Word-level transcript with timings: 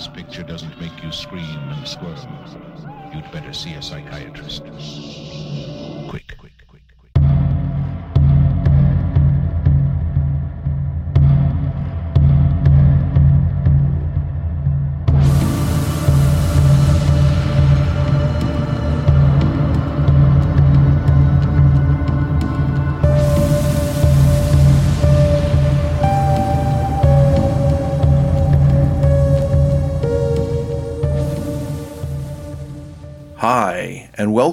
this 0.00 0.08
picture 0.08 0.42
doesn't 0.42 0.80
make 0.80 1.02
you 1.02 1.12
scream 1.12 1.44
and 1.44 1.86
squirm, 1.86 2.16
you'd 3.12 3.30
better 3.32 3.52
see 3.52 3.74
a 3.74 3.82
psychiatrist. 3.82 4.62
Quick, 6.08 6.39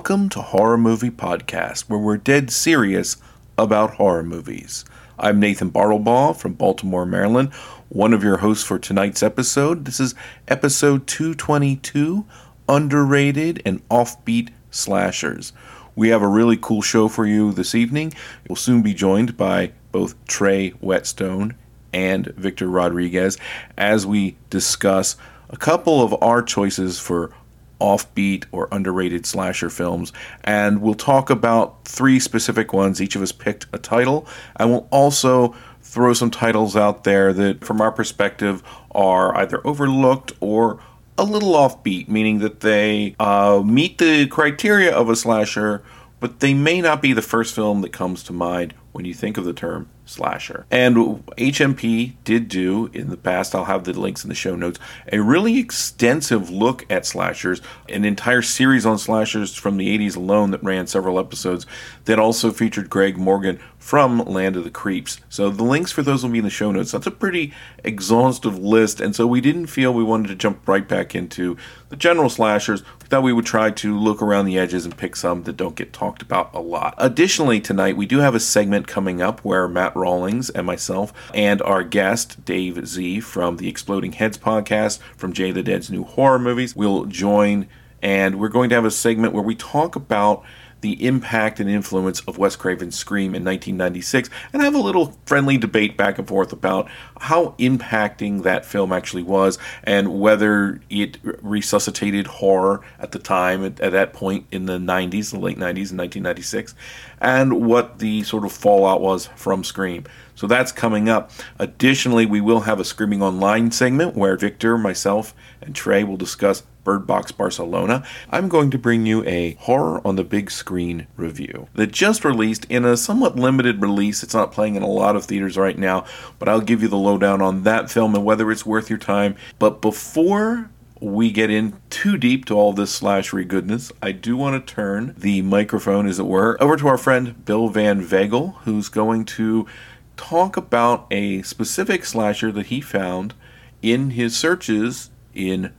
welcome 0.07 0.29
to 0.29 0.41
Horror 0.41 0.77
Movie 0.77 1.09
Podcast, 1.09 1.89
where 1.89 1.99
we're 1.99 2.15
dead 2.15 2.49
serious 2.49 3.17
about 3.57 3.95
horror 3.95 4.23
movies. 4.23 4.85
I'm 5.19 5.37
Nathan 5.37 5.69
Bartlebaugh 5.69 6.37
from 6.37 6.53
Baltimore, 6.53 7.05
Maryland, 7.05 7.53
one 7.89 8.13
of 8.13 8.23
your 8.23 8.37
hosts 8.37 8.63
for 8.63 8.79
tonight's 8.79 9.21
episode. 9.21 9.83
This 9.83 9.99
is 9.99 10.15
episode 10.47 11.07
222 11.07 12.25
Underrated 12.69 13.61
and 13.65 13.85
Offbeat 13.89 14.51
Slashers. 14.71 15.51
We 15.93 16.07
have 16.07 16.21
a 16.21 16.27
really 16.27 16.55
cool 16.55 16.81
show 16.81 17.09
for 17.09 17.25
you 17.25 17.51
this 17.51 17.75
evening. 17.75 18.13
We'll 18.47 18.55
soon 18.55 18.81
be 18.81 18.93
joined 18.93 19.35
by 19.35 19.73
both 19.91 20.15
Trey 20.25 20.69
Whetstone 20.79 21.55
and 21.91 22.27
Victor 22.27 22.69
Rodriguez 22.69 23.37
as 23.77 24.07
we 24.07 24.37
discuss 24.49 25.17
a 25.49 25.57
couple 25.57 26.01
of 26.01 26.15
our 26.23 26.41
choices 26.41 26.97
for 26.97 27.33
offbeat 27.79 28.45
or 28.51 28.67
underrated 28.71 29.25
slasher 29.25 29.69
films. 29.69 30.13
And 30.43 30.81
we'll 30.81 30.95
talk 30.95 31.29
about 31.29 31.85
three 31.85 32.19
specific 32.19 32.73
ones. 32.73 33.01
Each 33.01 33.15
of 33.15 33.21
us 33.21 33.31
picked 33.31 33.67
a 33.73 33.77
title. 33.77 34.27
And 34.55 34.71
we'll 34.71 34.87
also 34.91 35.55
throw 35.81 36.13
some 36.13 36.31
titles 36.31 36.75
out 36.75 37.03
there 37.03 37.33
that, 37.33 37.63
from 37.63 37.81
our 37.81 37.91
perspective, 37.91 38.63
are 38.91 39.35
either 39.37 39.65
overlooked 39.65 40.33
or 40.39 40.79
a 41.17 41.23
little 41.23 41.53
offbeat, 41.53 42.07
meaning 42.07 42.39
that 42.39 42.59
they 42.59 43.15
uh, 43.19 43.61
meet 43.65 43.97
the 43.97 44.27
criteria 44.27 44.93
of 44.93 45.09
a 45.09 45.15
slasher, 45.15 45.83
but 46.19 46.39
they 46.41 46.53
may 46.53 46.81
not 46.81 47.01
be 47.01 47.13
the 47.13 47.21
first 47.21 47.55
film 47.55 47.81
that 47.81 47.91
comes 47.91 48.23
to 48.23 48.33
mind 48.33 48.73
when 48.91 49.05
you 49.05 49.13
think 49.13 49.37
of 49.37 49.45
the 49.45 49.53
term 49.53 49.89
slasher. 50.07 50.65
And 50.71 50.95
HMP 51.37 52.13
did 52.23 52.47
do 52.47 52.89
in 52.93 53.09
the 53.09 53.17
past, 53.17 53.53
I'll 53.53 53.65
have 53.65 53.83
the 53.83 53.93
links 53.93 54.23
in 54.23 54.29
the 54.29 54.35
show 54.35 54.55
notes, 54.55 54.79
a 55.11 55.19
really 55.19 55.59
extensive 55.59 56.49
look 56.49 56.85
at 56.89 57.05
slashers, 57.05 57.61
an 57.89 58.05
entire 58.05 58.41
series 58.41 58.85
on 58.85 58.97
slashers 58.97 59.55
from 59.55 59.77
the 59.77 59.97
80s 59.97 60.15
alone 60.15 60.51
that 60.51 60.63
ran 60.63 60.87
several 60.87 61.19
episodes 61.19 61.65
that 62.05 62.19
also 62.19 62.51
featured 62.51 62.89
Greg 62.89 63.17
Morgan 63.17 63.59
from 63.87 64.19
Land 64.25 64.57
of 64.57 64.65
the 64.65 64.69
Creeps. 64.69 65.21
So 65.29 65.49
the 65.49 65.63
links 65.63 65.93
for 65.93 66.01
those 66.01 66.21
will 66.21 66.29
be 66.29 66.39
in 66.39 66.43
the 66.43 66.49
show 66.49 66.73
notes. 66.73 66.91
That's 66.91 67.07
a 67.07 67.11
pretty 67.11 67.53
exhaustive 67.85 68.59
list, 68.59 68.99
and 68.99 69.15
so 69.15 69.25
we 69.25 69.39
didn't 69.39 69.67
feel 69.67 69.93
we 69.93 70.03
wanted 70.03 70.27
to 70.27 70.35
jump 70.35 70.67
right 70.67 70.85
back 70.85 71.15
into 71.15 71.55
the 71.87 71.95
general 71.95 72.29
slashers. 72.29 72.83
We 73.01 73.07
thought 73.07 73.23
we 73.23 73.31
would 73.31 73.45
try 73.45 73.71
to 73.71 73.97
look 73.97 74.21
around 74.21 74.43
the 74.43 74.57
edges 74.57 74.83
and 74.83 74.97
pick 74.97 75.15
some 75.15 75.43
that 75.43 75.55
don't 75.55 75.77
get 75.77 75.93
talked 75.93 76.21
about 76.21 76.53
a 76.53 76.59
lot. 76.59 76.95
Additionally, 76.97 77.61
tonight 77.61 77.95
we 77.95 78.05
do 78.05 78.17
have 78.17 78.35
a 78.35 78.41
segment 78.41 78.87
coming 78.87 79.21
up 79.21 79.39
where 79.45 79.69
Matt 79.69 79.95
Rawlings 79.95 80.49
and 80.49 80.67
myself 80.67 81.13
and 81.33 81.61
our 81.61 81.81
guest, 81.81 82.43
Dave 82.43 82.85
Zee 82.85 83.21
from 83.21 83.55
the 83.55 83.69
Exploding 83.69 84.11
Heads 84.11 84.37
podcast 84.37 84.99
from 85.15 85.31
Jay 85.31 85.51
the 85.51 85.63
Dead's 85.63 85.89
new 85.89 86.03
horror 86.03 86.39
movies, 86.39 86.75
will 86.75 87.05
join. 87.05 87.69
And 88.01 88.37
we're 88.37 88.49
going 88.49 88.67
to 88.67 88.75
have 88.75 88.83
a 88.83 88.91
segment 88.91 89.31
where 89.31 89.41
we 89.41 89.55
talk 89.55 89.95
about 89.95 90.43
the 90.81 91.05
impact 91.05 91.59
and 91.59 91.69
influence 91.69 92.19
of 92.21 92.37
Wes 92.37 92.55
Craven's 92.55 92.97
Scream 92.97 93.33
in 93.33 93.43
1996 93.43 94.29
and 94.53 94.61
have 94.61 94.75
a 94.75 94.79
little 94.79 95.17
friendly 95.25 95.57
debate 95.57 95.97
back 95.97 96.19
and 96.19 96.27
forth 96.27 96.53
about 96.53 96.89
how 97.19 97.55
impacting 97.59 98.43
that 98.43 98.65
film 98.65 98.93
actually 98.93 99.23
was 99.23 99.57
and 99.83 100.19
whether 100.19 100.79
it 100.89 101.17
resuscitated 101.23 102.27
horror 102.27 102.81
at 102.99 103.11
the 103.11 103.19
time, 103.19 103.63
at, 103.65 103.79
at 103.79 103.91
that 103.91 104.13
point 104.13 104.45
in 104.51 104.65
the 104.65 104.77
90s, 104.77 105.31
the 105.31 105.39
late 105.39 105.57
90s 105.57 105.91
in 105.91 105.97
1996, 105.97 106.75
and 107.19 107.65
what 107.65 107.99
the 107.99 108.23
sort 108.23 108.45
of 108.45 108.51
fallout 108.51 109.01
was 109.01 109.27
from 109.35 109.63
Scream. 109.63 110.05
So 110.35 110.45
that's 110.45 110.71
coming 110.71 111.09
up. 111.09 111.31
Additionally, 111.57 112.27
we 112.27 112.41
will 112.41 112.61
have 112.61 112.79
a 112.79 112.85
Screaming 112.85 113.23
Online 113.23 113.71
segment 113.71 114.15
where 114.15 114.37
Victor, 114.37 114.77
myself, 114.77 115.33
and 115.61 115.73
Trey 115.73 116.03
will 116.03 116.17
discuss 116.17 116.61
Bird 116.87 117.05
Box 117.05 117.33
Barcelona. 117.33 118.01
I'm 118.29 118.47
going 118.47 118.71
to 118.71 118.77
bring 118.77 119.05
you 119.05 119.21
a 119.25 119.55
horror 119.59 119.99
on 120.07 120.15
the 120.15 120.23
big 120.23 120.49
screen 120.49 121.05
review 121.17 121.67
that 121.73 121.91
just 121.91 122.23
released 122.23 122.63
in 122.69 122.85
a 122.85 122.95
somewhat 122.95 123.35
limited 123.35 123.81
release. 123.81 124.23
It's 124.23 124.33
not 124.33 124.53
playing 124.53 124.75
in 124.75 124.83
a 124.83 124.87
lot 124.87 125.17
of 125.17 125.25
theaters 125.25 125.57
right 125.57 125.77
now, 125.77 126.05
but 126.39 126.47
I'll 126.47 126.61
give 126.61 126.81
you 126.81 126.87
the 126.87 126.95
lowdown 126.95 127.41
on 127.41 127.63
that 127.63 127.91
film 127.91 128.15
and 128.15 128.23
whether 128.23 128.49
it's 128.49 128.65
worth 128.65 128.89
your 128.89 128.99
time. 128.99 129.35
But 129.59 129.81
before 129.81 130.69
we 131.01 131.29
get 131.29 131.49
in 131.49 131.77
too 131.89 132.15
deep 132.17 132.45
to 132.45 132.53
all 132.53 132.71
this 132.71 132.97
slashery 132.97 133.45
goodness, 133.45 133.91
I 134.01 134.13
do 134.13 134.37
want 134.37 134.65
to 134.65 134.73
turn 134.73 135.13
the 135.17 135.41
microphone, 135.41 136.07
as 136.07 136.19
it 136.19 136.25
were, 136.25 136.55
over 136.63 136.77
to 136.77 136.87
our 136.87 136.97
friend 136.97 137.43
Bill 137.43 137.67
Van 137.67 138.01
Veghel, 138.01 138.55
who's 138.59 138.87
going 138.87 139.25
to 139.25 139.67
talk 140.15 140.55
about 140.55 141.05
a 141.11 141.41
specific 141.41 142.05
slasher 142.05 142.49
that 142.53 142.67
he 142.67 142.79
found 142.79 143.33
in 143.81 144.11
his 144.11 144.37
searches 144.37 145.09
in 145.33 145.73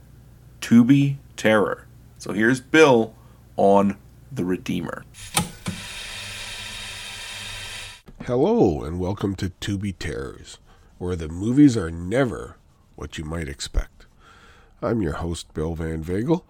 Tubi 0.61 1.17
Terror. 1.35 1.85
So 2.17 2.33
here's 2.33 2.61
Bill 2.61 3.13
on 3.55 3.97
The 4.31 4.45
Redeemer. 4.45 5.03
Hello, 8.25 8.83
and 8.83 8.99
welcome 8.99 9.35
to 9.35 9.49
Tubi 9.61 9.97
Terrors, 9.97 10.59
where 10.97 11.15
the 11.15 11.27
movies 11.27 11.75
are 11.75 11.89
never 11.89 12.57
what 12.95 13.17
you 13.17 13.23
might 13.23 13.47
expect. 13.47 14.05
I'm 14.81 15.01
your 15.01 15.13
host, 15.13 15.53
Bill 15.53 15.75
Van 15.75 16.03
Veghel, 16.03 16.43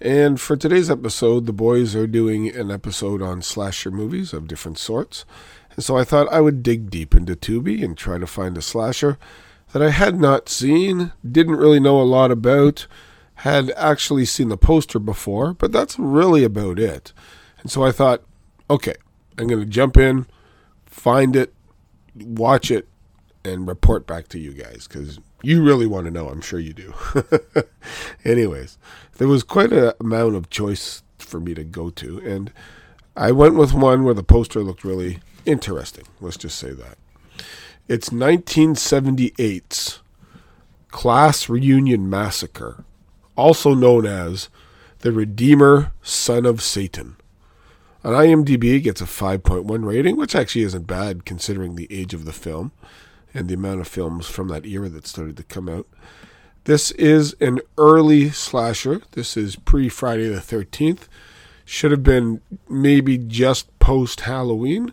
and 0.00 0.40
for 0.40 0.56
today's 0.56 0.90
episode, 0.90 1.46
the 1.46 1.52
boys 1.52 1.96
are 1.96 2.06
doing 2.06 2.54
an 2.54 2.70
episode 2.70 3.22
on 3.22 3.40
slasher 3.40 3.90
movies 3.90 4.34
of 4.34 4.46
different 4.46 4.78
sorts. 4.78 5.24
And 5.74 5.82
so 5.82 5.96
I 5.96 6.04
thought 6.04 6.30
I 6.32 6.40
would 6.40 6.62
dig 6.62 6.90
deep 6.90 7.14
into 7.14 7.34
Tubi 7.34 7.82
and 7.82 7.96
try 7.96 8.18
to 8.18 8.26
find 8.26 8.58
a 8.58 8.62
slasher 8.62 9.18
that 9.72 9.82
I 9.82 9.90
had 9.90 10.20
not 10.20 10.48
seen, 10.48 11.12
didn't 11.28 11.56
really 11.56 11.80
know 11.80 12.00
a 12.00 12.04
lot 12.04 12.30
about, 12.30 12.86
had 13.36 13.70
actually 13.76 14.24
seen 14.24 14.48
the 14.48 14.56
poster 14.56 14.98
before, 14.98 15.52
but 15.54 15.72
that's 15.72 15.98
really 15.98 16.44
about 16.44 16.78
it. 16.78 17.12
And 17.60 17.70
so 17.70 17.84
I 17.84 17.92
thought, 17.92 18.22
okay, 18.70 18.94
I'm 19.38 19.46
going 19.46 19.60
to 19.60 19.66
jump 19.66 19.96
in, 19.96 20.26
find 20.86 21.36
it, 21.36 21.52
watch 22.14 22.70
it, 22.70 22.88
and 23.44 23.68
report 23.68 24.06
back 24.06 24.28
to 24.28 24.38
you 24.38 24.52
guys 24.52 24.88
because 24.88 25.20
you 25.42 25.62
really 25.62 25.86
want 25.86 26.06
to 26.06 26.10
know. 26.10 26.28
I'm 26.28 26.40
sure 26.40 26.58
you 26.58 26.72
do. 26.72 26.94
Anyways, 28.24 28.78
there 29.18 29.28
was 29.28 29.42
quite 29.42 29.72
an 29.72 29.92
amount 30.00 30.34
of 30.34 30.50
choice 30.50 31.02
for 31.18 31.38
me 31.38 31.54
to 31.54 31.64
go 31.64 31.90
to, 31.90 32.18
and 32.20 32.52
I 33.14 33.32
went 33.32 33.54
with 33.54 33.72
one 33.72 34.04
where 34.04 34.14
the 34.14 34.24
poster 34.24 34.62
looked 34.62 34.84
really 34.84 35.20
interesting. 35.44 36.04
Let's 36.20 36.36
just 36.36 36.58
say 36.58 36.72
that. 36.72 36.98
It's 37.86 38.08
1978's 38.08 40.00
Class 40.88 41.48
Reunion 41.48 42.10
Massacre, 42.10 42.84
also 43.36 43.74
known 43.74 44.06
as 44.06 44.48
The 45.00 45.12
Redeemer, 45.12 45.92
Son 46.02 46.46
of 46.46 46.62
Satan. 46.62 47.16
On 48.04 48.12
IMDb, 48.12 48.76
it 48.76 48.80
gets 48.80 49.00
a 49.00 49.04
5.1 49.04 49.84
rating, 49.84 50.16
which 50.16 50.34
actually 50.34 50.62
isn't 50.62 50.86
bad 50.86 51.24
considering 51.24 51.74
the 51.74 51.88
age 51.90 52.14
of 52.14 52.24
the 52.24 52.32
film 52.32 52.72
and 53.34 53.48
the 53.48 53.54
amount 53.54 53.80
of 53.80 53.88
films 53.88 54.26
from 54.26 54.48
that 54.48 54.64
era 54.64 54.88
that 54.88 55.06
started 55.06 55.36
to 55.36 55.42
come 55.42 55.68
out. 55.68 55.86
This 56.64 56.90
is 56.92 57.34
an 57.40 57.60
early 57.78 58.30
slasher. 58.30 59.02
This 59.12 59.36
is 59.36 59.56
pre 59.56 59.88
Friday 59.88 60.28
the 60.28 60.40
13th. 60.40 61.08
Should 61.64 61.90
have 61.90 62.02
been 62.02 62.40
maybe 62.68 63.18
just 63.18 63.76
post 63.78 64.20
Halloween. 64.20 64.92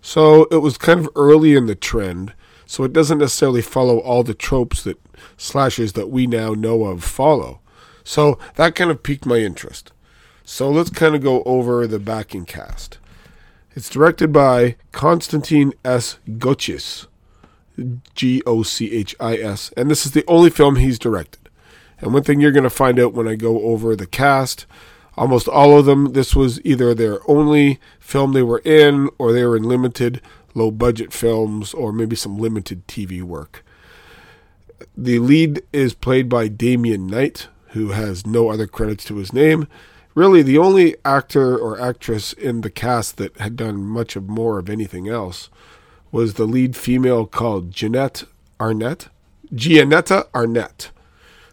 So 0.00 0.44
it 0.50 0.58
was 0.58 0.78
kind 0.78 1.00
of 1.00 1.08
early 1.14 1.54
in 1.54 1.66
the 1.66 1.74
trend. 1.74 2.34
So 2.66 2.84
it 2.84 2.92
doesn't 2.92 3.18
necessarily 3.18 3.62
follow 3.62 3.98
all 3.98 4.22
the 4.22 4.34
tropes 4.34 4.82
that 4.84 5.00
slashers 5.36 5.92
that 5.94 6.08
we 6.08 6.26
now 6.26 6.54
know 6.54 6.84
of 6.84 7.04
follow. 7.04 7.60
So 8.04 8.38
that 8.56 8.74
kind 8.74 8.90
of 8.90 9.02
piqued 9.02 9.26
my 9.26 9.38
interest. 9.38 9.90
So 10.44 10.70
let's 10.70 10.90
kind 10.90 11.14
of 11.14 11.22
go 11.22 11.42
over 11.44 11.86
the 11.86 11.98
backing 11.98 12.44
cast. 12.44 12.98
It's 13.74 13.88
directed 13.88 14.32
by 14.32 14.76
Konstantin 14.92 15.72
S. 15.84 16.18
Gochis, 16.28 17.06
G 18.14 18.42
O 18.46 18.62
C 18.62 18.92
H 18.92 19.16
I 19.18 19.36
S, 19.36 19.72
and 19.76 19.90
this 19.90 20.06
is 20.06 20.12
the 20.12 20.24
only 20.28 20.50
film 20.50 20.76
he's 20.76 20.98
directed. 20.98 21.48
And 21.98 22.12
one 22.12 22.22
thing 22.22 22.40
you're 22.40 22.52
going 22.52 22.62
to 22.62 22.70
find 22.70 23.00
out 23.00 23.14
when 23.14 23.26
I 23.26 23.34
go 23.34 23.62
over 23.62 23.96
the 23.96 24.06
cast, 24.06 24.66
almost 25.16 25.48
all 25.48 25.78
of 25.78 25.86
them, 25.86 26.12
this 26.12 26.36
was 26.36 26.60
either 26.64 26.94
their 26.94 27.18
only 27.28 27.80
film 27.98 28.32
they 28.32 28.42
were 28.42 28.62
in, 28.64 29.08
or 29.18 29.32
they 29.32 29.44
were 29.44 29.56
in 29.56 29.64
limited, 29.64 30.20
low 30.54 30.70
budget 30.70 31.12
films, 31.12 31.72
or 31.74 31.92
maybe 31.92 32.14
some 32.14 32.38
limited 32.38 32.86
TV 32.86 33.22
work. 33.22 33.64
The 34.96 35.18
lead 35.18 35.62
is 35.72 35.94
played 35.94 36.28
by 36.28 36.48
Damien 36.48 37.06
Knight, 37.06 37.48
who 37.74 37.88
has 37.88 38.24
no 38.24 38.50
other 38.50 38.68
credits 38.68 39.04
to 39.04 39.16
his 39.16 39.32
name. 39.32 39.66
Really, 40.14 40.42
the 40.42 40.58
only 40.58 40.94
actor 41.04 41.58
or 41.58 41.80
actress 41.80 42.32
in 42.32 42.60
the 42.60 42.70
cast 42.70 43.16
that 43.16 43.36
had 43.38 43.56
done 43.56 43.84
much 43.84 44.14
of 44.14 44.28
more 44.28 44.60
of 44.60 44.70
anything 44.70 45.08
else 45.08 45.50
was 46.12 46.34
the 46.34 46.46
lead 46.46 46.76
female 46.76 47.26
called 47.26 47.72
Jeanette 47.72 48.22
Arnette, 48.60 49.08
Jeannetta 49.52 50.28
Arnette, 50.32 50.90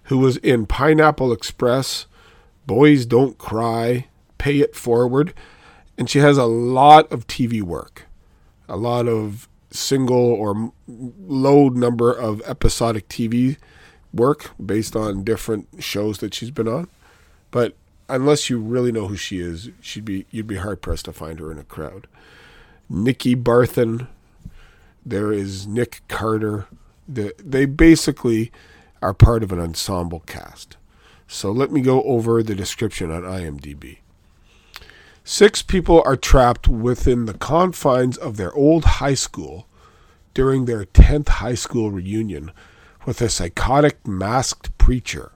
who 0.04 0.20
was 0.20 0.38
in 0.38 0.68
Pineapple 0.68 1.34
Express, 1.34 2.06
Boys 2.68 3.08
Don't 3.08 3.40
Cry, 3.40 4.08
Pay 4.38 4.60
It 4.60 4.76
Forward, 4.76 5.34
and 5.98 6.08
she 6.08 6.20
has 6.20 6.38
a 6.38 6.46
lot 6.46 7.12
of 7.12 7.26
TV 7.26 7.64
work, 7.64 8.06
a 8.70 8.78
lot 8.78 9.08
of 9.08 9.50
single 9.72 10.16
or 10.16 10.72
low 10.88 11.70
number 11.70 12.14
of 12.14 12.44
episodic 12.46 13.10
TV 13.10 13.58
work 14.14 14.52
based 14.64 14.96
on 14.96 15.24
different 15.24 15.68
shows 15.80 16.20
that 16.20 16.34
she's 16.34 16.52
been 16.52 16.68
on. 16.68 16.88
But 17.50 17.76
unless 18.10 18.50
you 18.50 18.60
really 18.60 18.92
know 18.92 19.08
who 19.08 19.16
she 19.16 19.40
is, 19.40 19.70
she'd 19.82 20.06
be 20.06 20.26
you'd 20.32 20.48
be 20.48 20.58
hard 20.58 20.82
pressed 20.82 21.06
to 21.06 21.14
find 21.14 21.40
her 21.40 21.52
in 21.52 21.58
a 21.58 21.64
crowd. 21.64 22.08
Nikki 22.90 23.36
Barthen, 23.36 24.08
there 25.06 25.32
is 25.32 25.66
Nick 25.66 26.02
Carter. 26.08 26.68
The, 27.08 27.34
they 27.38 27.66
basically 27.66 28.52
are 29.02 29.14
part 29.14 29.44
of 29.44 29.52
an 29.52 29.60
ensemble 29.60 30.22
cast. 30.22 30.78
So 31.28 31.52
let 31.52 31.72
me 31.72 31.82
go 31.82 32.04
over 32.04 32.44
the 32.44 32.56
description 32.56 33.10
on 33.10 33.24
IMDb. 33.24 34.00
Six 35.24 35.62
people 35.62 36.04
are 36.06 36.18
trapped 36.18 36.68
within 36.68 37.26
the 37.26 37.34
confines 37.34 38.18
of 38.18 38.38
their 38.38 38.54
old 38.54 38.84
high 38.84 39.14
school 39.14 39.68
during 40.34 40.66
their 40.66 40.86
10th 40.86 41.30
high 41.30 41.56
school 41.56 41.92
reunion 41.92 42.52
with 43.06 43.22
a 43.22 43.30
psychotic 43.30 44.08
masked 44.08 44.78
preacher 44.78 45.32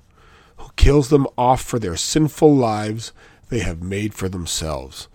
who 0.57 0.69
kills 0.75 1.09
them 1.09 1.27
off 1.37 1.61
for 1.61 1.79
their 1.79 1.97
sinful 1.97 2.55
lives 2.55 3.11
they 3.49 3.59
have 3.59 3.81
made 3.81 4.13
for 4.13 4.29
themselves. 4.29 5.07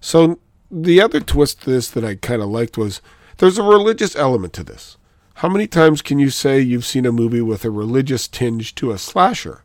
So, 0.00 0.38
the 0.70 1.00
other 1.00 1.20
twist 1.20 1.62
to 1.62 1.70
this 1.70 1.88
that 1.90 2.04
I 2.04 2.16
kind 2.16 2.42
of 2.42 2.48
liked 2.48 2.76
was 2.76 3.00
there's 3.38 3.58
a 3.58 3.62
religious 3.62 4.16
element 4.16 4.52
to 4.54 4.64
this. 4.64 4.96
How 5.34 5.48
many 5.48 5.66
times 5.66 6.02
can 6.02 6.18
you 6.18 6.30
say 6.30 6.60
you've 6.60 6.84
seen 6.84 7.06
a 7.06 7.12
movie 7.12 7.40
with 7.40 7.64
a 7.64 7.70
religious 7.70 8.28
tinge 8.28 8.74
to 8.76 8.92
a 8.92 8.98
slasher? 8.98 9.62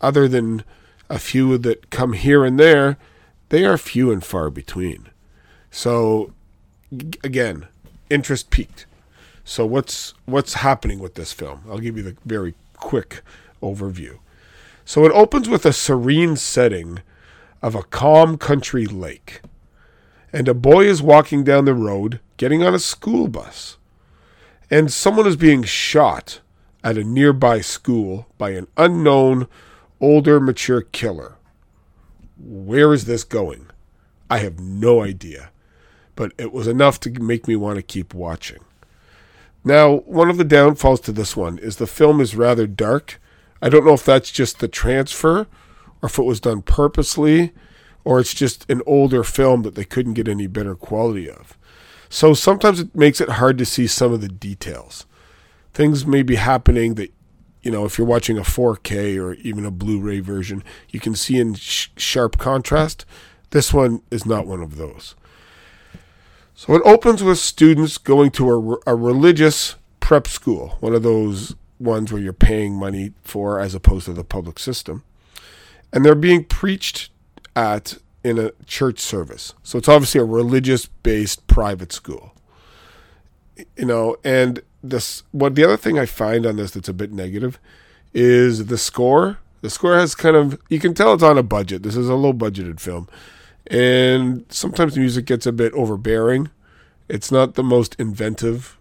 Other 0.00 0.26
than 0.26 0.64
a 1.08 1.18
few 1.18 1.58
that 1.58 1.90
come 1.90 2.12
here 2.12 2.44
and 2.44 2.58
there, 2.58 2.96
they 3.50 3.64
are 3.64 3.78
few 3.78 4.10
and 4.10 4.24
far 4.24 4.50
between. 4.50 5.10
So, 5.70 6.32
again, 7.22 7.68
interest 8.10 8.50
peaked. 8.50 8.86
So 9.44 9.66
what's 9.66 10.14
what's 10.24 10.54
happening 10.54 10.98
with 10.98 11.14
this 11.14 11.32
film? 11.32 11.62
I'll 11.68 11.78
give 11.78 11.96
you 11.96 12.02
the 12.02 12.16
very 12.24 12.54
quick 12.74 13.22
overview. 13.62 14.18
So 14.84 15.04
it 15.04 15.12
opens 15.12 15.48
with 15.48 15.64
a 15.64 15.72
serene 15.72 16.36
setting 16.36 17.00
of 17.60 17.74
a 17.74 17.82
calm 17.82 18.36
country 18.36 18.86
lake. 18.86 19.40
And 20.32 20.48
a 20.48 20.54
boy 20.54 20.86
is 20.86 21.02
walking 21.02 21.44
down 21.44 21.64
the 21.64 21.74
road 21.74 22.20
getting 22.36 22.62
on 22.62 22.74
a 22.74 22.78
school 22.78 23.28
bus. 23.28 23.76
And 24.70 24.92
someone 24.92 25.26
is 25.26 25.36
being 25.36 25.62
shot 25.62 26.40
at 26.82 26.96
a 26.96 27.04
nearby 27.04 27.60
school 27.60 28.26
by 28.38 28.50
an 28.50 28.66
unknown, 28.76 29.46
older, 30.00 30.40
mature 30.40 30.80
killer. 30.80 31.36
Where 32.38 32.92
is 32.92 33.04
this 33.04 33.22
going? 33.22 33.66
I 34.30 34.38
have 34.38 34.58
no 34.58 35.02
idea. 35.02 35.50
But 36.16 36.32
it 36.38 36.52
was 36.52 36.66
enough 36.66 36.98
to 37.00 37.10
make 37.10 37.46
me 37.46 37.54
want 37.54 37.76
to 37.76 37.82
keep 37.82 38.14
watching. 38.14 38.60
Now, 39.64 39.96
one 40.00 40.28
of 40.28 40.38
the 40.38 40.44
downfalls 40.44 41.00
to 41.02 41.12
this 41.12 41.36
one 41.36 41.58
is 41.58 41.76
the 41.76 41.86
film 41.86 42.20
is 42.20 42.34
rather 42.34 42.66
dark. 42.66 43.20
I 43.60 43.68
don't 43.68 43.86
know 43.86 43.94
if 43.94 44.04
that's 44.04 44.32
just 44.32 44.58
the 44.58 44.68
transfer 44.68 45.46
or 46.00 46.06
if 46.06 46.18
it 46.18 46.24
was 46.24 46.40
done 46.40 46.62
purposely 46.62 47.52
or 48.04 48.18
it's 48.18 48.34
just 48.34 48.68
an 48.68 48.82
older 48.86 49.22
film 49.22 49.62
that 49.62 49.76
they 49.76 49.84
couldn't 49.84 50.14
get 50.14 50.26
any 50.26 50.48
better 50.48 50.74
quality 50.74 51.30
of. 51.30 51.56
So 52.08 52.34
sometimes 52.34 52.80
it 52.80 52.94
makes 52.94 53.20
it 53.20 53.28
hard 53.30 53.56
to 53.58 53.64
see 53.64 53.86
some 53.86 54.12
of 54.12 54.20
the 54.20 54.28
details. 54.28 55.06
Things 55.72 56.04
may 56.04 56.22
be 56.22 56.34
happening 56.34 56.94
that, 56.96 57.12
you 57.62 57.70
know, 57.70 57.84
if 57.84 57.96
you're 57.96 58.06
watching 58.06 58.36
a 58.36 58.42
4K 58.42 59.18
or 59.22 59.34
even 59.34 59.64
a 59.64 59.70
Blu 59.70 60.00
ray 60.00 60.20
version, 60.20 60.64
you 60.90 61.00
can 61.00 61.14
see 61.14 61.38
in 61.38 61.54
sh- 61.54 61.88
sharp 61.96 62.36
contrast. 62.36 63.06
This 63.50 63.72
one 63.72 64.02
is 64.10 64.26
not 64.26 64.46
one 64.46 64.60
of 64.60 64.76
those. 64.76 65.14
So 66.62 66.76
it 66.76 66.82
opens 66.84 67.24
with 67.24 67.40
students 67.40 67.98
going 67.98 68.30
to 68.30 68.48
a, 68.86 68.92
a 68.92 68.94
religious 68.94 69.74
prep 69.98 70.28
school, 70.28 70.76
one 70.78 70.94
of 70.94 71.02
those 71.02 71.56
ones 71.80 72.12
where 72.12 72.22
you're 72.22 72.32
paying 72.32 72.76
money 72.76 73.14
for 73.24 73.58
as 73.58 73.74
opposed 73.74 74.04
to 74.04 74.12
the 74.12 74.22
public 74.22 74.60
system. 74.60 75.02
And 75.92 76.04
they're 76.04 76.14
being 76.14 76.44
preached 76.44 77.10
at 77.56 77.98
in 78.22 78.38
a 78.38 78.52
church 78.64 79.00
service. 79.00 79.54
So 79.64 79.76
it's 79.76 79.88
obviously 79.88 80.20
a 80.20 80.24
religious 80.24 80.86
based 80.86 81.48
private 81.48 81.90
school. 81.90 82.32
You 83.76 83.86
know, 83.86 84.16
and 84.22 84.62
this 84.84 85.24
what 85.32 85.56
the 85.56 85.64
other 85.64 85.76
thing 85.76 85.98
I 85.98 86.06
find 86.06 86.46
on 86.46 86.54
this 86.54 86.70
that's 86.70 86.88
a 86.88 86.94
bit 86.94 87.10
negative 87.10 87.58
is 88.14 88.66
the 88.66 88.78
score. 88.78 89.38
The 89.62 89.70
score 89.70 89.96
has 89.96 90.14
kind 90.14 90.36
of 90.36 90.62
you 90.68 90.78
can 90.78 90.94
tell 90.94 91.12
it's 91.12 91.24
on 91.24 91.38
a 91.38 91.42
budget. 91.42 91.82
This 91.82 91.96
is 91.96 92.08
a 92.08 92.14
low 92.14 92.32
budgeted 92.32 92.78
film 92.78 93.08
and 93.72 94.44
sometimes 94.50 94.96
music 94.96 95.24
gets 95.24 95.46
a 95.46 95.52
bit 95.52 95.72
overbearing. 95.72 96.50
It's 97.08 97.32
not 97.32 97.54
the 97.54 97.62
most 97.62 97.96
inventive 97.98 98.78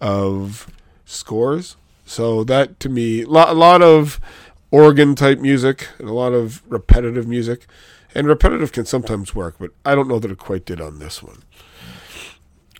of 0.00 0.66
scores. 1.04 1.76
So 2.06 2.42
that 2.44 2.80
to 2.80 2.88
me, 2.88 3.22
a 3.22 3.28
lot 3.28 3.82
of 3.82 4.18
organ 4.70 5.14
type 5.14 5.38
music 5.38 5.88
and 5.98 6.08
a 6.08 6.12
lot 6.12 6.32
of 6.32 6.62
repetitive 6.68 7.28
music. 7.28 7.66
And 8.14 8.26
repetitive 8.26 8.72
can 8.72 8.86
sometimes 8.86 9.34
work, 9.34 9.56
but 9.58 9.72
I 9.84 9.94
don't 9.94 10.08
know 10.08 10.18
that 10.20 10.30
it 10.30 10.38
quite 10.38 10.64
did 10.64 10.80
on 10.80 11.00
this 11.00 11.22
one. 11.22 11.42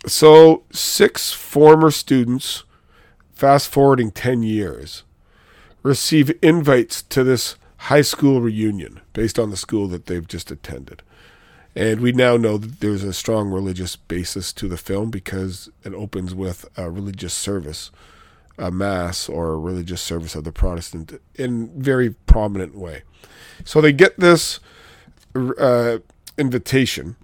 So, 0.07 0.63
six 0.71 1.31
former 1.33 1.91
students, 1.91 2.63
fast 3.33 3.67
forwarding 3.67 4.11
10 4.11 4.43
years, 4.43 5.03
receive 5.83 6.31
invites 6.41 7.01
to 7.03 7.23
this 7.23 7.55
high 7.77 8.01
school 8.01 8.39
reunion 8.39 9.01
based 9.13 9.37
on 9.37 9.49
the 9.49 9.57
school 9.57 9.87
that 9.87 10.05
they've 10.05 10.27
just 10.27 10.51
attended. 10.51 11.01
And 11.75 11.99
we 11.99 12.13
now 12.13 12.37
know 12.37 12.57
that 12.57 12.79
there's 12.79 13.03
a 13.03 13.11
strong 13.11 13.49
religious 13.49 13.97
basis 13.97 14.53
to 14.53 14.69
the 14.69 14.77
film 14.77 15.11
because 15.11 15.69
it 15.83 15.93
opens 15.93 16.33
with 16.33 16.65
a 16.77 16.89
religious 16.89 17.33
service, 17.33 17.91
a 18.57 18.71
mass 18.71 19.27
or 19.27 19.49
a 19.51 19.59
religious 19.59 20.01
service 20.01 20.35
of 20.35 20.45
the 20.45 20.53
Protestant 20.53 21.21
in 21.35 21.69
very 21.81 22.11
prominent 22.11 22.75
way. 22.75 23.03
So 23.65 23.81
they 23.81 23.91
get 23.91 24.17
this 24.17 24.61
uh, 25.35 25.97
invitation, 26.37 27.17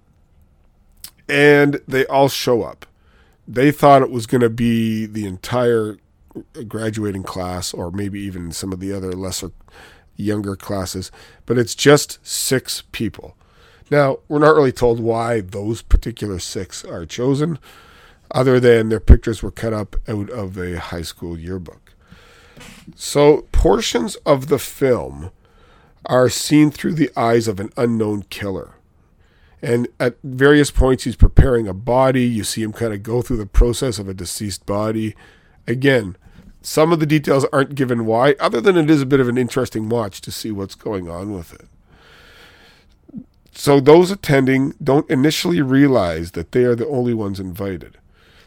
and 1.28 1.80
they 1.88 2.04
all 2.06 2.28
show 2.28 2.62
up. 2.62 2.84
They 3.48 3.70
thought 3.70 4.02
it 4.02 4.10
was 4.10 4.26
going 4.26 4.42
to 4.42 4.50
be 4.50 5.06
the 5.06 5.24
entire 5.24 5.96
graduating 6.68 7.22
class, 7.22 7.72
or 7.72 7.90
maybe 7.90 8.20
even 8.20 8.52
some 8.52 8.72
of 8.72 8.80
the 8.80 8.92
other 8.92 9.12
lesser, 9.12 9.50
younger 10.16 10.56
classes, 10.56 11.10
but 11.46 11.56
it's 11.56 11.74
just 11.74 12.18
six 12.26 12.82
people. 12.92 13.34
Now, 13.90 14.18
we're 14.28 14.38
not 14.38 14.54
really 14.54 14.72
told 14.72 15.00
why 15.00 15.40
those 15.40 15.82
particular 15.82 16.38
six 16.38 16.84
are 16.84 17.06
chosen, 17.06 17.58
other 18.30 18.58
than 18.58 18.88
their 18.88 19.00
pictures 19.00 19.42
were 19.42 19.50
cut 19.50 19.72
up 19.72 19.96
out 20.08 20.30
of 20.30 20.56
a 20.56 20.78
high 20.78 21.02
school 21.02 21.38
yearbook. 21.38 21.94
So, 22.94 23.48
portions 23.52 24.16
of 24.26 24.48
the 24.48 24.58
film 24.58 25.30
are 26.06 26.28
seen 26.28 26.70
through 26.70 26.94
the 26.94 27.10
eyes 27.16 27.48
of 27.48 27.60
an 27.60 27.70
unknown 27.76 28.24
killer. 28.24 28.74
And 29.60 29.86
at 30.00 30.16
various 30.24 30.72
points, 30.72 31.04
he's 31.04 31.14
preparing 31.14 31.68
a 31.68 31.74
body. 31.74 32.24
You 32.24 32.42
see 32.42 32.62
him 32.62 32.72
kind 32.72 32.92
of 32.92 33.02
go 33.02 33.22
through 33.22 33.36
the 33.36 33.46
process 33.46 33.98
of 33.98 34.08
a 34.08 34.14
deceased 34.14 34.66
body. 34.66 35.14
Again, 35.68 36.16
some 36.62 36.92
of 36.92 36.98
the 36.98 37.06
details 37.06 37.46
aren't 37.52 37.76
given 37.76 38.04
why, 38.04 38.34
other 38.40 38.60
than 38.60 38.76
it 38.76 38.90
is 38.90 39.02
a 39.02 39.06
bit 39.06 39.20
of 39.20 39.28
an 39.28 39.38
interesting 39.38 39.88
watch 39.88 40.20
to 40.22 40.32
see 40.32 40.50
what's 40.50 40.74
going 40.74 41.08
on 41.08 41.32
with 41.32 41.52
it. 41.54 41.68
So 43.52 43.80
those 43.80 44.10
attending 44.10 44.74
don't 44.82 45.08
initially 45.10 45.60
realize 45.60 46.32
that 46.32 46.52
they 46.52 46.64
are 46.64 46.74
the 46.74 46.88
only 46.88 47.14
ones 47.14 47.38
invited. 47.38 47.98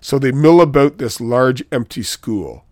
So 0.02 0.20
they 0.20 0.32
mill 0.32 0.62
about 0.62 0.98
this 0.98 1.22
large 1.22 1.64
empty 1.72 2.04
school. 2.04 2.66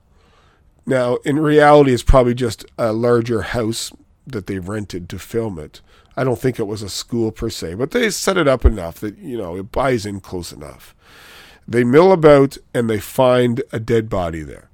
Now, 0.85 1.15
in 1.17 1.39
reality, 1.39 1.93
it's 1.93 2.03
probably 2.03 2.33
just 2.33 2.65
a 2.77 2.91
larger 2.91 3.43
house 3.43 3.91
that 4.27 4.47
they 4.47 4.59
rented 4.59 5.09
to 5.09 5.19
film 5.19 5.59
it. 5.59 5.81
I 6.17 6.23
don't 6.23 6.39
think 6.39 6.59
it 6.59 6.67
was 6.67 6.81
a 6.81 6.89
school 6.89 7.31
per 7.31 7.49
se, 7.49 7.75
but 7.75 7.91
they 7.91 8.09
set 8.09 8.37
it 8.37 8.47
up 8.47 8.65
enough 8.65 8.99
that, 8.99 9.17
you 9.17 9.37
know, 9.37 9.55
it 9.55 9.71
buys 9.71 10.05
in 10.05 10.19
close 10.19 10.51
enough. 10.51 10.95
They 11.67 11.83
mill 11.83 12.11
about 12.11 12.57
and 12.73 12.89
they 12.89 12.99
find 12.99 13.63
a 13.71 13.79
dead 13.79 14.09
body 14.09 14.41
there 14.41 14.69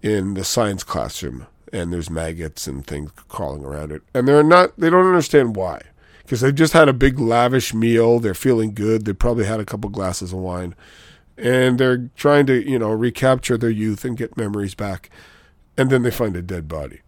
in 0.00 0.34
the 0.34 0.44
science 0.44 0.84
classroom, 0.84 1.46
and 1.72 1.92
there's 1.92 2.08
maggots 2.08 2.66
and 2.66 2.86
things 2.86 3.10
crawling 3.28 3.64
around 3.64 3.90
it. 3.90 4.02
And 4.14 4.28
they're 4.28 4.44
not, 4.44 4.78
they 4.78 4.90
don't 4.90 5.06
understand 5.06 5.56
why 5.56 5.82
because 6.28 6.42
they've 6.42 6.54
just 6.54 6.74
had 6.74 6.90
a 6.90 6.92
big 6.92 7.18
lavish 7.18 7.72
meal. 7.72 8.20
They're 8.20 8.34
feeling 8.34 8.74
good. 8.74 9.06
They 9.06 9.14
probably 9.14 9.46
had 9.46 9.60
a 9.60 9.64
couple 9.64 9.88
glasses 9.88 10.30
of 10.30 10.40
wine, 10.40 10.74
and 11.38 11.80
they're 11.80 12.10
trying 12.16 12.44
to, 12.48 12.70
you 12.70 12.78
know, 12.78 12.90
recapture 12.90 13.56
their 13.56 13.70
youth 13.70 14.04
and 14.04 14.14
get 14.14 14.36
memories 14.36 14.74
back. 14.74 15.08
And 15.78 15.88
then 15.88 16.02
they 16.02 16.10
find 16.10 16.36
a 16.36 16.42
dead 16.42 16.68
body. 16.68 17.00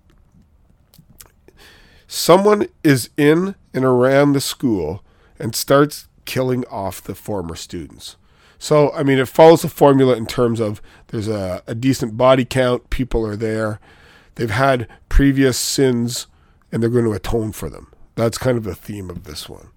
Someone 2.06 2.66
is 2.82 3.10
in 3.18 3.56
and 3.74 3.84
around 3.84 4.32
the 4.32 4.40
school 4.40 5.04
and 5.38 5.54
starts 5.54 6.08
killing 6.24 6.64
off 6.70 7.02
the 7.02 7.14
former 7.14 7.56
students. 7.56 8.16
So, 8.58 8.90
I 8.94 9.02
mean, 9.02 9.18
it 9.18 9.28
follows 9.28 9.60
the 9.60 9.68
formula 9.68 10.16
in 10.16 10.24
terms 10.24 10.60
of 10.60 10.80
there's 11.08 11.28
a, 11.28 11.62
a 11.66 11.74
decent 11.74 12.16
body 12.16 12.46
count, 12.46 12.88
people 12.88 13.26
are 13.26 13.36
there, 13.36 13.80
they've 14.36 14.50
had 14.50 14.88
previous 15.10 15.58
sins, 15.58 16.26
and 16.72 16.82
they're 16.82 16.88
going 16.88 17.04
to 17.04 17.12
atone 17.12 17.52
for 17.52 17.68
them. 17.68 17.92
That's 18.20 18.38
kind 18.38 18.58
of 18.58 18.64
the 18.64 18.74
theme 18.74 19.10
of 19.10 19.24
this 19.24 19.48
one. 19.48 19.68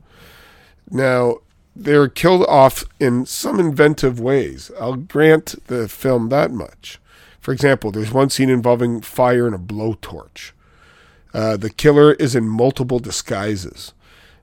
Now, 0.92 1.38
they're 1.76 2.08
killed 2.08 2.46
off 2.48 2.84
in 3.00 3.26
some 3.26 3.60
inventive 3.60 4.20
ways. 4.20 4.70
I'll 4.80 4.96
grant 4.96 5.56
the 5.68 5.88
film 5.88 6.30
that 6.30 6.52
much. 6.52 7.00
For 7.40 7.52
example, 7.52 7.92
there's 7.92 8.12
one 8.12 8.30
scene 8.30 8.50
involving 8.50 9.02
fire 9.02 9.46
and 9.46 9.56
a 9.56 9.60
blowtorch. 9.60 10.52
Uh, 11.34 11.58
the 11.58 11.70
killer 11.70 12.14
is 12.14 12.36
in 12.36 12.48
multiple 12.48 13.00
disguises. 13.00 13.94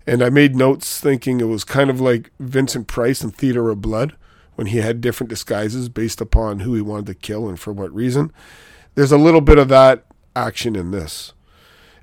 And 0.07 0.23
I 0.23 0.31
made 0.31 0.57
notes 0.57 0.99
thinking 0.99 1.41
it 1.41 1.45
was 1.45 1.63
kind 1.63 1.89
of 1.89 2.01
like 2.01 2.33
Vincent 2.41 2.89
Price 2.89 3.23
in 3.23 3.31
Theater 3.31 3.71
of 3.71 3.81
Blood 3.81 4.17
when 4.57 4.67
he 4.67 4.79
had 4.79 5.01
different 5.01 5.31
disguises 5.31 5.89
based 5.89 6.21
upon 6.21 6.61
who 6.61 6.75
he 6.75 6.81
wanted 6.81 7.07
to 7.07 7.15
kill 7.15 7.49
and 7.49 7.61
for 7.61 7.73
what 7.73 7.95
reason. 7.95 8.33
There's 8.95 9.13
a 9.13 9.19
little 9.19 9.41
bit 9.41 9.59
of 9.59 9.69
that 9.69 10.05
action 10.35 10.75
in 10.75 10.91
this. 10.91 11.33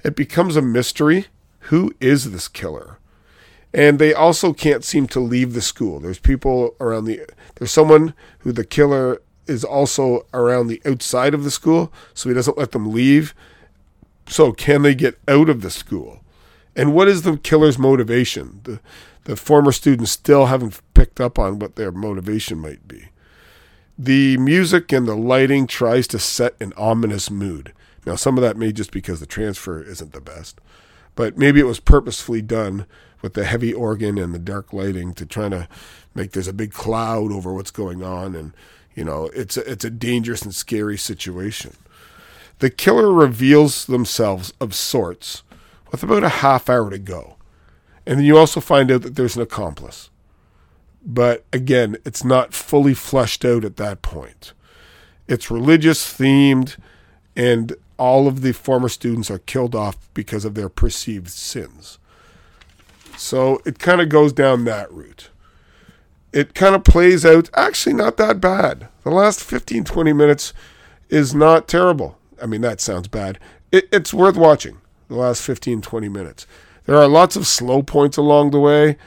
It 0.03 0.15
becomes 0.15 0.55
a 0.55 0.61
mystery. 0.61 1.27
Who 1.69 1.93
is 1.99 2.31
this 2.31 2.47
killer? 2.47 2.97
and 3.73 3.99
they 3.99 4.13
also 4.13 4.53
can't 4.53 4.83
seem 4.83 5.07
to 5.07 5.19
leave 5.19 5.53
the 5.53 5.61
school. 5.61 5.99
There's 5.99 6.19
people 6.19 6.75
around 6.79 7.05
the 7.05 7.21
there's 7.55 7.71
someone 7.71 8.13
who 8.39 8.51
the 8.51 8.65
killer 8.65 9.21
is 9.45 9.63
also 9.63 10.25
around 10.33 10.67
the 10.67 10.81
outside 10.85 11.33
of 11.33 11.43
the 11.43 11.51
school, 11.51 11.91
so 12.13 12.29
he 12.29 12.35
doesn't 12.35 12.57
let 12.57 12.71
them 12.71 12.91
leave. 12.91 13.33
So 14.27 14.51
can 14.51 14.81
they 14.81 14.95
get 14.95 15.19
out 15.27 15.49
of 15.49 15.61
the 15.61 15.69
school? 15.69 16.21
And 16.75 16.93
what 16.93 17.07
is 17.07 17.21
the 17.21 17.37
killer's 17.37 17.77
motivation? 17.77 18.61
The 18.63 18.79
the 19.25 19.35
former 19.35 19.71
students 19.73 20.11
still 20.11 20.45
haven't 20.45 20.81
picked 20.93 21.19
up 21.19 21.37
on 21.37 21.59
what 21.59 21.75
their 21.75 21.91
motivation 21.91 22.59
might 22.59 22.87
be. 22.87 23.09
The 23.97 24.37
music 24.37 24.93
and 24.93 25.07
the 25.07 25.15
lighting 25.15 25.67
tries 25.67 26.07
to 26.07 26.19
set 26.19 26.55
an 26.61 26.71
ominous 26.77 27.29
mood. 27.29 27.73
Now 28.05 28.15
some 28.15 28.37
of 28.37 28.41
that 28.41 28.57
may 28.57 28.71
just 28.71 28.91
because 28.91 29.19
the 29.19 29.25
transfer 29.25 29.83
isn't 29.83 30.13
the 30.13 30.21
best, 30.21 30.61
but 31.17 31.35
maybe 31.35 31.59
it 31.59 31.65
was 31.65 31.79
purposefully 31.79 32.43
done 32.43 32.85
with 33.23 33.33
the 33.33 33.43
heavy 33.43 33.73
organ 33.73 34.19
and 34.19 34.33
the 34.33 34.39
dark 34.39 34.71
lighting 34.71 35.15
to 35.15 35.25
try 35.25 35.49
to 35.49 35.67
make 36.13 36.31
there's 36.31 36.47
a 36.47 36.53
big 36.53 36.71
cloud 36.71 37.31
over 37.31 37.51
what's 37.51 37.71
going 37.71 38.03
on. 38.03 38.35
And 38.35 38.53
you 38.95 39.03
know 39.03 39.25
it's 39.33 39.57
a, 39.57 39.69
it's 39.69 39.83
a 39.83 39.89
dangerous 39.89 40.43
and 40.43 40.53
scary 40.55 40.97
situation. 40.97 41.75
The 42.59 42.69
killer 42.69 43.11
reveals 43.11 43.85
themselves 43.87 44.53
of 44.61 44.75
sorts 44.75 45.41
with 45.91 46.03
about 46.03 46.23
a 46.23 46.29
half 46.29 46.69
hour 46.69 46.91
to 46.91 46.99
go. 46.99 47.35
And 48.05 48.19
then 48.19 48.25
you 48.25 48.37
also 48.37 48.61
find 48.61 48.91
out 48.91 49.01
that 49.01 49.15
there's 49.15 49.35
an 49.35 49.41
accomplice. 49.41 50.11
But 51.03 51.45
again 51.51 51.97
it's 52.05 52.23
not 52.23 52.53
fully 52.53 52.93
fleshed 52.93 53.43
out 53.43 53.65
at 53.65 53.77
that 53.77 54.03
point. 54.03 54.53
It's 55.27 55.49
religious 55.49 56.13
themed 56.13 56.77
and 57.35 57.75
all 57.97 58.27
of 58.27 58.41
the 58.41 58.53
former 58.53 58.89
students 58.89 59.29
are 59.31 59.39
killed 59.39 59.75
off 59.75 59.97
because 60.13 60.45
of 60.45 60.53
their 60.53 60.69
perceived 60.69 61.29
sins 61.29 61.97
so 63.17 63.59
it 63.65 63.79
kind 63.79 63.99
of 63.99 64.09
goes 64.09 64.31
down 64.31 64.63
that 64.65 64.91
route. 64.91 65.29
It 66.31 66.53
kind 66.53 66.75
of 66.75 66.83
plays 66.83 67.25
out 67.25 67.49
actually 67.55 67.93
not 67.93 68.17
that 68.17 68.39
bad. 68.39 68.89
The 69.03 69.09
last 69.09 69.43
15, 69.43 69.83
20 69.83 70.13
minutes 70.13 70.53
is 71.09 71.33
not 71.33 71.67
terrible. 71.67 72.17
I 72.41 72.45
mean, 72.45 72.61
that 72.61 72.79
sounds 72.79 73.07
bad. 73.07 73.39
It, 73.71 73.89
it's 73.91 74.13
worth 74.13 74.37
watching 74.37 74.77
the 75.07 75.15
last 75.15 75.41
15, 75.41 75.81
20 75.81 76.09
minutes. 76.09 76.45
There 76.85 76.97
are 76.97 77.07
lots 77.07 77.35
of 77.35 77.47
slow 77.47 77.81
points 77.81 78.17
along 78.17 78.51
the 78.51 78.59
way. 78.59 78.97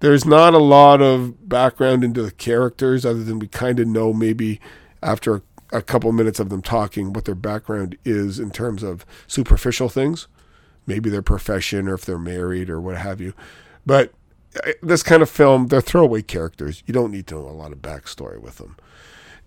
There's 0.00 0.24
not 0.24 0.54
a 0.54 0.58
lot 0.58 1.02
of 1.02 1.48
background 1.48 2.04
into 2.04 2.22
the 2.22 2.30
characters 2.30 3.04
other 3.04 3.24
than 3.24 3.38
we 3.38 3.48
kind 3.48 3.80
of 3.80 3.88
know 3.88 4.12
maybe 4.12 4.60
after 5.02 5.42
a 5.72 5.82
couple 5.82 6.12
minutes 6.12 6.40
of 6.40 6.48
them 6.48 6.62
talking 6.62 7.12
what 7.12 7.24
their 7.24 7.34
background 7.34 7.96
is 8.04 8.38
in 8.38 8.50
terms 8.50 8.82
of 8.82 9.04
superficial 9.26 9.88
things 9.88 10.28
maybe 10.86 11.10
their 11.10 11.22
profession 11.22 11.88
or 11.88 11.94
if 11.94 12.04
they're 12.04 12.18
married 12.18 12.70
or 12.70 12.80
what 12.80 12.96
have 12.96 13.20
you. 13.20 13.34
But 13.84 14.12
uh, 14.64 14.72
this 14.82 15.02
kind 15.02 15.22
of 15.22 15.28
film, 15.28 15.68
they're 15.68 15.80
throwaway 15.80 16.22
characters. 16.22 16.82
You 16.86 16.94
don't 16.94 17.10
need 17.10 17.26
to 17.28 17.34
know 17.34 17.48
a 17.48 17.50
lot 17.50 17.72
of 17.72 17.78
backstory 17.78 18.40
with 18.40 18.58
them. 18.58 18.76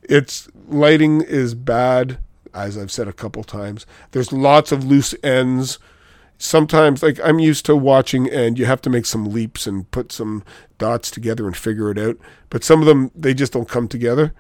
Its 0.04 0.50
lighting 0.68 1.22
is 1.22 1.56
bad, 1.56 2.20
as 2.54 2.78
I've 2.78 2.92
said 2.92 3.08
a 3.08 3.14
couple 3.14 3.44
times. 3.44 3.86
There's 4.12 4.32
lots 4.32 4.72
of 4.72 4.84
loose 4.84 5.16
ends. 5.24 5.80
Sometimes, 6.38 7.04
like 7.04 7.20
I'm 7.22 7.40
used 7.40 7.66
to 7.66 7.76
watching, 7.76 8.30
and 8.30 8.58
you 8.58 8.66
have 8.66 8.82
to 8.84 8.90
make 8.90 9.06
some 9.06 9.26
leaps 9.26 9.68
and 9.68 9.90
put 9.92 10.12
some 10.12 10.44
dots 10.78 11.12
together 11.12 11.46
and 11.46 11.56
figure 11.56 11.92
it 11.92 11.98
out. 11.98 12.18
But 12.50 12.64
some 12.64 12.80
of 12.80 12.88
them, 12.88 13.12
they 13.14 13.34
just 13.34 13.52
don't 13.52 13.68
come 13.68 13.90
together. 13.90 14.34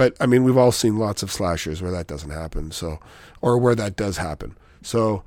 But 0.00 0.16
I 0.18 0.24
mean, 0.24 0.44
we've 0.44 0.56
all 0.56 0.72
seen 0.72 0.96
lots 0.96 1.22
of 1.22 1.30
slashers 1.30 1.82
where 1.82 1.90
that 1.90 2.06
doesn't 2.06 2.30
happen. 2.30 2.70
So, 2.70 3.00
or 3.42 3.58
where 3.58 3.74
that 3.74 3.96
does 3.96 4.16
happen. 4.16 4.56
So 4.80 5.24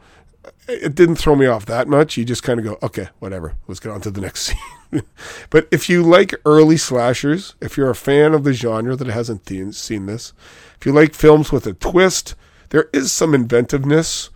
it 0.68 0.96
didn't 0.96 1.18
throw 1.18 1.36
me 1.36 1.46
off 1.46 1.68
that 1.68 1.88
much. 1.88 2.18
You 2.18 2.26
just 2.26 2.42
kind 2.42 2.58
of 2.58 2.66
go, 2.66 2.80
okay, 2.82 3.10
whatever. 3.20 3.54
Let's 3.68 3.80
get 3.80 3.92
on 3.92 4.02
to 4.02 4.10
the 4.10 4.20
next 4.20 4.42
scene. 4.92 5.04
but 5.52 5.68
if 5.70 5.90
you 5.90 6.02
like 6.02 6.34
early 6.44 6.78
slashers, 6.78 7.54
if 7.62 7.78
you're 7.78 7.92
a 7.92 7.96
fan 7.96 8.34
of 8.34 8.46
the 8.46 8.54
genre 8.54 8.96
that 8.96 9.06
hasn't 9.06 9.46
th- 9.46 9.76
seen 9.76 10.08
this, 10.08 10.34
if 10.80 10.88
you 10.88 10.92
like 10.92 11.14
films 11.14 11.52
with 11.52 11.68
a 11.68 11.74
twist, 11.74 12.34
there 12.70 12.90
is 12.94 13.12
some 13.12 13.36
inventiveness, 13.36 14.32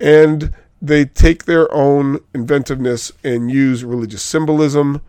and 0.00 0.54
they 0.80 1.04
take 1.04 1.44
their 1.44 1.70
own 1.74 2.20
inventiveness 2.32 3.12
and 3.22 3.50
use 3.50 3.84
religious 3.84 4.22
symbolism. 4.22 5.02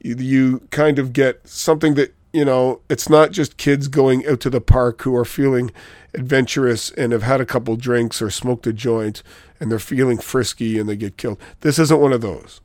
You, 0.00 0.14
you 0.14 0.58
kind 0.70 1.00
of 1.00 1.12
get 1.12 1.48
something 1.48 1.94
that 1.94 2.14
you 2.32 2.44
know, 2.44 2.80
it's 2.88 3.08
not 3.08 3.32
just 3.32 3.56
kids 3.56 3.88
going 3.88 4.26
out 4.26 4.40
to 4.40 4.50
the 4.50 4.60
park 4.60 5.02
who 5.02 5.16
are 5.16 5.24
feeling 5.24 5.70
adventurous 6.14 6.90
and 6.92 7.12
have 7.12 7.22
had 7.22 7.40
a 7.40 7.46
couple 7.46 7.76
drinks 7.76 8.22
or 8.22 8.30
smoked 8.30 8.66
a 8.66 8.72
joint 8.72 9.22
and 9.58 9.70
they're 9.70 9.78
feeling 9.78 10.18
frisky 10.18 10.78
and 10.78 10.88
they 10.88 10.96
get 10.96 11.16
killed. 11.16 11.38
This 11.60 11.78
isn't 11.78 12.00
one 12.00 12.12
of 12.12 12.20
those. 12.20 12.60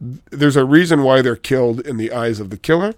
There's 0.00 0.56
a 0.56 0.64
reason 0.64 1.02
why 1.02 1.22
they're 1.22 1.36
killed 1.36 1.80
in 1.80 1.96
the 1.96 2.12
eyes 2.12 2.40
of 2.40 2.50
the 2.50 2.56
killer. 2.56 2.94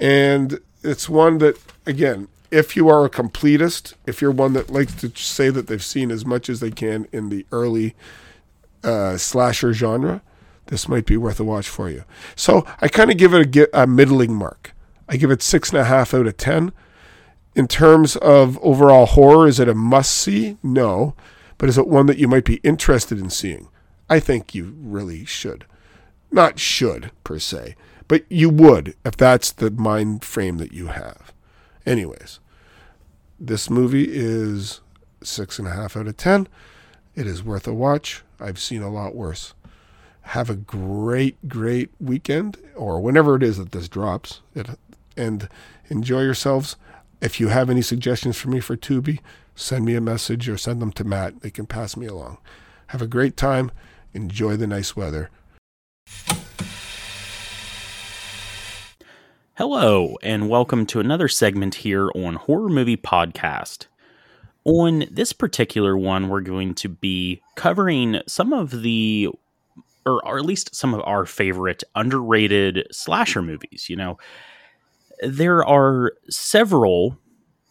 And 0.00 0.58
it's 0.82 1.08
one 1.08 1.38
that, 1.38 1.58
again, 1.86 2.28
if 2.50 2.76
you 2.76 2.88
are 2.88 3.04
a 3.04 3.10
completist, 3.10 3.94
if 4.06 4.20
you're 4.20 4.30
one 4.30 4.52
that 4.52 4.70
likes 4.70 4.94
to 4.96 5.10
say 5.16 5.50
that 5.50 5.66
they've 5.66 5.84
seen 5.84 6.10
as 6.10 6.24
much 6.24 6.48
as 6.48 6.60
they 6.60 6.70
can 6.70 7.06
in 7.12 7.28
the 7.28 7.46
early 7.52 7.94
uh, 8.82 9.16
slasher 9.16 9.72
genre, 9.72 10.22
this 10.66 10.88
might 10.88 11.06
be 11.06 11.16
worth 11.16 11.38
a 11.40 11.44
watch 11.44 11.68
for 11.68 11.90
you. 11.90 12.04
So 12.36 12.66
I 12.80 12.88
kind 12.88 13.10
of 13.10 13.16
give 13.16 13.34
it 13.34 13.56
a, 13.56 13.82
a 13.82 13.86
middling 13.86 14.34
mark. 14.34 14.73
I 15.08 15.16
give 15.16 15.30
it 15.30 15.42
six 15.42 15.70
and 15.70 15.78
a 15.78 15.84
half 15.84 16.14
out 16.14 16.26
of 16.26 16.36
10. 16.36 16.72
In 17.54 17.68
terms 17.68 18.16
of 18.16 18.58
overall 18.62 19.06
horror, 19.06 19.46
is 19.46 19.60
it 19.60 19.68
a 19.68 19.74
must 19.74 20.12
see? 20.12 20.56
No. 20.62 21.14
But 21.58 21.68
is 21.68 21.78
it 21.78 21.86
one 21.86 22.06
that 22.06 22.18
you 22.18 22.26
might 22.26 22.44
be 22.44 22.56
interested 22.56 23.18
in 23.18 23.30
seeing? 23.30 23.68
I 24.08 24.20
think 24.20 24.54
you 24.54 24.74
really 24.78 25.24
should. 25.24 25.64
Not 26.30 26.58
should, 26.58 27.10
per 27.22 27.38
se, 27.38 27.76
but 28.08 28.24
you 28.28 28.50
would 28.50 28.96
if 29.04 29.16
that's 29.16 29.52
the 29.52 29.70
mind 29.70 30.24
frame 30.24 30.58
that 30.58 30.72
you 30.72 30.88
have. 30.88 31.32
Anyways, 31.86 32.40
this 33.38 33.70
movie 33.70 34.08
is 34.08 34.80
six 35.22 35.58
and 35.58 35.68
a 35.68 35.72
half 35.72 35.96
out 35.96 36.08
of 36.08 36.16
10. 36.16 36.48
It 37.14 37.26
is 37.26 37.44
worth 37.44 37.68
a 37.68 37.72
watch. 37.72 38.22
I've 38.40 38.58
seen 38.58 38.82
a 38.82 38.90
lot 38.90 39.14
worse. 39.14 39.54
Have 40.22 40.50
a 40.50 40.56
great, 40.56 41.48
great 41.48 41.90
weekend, 42.00 42.56
or 42.74 43.00
whenever 43.00 43.36
it 43.36 43.42
is 43.42 43.58
that 43.58 43.72
this 43.72 43.88
drops. 43.88 44.40
It 44.54 44.68
and 45.16 45.48
enjoy 45.88 46.22
yourselves. 46.22 46.76
If 47.20 47.40
you 47.40 47.48
have 47.48 47.70
any 47.70 47.82
suggestions 47.82 48.36
for 48.36 48.48
me 48.48 48.60
for 48.60 48.76
Tubi, 48.76 49.20
send 49.54 49.84
me 49.84 49.94
a 49.94 50.00
message 50.00 50.48
or 50.48 50.56
send 50.56 50.82
them 50.82 50.92
to 50.92 51.04
Matt. 51.04 51.40
They 51.40 51.50
can 51.50 51.66
pass 51.66 51.96
me 51.96 52.06
along. 52.06 52.38
Have 52.88 53.02
a 53.02 53.06
great 53.06 53.36
time. 53.36 53.70
Enjoy 54.12 54.56
the 54.56 54.66
nice 54.66 54.94
weather. 54.94 55.30
Hello, 59.56 60.18
and 60.20 60.48
welcome 60.48 60.84
to 60.86 60.98
another 60.98 61.28
segment 61.28 61.76
here 61.76 62.10
on 62.16 62.34
Horror 62.34 62.68
Movie 62.68 62.96
Podcast. 62.96 63.86
On 64.64 65.04
this 65.10 65.32
particular 65.32 65.96
one, 65.96 66.28
we're 66.28 66.40
going 66.40 66.74
to 66.74 66.88
be 66.88 67.40
covering 67.54 68.20
some 68.26 68.52
of 68.52 68.82
the, 68.82 69.28
or, 70.04 70.26
or 70.26 70.38
at 70.38 70.44
least 70.44 70.74
some 70.74 70.92
of 70.92 71.00
our 71.04 71.24
favorite 71.24 71.84
underrated 71.94 72.86
slasher 72.90 73.42
movies. 73.42 73.88
You 73.88 73.94
know, 73.94 74.18
there 75.26 75.64
are 75.64 76.12
several 76.28 77.18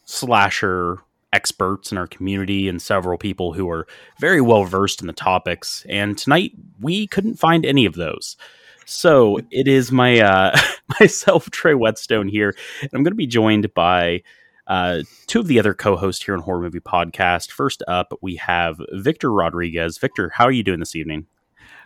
slasher 0.06 1.00
experts 1.34 1.92
in 1.92 1.98
our 1.98 2.08
community 2.08 2.70
and 2.70 2.82
several 2.82 3.18
people 3.18 3.54
who 3.54 3.70
are 3.70 3.88
very 4.20 4.40
well 4.40 4.64
versed 4.64 5.02
in 5.02 5.08
the 5.08 5.14
topics. 5.14 5.86
And 5.90 6.18
tonight 6.18 6.52
we 6.80 7.08
couldn't 7.08 7.36
find 7.36 7.66
any 7.66 7.86
of 7.86 7.96
those. 7.96 8.38
So 8.86 9.40
it 9.50 9.68
is 9.68 9.92
my 9.92 10.20
uh, 10.20 10.58
myself, 11.00 11.50
Trey 11.50 11.74
Whetstone 11.74 12.28
here, 12.28 12.56
and 12.82 12.90
I'm 12.94 13.04
going 13.04 13.12
to 13.12 13.16
be 13.16 13.28
joined 13.28 13.74
by 13.74 14.24
uh, 14.68 15.02
two 15.28 15.40
of 15.40 15.48
the 15.48 15.60
other 15.60 15.74
co-hosts 15.74 16.24
here 16.24 16.36
on 16.36 16.42
Horror 16.42 16.62
Movie 16.62 16.80
Podcast. 16.80 17.52
First 17.52 17.82
up, 17.88 18.14
we 18.22 18.36
have 18.38 18.80
Victor 18.92 19.32
Rodriguez. 19.32 19.98
Victor, 19.98 20.30
how 20.30 20.46
are 20.46 20.52
you 20.52 20.64
doing 20.64 20.80
this 20.80 20.96
evening? 20.96 21.28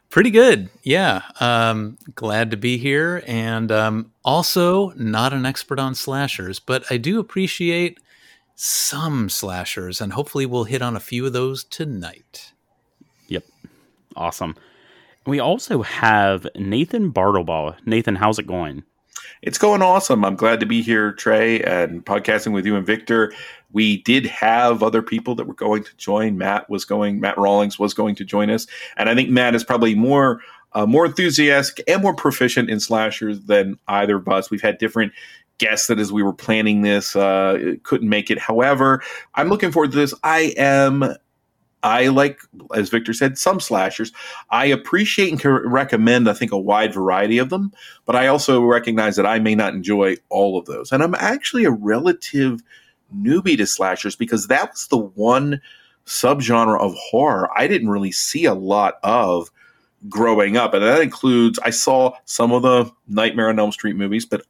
Pretty 0.09 0.31
good, 0.31 0.69
yeah. 0.83 1.23
Um, 1.39 1.97
glad 2.15 2.51
to 2.51 2.57
be 2.57 2.77
here, 2.77 3.23
and 3.27 3.71
um, 3.71 4.11
also 4.23 4.91
not 4.91 5.33
an 5.33 5.45
expert 5.45 5.79
on 5.79 5.95
slashers, 5.95 6.59
but 6.59 6.85
I 6.89 6.97
do 6.97 7.19
appreciate 7.19 7.99
some 8.55 9.29
slashers, 9.29 9.99
and 9.99 10.13
hopefully 10.13 10.45
we'll 10.45 10.63
hit 10.63 10.81
on 10.81 10.95
a 10.95 11.01
few 11.01 11.25
of 11.25 11.33
those 11.33 11.63
tonight. 11.63 12.53
Yep, 13.27 13.43
awesome. 14.15 14.55
We 15.25 15.39
also 15.39 15.81
have 15.83 16.47
Nathan 16.55 17.11
Bartlebaugh. 17.11 17.75
Nathan, 17.85 18.15
how's 18.15 18.39
it 18.39 18.47
going? 18.47 18.83
It's 19.41 19.57
going 19.57 19.81
awesome. 19.81 20.25
I'm 20.25 20.35
glad 20.35 20.59
to 20.59 20.65
be 20.65 20.81
here, 20.81 21.13
Trey, 21.13 21.61
and 21.61 22.05
podcasting 22.05 22.53
with 22.53 22.65
you 22.65 22.75
and 22.75 22.85
Victor. 22.85 23.33
We 23.71 24.01
did 24.03 24.25
have 24.25 24.81
other 24.81 25.01
people 25.01 25.35
that 25.35 25.45
were 25.45 25.53
going 25.53 25.83
to 25.83 25.95
join. 25.97 26.37
Matt 26.37 26.69
was 26.69 26.85
going. 26.85 27.19
Matt 27.19 27.37
Rawlings 27.37 27.77
was 27.77 27.93
going 27.93 28.15
to 28.15 28.25
join 28.25 28.49
us, 28.49 28.67
and 28.95 29.09
I 29.09 29.15
think 29.15 29.29
Matt 29.29 29.55
is 29.55 29.63
probably 29.63 29.95
more 29.95 30.41
uh, 30.73 30.85
more 30.85 31.05
enthusiastic 31.05 31.83
and 31.87 32.01
more 32.01 32.15
proficient 32.15 32.69
in 32.69 32.79
slashers 32.79 33.41
than 33.41 33.79
either 33.87 34.17
of 34.17 34.27
us. 34.27 34.51
We've 34.51 34.61
had 34.61 34.77
different 34.77 35.13
guests 35.57 35.87
that 35.87 35.99
as 35.99 36.11
we 36.11 36.21
were 36.21 36.33
planning 36.33 36.81
this 36.81 37.15
uh, 37.15 37.75
couldn't 37.83 38.09
make 38.09 38.29
it. 38.29 38.39
However, 38.39 39.01
I'm 39.35 39.49
looking 39.49 39.71
forward 39.71 39.91
to 39.91 39.97
this. 39.97 40.13
I 40.23 40.53
am 40.57 41.15
I 41.83 42.07
like, 42.07 42.39
as 42.75 42.89
Victor 42.89 43.13
said, 43.13 43.37
some 43.37 43.59
slashers. 43.59 44.11
I 44.49 44.65
appreciate 44.65 45.29
and 45.29 45.39
can 45.39 45.51
recommend, 45.51 46.29
I 46.29 46.33
think, 46.33 46.51
a 46.51 46.57
wide 46.57 46.93
variety 46.93 47.37
of 47.37 47.49
them, 47.49 47.71
but 48.05 48.15
I 48.15 48.27
also 48.27 48.61
recognize 48.61 49.15
that 49.15 49.25
I 49.25 49.39
may 49.39 49.55
not 49.55 49.73
enjoy 49.73 50.15
all 50.29 50.57
of 50.57 50.65
those. 50.65 50.91
And 50.91 51.03
I'm 51.03 51.15
actually 51.15 51.65
a 51.65 51.71
relative 51.71 52.61
newbie 53.15 53.57
to 53.57 53.67
slashers 53.67 54.15
because 54.15 54.47
that 54.47 54.71
was 54.71 54.87
the 54.87 54.97
one 54.97 55.61
subgenre 56.05 56.79
of 56.79 56.95
horror 56.95 57.49
I 57.55 57.67
didn't 57.67 57.89
really 57.89 58.11
see 58.11 58.45
a 58.45 58.53
lot 58.53 58.95
of 59.03 59.51
growing 60.09 60.57
up. 60.57 60.73
And 60.73 60.83
that 60.83 61.01
includes, 61.01 61.59
I 61.59 61.69
saw 61.69 62.13
some 62.25 62.51
of 62.51 62.63
the 62.63 62.91
Nightmare 63.07 63.49
on 63.49 63.59
Elm 63.59 63.71
Street 63.71 63.95
movies, 63.95 64.25
but 64.25 64.43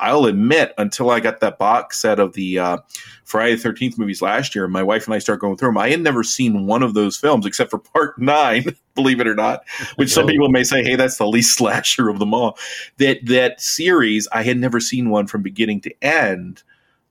I'll 0.00 0.24
admit, 0.24 0.72
until 0.78 1.10
I 1.10 1.20
got 1.20 1.40
that 1.40 1.58
box 1.58 2.00
set 2.00 2.18
of 2.18 2.32
the 2.32 2.58
uh, 2.58 2.78
Friday 3.24 3.54
the 3.54 3.62
Thirteenth 3.62 3.98
movies 3.98 4.22
last 4.22 4.54
year, 4.54 4.66
my 4.66 4.82
wife 4.82 5.06
and 5.06 5.14
I 5.14 5.18
started 5.18 5.40
going 5.40 5.56
through 5.56 5.68
them. 5.68 5.78
I 5.78 5.90
had 5.90 6.00
never 6.00 6.22
seen 6.22 6.66
one 6.66 6.82
of 6.82 6.94
those 6.94 7.16
films 7.16 7.46
except 7.46 7.70
for 7.70 7.78
Part 7.78 8.18
Nine, 8.18 8.76
believe 8.94 9.20
it 9.20 9.28
or 9.28 9.34
not, 9.34 9.62
which 9.96 10.10
some 10.10 10.26
people 10.26 10.48
may 10.48 10.64
say, 10.64 10.82
"Hey, 10.82 10.96
that's 10.96 11.18
the 11.18 11.26
least 11.26 11.56
slasher 11.58 12.08
of 12.08 12.18
them 12.18 12.34
all." 12.34 12.58
That 12.96 13.24
that 13.26 13.60
series, 13.60 14.26
I 14.32 14.42
had 14.42 14.56
never 14.56 14.80
seen 14.80 15.10
one 15.10 15.26
from 15.26 15.42
beginning 15.42 15.82
to 15.82 15.94
end 16.02 16.62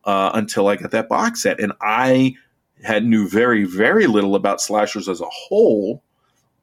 uh, 0.03 0.31
until 0.33 0.67
I 0.67 0.75
got 0.75 0.91
that 0.91 1.09
box 1.09 1.43
set, 1.43 1.59
and 1.59 1.73
I 1.81 2.35
had 2.83 3.05
knew 3.05 3.27
very 3.27 3.65
very 3.65 4.07
little 4.07 4.35
about 4.35 4.61
slashers 4.61 5.07
as 5.07 5.21
a 5.21 5.29
whole 5.29 6.03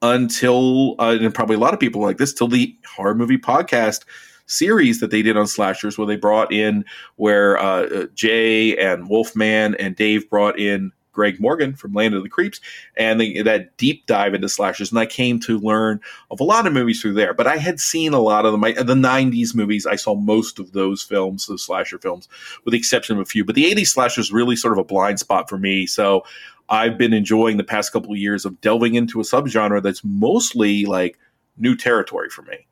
until, 0.01 0.95
uh, 0.99 1.17
and 1.19 1.33
probably 1.33 1.55
a 1.55 1.59
lot 1.59 1.73
of 1.73 1.79
people 1.79 2.01
like 2.01 2.17
this, 2.17 2.33
till 2.33 2.47
the 2.47 2.75
horror 2.95 3.15
movie 3.15 3.37
podcast 3.37 4.05
series 4.47 4.99
that 4.99 5.11
they 5.11 5.21
did 5.21 5.37
on 5.37 5.47
slashers 5.47 5.97
where 5.97 6.07
they 6.07 6.15
brought 6.15 6.51
in 6.51 6.83
where 7.15 7.57
uh, 7.59 8.07
Jay 8.15 8.75
and 8.77 9.09
Wolfman 9.09 9.75
and 9.75 9.95
Dave 9.95 10.29
brought 10.29 10.59
in 10.59 10.91
Greg 11.17 11.39
Morgan 11.39 11.73
from 11.73 11.93
Land 11.93 12.13
of 12.13 12.21
the 12.21 12.29
Creeps 12.29 12.61
and 12.95 13.19
the, 13.19 13.41
that 13.41 13.75
deep 13.77 14.05
dive 14.05 14.35
into 14.35 14.47
slashers. 14.47 14.91
And 14.91 14.99
I 14.99 15.07
came 15.07 15.39
to 15.39 15.57
learn 15.57 15.99
of 16.29 16.39
a 16.39 16.43
lot 16.43 16.67
of 16.67 16.73
movies 16.73 17.01
through 17.01 17.15
there, 17.15 17.33
but 17.33 17.47
I 17.47 17.57
had 17.57 17.79
seen 17.79 18.13
a 18.13 18.19
lot 18.19 18.45
of 18.45 18.51
them. 18.51 18.63
I, 18.63 18.73
the 18.73 18.93
90s 18.93 19.55
movies, 19.55 19.87
I 19.87 19.95
saw 19.95 20.13
most 20.13 20.59
of 20.59 20.73
those 20.73 21.01
films, 21.01 21.47
those 21.47 21.63
slasher 21.63 21.97
films, 21.97 22.29
with 22.63 22.73
the 22.73 22.77
exception 22.77 23.15
of 23.15 23.21
a 23.23 23.25
few. 23.25 23.43
But 23.43 23.55
the 23.55 23.65
80s 23.65 23.87
slashers 23.87 24.31
really 24.31 24.55
sort 24.55 24.73
of 24.73 24.77
a 24.77 24.83
blind 24.83 25.19
spot 25.19 25.49
for 25.49 25.57
me. 25.57 25.87
So 25.87 26.23
I've 26.69 26.99
been 26.99 27.13
enjoying 27.13 27.57
the 27.57 27.63
past 27.63 27.91
couple 27.91 28.11
of 28.11 28.19
years 28.19 28.45
of 28.45 28.61
delving 28.61 28.93
into 28.93 29.19
a 29.19 29.23
subgenre 29.23 29.81
that's 29.81 30.03
mostly 30.03 30.85
like 30.85 31.17
new 31.57 31.75
territory 31.75 32.29
for 32.29 32.43
me. 32.43 32.67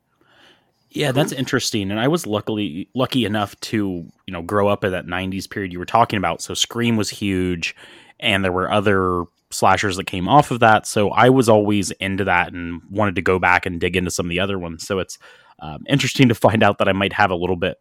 Yeah, 0.96 1.12
that's 1.12 1.32
interesting. 1.32 1.90
And 1.90 2.00
I 2.00 2.08
was 2.08 2.26
luckily 2.26 2.88
lucky 2.94 3.26
enough 3.26 3.54
to, 3.60 3.76
you 4.26 4.32
know, 4.32 4.40
grow 4.40 4.68
up 4.68 4.82
in 4.82 4.92
that 4.92 5.04
90s 5.04 5.48
period 5.48 5.70
you 5.70 5.78
were 5.78 5.84
talking 5.84 6.16
about. 6.16 6.40
So 6.40 6.54
Scream 6.54 6.96
was 6.96 7.10
huge 7.10 7.76
and 8.18 8.42
there 8.42 8.50
were 8.50 8.72
other 8.72 9.24
slashers 9.50 9.98
that 9.98 10.06
came 10.06 10.26
off 10.26 10.50
of 10.50 10.60
that. 10.60 10.86
So 10.86 11.10
I 11.10 11.28
was 11.28 11.50
always 11.50 11.90
into 11.90 12.24
that 12.24 12.54
and 12.54 12.80
wanted 12.90 13.14
to 13.16 13.20
go 13.20 13.38
back 13.38 13.66
and 13.66 13.78
dig 13.78 13.94
into 13.94 14.10
some 14.10 14.24
of 14.24 14.30
the 14.30 14.40
other 14.40 14.58
ones. 14.58 14.86
So 14.86 14.98
it's 14.98 15.18
um, 15.58 15.84
interesting 15.86 16.28
to 16.30 16.34
find 16.34 16.62
out 16.62 16.78
that 16.78 16.88
I 16.88 16.92
might 16.94 17.12
have 17.12 17.30
a 17.30 17.36
little 17.36 17.56
bit 17.56 17.76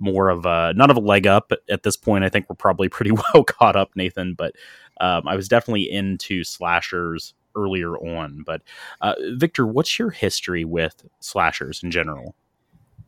more 0.00 0.28
of 0.28 0.44
a 0.44 0.74
not 0.74 0.90
of 0.90 0.96
a 0.96 1.00
leg 1.00 1.28
up 1.28 1.52
at 1.70 1.84
this 1.84 1.96
point. 1.96 2.24
I 2.24 2.28
think 2.28 2.46
we're 2.48 2.56
probably 2.56 2.88
pretty 2.88 3.12
well 3.12 3.44
caught 3.44 3.76
up, 3.76 3.90
Nathan. 3.94 4.34
But 4.34 4.56
um, 5.00 5.28
I 5.28 5.36
was 5.36 5.46
definitely 5.46 5.88
into 5.88 6.42
slashers 6.42 7.34
earlier 7.54 7.96
on. 7.96 8.42
But 8.44 8.62
uh, 9.00 9.14
Victor, 9.34 9.64
what's 9.64 9.96
your 9.96 10.10
history 10.10 10.64
with 10.64 11.04
slashers 11.20 11.84
in 11.84 11.92
general? 11.92 12.34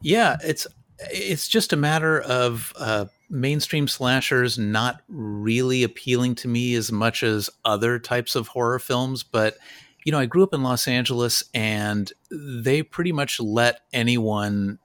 Yeah, 0.00 0.36
it's 0.42 0.66
it's 0.98 1.48
just 1.48 1.72
a 1.72 1.76
matter 1.76 2.20
of 2.20 2.72
uh, 2.76 3.06
mainstream 3.28 3.88
slashers 3.88 4.58
not 4.58 5.02
really 5.08 5.82
appealing 5.82 6.34
to 6.36 6.48
me 6.48 6.74
as 6.74 6.92
much 6.92 7.22
as 7.22 7.48
other 7.64 7.98
types 7.98 8.34
of 8.34 8.48
horror 8.48 8.78
films. 8.78 9.22
But 9.22 9.56
you 10.04 10.12
know, 10.12 10.18
I 10.18 10.26
grew 10.26 10.42
up 10.42 10.54
in 10.54 10.62
Los 10.62 10.88
Angeles, 10.88 11.44
and 11.54 12.12
they 12.30 12.82
pretty 12.82 13.12
much 13.12 13.40
let 13.40 13.80
anyone 13.92 14.78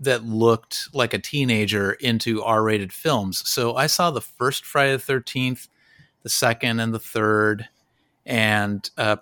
that 0.00 0.24
looked 0.24 0.88
like 0.92 1.14
a 1.14 1.18
teenager 1.18 1.92
into 1.92 2.42
R-rated 2.42 2.92
films. 2.92 3.48
So 3.48 3.76
I 3.76 3.86
saw 3.86 4.10
the 4.10 4.20
first 4.20 4.64
Friday 4.64 4.92
the 4.92 4.98
Thirteenth, 4.98 5.68
the 6.22 6.28
second, 6.28 6.80
and 6.80 6.92
the 6.92 6.98
third, 6.98 7.68
and 8.24 8.88
uh, 8.96 9.16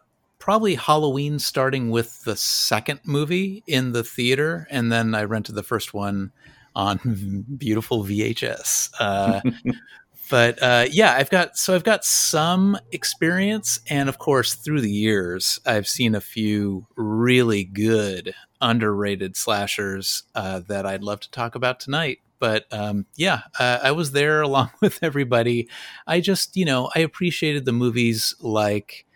probably 0.45 0.75
Halloween 0.75 1.39
starting 1.39 1.89
with 1.89 2.23
the 2.25 2.37
second 2.37 3.01
movie 3.03 3.63
in 3.67 3.93
the 3.93 4.05
theater, 4.05 4.69
and 4.71 4.93
then 4.93 5.15
I 5.15 5.25
rented 5.25 5.55
the 5.55 5.63
first 5.63 5.95
one 5.95 6.33
on 6.77 7.47
beautiful 7.57 8.05
VHS. 8.05 8.91
Uh, 9.01 9.41
but 10.31 10.63
uh, 10.63 10.85
yeah, 10.91 11.15
I've 11.15 11.31
got 11.31 11.57
so 11.57 11.75
I've 11.75 11.83
got 11.83 12.05
some 12.05 12.77
experience, 12.93 13.81
and 13.89 14.07
of 14.07 14.19
course, 14.19 14.55
through 14.55 14.83
the 14.83 14.93
years, 14.93 15.61
I've 15.65 15.89
seen 15.89 16.15
a 16.15 16.21
few 16.21 16.89
really 16.95 17.65
good 17.65 18.35
underrated 18.61 19.39
slashers 19.39 20.25
uh, 20.35 20.61
that 20.69 20.85
I'd 20.85 21.03
love 21.03 21.21
to 21.21 21.31
talk 21.31 21.55
about 21.55 21.81
tonight. 21.81 22.19
But 22.39 22.67
um, 22.71 23.07
yeah, 23.17 23.41
uh, 23.59 23.79
I 23.83 23.93
was 23.93 24.13
there 24.13 24.43
along 24.49 24.73
with 24.83 24.99
everybody. 25.01 25.71
I 26.07 26.21
just, 26.21 26.55
you 26.55 26.67
know, 26.67 26.91
I 26.95 26.99
appreciated 26.99 27.65
the 27.65 27.73
movies 27.73 28.35
like 28.41 29.07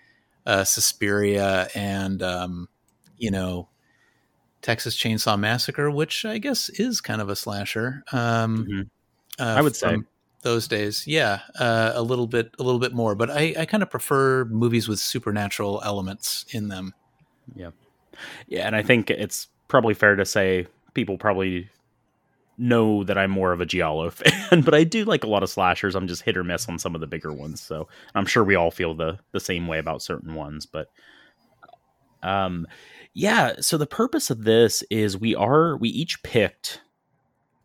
uh, 0.48 0.64
Suspiria 0.64 1.68
and 1.74 2.22
um, 2.22 2.68
you 3.18 3.30
know 3.30 3.68
Texas 4.62 4.96
Chainsaw 4.96 5.38
Massacre, 5.38 5.90
which 5.90 6.24
I 6.24 6.38
guess 6.38 6.70
is 6.70 7.00
kind 7.00 7.20
of 7.20 7.28
a 7.28 7.36
slasher. 7.36 8.02
Um, 8.10 8.66
mm-hmm. 8.66 9.42
uh, 9.42 9.54
I 9.54 9.60
would 9.60 9.76
say 9.76 9.98
those 10.42 10.66
days, 10.66 11.06
yeah, 11.06 11.40
uh, 11.60 11.92
a 11.94 12.02
little 12.02 12.26
bit, 12.26 12.50
a 12.58 12.62
little 12.62 12.80
bit 12.80 12.94
more. 12.94 13.14
But 13.14 13.30
I, 13.30 13.54
I 13.58 13.66
kind 13.66 13.82
of 13.82 13.90
prefer 13.90 14.46
movies 14.46 14.88
with 14.88 14.98
supernatural 14.98 15.82
elements 15.84 16.46
in 16.50 16.68
them. 16.68 16.94
Yeah, 17.54 17.70
yeah, 18.48 18.66
and 18.66 18.74
I 18.74 18.82
think 18.82 19.10
it's 19.10 19.48
probably 19.68 19.94
fair 19.94 20.16
to 20.16 20.24
say 20.24 20.66
people 20.94 21.18
probably 21.18 21.68
know 22.58 23.04
that 23.04 23.16
I'm 23.16 23.30
more 23.30 23.52
of 23.52 23.60
a 23.60 23.66
Giallo 23.66 24.10
fan, 24.10 24.62
but 24.62 24.74
I 24.74 24.84
do 24.84 25.04
like 25.04 25.24
a 25.24 25.28
lot 25.28 25.42
of 25.42 25.50
slashers. 25.50 25.94
I'm 25.94 26.08
just 26.08 26.22
hit 26.22 26.36
or 26.36 26.44
miss 26.44 26.68
on 26.68 26.78
some 26.78 26.94
of 26.94 27.00
the 27.00 27.06
bigger 27.06 27.32
ones. 27.32 27.60
So 27.60 27.88
I'm 28.14 28.26
sure 28.26 28.44
we 28.44 28.56
all 28.56 28.70
feel 28.70 28.94
the 28.94 29.18
the 29.32 29.40
same 29.40 29.66
way 29.66 29.78
about 29.78 30.02
certain 30.02 30.34
ones. 30.34 30.66
But 30.66 30.88
um 32.22 32.66
yeah, 33.14 33.54
so 33.60 33.78
the 33.78 33.86
purpose 33.86 34.30
of 34.30 34.44
this 34.44 34.82
is 34.90 35.18
we 35.18 35.34
are 35.34 35.76
we 35.76 35.88
each 35.88 36.22
picked 36.22 36.82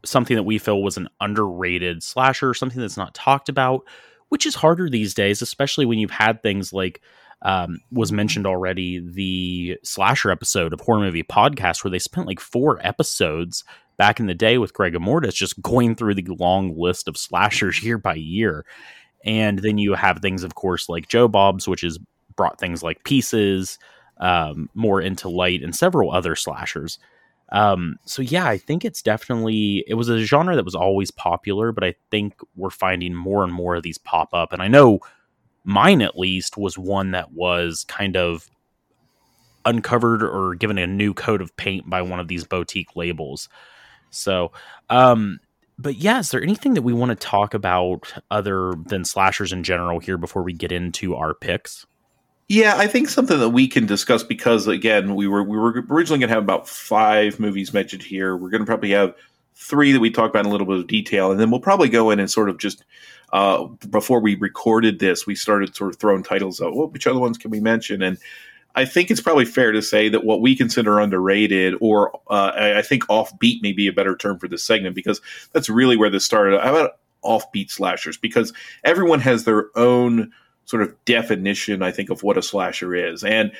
something 0.05 0.35
that 0.35 0.43
we 0.43 0.57
feel 0.57 0.81
was 0.81 0.97
an 0.97 1.09
underrated 1.21 2.03
slasher, 2.03 2.53
something 2.53 2.81
that's 2.81 2.97
not 2.97 3.13
talked 3.13 3.49
about, 3.49 3.83
which 4.29 4.45
is 4.45 4.55
harder 4.55 4.89
these 4.89 5.13
days, 5.13 5.41
especially 5.41 5.85
when 5.85 5.99
you've 5.99 6.11
had 6.11 6.41
things 6.41 6.73
like 6.73 7.01
um, 7.43 7.79
was 7.91 8.11
mentioned 8.11 8.47
already 8.47 8.99
the 8.99 9.77
slasher 9.83 10.31
episode 10.31 10.73
of 10.73 10.79
horror 10.79 11.01
movie 11.01 11.23
podcast 11.23 11.83
where 11.83 11.91
they 11.91 11.99
spent 11.99 12.27
like 12.27 12.39
four 12.39 12.79
episodes 12.85 13.63
back 13.97 14.19
in 14.19 14.27
the 14.27 14.33
day 14.33 14.57
with 14.57 14.73
Greg 14.73 14.93
Immortis, 14.93 15.35
just 15.35 15.61
going 15.61 15.95
through 15.95 16.15
the 16.15 16.27
long 16.39 16.77
list 16.77 17.07
of 17.07 17.17
slashers 17.17 17.83
year 17.83 17.97
by 17.97 18.15
year. 18.15 18.65
And 19.25 19.59
then 19.59 19.77
you 19.77 19.93
have 19.93 20.19
things, 20.19 20.43
of 20.43 20.55
course, 20.55 20.89
like 20.89 21.07
Joe 21.07 21.27
Bob's, 21.27 21.67
which 21.67 21.81
has 21.81 21.97
brought 22.35 22.59
things 22.59 22.83
like 22.83 23.03
Pieces 23.03 23.77
um, 24.17 24.69
more 24.73 25.01
into 25.01 25.29
light, 25.29 25.63
and 25.63 25.75
several 25.75 26.11
other 26.11 26.35
slashers. 26.35 26.99
Um, 27.51 27.97
so 28.05 28.21
yeah, 28.21 28.47
I 28.47 28.57
think 28.57 28.83
it's 28.83 29.01
definitely 29.01 29.83
it 29.87 29.93
was 29.93 30.09
a 30.09 30.23
genre 30.23 30.55
that 30.55 30.65
was 30.65 30.75
always 30.75 31.11
popular, 31.11 31.71
but 31.71 31.83
I 31.83 31.95
think 32.09 32.39
we're 32.55 32.69
finding 32.69 33.13
more 33.13 33.43
and 33.43 33.53
more 33.53 33.75
of 33.75 33.83
these 33.83 33.97
pop 33.97 34.33
up. 34.33 34.53
And 34.53 34.61
I 34.61 34.67
know 34.67 34.99
mine 35.63 36.01
at 36.01 36.17
least 36.17 36.57
was 36.57 36.77
one 36.77 37.11
that 37.11 37.31
was 37.31 37.85
kind 37.85 38.17
of 38.17 38.49
uncovered 39.65 40.23
or 40.23 40.55
given 40.55 40.77
a 40.77 40.87
new 40.87 41.13
coat 41.13 41.41
of 41.41 41.55
paint 41.55 41.89
by 41.89 42.01
one 42.01 42.19
of 42.19 42.27
these 42.27 42.43
boutique 42.43 42.95
labels. 42.95 43.49
So, 44.15 44.51
um, 44.89 45.39
but 45.77 45.95
yeah, 45.95 46.19
is 46.19 46.31
there 46.31 46.41
anything 46.41 46.75
that 46.75 46.81
we 46.81 46.93
want 46.93 47.09
to 47.09 47.15
talk 47.15 47.53
about 47.53 48.13
other 48.31 48.73
than 48.85 49.05
slashers 49.05 49.51
in 49.51 49.63
general 49.63 49.99
here 49.99 50.17
before 50.17 50.43
we 50.43 50.53
get 50.53 50.71
into 50.71 51.15
our 51.15 51.33
picks? 51.33 51.85
Yeah, 52.49 52.75
I 52.77 52.87
think 52.87 53.09
something 53.09 53.39
that 53.39 53.49
we 53.49 53.67
can 53.67 53.85
discuss 53.85 54.21
because 54.21 54.67
again, 54.67 55.15
we 55.15 55.27
were 55.27 55.43
we 55.43 55.57
were 55.57 55.83
originally 55.89 56.19
going 56.19 56.29
to 56.29 56.35
have 56.35 56.43
about 56.43 56.67
five 56.67 57.39
movies 57.39 57.73
mentioned 57.73 58.03
here. 58.03 58.35
We're 58.35 58.49
going 58.49 58.61
to 58.61 58.65
probably 58.65 58.91
have 58.91 59.15
three 59.55 59.91
that 59.91 59.99
we 59.99 60.09
talk 60.09 60.29
about 60.29 60.41
in 60.41 60.45
a 60.47 60.49
little 60.49 60.67
bit 60.67 60.77
of 60.77 60.87
detail, 60.87 61.31
and 61.31 61.39
then 61.39 61.49
we'll 61.49 61.61
probably 61.61 61.89
go 61.89 62.11
in 62.11 62.19
and 62.19 62.29
sort 62.29 62.49
of 62.49 62.57
just 62.57 62.83
uh, 63.33 63.65
before 63.89 64.19
we 64.19 64.35
recorded 64.35 64.99
this, 64.99 65.25
we 65.25 65.33
started 65.33 65.75
sort 65.75 65.91
of 65.91 65.99
throwing 65.99 66.21
titles 66.21 66.61
out. 66.61 66.75
Well, 66.75 66.87
which 66.87 67.07
other 67.07 67.19
ones 67.19 67.37
can 67.37 67.49
we 67.49 67.59
mention? 67.59 68.03
And 68.03 68.19
I 68.75 68.85
think 68.85 69.11
it's 69.11 69.21
probably 69.21 69.45
fair 69.45 69.71
to 69.71 69.81
say 69.81 70.09
that 70.09 70.23
what 70.23 70.41
we 70.41 70.55
consider 70.55 70.99
underrated, 70.99 71.75
or 71.79 72.15
uh, 72.29 72.51
I 72.55 72.81
think 72.81 73.03
offbeat, 73.05 73.61
may 73.61 73.71
be 73.71 73.87
a 73.87 73.93
better 73.93 74.15
term 74.15 74.39
for 74.39 74.47
this 74.47 74.63
segment 74.63 74.95
because 74.95 75.21
that's 75.51 75.69
really 75.69 75.97
where 75.97 76.09
this 76.09 76.25
started. 76.25 76.59
How 76.59 76.75
about 76.75 76.97
offbeat 77.23 77.71
slashers? 77.71 78.17
Because 78.17 78.53
everyone 78.83 79.19
has 79.19 79.43
their 79.43 79.67
own 79.75 80.31
sort 80.65 80.81
of 80.81 80.95
definition, 81.05 81.83
I 81.83 81.91
think, 81.91 82.09
of 82.09 82.23
what 82.23 82.37
a 82.37 82.41
slasher 82.41 82.95
is, 82.95 83.23
and 83.23 83.51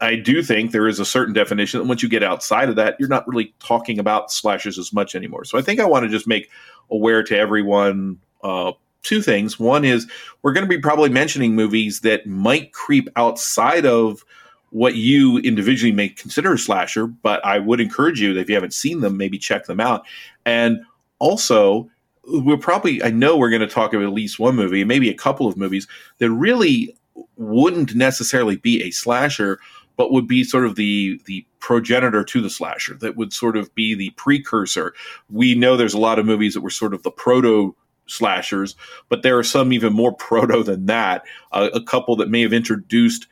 I 0.00 0.14
do 0.14 0.42
think 0.42 0.70
there 0.70 0.86
is 0.86 1.00
a 1.00 1.04
certain 1.04 1.34
definition. 1.34 1.80
And 1.80 1.88
once 1.88 2.02
you 2.02 2.08
get 2.08 2.22
outside 2.22 2.68
of 2.68 2.76
that, 2.76 2.96
you're 2.98 3.08
not 3.08 3.26
really 3.26 3.54
talking 3.58 3.98
about 3.98 4.30
slashers 4.30 4.78
as 4.78 4.92
much 4.92 5.14
anymore. 5.14 5.44
So 5.44 5.58
I 5.58 5.62
think 5.62 5.80
I 5.80 5.86
want 5.86 6.04
to 6.04 6.08
just 6.08 6.28
make 6.28 6.50
aware 6.90 7.22
to 7.24 7.36
everyone 7.36 8.18
uh, 8.44 8.72
two 9.02 9.22
things. 9.22 9.58
One 9.58 9.84
is 9.84 10.08
we're 10.42 10.52
going 10.52 10.64
to 10.64 10.68
be 10.68 10.80
probably 10.80 11.08
mentioning 11.08 11.54
movies 11.54 12.00
that 12.00 12.26
might 12.26 12.72
creep 12.72 13.08
outside 13.16 13.86
of 13.86 14.24
what 14.70 14.94
you 14.96 15.38
individually 15.38 15.92
may 15.92 16.08
consider 16.08 16.52
a 16.52 16.58
slasher, 16.58 17.06
but 17.06 17.44
I 17.44 17.58
would 17.58 17.80
encourage 17.80 18.20
you 18.20 18.36
if 18.36 18.48
you 18.48 18.54
haven't 18.54 18.74
seen 18.74 19.00
them, 19.00 19.16
maybe 19.16 19.38
check 19.38 19.64
them 19.64 19.80
out. 19.80 20.04
And 20.44 20.84
also, 21.18 21.90
we're 22.26 22.58
probably, 22.58 23.02
I 23.02 23.10
know 23.10 23.36
we're 23.36 23.50
going 23.50 23.60
to 23.62 23.66
talk 23.66 23.92
about 23.94 24.06
at 24.06 24.12
least 24.12 24.38
one 24.38 24.56
movie, 24.56 24.84
maybe 24.84 25.08
a 25.08 25.14
couple 25.14 25.46
of 25.46 25.56
movies 25.56 25.86
that 26.18 26.30
really 26.30 26.94
wouldn't 27.36 27.94
necessarily 27.94 28.56
be 28.56 28.82
a 28.82 28.90
slasher, 28.90 29.58
but 29.96 30.12
would 30.12 30.28
be 30.28 30.44
sort 30.44 30.64
of 30.64 30.76
the 30.76 31.20
the 31.24 31.44
progenitor 31.60 32.22
to 32.22 32.40
the 32.40 32.50
slasher 32.50 32.94
that 32.94 33.16
would 33.16 33.32
sort 33.32 33.56
of 33.56 33.74
be 33.74 33.94
the 33.94 34.10
precursor. 34.10 34.94
We 35.28 35.54
know 35.54 35.76
there's 35.76 35.94
a 35.94 35.98
lot 35.98 36.18
of 36.18 36.26
movies 36.26 36.54
that 36.54 36.60
were 36.60 36.70
sort 36.70 36.94
of 36.94 37.02
the 37.02 37.10
proto 37.10 37.74
slashers, 38.06 38.76
but 39.08 39.22
there 39.22 39.36
are 39.38 39.44
some 39.44 39.72
even 39.72 39.92
more 39.92 40.12
proto 40.16 40.62
than 40.62 40.86
that. 40.86 41.24
Uh, 41.52 41.70
a 41.74 41.82
couple 41.82 42.16
that 42.16 42.30
may 42.30 42.42
have 42.42 42.52
introduced 42.52 43.26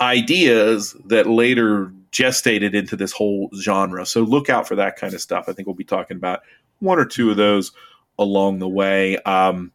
ideas 0.00 0.96
that 1.06 1.26
later 1.26 1.92
gestated 2.10 2.74
into 2.74 2.96
this 2.96 3.12
whole 3.12 3.50
genre. 3.60 4.04
So 4.06 4.22
look 4.22 4.48
out 4.48 4.66
for 4.66 4.74
that 4.76 4.96
kind 4.96 5.14
of 5.14 5.20
stuff. 5.20 5.44
I 5.48 5.52
think 5.52 5.66
we'll 5.66 5.74
be 5.76 5.84
talking 5.84 6.16
about 6.16 6.40
one 6.80 6.98
or 6.98 7.04
two 7.04 7.30
of 7.30 7.36
those 7.36 7.72
along 8.18 8.58
the 8.58 8.68
way. 8.68 9.18
Um, 9.18 9.72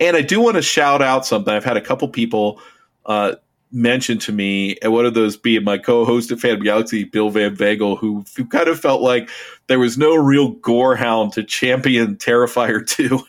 and 0.00 0.16
I 0.16 0.22
do 0.22 0.40
want 0.40 0.56
to 0.56 0.62
shout 0.62 1.02
out 1.02 1.24
something. 1.24 1.52
I've 1.52 1.64
had 1.64 1.76
a 1.76 1.80
couple 1.80 2.08
people 2.08 2.60
uh, 3.06 3.36
mention 3.70 4.18
to 4.18 4.32
me, 4.32 4.76
and 4.82 4.92
one 4.92 5.06
of 5.06 5.14
those 5.14 5.36
being 5.36 5.64
my 5.64 5.78
co-host 5.78 6.30
at 6.32 6.40
Fan 6.40 6.60
Galaxy, 6.60 7.04
Bill 7.04 7.30
Van 7.30 7.56
Veghel, 7.56 7.98
who, 7.98 8.24
who 8.36 8.44
kind 8.46 8.68
of 8.68 8.78
felt 8.78 9.00
like 9.00 9.30
there 9.68 9.78
was 9.78 9.96
no 9.96 10.14
real 10.14 10.54
gorehound 10.56 11.32
to 11.34 11.44
champion 11.44 12.16
Terrifier 12.16 12.86
2 12.86 13.20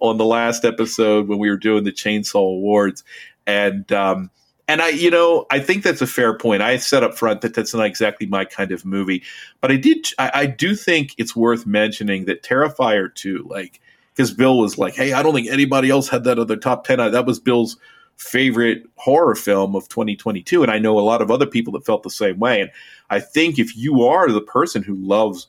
on 0.00 0.18
the 0.18 0.24
last 0.24 0.64
episode 0.64 1.28
when 1.28 1.38
we 1.38 1.50
were 1.50 1.56
doing 1.56 1.84
the 1.84 1.92
Chainsaw 1.92 2.36
Awards. 2.36 3.04
And 3.46 3.90
um, 3.92 4.30
and 4.68 4.80
I, 4.80 4.90
you 4.90 5.10
know, 5.10 5.46
I 5.50 5.58
think 5.58 5.82
that's 5.82 6.00
a 6.00 6.06
fair 6.06 6.36
point. 6.36 6.62
I 6.62 6.76
said 6.76 7.02
up 7.02 7.18
front 7.18 7.40
that 7.40 7.54
that's 7.54 7.74
not 7.74 7.86
exactly 7.86 8.26
my 8.26 8.44
kind 8.44 8.72
of 8.72 8.84
movie, 8.84 9.22
but 9.60 9.72
I 9.72 9.76
did, 9.76 10.06
I, 10.18 10.30
I 10.34 10.46
do 10.46 10.74
think 10.74 11.14
it's 11.18 11.34
worth 11.34 11.66
mentioning 11.66 12.26
that 12.26 12.42
Terrifier 12.42 13.12
2, 13.14 13.46
like, 13.50 13.80
because 14.14 14.32
Bill 14.32 14.58
was 14.58 14.78
like, 14.78 14.94
hey, 14.94 15.12
I 15.12 15.22
don't 15.22 15.34
think 15.34 15.48
anybody 15.48 15.90
else 15.90 16.08
had 16.08 16.24
that 16.24 16.38
other 16.38 16.56
top 16.56 16.84
10. 16.84 16.98
That 16.98 17.26
was 17.26 17.40
Bill's 17.40 17.76
favorite 18.16 18.84
horror 18.96 19.34
film 19.34 19.74
of 19.74 19.88
2022. 19.88 20.62
And 20.62 20.70
I 20.70 20.78
know 20.78 20.98
a 20.98 21.00
lot 21.00 21.22
of 21.22 21.30
other 21.30 21.46
people 21.46 21.72
that 21.72 21.86
felt 21.86 22.02
the 22.02 22.10
same 22.10 22.38
way. 22.38 22.60
And 22.60 22.70
I 23.10 23.20
think 23.20 23.58
if 23.58 23.76
you 23.76 24.02
are 24.02 24.30
the 24.30 24.40
person 24.40 24.82
who 24.82 24.94
loves 24.94 25.46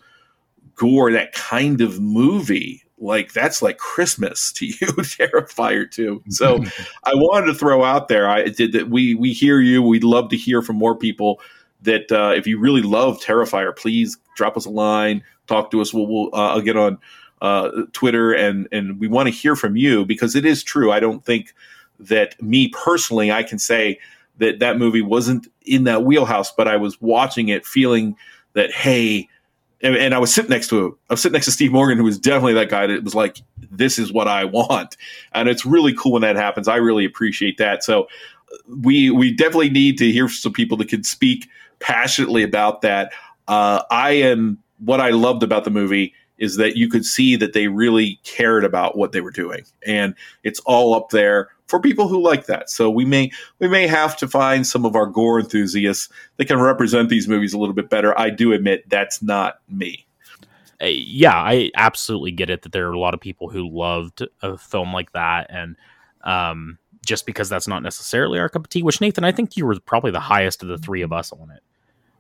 gore, 0.76 1.12
that 1.12 1.34
kind 1.34 1.82
of 1.82 2.00
movie, 2.00 2.83
like 2.98 3.34
that's 3.34 3.62
like 3.62 3.78
Christmas 3.78 4.52
to 4.54 4.66
you, 4.66 4.74
Terrifier 4.78 5.90
too. 5.90 6.24
So 6.30 6.64
I 7.04 7.14
wanted 7.14 7.48
to 7.48 7.54
throw 7.54 7.84
out 7.84 8.08
there, 8.08 8.30
I 8.30 8.46
did 8.46 8.74
that. 8.74 8.90
We 8.90 9.16
we 9.16 9.34
hear 9.34 9.60
you. 9.60 9.82
We'd 9.82 10.04
love 10.04 10.30
to 10.30 10.38
hear 10.38 10.62
from 10.62 10.78
more 10.78 10.96
people. 10.96 11.42
That 11.82 12.12
uh, 12.12 12.34
if 12.34 12.48
you 12.48 12.60
really 12.60 12.82
love 12.82 13.20
Terrifier, 13.20 13.76
please 13.76 14.18
drop 14.38 14.56
us 14.56 14.66
a 14.66 14.70
line, 14.70 15.22
talk 15.48 15.70
to 15.72 15.82
us. 15.82 15.94
We'll, 15.94 16.08
we'll 16.08 16.30
uh, 16.34 16.54
I'll 16.54 16.62
get 16.62 16.78
on 16.78 16.98
uh, 17.42 17.70
Twitter 17.92 18.32
and 18.32 18.68
and 18.72 19.00
we 19.00 19.08
want 19.08 19.28
to 19.28 19.34
hear 19.34 19.56
from 19.56 19.76
you 19.76 20.06
because 20.06 20.36
it 20.36 20.46
is 20.46 20.64
true. 20.64 20.92
I 20.92 21.02
don't 21.02 21.26
think 21.26 21.54
that 22.00 22.42
me 22.42 22.70
personally, 22.70 23.32
I 23.32 23.44
can 23.44 23.60
say 23.60 24.00
that 24.38 24.60
that 24.60 24.78
movie 24.78 25.02
wasn't 25.02 25.48
in 25.66 25.84
that 25.84 26.04
wheelhouse, 26.04 26.52
but 26.52 26.68
I 26.68 26.78
was 26.78 27.00
watching 27.02 27.50
it 27.50 27.66
feeling 27.66 28.16
that 28.54 28.72
hey 28.72 29.28
and, 29.84 29.96
and, 29.96 30.14
I 30.14 30.18
was 30.18 30.34
sitting 30.34 30.50
next 30.50 30.70
to 30.70 30.98
I 31.10 31.14
was 31.14 31.22
sitting 31.22 31.34
next 31.34 31.46
to 31.46 31.52
Steve 31.52 31.72
Morgan, 31.72 31.98
who 31.98 32.06
was 32.06 32.18
definitely 32.18 32.54
that 32.54 32.70
guy 32.70 32.88
that 32.88 33.04
was 33.04 33.14
like, 33.14 33.42
"This 33.70 34.00
is 34.00 34.12
what 34.12 34.28
I 34.28 34.46
want," 34.46 34.98
and 35.34 35.50
it's 35.50 35.66
really 35.66 35.94
cool 35.94 36.14
when 36.14 36.22
that 36.22 36.36
happens. 36.36 36.68
I 36.68 36.78
really 36.78 37.06
appreciate 37.06 37.58
that. 37.58 37.84
So 37.84 38.08
we 38.82 39.10
we 39.10 39.32
definitely 39.34 39.70
need 39.70 39.98
to 40.00 40.12
hear 40.12 40.30
some 40.30 40.54
people 40.54 40.78
that 40.78 40.88
can 40.88 41.04
speak 41.04 41.50
passionately 41.80 42.44
about 42.44 42.82
that. 42.82 43.12
Uh, 43.48 43.84
I 43.92 44.12
am 44.12 44.58
what 44.80 45.00
I 45.00 45.10
loved 45.10 45.44
about 45.44 45.64
the 45.66 45.72
movie 45.72 46.14
is 46.38 46.56
that 46.58 46.76
you 46.76 46.90
could 46.90 47.06
see 47.06 47.36
that 47.36 47.54
they 47.54 47.68
really 47.68 48.20
cared 48.24 48.66
about 48.66 48.98
what 48.98 49.12
they 49.12 49.22
were 49.22 49.32
doing, 49.32 49.66
and 49.86 50.16
it's 50.44 50.60
all 50.62 50.96
up 50.96 51.10
there 51.10 51.50
for 51.68 51.80
people 51.80 52.08
who 52.08 52.22
like 52.22 52.46
that. 52.46 52.70
So 52.70 52.90
we 52.90 53.06
may 53.06 53.32
we 53.60 53.68
may 53.68 53.88
have 53.88 54.16
to 54.18 54.28
find 54.28 54.66
some 54.66 54.86
of 54.86 54.96
our 54.96 55.06
gore 55.06 55.40
enthusiasts 55.40 56.10
that 56.38 56.46
can 56.46 56.60
represent 56.60 57.10
these 57.10 57.28
movies 57.28 57.54
a 57.54 57.58
little 57.58 57.76
bit 57.76 57.90
better. 57.90 58.18
I 58.20 58.30
do 58.30 58.54
admit 58.54 58.90
that's 58.90 59.22
not 59.22 59.60
me. 59.70 60.06
Uh, 60.82 60.88
yeah, 60.88 61.36
I 61.36 61.72
absolutely 61.76 62.32
get 62.32 62.50
it 62.50 62.64
that 62.64 62.72
there 62.72 62.90
are 62.90 62.94
a 62.94 63.00
lot 63.00 63.14
of 63.14 63.20
people 63.20 63.50
who 63.50 63.70
loved 63.70 64.28
a 64.42 64.58
film 64.58 64.94
like 64.94 65.12
that, 65.14 65.48
and 65.50 65.78
um, 66.24 66.78
just 67.06 67.26
because 67.26 67.50
that's 67.50 67.68
not 67.68 67.84
necessarily 67.84 68.40
our 68.40 68.50
cup 68.50 68.66
of 68.66 68.70
tea. 68.70 68.84
Which 68.84 69.00
Nathan, 69.00 69.24
I 69.24 69.32
think 69.32 69.56
you 69.56 69.66
were 69.66 69.80
probably 69.80 70.12
the 70.12 70.20
highest 70.20 70.62
of 70.64 70.70
the 70.70 70.78
three 70.78 71.02
of 71.02 71.14
us 71.14 71.32
on 71.32 71.52
it. 71.52 71.64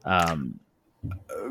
Um, 0.06 0.60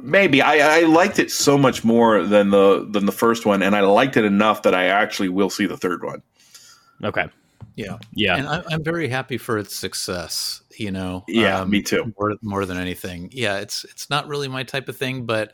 maybe 0.03 0.43
I, 0.43 0.81
I, 0.81 0.81
liked 0.83 1.19
it 1.19 1.31
so 1.31 1.57
much 1.57 1.85
more 1.85 2.23
than 2.23 2.51
the 2.51 2.87
than 2.89 3.07
the 3.07 3.13
first 3.13 3.47
one, 3.47 3.63
and 3.63 3.75
I 3.75 3.81
liked 3.81 4.17
it 4.17 4.25
enough 4.25 4.63
that 4.63 4.75
I 4.75 4.87
actually 4.87 5.29
will 5.29 5.51
see 5.51 5.67
the 5.67 5.77
third 5.77 6.05
one. 6.05 6.23
Okay, 7.03 7.29
yeah, 7.75 7.99
yeah, 8.13 8.37
and 8.37 8.49
I, 8.49 8.63
am 8.71 8.85
very 8.85 9.09
happy 9.09 9.39
for 9.39 9.59
its 9.59 9.75
success. 9.75 10.63
You 10.77 10.91
know, 10.91 11.25
yeah, 11.29 11.61
um, 11.61 11.71
me 11.71 11.83
too. 11.83 12.13
More, 12.19 12.35
more 12.43 12.67
than 12.67 12.79
anything, 12.79 13.31
yeah, 13.33 13.59
it's 13.59 13.85
it's 13.85 14.11
not 14.11 14.29
really 14.29 14.49
my 14.49 14.63
type 14.63 14.89
of 14.89 14.97
thing, 14.97 15.27
but 15.27 15.53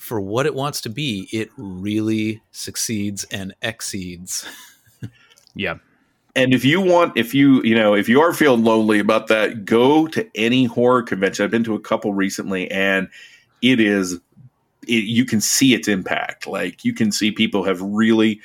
for 0.00 0.18
what 0.18 0.46
it 0.46 0.54
wants 0.54 0.80
to 0.80 0.88
be, 0.88 1.28
it 1.30 1.50
really 1.58 2.40
succeeds 2.52 3.24
and 3.24 3.54
exceeds. 3.60 4.48
yeah. 5.54 5.74
And 6.34 6.54
if 6.54 6.64
you 6.64 6.80
want, 6.80 7.18
if 7.18 7.34
you, 7.34 7.62
you 7.64 7.74
know, 7.74 7.94
if 7.94 8.08
you 8.08 8.18
are 8.22 8.32
feeling 8.32 8.64
lonely 8.64 8.98
about 8.98 9.26
that, 9.26 9.66
go 9.66 10.06
to 10.06 10.26
any 10.34 10.64
horror 10.64 11.02
convention. 11.02 11.44
I've 11.44 11.50
been 11.50 11.64
to 11.64 11.74
a 11.74 11.80
couple 11.80 12.14
recently 12.14 12.70
and 12.70 13.08
it 13.60 13.78
is, 13.78 14.14
it, 14.88 15.04
you 15.04 15.26
can 15.26 15.42
see 15.42 15.74
its 15.74 15.86
impact. 15.86 16.46
Like 16.46 16.82
you 16.82 16.94
can 16.94 17.12
see 17.12 17.30
people 17.30 17.64
have 17.64 17.82
really 17.82 18.40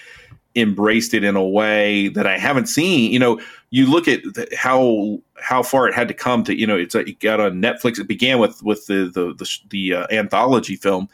embraced 0.56 1.14
it 1.14 1.24
in 1.24 1.36
a 1.36 1.44
way 1.44 2.08
that 2.10 2.26
I 2.26 2.38
haven't 2.38 2.68
seen. 2.68 3.12
You 3.12 3.20
know, 3.20 3.42
you 3.72 3.86
look 3.88 4.08
at 4.08 4.22
how 4.56 5.20
how 5.42 5.62
far 5.62 5.88
it 5.88 5.94
had 5.94 6.08
to 6.08 6.14
come 6.14 6.44
to. 6.46 6.58
You 6.58 6.66
know, 6.66 6.78
it's 6.78 6.96
a, 6.96 7.00
it 7.00 7.20
got 7.20 7.40
on 7.40 7.62
Netflix. 7.62 8.00
It 8.00 8.08
began 8.08 8.40
with 8.40 8.64
with 8.64 8.86
the 8.88 9.10
the 9.14 9.34
the, 9.34 9.58
the 9.70 9.94
uh, 9.94 10.08
anthology 10.12 10.76
film, 10.76 11.10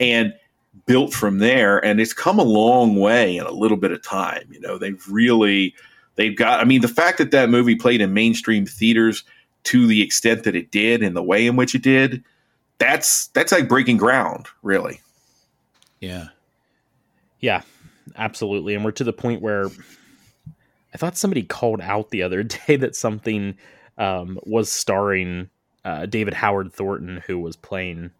and 0.00 0.34
built 0.86 1.12
from 1.12 1.38
there. 1.38 1.84
And 1.84 2.00
it's 2.00 2.12
come 2.12 2.38
a 2.38 2.44
long 2.44 2.96
way 2.96 3.36
in 3.36 3.46
a 3.46 3.52
little 3.52 3.76
bit 3.76 3.92
of 3.92 4.02
time. 4.02 4.48
You 4.50 4.60
know, 4.60 4.78
they've 4.78 5.02
really 5.08 5.74
they've 6.14 6.36
got. 6.36 6.60
I 6.60 6.64
mean, 6.64 6.80
the 6.80 6.88
fact 6.88 7.18
that 7.18 7.30
that 7.32 7.50
movie 7.50 7.76
played 7.76 8.00
in 8.00 8.14
mainstream 8.14 8.66
theaters 8.66 9.24
to 9.64 9.86
the 9.86 10.00
extent 10.00 10.44
that 10.44 10.54
it 10.54 10.70
did 10.70 11.02
and 11.02 11.16
the 11.16 11.22
way 11.22 11.46
in 11.46 11.56
which 11.56 11.74
it 11.74 11.82
did, 11.82 12.24
that's 12.78 13.26
that's 13.28 13.52
like 13.52 13.68
breaking 13.68 13.98
ground, 13.98 14.46
really. 14.62 15.00
Yeah. 16.00 16.28
Yeah 17.40 17.62
absolutely. 18.16 18.74
And 18.74 18.84
we're 18.84 18.92
to 18.92 19.04
the 19.04 19.12
point 19.12 19.42
where 19.42 19.66
I 20.94 20.98
thought 20.98 21.16
somebody 21.16 21.42
called 21.42 21.80
out 21.80 22.10
the 22.10 22.22
other 22.22 22.42
day 22.66 22.76
that 22.76 22.94
something 22.96 23.56
um, 23.98 24.38
was 24.44 24.70
starring 24.70 25.50
uh, 25.84 26.06
David 26.06 26.34
Howard 26.34 26.72
Thornton, 26.72 27.22
who 27.26 27.38
was 27.38 27.56
playing 27.56 28.10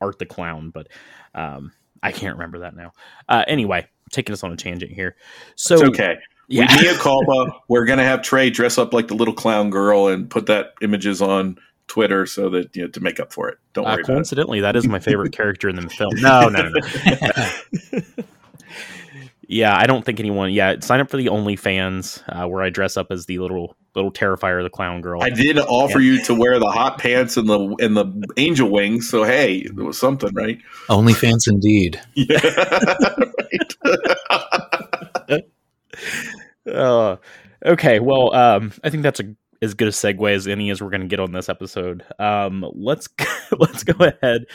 Art 0.00 0.18
the 0.18 0.26
Clown, 0.26 0.70
but 0.70 0.88
um, 1.34 1.72
I 2.02 2.12
can't 2.12 2.36
remember 2.36 2.60
that 2.60 2.76
now. 2.76 2.92
Uh, 3.28 3.44
anyway, 3.48 3.86
taking 4.12 4.32
us 4.32 4.44
on 4.44 4.52
a 4.52 4.56
tangent 4.56 4.92
here. 4.92 5.16
So 5.56 5.74
it's 5.74 5.82
okay. 5.84 6.16
Yeah. 6.48 6.68
We 6.80 6.88
a 6.88 6.94
culpa. 6.94 7.56
We're 7.68 7.86
gonna 7.86 8.04
have 8.04 8.22
Trey 8.22 8.50
dress 8.50 8.78
up 8.78 8.94
like 8.94 9.08
the 9.08 9.14
little 9.14 9.34
clown 9.34 9.70
girl 9.70 10.06
and 10.08 10.30
put 10.30 10.46
that 10.46 10.74
images 10.80 11.20
on 11.20 11.58
Twitter 11.88 12.24
so 12.26 12.48
that 12.50 12.76
you 12.76 12.82
know 12.82 12.88
to 12.88 13.00
make 13.00 13.18
up 13.18 13.32
for 13.32 13.48
it. 13.48 13.58
Don't 13.72 13.84
Uh, 13.84 13.88
worry 13.88 13.94
about 14.02 14.10
it. 14.10 14.12
coincidentally, 14.14 14.60
that 14.60 14.76
is 14.76 14.86
my 14.86 15.00
favorite 15.00 15.32
character 15.32 15.68
in 15.68 15.74
the 15.76 15.88
film. 15.88 16.12
No, 16.20 16.48
no, 16.48 16.68
no. 16.68 16.80
no. 17.92 18.00
yeah, 19.48 19.76
I 19.76 19.86
don't 19.86 20.04
think 20.04 20.20
anyone. 20.20 20.52
Yeah, 20.52 20.76
sign 20.80 21.00
up 21.00 21.10
for 21.10 21.16
the 21.16 21.26
OnlyFans 21.26 22.22
uh, 22.28 22.48
where 22.48 22.62
I 22.62 22.70
dress 22.70 22.96
up 22.96 23.10
as 23.10 23.26
the 23.26 23.38
little 23.38 23.76
little 23.94 24.12
terrifier, 24.12 24.62
the 24.62 24.70
clown 24.70 25.00
girl. 25.00 25.22
I 25.22 25.30
did 25.30 25.58
offer 25.58 26.00
you 26.00 26.22
to 26.24 26.34
wear 26.34 26.58
the 26.58 26.70
hot 26.70 26.98
pants 26.98 27.36
and 27.36 27.48
the 27.48 27.76
and 27.80 27.96
the 27.96 28.28
angel 28.36 28.70
wings, 28.70 29.08
so 29.08 29.24
hey, 29.24 29.58
it 29.58 29.74
was 29.74 29.98
something, 29.98 30.32
right? 30.34 30.58
OnlyFans 30.88 31.48
indeed. 31.48 32.00
Yeah, 32.14 32.38
right. 35.28 35.42
Uh, 36.66 37.16
okay, 37.64 38.00
well, 38.00 38.34
um, 38.34 38.72
I 38.82 38.90
think 38.90 39.02
that's 39.02 39.20
a, 39.20 39.34
as 39.62 39.74
good 39.74 39.88
a 39.88 39.92
segue 39.92 40.34
as 40.34 40.48
any 40.48 40.70
as 40.70 40.82
we're 40.82 40.90
going 40.90 41.00
to 41.00 41.06
get 41.06 41.20
on 41.20 41.32
this 41.32 41.48
episode. 41.48 42.04
Um, 42.18 42.64
let's 42.74 43.08
let's 43.58 43.84
go 43.84 44.04
ahead. 44.04 44.46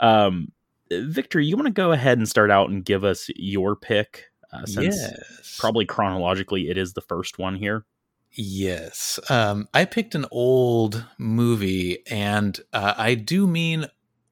Um, 0.00 0.50
Victor, 0.90 1.40
you 1.40 1.56
want 1.56 1.66
to 1.66 1.72
go 1.72 1.92
ahead 1.92 2.18
and 2.18 2.28
start 2.28 2.50
out 2.50 2.70
and 2.70 2.84
give 2.84 3.04
us 3.04 3.28
your 3.36 3.76
pick, 3.76 4.24
uh, 4.52 4.64
since 4.66 4.96
yes. 4.96 5.56
probably 5.58 5.84
chronologically 5.84 6.68
it 6.70 6.78
is 6.78 6.92
the 6.92 7.00
first 7.00 7.38
one 7.38 7.56
here. 7.56 7.84
Yes. 8.32 9.18
Um, 9.30 9.68
I 9.72 9.84
picked 9.84 10.14
an 10.14 10.26
old 10.30 11.04
movie, 11.18 12.06
and 12.10 12.58
uh, 12.72 12.94
I 12.96 13.14
do 13.14 13.46
mean 13.46 13.86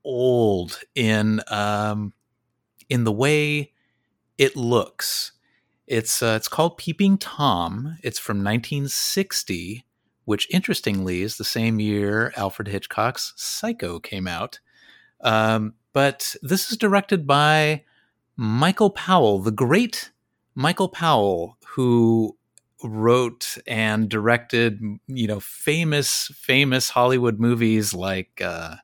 old 0.04 0.80
in 0.94 1.40
um, 1.48 2.12
in 2.88 3.04
the 3.04 3.12
way 3.12 3.72
it 4.38 4.56
looks. 4.56 5.32
It's 5.86 6.22
uh, 6.22 6.34
it's 6.36 6.48
called 6.48 6.78
Peeping 6.78 7.18
Tom. 7.18 7.96
It's 8.02 8.18
from 8.18 8.38
1960, 8.38 9.84
which 10.24 10.48
interestingly 10.50 11.22
is 11.22 11.36
the 11.36 11.44
same 11.44 11.80
year 11.80 12.32
Alfred 12.36 12.68
Hitchcock's 12.68 13.32
Psycho 13.36 13.98
came 13.98 14.26
out. 14.26 14.60
Um, 15.20 15.74
but 15.92 16.36
this 16.42 16.70
is 16.70 16.76
directed 16.76 17.26
by 17.26 17.84
Michael 18.36 18.90
Powell, 18.90 19.38
the 19.38 19.50
great 19.50 20.10
Michael 20.54 20.88
Powell, 20.88 21.56
who 21.68 22.36
wrote 22.82 23.56
and 23.66 24.08
directed, 24.08 24.80
you 25.06 25.26
know, 25.26 25.40
famous, 25.40 26.30
famous 26.34 26.90
Hollywood 26.90 27.40
movies 27.40 27.94
like 27.94 28.40
uh, 28.42 28.76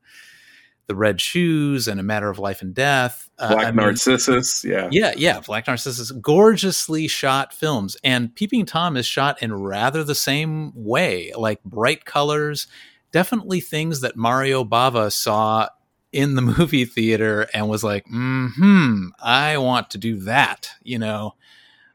The 0.87 0.95
Red 0.95 1.21
Shoes 1.21 1.88
and 1.88 2.01
A 2.01 2.03
Matter 2.03 2.31
of 2.31 2.38
Life 2.38 2.62
and 2.62 2.75
Death. 2.75 3.31
Uh, 3.38 3.55
Black 3.55 3.67
I 3.67 3.71
mean, 3.71 3.87
Narcissus, 3.87 4.65
yeah. 4.65 4.88
yeah, 4.91 5.12
yeah, 5.17 5.41
Black 5.41 5.67
Narcissus, 5.67 6.11
gorgeously 6.11 7.07
shot 7.07 7.53
films, 7.53 7.97
and 8.03 8.35
Peeping 8.35 8.67
Tom 8.67 8.97
is 8.97 9.07
shot 9.07 9.43
in 9.43 9.53
rather 9.53 10.03
the 10.03 10.15
same 10.15 10.73
way, 10.75 11.33
like 11.37 11.62
bright 11.65 12.05
colors, 12.05 12.67
definitely 13.11 13.61
things 13.61 14.01
that 14.01 14.17
Mario 14.17 14.65
Bava 14.65 15.12
saw 15.12 15.69
in 16.12 16.35
the 16.35 16.42
movie 16.59 16.85
theater 16.85 17.48
and 17.55 17.68
was 17.68 17.83
like, 17.83 18.07
"Hmm, 18.09 19.09
I 19.20 19.59
want 19.59 19.90
to 19.90 19.98
do 19.98 20.18
that," 20.20 20.70
you 20.83 20.98
know. 20.98 21.35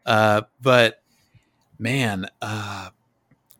Uh, 0.05 0.41
but 0.61 1.01
man, 1.79 2.27
uh, 2.41 2.89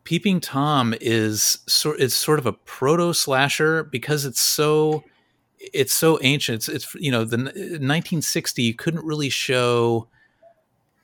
Peeping 0.04 0.40
Tom 0.40 0.94
is 1.00 1.58
sort 1.66 2.00
it's 2.00 2.14
sort 2.14 2.38
of 2.38 2.46
a 2.46 2.52
proto 2.52 3.12
slasher 3.12 3.84
because 3.84 4.24
it's 4.24 4.40
so 4.40 5.04
it's 5.58 5.92
so 5.92 6.18
ancient. 6.22 6.56
It's, 6.56 6.68
it's 6.68 6.94
you 6.94 7.10
know 7.10 7.24
the 7.24 7.36
1960 7.36 8.62
you 8.62 8.74
couldn't 8.74 9.04
really 9.04 9.28
show 9.28 10.08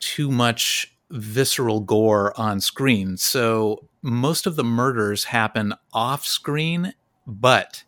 too 0.00 0.30
much 0.30 0.94
visceral 1.10 1.80
gore 1.80 2.38
on 2.40 2.60
screen, 2.60 3.16
so 3.16 3.86
most 4.00 4.46
of 4.46 4.56
the 4.56 4.64
murders 4.64 5.24
happen 5.24 5.74
off 5.92 6.24
screen. 6.24 6.94
But 7.26 7.84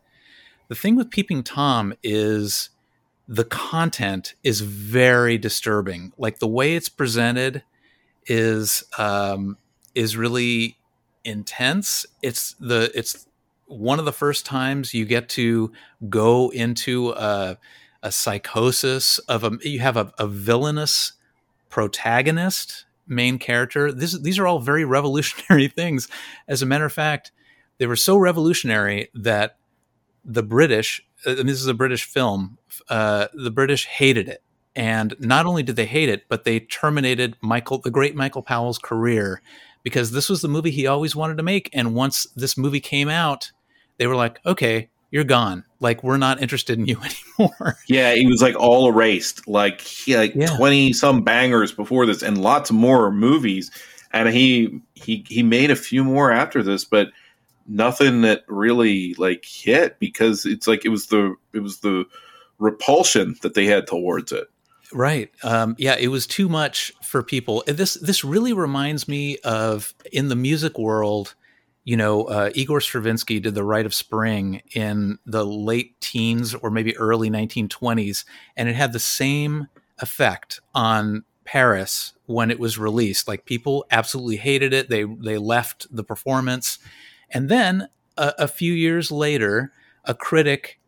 the 0.69 0.75
thing 0.75 0.97
with 0.97 1.11
Peeping 1.11 1.43
Tom 1.43 1.95
is 2.03 2.71
the 3.29 3.45
content 3.45 4.35
is 4.43 4.61
very 4.61 5.39
disturbing. 5.39 6.13
Like 6.17 6.39
the 6.39 6.49
way 6.49 6.75
it's 6.77 6.89
presented 6.89 7.63
is 8.27 8.85
um, 8.99 9.57
is 9.95 10.17
really 10.17 10.79
intense. 11.25 12.07
It's 12.23 12.55
the 12.61 12.91
it's 12.95 13.27
one 13.67 13.99
of 13.99 14.05
the 14.05 14.13
first 14.13 14.47
times 14.47 14.95
you 14.95 15.05
get 15.05 15.29
to 15.31 15.73
go 16.09 16.51
into 16.51 17.11
a, 17.11 17.59
a 18.03 18.13
psychosis 18.13 19.19
of 19.21 19.45
a 19.45 19.59
you 19.63 19.81
have 19.81 19.97
a, 19.97 20.13
a 20.19 20.27
villainous 20.27 21.13
protagonist 21.69 22.85
main 23.09 23.39
character 23.39 23.93
this 23.93 24.19
these 24.21 24.39
are 24.39 24.47
all 24.47 24.61
very 24.61 24.85
revolutionary 24.85 25.69
things 25.77 26.09
as 26.49 26.63
a 26.63 26.67
matter 26.67 26.85
of 26.85 26.93
fact 26.93 27.33
they 27.79 27.87
were 27.87 27.97
so 27.97 28.17
revolutionary 28.17 29.09
that 29.15 29.57
the 30.29 30.43
british 30.43 31.01
and 31.25 31.49
this 31.49 31.61
is 31.61 31.67
a 31.67 31.75
british 31.75 32.05
film 32.05 32.59
uh, 32.91 33.29
the 33.33 33.51
british 33.51 33.87
hated 33.87 34.29
it. 34.29 34.43
And 34.75 35.15
not 35.19 35.47
only 35.47 35.63
did 35.63 35.77
they 35.77 35.87
hate 35.87 36.09
it 36.09 36.25
but 36.29 36.45
they 36.45 36.61
terminated 36.61 37.37
michael 37.41 37.79
the 37.79 37.91
great 37.91 38.15
michael 38.15 38.43
powell's 38.43 38.79
career 38.79 39.41
because 39.83 40.11
this 40.11 40.29
was 40.29 40.43
the 40.43 40.49
movie 40.49 40.71
he 40.73 40.87
always 40.87 41.15
wanted 41.17 41.37
to 41.37 41.43
make. 41.43 41.71
And 41.73 41.95
once 41.95 42.27
this 42.37 42.59
movie 42.59 42.81
came 42.81 43.09
out 43.09 43.53
they 43.99 44.07
were 44.07 44.17
like 44.17 44.41
okay 44.45 44.91
you're 45.13 45.25
gone. 45.25 45.65
Like 45.81 46.03
we're 46.03 46.17
not 46.17 46.43
interested 46.43 46.79
in 46.79 46.87
you 46.87 47.01
anymore. 47.39 47.77
Yeah, 47.89 48.15
he 48.15 48.27
was 48.27 48.43
like 48.43 48.57
all 48.57 48.89
erased, 48.89 49.47
like 49.49 49.81
he 49.81 50.17
like 50.17 50.35
Yeah. 50.35 50.55
twenty 50.57 50.93
some 50.93 51.23
bangers 51.23 51.73
before 51.73 52.07
this, 52.07 52.23
and 52.23 52.37
lots 52.43 52.73
more 52.73 53.11
movies. 53.13 53.71
And 54.13 54.29
he 54.29 54.81
he 54.95 55.25
he 55.29 55.43
made 55.43 55.71
a 55.71 55.77
few 55.77 56.03
more 56.05 56.33
after 56.33 56.63
this, 56.63 56.85
but 56.85 57.09
nothing 57.69 58.23
that 58.23 58.43
really 58.49 59.15
like 59.15 59.45
hit 59.45 59.99
because 59.99 60.47
it's 60.47 60.67
like 60.67 60.85
it 60.85 60.91
was 60.91 61.07
the 61.07 61.35
it 61.53 61.61
was 61.61 61.81
the 61.81 62.05
repulsion 62.59 63.37
that 63.43 63.55
they 63.55 63.67
had 63.67 63.87
towards 63.87 64.33
it. 64.33 64.49
Right. 64.93 65.31
Um, 65.43 65.75
yeah, 65.79 65.97
it 65.99 66.09
was 66.09 66.27
too 66.27 66.49
much 66.49 66.93
for 67.03 67.23
people. 67.23 67.65
This 67.67 67.95
this 67.95 68.25
really 68.25 68.53
reminds 68.53 69.09
me 69.09 69.39
of 69.39 69.95
in 70.13 70.29
the 70.29 70.37
music 70.37 70.79
world. 70.79 71.35
You 71.85 71.97
know, 71.97 72.25
uh, 72.25 72.51
Igor 72.55 72.81
Stravinsky 72.81 73.39
did 73.39 73.55
the 73.55 73.63
Rite 73.63 73.87
of 73.87 73.95
Spring 73.95 74.63
in 74.75 75.19
the 75.25 75.47
late 75.47 76.01
teens 76.01 76.53
or 76.53 76.69
maybe 76.71 76.97
early 76.97 77.31
1920s, 77.31 78.25
and 78.57 78.69
it 78.69 78.75
had 78.75 78.93
the 78.93 78.99
same 78.99 79.69
effect 79.99 80.61
on 80.75 81.25
Paris 81.45 82.13
when 82.27 82.51
it 82.51 82.59
was 82.59 82.77
released. 82.77 83.29
Like 83.29 83.45
people 83.45 83.87
absolutely 83.91 84.37
hated 84.37 84.73
it. 84.73 84.89
They 84.89 85.05
they 85.05 85.39
left 85.39 85.87
the 85.95 86.05
performance, 86.05 86.79
and 87.31 87.49
then 87.49 87.89
a, 88.17 88.33
a 88.41 88.49
few 88.49 88.73
years 88.73 89.11
later, 89.11 89.73
a 90.05 90.15
critic 90.15 90.79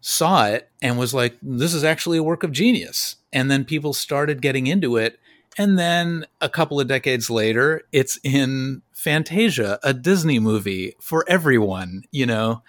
saw 0.00 0.46
it 0.46 0.70
and 0.80 0.98
was 0.98 1.12
like, 1.14 1.36
this 1.42 1.74
is 1.74 1.84
actually 1.84 2.18
a 2.18 2.22
work 2.22 2.42
of 2.42 2.52
genius. 2.52 3.16
And 3.32 3.50
then 3.50 3.64
people 3.64 3.92
started 3.92 4.42
getting 4.42 4.66
into 4.66 4.96
it. 4.96 5.18
And 5.56 5.78
then 5.78 6.24
a 6.40 6.48
couple 6.48 6.80
of 6.80 6.86
decades 6.86 7.28
later, 7.30 7.82
it's 7.92 8.18
in 8.22 8.82
Fantasia, 8.92 9.78
a 9.82 9.92
Disney 9.92 10.38
movie 10.38 10.94
for 11.00 11.24
everyone, 11.28 12.04
you 12.12 12.26
know? 12.26 12.62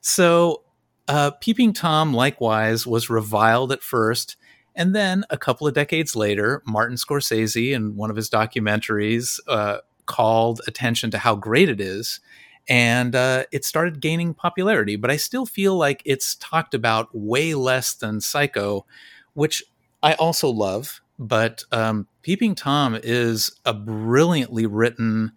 So, 0.00 0.62
uh, 1.08 1.32
Peeping 1.32 1.72
Tom 1.72 2.14
likewise 2.14 2.86
was 2.86 3.10
reviled 3.10 3.72
at 3.72 3.82
first. 3.82 4.36
And 4.74 4.94
then 4.94 5.24
a 5.30 5.38
couple 5.38 5.66
of 5.66 5.74
decades 5.74 6.14
later, 6.14 6.62
Martin 6.66 6.96
Scorsese, 6.96 7.72
in 7.72 7.96
one 7.96 8.10
of 8.10 8.16
his 8.16 8.30
documentaries, 8.30 9.40
uh, 9.48 9.78
called 10.06 10.60
attention 10.68 11.10
to 11.10 11.18
how 11.18 11.34
great 11.34 11.68
it 11.68 11.80
is 11.80 12.20
and 12.68 13.14
uh, 13.14 13.44
it 13.52 13.64
started 13.64 14.00
gaining 14.00 14.34
popularity. 14.34 14.96
But 14.96 15.10
I 15.10 15.16
still 15.16 15.46
feel 15.46 15.76
like 15.76 16.02
it's 16.04 16.34
talked 16.36 16.74
about 16.74 17.08
way 17.12 17.54
less 17.54 17.94
than 17.94 18.20
Psycho, 18.20 18.84
which 19.34 19.62
I 20.02 20.14
also 20.14 20.48
love. 20.48 21.00
But 21.18 21.64
um, 21.72 22.08
Peeping 22.22 22.54
Tom 22.54 22.98
is 23.02 23.52
a 23.64 23.72
brilliantly 23.72 24.66
written 24.66 25.32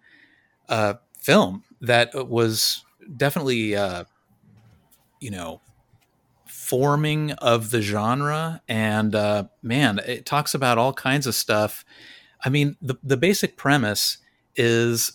uh, 0.68 0.94
film 1.18 1.64
that 1.80 2.28
was 2.28 2.84
definitely, 3.16 3.76
uh, 3.76 4.04
you 5.20 5.30
know, 5.30 5.60
forming 6.46 7.32
of 7.32 7.70
the 7.70 7.80
genre. 7.80 8.60
And 8.68 9.14
uh, 9.14 9.44
man, 9.62 10.00
it 10.06 10.26
talks 10.26 10.54
about 10.54 10.78
all 10.78 10.92
kinds 10.92 11.26
of 11.26 11.34
stuff. 11.34 11.84
I 12.44 12.48
mean, 12.48 12.76
the 12.82 12.96
the 13.02 13.16
basic 13.16 13.56
premise 13.56 14.18
is 14.56 15.12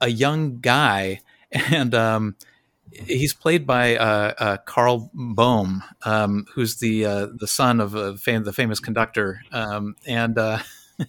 a 0.00 0.08
young 0.08 0.60
guy 0.60 1.20
and 1.70 1.94
um, 1.94 2.36
he's 2.92 3.32
played 3.32 3.66
by 3.66 3.96
uh, 3.96 4.34
uh, 4.38 4.56
Carl 4.58 5.10
Boehm, 5.14 5.82
um, 6.04 6.46
who's 6.54 6.76
the 6.76 7.04
uh, 7.04 7.26
the 7.34 7.46
son 7.46 7.80
of 7.80 7.94
a 7.94 8.16
fam- 8.16 8.44
the 8.44 8.52
famous 8.52 8.80
conductor, 8.80 9.42
um, 9.52 9.96
and 10.06 10.38
uh, 10.38 10.58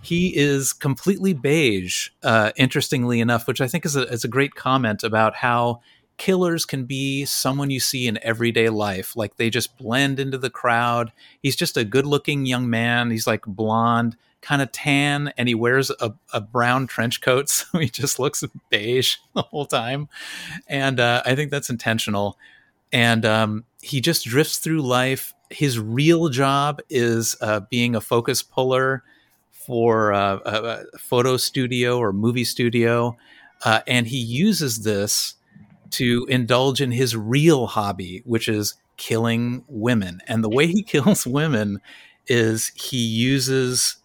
he 0.00 0.36
is 0.36 0.72
completely 0.72 1.34
beige. 1.34 2.10
Uh, 2.22 2.52
interestingly 2.56 3.20
enough, 3.20 3.46
which 3.46 3.60
I 3.60 3.68
think 3.68 3.84
is 3.84 3.96
a 3.96 4.02
is 4.08 4.24
a 4.24 4.28
great 4.28 4.54
comment 4.54 5.02
about 5.02 5.36
how 5.36 5.80
killers 6.16 6.64
can 6.64 6.86
be 6.86 7.26
someone 7.26 7.68
you 7.68 7.80
see 7.80 8.06
in 8.06 8.18
everyday 8.22 8.70
life. 8.70 9.16
Like 9.16 9.36
they 9.36 9.50
just 9.50 9.76
blend 9.76 10.18
into 10.18 10.38
the 10.38 10.50
crowd. 10.50 11.12
He's 11.42 11.56
just 11.56 11.76
a 11.76 11.84
good 11.84 12.06
looking 12.06 12.46
young 12.46 12.70
man. 12.70 13.10
He's 13.10 13.26
like 13.26 13.44
blonde 13.46 14.16
kind 14.46 14.62
of 14.62 14.70
tan, 14.70 15.32
and 15.36 15.48
he 15.48 15.56
wears 15.56 15.90
a, 15.90 16.14
a 16.32 16.40
brown 16.40 16.86
trench 16.86 17.20
coat, 17.20 17.48
so 17.50 17.78
he 17.78 17.88
just 17.88 18.18
looks 18.20 18.44
beige 18.70 19.16
the 19.34 19.42
whole 19.42 19.66
time. 19.66 20.08
And 20.68 21.00
uh, 21.00 21.22
I 21.26 21.34
think 21.34 21.50
that's 21.50 21.68
intentional. 21.68 22.38
And 22.92 23.26
um, 23.26 23.64
he 23.82 24.00
just 24.00 24.24
drifts 24.24 24.58
through 24.58 24.82
life. 24.82 25.34
His 25.50 25.80
real 25.80 26.28
job 26.28 26.80
is 26.88 27.36
uh, 27.40 27.60
being 27.68 27.96
a 27.96 28.00
focus 28.00 28.42
puller 28.42 29.02
for 29.50 30.12
uh, 30.12 30.38
a, 30.44 30.84
a, 30.94 30.98
photo 30.98 31.36
studio 31.36 31.98
or 31.98 32.12
movie 32.12 32.44
studio, 32.44 33.16
uh, 33.64 33.80
and 33.88 34.06
he 34.06 34.18
uses 34.18 34.84
this 34.84 35.34
to 35.90 36.24
indulge 36.28 36.80
in 36.80 36.92
his 36.92 37.16
real 37.16 37.66
hobby, 37.66 38.22
which 38.24 38.48
is 38.48 38.74
killing 38.96 39.64
women. 39.66 40.20
And 40.28 40.44
the 40.44 40.48
way 40.48 40.68
he 40.68 40.82
kills 40.84 41.26
women 41.26 41.80
is 42.28 42.70
he 42.76 42.98
uses 42.98 43.96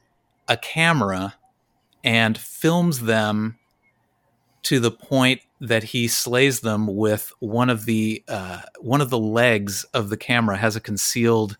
a 0.51 0.57
camera 0.57 1.35
and 2.03 2.37
films 2.37 2.99
them 2.99 3.57
to 4.63 4.81
the 4.81 4.91
point 4.91 5.39
that 5.61 5.83
he 5.83 6.09
slays 6.09 6.59
them 6.59 6.87
with 6.87 7.31
one 7.39 7.69
of 7.69 7.85
the 7.85 8.21
uh, 8.27 8.61
one 8.81 8.99
of 8.99 9.09
the 9.09 9.17
legs 9.17 9.85
of 9.93 10.09
the 10.09 10.17
camera 10.17 10.57
has 10.57 10.75
a 10.75 10.81
concealed 10.81 11.57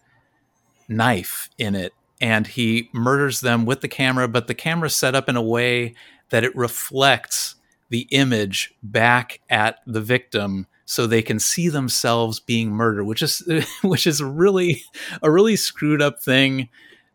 knife 0.89 1.49
in 1.58 1.73
it. 1.73 1.93
And 2.19 2.45
he 2.45 2.89
murders 2.93 3.39
them 3.39 3.65
with 3.65 3.80
the 3.80 3.88
camera 3.88 4.27
but 4.27 4.47
the 4.47 4.54
camera 4.54 4.89
set 4.89 5.15
up 5.15 5.30
in 5.30 5.38
a 5.38 5.41
way 5.41 5.95
that 6.30 6.43
it 6.43 6.56
reflects 6.56 7.56
the 7.89 8.08
image 8.12 8.73
back 8.84 9.39
at 9.49 9.80
the 9.88 10.01
victim 10.01 10.67
so 10.86 11.08
they 11.08 11.21
can 11.21 11.39
see 11.39 11.69
themselves 11.69 12.39
being 12.39 12.69
murdered 12.69 13.06
which 13.06 13.23
is 13.23 13.41
which 13.82 14.06
is 14.06 14.21
really 14.21 14.84
a 15.23 15.32
really 15.32 15.56
screwed 15.56 16.01
up 16.01 16.21
thing 16.21 16.69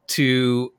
to 0.09 0.73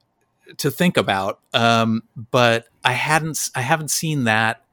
to 0.57 0.71
think 0.71 0.97
about 0.97 1.39
um, 1.53 2.03
but 2.31 2.67
i 2.83 2.93
hadn't 2.93 3.49
i 3.55 3.61
haven't 3.61 3.91
seen 3.91 4.23
that 4.25 4.63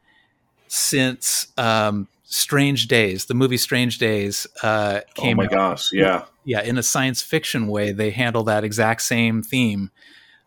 since 0.68 1.48
um, 1.56 2.08
strange 2.24 2.88
days 2.88 3.26
the 3.26 3.34
movie 3.34 3.56
strange 3.56 3.98
days 3.98 4.46
uh, 4.62 5.00
came 5.14 5.38
oh 5.38 5.42
my 5.42 5.44
out. 5.44 5.50
gosh 5.50 5.92
yeah 5.92 6.24
yeah 6.44 6.62
in 6.62 6.78
a 6.78 6.82
science 6.82 7.22
fiction 7.22 7.66
way 7.66 7.92
they 7.92 8.10
handle 8.10 8.44
that 8.44 8.64
exact 8.64 9.02
same 9.02 9.42
theme 9.42 9.90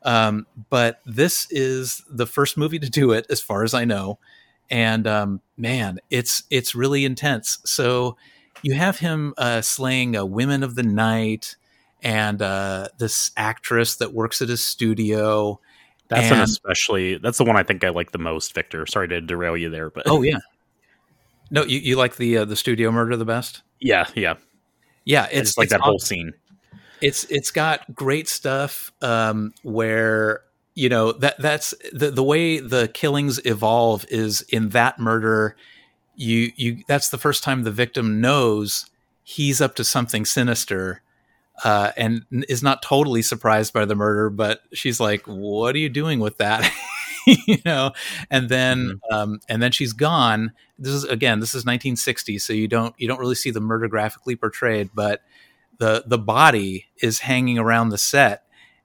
um, 0.04 0.46
but 0.70 1.02
this 1.06 1.48
is 1.50 2.04
the 2.10 2.26
first 2.26 2.58
movie 2.58 2.80
to 2.80 2.90
do 2.90 3.12
it 3.12 3.26
as 3.30 3.42
far 3.42 3.64
as 3.64 3.74
i 3.74 3.84
know 3.84 4.20
and 4.70 5.08
um, 5.08 5.42
man, 5.56 6.00
it's 6.10 6.44
it's 6.50 6.76
really 6.76 7.06
intense. 7.06 7.60
So 7.66 8.18
you 8.62 8.74
have 8.74 9.00
him 9.00 9.34
uh, 9.38 9.62
slaying 9.62 10.16
uh, 10.16 10.26
women 10.26 10.64
of 10.64 10.76
the 10.76 10.84
night, 10.84 11.56
and 12.04 12.42
uh, 12.42 12.88
this 12.98 13.32
actress 13.38 13.96
that 13.98 14.14
works 14.14 14.42
at 14.42 14.50
his 14.50 14.64
studio. 14.64 15.60
That's 16.10 16.28
and, 16.28 16.38
an 16.38 16.42
especially. 16.42 17.18
That's 17.18 17.38
the 17.38 17.44
one 17.44 17.58
I 17.58 17.64
think 17.64 17.84
I 17.84 17.90
like 17.90 18.12
the 18.12 18.18
most, 18.20 18.54
Victor. 18.54 18.86
Sorry 18.86 19.08
to 19.10 19.22
derail 19.22 19.58
you 19.58 19.70
there, 19.70 19.90
but 19.90 20.04
oh 20.08 20.22
yeah, 20.22 20.40
no, 21.52 21.64
you, 21.64 21.80
you 21.80 21.96
like 21.96 22.18
the 22.18 22.38
uh, 22.38 22.46
the 22.46 22.56
studio 22.56 22.92
murder 22.92 23.18
the 23.18 23.26
best? 23.26 23.62
Yeah, 23.80 24.08
yeah, 24.16 24.36
yeah. 25.06 25.28
It's 25.32 25.58
like 25.58 25.66
it's 25.66 25.74
that 25.74 25.82
whole 25.82 26.00
scene. 26.00 26.34
it's 27.02 27.26
it's 27.26 27.52
got 27.52 27.94
great 27.94 28.28
stuff 28.28 28.92
um, 29.02 29.54
where 29.64 30.42
you 30.76 30.90
know 30.90 31.12
that 31.12 31.40
that's 31.40 31.74
the 31.92 32.12
the 32.12 32.24
way 32.24 32.60
the 32.60 32.88
killings 32.94 33.40
evolve 33.46 34.06
is 34.10 34.42
in 34.44 34.70
that 34.70 35.00
murder 35.00 35.56
you 36.16 36.52
you 36.56 36.84
that's 36.88 37.10
the 37.10 37.18
first 37.18 37.44
time 37.44 37.64
the 37.64 37.72
victim 37.72 38.22
knows 38.22 38.86
he's 39.24 39.60
up 39.60 39.76
to 39.76 39.84
something 39.84 40.24
sinister 40.24 41.02
uh, 41.64 41.92
and 41.98 42.26
is 42.48 42.62
not 42.62 42.82
totally 42.82 43.22
surprised 43.22 43.74
by 43.74 43.86
the 43.86 43.96
murder 43.96 44.30
but 44.30 44.62
she's 44.74 45.00
like 45.00 45.24
what 45.26 45.76
are 45.76 45.80
you 45.80 45.90
doing 45.90 46.20
with 46.20 46.38
that 46.38 46.72
you 47.26 47.58
know 47.66 47.92
and 48.30 48.50
then 48.50 49.00
um, 49.12 49.40
and 49.50 49.62
then 49.62 49.72
she's 49.72 49.94
gone 49.94 50.52
this 50.80 50.94
is 50.94 51.04
again 51.06 51.40
this 51.40 51.50
is 51.50 51.66
1960 51.66 52.40
so 52.40 52.54
you 52.54 52.68
don't 52.68 52.94
you 52.98 53.08
don't 53.08 53.20
really 53.20 53.36
see 53.36 53.52
the 53.52 53.60
murder 53.60 53.88
graphically 53.88 54.36
portrayed 54.36 54.90
but 54.94 55.22
the 55.80 56.04
the 56.08 56.18
body 56.18 56.86
is 57.02 57.20
hanging 57.20 57.58
around 57.58 57.90
the 57.90 57.98
set 57.98 58.44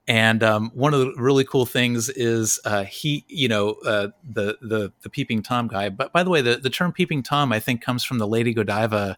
and 0.09 0.43
um, 0.43 0.71
one 0.75 0.95
of 0.95 1.01
the 1.01 1.15
really 1.17 1.45
cool 1.45 1.65
things 1.65 2.09
is 2.09 2.59
uh, 2.65 2.85
he, 2.85 3.25
you 3.29 3.47
know, 3.49 3.77
uh, 3.87 4.09
the 4.29 4.59
the 4.61 4.93
the 5.03 5.09
peeping 5.09 5.43
tom 5.43 5.69
guy. 5.69 5.91
But 5.91 6.13
by 6.13 6.25
the 6.25 6.31
way, 6.31 6.41
the, 6.41 6.57
the 6.57 6.71
term 6.71 6.93
peeping 6.93 7.23
tom 7.23 7.53
I 7.53 7.61
think 7.61 7.83
comes 7.83 8.03
from 8.03 8.19
the 8.19 8.27
Lady 8.27 8.53
Godiva 8.53 9.17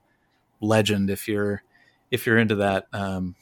legend. 0.61 1.09
If 1.09 1.27
you're 1.27 1.62
if 2.11 2.27
you're 2.27 2.38
into 2.38 2.57
that 2.57 2.87
um, 2.93 3.35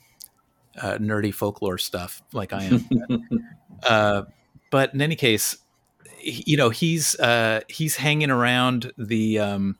uh, 0.80 0.98
nerdy 0.98 1.32
folklore 1.32 1.78
stuff, 1.78 2.22
like 2.32 2.52
I 2.52 2.64
am. 2.64 2.88
uh, 3.82 4.22
but 4.70 4.94
in 4.94 5.02
any 5.02 5.16
case, 5.16 5.56
you 6.22 6.56
know, 6.56 6.70
he's 6.70 7.18
uh, 7.18 7.60
he's 7.68 7.96
hanging 7.96 8.30
around 8.30 8.92
the. 8.96 9.38
Um, 9.38 9.78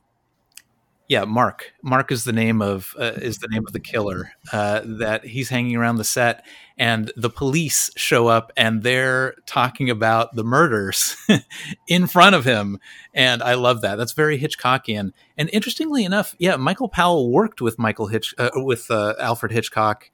yeah, 1.09 1.24
Mark. 1.26 1.74
Mark 1.83 2.11
is 2.11 2.24
the 2.24 2.33
name 2.33 2.62
of 2.62 2.94
uh, 2.98 3.12
is 3.16 3.38
the 3.38 3.48
name 3.48 3.64
of 3.66 3.74
the 3.74 3.81
killer. 3.81 4.33
Uh, 4.50 4.81
that 4.83 5.26
he's 5.26 5.50
hanging 5.50 5.76
around 5.76 5.96
the 5.96 6.05
set, 6.05 6.46
and 6.78 7.12
the 7.16 7.28
police 7.28 7.90
show 7.96 8.28
up, 8.28 8.50
and 8.57 8.83
they're 8.83 9.35
talking 9.44 9.90
about 9.90 10.35
the 10.35 10.44
murders 10.44 11.16
in 11.88 12.07
front 12.07 12.35
of 12.35 12.46
him. 12.46 12.78
And 13.12 13.42
I 13.42 13.55
love 13.55 13.83
that. 13.83 13.96
That's 13.96 14.12
very 14.12 14.38
Hitchcockian. 14.38 15.12
And 15.37 15.50
interestingly 15.52 16.05
enough, 16.05 16.35
yeah, 16.38 16.57
Michael 16.57 16.88
Powell 16.88 17.31
worked 17.31 17.61
with 17.61 17.78
Michael 17.78 18.07
Hitch 18.07 18.35
uh, 18.38 18.50
with 18.55 18.90
uh, 18.90 19.14
Alfred 19.20 19.52
Hitchcock 19.52 20.11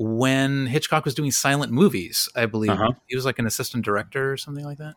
when 0.00 0.66
Hitchcock 0.66 1.04
was 1.04 1.14
doing 1.14 1.32
silent 1.32 1.72
movies. 1.72 2.28
I 2.36 2.46
believe 2.46 2.70
Uh-huh. 2.70 2.92
he 3.08 3.16
was 3.16 3.24
like 3.24 3.38
an 3.40 3.46
assistant 3.46 3.84
director 3.84 4.32
or 4.32 4.36
something 4.36 4.64
like 4.64 4.78
that. 4.78 4.94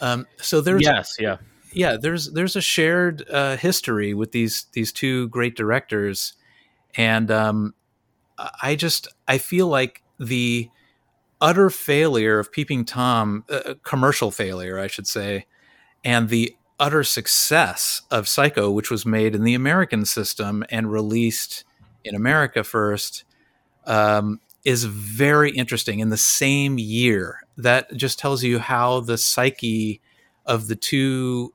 Um, 0.00 0.26
so 0.38 0.60
there's 0.62 0.80
Yes, 0.82 1.16
yeah. 1.20 1.36
yeah 1.72 1.96
there's 2.00 2.32
there's 2.32 2.56
a 2.56 2.60
shared 2.62 3.24
uh, 3.30 3.56
history 3.58 4.14
with 4.14 4.32
these 4.32 4.66
these 4.72 4.90
two 4.90 5.28
great 5.28 5.54
directors 5.54 6.32
and 6.96 7.30
um, 7.30 7.74
i 8.62 8.74
just 8.74 9.06
i 9.28 9.38
feel 9.38 9.68
like 9.68 10.02
the 10.18 10.68
utter 11.40 11.70
failure 11.70 12.38
of 12.38 12.50
peeping 12.50 12.84
tom 12.84 13.44
uh, 13.50 13.74
commercial 13.84 14.30
failure 14.30 14.78
i 14.78 14.86
should 14.88 15.06
say 15.06 15.46
and 16.04 16.28
the 16.30 16.54
utter 16.80 17.04
success 17.04 18.02
of 18.10 18.26
psycho 18.28 18.70
which 18.70 18.90
was 18.90 19.06
made 19.06 19.34
in 19.34 19.44
the 19.44 19.54
american 19.54 20.04
system 20.04 20.64
and 20.70 20.90
released 20.90 21.64
in 22.04 22.14
america 22.16 22.64
first 22.64 23.24
um, 23.86 24.40
is 24.64 24.84
very 24.84 25.50
interesting 25.50 26.00
in 26.00 26.10
the 26.10 26.16
same 26.16 26.78
year 26.78 27.40
that 27.56 27.94
just 27.96 28.18
tells 28.18 28.42
you 28.42 28.58
how 28.58 29.00
the 29.00 29.18
psyche 29.18 30.00
of 30.46 30.68
the 30.68 30.76
two 30.76 31.52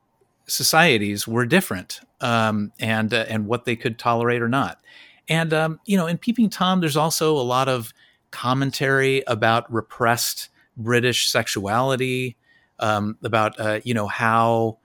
societies 0.48 1.28
were 1.28 1.46
different 1.46 2.00
um, 2.22 2.72
and 2.80 3.14
uh, 3.14 3.26
and 3.30 3.48
what 3.48 3.66
they 3.66 3.76
could 3.76 4.00
tolerate 4.00 4.42
or 4.42 4.50
not. 4.50 4.80
And 5.30 5.54
um, 5.54 5.80
you 5.86 5.98
know, 5.98 6.08
in 6.08 6.18
Peeping 6.18 6.50
Tom, 6.50 6.80
there's 6.80 6.98
also 6.98 7.36
a 7.36 7.44
lot 7.44 7.68
of 7.68 7.94
commentary 8.32 9.24
about 9.28 9.72
repressed 9.72 10.50
British 10.76 11.30
sexuality, 11.30 12.38
um, 12.80 13.18
about 13.24 13.60
uh, 13.60 13.80
you 13.84 13.94
know 13.94 14.08
how 14.08 14.78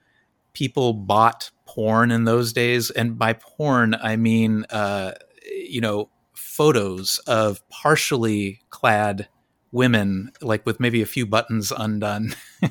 people 0.53 0.93
bought 0.93 1.51
porn 1.67 2.11
in 2.11 2.25
those 2.25 2.53
days, 2.53 2.91
and 2.91 3.19
by 3.19 3.33
porn 3.33 3.95
I 3.95 4.17
mean 4.17 4.65
uh, 4.71 5.13
you 5.47 5.81
know 5.81 6.09
photos 6.53 7.19
of 7.27 7.67
partially 7.71 8.61
clad 8.69 9.29
women, 9.71 10.31
like 10.43 10.67
with 10.67 10.79
maybe 10.79 11.01
a 11.01 11.07
few 11.07 11.25
buttons 11.25 11.73
undone. 11.75 12.35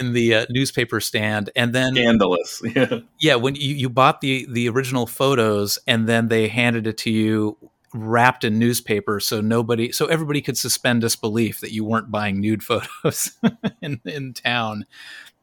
in 0.00 0.14
the 0.14 0.34
uh, 0.34 0.46
newspaper 0.48 0.98
stand 0.98 1.50
and 1.54 1.74
then 1.74 1.94
Scandalous. 1.94 2.62
Yeah. 2.74 3.00
yeah 3.20 3.34
when 3.34 3.54
you, 3.54 3.74
you 3.74 3.90
bought 3.90 4.22
the 4.22 4.46
the 4.48 4.66
original 4.66 5.06
photos 5.06 5.78
and 5.86 6.08
then 6.08 6.28
they 6.28 6.48
handed 6.48 6.86
it 6.86 6.96
to 6.98 7.10
you 7.10 7.58
wrapped 7.92 8.44
in 8.44 8.58
newspaper 8.58 9.20
so 9.20 9.42
nobody 9.42 9.92
so 9.92 10.06
everybody 10.06 10.40
could 10.40 10.56
suspend 10.56 11.02
disbelief 11.02 11.60
that 11.60 11.70
you 11.70 11.84
weren't 11.84 12.10
buying 12.10 12.40
nude 12.40 12.62
photos 12.62 13.32
in, 13.82 14.00
in 14.06 14.32
town 14.32 14.86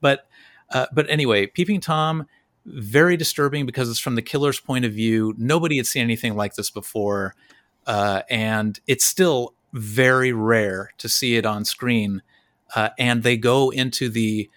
but 0.01 0.27
uh, 0.71 0.87
but 0.91 1.07
anyway 1.07 1.45
peeping 1.45 1.79
tom 1.79 2.25
very 2.65 3.17
disturbing 3.17 3.65
because 3.65 3.89
it's 3.89 3.99
from 3.99 4.15
the 4.15 4.21
killer's 4.21 4.59
point 4.59 4.85
of 4.85 4.93
view. 4.93 5.33
Nobody 5.37 5.77
had 5.77 5.87
seen 5.87 6.03
anything 6.03 6.35
like 6.35 6.55
this 6.55 6.69
before 6.69 7.35
uh, 7.85 8.21
and 8.29 8.79
it's 8.87 9.05
still 9.05 9.53
very 9.73 10.31
rare 10.31 10.91
to 10.97 11.09
see 11.09 11.35
it 11.35 11.45
on 11.45 11.65
screen 11.65 12.21
uh, 12.75 12.89
and 12.97 13.23
they 13.23 13.37
go 13.37 13.69
into 13.69 14.09
the 14.09 14.49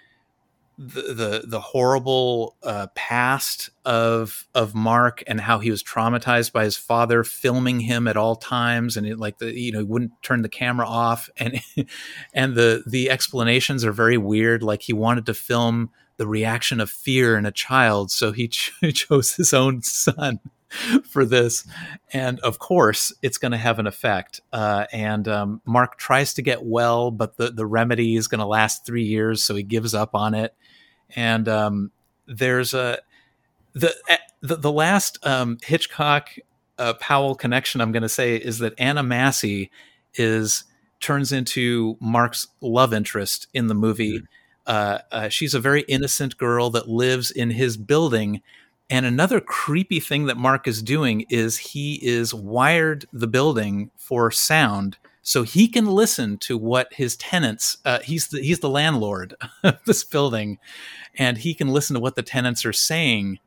the 0.78 1.14
the, 1.14 1.44
the 1.46 1.60
horrible 1.60 2.54
uh, 2.62 2.86
past 2.94 3.70
of 3.86 4.46
of 4.54 4.74
Mark 4.74 5.24
and 5.26 5.40
how 5.40 5.58
he 5.58 5.70
was 5.70 5.82
traumatized 5.82 6.52
by 6.52 6.64
his 6.64 6.76
father 6.76 7.24
filming 7.24 7.80
him 7.80 8.06
at 8.06 8.16
all 8.16 8.36
times 8.36 8.98
and 8.98 9.06
it, 9.06 9.18
like 9.18 9.38
the 9.38 9.58
you 9.58 9.72
know 9.72 9.78
he 9.78 9.84
wouldn't 9.84 10.12
turn 10.22 10.42
the 10.42 10.50
camera 10.50 10.86
off 10.86 11.30
and 11.38 11.60
and 12.34 12.54
the 12.54 12.84
the 12.86 13.08
explanations 13.08 13.86
are 13.86 13.92
very 13.92 14.18
weird. 14.18 14.62
Like 14.62 14.82
he 14.82 14.92
wanted 14.92 15.24
to 15.26 15.34
film 15.34 15.90
the 16.16 16.26
reaction 16.26 16.80
of 16.80 16.90
fear 16.90 17.36
in 17.36 17.46
a 17.46 17.52
child 17.52 18.10
so 18.10 18.32
he 18.32 18.48
ch- 18.48 18.72
chose 18.94 19.34
his 19.36 19.52
own 19.52 19.82
son 19.82 20.40
for 21.04 21.24
this, 21.24 21.66
and 22.12 22.40
of 22.40 22.58
course, 22.58 23.12
it's 23.22 23.38
going 23.38 23.52
to 23.52 23.58
have 23.58 23.78
an 23.78 23.86
effect. 23.86 24.40
Uh, 24.52 24.86
and 24.92 25.28
um, 25.28 25.60
Mark 25.64 25.98
tries 25.98 26.34
to 26.34 26.42
get 26.42 26.64
well, 26.64 27.10
but 27.10 27.36
the 27.36 27.50
the 27.50 27.66
remedy 27.66 28.16
is 28.16 28.28
going 28.28 28.40
to 28.40 28.46
last 28.46 28.84
three 28.84 29.04
years, 29.04 29.42
so 29.42 29.54
he 29.54 29.62
gives 29.62 29.94
up 29.94 30.14
on 30.14 30.34
it. 30.34 30.54
And 31.14 31.48
um, 31.48 31.92
there's 32.26 32.74
a 32.74 32.98
the 33.74 33.94
eh, 34.08 34.16
the, 34.40 34.56
the 34.56 34.72
last 34.72 35.24
um, 35.26 35.58
Hitchcock 35.62 36.30
uh, 36.78 36.94
Powell 36.94 37.34
connection 37.34 37.80
I'm 37.80 37.92
going 37.92 38.02
to 38.02 38.08
say 38.08 38.36
is 38.36 38.58
that 38.58 38.74
Anna 38.78 39.02
Massey 39.02 39.70
is 40.14 40.64
turns 41.00 41.32
into 41.32 41.96
Mark's 42.00 42.48
love 42.60 42.92
interest 42.92 43.48
in 43.54 43.66
the 43.66 43.74
movie. 43.74 44.18
Mm-hmm. 44.18 44.24
Uh, 44.66 44.98
uh, 45.12 45.28
she's 45.28 45.54
a 45.54 45.60
very 45.60 45.82
innocent 45.82 46.36
girl 46.36 46.70
that 46.70 46.88
lives 46.88 47.30
in 47.30 47.50
his 47.50 47.76
building. 47.76 48.42
And 48.88 49.06
another 49.06 49.40
creepy 49.40 50.00
thing 50.00 50.26
that 50.26 50.36
Mark 50.36 50.66
is 50.66 50.82
doing 50.82 51.24
is 51.28 51.58
he 51.58 51.94
is 52.06 52.34
wired 52.34 53.06
the 53.12 53.26
building 53.26 53.90
for 53.96 54.30
sound 54.30 54.96
so 55.22 55.42
he 55.42 55.66
can 55.66 55.86
listen 55.86 56.38
to 56.38 56.56
what 56.56 56.92
his 56.92 57.16
tenants 57.16 57.78
uh, 57.84 57.98
he's 57.98 58.28
the, 58.28 58.40
he's 58.40 58.60
the 58.60 58.68
landlord 58.68 59.34
of 59.64 59.76
this 59.84 60.04
building 60.04 60.58
and 61.16 61.38
he 61.38 61.52
can 61.52 61.66
listen 61.66 61.94
to 61.94 62.00
what 62.00 62.14
the 62.14 62.22
tenants 62.22 62.64
are 62.64 62.72
saying 62.72 63.40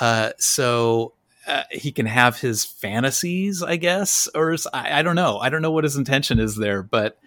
uh, 0.00 0.30
so 0.38 1.12
uh, 1.46 1.64
he 1.70 1.90
can 1.90 2.06
have 2.06 2.38
his 2.38 2.64
fantasies, 2.64 3.62
I 3.62 3.76
guess, 3.76 4.28
or 4.34 4.54
I, 4.72 4.98
I, 4.98 5.02
don't 5.02 5.16
know. 5.16 5.38
I 5.38 5.48
don't 5.48 5.62
know 5.62 5.70
what 5.70 5.84
his 5.84 5.96
intention 5.96 6.38
is 6.38 6.56
there, 6.56 6.82
but 6.82 7.18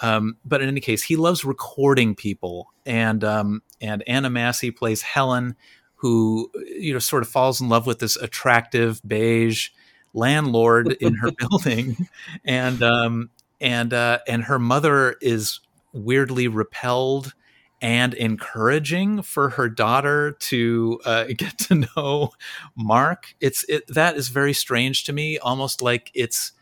um, 0.00 0.36
but 0.44 0.62
in 0.62 0.68
any 0.68 0.80
case, 0.80 1.02
he 1.02 1.16
loves 1.16 1.44
recording 1.44 2.14
people, 2.14 2.72
and 2.86 3.22
um, 3.24 3.62
and 3.80 4.02
Anna 4.06 4.30
Massey 4.30 4.70
plays 4.70 5.02
Helen, 5.02 5.56
who 5.96 6.50
you 6.66 6.92
know 6.92 6.98
sort 6.98 7.22
of 7.22 7.28
falls 7.28 7.60
in 7.60 7.68
love 7.68 7.86
with 7.86 7.98
this 7.98 8.16
attractive 8.16 9.00
beige 9.06 9.68
landlord 10.14 10.92
in 11.00 11.14
her 11.14 11.30
building, 11.32 12.08
and 12.44 12.82
um, 12.82 13.30
and 13.60 13.92
uh, 13.92 14.18
and 14.26 14.44
her 14.44 14.58
mother 14.58 15.16
is 15.20 15.60
weirdly 15.92 16.48
repelled 16.48 17.34
and 17.82 18.12
encouraging 18.14 19.22
for 19.22 19.50
her 19.50 19.68
daughter 19.68 20.32
to 20.32 21.00
uh, 21.04 21.24
get 21.36 21.58
to 21.58 21.86
know 21.96 22.32
Mark. 22.76 23.34
It's 23.40 23.64
it, 23.68 23.86
that 23.88 24.16
is 24.16 24.28
very 24.28 24.52
strange 24.52 25.04
to 25.04 25.12
me, 25.12 25.38
almost 25.38 25.82
like 25.82 26.10
it's 26.14 26.52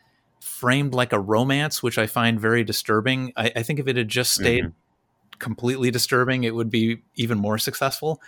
framed 0.41 0.95
like 0.95 1.13
a 1.13 1.21
romance, 1.21 1.83
which 1.83 1.99
I 1.99 2.07
find 2.07 2.41
very 2.41 2.65
disturbing. 2.65 3.33
I, 3.37 3.53
I 3.57 3.63
think 3.63 3.79
if 3.79 3.89
it 3.89 3.97
had 3.97 4.09
just 4.09 4.35
stayed 4.35 4.65
mm-hmm. 4.65 5.39
completely 5.39 5.91
disturbing, 5.91 6.45
it 6.45 6.55
would 6.55 6.71
be 6.71 7.03
even 7.17 7.39
more 7.39 7.59
successful. 7.59 8.21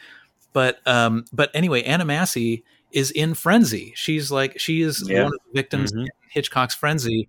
But 0.52 0.86
um, 0.86 1.24
but 1.32 1.50
anyway, 1.54 1.82
Anna 1.82 2.04
Massey 2.04 2.64
is 2.92 3.10
in 3.10 3.34
frenzy. 3.34 3.92
She's 3.94 4.30
like 4.30 4.58
she 4.58 4.82
is 4.82 5.08
yeah. 5.08 5.24
one 5.24 5.32
of 5.32 5.40
the 5.46 5.58
victims 5.58 5.92
mm-hmm. 5.92 6.02
in 6.02 6.08
Hitchcock's 6.28 6.74
frenzy, 6.74 7.28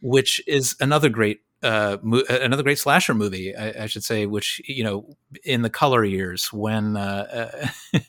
which 0.00 0.42
is 0.46 0.76
another 0.80 1.08
great 1.08 1.40
uh, 1.62 1.98
mo- 2.02 2.24
another 2.28 2.62
great 2.62 2.78
slasher 2.78 3.14
movie, 3.14 3.54
I, 3.54 3.84
I, 3.84 3.86
should 3.86 4.02
say, 4.02 4.26
which 4.26 4.60
you 4.64 4.82
know, 4.82 5.16
in 5.44 5.62
the 5.62 5.70
color 5.70 6.04
years 6.04 6.52
when 6.52 6.96
uh, 6.96 7.68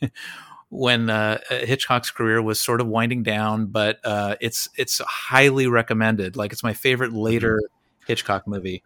when 0.74 1.08
uh, 1.10 1.40
Hitchcock's 1.50 2.10
career 2.10 2.42
was 2.42 2.60
sort 2.60 2.82
of 2.82 2.88
winding 2.88 3.22
down, 3.22 3.68
but 3.68 4.00
uh, 4.04 4.36
it's 4.42 4.68
it's 4.76 5.00
highly 5.00 5.68
recommended. 5.68 6.36
Like 6.36 6.52
it's 6.52 6.64
my 6.64 6.74
favorite 6.74 7.12
mm-hmm. 7.12 7.20
later. 7.20 7.62
Hitchcock 8.08 8.48
movie. 8.48 8.84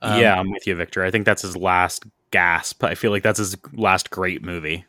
Um, 0.00 0.20
yeah, 0.20 0.38
I'm 0.38 0.50
with 0.50 0.66
you, 0.66 0.74
Victor. 0.74 1.04
I 1.04 1.10
think 1.10 1.26
that's 1.26 1.42
his 1.42 1.56
last 1.56 2.04
gasp. 2.30 2.84
I 2.84 2.94
feel 2.94 3.10
like 3.10 3.22
that's 3.22 3.38
his 3.38 3.56
last 3.72 4.10
great 4.10 4.42
movie. 4.42 4.86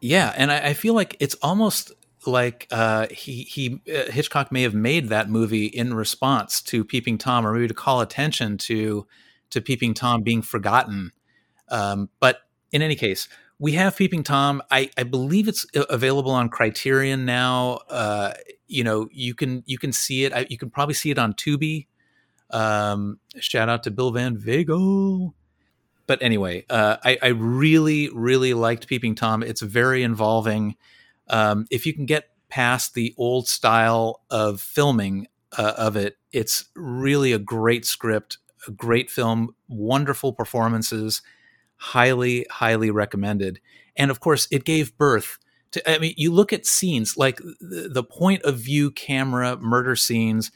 Yeah, 0.00 0.32
and 0.36 0.52
I, 0.52 0.68
I 0.68 0.74
feel 0.74 0.94
like 0.94 1.16
it's 1.20 1.34
almost 1.42 1.92
like 2.26 2.68
uh, 2.70 3.08
he 3.10 3.42
he 3.42 3.80
uh, 3.92 4.10
Hitchcock 4.10 4.52
may 4.52 4.62
have 4.62 4.74
made 4.74 5.08
that 5.08 5.28
movie 5.28 5.66
in 5.66 5.94
response 5.94 6.62
to 6.62 6.84
Peeping 6.84 7.18
Tom, 7.18 7.44
or 7.44 7.52
maybe 7.52 7.68
to 7.68 7.74
call 7.74 8.00
attention 8.00 8.56
to 8.58 9.06
to 9.50 9.60
Peeping 9.60 9.94
Tom 9.94 10.22
being 10.22 10.42
forgotten. 10.42 11.12
Um, 11.68 12.08
but 12.20 12.42
in 12.70 12.82
any 12.82 12.94
case, 12.94 13.28
we 13.62 13.72
have 13.72 13.96
Peeping 13.96 14.24
Tom. 14.24 14.60
I, 14.72 14.90
I 14.98 15.04
believe 15.04 15.46
it's 15.46 15.64
uh, 15.76 15.84
available 15.88 16.32
on 16.32 16.48
Criterion 16.48 17.24
now. 17.24 17.78
Uh, 17.88 18.32
you 18.66 18.82
know, 18.82 19.08
you 19.12 19.36
can 19.36 19.62
you 19.66 19.78
can 19.78 19.92
see 19.92 20.24
it. 20.24 20.32
I, 20.34 20.46
you 20.50 20.58
can 20.58 20.68
probably 20.68 20.94
see 20.94 21.12
it 21.12 21.18
on 21.18 21.32
Tubi. 21.34 21.86
Um, 22.50 23.20
shout 23.38 23.68
out 23.68 23.84
to 23.84 23.92
Bill 23.92 24.10
Van 24.10 24.36
Veghel. 24.36 25.32
But 26.08 26.20
anyway, 26.22 26.66
uh, 26.68 26.96
I, 27.04 27.18
I 27.22 27.28
really 27.28 28.10
really 28.12 28.52
liked 28.52 28.88
Peeping 28.88 29.14
Tom. 29.14 29.44
It's 29.44 29.62
very 29.62 30.02
involving 30.02 30.74
um, 31.28 31.66
if 31.70 31.86
you 31.86 31.94
can 31.94 32.04
get 32.04 32.30
past 32.48 32.94
the 32.94 33.14
old 33.16 33.46
style 33.46 34.22
of 34.28 34.60
filming 34.60 35.28
uh, 35.56 35.74
of 35.78 35.94
it, 35.94 36.16
it's 36.32 36.64
really 36.74 37.32
a 37.32 37.38
great 37.38 37.86
script, 37.86 38.38
a 38.66 38.72
great 38.72 39.08
film, 39.08 39.54
wonderful 39.68 40.32
performances, 40.32 41.22
highly, 41.82 42.46
highly 42.48 42.92
recommended. 42.92 43.60
And 43.96 44.10
of 44.10 44.20
course, 44.20 44.46
it 44.52 44.64
gave 44.64 44.96
birth 44.96 45.38
to, 45.72 45.90
I 45.90 45.98
mean, 45.98 46.14
you 46.16 46.32
look 46.32 46.52
at 46.52 46.64
scenes 46.64 47.16
like 47.16 47.38
the, 47.60 48.04
point 48.08 48.42
of 48.44 48.56
view 48.58 48.92
camera 48.92 49.56
murder 49.56 49.96
scenes. 49.96 50.52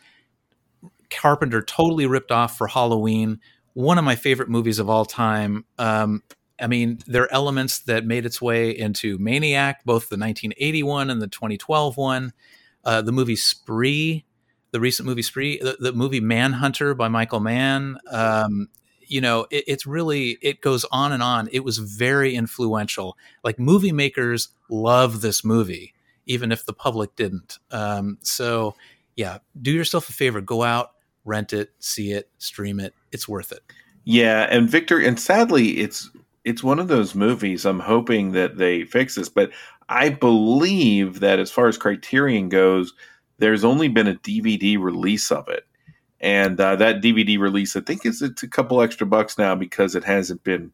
Carpenter 1.11 1.63
totally 1.63 2.07
ripped 2.07 2.31
off 2.31 2.57
for 2.57 2.69
Halloween, 2.69 3.41
one 3.73 3.99
of 3.99 4.05
my 4.05 4.15
favorite 4.15 4.49
movies 4.49 4.79
of 4.79 4.89
all 4.89 5.05
time. 5.05 5.65
Um, 5.79 6.23
I 6.61 6.69
mean, 6.69 7.01
there 7.07 7.25
are 7.25 7.33
elements 7.33 7.81
that 7.81 8.07
made 8.07 8.25
its 8.25 8.41
way 8.41 8.71
into 8.71 9.19
Maniac, 9.19 9.85
both 9.85 10.09
the 10.09 10.17
1981 10.17 11.11
and 11.11 11.21
the 11.21 11.27
2012 11.27 11.97
one. 11.97 12.33
Uh, 12.85 13.03
the 13.03 13.13
movie 13.13 13.37
Spree, 13.37 14.25
the 14.71 14.79
recent 14.79 15.07
movie 15.07 15.23
Spree, 15.23 15.59
the, 15.59 15.77
the 15.81 15.93
movie 15.93 16.21
Manhunter 16.21 16.95
by 16.95 17.09
Michael 17.09 17.41
Mann. 17.41 17.99
Um, 18.11 18.69
you 19.09 19.21
know, 19.21 19.47
it, 19.51 19.65
it's 19.67 19.87
really, 19.87 20.39
it 20.43 20.61
goes 20.61 20.85
on 20.91 21.13
and 21.13 21.23
on. 21.23 21.49
It 21.53 21.65
was 21.65 21.79
very 21.79 22.35
influential. 22.35 23.17
Like 23.43 23.59
movie 23.59 23.93
makers 23.93 24.49
love 24.69 25.21
this 25.21 25.45
movie, 25.45 25.95
even 26.27 26.53
if 26.53 26.65
the 26.67 26.73
public 26.73 27.17
didn't. 27.17 27.59
Um, 27.71 28.19
so, 28.23 28.75
yeah, 29.17 29.39
do 29.61 29.71
yourself 29.71 30.09
a 30.09 30.13
favor, 30.13 30.41
go 30.41 30.63
out, 30.63 30.93
rent 31.25 31.53
it, 31.53 31.71
see 31.79 32.13
it, 32.13 32.29
stream 32.39 32.81
it. 32.81 32.95
It's 33.13 33.29
worth 33.29 33.53
it. 33.53 33.61
Yeah, 34.05 34.47
and 34.51 34.71
Victor, 34.71 35.01
and 35.01 35.19
sadly, 35.19 35.79
it's 35.79 36.11
it's 36.45 36.63
one 36.63 36.79
of 36.79 36.87
those 36.87 37.17
movies. 37.17 37.67
I'm 37.67 37.81
hoping 37.81 38.33
that 38.33 38.57
they 38.57 38.85
fix 38.85 39.17
this, 39.17 39.29
but 39.29 39.51
I 39.89 40.11
believe 40.11 41.19
that 41.21 41.41
as 41.41 41.51
far 41.51 41.67
as 41.67 41.77
Criterion 41.77 42.49
goes, 42.49 42.95
there's 43.39 43.65
only 43.65 43.89
been 43.89 44.07
a 44.07 44.15
DVD 44.15 44.79
release 44.79 45.33
of 45.33 45.49
it, 45.49 45.66
and 46.21 46.59
uh, 46.61 46.77
that 46.77 47.03
DVD 47.03 47.39
release, 47.39 47.77
I 47.77 47.81
think, 47.81 48.07
is 48.07 48.23
it's 48.23 48.43
a 48.43 48.49
couple 48.49 48.81
extra 48.81 49.07
bucks 49.07 49.37
now 49.39 49.55
because 49.55 49.95
it 49.95 50.05
hasn't 50.05 50.43
been. 50.45 50.73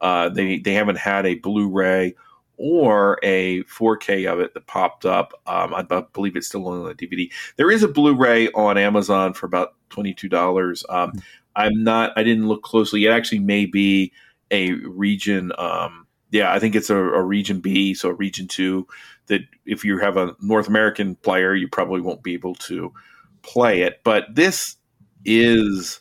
Uh, 0.00 0.28
they 0.28 0.58
they 0.58 0.74
haven't 0.74 0.98
had 0.98 1.26
a 1.26 1.36
Blu-ray 1.36 2.14
or 2.56 3.18
a 3.22 3.64
4K 3.64 4.30
of 4.30 4.38
it 4.38 4.54
that 4.54 4.66
popped 4.66 5.04
up. 5.04 5.32
Um, 5.46 5.74
I, 5.74 5.84
I, 5.90 6.04
believe 6.12 6.36
it's 6.36 6.46
still 6.46 6.68
on 6.68 6.84
the 6.84 6.94
DVD. 6.94 7.32
There 7.56 7.70
is 7.70 7.82
a 7.82 7.88
Blu-ray 7.88 8.48
on 8.50 8.78
Amazon 8.78 9.34
for 9.34 9.46
about 9.46 9.74
twenty 9.90 10.14
two 10.14 10.28
dollars. 10.28 10.84
Um, 10.88 11.10
hmm. 11.10 11.18
I'm 11.56 11.84
not. 11.84 12.12
I 12.16 12.22
didn't 12.22 12.48
look 12.48 12.62
closely. 12.62 13.04
It 13.04 13.10
actually 13.10 13.40
may 13.40 13.66
be 13.66 14.12
a 14.50 14.72
region. 14.72 15.52
Um, 15.58 16.06
yeah, 16.30 16.52
I 16.52 16.58
think 16.58 16.74
it's 16.74 16.90
a, 16.90 16.96
a, 16.96 17.22
region 17.22 17.60
B, 17.60 17.94
so 17.94 18.10
region 18.10 18.48
two. 18.48 18.86
That 19.26 19.42
if 19.64 19.84
you 19.84 19.98
have 19.98 20.16
a 20.16 20.36
North 20.40 20.68
American 20.68 21.14
player, 21.16 21.54
you 21.54 21.68
probably 21.68 22.00
won't 22.00 22.22
be 22.22 22.34
able 22.34 22.54
to 22.56 22.92
play 23.42 23.82
it. 23.82 24.00
But 24.04 24.34
this 24.34 24.76
is, 25.24 26.00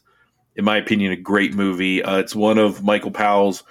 in 0.56 0.66
my 0.66 0.78
opinion, 0.78 1.12
a 1.12 1.18
great 1.18 1.54
movie. 1.54 2.04
Uh, 2.04 2.18
it's 2.18 2.36
one 2.36 2.58
of 2.58 2.84
Michael 2.84 3.12
Powell's 3.12 3.64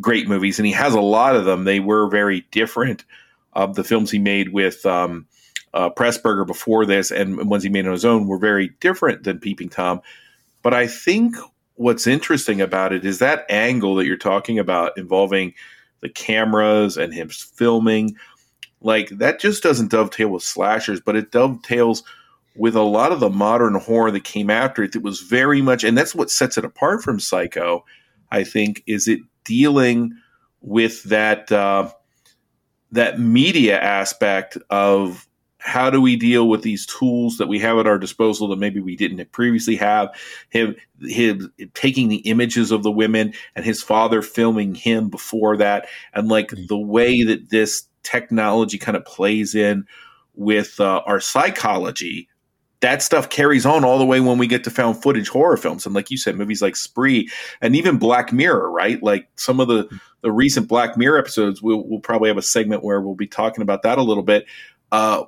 great 0.00 0.28
movies, 0.28 0.58
and 0.58 0.66
he 0.66 0.72
has 0.72 0.94
a 0.94 1.00
lot 1.00 1.36
of 1.36 1.44
them. 1.44 1.64
They 1.64 1.80
were 1.80 2.08
very 2.08 2.46
different. 2.50 3.04
Of 3.52 3.74
the 3.74 3.82
films 3.82 4.12
he 4.12 4.20
made 4.20 4.52
with 4.52 4.86
um, 4.86 5.26
uh, 5.74 5.90
Pressburger 5.90 6.46
before 6.46 6.86
this, 6.86 7.10
and 7.10 7.50
ones 7.50 7.64
he 7.64 7.68
made 7.68 7.84
on 7.84 7.90
his 7.90 8.04
own, 8.04 8.28
were 8.28 8.38
very 8.38 8.68
different 8.78 9.24
than 9.24 9.40
Peeping 9.40 9.70
Tom. 9.70 10.02
But 10.62 10.72
I 10.72 10.86
think 10.86 11.34
what's 11.80 12.06
interesting 12.06 12.60
about 12.60 12.92
it 12.92 13.06
is 13.06 13.18
that 13.18 13.46
angle 13.48 13.94
that 13.94 14.04
you're 14.04 14.16
talking 14.16 14.58
about 14.58 14.98
involving 14.98 15.54
the 16.00 16.10
cameras 16.10 16.98
and 16.98 17.14
him 17.14 17.30
filming 17.30 18.14
like 18.82 19.08
that 19.08 19.40
just 19.40 19.62
doesn't 19.62 19.90
dovetail 19.90 20.28
with 20.28 20.42
slashers 20.42 21.00
but 21.00 21.16
it 21.16 21.30
dovetails 21.30 22.02
with 22.60 22.76
a 22.76 22.82
lot 22.82 23.10
of 23.10 23.20
the 23.20 23.30
modern 23.30 23.74
horror 23.74 24.10
that 24.10 24.22
came 24.22 24.50
after 24.50 24.82
it 24.82 24.92
that 24.92 25.02
was 25.02 25.20
very 25.22 25.62
much 25.62 25.82
and 25.82 25.96
that's 25.96 26.14
what 26.14 26.30
sets 26.30 26.58
it 26.58 26.64
apart 26.64 27.02
from 27.02 27.18
psycho 27.18 27.82
i 28.30 28.44
think 28.44 28.82
is 28.86 29.08
it 29.08 29.18
dealing 29.44 30.12
with 30.60 31.02
that 31.04 31.50
uh, 31.50 31.90
that 32.92 33.18
media 33.18 33.80
aspect 33.80 34.58
of 34.68 35.26
how 35.56 35.88
do 35.88 36.02
we 36.02 36.16
deal 36.16 36.48
with 36.48 36.60
these 36.60 36.84
tools 36.84 37.38
that 37.38 37.48
we 37.48 37.58
have 37.58 37.78
at 37.78 37.86
our 37.86 37.98
disposal 37.98 38.48
that 38.48 38.58
maybe 38.58 38.78
we 38.78 38.94
didn't 38.94 39.32
previously 39.32 39.76
have 39.76 40.14
him 40.50 40.76
him 41.00 41.50
taking 41.72 42.08
the 42.08 42.16
images 42.18 42.70
of 42.70 42.82
the 42.82 42.90
women 42.90 43.32
and 43.56 43.64
his 43.64 43.82
father 43.82 44.20
filming 44.20 44.74
him 44.74 45.08
before 45.08 45.56
that 45.56 45.88
and 46.12 46.28
like 46.28 46.48
mm-hmm. 46.48 46.66
the 46.66 46.78
way 46.78 47.22
that 47.22 47.48
this 47.48 47.84
technology 48.02 48.76
kind 48.76 48.98
of 48.98 49.04
plays 49.06 49.54
in 49.54 49.86
with 50.34 50.80
uh, 50.80 51.02
our 51.06 51.20
psychology, 51.20 52.29
that 52.80 53.02
stuff 53.02 53.28
carries 53.28 53.66
on 53.66 53.84
all 53.84 53.98
the 53.98 54.06
way 54.06 54.20
when 54.20 54.38
we 54.38 54.46
get 54.46 54.64
to 54.64 54.70
found 54.70 55.02
footage 55.02 55.28
horror 55.28 55.56
films. 55.56 55.84
And 55.84 55.94
like 55.94 56.10
you 56.10 56.16
said 56.16 56.36
movies 56.36 56.62
like 56.62 56.76
spree 56.76 57.28
and 57.60 57.76
even 57.76 57.98
black 57.98 58.32
mirror 58.32 58.70
right? 58.70 59.02
Like 59.02 59.28
some 59.36 59.60
of 59.60 59.68
the 59.68 59.88
the 60.22 60.32
recent 60.32 60.68
black 60.68 60.96
mirror 60.96 61.18
episodes 61.18 61.62
we'll, 61.62 61.86
we'll 61.86 62.00
probably 62.00 62.28
have 62.28 62.38
a 62.38 62.42
segment 62.42 62.84
where 62.84 63.00
we'll 63.00 63.14
be 63.14 63.26
talking 63.26 63.62
about 63.62 63.82
that 63.82 63.98
a 63.98 64.02
little 64.02 64.22
bit 64.22 64.46
uh, 64.92 65.24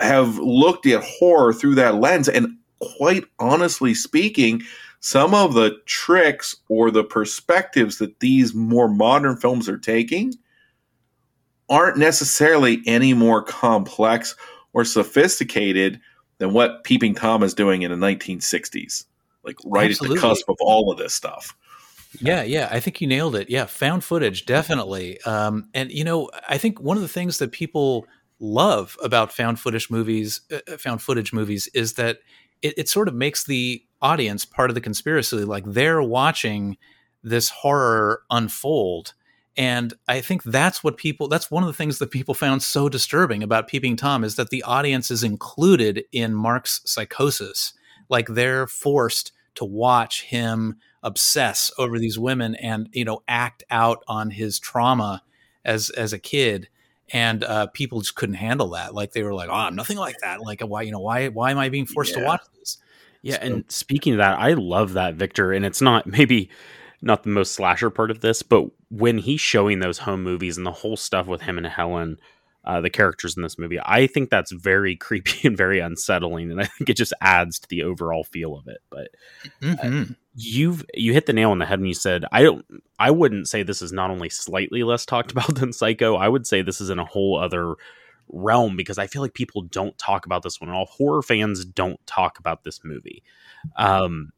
have 0.00 0.38
looked 0.38 0.86
at 0.86 1.02
horror 1.02 1.52
through 1.52 1.76
that 1.76 1.96
lens. 1.96 2.28
And 2.28 2.56
quite 2.96 3.24
honestly 3.38 3.94
speaking 3.94 4.62
some 5.00 5.34
of 5.34 5.54
the 5.54 5.76
tricks 5.86 6.54
or 6.68 6.90
the 6.90 7.02
perspectives 7.02 7.98
that 7.98 8.20
these 8.20 8.54
more 8.54 8.88
modern 8.88 9.36
films 9.36 9.68
are 9.68 9.78
taking 9.78 10.32
aren't 11.68 11.96
necessarily 11.96 12.80
any 12.86 13.12
more 13.14 13.42
complex 13.42 14.36
or 14.72 14.84
sophisticated 14.84 16.00
than 16.42 16.52
what 16.52 16.82
Peeping 16.82 17.14
Tom 17.14 17.44
is 17.44 17.54
doing 17.54 17.82
in 17.82 17.92
the 17.92 17.96
1960s, 17.96 19.04
like 19.44 19.56
right 19.64 19.90
Absolutely. 19.90 20.18
at 20.18 20.20
the 20.20 20.28
cusp 20.28 20.48
of 20.48 20.56
all 20.60 20.90
of 20.90 20.98
this 20.98 21.14
stuff. 21.14 21.56
Yeah, 22.20 22.42
yeah, 22.42 22.68
I 22.68 22.80
think 22.80 23.00
you 23.00 23.06
nailed 23.06 23.36
it. 23.36 23.48
Yeah, 23.48 23.66
found 23.66 24.02
footage, 24.02 24.44
definitely. 24.44 25.20
Um, 25.22 25.68
and 25.72 25.92
you 25.92 26.02
know, 26.02 26.30
I 26.48 26.58
think 26.58 26.80
one 26.80 26.96
of 26.96 27.02
the 27.02 27.08
things 27.08 27.38
that 27.38 27.52
people 27.52 28.06
love 28.40 28.96
about 29.04 29.32
found 29.32 29.60
footage 29.60 29.88
movies, 29.88 30.40
uh, 30.52 30.58
uh, 30.66 30.76
found 30.78 31.00
footage 31.00 31.32
movies, 31.32 31.68
is 31.74 31.92
that 31.92 32.18
it, 32.60 32.74
it 32.76 32.88
sort 32.88 33.06
of 33.06 33.14
makes 33.14 33.44
the 33.44 33.84
audience 34.02 34.44
part 34.44 34.68
of 34.68 34.74
the 34.74 34.80
conspiracy. 34.80 35.44
Like 35.44 35.62
they're 35.64 36.02
watching 36.02 36.76
this 37.22 37.50
horror 37.50 38.24
unfold 38.32 39.14
and 39.56 39.92
I 40.08 40.20
think 40.20 40.42
that's 40.44 40.82
what 40.82 40.96
people, 40.96 41.28
that's 41.28 41.50
one 41.50 41.62
of 41.62 41.66
the 41.66 41.74
things 41.74 41.98
that 41.98 42.10
people 42.10 42.34
found 42.34 42.62
so 42.62 42.88
disturbing 42.88 43.42
about 43.42 43.68
Peeping 43.68 43.96
Tom 43.96 44.24
is 44.24 44.36
that 44.36 44.50
the 44.50 44.62
audience 44.62 45.10
is 45.10 45.22
included 45.22 46.04
in 46.10 46.34
Mark's 46.34 46.80
psychosis. 46.84 47.74
Like 48.08 48.28
they're 48.28 48.66
forced 48.66 49.32
to 49.56 49.64
watch 49.64 50.22
him 50.22 50.76
obsess 51.02 51.70
over 51.76 51.98
these 51.98 52.18
women 52.18 52.54
and, 52.54 52.88
you 52.92 53.04
know, 53.04 53.22
act 53.28 53.62
out 53.70 54.02
on 54.08 54.30
his 54.30 54.58
trauma 54.58 55.22
as, 55.64 55.90
as 55.90 56.14
a 56.14 56.18
kid. 56.18 56.68
And 57.12 57.44
uh, 57.44 57.66
people 57.66 58.00
just 58.00 58.14
couldn't 58.14 58.36
handle 58.36 58.70
that. 58.70 58.94
Like 58.94 59.12
they 59.12 59.22
were 59.22 59.34
like, 59.34 59.50
"Oh, 59.50 59.54
I'm 59.54 59.74
nothing 59.74 59.98
like 59.98 60.16
that. 60.22 60.40
Like, 60.40 60.62
why, 60.62 60.80
you 60.80 60.92
know, 60.92 61.00
why, 61.00 61.28
why 61.28 61.50
am 61.50 61.58
I 61.58 61.68
being 61.68 61.84
forced 61.84 62.14
yeah. 62.14 62.20
to 62.20 62.24
watch 62.24 62.40
this?" 62.58 62.78
Yeah, 63.20 63.34
so, 63.34 63.40
and 63.40 63.64
speaking 63.70 64.14
of 64.14 64.18
that, 64.18 64.38
I 64.38 64.54
love 64.54 64.94
that 64.94 65.16
Victor, 65.16 65.52
and 65.52 65.66
it's 65.66 65.82
not 65.82 66.06
maybe 66.06 66.48
not 67.02 67.24
the 67.24 67.30
most 67.30 67.52
slasher 67.52 67.90
part 67.90 68.10
of 68.10 68.20
this, 68.20 68.42
but 68.42 68.64
when 68.90 69.18
he's 69.18 69.40
showing 69.40 69.80
those 69.80 69.98
home 69.98 70.22
movies 70.22 70.56
and 70.56 70.64
the 70.64 70.72
whole 70.72 70.96
stuff 70.96 71.26
with 71.26 71.42
him 71.42 71.58
and 71.58 71.66
Helen, 71.66 72.16
uh, 72.64 72.80
the 72.80 72.90
characters 72.90 73.36
in 73.36 73.42
this 73.42 73.58
movie, 73.58 73.78
I 73.84 74.06
think 74.06 74.30
that's 74.30 74.52
very 74.52 74.94
creepy 74.96 75.48
and 75.48 75.56
very 75.56 75.80
unsettling, 75.80 76.50
and 76.50 76.60
I 76.60 76.64
think 76.64 76.88
it 76.88 76.96
just 76.96 77.12
adds 77.20 77.58
to 77.58 77.68
the 77.68 77.82
overall 77.82 78.22
feel 78.22 78.56
of 78.56 78.68
it. 78.68 78.78
But 78.88 79.08
uh, 79.44 79.74
mm-hmm. 79.74 80.12
you've 80.36 80.84
you 80.94 81.12
hit 81.12 81.26
the 81.26 81.32
nail 81.32 81.50
on 81.50 81.58
the 81.58 81.66
head 81.66 81.80
when 81.80 81.88
you 81.88 81.94
said 81.94 82.24
I 82.30 82.42
don't. 82.42 82.64
I 83.00 83.10
wouldn't 83.10 83.48
say 83.48 83.62
this 83.64 83.82
is 83.82 83.92
not 83.92 84.10
only 84.10 84.28
slightly 84.28 84.84
less 84.84 85.04
talked 85.04 85.32
about 85.32 85.56
than 85.56 85.72
Psycho. 85.72 86.14
I 86.14 86.28
would 86.28 86.46
say 86.46 86.62
this 86.62 86.80
is 86.80 86.88
in 86.88 87.00
a 87.00 87.04
whole 87.04 87.36
other 87.38 87.74
realm 88.28 88.76
because 88.76 88.96
I 88.96 89.08
feel 89.08 89.22
like 89.22 89.34
people 89.34 89.62
don't 89.62 89.98
talk 89.98 90.24
about 90.24 90.42
this 90.42 90.60
one 90.60 90.70
at 90.70 90.74
all. 90.74 90.86
Horror 90.86 91.22
fans 91.22 91.64
don't 91.64 92.04
talk 92.06 92.38
about 92.38 92.62
this 92.62 92.80
movie. 92.84 93.24
Um, 93.76 94.30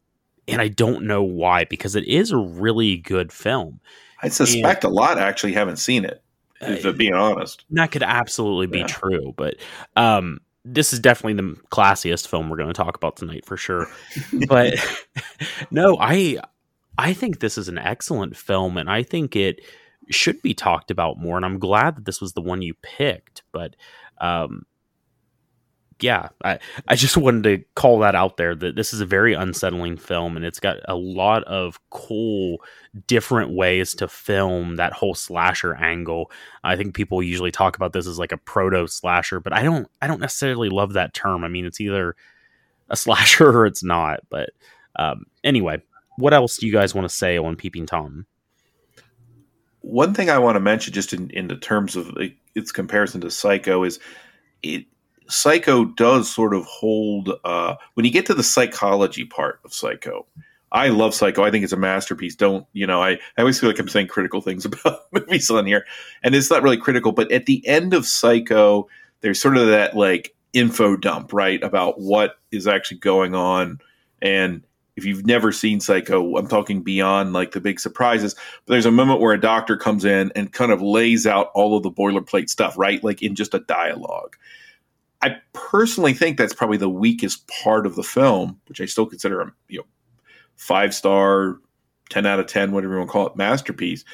and 0.48 0.60
I 0.60 0.68
don't 0.68 1.04
know 1.04 1.22
why 1.22 1.64
because 1.64 1.96
it 1.96 2.06
is 2.06 2.30
a 2.30 2.38
really 2.38 2.96
good 2.96 3.32
film. 3.32 3.80
I 4.22 4.28
suspect 4.28 4.84
and, 4.84 4.92
a 4.92 4.94
lot 4.94 5.18
actually 5.18 5.52
haven't 5.52 5.76
seen 5.76 6.04
it. 6.04 6.22
If 6.60 6.86
uh, 6.86 6.92
being 6.92 7.14
honest, 7.14 7.64
that 7.70 7.90
could 7.90 8.02
absolutely 8.02 8.66
be 8.66 8.78
yeah. 8.78 8.86
true, 8.86 9.34
but 9.36 9.56
um, 9.96 10.40
this 10.64 10.92
is 10.92 10.98
definitely 10.98 11.34
the 11.34 11.60
classiest 11.70 12.26
film 12.28 12.48
we're 12.48 12.56
going 12.56 12.68
to 12.68 12.74
talk 12.74 12.96
about 12.96 13.16
tonight 13.16 13.44
for 13.44 13.56
sure. 13.56 13.88
but 14.48 14.74
no, 15.70 15.98
I 16.00 16.38
I 16.96 17.12
think 17.12 17.40
this 17.40 17.58
is 17.58 17.68
an 17.68 17.78
excellent 17.78 18.36
film, 18.36 18.78
and 18.78 18.88
I 18.88 19.02
think 19.02 19.36
it 19.36 19.60
should 20.10 20.40
be 20.42 20.54
talked 20.54 20.90
about 20.90 21.18
more. 21.18 21.36
And 21.36 21.44
I'm 21.44 21.58
glad 21.58 21.96
that 21.96 22.04
this 22.04 22.20
was 22.20 22.32
the 22.32 22.42
one 22.42 22.62
you 22.62 22.74
picked. 22.82 23.42
But 23.52 23.76
um, 24.20 24.64
yeah, 26.04 26.28
I, 26.44 26.58
I 26.86 26.96
just 26.96 27.16
wanted 27.16 27.44
to 27.44 27.64
call 27.74 27.98
that 28.00 28.14
out 28.14 28.36
there 28.36 28.54
that 28.54 28.76
this 28.76 28.92
is 28.92 29.00
a 29.00 29.06
very 29.06 29.32
unsettling 29.32 29.96
film 29.96 30.36
and 30.36 30.44
it's 30.44 30.60
got 30.60 30.76
a 30.86 30.94
lot 30.94 31.42
of 31.44 31.80
cool 31.88 32.58
different 33.06 33.52
ways 33.52 33.94
to 33.94 34.06
film 34.06 34.76
that 34.76 34.92
whole 34.92 35.14
slasher 35.14 35.74
angle. 35.74 36.30
I 36.62 36.76
think 36.76 36.94
people 36.94 37.22
usually 37.22 37.50
talk 37.50 37.76
about 37.76 37.94
this 37.94 38.06
as 38.06 38.18
like 38.18 38.32
a 38.32 38.36
proto 38.36 38.86
slasher, 38.86 39.40
but 39.40 39.54
I 39.54 39.62
don't 39.62 39.88
I 40.02 40.06
don't 40.06 40.20
necessarily 40.20 40.68
love 40.68 40.92
that 40.92 41.14
term. 41.14 41.42
I 41.42 41.48
mean, 41.48 41.64
it's 41.64 41.80
either 41.80 42.14
a 42.90 42.96
slasher 43.04 43.48
or 43.48 43.64
it's 43.64 43.82
not. 43.82 44.20
But 44.28 44.50
um, 44.96 45.24
anyway, 45.42 45.82
what 46.18 46.34
else 46.34 46.58
do 46.58 46.66
you 46.66 46.72
guys 46.72 46.94
want 46.94 47.08
to 47.08 47.14
say 47.14 47.38
on 47.38 47.56
Peeping 47.56 47.86
Tom? 47.86 48.26
One 49.80 50.14
thing 50.14 50.30
I 50.30 50.38
want 50.38 50.56
to 50.56 50.60
mention, 50.60 50.94
just 50.94 51.12
in, 51.12 51.28
in 51.30 51.48
the 51.48 51.56
terms 51.56 51.94
of 51.94 52.16
its 52.54 52.72
comparison 52.72 53.20
to 53.20 53.30
Psycho, 53.30 53.84
is 53.84 53.98
it 54.62 54.86
Psycho 55.28 55.84
does 55.84 56.30
sort 56.30 56.54
of 56.54 56.64
hold 56.64 57.30
uh, 57.44 57.76
when 57.94 58.04
you 58.04 58.12
get 58.12 58.26
to 58.26 58.34
the 58.34 58.42
psychology 58.42 59.24
part 59.24 59.60
of 59.64 59.72
Psycho. 59.72 60.26
I 60.72 60.88
love 60.88 61.14
Psycho. 61.14 61.44
I 61.44 61.50
think 61.50 61.62
it's 61.62 61.72
a 61.72 61.78
masterpiece. 61.78 62.34
Don't 62.34 62.66
you 62.72 62.86
know? 62.86 63.00
I, 63.00 63.12
I 63.12 63.18
always 63.38 63.60
feel 63.60 63.70
like 63.70 63.78
I'm 63.78 63.88
saying 63.88 64.08
critical 64.08 64.40
things 64.40 64.64
about 64.64 65.00
movies 65.12 65.50
on 65.50 65.66
here, 65.66 65.86
and 66.22 66.34
it's 66.34 66.50
not 66.50 66.62
really 66.62 66.76
critical. 66.76 67.12
But 67.12 67.30
at 67.30 67.46
the 67.46 67.66
end 67.66 67.94
of 67.94 68.06
Psycho, 68.06 68.88
there's 69.20 69.40
sort 69.40 69.56
of 69.56 69.68
that 69.68 69.96
like 69.96 70.34
info 70.52 70.96
dump, 70.96 71.32
right, 71.32 71.62
about 71.62 72.00
what 72.00 72.36
is 72.50 72.66
actually 72.66 72.98
going 72.98 73.34
on. 73.34 73.78
And 74.20 74.64
if 74.96 75.04
you've 75.04 75.26
never 75.26 75.52
seen 75.52 75.80
Psycho, 75.80 76.36
I'm 76.36 76.48
talking 76.48 76.82
beyond 76.82 77.32
like 77.32 77.52
the 77.52 77.60
big 77.60 77.80
surprises. 77.80 78.34
But 78.34 78.72
there's 78.72 78.86
a 78.86 78.92
moment 78.92 79.20
where 79.20 79.32
a 79.32 79.40
doctor 79.40 79.76
comes 79.76 80.04
in 80.04 80.32
and 80.34 80.52
kind 80.52 80.72
of 80.72 80.82
lays 80.82 81.26
out 81.26 81.50
all 81.54 81.76
of 81.76 81.82
the 81.82 81.90
boilerplate 81.90 82.48
stuff, 82.48 82.78
right, 82.78 83.02
like 83.02 83.22
in 83.22 83.34
just 83.34 83.54
a 83.54 83.60
dialogue. 83.60 84.36
I 85.24 85.36
personally 85.54 86.12
think 86.12 86.36
that's 86.36 86.52
probably 86.52 86.76
the 86.76 86.90
weakest 86.90 87.48
part 87.48 87.86
of 87.86 87.94
the 87.94 88.02
film, 88.02 88.60
which 88.68 88.78
I 88.82 88.84
still 88.84 89.06
consider 89.06 89.40
a 89.40 89.52
you 89.68 89.78
know 89.78 89.86
five 90.56 90.94
star, 90.94 91.56
ten 92.10 92.26
out 92.26 92.40
of 92.40 92.46
ten, 92.46 92.72
whatever 92.72 92.92
you 92.92 92.98
want 92.98 93.08
to 93.08 93.12
call 93.12 93.26
it, 93.28 93.36
masterpiece. 93.36 94.04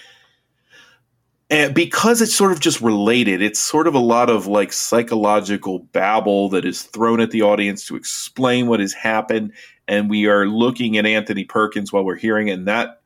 And 1.50 1.74
because 1.74 2.22
it's 2.22 2.32
sort 2.32 2.52
of 2.52 2.60
just 2.60 2.80
related, 2.80 3.42
it's 3.42 3.58
sort 3.58 3.88
of 3.88 3.94
a 3.96 3.98
lot 3.98 4.30
of 4.30 4.46
like 4.46 4.72
psychological 4.72 5.80
babble 5.80 6.48
that 6.50 6.64
is 6.64 6.84
thrown 6.84 7.20
at 7.20 7.32
the 7.32 7.42
audience 7.42 7.84
to 7.86 7.96
explain 7.96 8.68
what 8.68 8.78
has 8.78 8.92
happened, 8.92 9.52
and 9.88 10.08
we 10.08 10.26
are 10.26 10.46
looking 10.46 10.96
at 10.96 11.06
Anthony 11.06 11.42
Perkins 11.42 11.92
while 11.92 12.04
we're 12.04 12.14
hearing 12.14 12.46
it, 12.46 12.52
and 12.52 12.68
that 12.68 13.02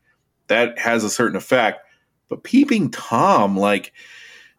that 0.48 0.78
has 0.78 1.04
a 1.04 1.10
certain 1.10 1.36
effect. 1.36 1.80
But 2.28 2.44
peeping 2.44 2.90
Tom, 2.90 3.56
like 3.56 3.94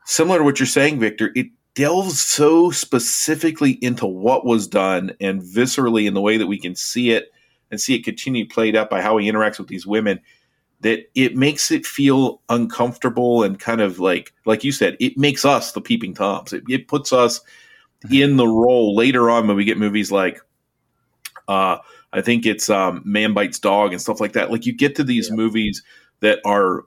similar 0.03 0.39
to 0.39 0.43
what 0.43 0.59
you're 0.59 0.65
saying, 0.65 0.99
Victor, 0.99 1.31
it 1.35 1.49
delves 1.75 2.21
so 2.21 2.71
specifically 2.71 3.71
into 3.81 4.05
what 4.05 4.45
was 4.45 4.67
done 4.67 5.11
and 5.19 5.41
viscerally 5.41 6.07
in 6.07 6.13
the 6.13 6.21
way 6.21 6.37
that 6.37 6.47
we 6.47 6.57
can 6.57 6.73
see 6.73 7.11
it 7.11 7.31
and 7.69 7.79
see 7.79 7.93
it 7.93 8.03
continue 8.03 8.47
played 8.47 8.75
out 8.75 8.89
by 8.89 9.01
how 9.01 9.17
he 9.17 9.29
interacts 9.29 9.59
with 9.59 9.67
these 9.67 9.85
women 9.85 10.19
that 10.81 11.09
it 11.15 11.35
makes 11.35 11.71
it 11.71 11.85
feel 11.85 12.41
uncomfortable 12.49 13.43
and 13.43 13.59
kind 13.59 13.81
of 13.81 13.99
like 13.99 14.33
like 14.45 14.63
you 14.63 14.71
said 14.71 14.95
it 14.99 15.17
makes 15.17 15.43
us 15.43 15.73
the 15.73 15.81
peeping 15.81 16.13
toms. 16.13 16.53
It, 16.53 16.63
it 16.69 16.87
puts 16.87 17.11
us 17.11 17.41
in 18.09 18.37
the 18.37 18.47
role 18.47 18.95
later 18.95 19.29
on 19.29 19.47
when 19.47 19.57
we 19.57 19.65
get 19.65 19.77
movies 19.77 20.11
like 20.11 20.39
uh 21.47 21.77
i 22.13 22.21
think 22.21 22.45
it's 22.45 22.69
um 22.69 23.01
man 23.03 23.33
bites 23.33 23.59
dog 23.59 23.91
and 23.91 24.01
stuff 24.01 24.21
like 24.21 24.33
that. 24.33 24.51
Like 24.51 24.65
you 24.65 24.73
get 24.73 24.95
to 24.95 25.03
these 25.03 25.29
yeah. 25.29 25.35
movies 25.35 25.83
that 26.21 26.39
are 26.45 26.85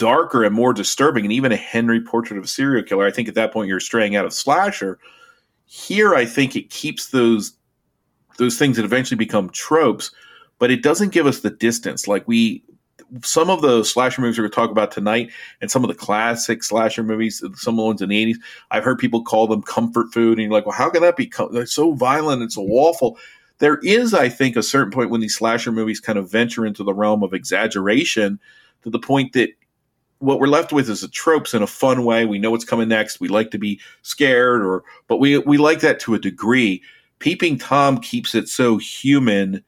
darker 0.00 0.42
and 0.42 0.54
more 0.54 0.72
disturbing, 0.72 1.24
and 1.26 1.32
even 1.32 1.52
a 1.52 1.56
Henry 1.56 2.00
portrait 2.00 2.38
of 2.38 2.44
a 2.44 2.48
serial 2.48 2.82
killer, 2.82 3.06
I 3.06 3.10
think 3.10 3.28
at 3.28 3.34
that 3.34 3.52
point 3.52 3.68
you're 3.68 3.80
straying 3.80 4.16
out 4.16 4.24
of 4.24 4.32
slasher. 4.32 4.98
Here, 5.66 6.14
I 6.14 6.24
think 6.24 6.56
it 6.56 6.70
keeps 6.70 7.08
those 7.08 7.52
those 8.38 8.58
things 8.58 8.76
that 8.76 8.86
eventually 8.86 9.18
become 9.18 9.50
tropes, 9.50 10.10
but 10.58 10.70
it 10.70 10.82
doesn't 10.82 11.12
give 11.12 11.26
us 11.26 11.40
the 11.40 11.50
distance. 11.50 12.08
Like 12.08 12.26
we, 12.26 12.64
some 13.22 13.50
of 13.50 13.60
the 13.60 13.84
slasher 13.84 14.22
movies 14.22 14.38
we're 14.38 14.44
going 14.44 14.52
to 14.52 14.56
talk 14.56 14.70
about 14.70 14.90
tonight, 14.90 15.30
and 15.60 15.70
some 15.70 15.84
of 15.84 15.88
the 15.88 15.94
classic 15.94 16.64
slasher 16.64 17.02
movies, 17.02 17.44
some 17.56 17.74
of 17.74 17.76
the 17.76 17.82
ones 17.82 18.00
in 18.00 18.08
the 18.08 18.32
'80s, 18.32 18.38
I've 18.70 18.84
heard 18.84 18.98
people 18.98 19.22
call 19.22 19.46
them 19.46 19.62
comfort 19.62 20.14
food, 20.14 20.38
and 20.38 20.44
you're 20.44 20.52
like, 20.52 20.64
well, 20.64 20.74
how 20.74 20.88
can 20.88 21.02
that 21.02 21.16
be? 21.16 21.30
They're 21.52 21.66
so 21.66 21.92
violent 21.92 22.40
and 22.40 22.50
so 22.50 22.62
mm-hmm. 22.62 22.72
awful. 22.72 23.18
There 23.58 23.78
is, 23.82 24.14
I 24.14 24.30
think, 24.30 24.56
a 24.56 24.62
certain 24.62 24.90
point 24.90 25.10
when 25.10 25.20
these 25.20 25.36
slasher 25.36 25.70
movies 25.70 26.00
kind 26.00 26.18
of 26.18 26.30
venture 26.30 26.64
into 26.64 26.82
the 26.82 26.94
realm 26.94 27.22
of 27.22 27.34
exaggeration 27.34 28.40
to 28.82 28.88
the 28.88 28.98
point 28.98 29.34
that 29.34 29.50
what 30.20 30.38
we're 30.38 30.46
left 30.46 30.72
with 30.72 30.88
is 30.88 31.00
the 31.00 31.08
tropes 31.08 31.54
in 31.54 31.62
a 31.62 31.66
fun 31.66 32.04
way. 32.04 32.24
We 32.24 32.38
know 32.38 32.50
what's 32.50 32.64
coming 32.64 32.88
next. 32.88 33.20
We 33.20 33.28
like 33.28 33.50
to 33.50 33.58
be 33.58 33.80
scared, 34.02 34.62
or 34.62 34.84
but 35.08 35.16
we 35.16 35.38
we 35.38 35.58
like 35.58 35.80
that 35.80 35.98
to 36.00 36.14
a 36.14 36.18
degree. 36.18 36.82
Peeping 37.18 37.58
Tom 37.58 37.98
keeps 37.98 38.34
it 38.34 38.48
so 38.48 38.78
human 38.78 39.64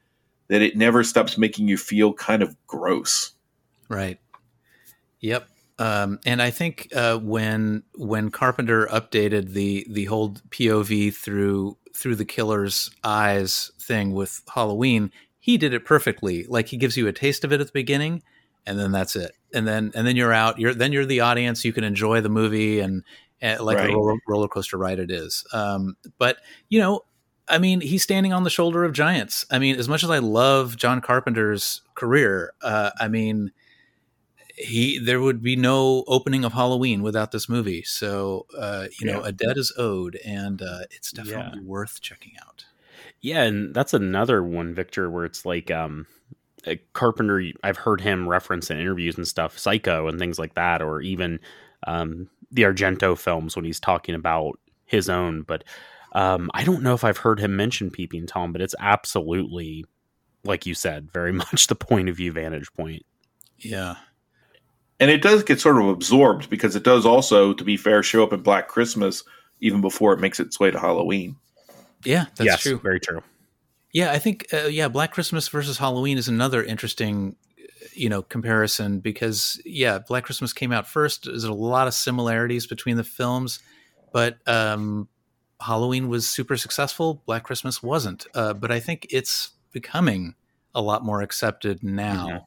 that 0.49 0.63
it 0.63 0.77
never 0.77 1.03
stops 1.03 1.37
making 1.37 1.69
you 1.69 1.77
feel 1.77 2.13
kind 2.13 2.43
of 2.43 2.55
gross. 2.67 3.33
Right. 3.89 4.19
Yep. 5.21 5.49
Um, 5.79 6.21
and 6.27 6.43
I 6.43 6.51
think 6.51 6.89
uh, 6.95 7.19
when 7.19 7.83
when 7.95 8.31
Carpenter 8.31 8.87
updated 8.87 9.53
the 9.53 9.87
the 9.89 10.05
whole 10.05 10.35
POV 10.51 11.15
through 11.15 11.79
through 11.95 12.17
the 12.17 12.25
killer's 12.25 12.91
eyes 13.03 13.71
thing 13.81 14.13
with 14.13 14.43
Halloween, 14.55 15.11
he 15.39 15.57
did 15.57 15.73
it 15.73 15.85
perfectly. 15.85 16.45
Like 16.45 16.69
he 16.69 16.77
gives 16.77 16.97
you 16.97 17.09
a 17.09 17.13
taste 17.13 17.43
of 17.43 17.53
it 17.53 17.61
at 17.61 17.67
the 17.69 17.73
beginning, 17.73 18.23
and 18.67 18.79
then 18.79 18.93
that's 18.93 19.17
it. 19.17 19.33
And 19.55 19.67
then 19.67 19.93
and 19.95 20.07
then 20.07 20.17
you're 20.17 20.33
out. 20.33 20.59
You're 20.59 20.75
then 20.75 20.93
you're 20.93 21.07
the 21.07 21.21
audience. 21.21 21.65
You 21.65 21.73
can 21.73 21.85
enjoy 21.85 22.21
the 22.21 22.29
movie 22.29 22.81
and, 22.81 23.05
and 23.41 23.61
like 23.61 23.77
Right. 23.79 23.91
a 23.91 23.95
roller, 23.95 24.19
roller 24.27 24.49
coaster 24.49 24.79
ride 24.79 24.99
it 24.99 25.11
is. 25.11 25.45
Um, 25.53 25.97
but 26.19 26.39
you 26.69 26.79
know, 26.79 27.03
I 27.49 27.59
mean, 27.59 27.81
he's 27.81 28.03
standing 28.03 28.33
on 28.33 28.45
the 28.45 28.51
shoulder 28.51 28.85
of 28.85 28.93
giants. 28.93 29.45
I 29.51 29.59
mean, 29.59 29.77
as 29.77 29.89
much 29.89 30.05
as 30.05 30.11
I 30.11 30.19
love 30.19 30.77
John 30.77 31.01
Carpenter's 31.01 31.83
career, 31.97 32.53
uh, 32.63 32.91
I 33.01 33.09
mean, 33.09 33.51
he 34.57 34.99
there 34.99 35.21
would 35.21 35.43
be 35.43 35.57
no 35.57 36.05
opening 36.07 36.45
of 36.45 36.53
Halloween 36.53 37.03
without 37.03 37.33
this 37.33 37.49
movie. 37.49 37.83
So 37.83 38.47
uh, 38.57 38.87
you 39.01 39.07
know, 39.07 39.23
a 39.23 39.33
debt 39.33 39.57
is 39.59 39.73
owed, 39.77 40.17
and 40.25 40.63
uh, 40.63 40.81
it's 40.91 41.11
definitely 41.11 41.61
worth 41.61 42.01
checking 42.01 42.35
out. 42.47 42.65
Yeah, 43.21 43.43
and 43.43 43.75
that's 43.75 43.95
another 43.95 44.43
one, 44.43 44.75
Victor, 44.75 45.11
where 45.11 45.25
it's 45.25 45.45
like 45.45 45.71
um 45.71 46.07
Carpenter 46.93 47.43
I've 47.63 47.77
heard 47.77 48.01
him 48.01 48.29
reference 48.29 48.71
in 48.71 48.79
interviews 48.79 49.17
and 49.17 49.27
stuff, 49.27 49.59
Psycho 49.59 50.09
and 50.09 50.19
things 50.19 50.39
like 50.39 50.55
that, 50.55 50.83
or 50.83 51.01
even 51.01 51.41
um 51.87 52.29
the 52.51 52.63
Argento 52.63 53.17
films 53.17 53.57
when 53.57 53.65
he's 53.65 53.81
talking 53.81 54.15
about 54.15 54.59
his 54.85 55.09
own. 55.09 55.43
But 55.43 55.65
um 56.13 56.51
I 56.55 56.65
don't 56.65 56.83
know 56.83 56.95
if 56.95 57.05
I've 57.05 57.19
heard 57.19 57.41
him 57.41 57.57
mention 57.57 57.91
Peeping 57.91 58.27
Tom, 58.27 58.53
but 58.53 58.63
it's 58.63 58.75
absolutely 58.79 59.85
like 60.45 60.67
you 60.67 60.75
said, 60.75 61.11
very 61.13 61.33
much 61.33 61.67
the 61.67 61.75
point 61.75 62.09
of 62.09 62.17
view 62.17 62.33
vantage 62.33 62.73
point. 62.75 63.05
Yeah, 63.59 63.97
and 65.03 65.11
it 65.11 65.21
does 65.21 65.43
get 65.43 65.61
sort 65.61 65.79
of 65.79 65.89
absorbed 65.89 66.49
because 66.49 66.77
it 66.77 66.85
does 66.85 67.05
also, 67.05 67.53
to 67.55 67.65
be 67.65 67.77
fair, 67.77 68.05
show 68.05 68.23
up 68.23 68.33
in 68.33 68.41
Black 68.41 68.69
Christmas 68.69 69.25
even 69.61 69.81
before 69.81 70.13
it 70.13 70.21
makes 70.21 70.39
its 70.39 70.61
way 70.61 70.71
to 70.71 70.79
Halloween. 70.79 71.35
yeah, 72.05 72.27
that's 72.37 72.45
yes, 72.47 72.63
true. 72.63 72.79
very 72.79 73.01
true. 73.01 73.21
Yeah, 73.93 74.11
I 74.11 74.19
think 74.19 74.47
uh, 74.53 74.67
yeah, 74.69 74.89
Black 74.89 75.13
Christmas 75.13 75.49
versus 75.49 75.79
Halloween 75.79 76.19
is 76.19 76.29
another 76.29 76.63
interesting 76.63 77.37
you 77.95 78.09
know 78.09 78.23
comparison 78.23 79.01
because 79.01 79.61
yeah, 79.65 79.99
Black 79.99 80.25
Christmas 80.25 80.53
came 80.53 80.73
out 80.73 80.87
first. 80.87 81.25
There's 81.25 81.45
a 81.45 81.53
lot 81.53 81.87
of 81.89 81.95
similarities 81.95 82.67
between 82.67 82.97
the 82.97 83.05
films, 83.05 83.61
but 84.13 84.39
um, 84.47 85.09
Halloween 85.61 86.09
was 86.09 86.27
super 86.29 86.57
successful. 86.57 87.23
Black 87.27 87.43
Christmas 87.45 87.83
wasn't. 87.83 88.27
Uh, 88.35 88.55
but 88.55 88.71
I 88.73 88.81
think 88.81 89.07
it's 89.11 89.51
becoming 89.73 90.35
a 90.75 90.81
lot 90.81 91.05
more 91.05 91.21
accepted 91.21 91.83
now, 91.83 92.27
Mhm. 92.29 92.41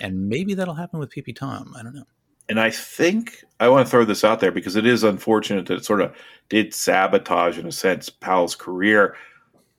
and 0.00 0.28
maybe 0.28 0.54
that'll 0.54 0.74
happen 0.74 0.98
with 0.98 1.10
PP 1.10 1.32
Tom. 1.36 1.74
I 1.78 1.82
don't 1.84 1.94
know. 1.94 2.04
And 2.48 2.58
I 2.58 2.70
think 2.70 3.44
I 3.60 3.68
want 3.68 3.86
to 3.86 3.90
throw 3.90 4.04
this 4.04 4.24
out 4.24 4.40
there 4.40 4.50
because 4.50 4.74
it 4.74 4.86
is 4.86 5.04
unfortunate 5.04 5.66
that 5.66 5.74
it 5.76 5.84
sort 5.84 6.00
of 6.00 6.12
did 6.48 6.72
sabotage, 6.74 7.58
in 7.58 7.66
a 7.66 7.72
sense, 7.72 8.08
Powell's 8.08 8.56
career. 8.56 9.14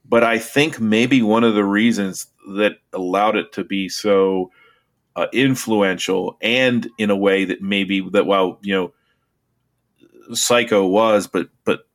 But 0.10 0.24
I 0.24 0.40
think 0.40 0.80
maybe 0.80 1.22
one 1.22 1.44
of 1.44 1.54
the 1.54 1.64
reasons 1.64 2.26
that 2.56 2.74
allowed 2.94 3.36
it 3.36 3.54
to 3.54 3.64
be 3.64 3.88
so 3.88 4.52
uh, 5.16 5.28
influential 5.32 6.38
and 6.42 6.90
in 6.98 7.12
a 7.12 7.16
way 7.16 7.46
that 7.46 7.62
maybe 7.62 8.02
that 8.12 8.26
while 8.26 8.60
you 8.62 8.74
know 8.74 8.94
Psycho 10.34 10.88
was, 10.88 11.28
but 11.28 11.50
but 11.64 11.88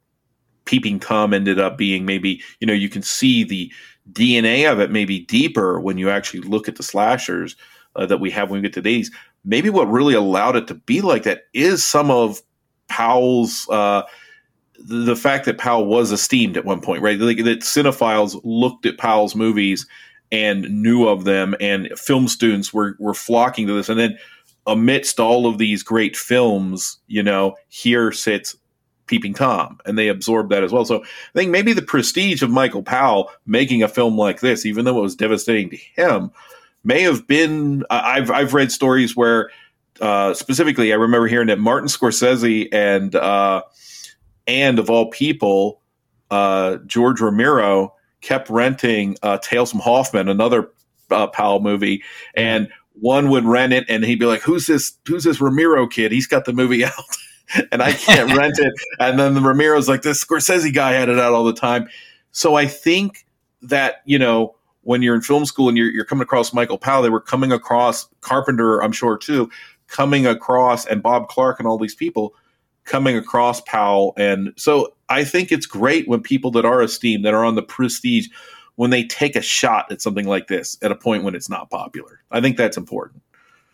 Peeping 0.64 1.00
Tom 1.00 1.34
ended 1.34 1.58
up 1.58 1.76
being 1.76 2.04
maybe 2.04 2.42
you 2.60 2.66
know 2.66 2.72
you 2.72 2.88
can 2.88 3.02
see 3.02 3.44
the 3.44 3.72
DNA 4.12 4.70
of 4.70 4.80
it 4.80 4.90
maybe 4.90 5.20
deeper 5.20 5.80
when 5.80 5.98
you 5.98 6.10
actually 6.10 6.40
look 6.40 6.68
at 6.68 6.76
the 6.76 6.82
slashers 6.82 7.56
uh, 7.96 8.06
that 8.06 8.20
we 8.20 8.30
have 8.30 8.50
when 8.50 8.60
we 8.60 8.62
get 8.62 8.74
to 8.74 8.80
these. 8.80 9.10
Maybe 9.44 9.70
what 9.70 9.90
really 9.90 10.14
allowed 10.14 10.56
it 10.56 10.66
to 10.68 10.74
be 10.74 11.00
like 11.00 11.24
that 11.24 11.42
is 11.52 11.84
some 11.84 12.10
of 12.10 12.42
Powell's 12.88 13.68
uh, 13.70 14.02
the, 14.78 15.16
fact 15.16 15.44
that 15.46 15.58
Powell 15.58 15.86
was 15.86 16.12
esteemed 16.12 16.56
at 16.56 16.64
one 16.64 16.80
point, 16.80 17.02
right? 17.02 17.18
Like 17.18 17.38
that 17.44 17.60
cinephiles 17.60 18.40
looked 18.44 18.86
at 18.86 18.98
Powell's 18.98 19.34
movies 19.34 19.86
and 20.32 20.68
knew 20.82 21.06
of 21.06 21.24
them, 21.24 21.54
and 21.60 21.88
film 21.96 22.28
students 22.28 22.72
were 22.72 22.96
were 22.98 23.14
flocking 23.14 23.66
to 23.66 23.72
this, 23.74 23.88
and 23.88 23.98
then 24.00 24.18
amidst 24.66 25.20
all 25.20 25.46
of 25.46 25.58
these 25.58 25.82
great 25.82 26.16
films, 26.16 26.98
you 27.06 27.22
know, 27.22 27.54
here 27.68 28.10
sits 28.10 28.56
Peeping 29.06 29.34
Tom, 29.34 29.78
and 29.84 29.98
they 29.98 30.08
absorbed 30.08 30.50
that 30.50 30.64
as 30.64 30.72
well. 30.72 30.84
So 30.84 31.02
I 31.02 31.38
think 31.38 31.50
maybe 31.50 31.72
the 31.72 31.82
prestige 31.82 32.42
of 32.42 32.50
Michael 32.50 32.82
Powell 32.82 33.30
making 33.46 33.82
a 33.82 33.88
film 33.88 34.16
like 34.16 34.40
this, 34.40 34.64
even 34.64 34.84
though 34.84 34.98
it 34.98 35.02
was 35.02 35.14
devastating 35.14 35.70
to 35.70 35.76
him, 35.76 36.30
may 36.84 37.02
have 37.02 37.26
been. 37.26 37.84
I- 37.90 38.16
I've 38.16 38.30
I've 38.30 38.54
read 38.54 38.72
stories 38.72 39.14
where, 39.14 39.50
uh, 40.00 40.34
specifically, 40.34 40.92
I 40.92 40.96
remember 40.96 41.28
hearing 41.28 41.48
that 41.48 41.58
Martin 41.60 41.88
Scorsese 41.88 42.68
and 42.72 43.14
uh, 43.14 43.62
and 44.46 44.78
of 44.78 44.90
all 44.90 45.10
people, 45.10 45.80
uh, 46.30 46.76
George 46.86 47.20
Romero 47.20 47.94
kept 48.20 48.48
renting 48.48 49.16
uh, 49.22 49.38
Tales 49.38 49.70
from 49.70 49.80
Hoffmann, 49.80 50.28
another 50.28 50.70
uh, 51.10 51.26
Powell 51.28 51.60
movie, 51.60 52.02
and 52.34 52.68
one 53.00 53.30
would 53.30 53.44
rent 53.44 53.72
it, 53.72 53.84
and 53.88 54.04
he'd 54.04 54.18
be 54.18 54.26
like, 54.26 54.42
"Who's 54.42 54.66
this? 54.66 54.96
Who's 55.06 55.24
this 55.24 55.40
Romero 55.40 55.86
kid? 55.86 56.12
He's 56.12 56.26
got 56.26 56.44
the 56.44 56.52
movie 56.52 56.84
out." 56.84 56.92
and 57.72 57.82
I 57.82 57.92
can't 57.92 58.32
rent 58.36 58.58
it. 58.58 58.72
And 58.98 59.18
then 59.18 59.34
the 59.34 59.40
Romero's 59.40 59.88
like, 59.88 60.02
this 60.02 60.24
Scorsese 60.24 60.72
guy 60.74 60.92
had 60.92 61.08
it 61.08 61.18
out 61.18 61.32
all 61.32 61.44
the 61.44 61.52
time. 61.52 61.88
So 62.32 62.54
I 62.54 62.66
think 62.66 63.26
that, 63.62 64.02
you 64.04 64.18
know, 64.18 64.56
when 64.82 65.02
you're 65.02 65.14
in 65.14 65.22
film 65.22 65.44
school 65.46 65.68
and 65.68 65.78
you're, 65.78 65.90
you're 65.90 66.04
coming 66.04 66.22
across 66.22 66.52
Michael 66.52 66.78
Powell, 66.78 67.02
they 67.02 67.10
were 67.10 67.20
coming 67.20 67.52
across 67.52 68.08
Carpenter, 68.20 68.82
I'm 68.82 68.92
sure 68.92 69.16
too, 69.16 69.50
coming 69.86 70.26
across 70.26 70.86
and 70.86 71.02
Bob 71.02 71.28
Clark 71.28 71.58
and 71.58 71.68
all 71.68 71.78
these 71.78 71.94
people 71.94 72.34
coming 72.84 73.16
across 73.16 73.60
Powell. 73.62 74.12
And 74.16 74.52
so 74.56 74.94
I 75.08 75.24
think 75.24 75.50
it's 75.50 75.66
great 75.66 76.08
when 76.08 76.20
people 76.20 76.50
that 76.52 76.64
are 76.64 76.82
esteemed, 76.82 77.24
that 77.24 77.34
are 77.34 77.44
on 77.44 77.54
the 77.54 77.62
prestige, 77.62 78.28
when 78.76 78.90
they 78.90 79.04
take 79.04 79.36
a 79.36 79.42
shot 79.42 79.90
at 79.90 80.02
something 80.02 80.26
like 80.26 80.48
this 80.48 80.76
at 80.82 80.92
a 80.92 80.96
point 80.96 81.24
when 81.24 81.34
it's 81.34 81.48
not 81.48 81.70
popular. 81.70 82.20
I 82.30 82.40
think 82.40 82.56
that's 82.56 82.76
important. 82.76 83.22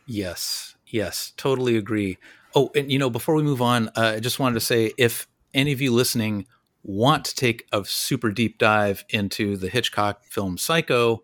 Yes, 0.06 0.74
yes, 0.86 1.32
totally 1.36 1.76
agree. 1.76 2.18
Oh, 2.54 2.70
and 2.74 2.90
you 2.90 2.98
know, 2.98 3.10
before 3.10 3.34
we 3.34 3.42
move 3.42 3.62
on, 3.62 3.88
uh, 3.96 4.14
I 4.16 4.20
just 4.20 4.38
wanted 4.38 4.54
to 4.54 4.60
say 4.60 4.92
if 4.98 5.26
any 5.54 5.72
of 5.72 5.80
you 5.80 5.92
listening 5.92 6.46
want 6.82 7.24
to 7.26 7.34
take 7.34 7.66
a 7.72 7.84
super 7.84 8.30
deep 8.30 8.58
dive 8.58 9.04
into 9.10 9.56
the 9.56 9.68
Hitchcock 9.68 10.24
film 10.24 10.58
Psycho, 10.58 11.22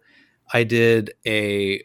I 0.52 0.64
did 0.64 1.14
a 1.26 1.82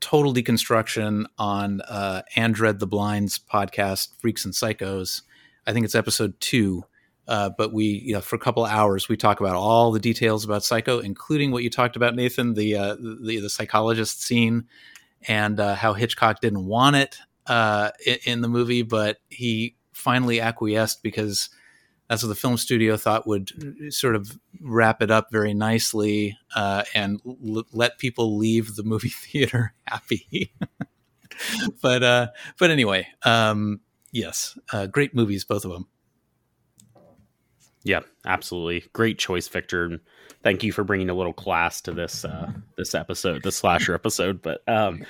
total 0.00 0.34
deconstruction 0.34 1.26
on 1.38 1.80
uh, 1.82 2.22
Andred 2.36 2.78
the 2.78 2.86
Blind's 2.86 3.38
podcast, 3.38 4.08
Freaks 4.20 4.44
and 4.44 4.54
Psychos. 4.54 5.22
I 5.66 5.72
think 5.72 5.84
it's 5.84 5.94
episode 5.94 6.38
two. 6.40 6.84
Uh, 7.28 7.50
but 7.56 7.72
we, 7.72 7.84
you 7.84 8.12
know, 8.12 8.20
for 8.20 8.34
a 8.34 8.40
couple 8.40 8.64
hours, 8.64 9.08
we 9.08 9.16
talk 9.16 9.38
about 9.38 9.54
all 9.54 9.92
the 9.92 10.00
details 10.00 10.44
about 10.44 10.64
Psycho, 10.64 10.98
including 10.98 11.52
what 11.52 11.62
you 11.62 11.70
talked 11.70 11.94
about, 11.94 12.16
Nathan, 12.16 12.54
the 12.54 12.74
uh, 12.74 12.96
the, 12.96 13.38
the 13.40 13.50
psychologist 13.50 14.22
scene, 14.22 14.64
and 15.28 15.60
uh, 15.60 15.76
how 15.76 15.92
Hitchcock 15.92 16.40
didn't 16.40 16.66
want 16.66 16.96
it 16.96 17.18
uh, 17.46 17.90
in, 18.04 18.18
in 18.24 18.40
the 18.40 18.48
movie, 18.48 18.82
but 18.82 19.18
he 19.28 19.76
finally 19.92 20.40
acquiesced 20.40 21.04
because 21.04 21.50
that's 22.10 22.24
what 22.24 22.28
the 22.28 22.34
film 22.34 22.56
studio 22.56 22.96
thought 22.96 23.24
would 23.24 23.52
sort 23.94 24.16
of 24.16 24.36
wrap 24.60 25.00
it 25.00 25.12
up 25.12 25.28
very 25.30 25.54
nicely 25.54 26.36
uh, 26.56 26.82
and 26.92 27.20
l- 27.24 27.62
let 27.72 27.98
people 27.98 28.36
leave 28.36 28.74
the 28.74 28.82
movie 28.82 29.08
theater 29.30 29.74
happy. 29.86 30.52
but 31.80 32.02
uh, 32.02 32.26
but 32.58 32.72
anyway, 32.72 33.06
um, 33.24 33.78
yes, 34.10 34.58
uh, 34.72 34.86
great 34.86 35.14
movies, 35.14 35.44
both 35.44 35.64
of 35.64 35.70
them. 35.70 35.86
Yeah, 37.84 38.00
absolutely. 38.26 38.90
Great 38.92 39.20
choice, 39.20 39.46
Victor. 39.46 40.00
Thank 40.42 40.64
you 40.64 40.72
for 40.72 40.82
bringing 40.82 41.10
a 41.10 41.14
little 41.14 41.32
class 41.32 41.80
to 41.82 41.92
this 41.92 42.24
uh, 42.24 42.50
this 42.76 42.92
episode, 42.92 43.44
the 43.44 43.52
slasher 43.52 43.94
episode. 43.94 44.42
But 44.42 44.68
um, 44.68 45.06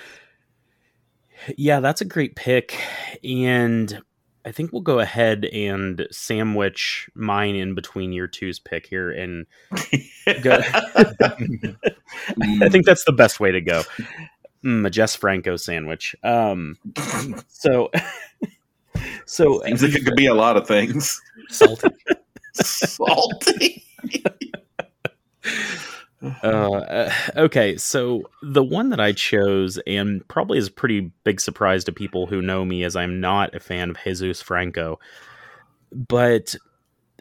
yeah, 1.57 1.81
that's 1.81 2.03
a 2.03 2.05
great 2.05 2.37
pick, 2.37 2.79
and 3.25 4.03
I 4.45 4.53
think 4.53 4.73
we'll 4.73 4.83
go 4.83 5.01
ahead 5.01 5.45
and 5.47 6.07
sandwich 6.11 7.09
mine 7.15 7.55
in 7.55 7.75
between 7.75 8.13
your 8.13 8.27
two's 8.27 8.59
pick 8.59 8.87
here, 8.87 9.11
and 9.11 9.47
go. 10.43 10.61
I 12.63 12.69
think 12.69 12.87
that's 12.87 13.05
the 13.05 13.15
best 13.15 13.41
way 13.41 13.53
to 13.53 13.61
go. 13.61 13.83
Mm, 14.65 14.87
a 14.87 14.91
Jess 14.91 15.15
Franco 15.15 15.57
sandwich. 15.57 16.15
Um, 16.23 16.77
so, 17.49 17.91
so 19.27 19.63
Seems 19.65 19.83
like 19.83 19.95
it 19.95 20.05
could 20.05 20.17
be 20.17 20.27
a 20.27 20.35
lot 20.35 20.57
of 20.57 20.67
things. 20.67 21.21
Salty. 21.49 21.89
Salty. 22.55 23.85
Uh, 26.23 26.27
uh, 26.45 27.13
okay, 27.37 27.77
so 27.77 28.23
the 28.43 28.63
one 28.63 28.91
that 28.91 29.01
I 29.01 29.13
chose, 29.13 29.79
and 29.87 30.27
probably 30.29 30.59
is 30.59 30.69
a 30.69 30.73
pretty 30.73 31.11
big 31.25 31.41
surprise 31.41 31.85
to 31.85 31.93
people 31.93 32.27
who 32.27 32.43
know 32.43 32.65
me, 32.65 32.85
as 32.85 32.95
I'm 32.95 33.21
not 33.21 33.55
a 33.55 33.61
fan 33.61 33.91
of 33.91 33.97
Jesus 34.05 34.43
Franco, 34.43 34.99
but 35.93 36.55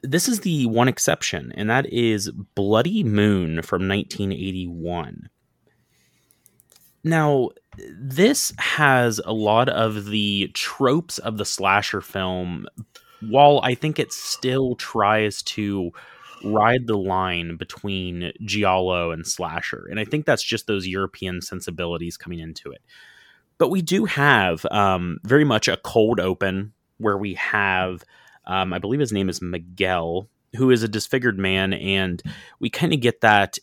this 0.03 0.27
is 0.27 0.41
the 0.41 0.65
one 0.65 0.87
exception, 0.87 1.53
and 1.55 1.69
that 1.69 1.85
is 1.91 2.31
Bloody 2.55 3.03
Moon 3.03 3.61
from 3.61 3.87
1981. 3.87 5.29
Now, 7.03 7.49
this 7.77 8.51
has 8.57 9.21
a 9.23 9.31
lot 9.31 9.69
of 9.69 10.07
the 10.07 10.51
tropes 10.53 11.17
of 11.19 11.37
the 11.37 11.45
slasher 11.45 12.01
film, 12.01 12.67
while 13.21 13.61
I 13.63 13.75
think 13.75 13.97
it 13.97 14.11
still 14.11 14.75
tries 14.75 15.41
to 15.43 15.91
ride 16.43 16.87
the 16.87 16.97
line 16.97 17.57
between 17.57 18.31
giallo 18.45 19.11
and 19.11 19.25
slasher. 19.25 19.87
And 19.89 19.99
I 19.99 20.05
think 20.05 20.25
that's 20.25 20.43
just 20.43 20.67
those 20.67 20.87
European 20.87 21.41
sensibilities 21.41 22.17
coming 22.17 22.39
into 22.39 22.71
it. 22.71 22.81
But 23.57 23.69
we 23.69 23.81
do 23.81 24.05
have 24.05 24.65
um, 24.71 25.19
very 25.23 25.43
much 25.43 25.67
a 25.67 25.77
cold 25.77 26.19
open 26.19 26.73
where 26.97 27.17
we 27.17 27.33
have, 27.35 28.03
um, 28.45 28.73
I 28.73 28.79
believe 28.79 28.99
his 28.99 29.11
name 29.11 29.29
is 29.29 29.41
Miguel, 29.41 30.29
who 30.55 30.71
is 30.71 30.81
a 30.81 30.87
disfigured 30.87 31.37
man. 31.37 31.73
And 31.73 32.21
we 32.59 32.69
kind 32.69 32.93
of 32.93 33.01
get 33.01 33.21
that 33.21 33.57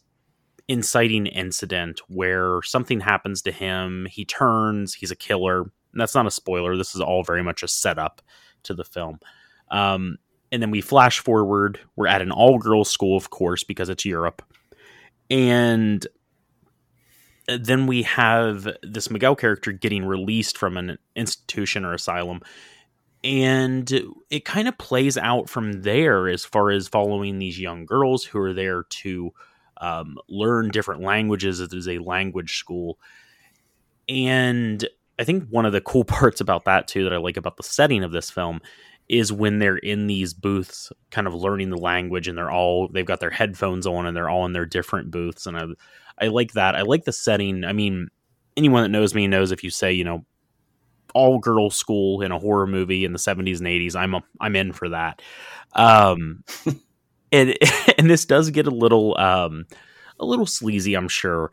inciting 0.69 1.27
incident 1.27 2.01
where 2.09 2.61
something 2.63 3.01
happens 3.01 3.43
to 3.43 3.53
him. 3.53 4.07
He 4.11 4.25
turns, 4.25 4.95
he's 4.95 5.11
a 5.11 5.17
killer. 5.17 5.63
And 5.63 6.01
that's 6.01 6.15
not 6.15 6.27
a 6.27 6.31
spoiler. 6.31 6.77
This 6.77 6.95
is 6.95 7.01
all 7.01 7.23
very 7.23 7.43
much 7.43 7.63
a 7.63 7.69
setup 7.69 8.21
to 8.65 8.75
the 8.75 8.85
film. 8.85 9.19
Um, 9.71 10.19
and 10.57 10.63
then 10.63 10.71
we 10.71 10.81
flash 10.81 11.19
forward. 11.19 11.79
We're 11.97 12.07
at 12.07 12.23
an 12.23 12.33
all 12.33 12.59
girls 12.59 12.89
school, 12.89 13.15
of 13.15 13.29
course, 13.29 13.63
because 13.63 13.91
it's 13.91 14.07
Europe. 14.07 14.41
And 15.29 16.07
then 17.47 17.87
we 17.87 18.05
have 18.05 18.67
this 18.83 19.11
Miguel 19.11 19.37
character 19.37 19.71
getting 19.71 20.07
released 20.07 20.57
from 20.57 20.79
an 20.79 20.97
institution 21.15 21.85
or 21.85 21.93
asylum. 21.93 22.41
And 23.23 23.93
it 24.31 24.47
kind 24.47 24.67
of 24.67 24.79
plays 24.79 25.19
out 25.19 25.51
from 25.51 25.83
there 25.83 26.27
as 26.27 26.47
far 26.47 26.71
as 26.71 26.89
following 26.89 27.39
these 27.39 27.61
young 27.61 27.85
girls 27.85 28.25
who 28.25 28.39
are 28.41 28.55
there 28.55 28.85
to 28.85 29.33
um, 29.83 30.17
learn 30.27 30.71
different 30.71 31.03
languages. 31.03 31.61
It 31.61 31.75
is 31.75 31.87
a 31.87 31.99
language 31.99 32.57
school. 32.57 32.99
And 34.09 34.89
I 35.19 35.25
think 35.25 35.51
one 35.51 35.67
of 35.67 35.73
the 35.73 35.83
cool 35.83 36.05
parts 36.07 36.41
about 36.41 36.65
that, 36.65 36.89
too, 36.89 37.05
that 37.05 37.13
I 37.13 37.19
like 37.19 37.37
about 37.37 37.59
the 37.59 37.63
setting 37.63 38.03
of 38.03 38.13
this 38.13 38.31
film 38.31 38.63
is 39.09 39.33
when 39.33 39.59
they're 39.59 39.77
in 39.77 40.07
these 40.07 40.35
booths 40.35 40.93
kind 41.11 41.27
of 41.27 41.35
learning 41.35 41.71
the 41.71 41.77
language 41.77 42.27
and 42.29 42.37
they're 42.37 42.51
all 42.51 42.89
they've 42.89 43.07
got 43.07 43.21
their 43.21 43.31
headphones 43.31 43.87
on 43.87 44.07
and 44.07 44.17
they're 44.17 44.29
all 44.29 44.45
in 44.47 44.53
their 44.53 44.67
different 44.67 45.11
booths 45.11 45.47
and 45.47 45.57
I 45.57 45.65
I 46.19 46.29
like 46.29 46.53
that. 46.53 46.75
I 46.75 46.83
like 46.83 47.05
the 47.05 47.13
setting. 47.13 47.65
I 47.65 47.73
mean, 47.73 48.09
anyone 48.57 48.83
that 48.83 48.89
knows 48.89 49.15
me 49.15 49.27
knows 49.27 49.53
if 49.53 49.63
you 49.63 49.71
say, 49.71 49.93
you 49.93 50.05
know, 50.05 50.25
all 51.15 51.39
girl 51.39 51.71
school 51.71 52.23
in 52.23 52.33
a 52.33 52.39
horror 52.39 52.67
movie 52.67 53.05
in 53.05 53.13
the 53.13 53.19
70s 53.19 53.59
and 53.59 53.67
80s, 53.67 53.95
I'm 53.97 54.15
a, 54.15 54.23
I'm 54.41 54.57
in 54.57 54.73
for 54.73 54.89
that. 54.89 55.23
Um 55.75 56.43
and 57.33 57.57
and 57.99 58.11
this 58.11 58.25
does 58.25 58.51
get 58.51 58.67
a 58.67 58.71
little 58.71 59.19
um 59.19 59.67
a 60.19 60.25
little 60.25 60.47
sleazy, 60.47 60.95
I'm 60.95 61.09
sure. 61.09 61.51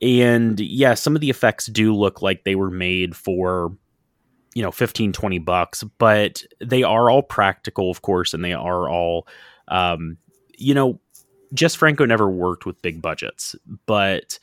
And 0.00 0.60
yeah, 0.60 0.94
some 0.94 1.14
of 1.14 1.20
the 1.20 1.30
effects 1.30 1.66
do 1.66 1.94
look 1.94 2.22
like 2.22 2.44
they 2.44 2.54
were 2.54 2.70
made 2.70 3.16
for 3.16 3.72
you 4.54 4.62
know 4.62 4.70
15 4.70 5.12
20 5.12 5.38
bucks 5.38 5.84
but 5.98 6.42
they 6.60 6.82
are 6.82 7.10
all 7.10 7.22
practical 7.22 7.90
of 7.90 8.02
course 8.02 8.34
and 8.34 8.44
they 8.44 8.52
are 8.52 8.88
all 8.88 9.26
um, 9.68 10.16
you 10.56 10.74
know 10.74 11.00
Jess 11.54 11.74
Franco 11.74 12.04
never 12.04 12.28
worked 12.28 12.66
with 12.66 12.82
big 12.82 13.00
budgets 13.00 13.54
but 13.86 14.38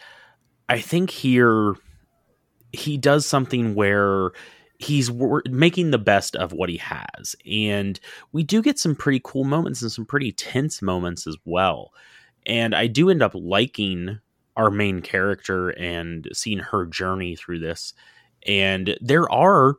i 0.69 0.79
think 0.79 1.09
here 1.09 1.75
he 2.71 2.97
does 2.97 3.25
something 3.25 3.75
where 3.75 4.31
he's 4.77 5.09
making 5.49 5.91
the 5.91 5.97
best 5.97 6.35
of 6.35 6.51
what 6.51 6.69
he 6.69 6.77
has 6.77 7.35
and 7.49 7.99
we 8.31 8.43
do 8.43 8.61
get 8.61 8.77
some 8.77 8.95
pretty 8.95 9.21
cool 9.23 9.43
moments 9.43 9.81
and 9.81 9.91
some 9.91 10.05
pretty 10.05 10.31
tense 10.31 10.81
moments 10.81 11.27
as 11.27 11.37
well 11.45 11.91
and 12.45 12.75
i 12.75 12.85
do 12.87 13.09
end 13.09 13.21
up 13.21 13.31
liking 13.33 14.19
our 14.57 14.69
main 14.69 15.01
character 15.01 15.69
and 15.69 16.27
seeing 16.33 16.59
her 16.59 16.85
journey 16.85 17.35
through 17.35 17.59
this 17.59 17.93
and 18.45 18.97
there 19.01 19.29
are 19.31 19.75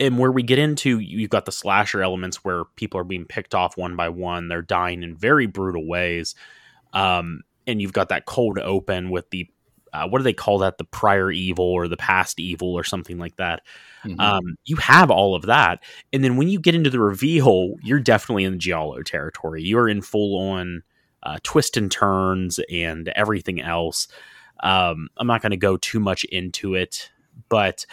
and 0.00 0.18
where 0.18 0.32
we 0.32 0.42
get 0.42 0.58
into 0.58 0.98
you've 0.98 1.30
got 1.30 1.44
the 1.44 1.52
slasher 1.52 2.02
elements 2.02 2.42
where 2.42 2.64
people 2.76 2.98
are 2.98 3.04
being 3.04 3.26
picked 3.26 3.54
off 3.54 3.76
one 3.76 3.94
by 3.94 4.08
one 4.08 4.48
they're 4.48 4.62
dying 4.62 5.02
in 5.02 5.14
very 5.14 5.46
brutal 5.46 5.86
ways 5.86 6.34
um, 6.92 7.42
and 7.66 7.80
you've 7.80 7.92
got 7.92 8.08
that 8.08 8.26
cold 8.26 8.58
open 8.58 9.10
with 9.10 9.30
the 9.30 9.48
uh, 9.92 10.06
what 10.06 10.18
do 10.18 10.22
they 10.22 10.32
call 10.32 10.58
that? 10.58 10.78
The 10.78 10.84
prior 10.84 11.32
evil 11.32 11.64
or 11.64 11.88
the 11.88 11.96
past 11.96 12.38
evil 12.38 12.74
or 12.74 12.84
something 12.84 13.18
like 13.18 13.34
that. 13.38 13.62
Mm-hmm. 14.04 14.20
um, 14.20 14.56
you 14.64 14.76
have 14.76 15.10
all 15.10 15.34
of 15.34 15.42
that 15.42 15.82
and 16.10 16.24
then 16.24 16.36
when 16.36 16.48
you 16.48 16.58
get 16.58 16.74
into 16.74 16.88
the 16.88 17.00
reveal 17.00 17.74
you're 17.82 18.00
definitely 18.00 18.44
in 18.44 18.52
the 18.52 18.58
giallo 18.58 19.02
territory. 19.02 19.62
You're 19.62 19.88
in 19.88 20.00
full 20.00 20.38
on 20.50 20.82
uh, 21.22 21.38
twist 21.42 21.76
and 21.76 21.90
turns 21.90 22.58
and 22.70 23.08
everything 23.08 23.60
else. 23.60 24.08
Um, 24.62 25.08
i'm 25.16 25.26
not 25.26 25.40
going 25.40 25.52
to 25.52 25.56
go 25.56 25.78
too 25.78 26.00
much 26.00 26.24
into 26.24 26.74
it 26.74 27.10
but 27.48 27.86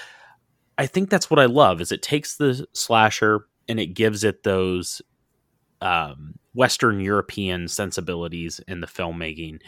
I 0.78 0.86
think 0.86 1.10
that's 1.10 1.30
what 1.30 1.40
I 1.40 1.46
love 1.46 1.82
is 1.82 1.92
it 1.92 2.02
takes 2.02 2.38
the 2.38 2.66
slasher 2.74 3.48
and 3.68 3.80
it 3.80 3.88
gives 3.88 4.24
it 4.24 4.44
those 4.44 5.02
um, 5.82 6.36
Western 6.54 7.00
European 7.00 7.68
sensibilities 7.68 8.60
in 8.68 8.82
the 8.82 8.88
filmmaking. 8.88 9.60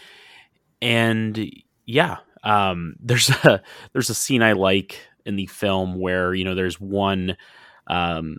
And 0.81 1.51
yeah, 1.85 2.17
um, 2.43 2.95
there's 2.99 3.29
a 3.29 3.61
there's 3.93 4.09
a 4.09 4.15
scene 4.15 4.43
I 4.43 4.53
like 4.53 4.99
in 5.25 5.35
the 5.35 5.47
film 5.47 5.99
where 5.99 6.33
you 6.33 6.43
know 6.43 6.55
there's 6.55 6.79
one 6.79 7.35
um, 7.87 8.37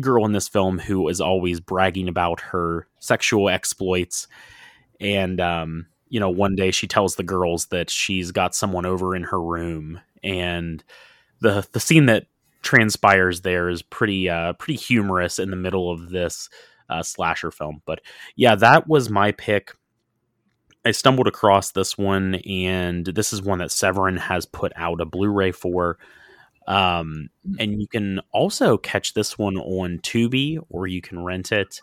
girl 0.00 0.24
in 0.24 0.32
this 0.32 0.48
film 0.48 0.78
who 0.78 1.08
is 1.08 1.20
always 1.20 1.60
bragging 1.60 2.08
about 2.08 2.40
her 2.40 2.86
sexual 2.98 3.48
exploits, 3.48 4.28
and 5.00 5.40
um, 5.40 5.86
you 6.08 6.20
know 6.20 6.30
one 6.30 6.54
day 6.56 6.70
she 6.70 6.86
tells 6.86 7.16
the 7.16 7.22
girls 7.22 7.66
that 7.66 7.90
she's 7.90 8.30
got 8.32 8.54
someone 8.54 8.86
over 8.86 9.16
in 9.16 9.22
her 9.24 9.40
room 9.40 10.00
and 10.22 10.84
the 11.40 11.66
the 11.72 11.80
scene 11.80 12.06
that 12.06 12.26
transpires 12.62 13.42
there 13.42 13.68
is 13.68 13.82
pretty 13.82 14.28
uh, 14.28 14.52
pretty 14.54 14.76
humorous 14.76 15.38
in 15.38 15.50
the 15.50 15.56
middle 15.56 15.90
of 15.90 16.10
this 16.10 16.48
uh, 16.90 17.02
slasher 17.02 17.50
film. 17.50 17.82
But 17.86 18.00
yeah, 18.36 18.54
that 18.56 18.88
was 18.88 19.10
my 19.10 19.32
pick. 19.32 19.72
I 20.84 20.92
stumbled 20.92 21.26
across 21.26 21.72
this 21.72 21.98
one, 21.98 22.36
and 22.36 23.04
this 23.04 23.32
is 23.32 23.42
one 23.42 23.58
that 23.58 23.72
Severin 23.72 24.16
has 24.16 24.46
put 24.46 24.72
out 24.76 25.00
a 25.00 25.04
Blu-ray 25.04 25.52
for. 25.52 25.98
Um, 26.66 27.30
and 27.58 27.80
you 27.80 27.88
can 27.88 28.20
also 28.32 28.76
catch 28.76 29.14
this 29.14 29.36
one 29.36 29.56
on 29.56 29.98
Tubi, 29.98 30.58
or 30.68 30.86
you 30.86 31.00
can 31.00 31.24
rent 31.24 31.50
it. 31.52 31.80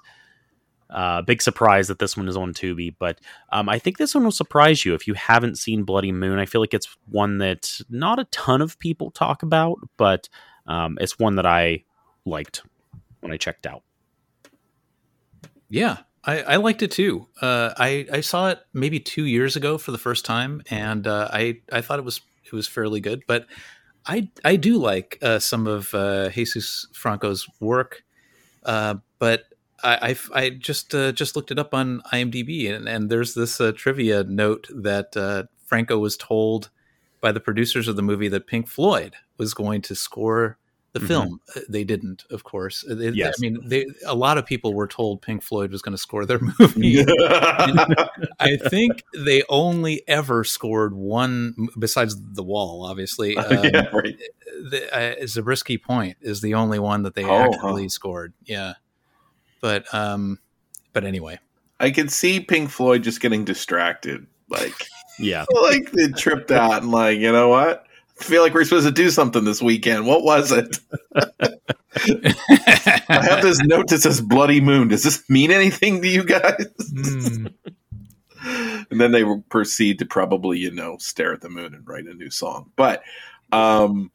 Uh, 0.90 1.22
big 1.24 1.42
surprise 1.42 1.88
that 1.88 2.00
this 2.00 2.16
one 2.16 2.28
is 2.28 2.38
on 2.38 2.54
Tubi, 2.54 2.96
but 3.00 3.20
um, 3.52 3.68
I 3.68 3.80
think 3.80 3.98
this 3.98 4.14
one 4.14 4.24
will 4.24 4.32
surprise 4.32 4.86
you 4.86 4.94
if 4.94 5.08
you 5.08 5.16
haven't 5.16 5.58
seen 5.58 5.84
Bloody 5.84 6.12
Moon. 6.12 6.38
I 6.38 6.46
feel 6.46 6.62
like 6.62 6.76
it's 6.76 6.96
one 7.10 7.40
that 7.40 7.80
not 7.90 8.20
a 8.20 8.26
ton 8.26 8.62
of 8.62 8.78
people 8.78 9.10
talk 9.10 9.42
about, 9.42 9.80
but 9.98 10.30
um, 10.68 10.98
it's 11.02 11.18
one 11.18 11.36
that 11.36 11.46
I 11.46 11.84
liked 12.26 12.62
when 13.22 13.32
I 13.32 13.38
checked 13.38 13.66
out. 13.66 13.82
Yeah, 15.70 15.98
I, 16.24 16.42
I 16.42 16.56
liked 16.58 16.82
it 16.82 16.92
too. 16.92 17.28
Uh, 17.42 17.74
I 17.78 18.08
I 18.12 18.22
saw 18.22 18.50
it 18.50 18.60
maybe 18.74 19.00
two 19.00 19.26
years 19.26 19.56
ago 19.56 19.78
for 19.78 19.92
the 19.92 19.98
first 19.98 20.26
time, 20.26 20.62
and 20.70 21.08
uh, 21.08 21.30
I 21.32 21.62
I 21.72 21.82
thought 21.82 22.00
it 22.00 22.06
was 22.06 22.22
it 22.44 22.54
was 22.54 22.68
fairly 22.68 23.00
good. 23.00 23.24
But 23.28 23.48
I 24.06 24.30
I 24.44 24.56
do 24.56 24.78
like 24.78 25.18
uh, 25.22 25.40
some 25.40 25.68
of 25.68 25.94
uh, 25.94 26.30
Jesus 26.30 26.88
Franco's 26.94 27.48
work, 27.60 28.04
uh, 28.64 28.96
but 29.20 29.46
I, 29.84 30.16
I, 30.34 30.40
I 30.46 30.50
just 30.50 30.96
uh, 30.96 31.12
just 31.12 31.36
looked 31.36 31.52
it 31.52 31.60
up 31.60 31.74
on 31.74 32.02
IMDb, 32.14 32.74
and, 32.74 32.88
and 32.88 33.10
there's 33.10 33.34
this 33.34 33.60
uh, 33.60 33.72
trivia 33.76 34.24
note 34.24 34.68
that 34.74 35.16
uh, 35.18 35.44
Franco 35.66 36.00
was 36.00 36.18
told 36.18 36.70
by 37.22 37.32
the 37.32 37.40
producers 37.40 37.88
of 37.88 37.96
the 37.96 38.04
movie 38.04 38.28
that 38.30 38.48
Pink 38.48 38.68
Floyd 38.68 39.16
was 39.38 39.54
going 39.54 39.82
to 39.84 39.96
score 39.96 40.58
the 40.96 41.00
mm-hmm. 41.00 41.08
film. 41.08 41.42
Uh, 41.56 41.60
they 41.68 41.84
didn't, 41.84 42.24
of 42.32 42.44
course. 42.46 42.86
Uh, 42.90 42.96
they, 42.96 43.10
yes. 43.10 43.36
I 43.38 43.42
mean, 43.42 43.60
they, 43.66 43.86
a 44.06 44.16
lot 44.16 44.38
of 44.38 44.46
people 44.46 44.74
were 44.74 44.88
told 44.88 45.22
Pink 45.22 45.44
Floyd 45.44 45.72
was 45.72 45.82
going 45.82 45.92
to 45.92 45.98
score 45.98 46.26
their 46.26 46.40
movie. 46.60 47.04
I 48.40 48.58
think 48.70 49.04
they 49.14 49.44
only 49.50 50.04
ever 50.08 50.46
scored 50.46 50.94
one, 50.94 51.68
besides 51.78 52.16
The 52.34 52.44
Wall, 52.44 52.86
obviously. 52.86 53.38
Um, 53.46 53.64
yeah, 53.66 53.90
right. 53.94 54.18
the, 54.72 55.22
uh, 55.22 55.28
Zabriskie 55.28 55.78
Point 55.78 56.18
is 56.22 56.42
the 56.42 56.56
only 56.56 56.80
one 56.80 57.04
that 57.04 57.14
they 57.14 57.26
oh, 57.26 57.44
actually 57.44 57.84
huh. 57.84 57.90
scored. 57.90 58.34
Yeah. 58.46 58.74
But 59.66 59.91
um, 59.95 60.38
but 60.93 61.05
anyway, 61.05 61.39
I 61.80 61.89
can 61.89 62.07
see 62.07 62.39
Pink 62.39 62.70
Floyd 62.70 63.01
just 63.01 63.20
getting 63.20 63.45
distracted, 63.45 64.28
like 64.47 64.76
yeah, 65.20 65.45
like 65.59 65.91
they 65.91 66.09
tripped 66.09 66.51
out 66.51 66.84
and 66.84 66.91
like 66.91 67.18
you 67.18 67.32
know 67.32 67.49
what. 67.49 67.88
I 68.22 68.24
feel 68.24 68.43
like 68.43 68.53
we're 68.53 68.63
supposed 68.63 68.86
to 68.86 68.93
do 68.93 69.09
something 69.09 69.43
this 69.43 69.63
weekend. 69.63 70.05
What 70.05 70.24
was 70.24 70.51
it? 70.51 70.78
I 71.16 73.01
have 73.09 73.41
this 73.41 73.59
note 73.63 73.88
that 73.88 74.01
says 74.01 74.22
"Bloody 74.22 74.61
Moon." 74.61 74.89
Does 74.89 75.01
this 75.01 75.28
mean 75.32 75.49
anything 75.49 75.99
to 76.03 76.07
you 76.07 76.26
guys? 76.26 76.68
Mm. 76.93 77.51
and 78.91 79.01
then 79.01 79.13
they 79.13 79.24
proceed 79.49 79.97
to 79.97 80.05
probably, 80.05 80.59
you 80.59 80.70
know, 80.70 80.97
stare 80.99 81.34
at 81.34 81.41
the 81.41 81.49
moon 81.49 81.74
and 81.74 81.88
write 81.88 82.05
a 82.05 82.13
new 82.13 82.30
song. 82.30 82.72
But 82.76 83.01
um, 83.51 84.11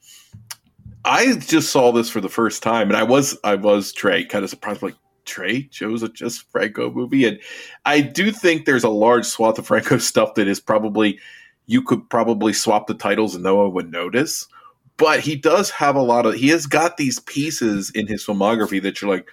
I 1.04 1.34
just 1.34 1.72
saw 1.72 1.90
this 1.90 2.08
for 2.08 2.20
the 2.20 2.28
first 2.28 2.62
time, 2.62 2.86
and 2.86 2.96
I 2.96 3.02
was 3.02 3.36
I 3.42 3.56
was 3.56 3.92
Trey 3.92 4.24
kind 4.24 4.44
of 4.44 4.50
surprised, 4.50 4.82
like 4.82 4.94
Trey 5.30 5.62
chose 5.64 6.02
a 6.02 6.08
Jess 6.08 6.38
Franco 6.38 6.90
movie, 6.90 7.24
and 7.24 7.38
I 7.84 8.00
do 8.00 8.32
think 8.32 8.64
there's 8.64 8.84
a 8.84 8.90
large 8.90 9.24
swath 9.24 9.58
of 9.58 9.66
Franco 9.66 9.98
stuff 9.98 10.34
that 10.34 10.48
is 10.48 10.60
probably 10.60 11.18
you 11.66 11.82
could 11.82 12.10
probably 12.10 12.52
swap 12.52 12.88
the 12.88 12.94
titles 12.94 13.36
and 13.36 13.44
no 13.44 13.56
one 13.56 13.72
would 13.72 13.92
notice. 13.92 14.48
But 14.96 15.20
he 15.20 15.36
does 15.36 15.70
have 15.70 15.94
a 15.94 16.02
lot 16.02 16.26
of 16.26 16.34
he 16.34 16.48
has 16.48 16.66
got 16.66 16.96
these 16.96 17.20
pieces 17.20 17.90
in 17.90 18.08
his 18.08 18.26
filmography 18.26 18.82
that 18.82 19.00
you're 19.00 19.10
like, 19.10 19.28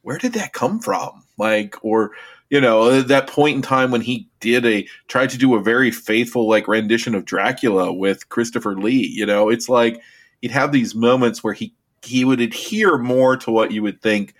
where 0.00 0.18
did 0.18 0.32
that 0.32 0.54
come 0.54 0.80
from? 0.80 1.24
Like, 1.36 1.76
or 1.84 2.12
you 2.50 2.60
know, 2.60 3.02
that 3.02 3.26
point 3.26 3.56
in 3.56 3.62
time 3.62 3.90
when 3.90 4.00
he 4.00 4.28
did 4.40 4.64
a 4.64 4.86
tried 5.08 5.30
to 5.30 5.38
do 5.38 5.54
a 5.54 5.62
very 5.62 5.90
faithful 5.90 6.48
like 6.48 6.68
rendition 6.68 7.14
of 7.14 7.26
Dracula 7.26 7.92
with 7.92 8.28
Christopher 8.28 8.76
Lee. 8.76 9.06
You 9.06 9.26
know, 9.26 9.50
it's 9.50 9.68
like 9.68 10.00
he'd 10.40 10.50
have 10.50 10.72
these 10.72 10.94
moments 10.94 11.44
where 11.44 11.54
he 11.54 11.74
he 12.02 12.24
would 12.24 12.40
adhere 12.40 12.98
more 12.98 13.36
to 13.36 13.50
what 13.50 13.72
you 13.72 13.82
would 13.82 14.00
think 14.00 14.34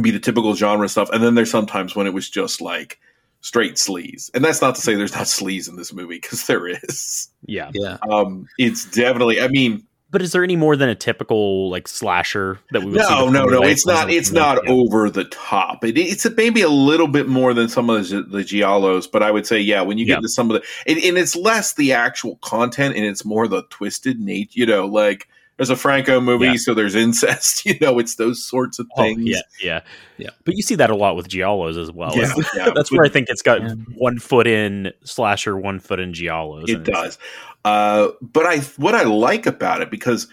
be 0.00 0.10
the 0.10 0.20
typical 0.20 0.54
genre 0.54 0.88
stuff, 0.88 1.10
and 1.10 1.22
then 1.22 1.34
there's 1.34 1.50
sometimes 1.50 1.96
when 1.96 2.06
it 2.06 2.14
was 2.14 2.28
just 2.30 2.60
like 2.60 2.98
straight 3.40 3.74
sleaze. 3.74 4.30
And 4.34 4.44
that's 4.44 4.60
not 4.60 4.74
to 4.74 4.80
say 4.80 4.94
there's 4.94 5.14
not 5.14 5.24
sleaze 5.24 5.68
in 5.68 5.76
this 5.76 5.92
movie 5.92 6.16
because 6.20 6.46
there 6.46 6.66
is. 6.66 7.28
Yeah. 7.46 7.70
Yeah. 7.72 7.98
Um, 8.10 8.46
it's 8.58 8.84
definitely. 8.84 9.40
I 9.40 9.48
mean, 9.48 9.86
But 10.10 10.22
is 10.22 10.32
there 10.32 10.42
any 10.42 10.56
more 10.56 10.74
than 10.74 10.88
a 10.88 10.94
typical 10.94 11.70
like 11.70 11.86
slasher 11.86 12.58
that 12.72 12.80
we 12.82 12.90
would 12.90 13.00
see 13.00 13.14
no, 13.14 13.26
the 13.26 13.32
no, 13.32 13.44
no. 13.46 13.62
It's 13.62 13.86
not. 13.86 14.10
It's 14.10 14.32
not 14.32 14.58
Yeah. 14.64 14.72
over 14.72 15.08
the 15.08 15.24
top. 15.24 15.84
It, 15.84 15.96
it's 15.96 16.24
a, 16.26 16.30
maybe 16.30 16.62
a 16.62 16.68
little 16.68 17.06
bit 17.08 17.28
more 17.28 17.54
than 17.54 17.68
some 17.68 17.88
of 17.90 18.08
the, 18.08 18.22
the 18.22 18.38
giallos, 18.38 19.08
but 19.10 19.22
I 19.22 19.30
would 19.30 19.46
say, 19.46 19.60
yeah, 19.60 19.82
when 19.82 19.98
you 19.98 20.04
get 20.04 20.12
Yeah. 20.12 20.16
into 20.16 20.28
some 20.30 20.50
of 20.50 20.60
the, 20.60 20.66
and, 20.90 20.98
and 21.02 21.16
it's 21.16 21.36
less 21.36 21.74
the 21.74 21.92
actual 21.92 22.36
content, 22.42 22.96
and 22.96 23.04
it's 23.04 23.24
more 23.24 23.46
the 23.46 23.62
twisted 23.70 24.18
nature. 24.18 24.50
You 24.54 24.66
know, 24.66 24.86
like 24.86 25.28
there's 25.58 25.68
a 25.70 25.76
Franco 25.76 26.20
movie, 26.20 26.46
Yeah. 26.46 26.56
so 26.56 26.72
there's 26.72 26.94
incest. 26.94 27.66
You 27.66 27.76
know, 27.80 27.98
it's 27.98 28.14
those 28.14 28.42
sorts 28.42 28.78
of 28.78 28.86
Oh, 28.96 29.02
things. 29.02 29.20
yeah, 29.22 29.40
yeah, 29.62 29.80
Yeah. 30.16 30.30
But 30.44 30.56
you 30.56 30.62
see 30.62 30.76
that 30.76 30.88
a 30.88 30.96
lot 30.96 31.14
with 31.16 31.28
giallos 31.28 31.76
as 31.76 31.92
well. 31.92 32.12
Yeah, 32.16 32.28
That's- 32.28 32.50
yeah. 32.56 32.70
That's 32.74 32.90
where 32.90 33.04
I 33.04 33.10
think 33.10 33.28
it's 33.28 33.42
got 33.42 33.60
Yeah. 33.60 33.74
one 33.96 34.18
foot 34.18 34.46
in 34.46 34.92
slasher, 35.04 35.58
one 35.58 35.78
foot 35.80 36.00
in 36.00 36.12
giallos. 36.14 36.68
It 36.70 36.84
does. 36.84 37.18
Uh, 37.64 38.08
but 38.22 38.46
I 38.46 38.58
what 38.78 38.94
I 38.94 39.02
like 39.02 39.44
about 39.46 39.82
it 39.82 39.90
because 39.90 40.26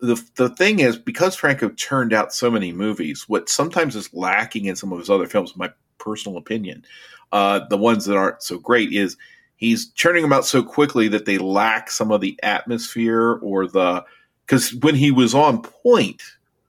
the 0.00 0.22
the 0.36 0.48
thing 0.50 0.78
is 0.78 0.96
because 0.96 1.34
Franco 1.34 1.70
turned 1.70 2.12
out 2.12 2.32
so 2.32 2.50
many 2.50 2.72
movies, 2.72 3.24
what 3.26 3.48
sometimes 3.48 3.96
is 3.96 4.12
lacking 4.14 4.66
in 4.66 4.76
some 4.76 4.92
of 4.92 5.00
his 5.00 5.10
other 5.10 5.26
films, 5.26 5.56
my 5.56 5.70
personal 5.98 6.38
opinion, 6.38 6.84
uh, 7.32 7.60
the 7.68 7.76
ones 7.78 8.04
that 8.04 8.16
aren't 8.16 8.42
so 8.42 8.58
great 8.58 8.92
is 8.92 9.16
he's 9.56 9.88
churning 9.94 10.22
them 10.22 10.32
out 10.32 10.44
so 10.44 10.62
quickly 10.62 11.08
that 11.08 11.24
they 11.24 11.36
lack 11.38 11.90
some 11.90 12.12
of 12.12 12.20
the 12.20 12.38
atmosphere 12.44 13.40
or 13.42 13.66
the 13.66 14.04
because 14.48 14.74
when 14.76 14.94
he 14.94 15.10
was 15.10 15.34
on 15.34 15.60
point, 15.60 16.22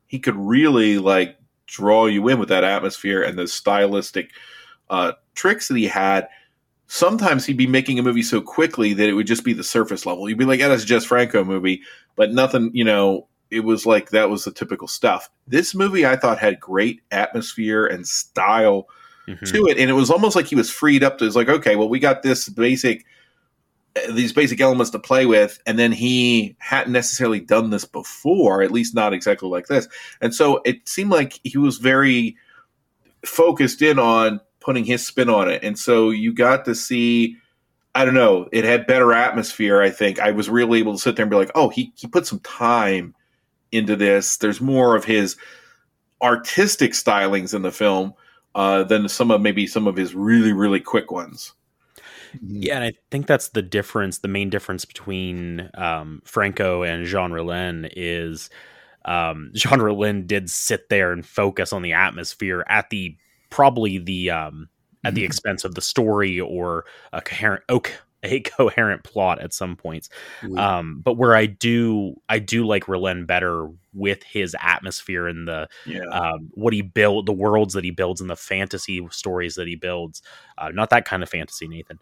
he 0.06 0.20
could 0.20 0.36
really 0.36 0.98
like 0.98 1.38
draw 1.66 2.06
you 2.06 2.28
in 2.28 2.38
with 2.38 2.50
that 2.50 2.66
atmosphere 2.66 3.24
and 3.24 3.40
the 3.40 3.48
stylistic 3.48 4.32
uh, 4.90 5.14
tricks 5.34 5.70
that 5.70 5.78
he 5.78 5.88
had 5.88 6.28
sometimes 6.92 7.46
he'd 7.46 7.56
be 7.56 7.68
making 7.68 8.00
a 8.00 8.04
movie 8.04 8.24
so 8.24 8.42
quickly 8.42 8.94
that 8.94 9.08
it 9.08 9.14
would 9.14 9.28
just 9.28 9.44
be 9.44 9.54
the 9.54 9.64
surface 9.64 10.08
level. 10.08 10.28
You'd 10.28 10.40
be 10.40 10.46
like, 10.46 10.60
yeah, 10.60 10.68
that's 10.70 10.84
a 10.84 10.88
Jess 10.88 11.06
Franco 11.06 11.44
movie, 11.44 11.84
but 12.16 12.34
nothing, 12.34 12.72
you 12.74 12.84
know, 12.84 13.28
it 13.52 13.60
was 13.60 13.86
like 13.86 14.10
that 14.10 14.30
was 14.30 14.44
the 14.44 14.52
typical 14.52 14.88
stuff. 14.88 15.30
This 15.48 15.76
movie 15.76 16.06
I 16.06 16.16
thought 16.16 16.40
had 16.40 16.60
great 16.60 17.02
atmosphere 17.12 17.86
and 17.86 18.08
style 18.08 18.88
Mhm. 19.28 19.52
to 19.52 19.68
it, 19.68 19.78
and 19.78 19.92
it 19.92 19.94
was 19.94 20.10
almost 20.10 20.36
like 20.36 20.48
he 20.48 20.56
was 20.56 20.72
freed 20.72 21.04
up 21.04 21.20
to 21.20 21.26
it's 21.26 21.36
like, 21.36 21.50
okay, 21.50 21.76
well, 21.76 21.90
we 21.90 22.00
got 22.00 22.24
this 22.24 22.50
basic 22.50 23.06
these 24.12 24.34
basic 24.34 24.62
elements 24.62 24.92
to 24.92 25.00
play 25.00 25.26
with, 25.26 25.60
and 25.66 25.78
then 25.78 25.92
he 25.92 26.56
hadn't 26.60 26.94
necessarily 26.94 27.40
done 27.40 27.70
this 27.70 27.86
before, 27.86 28.62
at 28.62 28.72
least 28.72 28.96
not 28.96 29.14
exactly 29.14 29.50
like 29.50 29.68
this. 29.68 29.88
And 30.22 30.34
so 30.34 30.62
it 30.66 30.88
seemed 30.88 31.12
like 31.12 31.40
he 31.44 31.58
was 31.58 31.78
very 31.78 32.36
focused 33.26 33.82
in 33.82 34.00
on 34.00 34.40
putting 34.60 34.86
his 34.86 35.06
spin 35.06 35.30
on 35.30 35.50
it. 35.50 35.64
And 35.64 35.78
so 35.78 36.10
you 36.10 36.34
got 36.34 36.66
to 36.66 36.76
see, 36.76 37.36
I 37.96 38.06
don't 38.06 38.14
know, 38.14 38.48
it 38.52 38.64
had 38.64 38.88
better 38.88 39.14
atmosphere, 39.14 39.82
I 39.82 39.90
think. 39.90 40.20
I 40.20 40.32
was 40.32 40.50
really 40.50 40.80
able 40.80 40.94
to 40.94 41.00
sit 41.00 41.16
there 41.16 41.24
and 41.24 41.32
be 41.32 41.38
like, 41.38 41.52
oh, 41.56 41.70
he, 41.70 41.92
he 41.96 42.08
put 42.08 42.28
some 42.28 42.40
time 42.40 43.16
into 43.72 43.96
this. 43.96 44.38
There's 44.38 44.62
more 44.62 44.96
of 44.96 45.06
his 45.06 45.36
artistic 46.22 46.92
stylings 46.92 47.54
in 47.54 47.62
the 47.62 47.72
film 47.72 48.14
uh, 48.56 48.84
than 48.84 49.10
some 49.10 49.32
of 49.32 49.42
maybe 49.42 49.68
some 49.68 49.88
of 49.88 49.96
his 49.96 50.14
really, 50.14 50.54
really 50.54 50.80
quick 50.80 51.12
ones. 51.12 51.54
Yeah, 52.42 52.76
and 52.76 52.84
I 52.84 52.94
think 53.12 53.28
that's 53.28 53.50
the 53.50 53.62
difference. 53.62 54.20
The 54.20 54.28
main 54.28 54.50
difference 54.50 54.86
between 54.86 55.70
um, 55.76 56.22
Franco 56.26 56.84
and 56.84 57.06
Jean 57.06 57.32
Rollin 57.32 57.90
is 57.96 58.50
um, 59.06 59.52
Jean 59.56 59.80
Rollin 59.80 60.28
did 60.28 60.50
sit 60.50 60.90
there 60.90 61.12
and 61.12 61.26
focus 61.26 61.74
on 61.74 61.82
the 61.82 61.94
atmosphere 61.94 62.64
at 62.68 62.90
the 62.90 63.16
probably 63.50 63.98
the 63.98 64.30
um, 64.30 64.70
at 65.04 65.16
the 65.16 65.24
expense 65.24 65.64
of 65.64 65.76
the 65.76 65.82
story 65.82 66.40
or 66.40 66.86
a 67.14 67.22
coherent 67.22 67.64
a 68.24 68.42
coherent 68.42 69.04
plot 69.04 69.40
at 69.40 69.54
some 69.54 69.78
points. 69.78 70.10
Um, 70.58 71.00
but 71.04 71.14
where 71.14 71.36
I 71.36 71.46
do 71.46 72.16
I 72.28 72.40
do 72.40 72.66
like 72.68 72.88
Rollin 72.88 73.26
better 73.26 73.70
with 73.94 74.22
his 74.24 74.56
atmosphere 74.62 75.28
and 75.28 75.48
the 75.48 75.68
Yeah. 75.86 76.04
um, 76.12 76.50
what 76.54 76.74
he 76.74 76.82
build, 76.82 77.26
the 77.26 77.34
worlds 77.34 77.74
that 77.74 77.84
he 77.86 77.92
builds, 77.92 78.20
and 78.22 78.30
the 78.30 78.36
fantasy 78.36 79.06
stories 79.10 79.56
that 79.56 79.68
he 79.68 79.76
builds. 79.76 80.22
Uh, 80.58 80.70
not 80.70 80.90
that 80.90 81.06
kind 81.06 81.24
of 81.24 81.30
fantasy, 81.30 81.68
Nathan. 81.68 82.00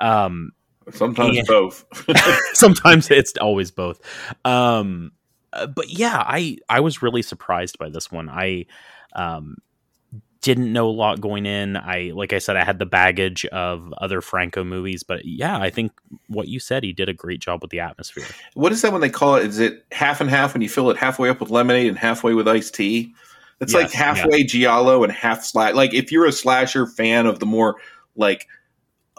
Um, 0.00 0.52
Sometimes 0.92 1.36
yeah. 1.36 1.42
both. 1.46 1.84
sometimes 2.54 3.10
it's 3.10 3.32
always 3.40 3.70
both. 3.70 4.00
Um, 4.44 5.12
uh, 5.52 5.66
but 5.66 5.90
yeah, 5.90 6.22
I 6.26 6.58
I 6.68 6.80
was 6.80 7.02
really 7.02 7.22
surprised 7.22 7.78
by 7.78 7.88
this 7.88 8.10
one. 8.10 8.28
I 8.28 8.66
um, 9.14 9.56
didn't 10.40 10.72
know 10.72 10.88
a 10.88 10.90
lot 10.90 11.20
going 11.20 11.46
in. 11.46 11.76
I 11.76 12.12
like 12.14 12.32
I 12.32 12.38
said, 12.38 12.56
I 12.56 12.64
had 12.64 12.78
the 12.78 12.86
baggage 12.86 13.44
of 13.46 13.92
other 13.98 14.20
Franco 14.20 14.64
movies, 14.64 15.02
but 15.02 15.24
yeah, 15.24 15.58
I 15.58 15.70
think 15.70 15.92
what 16.28 16.48
you 16.48 16.60
said, 16.60 16.84
he 16.84 16.92
did 16.92 17.08
a 17.08 17.14
great 17.14 17.40
job 17.40 17.62
with 17.62 17.70
the 17.70 17.80
atmosphere. 17.80 18.26
what 18.54 18.72
is 18.72 18.82
that 18.82 18.92
when 18.92 19.00
they 19.00 19.10
call 19.10 19.36
it? 19.36 19.46
Is 19.46 19.58
it 19.58 19.84
half 19.92 20.20
and 20.20 20.30
half 20.30 20.54
when 20.54 20.62
you 20.62 20.68
fill 20.68 20.90
it 20.90 20.96
halfway 20.96 21.28
up 21.28 21.40
with 21.40 21.50
lemonade 21.50 21.88
and 21.88 21.98
halfway 21.98 22.34
with 22.34 22.46
iced 22.46 22.74
tea? 22.74 23.14
It's 23.60 23.74
like 23.74 23.86
Yes, 23.86 23.94
halfway 23.94 24.44
giallo 24.44 25.02
and 25.02 25.12
half 25.12 25.44
slash. 25.44 25.74
Like 25.74 25.92
if 25.92 26.12
you're 26.12 26.26
a 26.26 26.32
slasher 26.32 26.86
fan 26.86 27.26
of 27.26 27.40
the 27.40 27.46
more 27.46 27.76
like 28.14 28.46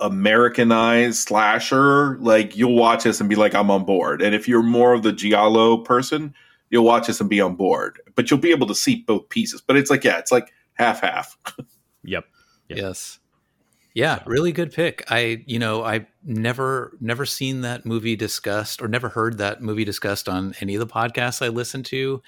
Americanized 0.01 1.27
slasher, 1.27 2.17
like 2.19 2.55
you'll 2.55 2.75
watch 2.75 3.03
this 3.03 3.19
and 3.19 3.29
be 3.29 3.35
like, 3.35 3.53
I'm 3.53 3.71
on 3.71 3.85
board. 3.85 4.21
And 4.21 4.33
if 4.33 4.47
you're 4.47 4.63
more 4.63 4.93
of 4.93 5.03
the 5.03 5.11
giallo 5.11 5.77
person, 5.77 6.33
you'll 6.69 6.85
watch 6.85 7.07
this 7.07 7.19
and 7.19 7.29
be 7.29 7.41
on 7.41 7.55
board. 7.55 8.01
But 8.15 8.29
you'll 8.29 8.39
be 8.39 8.51
able 8.51 8.67
to 8.67 8.75
see 8.75 8.97
both 8.97 9.29
pieces. 9.29 9.61
But 9.61 9.77
it's 9.77 9.89
like, 9.89 10.03
yeah, 10.03 10.17
it's 10.17 10.31
like 10.31 10.53
half 10.73 11.01
half. 11.01 11.37
Yep. 12.03 12.25
Yeah. 12.69 12.77
Yes. 12.77 13.19
Yeah, 13.93 14.19
really 14.25 14.51
good 14.51 14.71
pick. 14.71 15.03
I, 15.11 15.43
you 15.47 15.59
know, 15.59 15.83
I 15.83 16.07
never 16.23 16.95
never 17.01 17.25
seen 17.25 17.61
that 17.61 17.85
movie 17.85 18.15
discussed 18.15 18.81
or 18.81 18.87
never 18.87 19.09
heard 19.09 19.39
that 19.39 19.61
movie 19.61 19.83
discussed 19.83 20.29
on 20.29 20.53
any 20.61 20.75
of 20.75 20.79
the 20.79 20.87
podcasts 20.87 21.43
I 21.43 21.49
listened 21.49 21.85
to. 21.87 22.21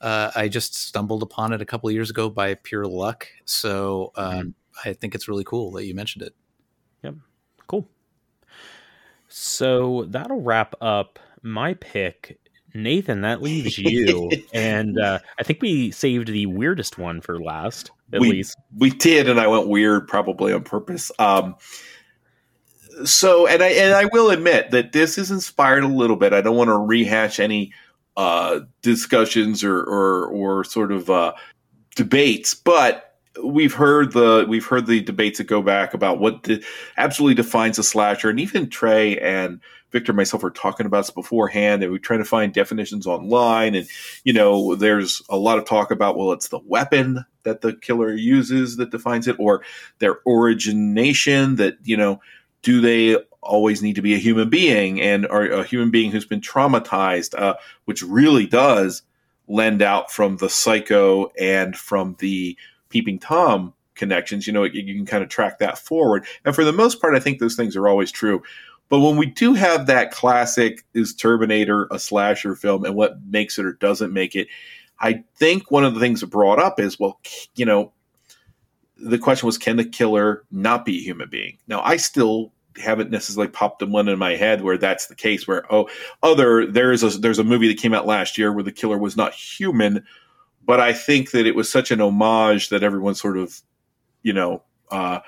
Uh, 0.00 0.30
I 0.34 0.48
just 0.48 0.74
stumbled 0.74 1.22
upon 1.22 1.52
it 1.52 1.60
a 1.60 1.66
couple 1.66 1.88
of 1.88 1.94
years 1.94 2.10
ago 2.10 2.30
by 2.30 2.54
pure 2.54 2.86
luck. 2.86 3.26
So 3.44 4.12
um, 4.16 4.54
I 4.84 4.94
think 4.94 5.14
it's 5.14 5.28
really 5.28 5.44
cool 5.44 5.72
that 5.72 5.84
you 5.84 5.94
mentioned 5.94 6.22
it. 6.22 6.34
Cool. 7.70 7.88
So 9.28 10.06
that'll 10.08 10.40
wrap 10.40 10.74
up 10.80 11.20
my 11.42 11.74
pick. 11.74 12.40
Nathan, 12.74 13.20
that 13.20 13.42
leaves 13.42 13.78
you. 13.78 14.28
and 14.52 14.98
uh, 14.98 15.20
I 15.38 15.42
think 15.44 15.62
we 15.62 15.92
saved 15.92 16.28
the 16.28 16.46
weirdest 16.46 16.98
one 16.98 17.20
for 17.20 17.40
last, 17.40 17.92
at 18.12 18.20
we, 18.20 18.30
least. 18.30 18.56
we 18.76 18.90
did, 18.90 19.28
and 19.28 19.38
I 19.40 19.46
went 19.46 19.68
weird 19.68 20.08
probably 20.08 20.52
on 20.52 20.64
purpose. 20.64 21.12
Um, 21.20 21.54
so, 23.04 23.46
and 23.46 23.62
I 23.62 23.68
and 23.68 23.94
I 23.94 24.06
will 24.06 24.30
admit 24.30 24.72
that 24.72 24.92
this 24.92 25.16
is 25.16 25.30
inspired 25.30 25.84
a 25.84 25.88
little 25.88 26.16
bit. 26.16 26.32
I 26.32 26.40
don't 26.40 26.56
want 26.56 26.68
to 26.68 26.76
rehash 26.76 27.38
any 27.38 27.72
uh, 28.16 28.60
discussions 28.82 29.62
or 29.62 29.78
or, 29.80 30.26
or 30.26 30.64
sort 30.64 30.90
of 30.90 31.08
uh, 31.08 31.34
debates, 31.94 32.52
but 32.52 33.09
we've 33.42 33.74
heard 33.74 34.12
the 34.12 34.44
we've 34.48 34.66
heard 34.66 34.86
the 34.86 35.00
debates 35.00 35.38
that 35.38 35.46
go 35.46 35.62
back 35.62 35.94
about 35.94 36.18
what 36.18 36.42
de- 36.42 36.62
absolutely 36.96 37.34
defines 37.34 37.78
a 37.78 37.82
slasher, 37.82 38.30
and 38.30 38.40
even 38.40 38.68
Trey 38.68 39.18
and 39.18 39.60
Victor 39.92 40.12
and 40.12 40.16
myself 40.16 40.42
were 40.42 40.50
talking 40.50 40.86
about 40.86 41.00
this 41.00 41.10
beforehand, 41.10 41.82
and 41.82 41.92
we're 41.92 41.98
trying 41.98 42.20
to 42.20 42.24
find 42.24 42.52
definitions 42.52 43.06
online, 43.06 43.74
and 43.74 43.88
you 44.24 44.32
know, 44.32 44.74
there's 44.74 45.22
a 45.28 45.36
lot 45.36 45.58
of 45.58 45.64
talk 45.64 45.90
about 45.90 46.16
well, 46.16 46.32
it's 46.32 46.48
the 46.48 46.60
weapon 46.60 47.24
that 47.42 47.60
the 47.60 47.74
killer 47.74 48.12
uses 48.12 48.76
that 48.76 48.90
defines 48.90 49.28
it, 49.28 49.36
or 49.38 49.62
their 49.98 50.18
origination 50.26 51.56
that 51.56 51.76
you 51.84 51.96
know, 51.96 52.20
do 52.62 52.80
they 52.80 53.16
always 53.42 53.82
need 53.82 53.94
to 53.94 54.02
be 54.02 54.14
a 54.14 54.18
human 54.18 54.50
being? 54.50 55.00
And 55.00 55.26
or 55.26 55.44
a 55.46 55.64
human 55.64 55.90
being 55.90 56.10
who's 56.10 56.26
been 56.26 56.40
traumatized, 56.40 57.38
uh, 57.38 57.54
which 57.84 58.02
really 58.02 58.46
does 58.46 59.02
lend 59.48 59.82
out 59.82 60.12
from 60.12 60.36
the 60.36 60.48
psycho 60.48 61.32
and 61.38 61.76
from 61.76 62.16
the 62.20 62.56
peeping 62.90 63.18
tom 63.18 63.72
connections 63.94 64.46
you 64.46 64.52
know 64.52 64.64
you 64.64 64.94
can 64.94 65.06
kind 65.06 65.22
of 65.22 65.28
track 65.28 65.58
that 65.58 65.78
forward 65.78 66.24
and 66.44 66.54
for 66.54 66.64
the 66.64 66.72
most 66.72 67.00
part 67.00 67.14
i 67.14 67.20
think 67.20 67.38
those 67.38 67.56
things 67.56 67.76
are 67.76 67.88
always 67.88 68.10
true 68.10 68.42
but 68.88 69.00
when 69.00 69.16
we 69.16 69.26
do 69.26 69.54
have 69.54 69.86
that 69.86 70.10
classic 70.10 70.84
is 70.94 71.14
terminator 71.14 71.86
a 71.90 71.98
slasher 71.98 72.54
film 72.54 72.84
and 72.84 72.94
what 72.94 73.22
makes 73.26 73.58
it 73.58 73.64
or 73.64 73.72
doesn't 73.74 74.12
make 74.12 74.34
it 74.34 74.48
i 75.00 75.22
think 75.36 75.70
one 75.70 75.84
of 75.84 75.94
the 75.94 76.00
things 76.00 76.22
brought 76.24 76.58
up 76.58 76.78
is 76.80 76.98
well 76.98 77.20
you 77.56 77.64
know 77.64 77.92
the 78.96 79.18
question 79.18 79.46
was 79.46 79.58
can 79.58 79.76
the 79.76 79.84
killer 79.84 80.44
not 80.50 80.84
be 80.84 80.98
a 80.98 81.02
human 81.02 81.28
being 81.28 81.58
now 81.66 81.82
i 81.82 81.96
still 81.96 82.52
haven't 82.78 83.10
necessarily 83.10 83.50
popped 83.50 83.82
one 83.82 84.08
in 84.08 84.18
my 84.18 84.36
head 84.36 84.62
where 84.62 84.78
that's 84.78 85.06
the 85.06 85.14
case. 85.14 85.46
Where 85.46 85.72
oh, 85.72 85.88
other 86.22 86.66
there's 86.66 87.02
a 87.02 87.18
there's 87.18 87.38
a 87.38 87.44
movie 87.44 87.68
that 87.68 87.78
came 87.78 87.94
out 87.94 88.06
last 88.06 88.38
year 88.38 88.52
where 88.52 88.64
the 88.64 88.72
killer 88.72 88.98
was 88.98 89.16
not 89.16 89.34
human, 89.34 90.04
but 90.70 90.78
I 90.78 90.92
think 90.92 91.32
that 91.32 91.48
it 91.48 91.56
was 91.56 91.68
such 91.68 91.90
an 91.90 92.00
homage 92.00 92.68
that 92.68 92.84
everyone 92.84 93.16
sort 93.16 93.36
of, 93.36 93.60
you 94.22 94.32
know, 94.32 94.62
uh, 94.92 95.18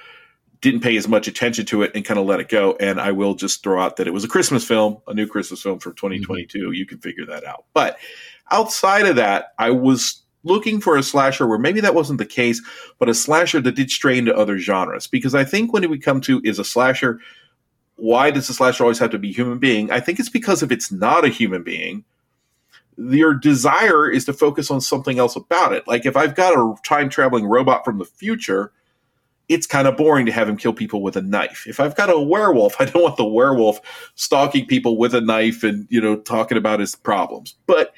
didn't 0.60 0.82
pay 0.82 0.96
as 0.96 1.08
much 1.08 1.26
attention 1.26 1.66
to 1.66 1.82
it 1.82 1.90
and 1.96 2.04
kind 2.04 2.20
of 2.20 2.26
let 2.26 2.38
it 2.38 2.48
go. 2.48 2.76
And 2.78 3.00
I 3.00 3.10
will 3.10 3.34
just 3.34 3.60
throw 3.64 3.82
out 3.82 3.96
that 3.96 4.06
it 4.06 4.12
was 4.12 4.22
a 4.22 4.28
Christmas 4.28 4.64
film, 4.64 5.02
a 5.08 5.14
new 5.14 5.26
Christmas 5.26 5.60
film 5.60 5.80
for 5.80 5.94
2022. 5.94 6.58
Mm-hmm. 6.60 6.74
You 6.74 6.86
can 6.86 6.98
figure 6.98 7.26
that 7.26 7.42
out. 7.42 7.64
But 7.74 7.98
outside 8.52 9.04
of 9.04 9.16
that, 9.16 9.46
I 9.58 9.70
was 9.70 10.22
looking 10.44 10.80
for 10.80 10.96
a 10.96 11.02
slasher 11.02 11.48
where 11.48 11.58
maybe 11.58 11.80
that 11.80 11.96
wasn't 11.96 12.20
the 12.20 12.24
case, 12.24 12.62
but 13.00 13.08
a 13.08 13.12
slasher 13.12 13.60
that 13.62 13.74
did 13.74 13.90
stray 13.90 14.18
into 14.18 14.32
other 14.32 14.58
genres. 14.58 15.08
Because 15.08 15.34
I 15.34 15.42
think 15.42 15.72
when 15.72 15.90
we 15.90 15.98
come 15.98 16.20
to 16.20 16.40
is 16.44 16.60
a 16.60 16.64
slasher, 16.64 17.18
why 17.96 18.30
does 18.30 18.48
a 18.48 18.54
slasher 18.54 18.84
always 18.84 19.00
have 19.00 19.10
to 19.10 19.18
be 19.18 19.30
a 19.30 19.34
human 19.34 19.58
being? 19.58 19.90
I 19.90 19.98
think 19.98 20.20
it's 20.20 20.28
because 20.28 20.62
if 20.62 20.70
it's 20.70 20.92
not 20.92 21.24
a 21.24 21.30
human 21.30 21.64
being, 21.64 22.04
your 22.96 23.34
desire 23.34 24.08
is 24.08 24.24
to 24.26 24.32
focus 24.32 24.70
on 24.70 24.80
something 24.80 25.18
else 25.18 25.36
about 25.36 25.72
it. 25.72 25.86
Like 25.86 26.06
if 26.06 26.16
I've 26.16 26.34
got 26.34 26.54
a 26.54 26.74
time 26.82 27.08
traveling 27.08 27.46
robot 27.46 27.84
from 27.84 27.98
the 27.98 28.04
future, 28.04 28.72
it's 29.48 29.66
kind 29.66 29.88
of 29.88 29.96
boring 29.96 30.26
to 30.26 30.32
have 30.32 30.48
him 30.48 30.56
kill 30.56 30.72
people 30.72 31.02
with 31.02 31.16
a 31.16 31.22
knife. 31.22 31.66
If 31.66 31.80
I've 31.80 31.96
got 31.96 32.10
a 32.10 32.20
werewolf, 32.20 32.76
I 32.80 32.84
don't 32.84 33.02
want 33.02 33.16
the 33.16 33.24
werewolf 33.24 33.80
stalking 34.14 34.66
people 34.66 34.96
with 34.96 35.14
a 35.14 35.20
knife 35.20 35.62
and, 35.62 35.86
you 35.90 36.00
know, 36.00 36.16
talking 36.16 36.58
about 36.58 36.80
his 36.80 36.94
problems. 36.94 37.54
But 37.66 37.94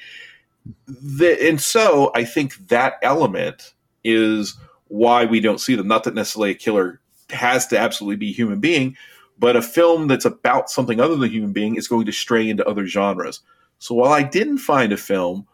the, 0.87 1.49
and 1.49 1.61
so 1.61 2.11
I 2.15 2.25
think 2.25 2.69
that 2.69 2.95
element 3.03 3.75
is 4.03 4.57
why 4.89 5.25
we 5.25 5.41
don't 5.41 5.61
see 5.61 5.75
them. 5.75 5.89
Not 5.89 6.05
that 6.05 6.15
necessarily 6.15 6.51
a 6.51 6.55
killer 6.55 7.01
has 7.31 7.67
to 7.69 7.79
absolutely 7.79 8.17
be 8.17 8.33
human 8.33 8.61
being, 8.61 8.97
but 9.39 9.57
a 9.57 9.63
film 9.63 10.09
that's 10.09 10.25
about 10.25 10.71
something 10.71 11.01
other 11.01 11.17
than 11.17 11.31
human 11.31 11.53
being 11.53 11.77
is 11.77 11.89
going 11.89 12.07
to 12.07 12.13
stray 12.13 12.49
into 12.49 12.67
other 12.67 12.87
genres. 12.87 13.41
So 13.79 13.95
while 13.95 14.13
I 14.13 14.23
didn't 14.23 14.59
find 14.59 14.93
a 14.93 14.97
film 14.97 15.47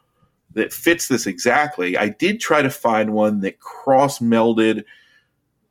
that 0.53 0.73
fits 0.73 1.09
this 1.09 1.27
exactly, 1.27 1.97
I 1.97 2.09
did 2.09 2.41
try 2.41 2.62
to 2.62 2.71
find 2.71 3.12
one 3.12 3.41
that 3.41 3.61
cross 3.61 4.18
melded 4.18 4.85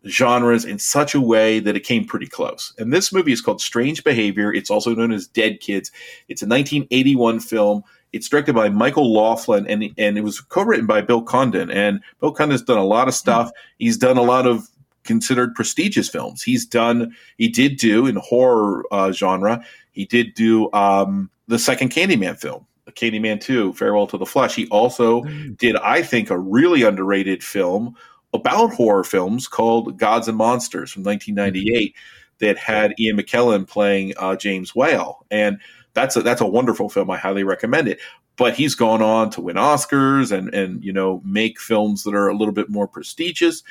genres 0.08 0.66
in 0.66 0.80
such 0.80 1.14
a 1.14 1.22
way 1.22 1.60
that 1.60 1.76
it 1.76 1.82
came 1.82 2.06
pretty 2.06 2.28
close. 2.28 2.74
And 2.78 2.93
this 2.93 3.12
movie 3.12 3.34
is 3.34 3.41
called 3.41 3.62
Strange 3.62 4.04
Behavior. 4.04 4.54
It's 4.54 4.70
also 4.70 4.95
known 4.95 5.12
as 5.12 5.28
Dead 5.28 5.60
Kids. 5.60 5.91
It's 6.30 6.41
a 6.41 6.45
1981 6.45 7.41
film. 7.41 7.84
It's 8.14 8.30
directed 8.30 8.54
by 8.54 8.70
Michael 8.70 9.14
Laughlin 9.14 9.68
and 9.68 9.84
and 9.97 10.18
it 10.18 10.24
was 10.24 10.41
co-written 10.41 10.88
by 10.88 11.02
Bill 11.02 11.22
Condon. 11.22 11.70
And 11.70 12.00
Bill 12.20 12.32
Condon's 12.32 12.64
done 12.64 12.78
a 12.78 12.84
lot 12.84 13.08
of 13.08 13.14
stuff. 13.14 13.52
He's 13.78 13.97
done 13.97 14.18
a 14.18 14.24
lot 14.24 14.47
of 14.47 14.68
considered 15.04 15.54
prestigious 15.54 16.10
films. 16.10 16.41
He's 16.41 16.66
done 16.66 17.16
he 17.38 17.50
did 17.50 17.78
do 17.78 18.08
in 18.08 18.16
horror 18.16 18.84
uh, 18.91 19.12
genre. 19.12 19.64
He 20.00 20.06
did 20.06 20.34
do 20.34 20.72
um, 20.72 21.30
the 21.50 21.60
second 21.60 21.91
Candyman 21.91 22.39
film, 22.39 22.66
Candyman 22.91 23.41
2, 23.41 23.74
Farewell 23.74 24.08
to 24.08 24.18
the 24.18 24.26
Flesh. 24.26 24.56
He 24.56 24.66
also 24.70 25.24
mm. 25.24 25.58
did, 25.58 25.76
I 25.76 26.04
think, 26.04 26.30
a 26.30 26.39
really 26.39 26.84
underrated 26.84 27.43
film 27.43 27.97
about 28.34 28.74
horror 28.74 29.04
films 29.04 29.50
called 29.50 29.97
Gods 29.97 30.30
and 30.30 30.38
Monsters 30.38 30.93
from 30.93 31.04
1998 31.04 31.93
that 32.39 32.58
had 32.58 32.97
Ian 32.97 33.18
McKellen 33.18 33.68
playing 33.68 34.14
uh, 34.16 34.38
James 34.38 34.74
Whale. 34.74 35.26
And 35.30 35.60
that's 35.91 36.16
a, 36.16 36.22
that's 36.22 36.39
a 36.39 36.47
wonderful 36.47 36.88
film. 36.88 37.12
I 37.12 37.18
highly 37.18 37.43
recommend 37.43 37.89
it. 37.89 38.00
But 38.38 38.56
he's 38.56 38.76
gone 38.76 39.02
on 39.02 39.32
to 39.32 39.41
win 39.41 39.58
Oscars 39.58 40.32
and 40.32 40.56
and 40.56 40.82
you 40.82 40.93
know 40.93 41.22
make 41.26 41.60
films 41.60 42.06
that 42.06 42.16
are 42.16 42.30
a 42.30 42.38
little 42.38 42.54
bit 42.54 42.70
more 42.70 42.88
prestigious. 42.88 43.64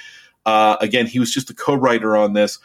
Uh, 0.45 0.77
again, 0.83 1.07
he 1.07 1.19
was 1.19 1.33
just 1.33 1.49
a 1.49 1.55
co-writer 1.55 2.19
on 2.19 2.35
this, 2.35 2.59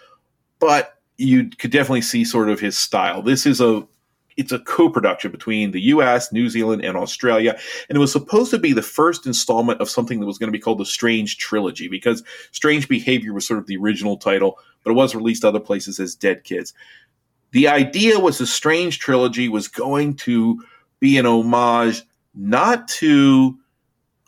but 0.60 0.98
you 1.18 1.50
could 1.50 1.72
definitely 1.72 2.02
see 2.02 2.24
sort 2.24 2.50
of 2.50 2.60
his 2.60 2.78
style. 2.78 3.22
This 3.22 3.46
is 3.46 3.62
a 3.62 3.88
it's 4.36 4.52
a 4.52 4.60
co-production 4.60 5.32
between 5.32 5.72
the 5.72 5.82
U.S., 5.82 6.32
New 6.32 6.50
Zealand, 6.50 6.84
and 6.84 6.98
Australia, 6.98 7.56
and 7.88 7.96
it 7.96 8.00
was 8.00 8.12
supposed 8.12 8.50
to 8.52 8.58
be 8.58 8.74
the 8.74 8.82
first 8.82 9.28
installment 9.28 9.80
of 9.80 9.90
something 9.90 10.20
that 10.20 10.26
was 10.26 10.40
going 10.40 10.48
to 10.48 10.58
be 10.58 10.62
called 10.62 10.80
the 10.80 10.86
Strange 10.86 11.38
Trilogy 11.38 11.88
because 11.88 12.24
Strange 12.52 12.88
Behavior 12.88 13.34
was 13.34 13.46
sort 13.46 13.60
of 13.60 13.68
the 13.68 13.78
original 13.78 14.18
title, 14.18 14.58
but 14.84 14.92
it 14.92 14.96
was 14.96 15.14
released 15.14 15.46
other 15.46 15.60
places 15.60 16.00
as 16.00 16.16
Dead 16.16 16.44
Kids. 16.44 16.74
The 17.52 17.68
idea 17.68 18.20
was 18.20 18.40
the 18.40 18.48
Strange 18.48 18.98
Trilogy 18.98 19.50
was 19.50 19.68
going 19.68 20.16
to 20.16 20.64
be 21.00 21.18
an 21.18 21.28
homage 21.28 22.02
not 22.34 22.88
to 22.88 23.56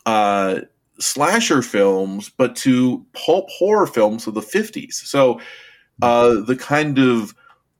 uh, 0.04 0.60
slasher 1.00 1.62
films, 1.62 2.28
but 2.28 2.54
to 2.56 3.04
pulp 3.12 3.48
horror 3.50 3.86
films 3.86 4.26
of 4.26 4.34
the 4.34 4.40
50s. 4.40 4.92
So 4.92 5.40
uh, 6.02 6.40
the 6.40 6.56
kind 6.56 6.98
of 6.98 7.34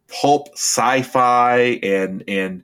pulp 0.08 0.48
sci-fi 0.54 1.80
and 1.82 2.24
and 2.28 2.62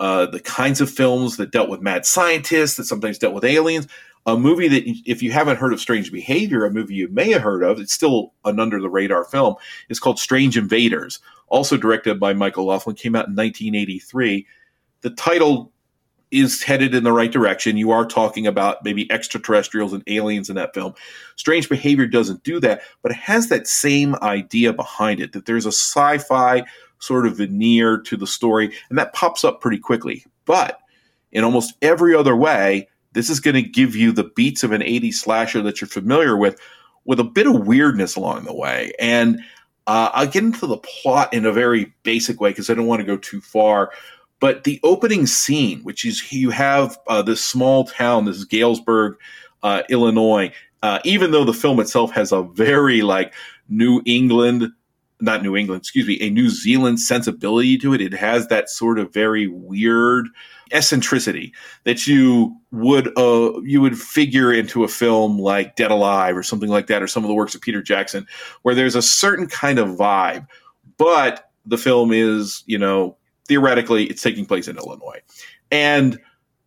uh, 0.00 0.26
the 0.26 0.40
kinds 0.40 0.80
of 0.80 0.90
films 0.90 1.36
that 1.36 1.52
dealt 1.52 1.68
with 1.68 1.80
mad 1.80 2.04
scientists 2.04 2.76
that 2.76 2.84
sometimes 2.84 3.18
dealt 3.18 3.34
with 3.34 3.44
aliens. 3.44 3.86
A 4.24 4.36
movie 4.36 4.68
that, 4.68 4.84
if 5.04 5.20
you 5.20 5.32
haven't 5.32 5.56
heard 5.56 5.72
of 5.72 5.80
Strange 5.80 6.12
Behavior, 6.12 6.64
a 6.64 6.70
movie 6.70 6.94
you 6.94 7.08
may 7.08 7.30
have 7.32 7.42
heard 7.42 7.64
of, 7.64 7.80
it's 7.80 7.92
still 7.92 8.32
an 8.44 8.60
under 8.60 8.80
the 8.80 8.88
radar 8.88 9.24
film, 9.24 9.56
is 9.88 9.98
called 9.98 10.20
Strange 10.20 10.56
Invaders, 10.56 11.18
also 11.48 11.76
directed 11.76 12.20
by 12.20 12.32
Michael 12.32 12.66
Laughlin, 12.66 12.94
came 12.94 13.16
out 13.16 13.26
in 13.26 13.34
1983. 13.34 14.46
The 15.00 15.10
title 15.10 15.71
is 16.32 16.62
headed 16.62 16.94
in 16.94 17.04
the 17.04 17.12
right 17.12 17.30
direction. 17.30 17.76
You 17.76 17.90
are 17.90 18.06
talking 18.06 18.46
about 18.46 18.84
maybe 18.84 19.10
extraterrestrials 19.10 19.92
and 19.92 20.02
aliens 20.06 20.48
in 20.48 20.56
that 20.56 20.74
film. 20.74 20.94
Strange 21.36 21.68
Behavior 21.68 22.06
doesn't 22.06 22.42
do 22.42 22.58
that, 22.60 22.82
but 23.02 23.12
it 23.12 23.18
has 23.18 23.48
that 23.48 23.66
same 23.66 24.16
idea 24.22 24.72
behind 24.72 25.20
it 25.20 25.32
that 25.32 25.46
there's 25.46 25.66
a 25.66 25.72
sci 25.72 26.18
fi 26.18 26.64
sort 26.98 27.26
of 27.26 27.36
veneer 27.36 27.98
to 27.98 28.16
the 28.16 28.26
story, 28.26 28.72
and 28.88 28.98
that 28.98 29.12
pops 29.12 29.44
up 29.44 29.60
pretty 29.60 29.78
quickly. 29.78 30.24
But 30.44 30.78
in 31.32 31.44
almost 31.44 31.74
every 31.82 32.14
other 32.14 32.36
way, 32.36 32.88
this 33.12 33.28
is 33.28 33.40
going 33.40 33.54
to 33.54 33.62
give 33.62 33.94
you 33.94 34.12
the 34.12 34.24
beats 34.24 34.62
of 34.62 34.72
an 34.72 34.82
80s 34.82 35.14
slasher 35.14 35.62
that 35.62 35.80
you're 35.80 35.88
familiar 35.88 36.36
with, 36.36 36.60
with 37.04 37.20
a 37.20 37.24
bit 37.24 37.46
of 37.46 37.66
weirdness 37.66 38.16
along 38.16 38.44
the 38.44 38.54
way. 38.54 38.92
And 38.98 39.40
uh, 39.86 40.10
I'll 40.12 40.26
get 40.26 40.44
into 40.44 40.66
the 40.66 40.78
plot 40.78 41.34
in 41.34 41.44
a 41.44 41.52
very 41.52 41.92
basic 42.04 42.40
way 42.40 42.50
because 42.50 42.70
I 42.70 42.74
don't 42.74 42.86
want 42.86 43.00
to 43.00 43.06
go 43.06 43.16
too 43.16 43.40
far. 43.40 43.92
But 44.42 44.64
the 44.64 44.80
opening 44.82 45.26
scene, 45.26 45.84
which 45.84 46.04
is 46.04 46.32
you 46.32 46.50
have 46.50 46.98
uh, 47.06 47.22
this 47.22 47.44
small 47.44 47.84
town, 47.84 48.24
this 48.24 48.38
is 48.38 48.44
Galesburg, 48.44 49.14
uh, 49.62 49.84
Illinois. 49.88 50.52
Uh, 50.82 50.98
even 51.04 51.30
though 51.30 51.44
the 51.44 51.54
film 51.54 51.78
itself 51.78 52.10
has 52.10 52.32
a 52.32 52.42
very 52.42 53.02
like 53.02 53.34
New 53.68 54.02
England, 54.04 54.72
not 55.20 55.44
New 55.44 55.54
England, 55.54 55.82
excuse 55.82 56.08
me, 56.08 56.18
a 56.20 56.28
New 56.28 56.48
Zealand 56.48 56.98
sensibility 56.98 57.78
to 57.78 57.94
it. 57.94 58.00
It 58.00 58.14
has 58.14 58.48
that 58.48 58.68
sort 58.68 58.98
of 58.98 59.12
very 59.12 59.46
weird 59.46 60.26
eccentricity 60.72 61.54
that 61.84 62.08
you 62.08 62.56
would 62.72 63.16
uh, 63.16 63.60
you 63.60 63.80
would 63.80 63.96
figure 63.96 64.52
into 64.52 64.82
a 64.82 64.88
film 64.88 65.38
like 65.38 65.76
Dead 65.76 65.92
Alive 65.92 66.36
or 66.36 66.42
something 66.42 66.68
like 66.68 66.88
that, 66.88 67.00
or 67.00 67.06
some 67.06 67.22
of 67.22 67.28
the 67.28 67.34
works 67.34 67.54
of 67.54 67.60
Peter 67.60 67.80
Jackson, 67.80 68.26
where 68.62 68.74
there's 68.74 68.96
a 68.96 69.02
certain 69.02 69.46
kind 69.46 69.78
of 69.78 69.90
vibe, 69.90 70.48
but 70.98 71.48
the 71.64 71.78
film 71.78 72.10
is 72.10 72.64
you 72.66 72.76
know 72.76 73.16
theoretically 73.46 74.04
it's 74.04 74.22
taking 74.22 74.46
place 74.46 74.68
in 74.68 74.76
Illinois. 74.76 75.20
And 75.70 76.18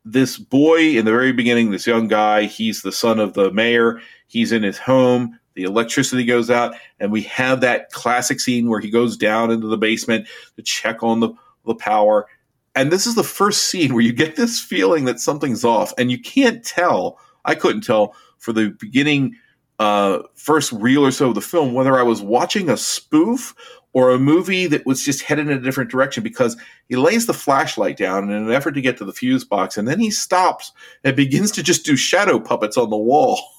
this 0.04 0.38
boy 0.38 0.98
in 0.98 1.06
the 1.06 1.12
very 1.12 1.32
beginning, 1.32 1.72
this 1.72 1.88
young 1.88 2.08
guy, 2.08 2.44
he's 2.44 2.84
the 2.84 2.92
son 2.92 3.20
of 3.20 3.34
the 3.34 3.52
mayor. 3.52 4.00
He's 4.28 4.52
in 4.52 4.64
his 4.64 4.78
home. 4.78 5.40
The 5.56 5.64
electricity 5.64 6.26
goes 6.26 6.50
out, 6.50 6.76
and 7.00 7.12
we 7.12 7.22
have 7.24 7.62
that 7.62 7.90
classic 7.92 8.42
scene 8.42 8.68
where 8.68 8.82
he 8.82 8.90
goes 8.90 9.16
down 9.16 9.52
into 9.52 9.68
the 9.68 9.78
basement 9.78 10.28
to 10.58 10.62
check 10.62 11.02
on 11.02 11.22
the, 11.22 11.30
the 11.66 11.76
power. 11.76 12.28
And 12.76 12.92
this 12.92 13.08
is 13.08 13.16
the 13.16 13.24
first 13.24 13.68
scene 13.68 13.94
where 13.94 14.04
you 14.04 14.12
get 14.12 14.36
this 14.36 14.60
feeling 14.60 15.06
that 15.06 15.22
something's 15.22 15.64
off, 15.64 15.94
and 15.98 16.12
you 16.12 16.20
can't 16.20 16.64
tell. 16.64 17.20
I 17.46 17.56
couldn't 17.56 17.82
tell 17.82 18.16
for 18.38 18.52
the 18.52 18.76
beginning 18.80 19.36
uh, 19.80 20.20
first 20.36 20.72
reel 20.74 21.06
or 21.06 21.12
so 21.12 21.30
of 21.30 21.36
the 21.36 21.42
film 21.42 21.74
whether 21.74 21.98
I 21.98 22.04
was 22.04 22.22
watching 22.22 22.70
a 22.70 22.78
spoof 22.78 23.56
or 23.96 24.12
a 24.12 24.20
movie 24.20 24.68
that 24.68 24.86
was 24.86 25.06
just 25.06 25.22
headed 25.22 25.48
in 25.48 25.58
a 25.58 25.62
different 25.62 25.90
direction 25.90 26.22
because 26.22 26.58
he 26.90 26.98
lays 26.98 27.28
the 27.28 27.34
flashlight 27.34 27.96
down 27.96 28.26
in 28.26 28.30
an 28.30 28.52
effort 28.52 28.74
to 28.74 28.82
get 28.82 28.98
to 28.98 29.06
the 29.06 29.14
fuse 29.14 29.46
box 29.46 29.78
and 29.78 29.88
then 29.88 30.02
he 30.02 30.12
stops 30.12 30.74
and 31.06 31.16
begins 31.16 31.50
to 31.50 31.64
just 31.64 31.86
do 31.86 31.96
shadow 31.96 32.38
puppets 32.38 32.78
on 32.78 32.90
the 32.92 32.98
wall. 32.98 33.40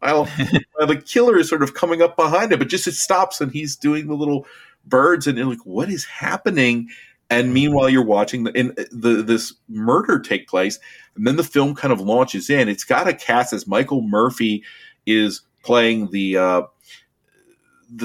While, 0.00 0.24
while 0.76 0.86
the 0.86 0.96
killer 0.96 1.36
is 1.36 1.50
sort 1.50 1.62
of 1.62 1.74
coming 1.74 2.00
up 2.00 2.16
behind 2.16 2.52
him 2.52 2.58
but 2.58 2.68
just 2.68 2.86
it 2.86 2.92
stops 2.92 3.42
and 3.42 3.52
he's 3.52 3.76
doing 3.76 4.06
the 4.06 4.14
little 4.14 4.46
birds 4.86 5.26
and 5.26 5.36
you're 5.36 5.46
like 5.46 5.66
what 5.66 5.90
is 5.90 6.06
happening? 6.06 6.88
And 7.28 7.52
meanwhile 7.52 7.90
you're 7.90 8.02
watching 8.02 8.44
the, 8.44 8.52
in 8.52 8.74
the 8.90 9.22
this 9.22 9.52
murder 9.68 10.18
take 10.18 10.48
place 10.48 10.78
and 11.16 11.26
then 11.26 11.36
the 11.36 11.44
film 11.44 11.74
kind 11.74 11.92
of 11.92 12.00
launches 12.00 12.48
in. 12.48 12.66
It's 12.66 12.84
got 12.84 13.08
a 13.08 13.12
cast 13.12 13.52
as 13.52 13.66
michael 13.66 14.00
murphy 14.00 14.62
is 15.04 15.42
playing 15.62 16.10
the 16.12 16.38
uh, 16.38 16.62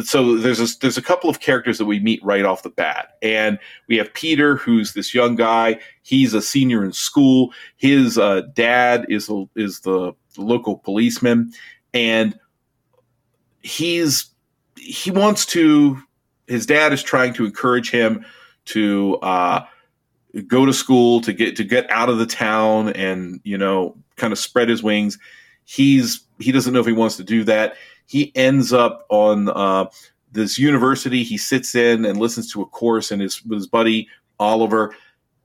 so 0.04 0.38
there's 0.38 0.60
a, 0.60 0.78
there's 0.80 0.98
a 0.98 1.02
couple 1.02 1.30
of 1.30 1.40
characters 1.40 1.78
that 1.78 1.86
we 1.86 2.00
meet 2.00 2.24
right 2.24 2.46
off 2.46 2.64
the 2.64 2.70
bat, 2.70 3.18
and 3.22 3.60
we 3.88 3.98
have 3.98 4.14
Peter, 4.14 4.56
who's 4.56 4.94
this 4.94 5.14
young 5.14 5.36
guy. 5.36 5.80
He's 6.02 6.34
a 6.34 6.42
senior 6.42 6.84
in 6.84 6.94
school. 6.94 7.54
His 7.78 8.18
uh, 8.18 8.42
dad 8.54 9.06
is 9.10 9.30
is 9.56 9.82
the 9.82 10.14
local 10.38 10.78
policeman, 10.78 11.52
and 11.94 12.38
he's 13.62 14.32
he 14.78 15.12
wants 15.12 15.46
to 15.48 16.02
his 16.48 16.66
dad 16.66 16.94
is 16.94 17.04
trying 17.04 17.34
to 17.34 17.46
encourage 17.46 17.90
him 17.90 18.26
to 18.66 19.18
uh, 19.22 19.66
go 20.48 20.66
to 20.66 20.74
school 20.74 21.22
to 21.22 21.34
get 21.34 21.56
to 21.58 21.64
get 21.64 21.90
out 21.90 22.10
of 22.10 22.18
the 22.18 22.26
town 22.26 22.90
and 22.90 23.40
you 23.44 23.58
know 23.58 23.96
kind 24.16 24.34
of 24.34 24.40
spread 24.40 24.70
his 24.70 24.84
wings. 24.84 25.18
He's 25.64 26.22
he 26.40 26.52
doesn't 26.52 26.74
know 26.74 26.80
if 26.80 26.86
he 26.86 26.94
wants 26.94 27.18
to 27.18 27.24
do 27.24 27.44
that. 27.46 27.76
He 28.08 28.32
ends 28.36 28.72
up 28.74 29.06
on 29.10 29.50
uh, 29.50 29.86
this 30.32 30.60
university. 30.60 31.24
He 31.24 31.38
sits 31.38 31.74
in 31.74 32.06
and 32.06 32.20
listens 32.20 32.52
to 32.52 32.62
a 32.62 32.66
course 32.66 33.12
and 33.12 33.22
his 33.22 33.44
with 33.44 33.58
his 33.58 33.68
buddy 33.68 34.08
Oliver. 34.40 34.96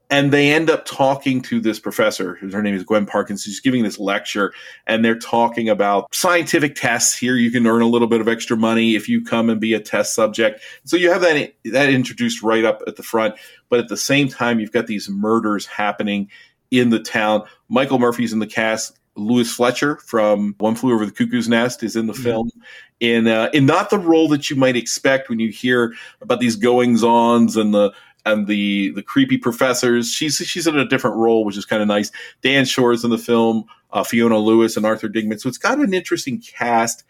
And 0.09 0.33
they 0.33 0.51
end 0.51 0.69
up 0.69 0.83
talking 0.83 1.41
to 1.43 1.61
this 1.61 1.79
professor 1.79 2.35
her 2.35 2.61
name 2.61 2.75
is 2.75 2.83
gwen 2.83 3.05
parkinson 3.05 3.49
she's 3.49 3.61
giving 3.61 3.83
this 3.83 3.97
lecture 3.97 4.51
and 4.85 5.05
they're 5.05 5.17
talking 5.17 5.69
about 5.69 6.13
scientific 6.13 6.75
tests. 6.75 7.17
Here 7.17 7.37
you 7.37 7.49
can 7.49 7.65
earn 7.65 7.81
a 7.81 7.87
little 7.87 8.09
bit 8.09 8.19
of 8.19 8.27
extra 8.27 8.57
money 8.57 8.95
if 8.95 9.07
you 9.07 9.23
come 9.23 9.49
and 9.49 9.61
be 9.61 9.73
a 9.73 9.79
test 9.79 10.13
subject. 10.13 10.61
So 10.83 10.97
you 10.97 11.09
have 11.09 11.21
that 11.21 11.53
that 11.63 11.89
introduced 11.89 12.43
right 12.43 12.65
up 12.65 12.81
at 12.87 12.97
the 12.97 13.03
front 13.03 13.35
but 13.69 13.79
at 13.79 13.87
the 13.87 13.97
same 13.97 14.27
time 14.27 14.59
you've 14.59 14.73
got 14.73 14.87
these 14.87 15.09
murders 15.09 15.65
happening 15.65 16.29
in 16.71 16.89
the 16.89 16.99
town. 16.99 17.43
Michael 17.69 17.99
murphy's 17.99 18.33
in 18.33 18.39
the 18.39 18.47
cast 18.47 18.99
Louise 19.15 19.53
Fletcher 19.53 19.97
from 19.97 20.55
One 20.59 20.75
Flew 20.75 20.93
Over 20.93 21.05
the 21.05 21.11
Cuckoo's 21.11 21.49
Nest 21.49 21.83
is 21.83 21.95
in 21.95 22.07
the 22.07 22.13
mm-hmm. 22.13 22.23
film, 22.23 22.51
in 22.99 23.27
uh, 23.27 23.49
in 23.53 23.65
not 23.65 23.89
the 23.89 23.99
role 23.99 24.27
that 24.29 24.49
you 24.49 24.55
might 24.55 24.75
expect 24.75 25.29
when 25.29 25.39
you 25.39 25.49
hear 25.49 25.93
about 26.21 26.39
these 26.39 26.55
goings 26.55 27.03
ons 27.03 27.57
and 27.57 27.73
the 27.73 27.93
and 28.25 28.47
the 28.47 28.91
the 28.91 29.03
creepy 29.03 29.37
professors. 29.37 30.11
She's 30.11 30.37
she's 30.37 30.67
in 30.67 30.77
a 30.77 30.87
different 30.87 31.17
role, 31.17 31.43
which 31.43 31.57
is 31.57 31.65
kind 31.65 31.81
of 31.81 31.87
nice. 31.87 32.11
Dan 32.41 32.65
Shor's 32.65 33.03
in 33.03 33.09
the 33.09 33.17
film, 33.17 33.65
uh, 33.91 34.03
Fiona 34.03 34.37
Lewis 34.37 34.77
and 34.77 34.85
Arthur 34.85 35.09
Dignam. 35.09 35.39
So 35.39 35.49
it's 35.49 35.57
got 35.57 35.79
an 35.79 35.93
interesting 35.93 36.39
cast. 36.39 37.03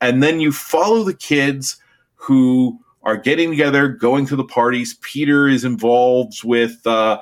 And 0.00 0.20
then 0.22 0.40
you 0.40 0.50
follow 0.50 1.04
the 1.04 1.14
kids 1.14 1.76
who 2.16 2.80
are 3.04 3.16
getting 3.16 3.50
together, 3.50 3.88
going 3.88 4.26
to 4.26 4.36
the 4.36 4.44
parties. 4.44 4.94
Peter 4.94 5.48
is 5.48 5.64
involved 5.64 6.42
with. 6.44 6.84
Uh, 6.86 7.20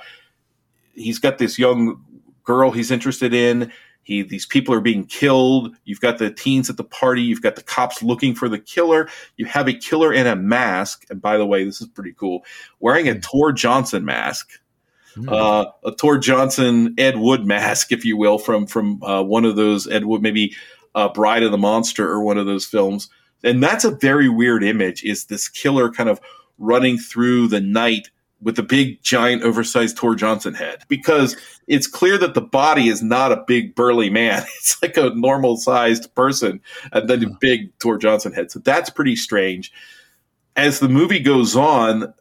he's 0.94 1.18
got 1.18 1.38
this 1.38 1.58
young 1.58 2.02
girl 2.44 2.70
he's 2.70 2.90
interested 2.90 3.34
in. 3.34 3.72
He, 4.02 4.22
these 4.22 4.46
people 4.46 4.74
are 4.74 4.80
being 4.80 5.04
killed. 5.04 5.76
You've 5.84 6.00
got 6.00 6.18
the 6.18 6.30
teens 6.30 6.68
at 6.68 6.76
the 6.76 6.84
party. 6.84 7.22
You've 7.22 7.42
got 7.42 7.56
the 7.56 7.62
cops 7.62 8.02
looking 8.02 8.34
for 8.34 8.48
the 8.48 8.58
killer. 8.58 9.08
You 9.36 9.46
have 9.46 9.68
a 9.68 9.72
killer 9.72 10.12
in 10.12 10.26
a 10.26 10.36
mask. 10.36 11.04
And 11.10 11.20
by 11.20 11.36
the 11.36 11.46
way, 11.46 11.64
this 11.64 11.80
is 11.80 11.86
pretty 11.88 12.12
cool. 12.12 12.44
Wearing 12.80 13.08
a 13.08 13.20
Tor 13.20 13.52
Johnson 13.52 14.04
mask. 14.04 14.50
Mm. 15.16 15.30
Uh, 15.30 15.70
a 15.84 15.92
Tor 15.92 16.18
Johnson 16.18 16.94
Ed 16.96 17.18
Wood 17.18 17.44
mask, 17.44 17.92
if 17.92 18.04
you 18.04 18.16
will, 18.16 18.38
from 18.38 18.66
from 18.66 19.02
uh, 19.02 19.22
one 19.22 19.44
of 19.44 19.56
those 19.56 19.88
Ed 19.88 20.04
Wood, 20.04 20.22
maybe 20.22 20.54
uh, 20.94 21.08
Bride 21.08 21.42
of 21.42 21.50
the 21.50 21.58
Monster 21.58 22.08
or 22.08 22.22
one 22.22 22.38
of 22.38 22.46
those 22.46 22.64
films. 22.64 23.08
And 23.42 23.62
that's 23.62 23.84
a 23.84 23.90
very 23.90 24.28
weird 24.28 24.62
image. 24.62 25.02
Is 25.02 25.24
this 25.24 25.48
killer 25.48 25.90
kind 25.90 26.08
of 26.08 26.20
running 26.58 26.98
through 26.98 27.48
the 27.48 27.60
night 27.60 28.10
with 28.42 28.58
a 28.58 28.62
big, 28.62 29.02
giant, 29.02 29.42
oversized 29.42 29.96
Tor 29.96 30.14
Johnson 30.14 30.54
head 30.54 30.84
because 30.88 31.36
it's 31.66 31.86
clear 31.86 32.16
that 32.18 32.34
the 32.34 32.40
body 32.40 32.88
is 32.88 33.02
not 33.02 33.32
a 33.32 33.44
big, 33.46 33.74
burly 33.74 34.10
man. 34.10 34.42
It's 34.56 34.80
like 34.82 34.96
a 34.96 35.10
normal 35.10 35.56
sized 35.56 36.14
person 36.14 36.60
and 36.92 37.08
then 37.08 37.22
a 37.22 37.28
hmm. 37.28 37.34
big 37.40 37.78
Tor 37.78 37.98
Johnson 37.98 38.32
head. 38.32 38.50
So 38.50 38.58
that's 38.60 38.90
pretty 38.90 39.16
strange. 39.16 39.72
As 40.56 40.80
the 40.80 40.88
movie 40.88 41.20
goes 41.20 41.56
on, 41.56 42.12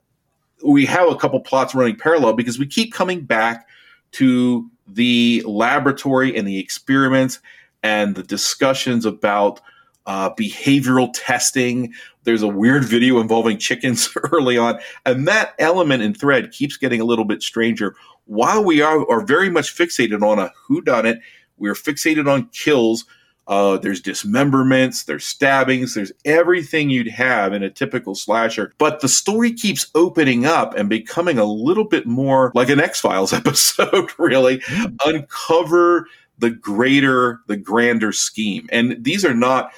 we 0.64 0.86
have 0.86 1.10
a 1.10 1.16
couple 1.16 1.40
plots 1.40 1.74
running 1.74 1.96
parallel 1.96 2.34
because 2.34 2.60
we 2.60 2.66
keep 2.66 2.94
coming 2.94 3.22
back 3.22 3.68
to 4.12 4.70
the 4.88 5.44
laboratory 5.46 6.36
and 6.36 6.48
the 6.48 6.60
experiments 6.60 7.40
and 7.84 8.16
the 8.16 8.24
discussions 8.24 9.06
about 9.06 9.62
uh, 10.10 10.34
behavioral 10.34 11.12
testing. 11.14 11.94
There's 12.24 12.42
a 12.42 12.48
weird 12.48 12.84
video 12.84 13.22
involving 13.22 13.60
chickens 13.60 14.10
early 14.32 14.58
on, 14.58 14.80
and 15.06 15.28
that 15.28 15.54
element 15.60 16.02
in 16.02 16.16
thread 16.16 16.52
keeps 16.52 16.78
getting 16.78 17.00
a 17.00 17.06
little 17.06 17.26
bit 17.26 17.44
stranger. 17.44 17.96
While 18.26 18.64
we 18.64 18.82
are, 18.82 19.08
are 19.08 19.24
very 19.24 19.52
much 19.52 19.74
fixated 19.76 20.24
on 20.24 20.40
a 20.40 20.52
who 20.66 20.82
done 20.82 21.06
it, 21.06 21.20
we're 21.58 21.76
fixated 21.76 22.28
on 22.28 22.50
kills. 22.50 23.06
Uh, 23.46 23.78
there's 23.78 24.02
dismemberments, 24.02 25.06
there's 25.06 25.26
stabbings, 25.26 25.94
there's 25.94 26.12
everything 26.26 26.90
you'd 26.90 27.08
have 27.08 27.54
in 27.54 27.62
a 27.62 27.70
typical 27.70 28.16
slasher. 28.16 28.74
But 28.80 29.02
the 29.02 29.08
story 29.08 29.54
keeps 29.54 29.92
opening 29.94 30.44
up 30.44 30.76
and 30.76 30.90
becoming 30.90 31.38
a 31.38 31.46
little 31.46 31.86
bit 31.86 32.08
more 32.08 32.52
like 32.56 32.70
an 32.70 32.80
X 32.80 33.00
Files 33.00 33.32
episode, 33.34 34.10
really. 34.18 34.58
Mm. 34.58 34.98
Uncover 35.06 36.08
the 36.40 36.50
greater, 36.50 37.42
the 37.46 37.58
grander 37.58 38.12
scheme. 38.12 38.68
And 38.72 39.04
these 39.04 39.24
are 39.24 39.36
not 39.36 39.72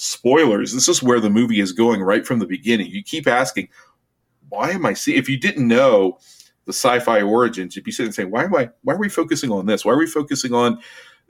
spoilers. 0.00 0.72
This 0.72 0.88
is 0.88 1.02
where 1.02 1.18
the 1.18 1.28
movie 1.28 1.58
is 1.58 1.72
going 1.72 2.00
right 2.00 2.24
from 2.24 2.38
the 2.38 2.46
beginning. 2.46 2.86
You 2.86 3.02
keep 3.02 3.26
asking, 3.26 3.68
why 4.48 4.70
am 4.70 4.86
I 4.86 4.92
seeing? 4.94 5.18
If 5.18 5.28
you 5.28 5.36
didn't 5.36 5.66
know 5.66 6.18
the 6.66 6.72
sci-fi 6.72 7.20
origins, 7.20 7.74
you'd 7.74 7.84
be 7.84 7.90
sitting 7.90 8.12
saying, 8.12 8.30
why 8.30 8.44
am 8.44 8.54
I? 8.54 8.70
Why 8.82 8.94
are 8.94 8.98
we 8.98 9.08
focusing 9.08 9.50
on 9.50 9.66
this? 9.66 9.84
Why 9.84 9.92
are 9.92 9.98
we 9.98 10.06
focusing 10.06 10.54
on 10.54 10.78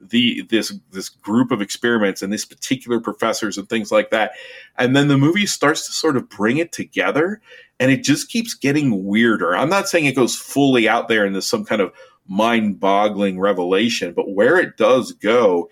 the 0.00 0.42
this 0.42 0.72
this 0.90 1.08
group 1.08 1.50
of 1.50 1.62
experiments 1.62 2.22
and 2.22 2.32
these 2.32 2.44
particular 2.44 3.00
professors 3.00 3.56
and 3.56 3.68
things 3.68 3.90
like 3.90 4.10
that? 4.10 4.32
And 4.76 4.94
then 4.94 5.08
the 5.08 5.16
movie 5.16 5.46
starts 5.46 5.86
to 5.86 5.92
sort 5.92 6.18
of 6.18 6.28
bring 6.28 6.58
it 6.58 6.70
together, 6.70 7.40
and 7.80 7.90
it 7.90 8.02
just 8.02 8.28
keeps 8.28 8.52
getting 8.52 9.06
weirder. 9.06 9.56
I'm 9.56 9.70
not 9.70 9.88
saying 9.88 10.04
it 10.04 10.14
goes 10.14 10.36
fully 10.36 10.86
out 10.86 11.08
there 11.08 11.24
into 11.24 11.40
some 11.40 11.64
kind 11.64 11.80
of 11.80 11.92
mind-boggling 12.26 13.40
revelation, 13.40 14.12
but 14.12 14.34
where 14.34 14.58
it 14.58 14.76
does 14.76 15.12
go 15.12 15.70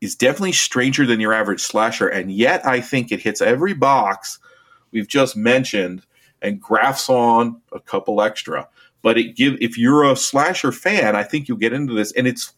is 0.00 0.14
definitely 0.14 0.52
stranger 0.52 1.06
than 1.06 1.20
your 1.20 1.32
average 1.32 1.60
slasher, 1.60 2.08
and 2.08 2.30
yet 2.30 2.66
I 2.66 2.80
think 2.80 3.10
it 3.10 3.20
hits 3.20 3.40
every 3.40 3.74
box 3.74 4.38
we've 4.90 5.08
just 5.08 5.36
mentioned 5.36 6.02
and 6.42 6.60
grafts 6.60 7.08
on 7.08 7.60
a 7.72 7.80
couple 7.80 8.22
extra. 8.22 8.68
But 9.02 9.18
it 9.18 9.36
give 9.36 9.56
if 9.60 9.78
you're 9.78 10.04
a 10.04 10.16
slasher 10.16 10.72
fan, 10.72 11.16
I 11.16 11.22
think 11.22 11.48
you'll 11.48 11.58
get 11.58 11.72
into 11.72 11.94
this, 11.94 12.12
and 12.12 12.26
it's 12.26 12.52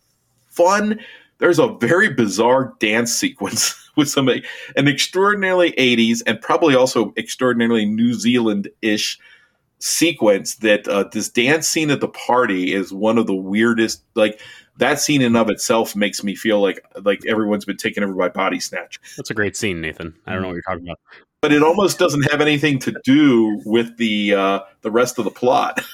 fun. 0.47 1.01
There's 1.39 1.59
a 1.59 1.68
very 1.68 2.12
bizarre 2.12 2.74
dance 2.80 3.12
sequence 3.12 3.91
with 3.97 4.09
some 4.09 4.28
an 4.28 4.89
extraordinarily 4.89 5.72
80s 5.72 6.22
and 6.26 6.41
probably 6.41 6.74
also 6.74 7.12
extraordinarily 7.16 7.84
New 7.84 8.14
Zealand 8.14 8.68
ish 8.82 9.18
sequence 9.80 10.57
that 10.57 10.89
uh, 10.89 11.05
this 11.12 11.28
dance 11.28 11.68
scene 11.68 11.91
at 11.91 12.01
the 12.01 12.09
party 12.09 12.72
is 12.72 12.93
one 12.93 13.18
of 13.18 13.26
the 13.26 13.34
weirdest 13.34 14.03
like 14.14 14.41
that 14.79 15.01
scene 15.01 15.22
in 15.22 15.37
of 15.37 15.51
itself 15.51 15.95
makes 15.95 16.24
me 16.24 16.35
feel 16.35 16.61
like 16.61 16.85
like 17.03 17.20
everyone's 17.26 17.64
been 17.64 17.76
taken 17.76 18.03
over 18.03 18.14
by 18.14 18.29
body 18.29 18.61
snatch. 18.61 18.99
That's 19.16 19.31
a 19.31 19.35
great 19.35 19.57
scene, 19.57 19.81
Nathan. 19.81 20.14
I 20.26 20.33
don't 20.33 20.43
know 20.43 20.49
what 20.49 20.55
you're 20.55 20.62
talking 20.62 20.85
about. 20.85 20.99
But 21.41 21.53
it 21.53 21.62
almost 21.62 21.99
doesn't 21.99 22.31
have 22.31 22.41
anything 22.41 22.79
to 22.81 22.99
do 23.05 23.61
with 23.64 23.97
the 23.97 24.35
uh, 24.35 24.61
the 24.83 24.91
rest 24.91 25.18
of 25.18 25.24
the 25.24 25.31
plot. 25.31 25.81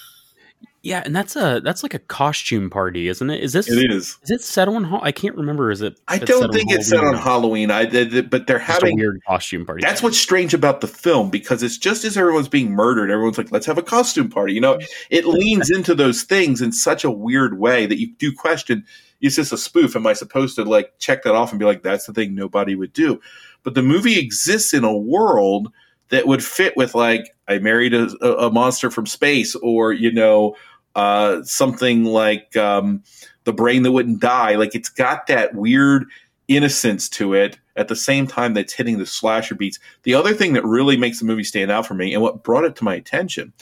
Yeah, 0.85 1.01
and 1.03 1.16
that's 1.16 1.35
a 1.35 1.62
that's 1.64 1.82
like 1.82 1.95
a 1.95 1.99
costume 1.99 2.68
party, 2.68 3.09
isn't 3.09 3.30
it? 3.30 3.43
Is 3.43 3.55
this? 3.55 3.70
It 3.70 3.91
is. 3.91 4.18
Is 4.22 4.30
it 4.30 4.43
set 4.43 4.68
on? 4.68 4.85
I 4.85 5.12
can't 5.12 5.35
remember. 5.35 5.70
Is 5.70 5.80
it? 5.80 5.99
I 6.09 6.18
don't 6.18 6.53
think 6.53 6.70
it's 6.70 6.91
set 6.91 7.03
on 7.03 7.14
Halloween. 7.14 7.70
I 7.70 7.87
did, 7.87 8.28
but 8.28 8.47
they're 8.47 8.59
just 8.59 8.70
having 8.70 8.99
weird 8.99 9.22
costume 9.26 9.64
party. 9.64 9.80
That's 9.80 10.03
what's 10.03 10.18
strange 10.18 10.53
about 10.53 10.82
the 10.82 10.87
film 10.87 11.30
because 11.30 11.62
it's 11.62 11.78
just 11.78 12.05
as 12.05 12.18
everyone's 12.18 12.51
being 12.51 12.70
murdered, 12.70 13.11
everyone's 13.11 13.39
like, 13.39 13.51
"Let's 13.51 13.64
have 13.64 13.78
a 13.78 13.82
costume 13.82 14.28
party." 14.28 14.53
You 14.53 14.61
know, 14.61 14.78
it 15.09 15.24
leans 15.26 15.70
into 15.70 15.95
those 15.95 16.22
things 16.22 16.61
in 16.61 16.70
such 16.70 17.03
a 17.03 17.11
weird 17.11 17.59
way 17.59 17.87
that 17.87 17.99
you 17.99 18.12
do 18.18 18.30
question: 18.30 18.85
Is 19.22 19.37
this 19.37 19.53
a 19.53 19.59
spoof? 19.59 19.97
Am 19.97 20.07
I 20.07 20.12
supposed 20.12 20.55
to 20.57 20.64
like 20.64 20.93
check 20.99 21.22
that 21.22 21.35
off 21.35 21.51
and 21.51 21.59
be 21.59 21.64
like, 21.64 21.82
"That's 21.82 22.05
the 22.05 22.12
thing 22.12 22.35
nobody 22.35 22.74
would 22.74 22.93
do"? 22.93 23.23
But 23.62 23.73
the 23.73 23.82
movie 23.82 24.19
exists 24.19 24.74
in 24.74 24.85
a 24.85 24.94
world 24.94 25.73
that 26.11 26.27
would 26.27 26.44
fit 26.44 26.77
with 26.77 26.94
like, 26.94 27.35
"I 27.48 27.56
married 27.56 27.94
a, 27.94 28.06
a 28.23 28.51
monster 28.51 28.90
from 28.90 29.06
space," 29.06 29.55
or 29.55 29.94
you 29.94 30.12
know 30.12 30.56
uh, 30.94 31.42
something 31.42 32.04
like 32.04 32.56
um, 32.56 33.02
The 33.44 33.52
Brain 33.52 33.82
That 33.82 33.92
Wouldn't 33.92 34.20
Die. 34.20 34.56
Like 34.56 34.74
it's 34.74 34.88
got 34.88 35.26
that 35.26 35.54
weird 35.54 36.04
innocence 36.48 37.08
to 37.08 37.34
it 37.34 37.58
at 37.76 37.88
the 37.88 37.96
same 37.96 38.26
time 38.26 38.54
that's 38.54 38.72
hitting 38.72 38.98
the 38.98 39.06
slasher 39.06 39.54
beats. 39.54 39.78
The 40.02 40.14
other 40.14 40.34
thing 40.34 40.52
that 40.52 40.64
really 40.64 40.96
makes 40.96 41.18
the 41.18 41.24
movie 41.24 41.44
stand 41.44 41.70
out 41.70 41.86
for 41.86 41.94
me 41.94 42.12
and 42.12 42.22
what 42.22 42.42
brought 42.42 42.64
it 42.64 42.76
to 42.76 42.84
my 42.84 42.94
attention 42.94 43.52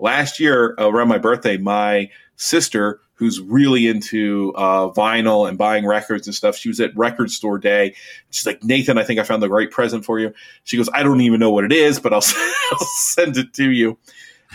last 0.00 0.40
year 0.40 0.74
around 0.78 1.08
my 1.08 1.18
birthday, 1.18 1.56
my 1.56 2.10
sister, 2.36 3.00
who's 3.14 3.40
really 3.40 3.86
into 3.86 4.52
uh, 4.56 4.90
vinyl 4.92 5.46
and 5.46 5.58
buying 5.58 5.86
records 5.86 6.26
and 6.26 6.34
stuff, 6.34 6.56
she 6.56 6.68
was 6.68 6.80
at 6.80 6.96
record 6.96 7.30
store 7.30 7.58
day. 7.58 7.94
She's 8.30 8.46
like, 8.46 8.64
Nathan, 8.64 8.96
I 8.96 9.04
think 9.04 9.20
I 9.20 9.24
found 9.24 9.42
the 9.42 9.50
right 9.50 9.70
present 9.70 10.04
for 10.06 10.18
you. 10.18 10.32
She 10.64 10.78
goes, 10.78 10.88
I 10.94 11.02
don't 11.02 11.20
even 11.20 11.38
know 11.38 11.50
what 11.50 11.64
it 11.64 11.72
is, 11.72 12.00
but 12.00 12.14
I'll, 12.14 12.22
I'll 12.72 12.86
send 12.96 13.36
it 13.36 13.52
to 13.54 13.70
you. 13.70 13.98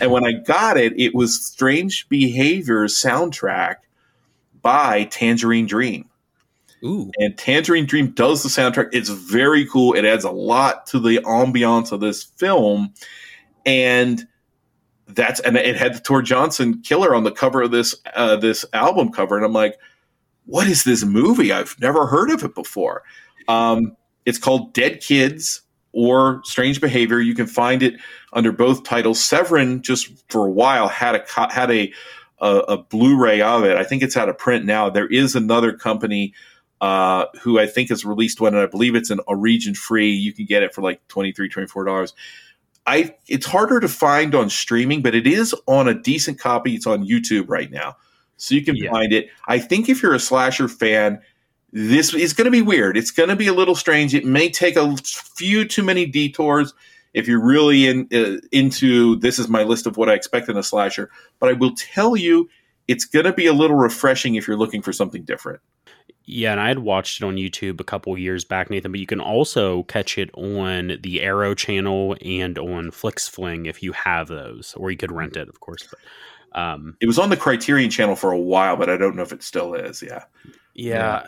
And 0.00 0.10
when 0.10 0.26
I 0.26 0.32
got 0.32 0.76
it, 0.76 0.98
it 0.98 1.14
was 1.14 1.44
Strange 1.44 2.08
Behavior 2.08 2.84
soundtrack 2.86 3.76
by 4.60 5.04
Tangerine 5.04 5.66
Dream. 5.66 6.08
Ooh. 6.84 7.10
And 7.18 7.36
Tangerine 7.36 7.86
Dream 7.86 8.10
does 8.10 8.42
the 8.42 8.48
soundtrack. 8.48 8.90
It's 8.92 9.08
very 9.08 9.66
cool. 9.66 9.94
It 9.94 10.04
adds 10.04 10.24
a 10.24 10.30
lot 10.30 10.86
to 10.88 11.00
the 11.00 11.18
ambiance 11.24 11.92
of 11.92 12.00
this 12.00 12.22
film. 12.22 12.92
And 13.64 14.26
that's 15.08 15.40
and 15.40 15.56
it 15.56 15.76
had 15.76 15.94
the 15.94 16.00
Tor 16.00 16.20
Johnson 16.20 16.82
killer 16.82 17.14
on 17.14 17.24
the 17.24 17.30
cover 17.30 17.62
of 17.62 17.70
this 17.70 17.94
uh, 18.14 18.36
this 18.36 18.64
album 18.72 19.10
cover. 19.10 19.36
And 19.36 19.44
I'm 19.44 19.52
like, 19.52 19.78
what 20.44 20.66
is 20.66 20.84
this 20.84 21.04
movie? 21.04 21.52
I've 21.52 21.76
never 21.80 22.06
heard 22.06 22.30
of 22.30 22.44
it 22.44 22.54
before. 22.54 23.02
Um, 23.48 23.96
it's 24.24 24.38
called 24.38 24.74
Dead 24.74 25.00
Kids 25.00 25.62
or 25.96 26.42
Strange 26.44 26.78
Behavior. 26.80 27.18
You 27.20 27.34
can 27.34 27.46
find 27.46 27.82
it 27.82 27.94
under 28.34 28.52
both 28.52 28.84
titles. 28.84 29.18
Severin 29.24 29.80
just 29.82 30.30
for 30.30 30.46
a 30.46 30.50
while 30.50 30.88
had 30.88 31.14
a 31.14 31.24
had 31.50 31.70
a 31.70 31.92
a, 32.38 32.56
a 32.68 32.76
Blu-ray 32.76 33.40
of 33.40 33.64
it. 33.64 33.78
I 33.78 33.82
think 33.84 34.02
it's 34.02 34.14
out 34.16 34.28
of 34.28 34.36
print 34.36 34.66
now. 34.66 34.90
There 34.90 35.06
is 35.06 35.34
another 35.34 35.72
company 35.72 36.34
uh, 36.82 37.24
who 37.40 37.58
I 37.58 37.66
think 37.66 37.88
has 37.88 38.04
released 38.04 38.42
one, 38.42 38.52
and 38.52 38.62
I 38.62 38.66
believe 38.66 38.94
it's 38.94 39.08
an, 39.08 39.20
a 39.26 39.34
region 39.34 39.74
free. 39.74 40.10
You 40.12 40.34
can 40.34 40.44
get 40.44 40.62
it 40.62 40.74
for 40.74 40.82
like 40.82 41.00
23 41.08 41.48
$24. 41.48 42.12
I 42.86 43.14
it's 43.26 43.46
harder 43.46 43.80
to 43.80 43.88
find 43.88 44.34
on 44.34 44.50
streaming, 44.50 45.00
but 45.00 45.14
it 45.14 45.26
is 45.26 45.54
on 45.66 45.88
a 45.88 45.94
decent 45.94 46.38
copy. 46.38 46.74
It's 46.74 46.86
on 46.86 47.06
YouTube 47.06 47.46
right 47.48 47.70
now, 47.70 47.96
so 48.36 48.54
you 48.54 48.62
can 48.62 48.76
Yeah. 48.76 48.90
find 48.90 49.14
it. 49.14 49.28
I 49.48 49.58
think 49.58 49.88
if 49.88 50.02
you're 50.02 50.14
a 50.14 50.20
slasher 50.20 50.68
fan, 50.68 51.20
this 51.76 52.14
is 52.14 52.32
going 52.32 52.46
to 52.46 52.50
be 52.50 52.62
weird. 52.62 52.96
It's 52.96 53.10
going 53.10 53.28
to 53.28 53.36
be 53.36 53.48
a 53.48 53.52
little 53.52 53.74
strange. 53.74 54.14
It 54.14 54.24
may 54.24 54.48
take 54.48 54.76
a 54.76 54.96
few 55.36 55.66
too 55.66 55.82
many 55.82 56.06
detours 56.06 56.72
if 57.12 57.28
you're 57.28 57.44
really 57.44 57.86
in 57.86 58.08
uh, 58.14 58.40
into 58.50 59.16
this 59.16 59.38
is 59.38 59.50
my 59.50 59.62
list 59.62 59.86
of 59.86 59.98
what 59.98 60.08
I 60.08 60.14
expect 60.14 60.48
in 60.48 60.56
a 60.56 60.62
slasher. 60.62 61.10
But 61.38 61.50
I 61.50 61.52
will 61.52 61.74
tell 61.76 62.16
you, 62.16 62.48
it's 62.88 63.04
going 63.04 63.26
to 63.26 63.32
be 63.34 63.46
a 63.46 63.52
little 63.52 63.76
refreshing 63.76 64.36
if 64.36 64.48
you're 64.48 64.56
looking 64.56 64.80
for 64.80 64.94
something 64.94 65.22
different. 65.24 65.60
Yeah, 66.24 66.52
and 66.52 66.60
I 66.62 66.68
had 66.68 66.78
watched 66.78 67.20
it 67.20 67.26
on 67.26 67.36
YouTube 67.36 67.78
a 67.78 67.84
couple 67.84 68.16
years 68.16 68.42
back, 68.42 68.70
Nathan. 68.70 68.90
But 68.90 69.00
you 69.00 69.06
can 69.06 69.20
also 69.20 69.82
catch 69.82 70.16
it 70.16 70.30
on 70.32 70.96
the 71.02 71.20
Arrow 71.20 71.54
channel 71.54 72.16
and 72.24 72.58
on 72.58 72.90
FlixFling 72.90 73.66
if 73.66 73.82
you 73.82 73.92
have 73.92 74.28
those, 74.28 74.72
or 74.78 74.90
you 74.90 74.96
could 74.96 75.12
rent 75.12 75.36
it, 75.36 75.46
of 75.46 75.60
course. 75.60 75.86
But 75.90 76.58
um, 76.58 76.96
It 77.02 77.06
was 77.06 77.18
on 77.18 77.28
the 77.28 77.36
Criterion 77.36 77.90
channel 77.90 78.16
for 78.16 78.32
a 78.32 78.40
while, 78.40 78.78
but 78.78 78.88
I 78.88 78.96
don't 78.96 79.14
know 79.14 79.22
if 79.22 79.32
it 79.32 79.42
still 79.42 79.74
is. 79.74 80.02
Yeah. 80.02 80.24
yeah, 80.74 81.26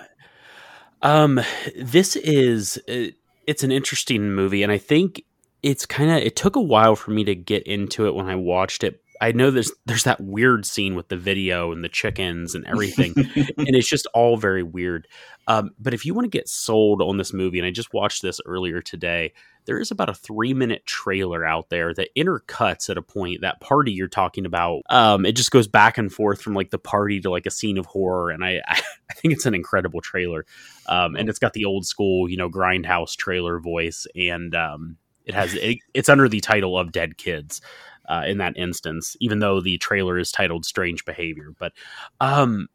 um, 1.02 1.40
this 1.76 2.16
is 2.16 2.80
it, 2.86 3.14
it's 3.46 3.62
an 3.62 3.72
interesting 3.72 4.32
movie, 4.32 4.62
and 4.62 4.72
I 4.72 4.78
think 4.78 5.24
it's 5.62 5.86
kind 5.86 6.10
of 6.10 6.18
it 6.18 6.36
took 6.36 6.56
a 6.56 6.60
while 6.60 6.96
for 6.96 7.10
me 7.10 7.24
to 7.24 7.34
get 7.34 7.62
into 7.64 8.06
it 8.06 8.14
when 8.14 8.26
I 8.26 8.36
watched 8.36 8.84
it. 8.84 9.02
I 9.20 9.32
know 9.32 9.50
there's 9.50 9.72
there's 9.86 10.04
that 10.04 10.20
weird 10.20 10.66
scene 10.66 10.94
with 10.94 11.08
the 11.08 11.16
video 11.16 11.72
and 11.72 11.82
the 11.82 11.88
chickens 11.88 12.54
and 12.54 12.66
everything, 12.66 13.14
and 13.36 13.74
it's 13.74 13.88
just 13.88 14.06
all 14.14 14.36
very 14.36 14.62
weird. 14.62 15.08
Um, 15.46 15.70
but 15.78 15.94
if 15.94 16.04
you 16.04 16.14
want 16.14 16.26
to 16.26 16.36
get 16.36 16.48
sold 16.48 17.00
on 17.00 17.16
this 17.16 17.32
movie, 17.32 17.58
and 17.58 17.66
I 17.66 17.70
just 17.70 17.94
watched 17.94 18.22
this 18.22 18.40
earlier 18.44 18.82
today, 18.82 19.32
there 19.64 19.78
is 19.78 19.90
about 19.90 20.08
a 20.08 20.14
three 20.14 20.54
minute 20.54 20.84
trailer 20.86 21.44
out 21.44 21.70
there 21.70 21.92
that 21.94 22.08
intercuts 22.16 22.90
at 22.90 22.98
a 22.98 23.02
point 23.02 23.40
that 23.40 23.60
party 23.60 23.92
you're 23.92 24.08
talking 24.08 24.46
about. 24.46 24.82
Um, 24.90 25.24
it 25.26 25.32
just 25.32 25.50
goes 25.50 25.66
back 25.66 25.98
and 25.98 26.12
forth 26.12 26.40
from 26.40 26.54
like 26.54 26.70
the 26.70 26.78
party 26.78 27.20
to 27.20 27.30
like 27.30 27.46
a 27.46 27.50
scene 27.50 27.78
of 27.78 27.86
horror, 27.86 28.30
and 28.30 28.44
I 28.44 28.62
I 28.68 29.14
think 29.14 29.34
it's 29.34 29.46
an 29.46 29.54
incredible 29.54 30.00
trailer. 30.00 30.44
Um, 30.86 31.16
and 31.16 31.28
it's 31.28 31.38
got 31.38 31.54
the 31.54 31.64
old 31.64 31.86
school, 31.86 32.28
you 32.28 32.36
know, 32.36 32.50
grindhouse 32.50 33.16
trailer 33.16 33.58
voice, 33.58 34.06
and 34.14 34.54
um, 34.54 34.96
it 35.24 35.34
has 35.34 35.54
it, 35.54 35.78
it's 35.94 36.08
under 36.08 36.28
the 36.28 36.40
title 36.40 36.78
of 36.78 36.92
Dead 36.92 37.16
Kids. 37.18 37.60
Uh, 38.08 38.24
in 38.26 38.38
that 38.38 38.56
instance, 38.56 39.16
even 39.20 39.38
though 39.38 39.60
the 39.60 39.78
trailer 39.78 40.18
is 40.18 40.32
titled 40.32 40.64
"Strange 40.64 41.04
Behavior," 41.04 41.52
but 41.58 41.72
um, 42.20 42.68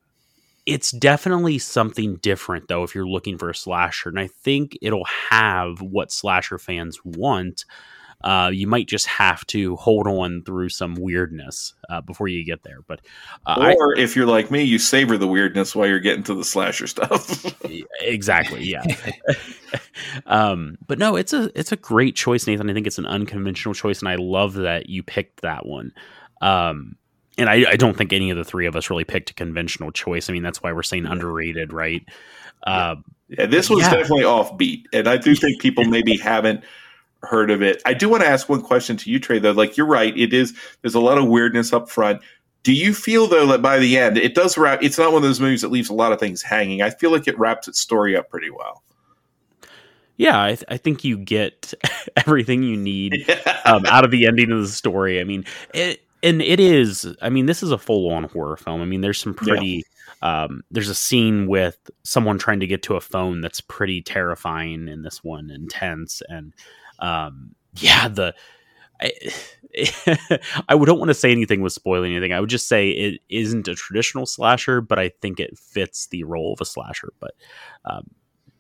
it's 0.66 0.92
definitely 0.92 1.58
something 1.58 2.16
different 2.18 2.68
though 2.68 2.84
if 2.84 2.96
you're 2.96 3.08
looking 3.08 3.38
for 3.38 3.50
a 3.50 3.56
slasher. 3.56 4.10
And 4.10 4.20
i 4.20 4.28
think 4.28 4.78
it'll 4.82 5.06
have 5.30 5.82
what 5.82 6.12
slasher 6.12 6.58
fans 6.58 7.04
want 7.04 7.66
uh, 8.24 8.50
you 8.54 8.68
might 8.68 8.88
just 8.88 9.06
have 9.08 9.46
to 9.48 9.76
hold 9.76 10.08
on 10.08 10.44
through 10.44 10.70
some 10.70 10.96
weirdness 10.96 11.74
uh, 11.90 12.02
before 12.02 12.28
you 12.28 12.46
get 12.46 12.64
there 12.64 12.80
but 12.88 13.02
uh, 13.46 13.56
I, 13.58 13.74
or 13.74 13.98
if 13.98 14.16
you're 14.16 14.26
like 14.26 14.52
me, 14.52 14.64
you 14.64 14.80
savor 14.80 15.18
the 15.18 15.28
weirdness 15.28 15.76
while 15.76 15.88
you're 15.88 16.00
getting 16.00 16.24
to 16.24 16.34
the 16.34 16.46
slasher 16.46 16.88
stuff. 16.88 17.46
exactly 18.02 18.64
yeah 18.64 18.84
um 20.26 20.78
but 20.88 21.00
no 21.00 21.16
it's 21.16 21.34
a 21.34 21.52
it's 21.58 21.72
a 21.72 21.78
great 21.78 22.16
choice 22.16 22.48
nathan 22.48 22.70
i 22.70 22.74
think 22.74 22.88
it's 22.88 22.98
an 22.98 23.06
unconventional 23.06 23.74
choice 23.74 24.00
and 24.00 24.10
i 24.10 24.16
love 24.16 24.54
that 24.54 24.90
you 24.90 25.04
picked 25.04 25.42
that 25.42 25.66
one 25.66 25.92
um 26.42 26.96
and 27.38 27.50
I, 27.50 27.66
I 27.72 27.76
don't 27.76 27.98
think 27.98 28.14
any 28.14 28.30
of 28.30 28.38
the 28.38 28.44
three 28.44 28.68
of 28.68 28.76
us 28.76 28.90
really 28.90 29.06
picked 29.06 29.32
a 29.32 29.34
conventional 29.34 29.92
choice. 29.92 30.30
I 30.30 30.34
mean, 30.34 30.44
that's 30.44 30.62
why 30.62 30.72
we're 30.72 30.84
saying 30.84 31.06
underrated, 31.06 31.74
right? 31.74 32.04
Uh, 32.62 32.98
yeah, 33.28 33.48
this 33.48 33.70
was 33.70 33.80
Yeah. 33.80 33.90
definitely 33.90 34.24
offbeat, 34.24 34.84
and 34.94 35.08
I 35.08 35.18
do 35.18 35.34
think 35.44 35.60
people 35.60 35.86
maybe 35.86 36.18
haven't 36.18 36.64
heard 37.24 37.50
of 37.52 37.62
it. 37.62 37.82
I 37.86 37.94
do 37.94 38.10
want 38.10 38.24
to 38.24 38.28
ask 38.30 38.48
one 38.50 38.62
question 38.62 38.98
to 38.98 39.10
you, 39.10 39.20
Trey. 39.20 39.40
Though, 39.40 39.52
like 39.52 39.78
you're 39.78 39.88
right, 39.88 40.18
it 40.18 40.34
is. 40.34 40.54
There's 40.82 40.96
a 40.96 41.00
lot 41.00 41.18
of 41.18 41.28
weirdness 41.28 41.74
up 41.74 41.90
front. 41.90 42.22
Do 42.64 42.72
you 42.74 42.94
feel 42.94 43.28
though 43.28 43.48
that 43.48 43.62
by 43.62 43.80
the 43.80 43.98
end, 43.98 44.18
it 44.18 44.36
does 44.36 44.58
wrap? 44.58 44.82
It's 44.84 44.98
not 44.98 45.12
one 45.12 45.22
of 45.24 45.28
those 45.30 45.40
movies 45.42 45.62
that 45.62 45.72
leaves 45.72 45.90
a 45.90 45.94
lot 45.94 46.12
of 46.14 46.20
things 46.20 46.42
hanging. 46.42 46.82
I 46.82 46.92
feel 46.92 47.12
like 47.12 47.28
it 47.28 47.38
wraps 47.38 47.68
its 47.68 47.80
story 47.80 48.16
up 48.16 48.30
pretty 48.30 48.50
well. 48.50 48.84
yeah, 50.18 50.42
I, 50.42 50.48
th- 50.50 50.64
I 50.70 50.78
think 50.78 51.04
you 51.04 51.18
get 51.18 51.74
everything 52.18 52.64
you 52.64 52.78
need 52.78 53.26
um, 53.66 53.86
out 53.86 54.06
of 54.06 54.12
the 54.12 54.28
ending 54.28 54.52
of 54.52 54.60
the 54.62 54.68
story. 54.68 55.20
I 55.20 55.24
mean, 55.24 55.44
it, 55.74 56.02
and 56.22 56.42
it 56.42 56.60
is. 56.60 57.14
I 57.22 57.30
mean, 57.30 57.48
this 57.48 57.64
is 57.64 57.72
a 57.72 57.78
full-on 57.78 58.26
horror 58.26 58.56
film. 58.58 58.82
I 58.82 58.86
mean, 58.86 59.02
there's 59.02 59.20
some 59.20 59.36
Yeah. 59.42 59.48
pretty. 59.54 59.84
Um, 60.22 60.64
there's 60.72 60.88
a 60.88 60.96
scene 60.96 61.48
with 61.48 61.78
someone 62.04 62.38
trying 62.40 62.62
to 62.62 62.68
get 62.68 62.82
to 62.84 62.96
a 62.96 63.02
phone 63.02 63.42
that's 63.42 63.60
pretty 63.60 64.02
terrifying 64.02 64.88
in 64.88 65.02
this 65.02 65.22
one, 65.22 65.50
intense, 65.50 66.22
and 66.30 66.54
um, 67.04 67.56
yeah, 67.76 68.08
the. 68.08 68.34
I, 69.00 69.12
I 70.70 70.76
don't 70.78 71.00
want 71.00 71.10
to 71.10 71.16
say 71.16 71.32
anything 71.32 71.62
with 71.62 71.74
spoiling 71.74 72.12
anything. 72.12 72.32
I 72.32 72.40
would 72.40 72.50
just 72.50 72.68
say 72.68 72.90
it 72.90 73.22
isn't 73.30 73.68
a 73.68 73.74
traditional 73.74 74.28
slasher, 74.28 74.82
but 74.82 75.00
I 75.00 75.10
think 75.22 75.40
it 75.40 75.58
fits 75.58 76.08
the 76.08 76.24
role 76.26 76.54
of 76.54 76.62
a 76.62 76.66
slasher. 76.66 77.12
But 77.20 77.32
um, 77.86 78.12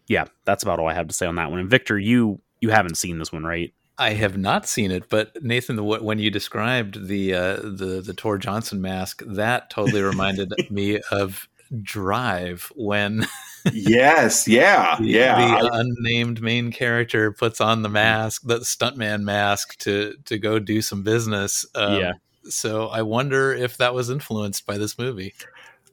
yeah, 0.07 0.25
that's 0.45 0.63
about 0.63 0.79
all 0.79 0.87
I 0.87 0.93
have 0.93 1.07
to 1.07 1.13
say 1.13 1.27
on 1.27 1.35
that 1.35 1.51
one. 1.51 1.59
And 1.59 1.69
Victor, 1.69 1.99
you 1.99 2.41
you 2.61 2.71
haven't 2.71 2.97
seen 2.97 3.19
this 3.19 3.31
one, 3.31 3.43
right? 3.43 3.73
I 3.97 4.13
have 4.13 4.37
not 4.37 4.67
seen 4.67 4.89
it, 4.89 5.07
but 5.07 5.31
Nathan, 5.43 5.75
the, 5.75 5.83
when 5.83 6.17
you 6.17 6.31
described 6.31 7.07
the 7.07 7.33
uh, 7.35 7.55
the 7.57 8.01
the 8.03 8.13
Tor 8.13 8.39
Johnson 8.39 8.81
mask, 8.81 9.21
that 9.27 9.69
totally 9.69 10.01
reminded 10.01 10.51
me 10.71 10.99
of 11.11 11.47
Drive 11.81 12.71
when 12.75 13.25
yes, 13.73 14.47
yeah, 14.47 14.97
the, 14.99 15.05
yeah. 15.05 15.59
the 15.61 15.69
unnamed 15.73 16.41
main 16.41 16.71
character 16.71 17.31
puts 17.31 17.61
on 17.61 17.81
the 17.81 17.89
mask, 17.89 18.43
the 18.45 18.59
stuntman 18.59 19.23
mask, 19.23 19.77
to 19.79 20.15
to 20.25 20.37
go 20.37 20.59
do 20.59 20.81
some 20.81 21.03
business. 21.03 21.65
Um, 21.75 21.99
Yeah. 21.99 22.13
So 22.45 22.87
I 22.87 23.03
wonder 23.03 23.53
if 23.53 23.77
that 23.77 23.93
was 23.93 24.09
influenced 24.09 24.65
by 24.65 24.77
this 24.77 24.97
movie. 24.97 25.33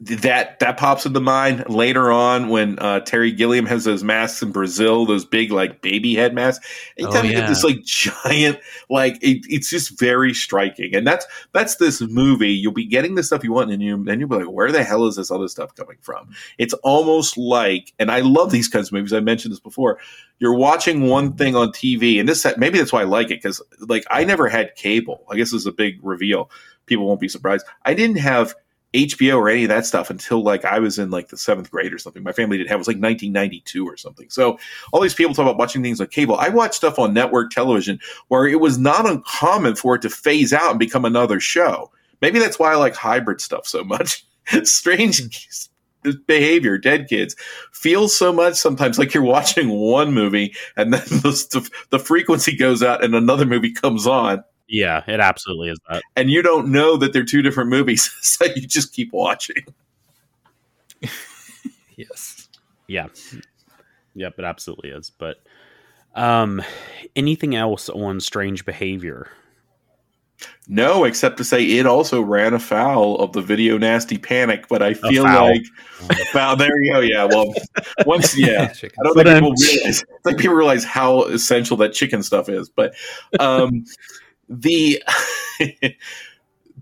That 0.02 0.58
that 0.60 0.78
pops 0.78 1.04
into 1.04 1.20
mind 1.20 1.68
later 1.68 2.10
on 2.10 2.48
when 2.48 2.78
uh, 2.78 3.00
Terry 3.00 3.30
Gilliam 3.30 3.66
has 3.66 3.84
those 3.84 4.02
masks 4.02 4.42
in 4.42 4.50
Brazil, 4.50 5.04
those 5.04 5.26
big 5.26 5.52
like 5.52 5.82
baby 5.82 6.14
head 6.14 6.34
masks. 6.34 6.66
Anytime 6.96 7.26
Oh, 7.26 7.28
you 7.28 7.34
get 7.34 7.48
this 7.48 7.62
like 7.62 7.84
giant, 7.84 8.58
like 8.88 9.16
it, 9.22 9.44
it's 9.50 9.68
just 9.68 10.00
very 10.00 10.32
striking, 10.32 10.94
and 10.94 11.06
that's 11.06 11.26
that's 11.52 11.76
this 11.76 12.00
movie. 12.00 12.48
You'll 12.48 12.72
be 12.72 12.86
getting 12.86 13.14
the 13.14 13.22
stuff 13.22 13.44
you 13.44 13.52
want, 13.52 13.70
and 13.72 13.82
you 13.82 13.94
and 13.94 14.20
you'll 14.20 14.28
be 14.30 14.36
like, 14.36 14.50
where 14.50 14.72
the 14.72 14.82
hell 14.82 15.06
is 15.06 15.16
this 15.16 15.30
other 15.30 15.48
stuff 15.48 15.74
coming 15.74 15.98
from? 16.00 16.30
It's 16.56 16.72
almost 16.82 17.36
like, 17.36 17.92
and 17.98 18.10
I 18.10 18.20
love 18.20 18.52
these 18.52 18.68
kinds 18.68 18.88
of 18.88 18.94
movies. 18.94 19.12
I 19.12 19.20
mentioned 19.20 19.52
this 19.52 19.60
before. 19.60 19.98
You're 20.38 20.56
watching 20.56 21.08
one 21.08 21.34
thing 21.34 21.54
on 21.54 21.68
TV, 21.72 22.18
and 22.18 22.26
this 22.26 22.46
maybe 22.56 22.78
that's 22.78 22.92
why 22.92 23.02
I 23.02 23.04
like 23.04 23.26
it 23.26 23.42
because 23.42 23.60
like 23.80 24.04
I 24.10 24.24
never 24.24 24.48
had 24.48 24.74
cable. 24.76 25.26
I 25.30 25.36
guess 25.36 25.50
this 25.50 25.60
is 25.60 25.66
a 25.66 25.72
big 25.72 25.98
reveal. 26.02 26.50
People 26.86 27.06
won't 27.06 27.20
be 27.20 27.28
surprised. 27.28 27.66
I 27.84 27.92
didn't 27.92 28.16
have 28.16 28.54
HBO 28.92 29.36
or 29.36 29.48
any 29.48 29.64
of 29.64 29.68
that 29.68 29.86
stuff 29.86 30.10
until 30.10 30.42
like 30.42 30.64
I 30.64 30.78
was 30.80 30.98
in 30.98 31.10
like 31.10 31.28
the 31.28 31.36
seventh 31.36 31.70
grade 31.70 31.92
or 31.92 31.98
something. 31.98 32.22
My 32.22 32.32
family 32.32 32.56
didn't 32.56 32.70
have 32.70 32.76
it 32.76 32.78
was 32.78 32.88
like 32.88 32.96
1992 32.96 33.86
or 33.86 33.96
something. 33.96 34.28
So 34.30 34.58
all 34.92 35.00
these 35.00 35.14
people 35.14 35.32
talk 35.34 35.44
about 35.44 35.58
watching 35.58 35.82
things 35.82 36.00
on 36.00 36.08
cable. 36.08 36.36
I 36.36 36.48
watched 36.48 36.74
stuff 36.74 36.98
on 36.98 37.14
network 37.14 37.50
television 37.50 38.00
where 38.28 38.46
it 38.46 38.60
was 38.60 38.78
not 38.78 39.08
uncommon 39.08 39.76
for 39.76 39.94
it 39.94 40.02
to 40.02 40.10
phase 40.10 40.52
out 40.52 40.70
and 40.70 40.78
become 40.78 41.04
another 41.04 41.38
show. 41.38 41.92
Maybe 42.20 42.38
that's 42.38 42.58
why 42.58 42.72
I 42.72 42.76
like 42.76 42.94
hybrid 42.94 43.40
stuff 43.40 43.66
so 43.66 43.84
much. 43.84 44.26
Strange 44.64 45.48
behavior, 46.26 46.78
dead 46.78 47.08
kids 47.08 47.36
feels 47.72 48.16
so 48.16 48.32
much 48.32 48.54
sometimes 48.54 48.98
like 48.98 49.14
you're 49.14 49.22
watching 49.22 49.68
one 49.68 50.12
movie 50.12 50.54
and 50.76 50.92
then 50.92 51.00
the, 51.06 51.70
the 51.90 51.98
frequency 51.98 52.56
goes 52.56 52.82
out 52.82 53.04
and 53.04 53.14
another 53.14 53.46
movie 53.46 53.72
comes 53.72 54.06
on 54.06 54.42
Yeah, 54.72 55.02
it 55.08 55.18
absolutely 55.18 55.70
is 55.70 55.78
that. 55.90 56.02
and 56.14 56.30
you 56.30 56.42
don't 56.42 56.68
know 56.70 56.96
that 56.96 57.12
they're 57.12 57.24
two 57.24 57.42
different 57.42 57.70
movies, 57.70 58.08
so 58.22 58.44
you 58.44 58.62
just 58.66 58.92
keep 58.94 59.12
watching. 59.12 59.56
Yes. 61.96 62.48
Yeah. 62.86 63.08
Yep, 64.14 64.38
it 64.38 64.44
absolutely 64.44 64.90
is. 64.90 65.10
But 65.10 65.42
um 66.14 66.62
anything 67.14 67.54
else 67.54 67.88
on 67.88 68.20
strange 68.20 68.64
behavior? 68.64 69.28
No, 70.66 71.04
except 71.04 71.36
to 71.38 71.44
say 71.44 71.62
it 71.64 71.84
also 71.86 72.22
ran 72.22 72.54
afoul 72.54 73.16
of 73.18 73.32
the 73.32 73.42
video 73.42 73.76
nasty 73.76 74.16
panic, 74.16 74.68
but 74.68 74.80
I 74.82 74.94
feel 74.94 75.24
Afoul. 75.26 75.48
like 75.50 75.62
foul. 76.32 76.56
There 76.56 76.80
you 76.80 76.92
go. 76.92 77.00
Yeah. 77.00 77.24
Well, 77.24 77.52
once 78.06 78.38
yeah, 78.38 78.62
I 78.62 79.02
don't 79.04 79.14
think 79.14 79.14
But, 79.14 79.26
people 79.26 79.52
realize. 79.52 80.02
I 80.04 80.28
think 80.30 80.40
people 80.40 80.56
realize 80.56 80.84
how 80.84 81.24
essential 81.24 81.76
that 81.78 81.92
chicken 81.92 82.22
stuff 82.22 82.48
is. 82.48 82.70
But 82.70 82.94
um, 83.38 83.84
the, 84.50 85.02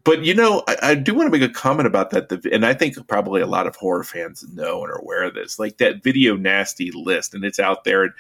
but 0.05 0.25
you 0.25 0.35
know, 0.35 0.65
I, 0.67 0.77
I 0.83 0.95
do 0.95 1.15
want 1.15 1.33
to 1.33 1.39
make 1.39 1.49
a 1.49 1.53
comment 1.53 1.87
about 1.87 2.11
that. 2.11 2.31
The, 2.31 2.49
and 2.53 2.65
I 2.65 2.75
think 2.75 2.97
probably 3.07 3.43
a 3.43 3.47
lot 3.47 3.67
of 3.67 3.77
horror 3.77 4.05
fans 4.05 4.45
know 4.55 4.83
and 4.83 4.91
are 4.91 4.99
aware 4.99 5.25
of 5.25 5.35
this. 5.35 5.59
Like 5.59 5.79
that 5.79 6.03
video 6.03 6.35
nasty 6.35 6.91
list, 6.91 7.35
and 7.35 7.45
it's 7.45 7.61
out 7.61 7.85
there. 7.85 8.05
And 8.05 8.13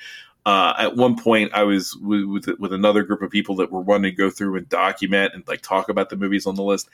uh, 0.47 0.75
at 0.79 0.97
one 0.97 1.16
point 1.16 1.53
I 1.53 1.62
was 1.62 1.97
with, 1.97 2.47
with, 2.59 2.73
another 2.73 3.03
group 3.03 3.20
of 3.23 3.31
people 3.31 3.57
that 3.57 3.73
were 3.73 3.81
wanting 3.81 4.11
to 4.11 4.16
go 4.16 4.31
through 4.31 4.57
and 4.57 4.69
document 4.69 5.35
and 5.35 5.47
like 5.47 5.61
talk 5.61 5.89
about 5.89 6.09
the 6.09 6.16
movies 6.16 6.47
on 6.47 6.55
the 6.55 6.62
list. 6.62 6.89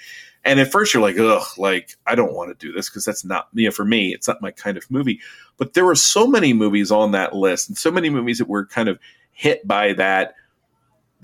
And 0.44 0.58
at 0.58 0.72
first 0.72 0.92
you're 0.92 1.02
like, 1.02 1.18
ugh, 1.18 1.46
like 1.58 1.96
I 2.06 2.14
don't 2.14 2.32
want 2.32 2.50
to 2.50 2.66
do 2.66 2.72
this 2.72 2.88
because 2.88 3.04
that's 3.04 3.24
not 3.24 3.48
you 3.52 3.66
know 3.66 3.72
for 3.72 3.84
me 3.84 4.12
it's 4.12 4.26
not 4.26 4.42
my 4.42 4.50
kind 4.50 4.76
of 4.76 4.90
movie. 4.90 5.20
But 5.56 5.74
there 5.74 5.84
were 5.84 5.94
so 5.94 6.26
many 6.26 6.52
movies 6.52 6.90
on 6.90 7.12
that 7.12 7.34
list 7.34 7.68
and 7.68 7.78
so 7.78 7.90
many 7.90 8.10
movies 8.10 8.38
that 8.38 8.48
were 8.48 8.66
kind 8.66 8.88
of 8.88 8.98
hit 9.32 9.66
by 9.66 9.92
that 9.94 10.34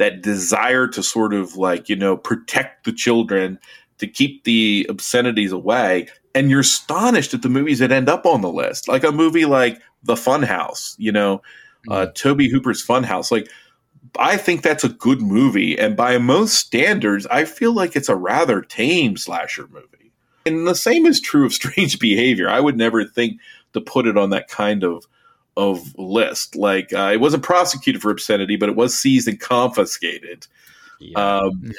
that 0.00 0.22
desire 0.22 0.88
to 0.88 1.02
sort 1.02 1.32
of 1.32 1.56
like 1.56 1.88
you 1.88 1.96
know 1.96 2.16
protect 2.16 2.84
the 2.84 2.92
children 2.92 3.58
to 3.98 4.06
keep 4.06 4.44
the 4.44 4.86
obscenities 4.88 5.52
away 5.52 6.08
and 6.34 6.50
you're 6.50 6.60
astonished 6.60 7.34
at 7.34 7.42
the 7.42 7.48
movies 7.48 7.78
that 7.78 7.92
end 7.92 8.08
up 8.08 8.26
on 8.26 8.40
the 8.40 8.50
list 8.50 8.88
like 8.88 9.04
a 9.04 9.12
movie 9.12 9.44
like 9.44 9.80
the 10.02 10.14
funhouse 10.14 10.94
you 10.98 11.12
know 11.12 11.40
uh, 11.88 12.06
Tobe 12.14 12.42
Hooper's 12.42 12.84
Funhouse. 12.84 13.30
Like, 13.30 13.48
I 14.18 14.36
think 14.36 14.62
that's 14.62 14.84
a 14.84 14.88
good 14.88 15.22
movie, 15.22 15.78
and 15.78 15.96
by 15.96 16.18
most 16.18 16.54
standards, 16.54 17.26
I 17.30 17.44
feel 17.44 17.72
like 17.72 17.94
it's 17.94 18.08
a 18.08 18.16
rather 18.16 18.62
tame 18.62 19.16
slasher 19.16 19.68
movie. 19.68 20.12
And 20.46 20.66
the 20.66 20.74
same 20.74 21.06
is 21.06 21.20
true 21.20 21.46
of 21.46 21.52
Strange 21.54 21.98
Behavior. 21.98 22.48
I 22.48 22.60
would 22.60 22.76
never 22.76 23.04
think 23.04 23.40
to 23.72 23.80
put 23.80 24.06
it 24.06 24.18
on 24.18 24.30
that 24.30 24.48
kind 24.48 24.82
of 24.82 25.06
of 25.60 25.96
list. 25.98 26.56
Like, 26.56 26.92
uh, 26.92 27.10
it 27.12 27.20
wasn't 27.20 27.42
prosecuted 27.42 28.02
for 28.02 28.10
obscenity, 28.10 28.56
but 28.56 28.68
it 28.68 28.76
was 28.76 28.98
seized 28.98 29.28
and 29.28 29.38
confiscated. 29.38 30.46
Yeah. 30.98 31.18
Um, 31.18 31.72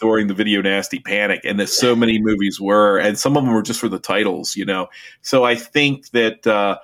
during 0.00 0.28
the 0.28 0.34
video 0.34 0.62
nasty 0.62 1.00
panic 1.00 1.40
and 1.44 1.58
that 1.58 1.68
so 1.68 1.96
many 1.96 2.20
movies 2.20 2.60
were 2.60 2.98
and 2.98 3.18
some 3.18 3.36
of 3.36 3.44
them 3.44 3.52
were 3.52 3.62
just 3.62 3.80
for 3.80 3.88
the 3.88 3.98
titles 3.98 4.54
you 4.54 4.64
know 4.64 4.86
so 5.22 5.42
i 5.42 5.56
think 5.56 6.08
that 6.10 6.46
uh, 6.46 6.78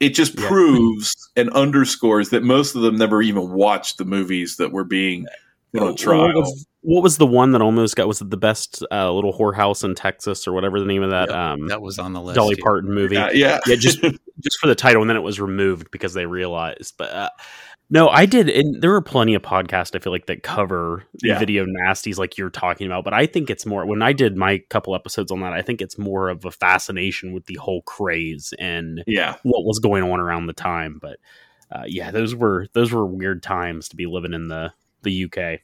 it 0.00 0.10
just 0.10 0.38
Yeah. 0.38 0.46
proves 0.46 1.30
and 1.34 1.48
underscores 1.50 2.28
that 2.30 2.42
most 2.42 2.74
of 2.74 2.82
them 2.82 2.96
never 2.96 3.22
even 3.22 3.52
watched 3.52 3.96
the 3.96 4.04
movies 4.04 4.58
that 4.58 4.70
were 4.70 4.84
being 4.84 5.26
put 5.72 5.82
on 5.82 5.96
trial. 5.96 6.40
was, 6.42 6.66
what 6.86 7.02
was 7.02 7.18
the 7.18 7.26
one 7.26 7.50
that 7.50 7.60
almost 7.60 7.96
got? 7.96 8.06
Was 8.06 8.20
it 8.20 8.30
the 8.30 8.36
best 8.36 8.84
uh, 8.92 9.12
little 9.12 9.32
whorehouse 9.32 9.82
in 9.82 9.96
Texas 9.96 10.46
or 10.46 10.52
whatever 10.52 10.78
the 10.78 10.86
name 10.86 11.02
of 11.02 11.10
that 11.10 11.28
Yep, 11.28 11.36
um, 11.36 11.66
that 11.66 11.82
was 11.82 11.98
on 11.98 12.12
the 12.12 12.22
list. 12.22 12.36
Dolly 12.36 12.54
too. 12.54 12.62
Parton 12.62 12.94
movie? 12.94 13.16
Yeah, 13.16 13.30
yeah. 13.32 13.58
yeah, 13.66 13.74
just 13.74 14.00
just 14.40 14.58
for 14.60 14.68
the 14.68 14.76
title, 14.76 15.02
and 15.02 15.10
then 15.10 15.16
it 15.16 15.22
was 15.22 15.40
removed 15.40 15.90
because 15.90 16.14
they 16.14 16.26
realized. 16.26 16.94
But 16.96 17.10
uh, 17.10 17.30
no, 17.90 18.08
I 18.08 18.24
did, 18.24 18.48
and 18.48 18.80
there 18.80 18.94
are 18.94 19.02
plenty 19.02 19.34
of 19.34 19.42
podcasts 19.42 19.96
I 19.96 19.98
feel 19.98 20.12
like 20.12 20.26
that 20.26 20.44
cover 20.44 21.02
Yeah. 21.24 21.40
video 21.40 21.66
nasties 21.66 22.18
like 22.18 22.38
you're 22.38 22.50
talking 22.50 22.86
about. 22.86 23.02
But 23.02 23.14
I 23.14 23.26
think 23.26 23.50
it's 23.50 23.66
more 23.66 23.84
when 23.84 24.00
I 24.00 24.12
did 24.12 24.36
my 24.36 24.58
couple 24.70 24.94
episodes 24.94 25.32
on 25.32 25.40
that. 25.40 25.52
I 25.52 25.62
think 25.62 25.80
it's 25.82 25.98
more 25.98 26.28
of 26.28 26.44
a 26.44 26.52
fascination 26.52 27.32
with 27.32 27.46
the 27.46 27.54
whole 27.54 27.82
craze 27.82 28.54
and 28.60 29.02
yeah. 29.08 29.34
what 29.42 29.64
was 29.64 29.80
going 29.80 30.04
on 30.04 30.20
around 30.20 30.46
the 30.46 30.52
time. 30.52 31.00
But 31.02 31.18
uh, 31.72 31.82
yeah, 31.88 32.12
those 32.12 32.32
were 32.32 32.68
those 32.74 32.92
were 32.92 33.04
weird 33.04 33.42
times 33.42 33.88
to 33.88 33.96
be 33.96 34.06
living 34.06 34.34
in 34.34 34.46
the 34.46 34.72
the 35.02 35.24
UK. 35.24 35.62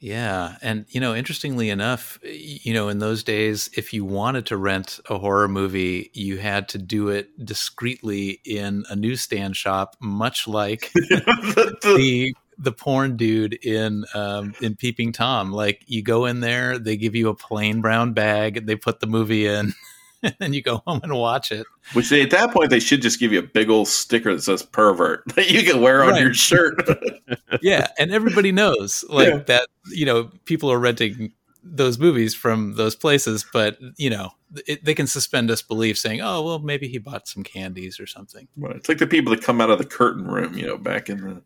Yeah, 0.00 0.56
and 0.62 0.86
you 0.90 1.00
know, 1.00 1.12
interestingly 1.14 1.70
enough, 1.70 2.20
you 2.22 2.72
know, 2.72 2.88
in 2.88 3.00
those 3.00 3.24
days, 3.24 3.68
if 3.76 3.92
you 3.92 4.04
wanted 4.04 4.46
to 4.46 4.56
rent 4.56 5.00
a 5.10 5.18
horror 5.18 5.48
movie, 5.48 6.10
you 6.14 6.38
had 6.38 6.68
to 6.68 6.78
do 6.78 7.08
it 7.08 7.30
discreetly 7.44 8.40
in 8.44 8.84
a 8.88 8.94
newsstand 8.94 9.56
shop, 9.56 9.96
much 10.00 10.46
like 10.46 10.92
The- 10.94 12.32
the- 12.58 12.72
porn 12.72 13.16
dude 13.16 13.54
in 13.54 14.04
um, 14.14 14.54
in 14.60 14.76
Peeping 14.76 15.12
Tom. 15.12 15.50
Like, 15.52 15.82
you 15.86 16.02
go 16.02 16.26
in 16.26 16.40
there, 16.40 16.78
they 16.78 16.96
give 16.96 17.14
you 17.16 17.28
a 17.28 17.34
plain 17.34 17.80
brown 17.80 18.12
bag, 18.12 18.66
they 18.66 18.76
put 18.76 19.00
the 19.00 19.06
movie 19.08 19.46
in, 19.46 19.72
and 20.22 20.34
then 20.40 20.52
you 20.52 20.62
go 20.62 20.82
home 20.86 21.00
and 21.02 21.14
watch 21.14 21.52
it. 21.52 21.66
which 21.92 22.08
they, 22.10 22.22
at 22.22 22.30
that 22.30 22.52
point 22.52 22.70
they 22.70 22.80
should 22.80 23.02
just 23.02 23.18
give 23.20 23.32
you 23.32 23.38
a 23.38 23.42
big 23.42 23.70
old 23.70 23.88
sticker 23.88 24.34
that 24.34 24.42
says 24.42 24.62
pervert 24.62 25.22
that 25.36 25.50
you 25.50 25.62
can 25.62 25.80
wear 25.80 26.02
on 26.04 26.10
Right. 26.10 26.22
your 26.22 26.34
shirt. 26.34 26.80
yeah 27.62 27.88
and 27.98 28.10
everybody 28.12 28.52
knows 28.52 29.04
like 29.08 29.28
Yeah. 29.28 29.38
that 29.46 29.68
you 29.90 30.06
know 30.06 30.30
people 30.44 30.70
are 30.72 30.78
renting 30.78 31.32
those 31.62 31.98
movies 31.98 32.34
from 32.34 32.74
those 32.76 32.94
places 32.96 33.44
but 33.52 33.78
you 33.96 34.08
know 34.08 34.30
it, 34.66 34.82
they 34.84 34.94
can 34.94 35.06
suspend 35.06 35.48
disbelief 35.48 35.98
saying 35.98 36.20
oh 36.22 36.42
well 36.42 36.58
maybe 36.60 36.88
he 36.88 36.96
bought 36.98 37.28
some 37.28 37.42
candies 37.42 38.00
or 38.00 38.06
something 38.06 38.48
Right. 38.56 38.76
It's 38.76 38.88
like 38.88 38.98
the 38.98 39.06
people 39.06 39.34
that 39.34 39.42
come 39.42 39.60
out 39.60 39.68
of 39.70 39.78
the 39.78 39.84
curtain 39.84 40.26
room, 40.26 40.54
you 40.56 40.66
know, 40.66 40.78
back 40.78 41.08
in 41.10 41.20
the 41.20 41.42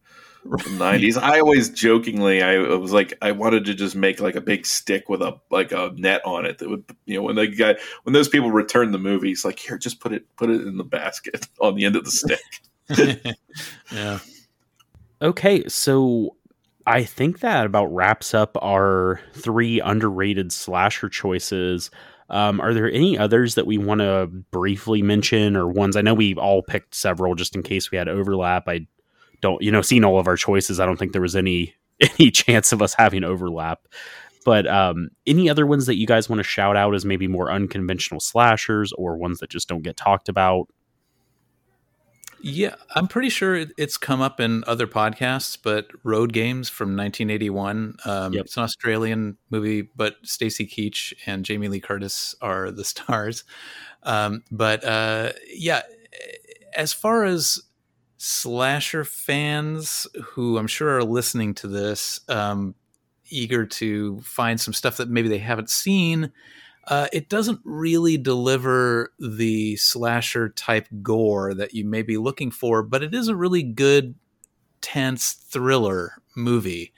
nineties. 0.72 1.16
I 1.16 1.40
always 1.40 1.70
jokingly, 1.70 2.42
I 2.42 2.58
was 2.58 2.92
like, 2.92 3.14
I 3.22 3.32
wanted 3.32 3.64
to 3.66 3.74
just 3.74 3.94
make 3.94 4.20
like 4.20 4.36
a 4.36 4.40
big 4.40 4.66
stick 4.66 5.08
with 5.08 5.22
a 5.22 5.38
like 5.50 5.72
a 5.72 5.92
net 5.96 6.22
on 6.24 6.46
it 6.46 6.58
that 6.58 6.68
would, 6.68 6.84
you 7.06 7.16
know, 7.16 7.22
when 7.22 7.36
the 7.36 7.46
guy 7.46 7.76
when 8.02 8.12
those 8.12 8.28
people 8.28 8.50
return 8.50 8.92
the 8.92 8.98
movies, 8.98 9.44
like 9.44 9.58
here, 9.58 9.78
just 9.78 10.00
put 10.00 10.12
it 10.12 10.24
put 10.36 10.50
it 10.50 10.62
in 10.62 10.76
the 10.76 10.84
basket 10.84 11.48
on 11.60 11.74
the 11.74 11.84
end 11.84 11.96
of 11.96 12.04
the 12.04 12.10
stick. 12.10 12.40
yeah 13.92 14.18
Okay, 15.22 15.62
so 15.68 16.36
I 16.84 17.04
think 17.04 17.40
that 17.40 17.64
about 17.64 17.86
wraps 17.94 18.34
up 18.34 18.56
our 18.60 19.20
three 19.34 19.80
underrated 19.80 20.52
slasher 20.52 21.08
choices. 21.08 21.92
Um, 22.28 22.60
are 22.60 22.74
there 22.74 22.90
any 22.90 23.16
others 23.16 23.54
that 23.54 23.66
we 23.66 23.78
want 23.78 24.00
to 24.00 24.26
briefly 24.50 25.00
mention, 25.00 25.56
or 25.56 25.68
ones? 25.68 25.96
I 25.96 26.02
know 26.02 26.14
we 26.14 26.34
all 26.34 26.60
picked 26.60 26.96
several 26.96 27.36
just 27.36 27.54
in 27.54 27.62
case 27.62 27.92
we 27.92 27.98
had 27.98 28.08
overlap. 28.08 28.68
I 28.68 28.88
don't, 29.42 29.60
you 29.62 29.70
know, 29.70 29.82
seeing 29.82 30.04
all 30.04 30.18
of 30.18 30.26
our 30.26 30.36
choices, 30.36 30.80
I 30.80 30.86
don't 30.86 30.96
think 30.98 31.12
there 31.12 31.20
was 31.20 31.36
any 31.36 31.74
any 32.00 32.30
chance 32.30 32.72
of 32.72 32.80
us 32.80 32.94
having 32.94 33.24
overlap. 33.24 33.86
But 34.44 34.66
um, 34.66 35.10
any 35.26 35.48
other 35.50 35.66
ones 35.66 35.86
that 35.86 35.96
you 35.96 36.06
guys 36.06 36.28
want 36.28 36.40
to 36.40 36.44
shout 36.44 36.76
out 36.76 36.94
as 36.94 37.04
maybe 37.04 37.28
more 37.28 37.52
unconventional 37.52 38.18
slashers, 38.20 38.92
or 38.94 39.16
ones 39.16 39.38
that 39.38 39.50
just 39.50 39.68
don't 39.68 39.82
get 39.82 39.96
talked 39.96 40.28
about? 40.28 40.68
yeah 42.44 42.74
i'm 42.96 43.06
pretty 43.06 43.28
sure 43.28 43.54
it, 43.54 43.70
it's 43.78 43.96
come 43.96 44.20
up 44.20 44.40
in 44.40 44.64
other 44.66 44.88
podcasts 44.88 45.56
but 45.62 45.86
road 46.02 46.32
games 46.32 46.68
from 46.68 46.88
1981 46.96 47.94
um, 48.04 48.32
Yep. 48.32 48.44
it's 48.44 48.56
an 48.56 48.64
australian 48.64 49.38
movie 49.50 49.82
but 49.94 50.16
stacy 50.24 50.66
keach 50.66 51.12
and 51.24 51.44
jamie 51.44 51.68
lee 51.68 51.78
curtis 51.78 52.34
are 52.42 52.72
the 52.72 52.84
stars 52.92 53.44
um, 54.02 54.42
but 54.50 54.82
uh, 54.82 55.30
yeah 55.54 55.82
as 56.74 56.92
far 56.92 57.24
as 57.24 57.60
slasher 58.24 59.02
fans 59.04 60.06
who 60.22 60.56
I'm 60.56 60.68
sure 60.68 60.96
are 60.96 61.02
listening 61.02 61.54
to 61.54 61.66
this, 61.66 62.20
um, 62.28 62.76
eager 63.28 63.66
to 63.66 64.20
find 64.20 64.60
some 64.60 64.72
stuff 64.72 64.98
that 64.98 65.08
maybe 65.08 65.28
they 65.28 65.38
haven't 65.38 65.70
seen, 65.70 66.30
uh, 66.86 67.08
it 67.12 67.28
doesn't 67.28 67.58
really 67.64 68.16
deliver 68.16 69.12
the 69.18 69.74
slasher 69.74 70.50
type 70.50 70.86
gore 71.02 71.52
that 71.52 71.74
you 71.74 71.84
may 71.84 72.02
be 72.02 72.16
looking 72.16 72.52
for, 72.52 72.84
but 72.84 73.02
it 73.02 73.12
is 73.12 73.26
a 73.26 73.34
really 73.34 73.64
good, 73.64 74.14
tense 74.80 75.32
thriller 75.32 76.22
movie, 76.36 76.92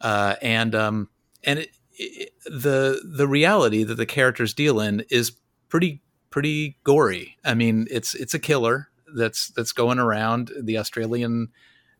uh, 0.00 0.36
and 0.40 0.74
um, 0.74 1.10
and 1.42 1.58
it, 1.58 1.70
it, 1.92 2.30
the 2.46 3.02
the 3.04 3.28
reality 3.28 3.82
that 3.82 3.96
the 3.96 4.06
characters 4.06 4.54
deal 4.54 4.80
in 4.80 5.04
is 5.10 5.32
pretty 5.68 6.02
pretty 6.30 6.78
gory. 6.84 7.36
I 7.44 7.52
mean, 7.52 7.86
it's 7.90 8.14
it's 8.14 8.34
a 8.34 8.38
killer 8.38 8.88
that's 9.14 9.48
that's 9.48 9.72
going 9.72 9.98
around 9.98 10.52
the 10.60 10.78
Australian 10.78 11.48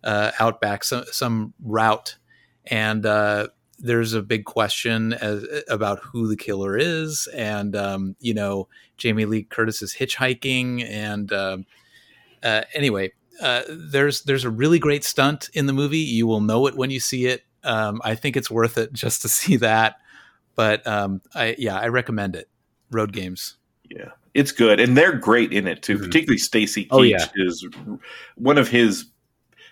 uh, 0.02 0.32
outback, 0.38 0.84
some 0.84 1.04
some 1.10 1.54
route, 1.62 2.16
and 2.66 3.06
uh, 3.06 3.48
there's 3.78 4.12
a 4.12 4.22
big 4.22 4.44
question 4.44 5.12
as, 5.14 5.46
about 5.68 6.00
who 6.00 6.28
the 6.28 6.36
killer 6.36 6.76
is, 6.76 7.28
and 7.34 7.74
um, 7.76 8.16
you 8.20 8.34
know 8.34 8.68
Jamie 8.98 9.24
Lee 9.24 9.44
Curtis 9.44 9.82
is 9.82 9.94
hitchhiking, 9.94 10.84
and 10.88 11.32
um 11.32 11.66
uh, 12.44 12.62
anyway, 12.74 13.10
uh, 13.40 13.62
there's 13.68 14.22
there's 14.22 14.44
a 14.44 14.50
really 14.50 14.78
great 14.78 15.02
stunt 15.02 15.48
in 15.54 15.66
the 15.66 15.72
movie. 15.72 15.98
You 15.98 16.26
will 16.26 16.42
know 16.42 16.66
it 16.66 16.76
when 16.76 16.90
you 16.90 17.00
see 17.00 17.26
it. 17.26 17.42
Um, 17.64 18.02
I 18.04 18.14
think 18.14 18.36
it's 18.36 18.50
worth 18.50 18.76
it 18.76 18.92
just 18.92 19.22
to 19.22 19.28
see 19.30 19.56
that. 19.56 19.96
But 20.54 20.86
um, 20.86 21.22
I 21.34 21.56
yeah, 21.58 21.78
I 21.78 21.88
recommend 21.88 22.36
it. 22.36 22.48
Road 22.90 23.12
games. 23.12 23.56
Yeah, 23.90 24.10
it's 24.34 24.52
good, 24.52 24.80
and 24.80 24.96
they're 24.96 25.16
great 25.16 25.52
in 25.52 25.66
it 25.66 25.82
too. 25.82 25.96
Mhm. 25.98 26.04
Particularly 26.06 26.38
Stacy 26.38 26.84
Keach 26.84 26.88
Oh, 26.90 27.02
yeah. 27.02 27.26
is 27.36 27.66
one 28.36 28.58
of 28.58 28.68
his, 28.68 29.06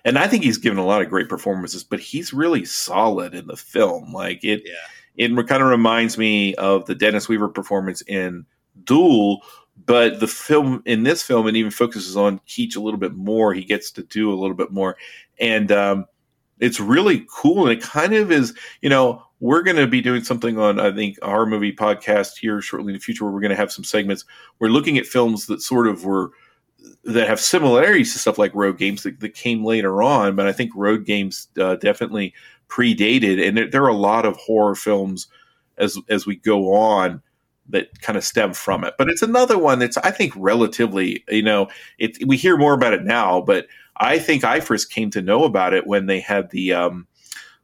and 0.04 0.18
I 0.18 0.26
think 0.28 0.44
he's 0.44 0.58
given 0.58 0.78
a 0.78 0.86
lot 0.86 1.02
of 1.02 1.08
great 1.10 1.28
performances. 1.28 1.84
But 1.84 2.00
he's 2.00 2.32
really 2.32 2.64
solid 2.64 3.34
in 3.34 3.46
the 3.48 3.56
film. 3.56 4.12
Like 4.12 4.44
it, 4.44 4.62
Yeah. 4.64 5.26
it 5.26 5.48
kind 5.48 5.62
of 5.62 5.68
reminds 5.68 6.16
me 6.16 6.54
of 6.54 6.86
the 6.86 6.94
Dennis 6.94 7.28
Weaver 7.28 7.48
performance 7.48 8.02
in 8.02 8.46
Duel. 8.84 9.42
But 9.86 10.20
the 10.20 10.28
film 10.28 10.82
in 10.84 11.02
this 11.02 11.22
film, 11.22 11.48
it 11.48 11.56
even 11.56 11.70
focuses 11.70 12.16
on 12.16 12.38
Keach 12.46 12.76
a 12.76 12.80
little 12.80 13.00
bit 13.00 13.14
more. 13.14 13.52
He 13.54 13.64
gets 13.64 13.90
to 13.92 14.02
do 14.02 14.30
a 14.32 14.36
little 14.38 14.54
bit 14.54 14.70
more, 14.70 14.96
and 15.40 15.72
um, 15.72 16.06
it's 16.62 16.78
really 16.78 17.26
cool. 17.28 17.66
And 17.66 17.76
it 17.76 17.82
kind 17.82 18.14
of 18.14 18.30
is, 18.30 18.54
you 18.80 18.88
know, 18.88 19.22
we're 19.40 19.62
going 19.62 19.76
to 19.76 19.88
be 19.88 20.00
doing 20.00 20.22
something 20.22 20.58
on, 20.58 20.78
I 20.78 20.92
think, 20.94 21.18
our 21.20 21.44
movie 21.44 21.74
podcast 21.74 22.38
here 22.38 22.62
shortly 22.62 22.92
in 22.92 22.94
the 22.96 23.02
future 23.02 23.24
where 23.24 23.32
we're 23.32 23.40
going 23.40 23.50
to 23.50 23.56
have 23.56 23.72
some 23.72 23.82
segments. 23.82 24.24
We're 24.60 24.68
looking 24.68 24.96
at 24.96 25.04
films 25.04 25.46
that 25.46 25.60
sort 25.60 25.88
of 25.88 26.04
were 26.04 26.30
that 27.04 27.28
have 27.28 27.40
similarities 27.40 28.12
to 28.12 28.20
stuff 28.20 28.38
like 28.38 28.54
Road 28.54 28.78
Games 28.78 29.02
that, 29.02 29.18
that 29.20 29.34
came 29.34 29.64
later 29.64 30.04
on. 30.04 30.36
But 30.36 30.46
I 30.46 30.52
think 30.52 30.70
Road 30.76 31.04
Games 31.04 31.48
uh, 31.60 31.74
definitely 31.76 32.32
predated, 32.68 33.44
and 33.44 33.56
there, 33.56 33.68
there 33.68 33.82
are 33.82 33.88
a 33.88 33.94
lot 33.94 34.24
of 34.24 34.36
horror 34.36 34.76
films 34.76 35.26
as 35.78 35.98
as 36.08 36.26
we 36.26 36.36
go 36.36 36.74
on 36.74 37.22
that 37.70 38.00
kind 38.02 38.16
of 38.16 38.24
stem 38.24 38.52
from 38.52 38.84
it. 38.84 38.94
But 38.98 39.08
it's 39.08 39.22
another 39.22 39.58
one 39.58 39.80
that's 39.80 39.96
I 39.98 40.12
think 40.12 40.32
relatively, 40.36 41.24
you 41.28 41.42
know, 41.42 41.68
it 41.98 42.18
we 42.24 42.36
hear 42.36 42.56
more 42.56 42.74
about 42.74 42.94
it 42.94 43.02
now, 43.02 43.40
but 43.40 43.66
I 43.96 44.18
think 44.18 44.44
I 44.44 44.60
first 44.60 44.90
came 44.90 45.10
to 45.10 45.22
know 45.22 45.44
about 45.44 45.74
it 45.74 45.86
when 45.86 46.06
they 46.06 46.20
had 46.20 46.50
the 46.50 46.72
um, 46.72 47.06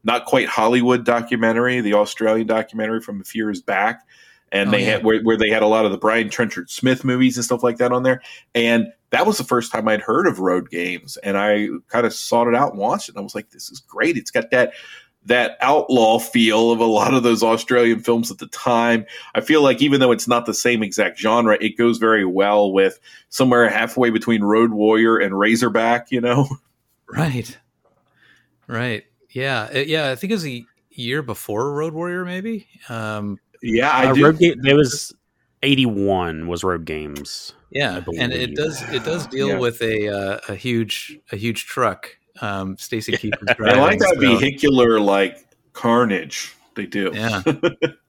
not 0.04 0.26
quite 0.26 0.48
Hollywood 0.48 1.04
documentary, 1.04 1.80
the 1.80 1.94
Australian 1.94 2.46
documentary 2.46 3.00
from 3.00 3.20
a 3.20 3.24
few 3.24 3.44
years 3.44 3.60
back, 3.62 4.06
and 4.52 4.68
Oh, 4.68 4.72
they 4.72 4.80
yeah. 4.84 4.92
had 4.92 5.04
where, 5.04 5.20
where 5.22 5.36
they 5.36 5.50
had 5.50 5.62
a 5.62 5.66
lot 5.66 5.84
of 5.84 5.92
the 5.92 5.98
Brian 5.98 6.28
Trenchard 6.30 6.70
Smith 6.70 7.04
movies 7.04 7.36
and 7.36 7.44
stuff 7.44 7.62
like 7.62 7.78
that 7.78 7.92
on 7.92 8.02
there, 8.02 8.22
and 8.54 8.86
that 9.10 9.26
was 9.26 9.38
the 9.38 9.44
first 9.44 9.72
time 9.72 9.88
I'd 9.88 10.02
heard 10.02 10.26
of 10.26 10.38
Road 10.38 10.70
Games, 10.70 11.16
and 11.18 11.38
I 11.38 11.68
kind 11.88 12.06
of 12.06 12.12
sought 12.12 12.46
it 12.46 12.54
out 12.54 12.72
and 12.72 12.78
watched 12.78 13.08
it. 13.08 13.12
And 13.14 13.20
I 13.20 13.22
was 13.22 13.34
like, 13.34 13.50
this 13.50 13.70
is 13.70 13.80
great. 13.80 14.16
It's 14.18 14.30
got 14.30 14.50
that 14.50 14.72
that 15.26 15.58
outlaw 15.60 16.18
feel 16.18 16.70
of 16.70 16.80
a 16.80 16.84
lot 16.86 17.12
of 17.12 17.22
those 17.22 17.42
Australian 17.42 18.00
films 18.00 18.30
at 18.30 18.38
the 18.38 18.46
time. 18.46 19.04
I 19.34 19.40
feel 19.42 19.62
like 19.62 19.82
even 19.82 20.00
though 20.00 20.12
it's 20.12 20.26
not 20.28 20.46
the 20.46 20.54
same 20.54 20.82
exact 20.82 21.18
genre, 21.18 21.58
it 21.60 21.76
goes 21.76 21.98
very 21.98 22.24
well 22.24 22.72
with 22.72 22.98
somewhere 23.28 23.68
halfway 23.68 24.08
between 24.10 24.42
Road 24.42 24.72
Warrior 24.72 25.18
and 25.18 25.38
Razorback. 25.38 26.10
You 26.10 26.20
know, 26.22 26.48
Right. 27.08 27.58
Right. 28.66 29.04
Yeah. 29.30 29.68
Uh, 29.74 29.78
yeah. 29.80 30.10
I 30.10 30.14
think 30.14 30.30
it 30.30 30.34
was 30.36 30.46
a 30.46 30.64
year 30.90 31.22
before 31.22 31.72
Road 31.72 31.94
Warrior, 31.94 32.24
maybe. 32.24 32.66
Um, 32.88 33.38
yeah, 33.62 33.90
I 33.90 34.06
Uh, 34.06 34.14
do. 34.14 34.24
Road 34.24 34.38
Game. 34.38 34.54
There 34.62 34.76
was 34.76 35.12
eighty 35.62 35.86
one 35.86 36.46
was 36.46 36.62
Road 36.64 36.84
Games. 36.84 37.52
yeah, 37.70 38.00
and 38.18 38.32
it 38.32 38.54
does 38.54 38.82
it 38.92 39.04
does 39.04 39.26
deal 39.26 39.48
Yeah. 39.48 39.58
with 39.58 39.82
a 39.82 40.08
uh, 40.08 40.38
a 40.48 40.54
huge 40.54 41.18
a 41.32 41.36
huge 41.36 41.66
truck. 41.66 42.16
Um, 42.40 42.76
Stacy 42.76 43.16
Keaton's 43.16 43.42
I 43.50 43.54
driving. 43.54 43.80
like 43.80 43.98
that 44.00 44.14
so- 44.14 44.20
vehicular 44.20 45.00
like 45.00 45.38
carnage. 45.72 46.54
They 46.74 46.86
do. 46.86 47.10
Yeah. 47.14 47.42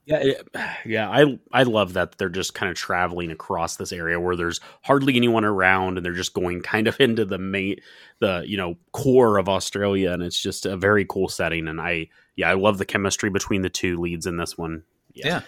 Yeah, 0.06 0.22
it- 0.23 0.47
yeah. 0.88 1.07
I 1.07 1.38
I 1.51 1.61
love 1.61 1.93
that 1.93 2.18
they're 2.18 2.30
just 2.30 2.56
kind 2.56 2.68
of 2.72 2.76
traveling 2.76 3.30
across 3.30 3.76
this 3.76 3.91
area 3.91 4.19
where 4.19 4.35
there's 4.35 4.60
hardly 4.81 5.15
anyone 5.15 5.45
around, 5.45 5.97
and 5.97 6.03
they're 6.06 6.14
just 6.14 6.34
going 6.34 6.61
kind 6.64 6.88
of 6.88 6.95
into 6.99 7.26
the 7.26 7.38
main, 7.38 7.76
the 8.18 8.43
you 8.47 8.57
know 8.57 8.76
core 8.91 9.38
of 9.38 9.47
Australia, 9.47 10.11
and 10.11 10.23
it's 10.23 10.41
just 10.41 10.65
a 10.65 10.76
very 10.76 11.06
cool 11.06 11.30
setting. 11.30 11.68
And 11.68 11.80
I 11.80 12.07
yeah, 12.35 12.49
I 12.49 12.56
love 12.56 12.80
the 12.80 12.85
chemistry 12.85 13.30
between 13.30 13.61
the 13.61 13.69
two 13.69 13.97
leads 13.97 14.26
in 14.26 14.38
this 14.38 14.57
one. 14.57 14.81
Yeah. 15.14 15.41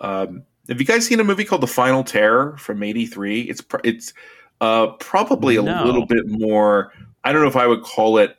Um, 0.00 0.42
have 0.68 0.78
you 0.78 0.86
guys 0.86 1.06
seen 1.06 1.18
a 1.20 1.24
movie 1.24 1.44
called 1.46 1.62
The 1.62 1.66
Final 1.66 2.04
Terror 2.04 2.58
from 2.58 2.82
'83? 2.82 3.40
It's 3.40 3.62
pr- 3.62 3.78
it's 3.84 4.12
uh, 4.60 4.88
probably 5.00 5.56
a 5.56 5.62
No. 5.62 5.82
little 5.82 6.04
bit 6.04 6.26
more. 6.26 6.92
I 7.24 7.32
don't 7.32 7.42
know 7.42 7.48
if 7.48 7.56
I 7.56 7.66
would 7.66 7.82
call 7.82 8.18
it 8.18 8.36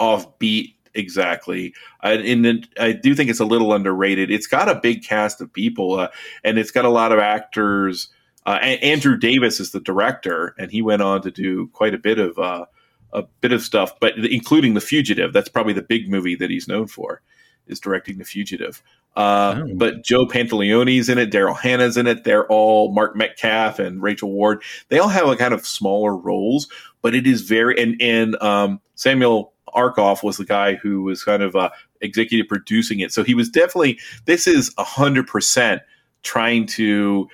offbeat 0.00 0.74
exactly. 0.94 1.74
I, 2.00 2.12
and 2.14 2.46
it, 2.46 2.68
I 2.78 2.92
do 2.92 3.14
think 3.14 3.30
it's 3.30 3.40
a 3.40 3.44
little 3.44 3.72
underrated. 3.72 4.30
It's 4.30 4.46
got 4.46 4.68
a 4.68 4.74
big 4.74 5.04
cast 5.04 5.40
of 5.40 5.52
people, 5.52 6.00
uh, 6.00 6.08
and 6.44 6.58
it's 6.58 6.70
got 6.70 6.84
a 6.84 6.90
lot 6.90 7.12
of 7.12 7.18
actors. 7.18 8.08
Uh, 8.44 8.58
A- 8.60 8.78
Andrew 8.78 9.16
Davis 9.16 9.60
is 9.60 9.70
the 9.70 9.80
director, 9.80 10.54
and 10.58 10.70
he 10.70 10.82
went 10.82 11.02
on 11.02 11.22
to 11.22 11.30
do 11.30 11.68
quite 11.68 11.94
a 11.94 11.98
bit 11.98 12.18
of 12.18 12.38
uh, 12.38 12.66
a 13.12 13.22
bit 13.40 13.52
of 13.52 13.62
stuff, 13.62 13.92
but 14.00 14.16
including 14.18 14.74
The 14.74 14.80
Fugitive. 14.80 15.32
That's 15.32 15.48
probably 15.48 15.74
the 15.74 15.82
big 15.82 16.10
movie 16.10 16.34
that 16.36 16.50
he's 16.50 16.66
known 16.66 16.86
for, 16.86 17.20
is 17.66 17.80
directing 17.80 18.18
The 18.18 18.24
Fugitive. 18.24 18.82
Uh, 19.14 19.62
Oh. 19.62 19.68
But 19.74 20.04
Joe 20.04 20.26
Pantoliano's 20.26 21.08
in 21.08 21.18
it, 21.18 21.30
Daryl 21.30 21.58
Hannah's 21.58 21.96
in 21.96 22.06
it. 22.06 22.24
They're 22.24 22.46
all 22.46 22.92
Mark 22.92 23.14
Metcalf 23.14 23.78
and 23.78 24.02
Rachel 24.02 24.32
Ward. 24.32 24.62
They 24.88 24.98
all 24.98 25.08
have 25.08 25.28
a 25.28 25.36
kind 25.36 25.52
of 25.52 25.66
smaller 25.66 26.16
roles, 26.16 26.68
but 27.02 27.14
it 27.14 27.26
is 27.26 27.42
very 27.42 27.78
and 27.80 28.00
and 28.00 28.40
um, 28.42 28.80
Samuel 28.94 29.52
Arkoff 29.74 30.22
was 30.22 30.36
the 30.36 30.44
guy 30.44 30.74
who 30.74 31.02
was 31.02 31.24
kind 31.24 31.42
of 31.42 31.56
uh, 31.56 31.70
executive 32.00 32.48
producing 32.48 33.00
it. 33.00 33.12
So 33.12 33.22
he 33.22 33.34
was 33.34 33.48
definitely 33.48 33.98
this 34.24 34.46
is 34.46 34.72
a 34.78 34.84
hundred 34.84 35.26
percent 35.26 35.82
trying 36.22 36.66
to 36.66 37.28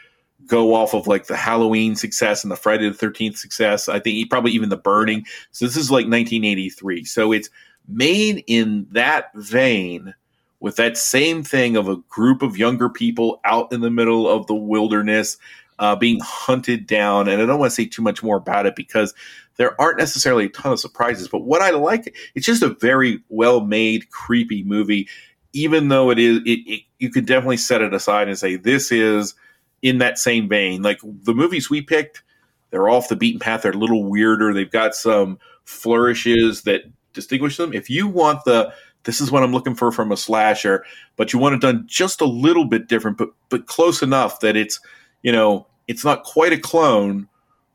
go 0.46 0.74
off 0.74 0.94
of 0.94 1.06
like 1.06 1.26
the 1.26 1.36
Halloween 1.36 1.94
success 1.94 2.42
and 2.42 2.50
the 2.50 2.56
Friday 2.56 2.88
the 2.88 2.94
Thirteenth 2.94 3.36
success. 3.36 3.88
I 3.88 4.00
think 4.00 4.16
he 4.16 4.24
probably 4.24 4.52
even 4.52 4.68
the 4.68 4.76
Burning. 4.76 5.24
So 5.52 5.64
this 5.64 5.76
is 5.76 5.90
like 5.90 6.06
1983. 6.06 7.04
So 7.04 7.32
it's 7.32 7.50
made 7.88 8.44
in 8.46 8.86
that 8.92 9.30
vein 9.34 10.14
with 10.60 10.76
that 10.76 10.96
same 10.96 11.42
thing 11.42 11.76
of 11.76 11.88
a 11.88 11.96
group 12.08 12.42
of 12.42 12.58
younger 12.58 12.88
people 12.88 13.40
out 13.44 13.72
in 13.72 13.80
the 13.80 13.90
middle 13.90 14.28
of 14.28 14.46
the 14.46 14.54
wilderness 14.54 15.36
uh, 15.78 15.94
being 15.94 16.18
hunted 16.22 16.86
down. 16.86 17.28
And 17.28 17.40
I 17.40 17.46
don't 17.46 17.58
want 17.58 17.70
to 17.70 17.74
say 17.74 17.86
too 17.86 18.02
much 18.02 18.22
more 18.22 18.36
about 18.36 18.66
it 18.66 18.74
because 18.74 19.14
there 19.56 19.80
aren't 19.80 19.98
necessarily 19.98 20.46
a 20.46 20.50
ton 20.50 20.72
of 20.72 20.80
surprises. 20.80 21.28
But 21.28 21.40
what 21.44 21.62
I 21.62 21.70
like, 21.70 22.16
it's 22.34 22.46
just 22.46 22.62
a 22.62 22.74
very 22.80 23.22
well 23.28 23.60
made, 23.60 24.10
creepy 24.10 24.64
movie. 24.64 25.08
Even 25.52 25.88
though 25.88 26.10
it 26.10 26.18
is, 26.18 26.38
it, 26.44 26.60
it 26.66 26.82
you 26.98 27.10
could 27.10 27.26
definitely 27.26 27.56
set 27.56 27.80
it 27.80 27.94
aside 27.94 28.28
and 28.28 28.38
say 28.38 28.56
this 28.56 28.92
is 28.92 29.34
in 29.82 29.98
that 29.98 30.18
same 30.18 30.48
vein. 30.48 30.82
Like 30.82 31.00
the 31.02 31.34
movies 31.34 31.70
we 31.70 31.80
picked, 31.80 32.22
they're 32.70 32.88
off 32.88 33.08
the 33.08 33.16
beaten 33.16 33.40
path. 33.40 33.62
They're 33.62 33.72
a 33.72 33.76
little 33.76 34.04
weirder. 34.04 34.52
They've 34.52 34.70
got 34.70 34.94
some 34.94 35.38
flourishes 35.64 36.62
that 36.62 36.82
distinguish 37.18 37.56
them. 37.56 37.72
If 37.72 37.90
you 37.90 38.06
want 38.06 38.44
the 38.44 38.72
this 39.04 39.20
is 39.20 39.30
what 39.30 39.42
I'm 39.42 39.52
looking 39.52 39.74
for 39.74 39.90
from 39.90 40.12
a 40.12 40.16
slasher, 40.16 40.84
but 41.16 41.32
you 41.32 41.38
want 41.38 41.54
it 41.54 41.60
done 41.60 41.84
just 41.86 42.20
a 42.20 42.26
little 42.26 42.64
bit 42.64 42.88
different, 42.88 43.18
but 43.18 43.30
but 43.48 43.66
close 43.66 44.02
enough 44.02 44.40
that 44.40 44.56
it's 44.56 44.80
you 45.22 45.32
know 45.32 45.66
it's 45.88 46.04
not 46.04 46.24
quite 46.24 46.52
a 46.52 46.58
clone, 46.58 47.28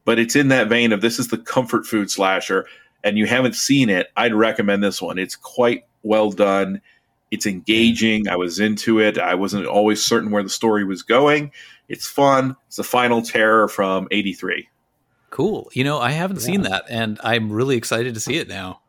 but 0.05 0.19
it's 0.19 0.35
in 0.35 0.49
that 0.49 0.69
vein 0.69 0.93
of 0.93 1.01
this 1.01 1.19
is 1.19 1.29
the 1.29 1.37
comfort 1.37 1.85
food 1.85 2.09
slasher, 2.09 2.67
and 3.03 3.17
you 3.17 3.25
haven't 3.25 3.55
seen 3.55 3.89
it. 3.89 4.07
I'd 4.15 4.33
recommend 4.33 4.83
this 4.83 5.01
one. 5.01 5.17
It's 5.17 5.35
quite 5.35 5.85
well 6.03 6.31
done. 6.31 6.81
It's 7.31 7.47
engaging. 7.47 8.27
I 8.29 8.35
was 8.35 8.59
into 8.59 8.99
it. 8.99 9.17
I 9.17 9.33
wasn't 9.33 9.65
always 9.65 10.05
certain 10.05 10.29
where 10.29 10.43
the 10.43 10.49
story 10.49 10.85
was 10.85 11.01
going. 11.01 11.51
It's 11.89 12.07
fun. 12.07 12.55
It's 12.67 12.77
the 12.77 12.83
final 12.83 13.21
terror 13.21 13.67
from 13.67 14.07
'83. 14.11 14.69
Cool. 15.31 15.67
You 15.73 15.83
know, 15.83 15.99
I 15.99 16.11
haven't 16.11 16.41
seen 16.41 16.61
that, 16.61 16.85
and 16.91 17.19
I'm 17.23 17.51
really 17.51 17.75
excited 17.75 18.13
to 18.13 18.19
see 18.19 18.35
it 18.35 18.47
now. 18.47 18.82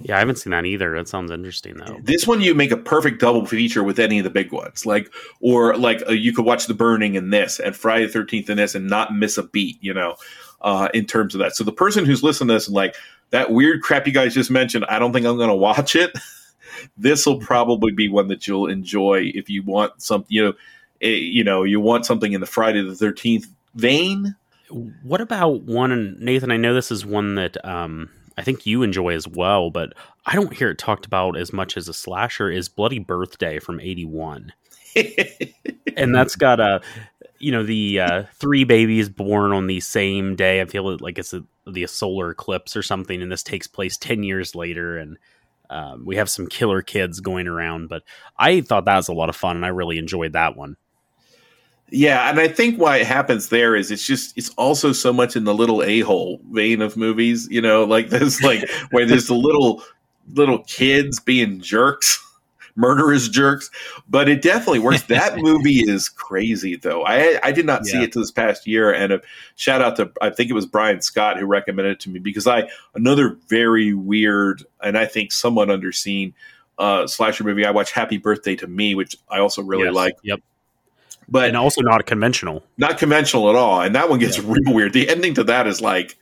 Yeah, 0.00 0.16
I 0.16 0.18
haven't 0.18 0.36
seen 0.36 0.50
that 0.50 0.64
either. 0.64 0.96
That 0.96 1.08
sounds 1.08 1.30
interesting 1.30 1.76
though. 1.76 1.98
This 2.02 2.26
one 2.26 2.40
you 2.40 2.54
make 2.54 2.70
a 2.70 2.76
perfect 2.76 3.20
double 3.20 3.46
feature 3.46 3.84
with 3.84 3.98
any 3.98 4.18
of 4.18 4.24
the 4.24 4.30
big 4.30 4.52
ones, 4.52 4.86
like 4.86 5.12
or 5.40 5.76
like 5.76 6.02
uh, 6.08 6.12
you 6.12 6.32
could 6.32 6.44
watch 6.44 6.66
The 6.66 6.74
Burning 6.74 7.16
and 7.16 7.32
this, 7.32 7.60
and 7.60 7.76
Friday 7.76 8.06
the 8.06 8.12
Thirteenth 8.12 8.48
and 8.48 8.58
this, 8.58 8.74
and 8.74 8.88
not 8.88 9.14
miss 9.14 9.38
a 9.38 9.44
beat. 9.44 9.78
You 9.80 9.94
know, 9.94 10.16
uh, 10.62 10.88
in 10.94 11.06
terms 11.06 11.34
of 11.34 11.40
that. 11.40 11.54
So 11.54 11.64
the 11.64 11.72
person 11.72 12.04
who's 12.04 12.22
listening 12.22 12.48
to 12.48 12.54
this 12.54 12.66
and 12.66 12.74
like 12.74 12.96
that 13.30 13.50
weird 13.50 13.82
crap 13.82 14.06
you 14.06 14.12
guys 14.12 14.34
just 14.34 14.50
mentioned, 14.50 14.84
I 14.86 14.98
don't 14.98 15.12
think 15.12 15.26
I'm 15.26 15.36
going 15.36 15.48
to 15.48 15.54
watch 15.54 15.94
it. 15.94 16.12
this 16.96 17.26
will 17.26 17.38
probably 17.38 17.92
be 17.92 18.08
one 18.08 18.28
that 18.28 18.46
you'll 18.46 18.68
enjoy 18.68 19.32
if 19.34 19.50
you 19.50 19.62
want 19.62 20.00
some. 20.00 20.24
You 20.28 20.44
know, 20.44 20.52
eh, 21.00 21.08
you 21.08 21.44
know, 21.44 21.64
you 21.64 21.80
want 21.80 22.06
something 22.06 22.32
in 22.32 22.40
the 22.40 22.46
Friday 22.46 22.82
the 22.82 22.94
Thirteenth 22.94 23.46
vein. 23.74 24.36
What 25.02 25.20
about 25.20 25.62
one? 25.62 26.16
Nathan, 26.18 26.50
I 26.50 26.56
know 26.56 26.72
this 26.72 26.90
is 26.90 27.04
one 27.04 27.34
that 27.34 27.62
um, 27.64 28.08
I 28.36 28.42
think 28.42 28.66
you 28.66 28.82
enjoy 28.82 29.14
as 29.14 29.28
well, 29.28 29.70
but 29.70 29.92
I 30.26 30.34
don't 30.34 30.54
hear 30.54 30.70
it 30.70 30.78
talked 30.78 31.06
about 31.06 31.36
as 31.36 31.52
much 31.52 31.76
as 31.76 31.88
a 31.88 31.94
slasher. 31.94 32.50
Is 32.50 32.68
Bloody 32.68 32.98
Birthday 32.98 33.58
from 33.58 33.80
'81, 33.80 34.52
and 35.96 36.14
that's 36.14 36.36
got 36.36 36.60
a, 36.60 36.80
you 37.38 37.52
know, 37.52 37.62
the 37.62 38.00
uh, 38.00 38.22
three 38.34 38.64
babies 38.64 39.08
born 39.08 39.52
on 39.52 39.66
the 39.66 39.80
same 39.80 40.36
day. 40.36 40.60
I 40.60 40.66
feel 40.66 40.96
like 40.98 41.18
it's 41.18 41.34
a, 41.34 41.44
the 41.66 41.86
solar 41.86 42.30
eclipse 42.30 42.76
or 42.76 42.82
something, 42.82 43.20
and 43.20 43.30
this 43.30 43.42
takes 43.42 43.66
place 43.66 43.96
ten 43.96 44.22
years 44.22 44.54
later, 44.54 44.96
and 44.96 45.18
um, 45.70 46.04
we 46.04 46.16
have 46.16 46.30
some 46.30 46.46
killer 46.46 46.82
kids 46.82 47.20
going 47.20 47.48
around. 47.48 47.88
But 47.88 48.02
I 48.36 48.60
thought 48.60 48.86
that 48.86 48.96
was 48.96 49.08
a 49.08 49.14
lot 49.14 49.28
of 49.28 49.36
fun, 49.36 49.56
and 49.56 49.64
I 49.64 49.68
really 49.68 49.98
enjoyed 49.98 50.32
that 50.32 50.56
one. 50.56 50.76
Yeah, 51.94 52.30
and 52.30 52.40
I 52.40 52.48
think 52.48 52.80
why 52.80 52.96
it 52.96 53.06
happens 53.06 53.50
there 53.50 53.76
is 53.76 53.90
it's 53.90 54.06
just 54.06 54.36
it's 54.38 54.48
also 54.50 54.92
so 54.92 55.12
much 55.12 55.36
in 55.36 55.44
the 55.44 55.52
little 55.52 55.82
a 55.82 56.00
hole 56.00 56.40
vein 56.50 56.80
of 56.80 56.96
movies, 56.96 57.46
you 57.50 57.60
know, 57.60 57.84
like 57.84 58.08
this, 58.08 58.42
like 58.42 58.66
where 58.92 59.04
there's 59.04 59.26
the 59.26 59.34
little 59.34 59.82
little 60.32 60.60
kids 60.60 61.20
being 61.20 61.60
jerks, 61.60 62.18
murderous 62.76 63.28
jerks. 63.28 63.70
But 64.08 64.30
it 64.30 64.40
definitely 64.40 64.78
works. 64.78 65.02
That 65.02 65.36
movie 65.42 65.80
is 65.80 66.08
crazy, 66.08 66.76
though. 66.76 67.04
I 67.04 67.38
I 67.42 67.52
did 67.52 67.66
not 67.66 67.84
see 67.84 68.02
it 68.02 68.12
to 68.12 68.20
this 68.20 68.30
past 68.30 68.66
year, 68.66 68.90
and 68.90 69.12
a 69.12 69.20
shout 69.56 69.82
out 69.82 69.96
to 69.96 70.10
I 70.22 70.30
think 70.30 70.48
it 70.48 70.54
was 70.54 70.64
Brian 70.64 71.02
Scott 71.02 71.38
who 71.38 71.44
recommended 71.44 71.92
it 71.92 72.00
to 72.00 72.10
me 72.10 72.20
because 72.20 72.46
I 72.46 72.70
another 72.94 73.36
very 73.48 73.92
weird 73.92 74.64
and 74.82 74.96
I 74.96 75.04
think 75.04 75.30
somewhat 75.30 75.68
underseen 75.68 76.32
uh, 76.78 77.06
slasher 77.06 77.44
movie. 77.44 77.66
I 77.66 77.70
watched 77.70 77.92
Happy 77.92 78.16
Birthday 78.16 78.56
to 78.56 78.66
Me, 78.66 78.94
which 78.94 79.16
I 79.28 79.40
also 79.40 79.62
really 79.62 79.84
Yes. 79.84 79.94
like, 79.94 80.16
Yep, 80.22 80.40
but 81.32 81.48
and 81.48 81.56
also 81.56 81.80
not 81.80 82.06
conventional. 82.06 82.62
not 82.78 82.98
conventional 82.98 83.48
at 83.50 83.56
all. 83.56 83.80
And 83.80 83.94
that 83.96 84.08
one 84.08 84.20
gets 84.20 84.38
real 84.38 84.72
weird. 84.72 84.92
The 84.92 85.08
ending 85.08 85.34
to 85.34 85.44
that 85.44 85.66
is 85.66 85.80
like 85.80 86.16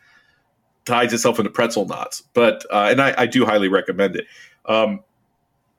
ties 0.87 1.13
itself 1.13 1.39
into 1.39 1.51
pretzel 1.51 1.87
knots. 1.87 2.23
But 2.33 2.65
uh, 2.71 2.89
and 2.91 3.03
I, 3.03 3.15
I 3.19 3.27
do 3.27 3.45
highly 3.45 3.69
recommend 3.69 4.17
it. 4.17 4.27
Um, 4.67 5.01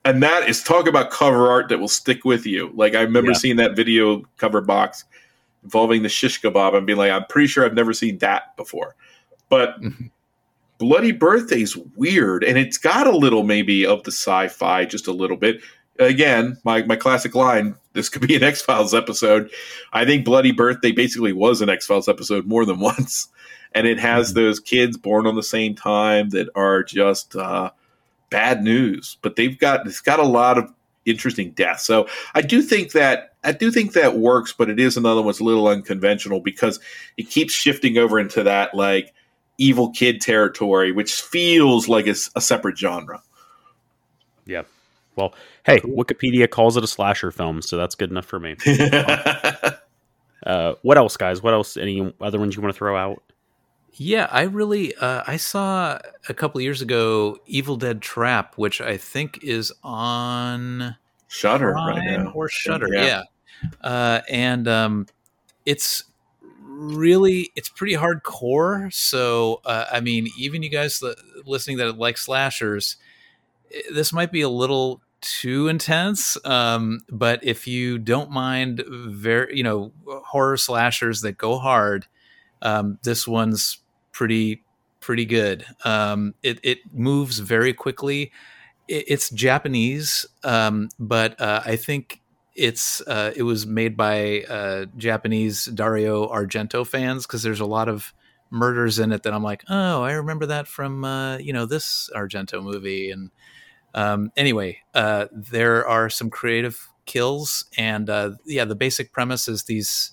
and 0.06 0.22
that 0.22 0.48
is 0.50 0.62
talk 0.64 0.88
about 0.88 1.12
cover 1.12 1.50
art 1.50 1.70
that 1.70 1.80
will 1.80 1.88
stick 1.88 2.26
with 2.26 2.46
you. 2.46 2.72
Like 2.76 2.94
I 2.94 3.02
remember 3.02 3.32
Yeah. 3.32 3.38
seeing 3.38 3.56
that 3.58 3.76
video 3.76 4.24
cover 4.38 4.62
box 4.62 5.06
involving 5.64 6.04
the 6.04 6.10
shish 6.10 6.42
kebab 6.42 6.76
and 6.76 6.86
being 6.86 6.98
like, 6.98 7.12
I'm 7.12 7.26
pretty 7.26 7.48
sure 7.48 7.66
I've 7.66 7.74
never 7.76 7.94
seen 7.94 8.18
that 8.20 8.56
before. 8.58 8.96
But 9.50 9.76
Bloody 10.80 11.12
Birthday's 11.12 11.78
weird, 11.96 12.44
and 12.44 12.58
it's 12.58 12.78
got 12.80 13.06
a 13.06 13.16
little 13.16 13.44
maybe 13.44 13.86
of 13.86 14.02
the 14.04 14.12
sci-fi, 14.12 14.86
just 14.86 15.06
a 15.08 15.12
little 15.12 15.38
bit. 15.38 15.62
Again, 16.00 16.58
my, 16.64 16.82
my 16.84 16.96
classic 16.96 17.36
line, 17.36 17.76
this 17.94 18.10
could 18.10 18.28
be 18.28 18.36
an 18.36 18.44
X 18.52 18.62
Files 18.62 18.94
episode. 18.94 19.52
I 19.94 20.06
think 20.06 20.26
Bloody 20.26 20.52
Birthday 20.52 20.92
basically 20.92 21.34
was 21.34 21.62
an 21.62 21.70
X 21.70 21.86
Files 21.86 22.08
episode 22.08 22.46
more 22.46 22.66
than 22.66 22.80
once. 22.82 23.28
and 23.74 23.88
it 23.88 24.00
has 24.00 24.30
mm-hmm. 24.30 24.42
those 24.42 24.60
kids 24.60 24.98
born 24.98 25.28
on 25.28 25.36
the 25.36 25.44
same 25.44 25.76
time 25.76 26.30
that 26.30 26.50
are 26.56 26.84
just 26.84 27.36
uh, 27.36 27.72
bad 28.30 28.64
news. 28.64 29.18
But 29.22 29.36
they've 29.36 29.58
got 29.58 29.88
it's 29.88 30.02
got 30.02 30.20
a 30.20 30.26
lot 30.26 30.58
of 30.58 30.72
interesting 31.06 31.52
deaths. 31.52 31.84
So 31.86 32.08
I 32.34 32.42
do 32.42 32.62
think 32.62 32.92
that 32.92 33.34
I 33.44 33.52
do 33.52 33.72
think 33.72 33.94
that 33.94 34.18
works, 34.18 34.54
but 34.54 34.70
it 34.70 34.80
is 34.80 34.98
another 34.98 35.22
one's 35.22 35.40
a 35.40 35.44
little 35.44 35.68
unconventional 35.68 36.42
because 36.42 36.80
it 37.18 37.30
keeps 37.30 37.54
shifting 37.54 37.98
over 37.98 38.20
into 38.20 38.44
that 38.44 38.76
like 38.76 39.14
evil 39.58 39.92
kid 39.92 40.22
territory, 40.22 40.92
which 40.92 41.22
feels 41.22 41.88
like 41.88 42.08
it's 42.08 42.30
a 42.36 42.42
separate 42.42 42.78
genre. 42.78 43.22
Yeah. 44.46 44.64
Well, 45.16 45.34
hey, 45.66 45.80
cool. 45.80 45.92
Wikipedia 45.92 46.50
calls 46.50 46.78
it 46.78 46.84
a 46.84 46.88
slasher 46.88 47.32
film, 47.32 47.62
so 47.62 47.78
that's 47.78 47.96
good 47.96 48.12
enough 48.12 48.26
for 48.26 48.40
me. 48.40 48.56
uh, 50.46 50.74
what 50.82 50.98
else, 50.98 51.18
guys? 51.18 51.42
What 51.44 51.54
else? 51.54 51.78
Any 51.78 52.14
other 52.22 52.40
ones 52.40 52.56
you 52.56 52.62
want 52.62 52.74
to 52.74 52.78
throw 52.78 52.96
out? 52.96 53.22
Yeah, 53.94 54.28
I 54.32 54.44
really 54.44 54.96
uh, 54.96 55.24
I 55.28 55.38
saw 55.38 56.00
a 56.30 56.34
couple 56.34 56.62
years 56.62 56.82
ago 56.82 57.38
Evil 57.46 57.76
Dead 57.76 58.02
Trap, 58.02 58.58
which 58.58 58.80
I 58.80 58.96
think 58.98 59.44
is 59.44 59.72
on 59.84 60.96
Shudder 61.28 61.74
right 61.74 62.02
now. 62.04 62.32
or 62.32 62.48
Shutter, 62.48 62.88
yeah. 62.92 63.24
yeah. 63.64 63.70
Uh, 63.82 64.22
and 64.30 64.68
um, 64.68 65.08
it's 65.66 66.06
really 66.62 67.52
it's 67.56 67.68
pretty 67.68 67.96
hardcore. 67.96 68.92
So 68.94 69.62
uh, 69.66 69.86
I 69.92 70.00
mean, 70.00 70.30
even 70.38 70.64
you 70.64 70.70
guys 70.70 71.04
listening 71.46 71.78
that 71.78 71.98
like 71.98 72.18
slashers, 72.18 72.96
this 73.94 74.14
might 74.14 74.32
be 74.32 74.42
a 74.42 74.50
little 74.50 75.02
too 75.22 75.68
intense. 75.68 76.38
Um, 76.46 77.02
but 77.10 77.44
if 77.44 77.68
you 77.68 77.98
don't 77.98 78.32
mind 78.32 78.84
very 78.88 79.58
you 79.58 79.64
know 79.64 79.92
horror 80.26 80.58
slashers 80.58 81.22
that 81.22 81.38
go 81.38 81.58
hard 81.58 82.08
um, 82.62 83.00
this 83.04 83.28
one's 83.28 83.80
pretty 84.12 84.64
pretty 85.00 85.26
good. 85.26 85.66
Um, 85.84 86.36
it 86.44 86.60
it 86.64 86.80
moves 86.94 87.40
very 87.40 87.74
quickly. 87.74 88.32
It, 88.88 89.06
it's 89.08 89.30
Japanese, 89.30 90.26
um, 90.44 90.90
but 91.00 91.40
uh, 91.42 91.62
I 91.66 91.76
think 91.76 92.22
it's 92.56 93.02
uh, 93.08 93.32
it 93.36 93.44
was 93.44 93.66
made 93.66 93.98
by 93.98 94.44
uh, 94.44 94.86
Japanese 94.98 95.66
Dario 95.66 96.28
Argento 96.28 96.86
fans 96.86 97.26
because 97.26 97.44
there's 97.44 97.60
a 97.60 97.66
lot 97.66 97.90
of 97.90 98.14
murders 98.52 99.00
in 99.00 99.14
it 99.14 99.24
that 99.24 99.34
I'm 99.34 99.44
like, 99.44 99.64
oh, 99.70 100.04
I 100.04 100.12
remember 100.14 100.46
that 100.48 100.68
from 100.68 101.04
uh, 101.04 101.38
you 101.38 101.54
know 101.54 101.66
this 101.66 102.10
Argento 102.16 102.62
movie. 102.62 103.10
And 103.10 103.32
um, 103.94 104.32
anyway, 104.38 104.80
uh, 104.94 105.28
there 105.32 105.88
are 105.88 106.10
some 106.10 106.30
creative 106.30 106.90
kills, 107.06 107.66
and 107.78 108.10
uh, 108.10 108.32
yeah, 108.46 108.66
the 108.66 108.76
basic 108.76 109.12
premise 109.12 109.48
is 109.48 109.64
these 109.64 110.12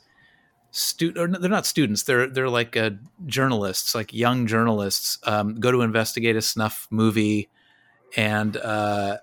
student 0.71 1.41
they're 1.41 1.51
not 1.51 1.67
students. 1.67 2.03
They're 2.03 2.29
they're 2.29 2.51
like 2.51 2.77
uh, 2.77 2.91
journalists 3.27 3.95
like 3.95 4.13
young 4.13 4.47
journalists 4.47 5.19
um, 5.25 5.59
go 5.61 5.71
to 5.73 5.81
investigate 5.83 6.37
a 6.37 6.43
snuff 6.43 6.87
movie 6.91 7.49
and 8.17 8.57
uh, 8.57 9.19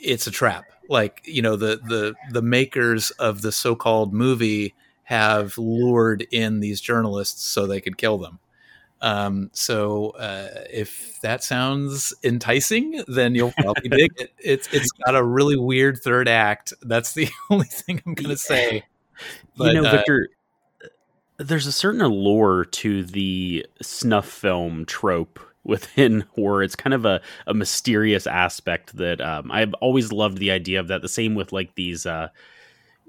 it's 0.00 0.26
a 0.26 0.30
trap. 0.30 0.64
Like 0.88 1.22
you 1.24 1.42
know 1.42 1.56
the 1.56 1.80
the 1.88 2.14
the 2.30 2.42
makers 2.42 3.10
of 3.12 3.42
the 3.42 3.52
so-called 3.52 4.12
movie 4.12 4.74
have 5.04 5.56
lured 5.58 6.26
in 6.32 6.60
these 6.60 6.80
journalists 6.80 7.44
so 7.44 7.66
they 7.66 7.80
could 7.80 7.96
kill 7.96 8.18
them 8.18 8.40
um, 9.02 9.50
so 9.52 10.10
uh, 10.10 10.48
if 10.70 11.20
that 11.22 11.42
sounds 11.44 12.14
enticing 12.22 13.02
then 13.08 13.34
you'll 13.34 13.52
probably 13.52 13.88
dig 13.88 14.10
it 14.16 14.32
it's 14.38 14.68
it's 14.72 14.90
got 15.04 15.14
a 15.14 15.22
really 15.22 15.56
weird 15.56 15.98
third 15.98 16.28
act 16.28 16.72
that's 16.82 17.14
the 17.14 17.28
only 17.50 17.66
thing 17.66 18.02
i'm 18.06 18.14
gonna 18.14 18.36
say 18.36 18.82
but, 19.56 19.74
you 19.74 19.80
know, 19.80 19.88
uh, 19.88 19.92
Victor, 19.92 20.28
there's 21.38 21.66
a 21.66 21.72
certain 21.72 22.00
allure 22.00 22.64
to 22.64 23.04
the 23.04 23.66
snuff 23.82 24.26
film 24.28 24.84
trope 24.84 25.40
within 25.64 26.20
horror. 26.34 26.62
It's 26.62 26.76
kind 26.76 26.94
of 26.94 27.04
a, 27.04 27.20
a 27.46 27.54
mysterious 27.54 28.26
aspect 28.26 28.96
that 28.96 29.20
um, 29.20 29.50
I've 29.50 29.74
always 29.74 30.12
loved 30.12 30.38
the 30.38 30.50
idea 30.50 30.80
of 30.80 30.88
that. 30.88 31.02
The 31.02 31.08
same 31.08 31.34
with 31.34 31.52
like 31.52 31.74
these, 31.74 32.06
uh, 32.06 32.28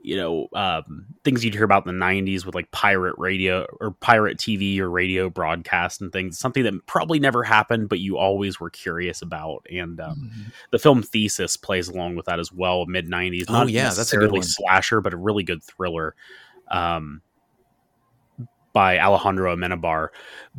you 0.07 0.15
know, 0.15 0.47
um, 0.53 1.05
things 1.25 1.43
you'd 1.43 1.53
hear 1.53 1.65
about 1.65 1.85
in 1.85 1.99
the 1.99 2.05
90s 2.05 2.45
with 2.45 2.55
like 2.55 2.71
pirate 2.71 3.15
radio 3.17 3.65
or 3.81 3.91
pirate 3.91 4.37
TV 4.37 4.79
or 4.79 4.89
radio 4.89 5.29
broadcast 5.29 5.99
and 5.99 6.13
things. 6.13 6.37
Something 6.39 6.63
that 6.63 6.85
probably 6.85 7.19
never 7.19 7.43
happened, 7.43 7.89
but 7.89 7.99
you 7.99 8.17
always 8.17 8.57
were 8.57 8.69
curious 8.69 9.21
about. 9.21 9.65
And 9.69 9.99
um, 9.99 10.31
mm-hmm. 10.33 10.49
the 10.71 10.79
film 10.79 11.03
Thesis 11.03 11.57
plays 11.57 11.89
along 11.89 12.15
with 12.15 12.25
that 12.27 12.39
as 12.39 12.53
well, 12.53 12.85
mid 12.85 13.09
90s. 13.09 13.49
Not 13.49 13.65
oh, 13.65 13.67
yeah, 13.67 13.89
that's 13.89 14.13
a 14.13 14.17
good 14.17 14.31
one. 14.31 14.43
slasher, 14.43 15.01
but 15.01 15.13
a 15.13 15.17
really 15.17 15.43
good 15.43 15.61
thriller. 15.61 16.15
Um, 16.71 17.21
by 18.71 18.99
Alejandro 18.99 19.53
Amenabar. 19.55 20.09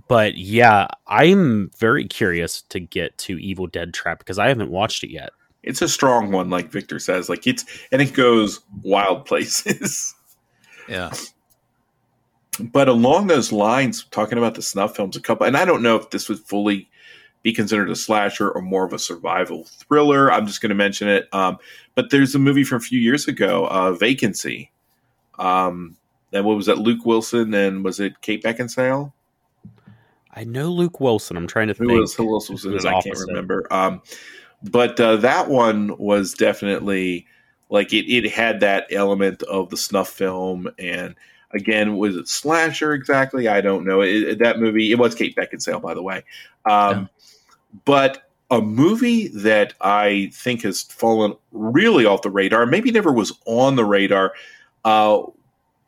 But 0.09 0.37
yeah, 0.37 0.89
I'm 1.07 1.71
very 1.79 2.05
curious 2.05 2.63
to 2.63 2.81
get 2.81 3.17
to 3.19 3.39
Evil 3.39 3.67
Dead 3.67 3.95
Trap 3.95 4.19
because 4.19 4.39
I 4.39 4.49
haven't 4.49 4.71
watched 4.71 5.05
it 5.05 5.11
yet. 5.11 5.31
It's 5.63 5.83
a 5.83 5.89
strong 5.89 6.33
one, 6.33 6.51
like 6.51 6.71
Victor 6.71 6.99
says. 6.99 7.29
Like 7.29 7.47
it's 7.47 7.65
and 7.93 8.01
it 8.01 8.15
goes 8.15 8.61
wild 8.83 9.25
places. 9.25 10.15
Yeah. 10.89 11.13
But 12.59 12.89
along 12.89 13.27
those 13.27 13.53
lines, 13.53 14.05
talking 14.05 14.39
about 14.39 14.55
the 14.55 14.63
snuff 14.63 14.97
films, 14.97 15.17
a 15.17 15.21
couple, 15.21 15.47
and 15.47 15.55
I 15.55 15.67
don't 15.67 15.83
know 15.83 15.97
if 15.97 16.09
this 16.09 16.31
would 16.31 16.39
fully 16.39 16.89
be 17.43 17.53
considered 17.53 17.91
a 17.91 17.95
slasher 17.95 18.51
or 18.51 18.63
more 18.63 18.85
of 18.85 18.93
a 18.93 18.99
survival 18.99 19.65
thriller. 19.65 20.33
I'm 20.33 20.47
just 20.47 20.61
going 20.61 20.71
to 20.71 20.75
mention 20.75 21.09
it. 21.09 21.29
Um, 21.33 21.59
but 21.95 22.11
there's 22.11 22.35
a 22.35 22.39
movie 22.39 22.65
from 22.65 22.79
a 22.79 22.81
few 22.81 22.99
years 22.99 23.29
ago, 23.29 23.67
uh, 23.67 23.93
Vacancy. 23.93 24.73
Um, 25.39 25.97
and 26.33 26.45
what 26.45 26.57
was 26.57 26.67
that? 26.67 26.79
Luke 26.79 27.05
Wilson 27.05 27.55
and 27.55 27.85
was 27.85 28.01
it 28.01 28.21
Kate 28.21 28.43
Beckinsale? 28.43 29.13
I 30.35 30.45
know 30.45 30.71
Luke 30.71 31.01
Wilson. 31.01 31.37
I'm 31.37 31.47
trying 31.47 31.69
to 31.69 31.75
think. 31.75 31.91
Who 31.91 32.01
else, 32.01 32.15
who 32.15 32.33
else 32.33 32.51
was 32.51 32.65
in 32.65 32.75
it? 32.75 32.85
I 32.85 33.01
can't 33.01 33.19
remember. 33.29 33.67
Um, 33.73 34.03
but 34.63 34.99
uh, 34.99 35.17
that 35.17 35.49
one 35.49 35.97
was 35.99 36.35
definitely 36.35 37.27
like 37.71 37.93
it. 37.93 38.11
It 38.11 38.31
had 38.31 38.61
that 38.61 38.87
element 38.91 39.43
of 39.45 39.71
the 39.71 39.77
snuff 39.77 40.09
film, 40.09 40.69
and 40.79 41.15
again, 41.53 41.97
was 41.97 42.17
it 42.17 42.29
slasher 42.29 42.93
exactly? 42.93 43.49
I 43.49 43.61
don't 43.61 43.85
know. 43.85 44.01
It, 44.01 44.39
that 44.39 44.59
movie. 44.59 44.93
It 44.93 44.99
was 44.99 45.15
Kate 45.15 45.37
Beckinsale, 45.37 45.83
by 45.83 45.95
the 45.95 46.03
way. 46.03 46.25
Um, 46.65 47.01
yeah. 47.01 47.07
But 47.85 48.31
a 48.51 48.61
movie 48.61 49.29
that 49.29 49.75
I 49.81 50.31
think 50.33 50.63
has 50.63 50.83
fallen 50.83 51.35
really 51.53 52.07
off 52.07 52.23
the 52.23 52.31
radar, 52.31 52.67
maybe 52.67 52.91
never 52.91 53.13
was 53.13 53.33
on 53.47 53.77
the 53.77 53.85
radar, 53.85 54.33
uh, 54.85 55.23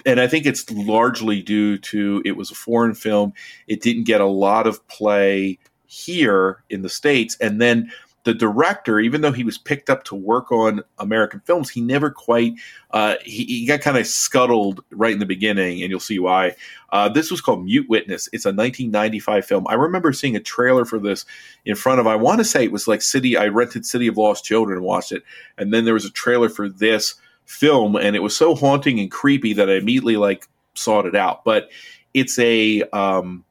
and 0.06 0.20
I 0.20 0.26
think 0.26 0.46
it's 0.46 0.70
largely 0.70 1.42
due 1.42 1.78
to 1.78 2.22
it 2.24 2.36
was 2.36 2.50
a 2.50 2.54
foreign 2.54 2.94
film. 2.94 3.32
It 3.66 3.82
didn't 3.82 4.04
get 4.04 4.20
a 4.20 4.26
lot 4.26 4.66
of 4.66 4.86
play 4.88 5.58
here 5.86 6.62
in 6.70 6.82
the 6.82 6.88
states, 6.88 7.36
and 7.40 7.60
then 7.60 7.90
the 8.24 8.34
director, 8.34 9.00
even 9.00 9.22
though 9.22 9.32
he 9.32 9.44
was 9.44 9.56
picked 9.56 9.88
up 9.88 10.04
to 10.04 10.14
work 10.14 10.52
on 10.52 10.82
American 10.98 11.40
films, 11.40 11.70
he 11.70 11.80
never 11.80 12.10
quite 12.10 12.54
uh, 12.90 13.14
he, 13.24 13.44
he, 13.44 13.66
got 13.66 13.80
kind 13.80 13.96
of 13.96 14.06
scuttled 14.06 14.84
right 14.90 15.12
in 15.12 15.20
the 15.20 15.26
beginning, 15.26 15.80
and 15.80 15.90
you'll 15.90 16.00
see 16.00 16.18
why. 16.18 16.54
Uh, 16.90 17.08
this 17.08 17.30
was 17.30 17.40
called 17.40 17.64
Mute 17.64 17.88
Witness. 17.88 18.28
It's 18.32 18.44
a 18.44 18.48
1995 18.48 19.46
film. 19.46 19.66
I 19.68 19.74
remember 19.74 20.12
seeing 20.12 20.36
a 20.36 20.40
trailer 20.40 20.84
for 20.84 20.98
this 20.98 21.24
in 21.64 21.76
front 21.76 22.00
of. 22.00 22.06
I 22.06 22.16
want 22.16 22.40
to 22.40 22.44
say 22.44 22.64
it 22.64 22.72
was 22.72 22.88
like 22.88 23.00
City. 23.00 23.36
I 23.36 23.46
rented 23.46 23.86
City 23.86 24.06
of 24.06 24.18
Lost 24.18 24.44
Children 24.44 24.78
and 24.78 24.86
watched 24.86 25.12
it, 25.12 25.22
and 25.56 25.72
then 25.72 25.84
there 25.84 25.94
was 25.94 26.04
a 26.04 26.10
trailer 26.10 26.48
for 26.48 26.68
this 26.68 27.14
film, 27.46 27.96
and 27.96 28.16
it 28.16 28.22
was 28.22 28.36
so 28.36 28.54
haunting 28.54 29.00
and 29.00 29.10
creepy 29.10 29.52
that 29.54 29.70
I 29.70 29.74
immediately 29.74 30.16
like 30.16 30.46
sought 30.74 31.06
it 31.06 31.16
out. 31.16 31.44
But 31.44 31.70
it's 32.12 32.38
a 32.38 32.82
um, 32.92 33.44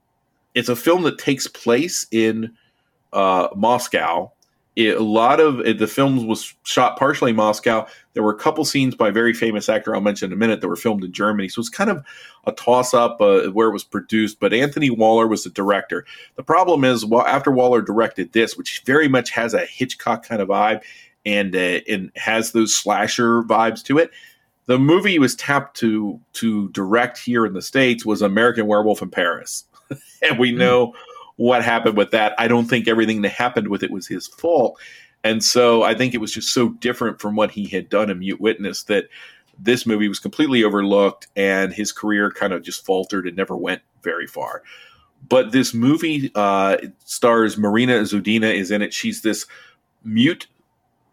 it's 0.53 0.69
a 0.69 0.75
film 0.75 1.03
that 1.03 1.17
takes 1.17 1.47
place 1.47 2.05
in 2.11 2.55
uh, 3.13 3.47
Moscow. 3.55 4.31
It, 4.79 4.95
a 4.95 5.03
lot 5.03 5.41
of 5.41 5.59
it, 5.59 5.77
the 5.77 5.87
films 5.87 6.23
was 6.23 6.53
shot 6.63 6.97
partially 6.97 7.31
in 7.31 7.35
Moscow. 7.35 7.85
There 8.13 8.23
were 8.23 8.31
a 8.31 8.39
couple 8.39 8.63
scenes 8.63 8.95
by 8.95 9.09
a 9.09 9.11
very 9.11 9.33
famous 9.33 9.67
actor 9.67 9.93
I'll 9.93 9.99
mention 9.99 10.27
in 10.27 10.33
a 10.33 10.37
minute 10.37 10.61
that 10.61 10.69
were 10.69 10.77
filmed 10.77 11.03
in 11.03 11.11
Germany. 11.11 11.49
So 11.49 11.59
it's 11.59 11.67
kind 11.67 11.89
of 11.89 12.01
a 12.45 12.53
toss 12.53 12.93
up 12.93 13.19
uh, 13.19 13.47
where 13.47 13.67
it 13.67 13.73
was 13.73 13.83
produced. 13.83 14.39
But 14.39 14.53
Anthony 14.53 14.89
Waller 14.89 15.27
was 15.27 15.43
the 15.43 15.49
director. 15.49 16.05
The 16.37 16.43
problem 16.43 16.85
is, 16.85 17.05
well, 17.05 17.27
after 17.27 17.51
Waller 17.51 17.81
directed 17.81 18.31
this, 18.31 18.55
which 18.55 18.81
very 18.85 19.09
much 19.09 19.31
has 19.31 19.53
a 19.53 19.65
Hitchcock 19.65 20.25
kind 20.25 20.41
of 20.41 20.47
vibe, 20.47 20.81
and 21.25 21.53
uh, 21.53 21.81
and 21.89 22.09
has 22.15 22.53
those 22.53 22.73
slasher 22.73 23.43
vibes 23.43 23.83
to 23.83 23.97
it. 23.97 24.11
The 24.67 24.79
movie 24.79 25.11
he 25.11 25.19
was 25.19 25.35
tapped 25.35 25.75
to 25.79 26.21
to 26.33 26.69
direct 26.69 27.17
here 27.17 27.45
in 27.45 27.51
the 27.51 27.61
states 27.61 28.05
was 28.05 28.21
American 28.21 28.65
Werewolf 28.65 29.01
in 29.01 29.09
Paris, 29.09 29.65
and 30.21 30.39
we 30.39 30.51
hmm. 30.51 30.57
know 30.59 30.87
mm. 30.87 30.93
What 31.39 31.63
happened 31.63 31.95
with 31.95 32.11
that. 32.11 32.35
I 32.37 32.49
don't 32.49 32.67
think 32.67 32.85
everything 32.85 33.21
that 33.21 33.29
happened 33.29 33.69
with 33.69 33.81
it 33.81 33.91
was 33.91 34.05
his 34.05 34.27
fault, 34.27 34.77
and 35.23 35.41
so 35.41 35.83
I 35.83 35.95
think 35.95 36.13
it 36.13 36.19
was 36.19 36.33
just 36.33 36.53
so 36.53 36.69
different 36.69 37.21
from 37.21 37.37
what 37.37 37.51
he 37.51 37.65
had 37.65 37.87
done 37.87 38.09
in 38.09 38.19
Mute 38.19 38.41
Witness 38.41 38.83
that 38.83 39.05
this 39.57 39.85
movie 39.85 40.09
was 40.09 40.19
completely 40.19 40.65
overlooked, 40.65 41.27
and 41.37 41.71
his 41.71 41.93
career 41.93 42.29
kind 42.29 42.51
of 42.51 42.61
just 42.61 42.85
faltered 42.85 43.25
and 43.25 43.37
never 43.37 43.55
went 43.55 43.81
very 44.03 44.27
far. 44.27 44.63
But 45.29 45.53
this 45.53 45.73
movie 45.73 46.29
uh, 46.35 46.75
stars 47.05 47.57
Marina 47.57 48.01
Zudina 48.01 48.53
is 48.53 48.69
in 48.69 48.81
it. 48.81 48.93
She's 48.93 49.21
this 49.21 49.45
mute 50.03 50.47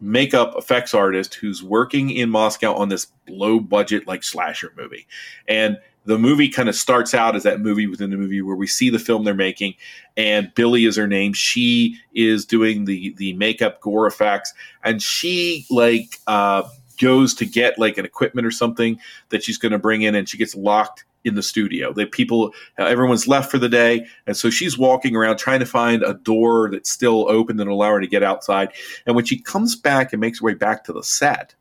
makeup 0.01 0.55
effects 0.57 0.93
artist 0.93 1.35
who's 1.35 1.63
working 1.63 2.09
in 2.09 2.29
Moscow 2.29 2.73
on 2.73 2.89
this 2.89 3.07
low 3.29 3.61
budget 3.61 4.07
like 4.07 4.23
slasher 4.23 4.73
movie. 4.75 5.07
And 5.47 5.77
the 6.07 6.17
movie 6.17 6.47
kind 6.47 6.69
of 6.69 6.75
starts 6.75 7.13
out 7.13 7.35
as 7.35 7.43
that 7.43 7.59
movie 7.59 7.85
within 7.85 8.09
the 8.09 8.17
movie 8.17 8.41
where 8.41 8.55
we 8.55 8.65
see 8.65 8.89
the 8.89 8.97
film 8.97 9.25
they're 9.25 9.33
making, 9.33 9.75
and 10.15 10.53
Billy 10.55 10.85
is 10.85 10.95
her 10.95 11.07
name. 11.07 11.33
She 11.33 11.99
is 12.13 12.45
doing 12.45 12.85
the 12.85 13.13
the 13.17 13.33
makeup 13.33 13.81
gore 13.81 14.07
effects, 14.07 14.53
and 14.83 15.01
she 15.01 15.65
like 15.69 16.19
uh, 16.25 16.63
goes 16.99 17.33
to 17.35 17.45
get 17.45 17.77
like 17.77 17.97
an 17.97 18.05
equipment 18.05 18.47
or 18.47 18.51
something 18.51 18.99
that 19.29 19.43
she's 19.43 19.57
going 19.57 19.73
to 19.73 19.79
bring 19.79 20.01
in, 20.01 20.15
and 20.15 20.29
she 20.29 20.37
gets 20.37 20.55
locked 20.55 21.03
in 21.25 21.35
the 21.35 21.43
studio. 21.43 21.91
The 21.91 22.05
people, 22.05 22.53
everyone's 22.77 23.27
left 23.27 23.51
for 23.51 23.57
the 23.57 23.67
day, 23.67 24.05
and 24.25 24.37
so 24.37 24.49
she's 24.49 24.77
walking 24.77 25.13
around 25.13 25.37
trying 25.37 25.59
to 25.59 25.65
find 25.65 26.03
a 26.03 26.13
door 26.13 26.69
that's 26.71 26.89
still 26.89 27.29
open 27.29 27.57
that 27.57 27.67
will 27.67 27.75
allow 27.75 27.91
her 27.91 27.99
to 27.99 28.07
get 28.07 28.23
outside. 28.23 28.69
And 29.05 29.15
when 29.15 29.25
she 29.25 29.39
comes 29.39 29.75
back 29.75 30.13
and 30.13 30.21
makes 30.21 30.39
her 30.39 30.45
way 30.45 30.53
back 30.53 30.85
to 30.85 30.93
the 30.93 31.03
set, 31.03 31.53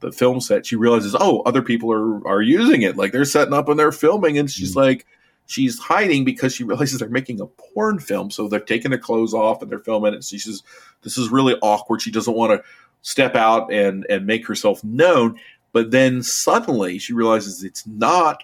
the 0.00 0.12
film 0.12 0.40
set, 0.40 0.66
she 0.66 0.76
realizes, 0.76 1.16
oh, 1.18 1.40
other 1.46 1.62
people 1.62 1.92
are 1.92 2.26
are 2.26 2.42
using 2.42 2.82
it. 2.82 2.96
Like 2.96 3.12
they're 3.12 3.24
setting 3.24 3.54
up 3.54 3.68
and 3.68 3.78
they're 3.78 3.92
filming, 3.92 4.38
and 4.38 4.50
she's 4.50 4.70
mm-hmm. 4.70 4.80
like, 4.80 5.06
she's 5.46 5.78
hiding 5.78 6.24
because 6.24 6.54
she 6.54 6.64
realizes 6.64 6.98
they're 6.98 7.08
making 7.08 7.40
a 7.40 7.46
porn 7.46 7.98
film, 7.98 8.30
so 8.30 8.48
they're 8.48 8.60
taking 8.60 8.90
their 8.90 9.00
clothes 9.00 9.34
off 9.34 9.62
and 9.62 9.70
they're 9.70 9.78
filming 9.78 10.14
it. 10.14 10.24
She 10.24 10.38
says, 10.38 10.62
this 11.02 11.16
is 11.16 11.30
really 11.30 11.54
awkward. 11.62 12.02
She 12.02 12.10
doesn't 12.10 12.36
want 12.36 12.52
to 12.52 12.68
step 13.02 13.34
out 13.36 13.72
and 13.72 14.06
and 14.10 14.26
make 14.26 14.46
herself 14.46 14.82
known. 14.84 15.38
But 15.72 15.90
then 15.90 16.22
suddenly 16.22 16.98
she 16.98 17.12
realizes 17.12 17.62
it's 17.62 17.86
not 17.86 18.42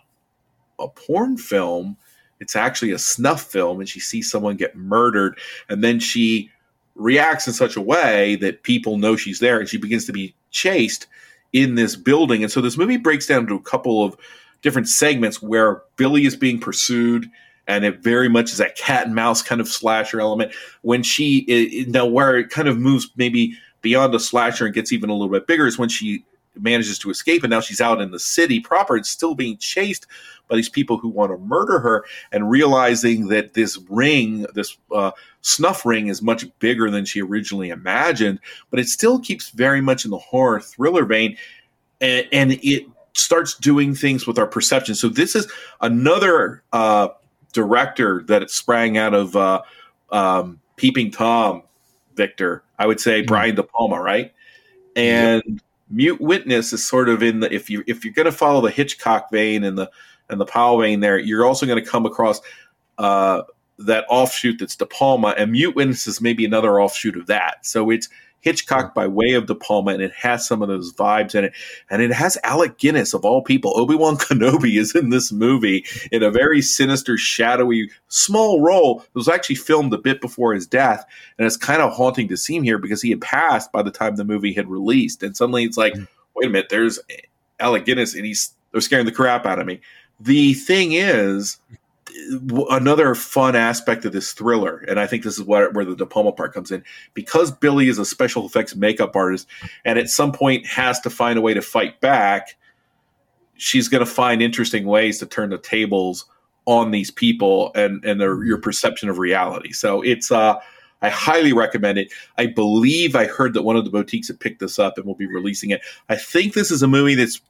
a 0.79 0.89
porn 0.89 1.37
film. 1.37 1.97
It's 2.41 2.57
actually 2.57 2.91
a 2.91 2.99
snuff 2.99 3.43
film, 3.43 3.79
and 3.79 3.89
she 3.89 4.01
sees 4.01 4.31
someone 4.31 4.57
get 4.57 4.77
murdered, 4.77 5.39
and 5.69 5.83
then 5.83 6.01
she 6.01 6.51
reacts 6.95 7.47
in 7.47 7.53
such 7.53 7.77
a 7.77 7.81
way 7.81 8.37
that 8.37 8.65
people 8.65 8.99
know 8.99 9.17
she's 9.17 9.39
there, 9.39 9.61
and 9.61 9.69
she 9.69 9.79
begins 9.79 10.07
to 10.07 10.13
be 10.13 10.35
chased 10.51 11.07
in 11.53 11.75
this 11.75 11.97
building. 11.97 12.43
And 12.43 12.51
so 12.51 12.61
this 12.61 12.77
movie 12.77 12.97
breaks 12.97 13.27
down 13.27 13.43
into 13.43 13.55
a 13.55 13.63
couple 13.63 14.05
of 14.05 14.17
different 14.63 14.89
segments 14.89 15.43
where 15.43 15.83
Billy 15.97 16.25
is 16.25 16.37
being 16.37 16.59
pursued 16.59 17.31
and 17.69 17.85
it 17.85 18.03
very 18.03 18.29
much 18.29 18.51
is 18.51 18.59
that 18.59 18.77
cat 18.77 19.07
and 19.07 19.15
mouse 19.15 19.43
kind 19.43 19.61
of 19.61 19.69
slasher 19.69 20.21
element. 20.21 20.53
When 20.83 21.03
she 21.03 21.39
it, 21.49 21.89
now 21.89 22.07
where 22.07 22.37
it 22.37 22.51
kind 22.51 22.69
of 22.69 22.79
moves 22.79 23.09
maybe 23.17 23.57
beyond 23.83 24.15
a 24.15 24.21
slasher 24.21 24.67
and 24.67 24.75
gets 24.75 24.93
even 24.93 25.11
a 25.11 25.15
little 25.15 25.33
bit 25.33 25.47
bigger 25.47 25.67
is 25.67 25.79
when 25.79 25.89
she 25.89 26.25
manages 26.61 26.99
to 26.99 27.11
escape 27.11 27.43
and 27.43 27.51
now 27.51 27.61
she's 27.61 27.81
out 27.81 28.01
in 28.01 28.11
the 28.11 28.19
city 28.19 28.61
proper 28.61 28.97
and 28.97 29.07
still 29.07 29.35
being 29.35 29.57
chased 29.57 30.07
by 30.49 30.57
these 30.57 30.69
people 30.69 30.99
who 30.99 31.09
want 31.09 31.31
to 31.31 31.39
murder 31.39 31.79
her 31.79 32.05
and 32.31 32.51
realizing 32.51 33.29
that 33.29 33.55
this 33.55 33.79
ring 33.89 34.47
this 34.55 34.77
uh, 34.95 35.11
snuff 35.41 35.87
ring 35.87 36.09
is 36.09 36.21
much 36.21 36.47
bigger 36.59 36.91
than 36.91 37.05
she 37.05 37.23
originally 37.23 37.71
imagined 37.71 38.39
but 38.71 38.79
it 38.79 38.87
still 38.87 39.19
keeps 39.19 39.51
very 39.51 39.81
much 39.81 40.05
in 40.05 40.11
the 40.11 40.19
horror 40.19 40.61
thriller 40.61 41.05
vein 41.05 41.37
and, 42.01 42.27
and 42.33 42.53
it 42.63 42.85
starts 43.15 43.55
doing 43.55 43.95
things 43.95 44.27
with 44.27 44.39
our 44.39 44.47
perception 44.47 44.95
so 44.95 45.09
this 45.09 45.35
is 45.35 45.51
another 45.81 46.63
uh, 46.73 47.09
director 47.53 48.23
that 48.27 48.51
sprang 48.51 48.99
out 48.99 49.15
of 49.15 49.37
uh, 49.37 49.63
um, 50.11 50.61
peeping 50.77 51.11
tom 51.11 51.63
victor 52.15 52.63
i 52.79 52.87
would 52.87 53.01
say 53.01 53.21
mm-hmm. 53.21 53.29
brian 53.29 53.55
de 53.55 53.63
palma 53.63 53.99
right 53.99 54.35
and 54.97 55.43
yep 55.47 55.63
mute 55.93 56.21
witness 56.21 56.73
is 56.73 56.85
sort 56.85 57.09
of 57.09 57.23
in 57.23 57.41
the 57.41 57.55
if 57.55 57.69
you 57.71 57.85
if 57.87 58.05
you're 58.05 58.15
going 58.15 58.27
to 58.27 58.33
follow 58.33 58.61
the 58.61 58.71
Hitchcock 58.71 59.31
vein 59.31 59.63
and 59.65 59.79
the 59.79 59.91
and 60.29 60.41
the 60.41 60.47
Powell 60.47 60.81
vein 60.81 61.01
there, 61.01 61.19
you're 61.19 61.45
also 61.45 61.67
going 61.67 61.83
to 61.83 61.89
come 61.89 62.07
across 62.07 62.41
uh, 62.99 63.43
that 63.79 64.05
offshoot 64.09 64.59
that's 64.59 64.77
De 64.77 64.87
Palma, 64.87 65.35
and 65.37 65.53
mute 65.53 65.77
witness 65.77 66.07
is 66.07 66.21
maybe 66.21 66.45
another 66.45 66.81
offshoot 66.81 67.17
of 67.17 67.27
that. 67.27 67.65
So 67.67 67.91
it's 67.91 68.09
Hitchcock 68.43 68.93
by 68.93 69.07
way 69.07 69.33
of 69.33 69.47
De 69.47 69.55
Palma, 69.55 69.93
and 69.93 70.03
it 70.03 70.13
has 70.13 70.47
some 70.47 70.63
of 70.63 70.69
those 70.69 70.93
vibes 70.93 71.35
in 71.35 71.45
it. 71.45 71.55
And 71.89 72.03
it 72.03 72.13
has 72.13 72.37
Alec 72.45 72.77
Guinness, 72.77 73.15
of 73.15 73.25
all 73.25 73.41
people. 73.41 73.73
Obi 73.77 73.95
Wan 73.95 74.17
Kenobi 74.19 74.79
is 74.79 74.95
in 74.95 75.09
this 75.09 75.33
movie 75.33 75.87
in 76.11 76.23
a 76.23 76.31
very 76.31 76.61
sinister, 76.61 77.17
shadowy, 77.17 77.89
small 78.09 78.61
role. 78.61 79.01
It 79.01 79.15
was 79.15 79.29
actually 79.29 79.57
filmed 79.57 79.95
a 79.95 79.99
bit 79.99 80.21
before 80.21 80.53
his 80.53 80.67
death, 80.67 81.05
and 81.39 81.47
it's 81.47 81.57
kind 81.57 81.81
of 81.81 81.93
haunting 81.93 82.29
to 82.29 82.37
see 82.37 82.57
him 82.57 82.65
here 82.65 82.79
because 82.79 83.01
he 83.01 83.11
had 83.11 83.21
passed 83.21 83.73
by 83.73 83.83
the 83.83 83.91
time 83.91 84.17
the 84.17 84.25
movie 84.25 84.53
had 84.53 84.69
released. 84.69 85.23
And 85.23 85.37
suddenly 85.37 85.65
it's 85.65 85.79
like, 85.79 85.95
mm. 85.95 86.09
wait 86.35 86.49
a 86.49 86.51
minute, 86.51 86.69
there's 86.69 86.99
Alec 87.61 87.87
Guinness, 87.87 88.15
and 88.15 88.27
he's 88.27 88.53
they're 88.73 88.81
scaring 88.81 89.07
the 89.07 89.13
crap 89.13 89.47
out 89.47 89.61
of 89.61 89.67
me. 89.67 89.81
The 90.19 90.55
thing 90.55 90.93
is, 90.93 91.59
another 92.71 93.15
fun 93.15 93.57
aspect 93.57 94.05
of 94.05 94.13
this 94.13 94.33
thriller, 94.33 94.85
and 94.89 95.01
I 95.01 95.07
think 95.07 95.25
this 95.25 95.39
is 95.39 95.45
where, 95.45 95.71
where 95.71 95.85
the 95.85 95.97
De 95.97 96.07
Palma 96.07 96.33
part 96.33 96.53
comes 96.53 96.71
in, 96.71 96.85
because 97.15 97.51
Billy 97.51 97.89
is 97.89 97.99
a 97.99 98.05
special 98.05 98.47
effects 98.47 98.75
makeup 98.75 99.17
artist, 99.17 99.47
and 99.85 99.99
at 99.99 100.09
some 100.09 100.33
point 100.33 100.67
has 100.67 101.01
to 101.01 101.11
find 101.11 101.39
a 101.39 101.43
way 101.43 101.55
to 101.55 101.63
fight 101.63 102.01
back. 102.01 102.57
She's 103.57 103.89
going 103.89 104.05
to 104.05 104.11
find 104.11 104.43
interesting 104.43 104.87
ways 104.87 105.19
to 105.19 105.27
turn 105.27 105.51
the 105.51 105.59
tables 105.59 106.27
on 106.65 106.91
these 106.91 107.11
people 107.11 107.73
and 107.75 108.05
and 108.05 108.21
their, 108.21 108.45
your 108.45 108.59
perception 108.59 109.09
of 109.09 109.19
reality. 109.19 109.73
So 109.73 110.03
it's 110.03 110.31
uh, 110.31 110.55
I 111.01 111.09
highly 111.09 111.53
recommend 111.53 111.99
it. 111.99 112.13
I 112.39 112.47
believe 112.47 113.17
I 113.17 113.27
heard 113.27 113.55
that 113.55 113.63
one 113.63 113.77
of 113.77 113.85
the 113.85 113.91
boutiques 113.91 114.29
had 114.29 114.39
picked 114.39 114.61
this 114.61 114.79
up 114.79 114.97
and 114.97 115.07
will 115.07 115.17
be 115.17 115.27
releasing 115.27 115.71
it. 115.71 115.81
I 116.09 116.17
think 116.17 116.55
this 116.55 116.71
is 116.71 116.83
a 116.83 116.89
movie 116.89 117.17
that's 117.17 117.41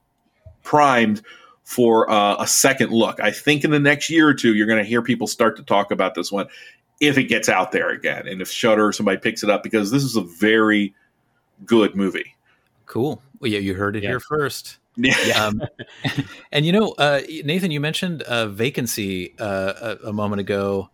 primed 0.63 1.23
for 1.65 2.11
uh, 2.11 2.37
a 2.39 2.47
second 2.47 2.91
look. 2.91 3.21
I 3.21 3.31
think 3.31 3.65
in 3.65 3.71
the 3.71 3.79
next 3.79 4.11
year 4.11 4.29
or 4.29 4.35
two, 4.35 4.55
you're 4.55 4.67
going 4.67 4.83
to 4.83 4.89
hear 4.89 5.03
people 5.03 5.27
start 5.27 5.57
to 5.57 5.63
talk 5.63 5.91
about 5.91 6.15
this 6.15 6.33
one 6.33 6.47
if 7.01 7.19
it 7.19 7.25
gets 7.25 7.49
out 7.49 7.73
there 7.73 7.91
again, 7.91 8.29
and 8.29 8.41
if 8.41 8.49
Shutter 8.49 8.87
or 8.87 8.93
somebody 8.93 9.19
picks 9.19 9.43
it 9.43 9.51
up 9.51 9.63
because 9.65 9.91
this 9.91 10.05
is 10.05 10.17
a 10.17 10.23
very 10.23 10.95
good 11.67 11.97
movie. 11.97 12.37
Cool. 12.87 13.21
Well, 13.41 13.51
yeah, 13.51 13.59
you 13.59 13.75
heard 13.75 13.97
it 13.97 14.03
yeah. 14.03 14.11
here 14.11 14.21
first. 14.21 14.79
Yeah. 14.95 15.47
Um, 15.47 15.63
and 16.53 16.67
you 16.67 16.73
know, 16.73 16.91
uh, 16.99 17.23
Nathan, 17.47 17.71
you 17.71 17.81
mentioned 17.81 18.21
uh, 18.25 18.49
vacancy 18.49 19.35
uh, 19.39 19.97
a, 20.05 20.09
a, 20.09 20.13
moment 20.13 20.41
ago, 20.41 20.91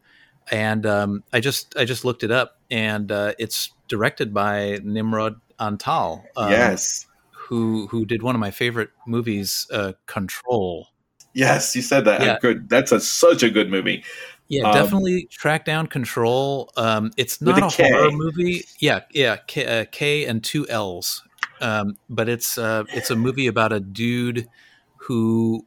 and 0.52 0.86
um, 0.86 1.24
I 1.32 1.40
just 1.40 1.76
I 1.76 1.84
just 1.84 2.04
looked 2.04 2.22
it 2.22 2.30
up, 2.30 2.60
and 2.70 3.10
uh, 3.10 3.32
it's 3.40 3.72
directed 3.88 4.32
by 4.32 4.78
Nimrod 4.84 5.40
Antal. 5.58 6.22
Um, 6.36 6.52
yes 6.52 7.07
who 7.48 7.86
who 7.86 8.04
did 8.04 8.22
one 8.22 8.34
of 8.34 8.40
my 8.40 8.50
favorite 8.50 8.90
movies, 9.06 9.66
uh, 9.72 9.92
Kontroll. 10.06 10.84
Yes, 11.32 11.74
you 11.74 11.80
said 11.80 12.04
that. 12.04 12.20
Yeah. 12.20 12.38
Good. 12.40 12.68
That's 12.68 12.92
a 12.92 13.00
such 13.00 13.42
a 13.42 13.48
good 13.48 13.70
movie. 13.70 14.04
Yeah, 14.48 14.64
um, 14.64 14.74
definitely 14.74 15.28
track 15.30 15.64
down 15.64 15.86
Kontroll. 15.86 16.68
Um, 16.76 17.10
it's 17.16 17.40
not 17.40 17.62
a, 17.62 17.66
a 17.66 17.68
horror 17.68 18.10
movie. 18.10 18.64
Yeah, 18.80 19.00
yeah, 19.12 19.36
K, 19.46 19.80
uh, 19.80 19.84
K 19.90 20.26
and 20.26 20.44
two 20.44 20.68
L's. 20.68 21.22
Um, 21.60 21.96
but 22.10 22.28
it's 22.28 22.58
uh, 22.58 22.84
it's 22.88 23.10
a 23.10 23.16
movie 23.16 23.46
about 23.46 23.72
a 23.72 23.80
dude 23.80 24.48
who 24.96 25.64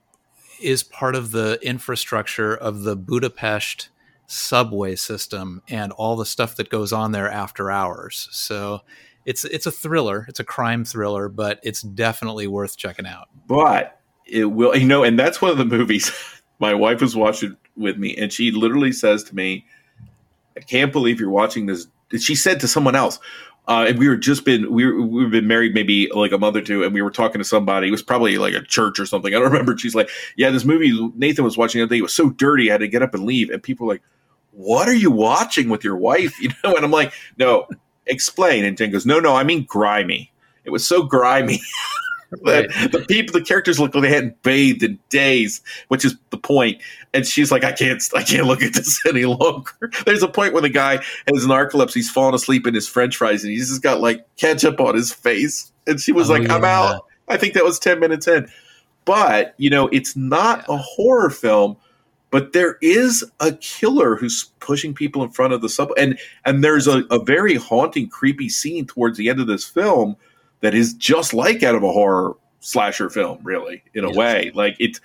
is 0.61 0.83
part 0.83 1.15
of 1.15 1.31
the 1.31 1.57
infrastructure 1.63 2.55
of 2.55 2.83
the 2.83 2.95
Budapest 2.95 3.89
subway 4.27 4.95
system 4.95 5.63
and 5.67 5.91
all 5.93 6.15
the 6.15 6.25
stuff 6.25 6.55
that 6.55 6.69
goes 6.69 6.93
on 6.93 7.11
there 7.11 7.29
after 7.29 7.71
hours. 7.71 8.27
So 8.31 8.81
it's 9.31 9.45
it's 9.45 9.65
a 9.65 9.71
thriller. 9.71 10.25
It's 10.27 10.41
a 10.41 10.43
crime 10.43 10.83
thriller, 10.83 11.29
but 11.29 11.61
it's 11.63 11.81
definitely 11.81 12.47
worth 12.47 12.75
checking 12.75 13.07
out. 13.07 13.29
But 13.47 13.97
it 14.25 14.43
will, 14.43 14.75
you 14.75 14.85
know, 14.85 15.05
and 15.05 15.17
that's 15.17 15.41
one 15.41 15.51
of 15.51 15.57
the 15.57 15.63
movies. 15.63 16.11
My 16.59 16.73
wife 16.73 16.99
was 16.99 17.15
watching 17.15 17.55
with 17.77 17.97
me, 17.97 18.13
and 18.17 18.31
she 18.31 18.51
literally 18.51 18.91
says 18.91 19.23
to 19.23 19.35
me, 19.35 19.65
"I 20.57 20.59
can't 20.59 20.91
believe 20.91 21.21
you're 21.21 21.29
watching 21.29 21.65
this." 21.65 21.87
She 22.19 22.35
said 22.35 22.59
to 22.59 22.67
someone 22.67 22.93
else, 22.93 23.19
uh, 23.69 23.85
and 23.87 23.97
we 23.97 24.09
were 24.09 24.17
just 24.17 24.43
been 24.43 24.69
we 24.69 24.85
were, 24.85 25.01
we've 25.01 25.31
been 25.31 25.47
married 25.47 25.73
maybe 25.73 26.09
like 26.13 26.33
a 26.33 26.37
month 26.37 26.57
or 26.57 26.61
two, 26.61 26.83
and 26.83 26.93
we 26.93 27.01
were 27.01 27.09
talking 27.09 27.39
to 27.39 27.45
somebody. 27.45 27.87
It 27.87 27.91
was 27.91 28.03
probably 28.03 28.37
like 28.37 28.53
a 28.53 28.61
church 28.61 28.99
or 28.99 29.05
something. 29.05 29.33
I 29.33 29.39
don't 29.39 29.49
remember. 29.51 29.77
She's 29.77 29.95
like, 29.95 30.09
"Yeah, 30.35 30.49
this 30.49 30.65
movie 30.65 30.91
Nathan 31.15 31.45
was 31.45 31.57
watching 31.57 31.79
the 31.79 31.85
other 31.85 31.95
day. 31.95 31.99
It 31.99 32.03
was 32.03 32.13
so 32.13 32.31
dirty, 32.31 32.69
I 32.69 32.73
had 32.73 32.81
to 32.81 32.89
get 32.89 33.01
up 33.01 33.13
and 33.13 33.23
leave." 33.23 33.49
And 33.49 33.63
people 33.63 33.87
were 33.87 33.93
like, 33.93 34.03
"What 34.51 34.89
are 34.89 34.93
you 34.93 35.09
watching 35.09 35.69
with 35.69 35.85
your 35.85 35.95
wife?" 35.95 36.37
You 36.41 36.49
know, 36.65 36.75
and 36.75 36.83
I'm 36.83 36.91
like, 36.91 37.13
"No, 37.37 37.69
explain. 38.11 38.65
And 38.65 38.77
Jen 38.77 38.91
goes, 38.91 39.05
no, 39.05 39.19
no, 39.19 39.35
I 39.35 39.43
mean 39.43 39.63
grimy. 39.63 40.31
It 40.63 40.69
was 40.69 40.85
so 40.85 41.03
grimy. 41.03 41.61
Right. 42.43 42.69
the 42.93 43.03
people, 43.09 43.37
the 43.37 43.45
characters 43.45 43.77
look 43.77 43.93
like 43.93 44.03
they 44.03 44.09
hadn't 44.09 44.41
bathed 44.41 44.83
in 44.83 44.97
days, 45.09 45.61
which 45.89 46.05
is 46.05 46.15
the 46.29 46.37
point. 46.37 46.81
And 47.13 47.25
she's 47.25 47.51
like, 47.51 47.65
I 47.65 47.73
can't, 47.73 48.01
I 48.15 48.23
can't 48.23 48.47
look 48.47 48.61
at 48.61 48.73
this 48.73 49.05
any 49.09 49.25
longer. 49.25 49.91
There's 50.05 50.23
a 50.23 50.29
point 50.29 50.53
where 50.53 50.61
the 50.61 50.69
guy 50.69 51.03
has 51.27 51.45
narcolepsy, 51.45 51.95
he's 51.95 52.09
fallen 52.09 52.33
asleep 52.33 52.65
in 52.65 52.73
his 52.73 52.87
French 52.87 53.17
fries, 53.17 53.43
and 53.43 53.51
he's 53.51 53.67
just 53.67 53.81
got 53.81 53.99
like 53.99 54.25
ketchup 54.37 54.79
on 54.79 54.95
his 54.95 55.11
face. 55.11 55.73
And 55.87 55.99
she 55.99 56.13
was 56.13 56.29
oh, 56.29 56.35
like, 56.35 56.49
I'm 56.49 56.63
out. 56.63 57.05
I 57.27 57.35
think 57.35 57.53
that 57.55 57.65
was 57.65 57.77
ten 57.79 57.99
minutes 57.99 58.29
in. 58.29 58.47
But 59.03 59.53
you 59.57 59.69
know, 59.69 59.89
it's 59.89 60.15
not 60.15 60.63
yeah. 60.69 60.75
a 60.75 60.77
horror 60.77 61.31
film 61.31 61.75
but 62.31 62.53
there 62.53 62.77
is 62.81 63.23
a 63.41 63.51
killer 63.51 64.15
who's 64.15 64.45
pushing 64.59 64.93
people 64.93 65.21
in 65.21 65.29
front 65.29 65.53
of 65.53 65.61
the 65.61 65.69
subway. 65.69 65.95
And 65.97 66.19
and 66.45 66.63
there's 66.63 66.87
a, 66.87 67.03
a, 67.11 67.23
very 67.23 67.55
haunting 67.55 68.09
creepy 68.09 68.49
scene 68.49 68.87
towards 68.87 69.17
the 69.17 69.29
end 69.29 69.39
of 69.39 69.47
this 69.47 69.65
film 69.65 70.15
that 70.61 70.73
is 70.73 70.93
just 70.93 71.33
like 71.33 71.61
out 71.61 71.75
of 71.75 71.83
a 71.83 71.91
horror 71.91 72.35
slasher 72.61 73.09
film 73.09 73.39
really 73.43 73.83
in 73.93 74.05
a 74.05 74.07
yes. 74.07 74.17
way. 74.17 74.51
Like 74.55 74.77
it's 74.79 74.99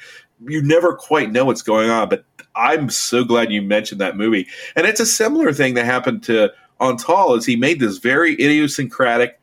you 0.46 0.62
never 0.62 0.94
quite 0.94 1.32
know 1.32 1.46
what's 1.46 1.62
going 1.62 1.88
on 1.88 2.10
but 2.10 2.22
i'm 2.54 2.90
so 2.90 3.24
glad 3.24 3.50
you 3.50 3.62
mentioned 3.62 4.00
that 4.00 4.16
movie. 4.16 4.46
And 4.76 4.86
it's 4.86 5.00
a 5.00 5.06
similar 5.06 5.52
thing 5.52 5.74
that 5.74 5.84
happened 5.84 6.22
to 6.24 6.52
Antal 6.80 7.36
is 7.36 7.46
he 7.46 7.56
made 7.56 7.80
this 7.80 7.98
very 7.98 8.34
idiosyncratic 8.34 9.40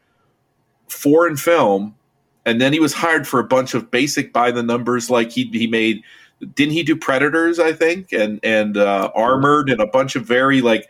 foreign 0.87 1.35
film 1.35 1.95
and 2.45 2.61
then 2.61 2.73
he 2.73 2.79
was 2.79 2.93
hired 2.93 3.27
for 3.27 3.39
a 3.39 3.43
bunch 3.43 3.73
of 3.73 3.89
basic 3.89 4.33
by 4.33 4.51
the 4.51 4.61
numbers 4.61 5.09
like 5.09 5.31
he, 5.31 5.45
he 5.45 5.65
made 5.65 6.03
didn't 6.39 6.73
he 6.73 6.83
do 6.83 6.95
Predators? 6.95 7.59
I 7.59 7.73
think 7.73 8.11
and 8.11 8.39
and 8.43 8.77
uh, 8.77 9.11
Armored 9.15 9.69
and 9.69 9.79
a 9.79 9.87
bunch 9.87 10.15
of 10.15 10.25
very 10.25 10.61
like 10.61 10.87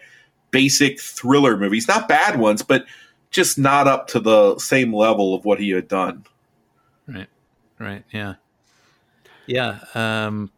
basic 0.51 0.99
thriller 0.99 1.57
movies, 1.57 1.87
not 1.87 2.07
bad 2.07 2.39
ones, 2.39 2.61
but 2.61 2.85
just 3.31 3.57
not 3.57 3.87
up 3.87 4.07
to 4.07 4.19
the 4.19 4.57
same 4.59 4.93
level 4.93 5.33
of 5.33 5.45
what 5.45 5.59
he 5.59 5.71
had 5.71 5.87
done. 5.87 6.25
Right, 7.07 7.27
right, 7.79 8.03
yeah, 8.11 8.35
yeah. 9.47 9.79
Um, 9.95 10.51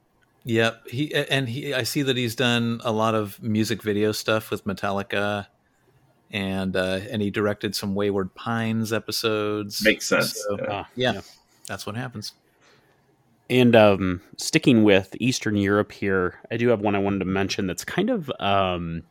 Yep. 0.45 0.87
He 0.87 1.13
and 1.13 1.49
he 1.49 1.73
I 1.73 1.83
see 1.83 2.03
that 2.03 2.15
he's 2.15 2.35
done 2.35 2.79
a 2.83 2.91
lot 2.91 3.15
of 3.15 3.41
music 3.41 3.81
video 3.81 4.11
stuff 4.11 4.51
with 4.51 4.63
Metallica 4.63 5.47
and 6.31 6.75
uh 6.75 6.99
and 7.09 7.21
he 7.21 7.31
directed 7.31 7.75
some 7.75 7.95
Wayward 7.95 8.33
Pines 8.35 8.93
episodes. 8.93 9.83
Makes 9.83 10.05
sense. 10.05 10.39
So, 10.47 10.57
yeah. 10.59 10.67
Ah, 10.69 10.89
yeah, 10.95 11.21
that's 11.67 11.87
what 11.87 11.95
happens. 11.95 12.33
And 13.49 13.75
um, 13.75 14.21
sticking 14.37 14.83
with 14.83 15.15
Eastern 15.19 15.55
Europe 15.55 15.91
here, 15.91 16.39
I 16.51 16.57
do 16.57 16.69
have 16.69 16.81
one 16.81 16.95
I 16.95 16.99
wanted 16.99 17.19
to 17.19 17.25
mention 17.25 17.67
that's 17.67 17.85
kind 17.85 18.09
of, 18.09 18.31
um, 18.39 19.03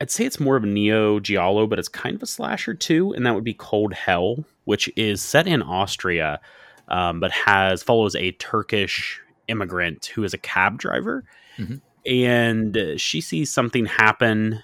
I'd 0.00 0.10
say 0.10 0.24
it's 0.24 0.40
more 0.40 0.56
of 0.56 0.64
a 0.64 0.66
neo 0.66 1.20
giallo, 1.20 1.66
but 1.66 1.78
it's 1.78 1.88
kind 1.88 2.16
of 2.16 2.22
a 2.22 2.26
slasher 2.26 2.74
too, 2.74 3.12
and 3.12 3.26
that 3.26 3.34
would 3.34 3.44
be 3.44 3.54
Cold 3.54 3.92
Hell, 3.92 4.44
which 4.64 4.90
is 4.96 5.20
set 5.20 5.46
in 5.46 5.62
Austria, 5.62 6.40
um, 6.88 7.20
but 7.20 7.32
has 7.32 7.82
follows 7.82 8.14
a 8.16 8.32
Turkish 8.32 9.20
immigrant 9.48 10.06
who 10.06 10.24
is 10.24 10.32
a 10.34 10.38
cab 10.38 10.78
driver, 10.78 11.24
Mhm. 11.58 11.80
and 12.06 13.00
she 13.00 13.20
sees 13.20 13.50
something 13.52 13.86
happen 13.86 14.62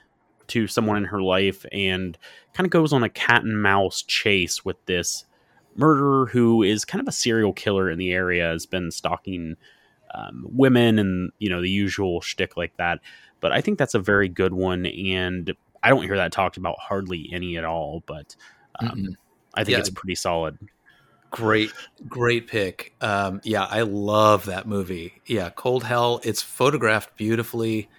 to 0.48 0.66
someone 0.66 0.96
in 0.96 1.04
her 1.04 1.22
life, 1.22 1.64
and 1.70 2.16
kind 2.54 2.66
of 2.66 2.70
goes 2.70 2.92
on 2.92 3.02
a 3.02 3.08
cat 3.08 3.42
and 3.42 3.62
mouse 3.62 4.02
chase 4.02 4.64
with 4.64 4.82
this 4.86 5.24
murderer 5.76 6.26
who 6.26 6.62
is 6.62 6.84
kind 6.84 7.00
of 7.00 7.08
a 7.08 7.12
serial 7.12 7.52
killer 7.52 7.90
in 7.90 7.98
the 7.98 8.12
area 8.12 8.44
has 8.44 8.66
been 8.66 8.90
stalking 8.90 9.56
um, 10.14 10.44
women 10.50 10.98
and 10.98 11.32
you 11.38 11.48
know 11.48 11.60
the 11.62 11.70
usual 11.70 12.20
shtick 12.20 12.56
like 12.56 12.76
that. 12.76 13.00
But 13.40 13.52
I 13.52 13.60
think 13.60 13.78
that's 13.78 13.94
a 13.94 13.98
very 13.98 14.28
good 14.28 14.52
one, 14.52 14.86
and 14.86 15.52
I 15.82 15.88
don't 15.88 16.02
hear 16.04 16.16
that 16.16 16.32
talked 16.32 16.56
about 16.56 16.76
hardly 16.78 17.28
any 17.32 17.56
at 17.56 17.64
all. 17.64 18.02
But 18.06 18.36
um. 18.80 19.16
I 19.54 19.64
think 19.64 19.74
Yeah. 19.74 19.80
it's 19.80 19.90
pretty 19.90 20.14
solid. 20.14 20.58
Great, 21.30 21.70
great 22.08 22.46
pick. 22.46 22.94
Um, 23.02 23.42
yeah, 23.44 23.64
I 23.64 23.82
love 23.82 24.46
that 24.46 24.66
movie. 24.66 25.20
Yeah, 25.26 25.50
Cold 25.50 25.84
Hell. 25.84 26.20
It's 26.24 26.40
photographed 26.40 27.16
beautifully. 27.18 27.90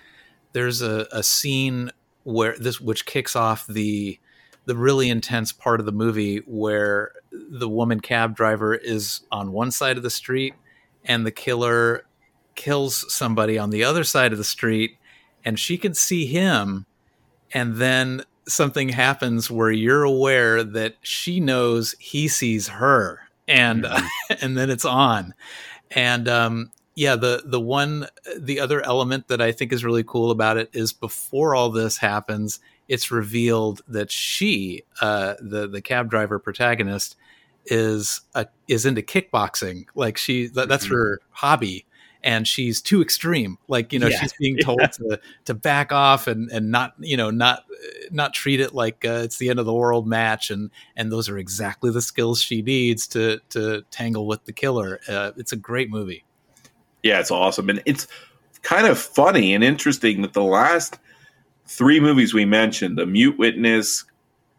There's 0.53 0.81
a, 0.81 1.07
a 1.11 1.21
scene 1.21 1.91
where 2.23 2.55
this, 2.57 2.81
which 2.81 3.05
kicks 3.05 3.35
off 3.35 3.67
the 3.67 4.17
the 4.65 4.75
really 4.75 5.09
intense 5.09 5.51
part 5.51 5.79
of 5.79 5.85
the 5.85 5.91
movie, 5.91 6.37
where 6.45 7.11
the 7.31 7.69
woman 7.69 7.99
cab 7.99 8.35
driver 8.35 8.73
is 8.73 9.21
on 9.31 9.51
one 9.51 9.71
side 9.71 9.97
of 9.97 10.03
the 10.03 10.09
street, 10.09 10.53
and 11.05 11.25
the 11.25 11.31
killer 11.31 12.05
kills 12.55 13.11
somebody 13.13 13.57
on 13.57 13.69
the 13.69 13.83
other 13.83 14.03
side 14.03 14.31
of 14.31 14.37
the 14.37 14.43
street, 14.43 14.97
and 15.43 15.59
she 15.59 15.77
can 15.77 15.93
see 15.93 16.25
him, 16.25 16.85
and 17.53 17.75
then 17.75 18.23
something 18.47 18.89
happens 18.89 19.49
where 19.49 19.71
you're 19.71 20.03
aware 20.03 20.63
that 20.63 20.95
she 21.01 21.39
knows 21.39 21.95
he 21.99 22.27
sees 22.27 22.67
her 22.67 23.21
and 23.47 23.85
and 24.41 24.57
then 24.57 24.69
it's 24.69 24.85
on. 24.85 25.33
And 25.91 26.27
um 26.27 26.71
yeah 26.95 27.15
the 27.15 27.43
the 27.45 27.59
one 27.59 28.07
the 28.37 28.59
other 28.59 28.81
element 28.85 29.27
that 29.27 29.41
i 29.41 29.51
think 29.51 29.73
is 29.73 29.83
really 29.83 30.03
cool 30.03 30.31
about 30.31 30.57
it 30.57 30.69
is 30.73 30.93
before 30.93 31.55
all 31.55 31.69
this 31.69 31.97
happens 31.97 32.59
it's 32.93 33.11
revealed 33.11 33.81
that 33.87 34.09
she 34.11 34.83
uh 35.01 35.33
the 35.41 35.67
the 35.67 35.81
cab 35.81 36.09
driver 36.09 36.37
protagonist 36.39 37.15
is 37.65 38.21
a, 38.35 38.45
is 38.67 38.85
into 38.85 39.01
kickboxing 39.01 39.85
like 39.95 40.17
she 40.17 40.47
that, 40.47 40.67
that's 40.69 40.85
Mhm. 40.87 40.91
her 40.95 41.19
hobby 41.31 41.85
and 42.25 42.47
she's 42.47 42.81
too 42.81 43.01
extreme 43.01 43.57
like 43.67 43.91
you 43.93 43.99
know 43.99 44.09
Yeah. 44.09 44.19
she's 44.19 44.33
being 44.39 44.57
told 44.67 44.79
to 44.93 45.19
to 45.45 45.53
back 45.53 45.91
off 45.91 46.27
and 46.27 46.49
and 46.51 46.71
not 46.71 46.93
you 46.99 47.17
know 47.17 47.29
not 47.31 47.63
not 48.11 48.33
treat 48.33 48.59
it 48.59 48.73
like 48.73 49.03
uh, 49.05 49.21
it's 49.25 49.37
the 49.37 49.49
end 49.49 49.59
of 49.59 49.65
the 49.65 49.73
world 49.73 50.05
match 50.07 50.51
and 50.51 50.69
and 50.95 51.11
those 51.11 51.29
are 51.29 51.37
exactly 51.37 51.89
the 51.91 52.01
skills 52.01 52.41
she 52.41 52.61
needs 52.61 53.07
to 53.07 53.39
to 53.49 53.81
tangle 53.91 54.27
with 54.27 54.43
the 54.45 54.53
killer 54.53 54.99
uh, 55.09 55.31
it's 55.37 55.51
a 55.53 55.57
great 55.69 55.89
movie 55.89 56.23
Yeah, 57.01 57.19
it's 57.19 57.31
awesome. 57.31 57.69
And 57.69 57.81
it's 57.85 58.07
kind 58.61 58.87
of 58.87 58.97
funny 58.97 59.53
and 59.53 59.63
interesting 59.63 60.21
that 60.21 60.31
the 60.33 60.43
last 60.43 60.97
three 61.73 61.99
movies 61.99 62.33
we 62.33 62.45
mentioned, 62.45 62.97
The 62.97 63.05
Mute 63.05 63.37
Witness, 63.37 64.05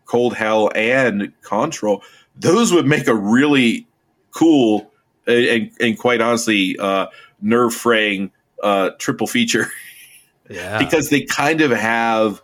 Cold 0.06 0.34
Hell, 0.34 0.70
and 0.74 1.32
Kontroll, 1.42 2.02
those 2.36 2.72
would 2.72 2.86
make 2.86 3.06
a 3.06 3.14
really 3.14 3.86
cool 4.32 4.90
and, 5.26 5.44
and, 5.44 5.70
and 5.80 5.98
quite 5.98 6.20
honestly 6.20 6.76
uh, 6.78 7.06
nerve 7.40 7.74
fraying 7.74 8.30
uh, 8.62 8.90
triple 8.98 9.26
feature 9.26 9.70
yeah 10.50 10.78
because 10.78 11.08
they 11.10 11.22
kind 11.22 11.60
of 11.60 11.70
have 11.70 12.42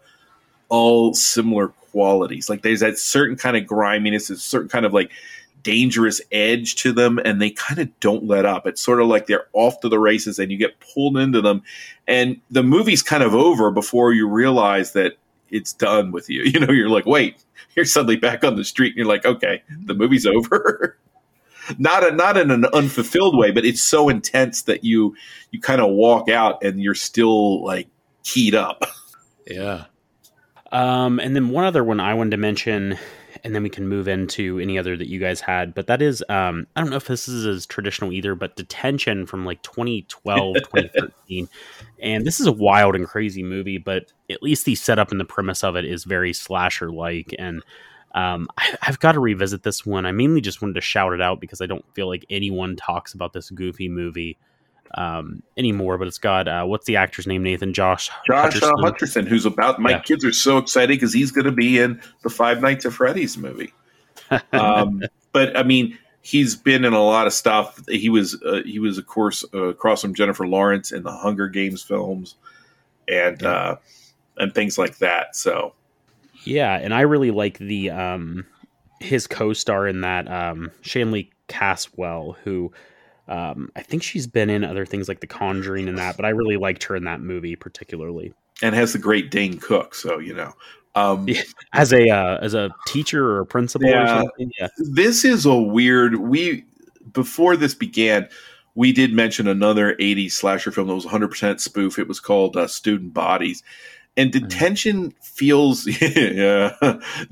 all 0.71 1.13
similar 1.13 1.69
qualities. 1.69 2.49
Like 2.49 2.63
there's 2.63 2.81
that 2.81 2.99
certain 2.99 3.37
kind 3.37 3.57
of 3.57 3.67
griminess, 3.67 4.31
a 4.31 4.37
certain 4.37 4.69
kind 4.69 4.87
of 4.87 4.95
like 4.95 5.11
dangerous 5.63 6.21
edge 6.33 6.75
to 6.77 6.93
them, 6.93 7.19
and 7.25 7.41
they 7.41 7.51
kind 7.51 7.79
of 7.81 8.01
don't 8.01 8.25
let 8.27 8.45
up. 8.47 8.67
It's 8.67 8.81
sort 8.83 9.01
of 9.01 9.09
like 9.09 9.27
they're 9.27 9.47
off 9.53 9.81
to 9.81 9.89
the 9.89 9.99
races, 9.99 10.39
and 10.39 10.51
you 10.51 10.59
get 10.59 10.81
pulled 10.81 11.17
into 11.17 11.41
them, 11.41 11.63
and 12.07 12.41
the 12.51 12.63
movie's 12.63 13.03
kind 13.03 13.23
of 13.23 13.35
over 13.35 13.71
before 13.71 14.13
you 14.13 14.29
realize 14.29 14.93
that 14.93 15.15
it's 15.51 15.73
done 15.73 16.13
with 16.13 16.29
you. 16.31 16.43
You 16.47 16.61
know, 16.61 16.73
you're 16.73 16.89
like, 16.89 17.07
wait, 17.07 17.45
you're 17.77 17.85
suddenly 17.85 18.17
back 18.17 18.45
on 18.45 18.57
the 18.57 18.65
street, 18.65 18.91
and 18.91 18.97
you're 18.99 19.07
like, 19.07 19.25
okay, 19.27 19.63
the 19.85 19.95
movie's 19.95 20.27
over. 20.37 20.97
not 21.79 22.03
a, 22.07 22.11
not 22.13 22.37
in 22.37 22.51
an 22.51 22.65
unfulfilled 22.73 23.37
way, 23.37 23.51
but 23.51 23.65
it's 23.65 23.83
so 23.83 24.09
intense 24.09 24.63
that 24.63 24.83
you 24.85 25.15
you 25.51 25.61
kind 25.61 25.81
of 25.81 25.91
walk 25.91 26.29
out 26.29 26.63
and 26.65 26.81
you're 26.83 26.95
still 26.95 27.65
like 27.65 27.89
keyed 28.25 28.55
up. 28.55 28.85
yeah 29.47 29.85
Um, 30.73 31.19
and 31.21 31.35
then 31.37 31.51
one 31.51 31.65
other 31.65 31.83
one 31.85 32.01
I 32.01 32.15
wanted 32.15 32.31
to 32.33 32.37
mention, 32.37 32.99
and 33.45 33.55
then 33.55 33.63
we 33.63 33.71
can 33.71 33.89
move 33.89 34.09
into 34.09 34.59
any 34.59 34.79
other 34.79 34.97
that 34.97 35.09
you 35.09 35.19
guys 35.19 35.41
had. 35.41 35.75
But 35.75 35.87
that 35.87 36.03
is, 36.03 36.25
um, 36.29 36.67
I 36.77 36.81
don't 36.81 36.91
know 36.91 36.97
if 36.97 37.07
this 37.07 37.29
is 37.29 37.47
as 37.47 37.67
traditional 37.67 38.13
either, 38.13 38.35
but 38.35 38.57
Detention 38.57 39.27
from 39.27 39.45
like 39.45 39.63
2012, 39.63 40.55
2013. 40.75 41.49
And 42.01 42.27
this 42.27 42.41
is 42.41 42.47
a 42.47 42.53
wild 42.53 42.95
and 42.95 43.07
crazy 43.07 43.43
movie, 43.43 43.79
but 43.79 44.13
at 44.31 44.43
least 44.43 44.65
the 44.65 44.75
setup 44.75 45.11
and 45.11 45.21
the 45.21 45.25
premise 45.25 45.65
of 45.65 45.77
it 45.77 45.85
is 45.85 46.05
very 46.05 46.33
slasher 46.33 46.91
like. 46.91 47.35
And 47.39 47.63
um, 48.15 48.49
I, 48.57 48.77
I've 48.83 49.01
got 49.01 49.13
to 49.13 49.21
revisit 49.21 49.63
this 49.63 49.87
one. 49.87 50.07
I 50.07 50.13
mainly 50.13 50.41
just 50.41 50.63
wanted 50.63 50.75
to 50.75 50.81
shout 50.81 51.13
it 51.13 51.21
out 51.21 51.41
because 51.41 51.61
I 51.61 51.67
don't 51.67 51.85
feel 51.95 52.09
like 52.09 52.25
anyone 52.31 52.77
talks 52.77 53.15
about 53.15 53.33
this 53.33 53.51
goofy 53.51 53.89
movie 53.89 54.39
um, 54.95 55.43
anymore. 55.57 55.99
But 55.99 56.09
it's 56.09 56.19
got, 56.19 56.49
uh, 56.49 56.65
what's 56.65 56.87
the 56.87 56.97
actor's 56.97 57.27
name, 57.27 57.43
Nathan? 57.43 57.73
Josh 57.73 58.11
Josh 58.27 58.55
Hutcherson. 58.55 58.73
uh, 58.73 58.91
Hutcherson, 58.91 59.27
who's 59.29 59.47
about 59.47 59.81
my 59.81 59.91
Yeah. 59.91 60.01
kids 60.01 60.25
are 60.25 60.33
so 60.33 60.59
excited 60.59 60.89
because 60.89 61.13
he's 61.13 61.31
going 61.33 61.45
to 61.47 61.53
be 61.53 61.79
in 61.79 62.01
the 62.23 62.31
Five 62.31 62.61
Nights 62.63 62.87
at 62.87 62.93
Freddy's 62.93 63.37
movie. 63.37 63.73
Um, 64.53 65.03
but 65.33 65.57
I 65.57 65.63
mean, 65.65 65.99
he's 66.23 66.55
been 66.55 66.85
in 66.85 66.93
a 66.93 67.03
lot 67.03 67.27
of 67.27 67.33
stuff. 67.33 67.81
He 67.89 68.09
was 68.09 68.41
uh, 68.43 68.63
he 68.65 68.79
was 68.79 68.97
of 68.99 69.07
course 69.07 69.45
uh, 69.55 69.65
across 69.65 70.03
from 70.03 70.15
Jennifer 70.15 70.47
Lawrence 70.47 70.93
in 70.93 71.03
the 71.03 71.11
Hunger 71.11 71.49
Games 71.49 71.83
films, 71.83 72.37
and 73.09 73.43
uh, 73.43 73.77
and 74.37 74.55
things 74.55 74.79
like 74.79 74.99
that. 74.99 75.35
So 75.35 75.75
Yeah, 76.45 76.75
and 76.77 76.95
I 76.95 77.01
really 77.03 77.31
like 77.33 77.59
the 77.59 77.91
um 77.91 78.47
his 79.01 79.27
co-star 79.27 79.89
in 79.89 80.03
that 80.03 80.31
um 80.31 80.71
Shanley 80.83 81.31
Caswell 81.49 82.37
who 82.45 82.71
um 83.31 83.71
I 83.77 83.83
think 83.83 84.03
she's 84.03 84.27
been 84.27 84.51
in 84.51 84.65
other 84.65 84.85
things 84.85 85.09
like 85.09 85.21
The 85.21 85.27
Conjuring 85.27 85.89
and 85.89 85.97
that, 85.99 86.17
but 86.17 86.25
I 86.27 86.31
really 86.31 86.57
liked 86.57 86.85
her 86.85 86.97
in 86.97 87.05
that 87.05 87.21
movie 87.21 87.57
particularly. 87.57 88.35
and 88.63 88.75
has 88.75 88.93
the 88.93 88.99
great 88.99 89.31
Dane 89.31 89.59
Cook. 89.59 89.95
So 89.95 90.19
you 90.19 90.35
know. 90.35 90.53
Um, 90.97 91.29
Yeah. 91.29 91.43
As 91.73 91.93
a 91.93 92.09
uh, 92.11 92.39
as 92.43 92.53
a 92.55 92.69
teacher 92.89 93.25
or 93.25 93.41
a 93.41 93.47
principal 93.47 93.87
or 93.89 93.93
Yeah. 93.93 94.23
something. 94.23 94.51
Yeah. 94.59 94.69
this 94.79 95.25
is 95.25 95.47
a 95.47 95.55
weird 95.55 96.17
we 96.17 96.65
before 97.13 97.57
this 97.57 97.75
began 97.75 98.29
we 98.75 98.93
did 98.93 99.13
mention 99.13 99.47
another 99.49 99.95
80s 99.97 100.33
slasher 100.33 100.71
film 100.73 100.87
that 100.89 100.95
was 100.95 101.07
100% 101.07 101.61
spoof 101.61 101.99
it 101.99 102.09
was 102.09 102.21
called 102.21 102.57
uh, 102.57 102.67
student 102.67 103.13
bodies 103.15 103.63
and 104.17 104.33
detention 104.33 105.13
feels 105.23 105.87
yeah 106.03 106.75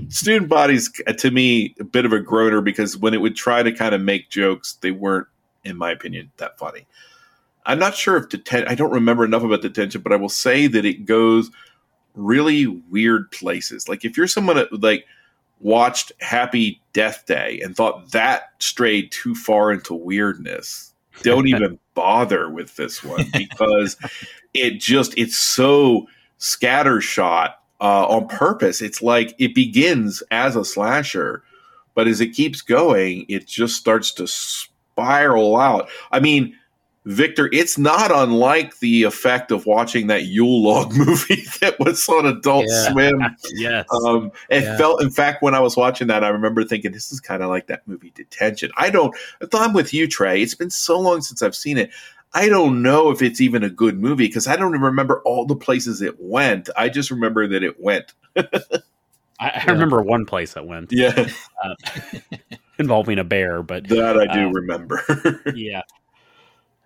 student 0.08 0.48
bodies 0.48 0.90
uh, 1.06 1.12
to 1.14 1.30
me 1.30 1.74
a 1.80 1.84
bit 1.84 2.04
of 2.04 2.12
a 2.12 2.20
groaner 2.20 2.60
because 2.60 2.96
when 2.96 3.12
it 3.14 3.20
would 3.20 3.36
try 3.36 3.62
to 3.62 3.72
kind 3.72 3.94
of 3.94 4.00
make 4.00 4.30
jokes 4.30 4.74
they 4.82 4.90
weren't 4.92 5.26
in 5.64 5.76
my 5.76 5.90
opinion 5.90 6.30
that 6.36 6.59
funny 6.59 6.86
i'm 7.66 7.78
not 7.78 7.94
sure 7.94 8.16
if 8.16 8.28
detention 8.28 8.68
i 8.68 8.74
don't 8.74 8.93
remember 8.93 9.24
enough 9.24 9.43
about 9.43 9.62
detention 9.62 10.01
but 10.01 10.12
i 10.12 10.16
will 10.16 10.28
say 10.28 10.66
that 10.66 10.85
it 10.85 11.05
goes 11.05 11.51
really 12.14 12.66
weird 12.66 13.30
places 13.30 13.89
like 13.89 14.05
if 14.05 14.16
you're 14.16 14.26
someone 14.26 14.56
that 14.56 14.72
like 14.82 15.05
watched 15.60 16.12
Happy 16.20 16.80
Death 16.93 17.26
Day 17.26 17.60
and 17.62 17.76
thought 17.76 18.12
that 18.12 18.51
strayed 18.59 19.10
too 19.12 19.35
far 19.35 19.72
into 19.72 19.94
weirdness, 19.94 20.93
don't 21.22 21.48
even 21.48 21.78
bother 21.94 22.48
with 22.48 22.76
this 22.76 23.02
one 23.02 23.26
because 23.32 23.97
it 24.55 24.80
just 24.80 25.16
it's 25.18 25.39
so 25.39 26.06
scattershot 26.39 27.55
uh, 27.80 28.06
on 28.06 28.28
purpose. 28.28 28.80
It's 28.80 29.02
like 29.02 29.35
it 29.39 29.55
begins 29.55 30.22
as 30.30 30.56
a 30.56 30.64
slasher, 30.64 31.43
but 31.94 32.06
as 32.06 32.20
it 32.20 32.28
keeps 32.28 32.62
going, 32.62 33.26
it 33.28 33.47
just 33.47 33.76
starts 33.76 34.12
to 34.12 34.26
spiral 34.98 35.56
out. 35.56 35.88
I 36.10 36.20
mean, 36.20 36.54
Victor, 37.04 37.48
it's 37.52 37.78
not 37.78 38.10
unlike 38.10 38.80
the 38.80 39.04
effect 39.04 39.50
of 39.50 39.64
watching 39.64 40.08
that 40.08 40.24
Yule 40.24 40.62
log 40.62 40.92
movie 40.96 41.42
that 41.60 41.78
was 41.78 42.06
on 42.08 42.26
Adult 42.26 42.66
Yeah. 42.68 42.92
Swim. 42.92 43.22
yes. 43.54 43.86
Um, 44.04 44.30
it 44.50 44.64
Yeah. 44.64 44.76
felt, 44.76 45.02
in 45.02 45.10
fact, 45.10 45.42
when 45.42 45.54
I 45.54 45.60
was 45.60 45.76
watching 45.76 46.08
that, 46.08 46.22
I 46.22 46.28
remember 46.28 46.64
thinking, 46.64 46.92
this 46.92 47.10
is 47.10 47.20
kind 47.20 47.42
of 47.42 47.48
like 47.48 47.68
that 47.68 47.86
movie 47.86 48.12
Detention. 48.14 48.70
I 48.76 48.90
don't, 48.90 49.16
I'm 49.54 49.72
with 49.72 49.94
you, 49.94 50.06
Trey. 50.06 50.42
It's 50.42 50.54
been 50.54 50.70
so 50.70 51.00
long 51.00 51.22
since 51.22 51.42
I've 51.42 51.56
seen 51.56 51.78
it. 51.78 51.90
I 52.34 52.50
don't 52.50 52.82
know 52.82 53.10
if 53.10 53.22
it's 53.22 53.40
even 53.40 53.64
a 53.64 53.70
good 53.70 53.98
movie 53.98 54.26
because 54.26 54.46
I 54.46 54.56
don't 54.56 54.68
even 54.72 54.82
remember 54.82 55.22
all 55.24 55.46
the 55.46 55.56
places 55.56 56.02
it 56.02 56.20
went. 56.20 56.68
I 56.76 56.90
just 56.90 57.10
remember 57.10 57.48
that 57.48 57.62
it 57.62 57.80
went. 57.80 58.12
I, 58.36 58.42
I 59.40 59.62
yeah. 59.64 59.70
remember 59.70 60.02
one 60.02 60.26
place 60.26 60.52
that 60.52 60.66
went 60.66 60.92
Yeah, 60.92 61.28
involving 62.78 63.18
a 63.18 63.24
bear, 63.24 63.62
but 63.62 63.88
that 63.88 64.18
I 64.18 64.32
do 64.34 64.48
Uh, 64.48 64.52
remember. 64.52 65.42
yeah. 65.55 65.82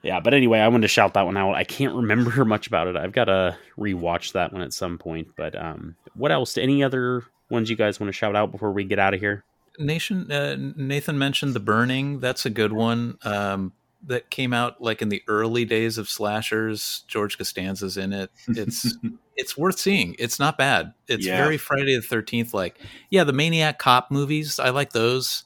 Yeah, 0.02 0.18
but 0.18 0.34
anyway, 0.34 0.58
I 0.58 0.66
wanted 0.66 0.82
to 0.82 0.88
shout 0.88 1.14
that 1.14 1.26
one 1.26 1.36
out. 1.36 1.54
I 1.54 1.62
can't 1.64 1.94
remember 1.94 2.44
much 2.44 2.66
about 2.66 2.88
it. 2.88 2.96
I've 2.96 3.12
got 3.12 3.26
to 3.26 3.56
rewatch 3.78 4.32
that 4.32 4.52
one 4.52 4.62
at 4.62 4.72
some 4.72 4.98
point. 4.98 5.28
But 5.36 5.54
um, 5.60 5.94
what 6.14 6.32
else? 6.32 6.58
Any 6.58 6.82
other 6.82 7.22
ones 7.50 7.70
you 7.70 7.76
guys 7.76 8.00
want 8.00 8.08
to 8.08 8.12
shout 8.12 8.34
out 8.34 8.50
before 8.50 8.72
we 8.72 8.82
get 8.84 8.98
out 8.98 9.14
of 9.14 9.20
here? 9.20 9.44
Nation 9.78 10.30
uh, 10.30 10.56
Nathan 10.76 11.18
mentioned 11.18 11.54
The 11.54 11.60
Burning. 11.60 12.18
That's 12.20 12.44
a 12.44 12.50
good 12.50 12.72
one. 12.72 13.16
Um, 13.24 13.72
that 14.04 14.30
came 14.30 14.52
out 14.52 14.82
like 14.82 15.00
in 15.00 15.08
the 15.10 15.22
early 15.28 15.64
days 15.64 15.96
of 15.98 16.08
slashers. 16.08 17.04
George 17.06 17.38
Costanza's 17.38 17.96
in 17.96 18.12
it. 18.12 18.32
It's 18.48 18.92
it's 19.36 19.56
worth 19.56 19.78
seeing. 19.78 20.16
It's 20.18 20.40
not 20.40 20.58
bad. 20.58 20.92
It's 21.06 21.24
Yeah. 21.24 21.36
very 21.36 21.56
Friday 21.58 21.94
the 21.94 22.02
Thirteenth. 22.02 22.52
Like 22.52 22.76
yeah, 23.10 23.22
the 23.22 23.32
Maniac 23.32 23.78
Cop 23.78 24.10
movies. 24.10 24.58
I 24.58 24.70
like 24.70 24.92
those, 24.92 25.44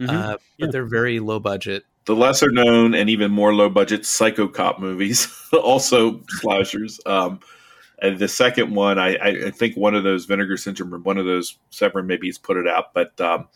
Mhm. 0.00 0.08
uh, 0.10 0.32
but 0.32 0.40
Yeah. 0.58 0.66
they're 0.72 0.84
very 0.86 1.20
low 1.20 1.38
budget. 1.40 1.84
the 2.06 2.16
lesser 2.16 2.50
known 2.50 2.94
and 2.94 3.08
even 3.10 3.30
more 3.30 3.54
low 3.54 3.68
budget 3.68 4.04
psycho 4.06 4.48
cop 4.48 4.80
movies, 4.80 5.28
also 5.52 6.20
slashers. 6.28 6.98
Um, 7.06 7.38
and 8.02 8.18
the 8.18 8.26
second 8.26 8.74
one, 8.74 8.98
I, 8.98 9.14
I, 9.16 9.28
I 9.46 9.50
think 9.50 9.76
one 9.76 9.94
of 9.94 10.02
those 10.02 10.24
Vinegar 10.24 10.56
Syndrome 10.56 10.94
or 10.94 10.98
one 10.98 11.18
of 11.18 11.26
those 11.26 11.58
Severin 11.68 12.06
maybe 12.06 12.26
he's 12.26 12.38
put 12.38 12.56
it 12.56 12.66
out, 12.66 12.94
but 12.94 13.20
um, 13.20 13.46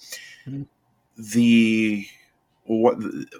Mhm. 0.46 0.66
the 1.16 2.06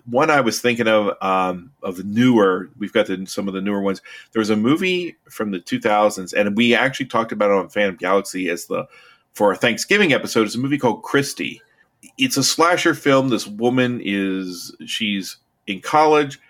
one 0.06 0.31
I 0.31 0.40
was 0.40 0.60
thinking 0.60 0.89
of 0.89 1.16
um, 1.22 1.70
of 1.82 1.97
the 1.97 2.05
newer, 2.05 2.70
we've 2.78 2.93
got 2.93 3.06
the, 3.06 3.24
some 3.26 3.47
of 3.48 3.55
the 3.55 3.60
newer 3.60 3.81
ones. 3.82 4.01
There 4.32 4.40
was 4.40 4.51
a 4.51 4.56
movie 4.56 5.16
from 5.31 5.51
the 5.51 5.60
2000s, 5.60 6.32
and 6.32 6.56
we 6.56 6.74
actually 6.74 7.06
talked 7.06 7.31
about 7.32 7.51
it 7.51 7.56
on 7.56 7.68
Phantom 7.68 7.97
Galaxy 7.97 8.48
as 8.51 8.66
the 8.66 8.86
for 9.35 9.48
our 9.48 9.56
Thanksgiving 9.56 10.12
episode. 10.12 10.47
It's 10.47 10.55
a 10.55 10.59
movie 10.59 10.78
called 10.78 11.02
Kristy 11.02 11.60
it's 12.18 12.36
a 12.36 12.44
slasher 12.44 12.94
film. 12.94 13.28
This 13.28 13.47
woman 13.47 14.01
is 14.05 14.74
she's 14.86 15.36
in 15.66 15.81
college. 15.81 16.40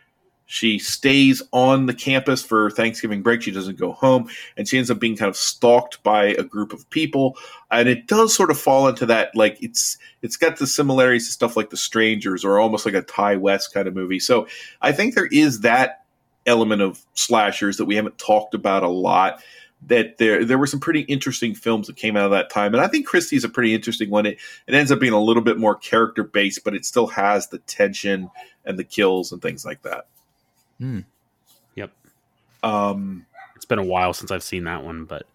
She 0.46 0.78
stays 0.78 1.42
on 1.52 1.86
the 1.86 1.94
campus 1.94 2.42
for 2.42 2.70
Thanksgiving 2.70 3.22
break. 3.22 3.40
She 3.40 3.50
doesn't 3.50 3.78
go 3.78 3.92
home, 3.92 4.28
and 4.56 4.68
she 4.68 4.76
ends 4.76 4.90
up 4.90 4.98
being 4.98 5.16
kind 5.16 5.30
of 5.30 5.36
stalked 5.36 6.02
by 6.02 6.26
a 6.26 6.42
group 6.42 6.72
of 6.72 6.88
people. 6.90 7.38
And 7.70 7.88
it 7.88 8.06
does 8.06 8.34
sort 8.34 8.50
of 8.50 8.58
fall 8.58 8.86
into 8.86 9.06
that 9.06 9.34
like 9.34 9.56
it's 9.62 9.96
it's 10.20 10.36
got 10.36 10.58
the 10.58 10.66
similarities 10.66 11.26
to 11.26 11.32
stuff 11.32 11.56
like 11.56 11.70
The 11.70 11.76
Strangers 11.78 12.44
or 12.44 12.58
almost 12.58 12.84
like 12.84 12.94
a 12.94 13.02
Ti 13.02 13.38
West 13.38 13.72
kind 13.72 13.88
of 13.88 13.94
movie. 13.94 14.20
So 14.20 14.46
I 14.82 14.92
think 14.92 15.14
there 15.14 15.28
is 15.32 15.60
that 15.60 16.04
element 16.46 16.82
of 16.82 17.02
slashers 17.14 17.78
that 17.78 17.86
we 17.86 17.96
haven't 17.96 18.18
talked 18.18 18.54
about 18.54 18.82
a 18.82 18.88
lot 18.88 19.42
that 19.88 20.18
there 20.18 20.44
there 20.44 20.58
were 20.58 20.66
some 20.66 20.80
pretty 20.80 21.00
interesting 21.02 21.54
films 21.54 21.86
that 21.88 21.96
came 21.96 22.16
out 22.16 22.24
of 22.24 22.30
that 22.30 22.50
time, 22.50 22.74
and 22.74 22.82
I 22.82 22.86
think 22.86 23.08
Kristy's 23.08 23.44
a 23.44 23.48
pretty 23.48 23.74
interesting 23.74 24.10
one. 24.10 24.26
It 24.26 24.38
it 24.66 24.74
ends 24.74 24.90
up 24.90 24.98
being 25.00 25.12
a 25.12 25.20
little 25.20 25.42
bit 25.42 25.58
more 25.58 25.74
character 25.74 26.24
based, 26.24 26.64
but 26.64 26.74
it 26.74 26.84
still 26.84 27.06
has 27.08 27.48
the 27.48 27.58
tension 27.58 28.30
and 28.64 28.78
the 28.78 28.84
kills 28.84 29.30
and 29.32 29.42
things 29.42 29.64
like 29.64 29.82
that. 29.82 30.06
Hmm. 30.78 31.00
Yep. 31.74 31.90
Um, 32.62 33.26
It's 33.56 33.64
been 33.66 33.78
a 33.78 33.84
while 33.84 34.12
since 34.14 34.30
I've 34.30 34.42
seen 34.42 34.64
that 34.64 34.84
one, 34.84 35.04
but 35.04 35.26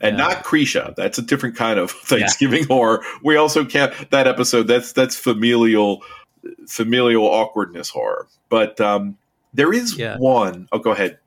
and 0.00 0.18
Yeah. 0.18 0.24
not 0.28 0.44
Krisha. 0.44 0.94
That's 0.96 1.18
a 1.18 1.22
different 1.22 1.56
kind 1.56 1.78
of 1.78 1.90
Thanksgiving 2.06 2.64
horror. 2.66 3.02
We 3.22 3.36
also 3.36 3.64
can't 3.64 3.92
that 4.10 4.26
episode. 4.26 4.64
That's 4.64 4.92
that's 4.92 5.16
familial 5.16 6.02
familial 6.68 7.24
awkwardness 7.26 7.88
horror. 7.88 8.26
But 8.50 8.80
um, 8.80 9.16
there 9.54 9.72
is 9.72 9.96
Yeah. 9.96 10.18
one. 10.18 10.68
Oh, 10.72 10.78
go 10.78 10.90
ahead. 10.90 11.18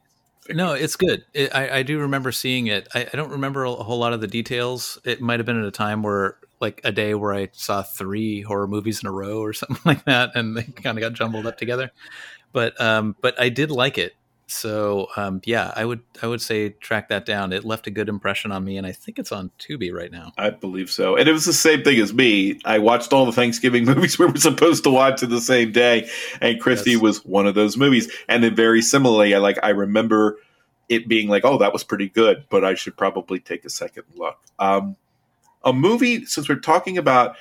No, 0.50 0.74
it's 0.74 0.96
good. 0.96 1.26
It, 1.34 1.54
I, 1.54 1.80
I 1.80 1.84
do 1.84 2.00
remember 2.00 2.32
seeing 2.32 2.68
it. 2.68 2.88
I, 2.94 3.02
I 3.12 3.18
don't 3.18 3.32
remember 3.32 3.66
a 3.66 3.74
whole 3.74 4.00
lot 4.00 4.14
of 4.14 4.22
the 4.22 4.28
details. 4.28 4.98
It 5.04 5.20
might 5.22 5.40
have 5.40 5.46
been 5.46 5.60
at 5.60 5.68
a 5.68 5.72
time 5.72 6.04
where, 6.04 6.38
like, 6.62 6.80
a 6.84 6.92
day 6.92 7.14
where 7.16 7.34
I 7.34 7.50
saw 7.52 7.84
three 7.84 8.42
horror 8.42 8.68
movies 8.68 9.02
in 9.02 9.08
a 9.08 9.12
row 9.12 9.40
or 9.40 9.54
something 9.54 9.80
like 9.84 10.06
that, 10.06 10.32
and 10.36 10.56
they 10.56 10.64
kind 10.64 10.98
of 10.98 11.02
got 11.02 11.14
jumbled 11.14 11.46
up 11.48 11.58
together. 11.58 11.92
But 12.54 12.80
um, 12.82 13.16
but 13.22 13.40
I 13.40 13.50
did 13.50 13.72
like 13.72 13.98
it. 13.98 14.16
So 14.50 15.08
um, 15.18 15.42
yeah, 15.44 15.74
I 15.76 15.84
would 15.84 16.00
I 16.24 16.28
would 16.28 16.42
say 16.42 16.70
track 16.70 17.10
that 17.10 17.26
down. 17.26 17.52
It 17.52 17.66
left 17.66 17.86
a 17.86 17.92
good 17.92 18.08
impression 18.08 18.52
on 18.52 18.64
me, 18.64 18.78
and 18.78 18.88
I 18.88 18.94
think 18.94 19.20
it's 19.20 19.32
on 19.34 19.52
Tubi 19.60 19.92
right 19.94 20.12
now. 20.12 20.32
I 20.38 20.52
believe 20.52 20.90
so. 20.90 21.18
And 21.18 21.28
it 21.28 21.34
was 21.34 21.44
the 21.46 21.52
same 21.52 21.84
thing 21.84 22.00
as 22.00 22.14
me. 22.14 22.60
I 22.64 22.80
watched 22.80 23.12
all 23.12 23.26
the 23.26 23.34
Thanksgiving 23.34 23.84
movies 23.94 24.18
we 24.18 24.26
were 24.26 24.38
supposed 24.38 24.86
to 24.86 24.90
watch 24.90 25.22
in 25.22 25.30
the 25.30 25.42
same 25.42 25.74
day, 25.74 26.10
and 26.40 26.62
Kristy 26.62 26.94
Yes. 26.94 27.02
was 27.02 27.26
one 27.26 27.46
of 27.46 27.56
those 27.56 27.76
movies. 27.76 28.10
And 28.30 28.42
then 28.42 28.56
very 28.56 28.82
similarly, 28.82 29.36
I 29.36 29.40
like 29.40 29.60
I 29.64 29.70
remember 29.70 30.38
it 30.88 31.10
being 31.10 31.28
like, 31.28 31.44
"Oh, 31.44 31.58
that 31.58 31.74
was 31.74 31.84
pretty 31.84 32.08
good," 32.08 32.46
but 32.50 32.64
I 32.64 32.74
should 32.76 32.96
probably 32.96 33.40
take 33.40 33.66
a 33.66 33.70
second 33.70 34.04
look. 34.16 34.40
Um, 34.60 34.96
a 35.66 35.74
movie, 35.74 36.26
since 36.26 36.48
we're 36.48 36.56
talking 36.60 36.98
about 36.98 37.36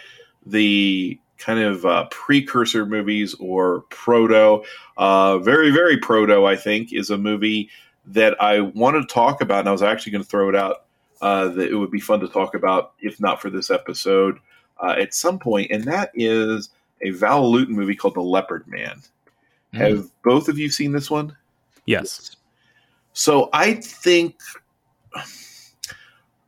the 0.44 1.20
kind 1.38 1.60
of 1.60 1.84
uh, 1.84 2.06
precursor 2.10 2.86
movies 2.86 3.34
or 3.34 3.82
proto, 3.90 4.64
uh, 4.96 5.38
very 5.38 5.70
very 5.70 5.98
proto, 5.98 6.44
I 6.46 6.56
think, 6.56 6.92
is 6.92 7.10
a 7.10 7.18
movie 7.18 7.70
that 8.06 8.40
I 8.40 8.60
wanted 8.60 9.02
to 9.02 9.14
talk 9.14 9.40
about, 9.40 9.60
and 9.60 9.68
I 9.68 9.72
was 9.72 9.82
actually 9.82 10.12
going 10.12 10.24
to 10.24 10.28
throw 10.28 10.48
it 10.48 10.54
out 10.54 10.84
uh, 11.20 11.48
that 11.48 11.70
it 11.70 11.74
would 11.74 11.90
be 11.90 12.00
fun 12.00 12.20
to 12.20 12.28
talk 12.28 12.54
about, 12.54 12.92
if 13.00 13.20
not 13.20 13.40
for 13.40 13.50
this 13.50 13.70
episode, 13.70 14.38
uh, 14.82 14.94
at 14.98 15.14
some 15.14 15.38
point, 15.38 15.70
and 15.70 15.84
that 15.84 16.10
is 16.14 16.70
a 17.02 17.10
Val 17.10 17.50
Lewton 17.50 17.74
movie 17.74 17.96
called 17.96 18.14
The 18.14 18.20
Leopard 18.20 18.66
Man. 18.68 19.02
Have 19.72 20.10
both 20.22 20.48
of 20.48 20.58
you 20.58 20.70
seen 20.70 20.92
this 20.92 21.10
one? 21.10 21.36
yes. 21.84 22.36
So 23.12 23.48
I 23.52 23.74
think, 23.74 24.36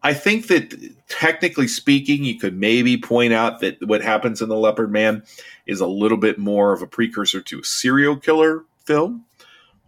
I 0.09 0.15
think 0.15 0.47
that 0.47 0.75
technically 1.11 1.69
speaking, 1.69 2.25
you 2.25 2.39
could 2.39 2.57
maybe 2.57 2.97
point 2.97 3.35
out 3.35 3.61
that 3.61 3.77
what 3.87 4.01
happens 4.01 4.41
in 4.41 4.49
The 4.49 4.57
Leopard 4.57 4.91
Man 4.91 5.23
is 5.67 5.83
a 5.83 5.87
little 5.87 6.17
bit 6.17 6.39
more 6.39 6.73
of 6.73 6.81
a 6.81 6.87
precursor 6.87 7.43
to 7.43 7.61
a 7.61 7.65
serial 7.65 8.17
killer 8.17 8.65
film. 8.87 9.27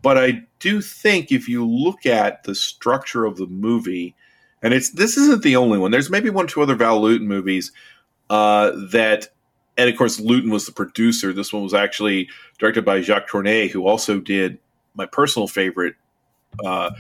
But 0.03 0.19
I 0.19 0.43
do 0.59 0.83
think 0.83 1.33
if 1.33 1.49
you 1.49 1.67
look 1.67 2.05
at 2.05 2.45
the 2.45 2.55
structure 2.55 3.25
of 3.25 3.39
the 3.39 3.47
movie, 3.47 4.15
and 4.63 4.75
it's 4.75 4.91
this 4.91 5.17
isn't 5.17 5.43
the 5.43 5.57
only 5.57 5.79
one. 5.79 5.91
There's 5.91 6.11
maybe 6.11 6.29
one 6.29 6.45
or 6.45 6.49
two 6.49 6.61
other 6.61 6.75
Val 6.75 7.01
Lewton 7.01 7.27
movies 7.27 7.73
uh, 8.29 8.73
that, 8.93 9.29
and 9.79 9.89
of 9.89 9.97
course 9.97 10.21
Lewton 10.21 10.51
was 10.51 10.67
the 10.67 10.73
producer. 10.73 11.33
This 11.33 11.51
one 11.51 11.63
was 11.63 11.73
actually 11.73 12.29
directed 12.59 12.85
by 12.85 13.01
Jacques 13.01 13.31
Tourneur, 13.31 13.69
who 13.69 13.87
also 13.87 14.21
did 14.21 14.59
my 14.93 15.07
personal 15.07 15.49
favorite 15.49 15.95
uh, 16.63 16.91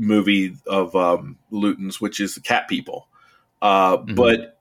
movie 0.00 0.56
of 0.66 0.94
um, 0.96 1.36
Lewton's, 1.50 2.00
which 2.00 2.20
is 2.20 2.34
The 2.34 2.40
Cat 2.40 2.68
People. 2.68 3.08
Uh, 3.62 3.98
Mhm. 3.98 4.16
But 4.16 4.56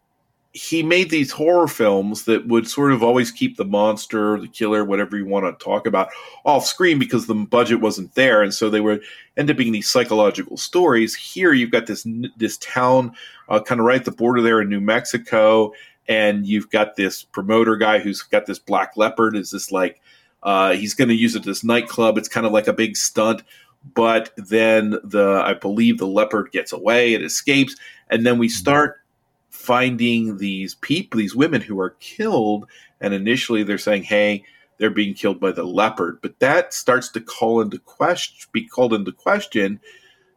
he 0.52 0.82
made 0.82 1.11
these 1.11 1.32
horror 1.32 1.68
films 1.68 2.26
that 2.26 2.48
would 2.48 2.68
sort 2.68 2.91
of 2.91 3.03
always 3.03 3.32
keep 3.32 3.56
the 3.56 3.64
monster, 3.66 4.40
the 4.40 4.48
killer, 4.48 4.84
whatever 4.84 5.16
you 5.16 5.26
want 5.26 5.45
to 5.45 5.64
talk 5.64 5.86
about, 5.86 6.10
off 6.44 6.66
screen 6.66 6.98
because 6.98 7.28
the 7.28 7.36
budget 7.36 7.80
wasn't 7.82 8.14
there, 8.16 8.41
and 8.41 8.52
so 8.53 8.68
they 8.68 8.82
would 8.82 9.02
end 9.38 9.52
up 9.52 9.57
being 9.57 9.72
these 9.72 9.90
psychological 9.90 10.57
stories. 10.57 11.14
Here, 11.14 11.53
you've 11.53 11.70
got 11.72 11.86
this 11.86 12.06
this 12.38 12.57
town, 12.57 13.14
uh, 13.48 13.60
kind 13.61 13.80
of 13.80 13.86
right 13.86 13.99
at 13.99 14.06
the 14.06 14.11
border 14.11 14.41
there 14.41 14.60
in 14.60 14.70
New 14.70 14.82
Mexico, 14.82 15.72
and 16.07 16.48
you've 16.48 16.72
got 16.72 16.95
this 16.95 17.24
promoter 17.24 17.76
guy 17.78 17.99
who's 17.99 18.24
got 18.24 18.48
this 18.48 18.60
black 18.60 18.98
leopard. 18.98 19.36
Is 19.36 19.52
this 19.52 19.72
like 19.72 20.02
uh, 20.41 20.72
he's 20.74 20.95
going 20.95 21.10
to 21.10 21.16
use 21.16 21.36
it 21.36 21.40
at 21.40 21.45
this 21.45 21.64
nightclub? 21.64 22.18
It's 22.18 22.28
kind 22.28 22.48
of 22.48 22.52
like 22.52 22.68
a 22.68 22.74
big 22.74 22.98
stunt, 22.98 23.44
but 23.93 24.31
then 24.38 24.91
the 25.03 25.41
I 25.45 25.53
believe 25.53 25.97
the 25.97 26.07
leopard 26.07 26.51
gets 26.51 26.73
away, 26.73 27.14
it 27.14 27.23
escapes, 27.23 27.76
and 28.10 28.26
then 28.26 28.38
we 28.38 28.47
mm-hmm. 28.47 28.53
start 28.53 29.01
finding 29.49 30.38
these 30.38 30.76
people, 30.76 31.18
these 31.18 31.35
women 31.35 31.61
who 31.61 31.80
are 31.80 31.91
killed, 31.99 32.68
and 33.01 33.14
initially 33.14 33.64
they're 33.64 33.77
saying, 33.77 34.03
"Hey." 34.03 34.43
They're 34.77 34.89
being 34.89 35.14
killed 35.14 35.41
by 35.41 35.51
the 35.51 35.65
leopard, 35.65 36.19
but 36.22 36.39
that 36.39 36.73
starts 36.73 37.10
to 37.10 37.19
call 37.19 37.60
into 37.60 37.80
question, 37.80 38.49
be 38.53 38.64
called 38.64 38.93
into 38.93 39.11
question, 39.11 39.81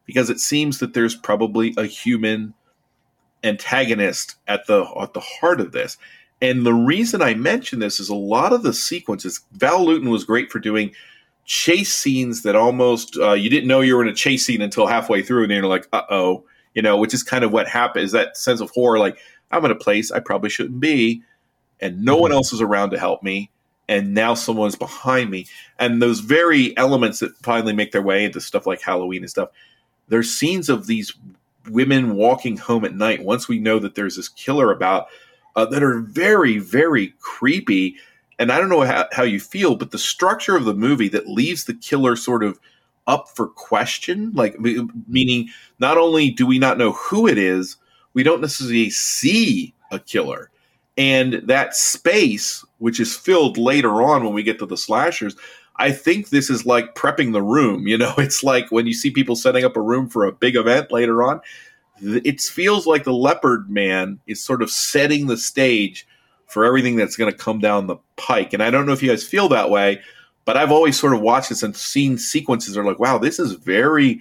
because 0.04 0.30
it 0.30 0.40
seems 0.40 0.80
that 0.80 0.94
there's 0.94 1.14
probably 1.14 1.74
a 1.76 1.86
human 1.86 2.52
antagonist 3.44 4.36
at 4.48 4.66
the 4.66 4.84
at 5.00 5.14
the 5.14 5.20
heart 5.20 5.60
of 5.60 5.72
this. 5.72 5.96
And 6.40 6.66
the 6.66 6.74
reason 6.74 7.22
I 7.22 7.34
mention 7.34 7.78
this 7.78 8.00
is 8.00 8.08
a 8.08 8.16
lot 8.16 8.52
of 8.52 8.64
the 8.64 8.72
sequences. 8.72 9.40
Val 9.52 9.84
Luton 9.84 10.10
was 10.10 10.24
great 10.24 10.50
for 10.50 10.58
doing 10.58 10.92
chase 11.44 11.94
scenes 11.94 12.42
that 12.42 12.56
almost 12.56 13.16
uh, 13.18 13.32
you 13.32 13.50
didn't 13.50 13.68
know 13.68 13.80
you 13.80 13.96
were 13.96 14.02
in 14.02 14.08
a 14.08 14.14
chase 14.14 14.46
scene 14.46 14.62
until 14.62 14.86
halfway 14.86 15.22
through, 15.22 15.42
and 15.42 15.50
then 15.50 15.58
you're 15.58 15.66
like, 15.66 15.88
"Uh 15.92 16.02
oh," 16.10 16.44
you 16.74 16.82
know, 16.82 16.96
which 16.96 17.14
is 17.14 17.22
kind 17.22 17.44
of 17.44 17.52
what 17.52 17.68
happened. 17.68 18.04
Is 18.04 18.12
that 18.12 18.36
sense 18.36 18.60
of 18.60 18.70
horror? 18.70 18.98
Like 18.98 19.18
I'm 19.50 19.64
in 19.64 19.70
a 19.70 19.76
place 19.76 20.10
I 20.10 20.20
probably 20.20 20.50
shouldn't 20.50 20.80
be, 20.80 21.22
and 21.80 22.04
no 22.04 22.16
one 22.16 22.32
else 22.32 22.52
is 22.52 22.60
around 22.60 22.90
to 22.90 22.98
help 22.98 23.22
me, 23.22 23.50
and 23.88 24.14
now 24.14 24.34
someone's 24.34 24.76
behind 24.76 25.30
me. 25.30 25.46
And 25.78 26.00
those 26.00 26.20
very 26.20 26.76
elements 26.76 27.20
that 27.20 27.36
finally 27.38 27.72
make 27.72 27.92
their 27.92 28.02
way 28.02 28.24
into 28.24 28.40
stuff 28.40 28.66
like 28.66 28.80
Halloween 28.80 29.22
and 29.22 29.30
stuff, 29.30 29.50
there's 30.08 30.32
scenes 30.32 30.68
of 30.68 30.86
these 30.86 31.12
women 31.68 32.16
walking 32.16 32.56
home 32.56 32.84
at 32.84 32.94
night 32.94 33.24
once 33.24 33.48
we 33.48 33.58
know 33.58 33.78
that 33.78 33.94
there's 33.94 34.16
this 34.16 34.28
killer 34.28 34.72
about 34.72 35.06
uh, 35.56 35.66
that 35.66 35.82
are 35.82 36.00
very, 36.00 36.58
very 36.58 37.14
creepy. 37.20 37.96
And 38.38 38.50
I 38.50 38.58
don't 38.58 38.68
know 38.68 38.82
how, 38.82 39.06
how 39.12 39.22
you 39.22 39.40
feel, 39.40 39.76
but 39.76 39.90
the 39.90 39.98
structure 39.98 40.56
of 40.56 40.64
the 40.64 40.74
movie 40.74 41.08
that 41.08 41.28
leaves 41.28 41.64
the 41.64 41.74
killer 41.74 42.16
sort 42.16 42.42
of 42.42 42.58
up 43.06 43.28
for 43.28 43.48
question, 43.48 44.32
like 44.32 44.58
meaning 44.60 45.48
not 45.78 45.98
only 45.98 46.30
do 46.30 46.46
we 46.46 46.58
not 46.58 46.78
know 46.78 46.92
who 46.92 47.26
it 47.26 47.38
is, 47.38 47.76
we 48.14 48.22
don't 48.22 48.40
necessarily 48.40 48.90
see 48.90 49.74
a 49.90 49.98
killer. 49.98 50.50
And 50.96 51.34
that 51.44 51.74
space, 51.74 52.64
which 52.78 53.00
is 53.00 53.16
filled 53.16 53.56
later 53.56 54.02
on 54.02 54.24
when 54.24 54.34
we 54.34 54.42
get 54.42 54.58
to 54.58 54.66
the 54.66 54.76
slashers, 54.76 55.36
I 55.76 55.90
think 55.90 56.28
this 56.28 56.50
is 56.50 56.66
like 56.66 56.94
prepping 56.94 57.32
the 57.32 57.42
room. 57.42 57.86
You 57.86 57.98
know, 57.98 58.14
it's 58.18 58.42
like 58.42 58.70
when 58.70 58.86
you 58.86 58.94
see 58.94 59.10
people 59.10 59.36
setting 59.36 59.64
up 59.64 59.76
a 59.76 59.80
room 59.80 60.08
for 60.08 60.24
a 60.24 60.32
big 60.32 60.56
event 60.56 60.92
later 60.92 61.22
on. 61.22 61.40
It 62.04 62.40
feels 62.40 62.86
like 62.86 63.04
the 63.04 63.12
Leopard 63.12 63.70
Man 63.70 64.18
is 64.26 64.42
sort 64.42 64.60
of 64.60 64.70
setting 64.70 65.26
the 65.26 65.36
stage 65.36 66.06
for 66.52 66.64
everything 66.64 66.96
that's 66.96 67.16
going 67.16 67.32
to 67.32 67.36
come 67.36 67.58
down 67.58 67.86
the 67.86 67.96
pike. 68.16 68.52
And 68.52 68.62
I 68.62 68.70
don't 68.70 68.86
know 68.86 68.92
if 68.92 69.02
you 69.02 69.08
guys 69.08 69.24
feel 69.24 69.48
that 69.48 69.70
way, 69.70 70.00
but 70.44 70.56
I've 70.56 70.70
always 70.70 70.98
sort 70.98 71.14
of 71.14 71.20
watched 71.20 71.48
this 71.48 71.62
and 71.62 71.76
seen 71.76 72.18
sequences 72.18 72.74
that 72.74 72.80
are 72.80 72.84
like, 72.84 72.98
wow, 72.98 73.18
this 73.18 73.38
is 73.38 73.52
very 73.52 74.20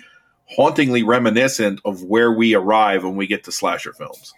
hauntingly 0.55 1.03
reminiscent 1.03 1.81
of 1.85 2.03
where 2.03 2.31
we 2.31 2.53
arrive 2.53 3.03
when 3.03 3.15
we 3.15 3.27
get 3.27 3.43
to 3.45 3.51
slasher 3.51 3.93
films. 3.93 4.33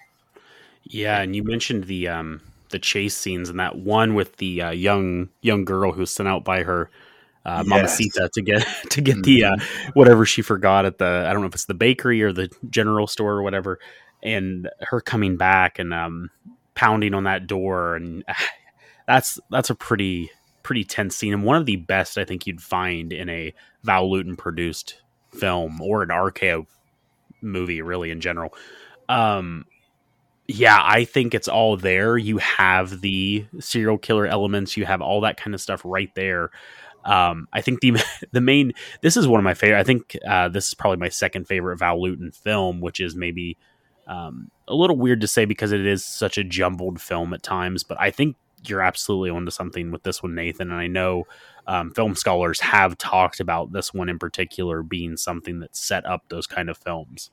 Yeah, 0.84 1.22
and 1.22 1.36
you 1.36 1.44
mentioned 1.44 1.86
the 1.86 2.08
um 2.10 2.42
the 2.70 2.80
chase 2.80 3.16
scenes 3.16 3.50
and 3.50 3.60
that 3.60 3.78
one 3.78 4.16
with 4.16 4.38
the 4.38 4.62
uh, 4.62 4.72
young 4.72 5.30
young 5.42 5.64
girl 5.64 5.92
who's 5.92 6.12
sent 6.12 6.28
out 6.28 6.44
by 6.44 6.64
her 6.64 6.90
uh, 7.46 7.64
yes. 7.66 7.68
mamacita 7.68 8.30
to 8.34 8.42
get 8.42 8.68
to 8.90 9.02
get 9.02 9.24
the 9.24 9.46
uh, 9.46 9.56
mm-hmm. 9.56 9.90
whatever 9.92 10.26
she 10.26 10.42
forgot 10.42 10.86
at 10.86 10.98
the 10.98 11.26
I 11.28 11.32
don't 11.32 11.42
know 11.42 11.48
if 11.48 11.54
it's 11.54 11.66
the 11.66 11.74
bakery 11.74 12.22
or 12.22 12.34
the 12.34 12.50
general 12.70 13.08
store 13.08 13.34
or 13.34 13.44
whatever, 13.44 13.80
and 14.22 14.70
her 14.82 15.00
coming 15.00 15.38
back 15.38 15.80
and 15.80 15.94
um, 15.94 16.30
pounding 16.76 17.14
on 17.14 17.26
that 17.26 17.48
door 17.48 17.96
and 17.96 18.24
that's 19.08 19.40
that's 19.50 19.70
a 19.70 19.76
pretty 19.76 20.30
pretty 20.64 20.84
tense 20.84 21.16
scene 21.16 21.34
and 21.34 21.44
one 21.44 21.58
of 21.58 21.66
the 21.66 21.76
best 21.76 22.18
I 22.18 22.26
think 22.26 22.48
you'd 22.48 22.62
find 22.62 23.12
in 23.12 23.30
a 23.30 23.54
Val 23.84 24.10
Lewton 24.10 24.36
produced 24.36 25.02
film 25.32 25.82
or 25.82 26.04
an 26.04 26.10
RKO 26.10 26.66
movie 27.42 27.82
really 27.82 28.12
in 28.12 28.22
general. 28.22 28.54
Um, 29.10 29.66
yeah, 30.48 30.80
I 30.82 31.06
think 31.06 31.34
it's 31.34 31.48
all 31.48 31.78
there. 31.78 32.18
You 32.18 32.38
have 32.38 33.02
the 33.02 33.46
serial 33.60 33.98
killer 33.98 34.26
elements, 34.26 34.78
you 34.78 34.86
have 34.86 35.02
all 35.02 35.22
that 35.22 35.38
kind 35.38 35.54
of 35.54 35.62
stuff 35.62 35.82
right 35.84 36.14
there. 36.16 36.52
Um, 37.06 37.48
I 37.52 37.62
think 37.62 37.82
the 37.82 38.02
the 38.32 38.42
main 38.42 38.74
this 39.02 39.18
is 39.18 39.28
one 39.28 39.40
of 39.40 39.44
my 39.44 39.54
favorite. 39.54 39.80
I 39.80 39.84
think 39.84 40.18
uh, 40.28 40.50
this 40.50 40.68
is 40.68 40.74
probably 40.74 40.98
my 40.98 41.10
second 41.10 41.48
favorite 41.48 41.78
Val 41.78 42.02
Lewton 42.02 42.32
film, 42.32 42.82
which 42.82 43.00
is 43.00 43.16
maybe 43.16 43.58
um, 44.08 44.52
a 44.68 44.76
little 44.76 44.98
weird 44.98 45.22
to 45.22 45.28
say 45.28 45.46
because 45.46 45.72
it 45.72 45.86
is 45.86 46.06
such 46.06 46.38
a 46.38 46.44
jumbled 46.44 47.02
film 47.02 47.34
at 47.34 47.44
times. 47.44 47.84
But 47.84 48.00
I 48.00 48.12
think 48.12 48.36
you're 48.66 48.82
absolutely 48.82 49.30
onto 49.30 49.52
something 49.52 49.92
with 49.92 50.04
this 50.04 50.24
one, 50.24 50.36
Nathan. 50.36 50.72
And 50.72 50.80
I 50.80 50.88
know 50.88 51.26
um, 51.68 51.92
film 51.92 52.16
scholars 52.16 52.60
have 52.62 52.98
talked 52.98 53.40
about 53.40 53.72
this 53.72 53.94
one 53.94 54.10
in 54.10 54.20
particular 54.20 54.84
being 54.84 55.18
something 55.18 55.60
that 55.60 55.76
set 55.76 56.06
up 56.06 56.24
those 56.30 56.48
kind 56.48 56.70
of 56.70 56.78
films. 56.78 57.32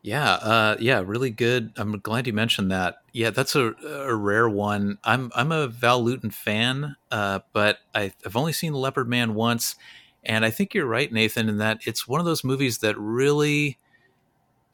Yeah, 0.00 0.32
uh, 0.34 0.76
yeah, 0.78 1.02
really 1.04 1.30
good. 1.30 1.72
I'm 1.76 1.98
glad 1.98 2.26
you 2.26 2.32
mentioned 2.32 2.70
that. 2.70 2.98
Yeah, 3.12 3.30
that's 3.30 3.56
a, 3.56 3.74
a 3.84 4.14
rare 4.14 4.48
one. 4.48 4.98
I'm 5.02 5.32
I'm 5.34 5.50
a 5.50 5.66
Val 5.66 6.02
Lewton 6.02 6.30
fan, 6.30 6.94
uh, 7.10 7.40
but 7.52 7.78
I, 7.94 8.12
have 8.22 8.36
only 8.36 8.52
seen 8.52 8.72
Leopard 8.74 9.08
Man 9.08 9.34
once, 9.34 9.74
and 10.22 10.44
I 10.44 10.50
think 10.50 10.72
you're 10.72 10.86
right, 10.86 11.12
Nathan, 11.12 11.48
in 11.48 11.58
that 11.58 11.80
it's 11.84 12.06
one 12.06 12.20
of 12.20 12.26
those 12.26 12.44
movies 12.44 12.78
that 12.78 12.96
really 12.96 13.78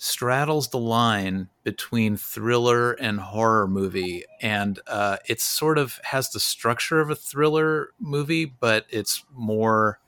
straddles 0.05 0.69
the 0.69 0.79
line 0.79 1.49
between 1.63 2.17
thriller 2.17 2.93
and 2.93 3.21
horror 3.21 3.67
movie, 3.67 4.25
and 4.43 4.79
uh, 4.87 5.17
it 5.27 5.41
sort 5.41 5.79
of 5.79 5.99
has 6.05 6.31
the 6.31 6.41
structure 6.41 7.01
of 7.01 7.11
a 7.11 7.17
thriller 7.17 7.91
movie, 7.99 8.45
but 8.45 8.87
it's 8.91 9.25
more 9.33 9.99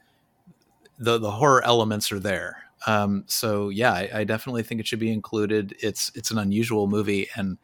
the 0.98 1.18
the 1.18 1.30
horror 1.30 1.64
elements 1.64 2.10
are 2.10 2.20
there 2.20 2.66
um, 2.86 3.24
so 3.26 3.68
yeah, 3.68 3.92
I, 3.92 4.10
I, 4.14 4.24
definitely 4.24 4.62
think 4.62 4.80
it 4.80 4.86
should 4.86 4.98
be 4.98 5.12
included. 5.12 5.74
It's 5.80 6.12
it's 6.14 6.30
an 6.30 6.38
unusual 6.38 6.86
movie, 6.86 7.28
and 7.34 7.58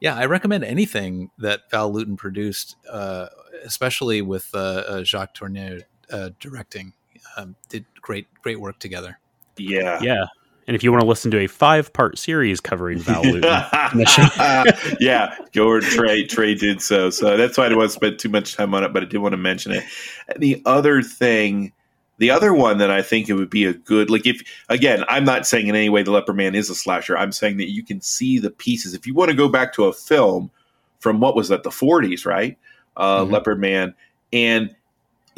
yeah, 0.00 0.14
I 0.14 0.26
recommend 0.26 0.64
anything 0.64 1.30
that 1.38 1.70
Val 1.70 1.92
Lewton 1.92 2.16
produced, 2.16 2.76
uh, 2.88 3.26
especially 3.64 4.22
with 4.22 4.48
uh, 4.54 4.84
uh, 4.86 5.04
Jacques 5.04 5.34
Tourneur 5.34 5.80
uh, 6.12 6.30
directing. 6.38 6.92
Um, 7.36 7.56
did 7.68 7.84
great 8.00 8.26
great 8.42 8.60
work 8.60 8.78
together. 8.78 9.18
Yeah, 9.56 10.00
yeah. 10.02 10.26
And 10.66 10.76
if 10.76 10.84
you 10.84 10.92
want 10.92 11.02
to 11.02 11.08
listen 11.08 11.30
to 11.32 11.38
a 11.38 11.46
five 11.46 11.92
part 11.92 12.18
series 12.18 12.60
covering 12.60 12.98
Val 13.00 13.22
Lewton, 13.22 13.42
yeah, 15.00 15.34
George 15.52 15.84
Trey 15.86 16.24
Trey 16.24 16.54
did 16.54 16.80
so. 16.80 17.10
So 17.10 17.36
that's 17.36 17.58
why 17.58 17.64
I 17.64 17.68
didn't 17.68 17.78
want 17.78 17.90
to 17.90 17.96
spend 17.96 18.18
too 18.18 18.28
much 18.28 18.56
time 18.56 18.74
on 18.74 18.84
it, 18.84 18.92
but 18.92 19.02
I 19.02 19.06
did 19.06 19.18
want 19.18 19.32
to 19.32 19.38
mention 19.38 19.72
it. 19.72 19.84
And 20.28 20.42
the 20.42 20.62
other 20.66 21.02
thing 21.02 21.72
the 22.20 22.30
other 22.30 22.52
one 22.52 22.76
that 22.78 22.90
I 22.90 23.00
think 23.00 23.30
it 23.30 23.34
would 23.34 23.48
be 23.48 23.64
a 23.64 23.72
good 23.72 24.10
like 24.10 24.26
if 24.26 24.42
again, 24.68 25.04
I'm 25.08 25.24
not 25.24 25.46
saying 25.46 25.68
in 25.68 25.74
any 25.74 25.88
way 25.88 26.02
the 26.02 26.10
Leopard 26.10 26.36
Man 26.36 26.54
is 26.54 26.68
a 26.68 26.74
slasher. 26.74 27.16
I'm 27.16 27.32
saying 27.32 27.56
that 27.56 27.70
you 27.70 27.82
can 27.82 28.02
see 28.02 28.38
the 28.38 28.50
pieces. 28.50 28.92
If 28.92 29.06
you 29.06 29.14
want 29.14 29.30
to 29.30 29.36
go 29.36 29.48
back 29.48 29.72
to 29.74 29.84
a 29.84 29.92
film 29.92 30.50
from 30.98 31.18
what 31.20 31.34
was 31.34 31.48
that 31.48 31.62
the 31.62 31.70
40s, 31.70 32.26
right? 32.26 32.58
Uh, 32.94 33.22
mm-hmm. 33.22 33.32
Leopard 33.32 33.58
Man 33.58 33.94
and 34.34 34.76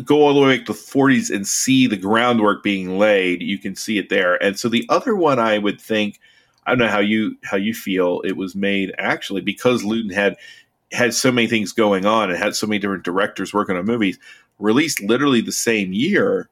go 0.05 0.23
all 0.23 0.35
the 0.35 0.40
way 0.40 0.56
back 0.56 0.66
to 0.66 0.73
the 0.73 0.78
40s 0.78 1.35
and 1.35 1.47
see 1.47 1.86
the 1.86 1.97
groundwork 1.97 2.62
being 2.62 2.98
laid, 2.98 3.43
you 3.43 3.59
can 3.59 3.74
see 3.77 3.98
it 3.98 4.09
there. 4.09 4.43
And 4.43 4.59
so 4.59 4.69
the 4.69 4.86
other 4.89 5.14
one 5.14 5.39
I 5.39 5.59
would 5.59 5.81
think 5.81 6.20
I 6.66 6.70
don't 6.70 6.78
know 6.78 6.89
how 6.89 7.01
you 7.01 7.36
how 7.43 7.56
you 7.56 7.74
feel 7.74 8.20
it 8.20 8.36
was 8.36 8.55
made 8.55 8.94
actually 8.98 9.40
because 9.40 9.85
Lewton 9.85 10.10
had 10.10 10.36
had 10.93 11.14
so 11.14 11.32
many 11.32 11.48
things 11.48 11.73
going 11.73 12.06
on 12.06 12.31
and 12.31 12.39
had 12.39 12.55
so 12.55 12.66
many 12.66 12.78
different 12.78 13.05
directors 13.05 13.52
working 13.52 13.77
on 13.77 13.85
movies 13.85 14.19
released 14.59 15.01
literally 15.02 15.40
the 15.40 15.52
same 15.52 15.93
year 15.93 16.48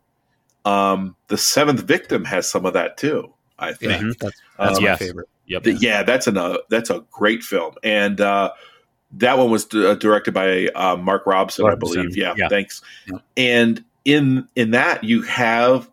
um, 0.65 1.17
the 1.29 1.39
seventh 1.39 1.81
victim 1.81 2.25
has 2.25 2.49
some 2.49 2.67
of 2.67 2.75
that 2.75 2.97
too. 2.97 3.33
I 3.59 3.73
think 3.73 3.93
mm-hmm. 3.93 4.11
that's, 4.21 4.41
that's 4.59 4.79
um, 4.79 4.85
my 4.85 4.97
favorite. 4.97 5.29
Yep. 5.47 5.63
The, 5.65 5.75
yeah, 5.75 6.03
that's 6.03 6.27
a 6.27 6.59
that's 6.69 6.91
a 6.91 7.05
great 7.11 7.43
film, 7.43 7.75
and 7.83 8.21
uh, 8.21 8.53
that 9.13 9.39
one 9.39 9.51
was 9.51 9.65
d- 9.65 9.87
uh, 9.87 9.95
directed 9.95 10.33
by 10.33 10.69
uh, 10.69 10.97
Mark 10.97 11.27
Robson, 11.27 11.65
Robson, 11.65 11.77
I 11.77 12.03
believe. 12.03 12.17
Yeah, 12.17 12.35
yeah. 12.37 12.49
thanks. 12.49 12.83
Yeah. 13.07 13.19
And 13.37 13.85
in 14.05 14.49
in 14.57 14.71
that 14.73 15.05
you 15.05 15.23
have 15.23 15.91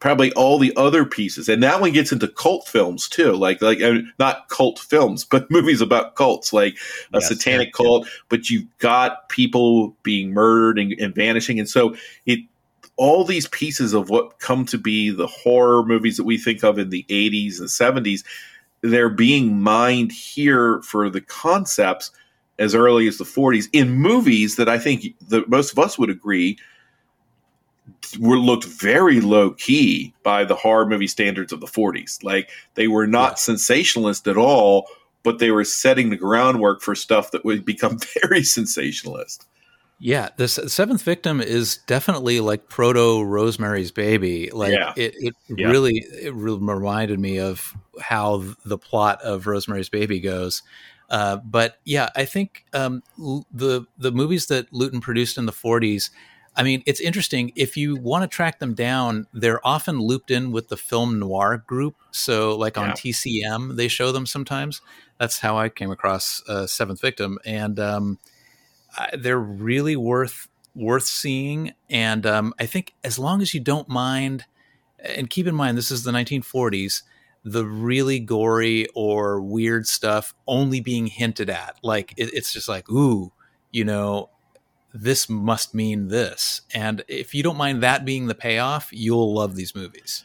probably 0.00 0.32
all 0.32 0.58
the 0.58 0.74
other 0.76 1.04
pieces, 1.04 1.48
and 1.48 1.62
that 1.62 1.80
one 1.80 1.92
gets 1.92 2.10
into 2.10 2.26
cult 2.26 2.66
films 2.66 3.08
too, 3.08 3.32
like 3.32 3.62
like 3.62 3.80
uh, 3.80 3.98
not 4.18 4.48
cult 4.48 4.78
films, 4.78 5.24
but 5.30 5.50
movies 5.50 5.80
about 5.80 6.16
cults, 6.16 6.52
like 6.52 6.74
a 7.12 7.20
yes, 7.20 7.28
satanic 7.28 7.68
yeah, 7.68 7.84
cult. 7.84 8.08
But 8.28 8.50
you've 8.50 8.66
got 8.78 9.28
people 9.28 9.96
being 10.02 10.32
murdered 10.32 10.78
and, 10.78 10.92
and 11.00 11.14
vanishing, 11.14 11.58
and 11.58 11.68
so 11.68 11.94
it 12.26 12.40
all 12.96 13.24
these 13.24 13.48
pieces 13.48 13.94
of 13.94 14.10
what 14.10 14.38
come 14.38 14.66
to 14.66 14.78
be 14.78 15.10
the 15.10 15.26
horror 15.26 15.84
movies 15.84 16.16
that 16.16 16.24
we 16.24 16.36
think 16.36 16.62
of 16.62 16.78
in 16.78 16.90
the 16.90 17.04
80s 17.08 17.58
and 17.58 17.68
70s, 17.68 18.22
they're 18.82 19.08
being 19.08 19.60
mined 19.60 20.12
here 20.12 20.82
for 20.82 21.08
the 21.08 21.22
concepts 21.22 22.10
as 22.62 22.76
early 22.76 23.08
as 23.08 23.18
the 23.18 23.24
40s 23.24 23.68
in 23.72 23.90
movies 23.90 24.54
that 24.54 24.68
I 24.68 24.78
think 24.78 25.06
that 25.28 25.48
most 25.48 25.72
of 25.72 25.80
us 25.80 25.98
would 25.98 26.10
agree 26.10 26.56
were 28.20 28.38
looked 28.38 28.64
very 28.64 29.20
low 29.20 29.50
key 29.50 30.14
by 30.22 30.44
the 30.44 30.54
horror 30.54 30.86
movie 30.86 31.08
standards 31.08 31.52
of 31.52 31.58
the 31.58 31.66
40s. 31.66 32.22
Like 32.22 32.50
they 32.74 32.86
were 32.86 33.06
not 33.06 33.32
yeah. 33.32 33.36
sensationalist 33.36 34.28
at 34.28 34.36
all, 34.36 34.86
but 35.24 35.40
they 35.40 35.50
were 35.50 35.64
setting 35.64 36.10
the 36.10 36.16
groundwork 36.16 36.82
for 36.82 36.94
stuff 36.94 37.32
that 37.32 37.44
would 37.44 37.64
become 37.74 37.98
very 38.22 38.44
sensationalist. 38.44 39.48
Yeah, 39.98 40.30
the 40.36 40.48
seventh 40.48 41.02
victim 41.02 41.40
is 41.40 41.78
definitely 41.86 42.40
like 42.40 42.68
proto 42.68 43.22
Rosemary's 43.22 43.92
Baby. 43.92 44.50
Like 44.52 44.72
yeah. 44.72 44.92
it, 44.96 45.14
it 45.16 45.34
yeah. 45.48 45.68
really, 45.68 46.04
it 46.20 46.32
really 46.34 46.58
reminded 46.60 47.18
me 47.18 47.38
of 47.38 47.76
how 48.00 48.44
the 48.64 48.78
plot 48.78 49.20
of 49.22 49.46
Rosemary's 49.46 49.88
Baby 49.88 50.20
goes. 50.20 50.62
Uh, 51.12 51.36
but 51.36 51.78
yeah, 51.84 52.08
I 52.16 52.24
think 52.24 52.64
um, 52.72 53.02
the 53.52 53.84
the 53.98 54.10
movies 54.10 54.46
that 54.46 54.72
Lewton 54.72 55.02
produced 55.02 55.36
in 55.36 55.44
the 55.44 55.52
'40s. 55.52 56.10
I 56.56 56.62
mean, 56.62 56.82
it's 56.86 57.00
interesting. 57.00 57.52
If 57.54 57.76
you 57.76 57.96
want 57.96 58.22
to 58.22 58.34
track 58.34 58.58
them 58.58 58.74
down, 58.74 59.26
they're 59.32 59.64
often 59.66 60.00
looped 60.00 60.30
in 60.30 60.52
with 60.52 60.68
the 60.68 60.76
film 60.76 61.18
noir 61.18 61.62
group. 61.66 61.96
So, 62.12 62.56
like 62.56 62.78
on 62.78 62.88
yeah. 62.88 62.94
TCM, 62.94 63.76
they 63.76 63.88
show 63.88 64.10
them 64.10 64.24
sometimes. 64.24 64.80
That's 65.18 65.38
how 65.40 65.58
I 65.58 65.68
came 65.68 65.90
across 65.90 66.42
uh, 66.48 66.66
Seventh 66.66 67.00
Victim, 67.02 67.38
and 67.44 67.78
um, 67.78 68.18
they're 69.12 69.38
really 69.38 69.96
worth 69.96 70.48
worth 70.74 71.04
seeing. 71.04 71.72
And 71.90 72.24
um, 72.24 72.54
I 72.58 72.64
think 72.64 72.94
as 73.04 73.18
long 73.18 73.42
as 73.42 73.52
you 73.52 73.60
don't 73.60 73.88
mind, 73.88 74.46
and 74.98 75.28
keep 75.28 75.46
in 75.46 75.54
mind 75.54 75.76
this 75.76 75.90
is 75.90 76.04
the 76.04 76.12
1940s, 76.12 77.02
the 77.44 77.64
really 77.64 78.20
gory 78.20 78.86
or 78.94 79.40
weird 79.40 79.86
stuff 79.86 80.34
only 80.46 80.80
being 80.80 81.06
hinted 81.06 81.50
at. 81.50 81.76
Like 81.82 82.12
it, 82.16 82.32
it's 82.32 82.52
just 82.52 82.68
like, 82.68 82.88
ooh, 82.90 83.32
you 83.70 83.84
know, 83.84 84.30
this 84.94 85.28
must 85.28 85.74
mean 85.74 86.08
this. 86.08 86.62
And 86.74 87.04
if 87.08 87.34
you 87.34 87.42
don't 87.42 87.56
mind 87.56 87.82
that 87.82 88.04
being 88.04 88.26
the 88.26 88.34
payoff, 88.34 88.90
you'll 88.92 89.34
love 89.34 89.56
these 89.56 89.74
movies. 89.74 90.24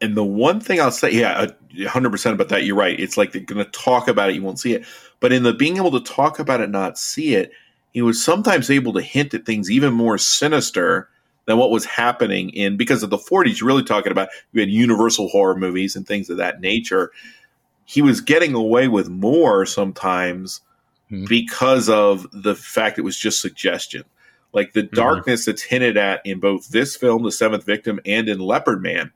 And 0.00 0.16
the 0.16 0.24
one 0.24 0.60
thing 0.60 0.80
I'll 0.80 0.90
say, 0.90 1.12
yeah, 1.12 1.46
uh, 1.78 1.88
hundred 1.88 2.10
percent 2.10 2.34
about 2.34 2.48
that. 2.48 2.64
You're 2.64 2.76
right. 2.76 2.98
It's 2.98 3.16
like 3.18 3.32
they're 3.32 3.42
going 3.42 3.64
to 3.64 3.70
talk 3.70 4.08
about 4.08 4.30
it, 4.30 4.34
you 4.34 4.42
won't 4.42 4.58
see 4.58 4.74
it. 4.74 4.84
But 5.20 5.32
in 5.32 5.42
the 5.42 5.52
being 5.52 5.76
able 5.76 5.90
to 5.92 6.00
talk 6.00 6.38
about 6.38 6.62
it, 6.62 6.70
not 6.70 6.98
see 6.98 7.34
it, 7.34 7.52
he 7.92 8.00
was 8.02 8.22
sometimes 8.22 8.70
able 8.70 8.94
to 8.94 9.02
hint 9.02 9.34
at 9.34 9.44
things 9.44 9.70
even 9.70 9.92
more 9.92 10.16
sinister 10.16 11.10
than 11.50 11.58
what 11.58 11.70
was 11.70 11.84
happening 11.84 12.50
in 12.50 12.76
because 12.76 13.02
of 13.02 13.10
the 13.10 13.18
40s. 13.18 13.60
You're 13.60 13.66
really 13.66 13.84
talking 13.84 14.12
about 14.12 14.28
you 14.52 14.60
had 14.60 14.70
universal 14.70 15.28
horror 15.28 15.56
movies 15.56 15.96
and 15.96 16.06
things 16.06 16.30
of 16.30 16.38
that 16.38 16.60
nature. 16.60 17.10
He 17.84 18.00
was 18.00 18.20
getting 18.20 18.54
away 18.54 18.88
with 18.88 19.08
more 19.08 19.66
sometimes 19.66 20.60
mm-hmm. 21.10 21.26
because 21.28 21.88
of 21.88 22.26
the 22.32 22.54
fact 22.54 22.98
it 22.98 23.02
was 23.02 23.18
just 23.18 23.40
suggestion. 23.40 24.04
Like 24.52 24.72
the 24.72 24.82
mm-hmm. 24.82 24.96
darkness 24.96 25.44
that's 25.44 25.62
hinted 25.62 25.96
at 25.96 26.24
in 26.24 26.40
both 26.40 26.68
this 26.68 26.96
film, 26.96 27.22
The 27.22 27.32
Seventh 27.32 27.64
Victim, 27.64 28.00
and 28.06 28.28
in 28.28 28.38
Leopard 28.38 28.82
Man 28.82 29.12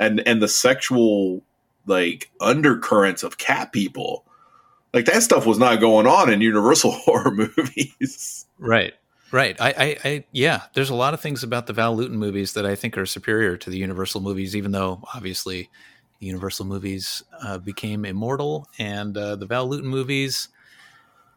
and 0.00 0.26
and 0.26 0.42
the 0.42 0.48
sexual 0.48 1.42
like 1.86 2.30
undercurrents 2.40 3.22
of 3.22 3.38
cat 3.38 3.70
people 3.72 4.24
like 4.92 5.04
that 5.04 5.22
stuff 5.22 5.46
was 5.46 5.58
not 5.58 5.78
going 5.78 6.06
on 6.06 6.32
in 6.32 6.40
universal 6.40 6.90
horror 7.04 7.30
movies 7.30 8.46
right 8.58 8.94
right 9.32 9.60
I, 9.60 9.68
I, 9.70 9.96
I 10.04 10.24
yeah 10.32 10.62
there's 10.74 10.90
a 10.90 10.94
lot 10.94 11.14
of 11.14 11.20
things 11.20 11.42
about 11.42 11.66
the 11.66 11.72
val 11.72 11.96
lewton 11.96 12.18
movies 12.18 12.52
that 12.54 12.66
i 12.66 12.74
think 12.74 12.96
are 12.98 13.06
superior 13.06 13.56
to 13.56 13.70
the 13.70 13.78
universal 13.78 14.20
movies 14.20 14.56
even 14.56 14.72
though 14.72 15.02
obviously 15.14 15.70
the 16.18 16.26
universal 16.26 16.66
movies 16.66 17.22
uh, 17.42 17.58
became 17.58 18.04
immortal 18.04 18.68
and 18.78 19.16
uh, 19.16 19.36
the 19.36 19.46
val 19.46 19.68
lewton 19.68 19.88
movies 19.88 20.48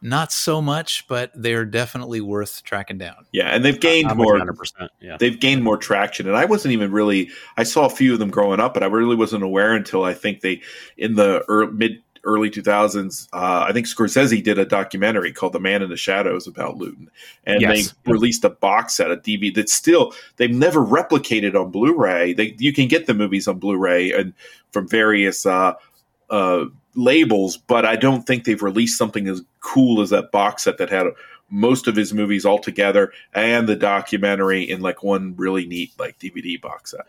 not 0.04 0.32
so 0.32 0.60
much, 0.60 1.08
but 1.08 1.32
they're 1.34 1.64
definitely 1.64 2.20
worth 2.20 2.62
tracking 2.62 2.98
down. 2.98 3.24
Yeah, 3.32 3.48
and 3.48 3.64
they've 3.64 3.80
gained 3.80 4.10
I'm 4.10 4.18
more. 4.18 4.38
100%, 4.38 4.88
yeah. 5.00 5.16
They've 5.18 5.40
gained 5.40 5.64
more 5.64 5.78
traction, 5.78 6.28
and 6.28 6.36
I 6.36 6.44
wasn't 6.44 6.72
even 6.72 6.92
really. 6.92 7.30
I 7.56 7.62
saw 7.62 7.86
a 7.86 7.90
few 7.90 8.12
of 8.12 8.18
them 8.18 8.28
growing 8.28 8.60
up, 8.60 8.74
but 8.74 8.82
I 8.82 8.86
really 8.86 9.16
wasn't 9.16 9.42
aware 9.42 9.72
until 9.72 10.04
I 10.04 10.12
think 10.12 10.42
they 10.42 10.60
in 10.98 11.14
the 11.14 11.42
early, 11.48 11.72
mid 11.72 12.02
early 12.24 12.50
2000s. 12.50 13.28
Uh, 13.32 13.66
I 13.68 13.72
think 13.72 13.86
Scorsese 13.86 14.42
did 14.42 14.58
a 14.58 14.64
documentary 14.64 15.32
called 15.32 15.52
"The 15.52 15.60
Man 15.60 15.82
in 15.82 15.90
the 15.90 15.96
Shadows" 15.96 16.46
about 16.46 16.76
Lewton. 16.76 17.10
and 17.44 17.60
yes. 17.60 17.92
they 18.04 18.10
released 18.12 18.44
a 18.44 18.50
box 18.50 18.94
set, 18.94 19.10
a 19.10 19.16
DVD 19.16 19.54
that's 19.54 19.72
still 19.74 20.12
they've 20.36 20.50
never 20.50 20.84
replicated 20.84 21.54
on 21.54 21.70
Blu-ray. 21.70 22.34
You 22.58 22.72
can 22.72 22.88
get 22.88 23.06
the 23.06 23.14
movies 23.14 23.48
on 23.48 23.58
Blu-ray 23.58 24.12
and 24.12 24.34
from 24.72 24.88
various. 24.88 25.46
Uh, 25.46 25.74
uh, 26.30 26.64
labels, 26.96 27.56
but 27.56 27.84
I 27.84 27.96
don't 27.96 28.26
think 28.26 28.44
they've 28.44 28.62
released 28.62 28.98
something 28.98 29.28
as 29.28 29.42
cool 29.60 30.00
as 30.00 30.10
that 30.10 30.30
box 30.30 30.64
set 30.64 30.78
that 30.78 30.90
had 30.90 31.06
most 31.50 31.86
of 31.86 31.96
his 31.96 32.12
movies 32.12 32.44
all 32.44 32.58
together 32.58 33.12
and 33.34 33.68
the 33.68 33.76
documentary 33.76 34.62
in 34.62 34.80
like 34.80 35.02
one 35.02 35.34
really 35.36 35.66
neat 35.66 35.92
like 35.98 36.18
DVD 36.18 36.60
box 36.60 36.92
set. 36.92 37.06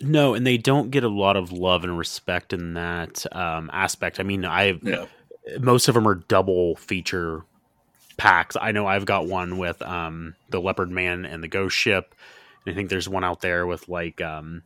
No, 0.00 0.34
and 0.34 0.46
they 0.46 0.56
don't 0.56 0.90
get 0.90 1.04
a 1.04 1.08
lot 1.08 1.36
of 1.36 1.52
love 1.52 1.84
and 1.84 1.96
respect 1.98 2.52
in 2.52 2.74
that 2.74 3.26
um, 3.32 3.70
aspect. 3.72 4.18
I 4.18 4.22
mean, 4.22 4.44
I've 4.44 4.82
yeah. 4.82 5.06
most 5.60 5.88
of 5.88 5.94
them 5.94 6.08
are 6.08 6.14
double 6.14 6.76
feature 6.76 7.44
packs. 8.16 8.56
I 8.60 8.72
know 8.72 8.86
I've 8.86 9.06
got 9.06 9.26
one 9.26 9.58
with 9.58 9.80
um, 9.82 10.34
the 10.48 10.60
Leopard 10.60 10.90
Man 10.90 11.24
and 11.24 11.42
the 11.42 11.48
Ghost 11.48 11.76
Ship. 11.76 12.14
And 12.64 12.72
I 12.72 12.76
think 12.76 12.90
there's 12.90 13.08
one 13.08 13.24
out 13.24 13.40
there 13.40 13.66
with 13.66 13.88
like 13.88 14.20
um, 14.20 14.62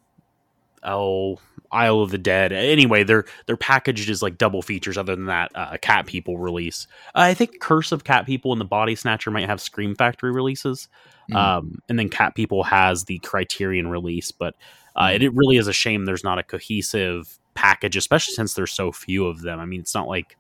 oh 0.82 1.39
Isle 1.70 2.01
of 2.01 2.11
the 2.11 2.19
Dead. 2.19 2.52
Anyway, 2.52 3.05
they're 3.05 3.24
they're 3.47 3.56
packaged 3.56 4.09
as 4.11 4.23
like 4.23 4.39
double 4.39 4.62
features. 4.62 4.97
Other 4.97 5.16
than 5.16 5.27
that, 5.27 5.51
uh, 5.55 5.77
Cat 5.81 6.06
People 6.06 6.39
release. 6.39 6.86
Uh, 7.15 7.20
I 7.20 7.35
think 7.35 7.61
Curse 7.61 7.93
of 7.93 8.05
Cat 8.05 8.27
People 8.27 8.52
and 8.52 8.61
the 8.61 8.66
Body 8.66 8.94
Snatcher 8.94 9.31
might 9.31 9.48
have 9.48 9.61
Scream 9.61 9.94
Factory 9.94 10.31
releases, 10.31 10.89
mm. 11.31 11.36
um, 11.36 11.81
and 11.89 11.98
then 11.98 12.09
Cat 12.09 12.35
People 12.35 12.62
has 12.65 13.05
the 13.05 13.19
Criterion 13.20 13.89
release. 13.89 14.31
But 14.31 14.55
uh, 14.97 15.11
it, 15.12 15.23
it 15.23 15.35
really 15.35 15.57
is 15.57 15.69
a 15.69 15.73
shame 15.73 16.05
there's 16.05 16.25
not 16.25 16.39
a 16.39 16.43
cohesive 16.43 17.39
package, 17.55 17.97
especially 17.97 18.35
since 18.35 18.55
there's 18.55 18.73
so 18.73 18.93
few 18.93 19.27
of 19.27 19.43
them. 19.43 19.61
I 19.61 19.66
mean, 19.66 19.81
it's 19.81 19.95
not 19.95 20.09
like 20.09 20.37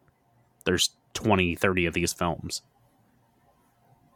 there's 0.64 0.90
20, 1.14 1.56
30 1.56 1.86
of 1.86 1.94
these 1.94 2.12
films. 2.12 2.62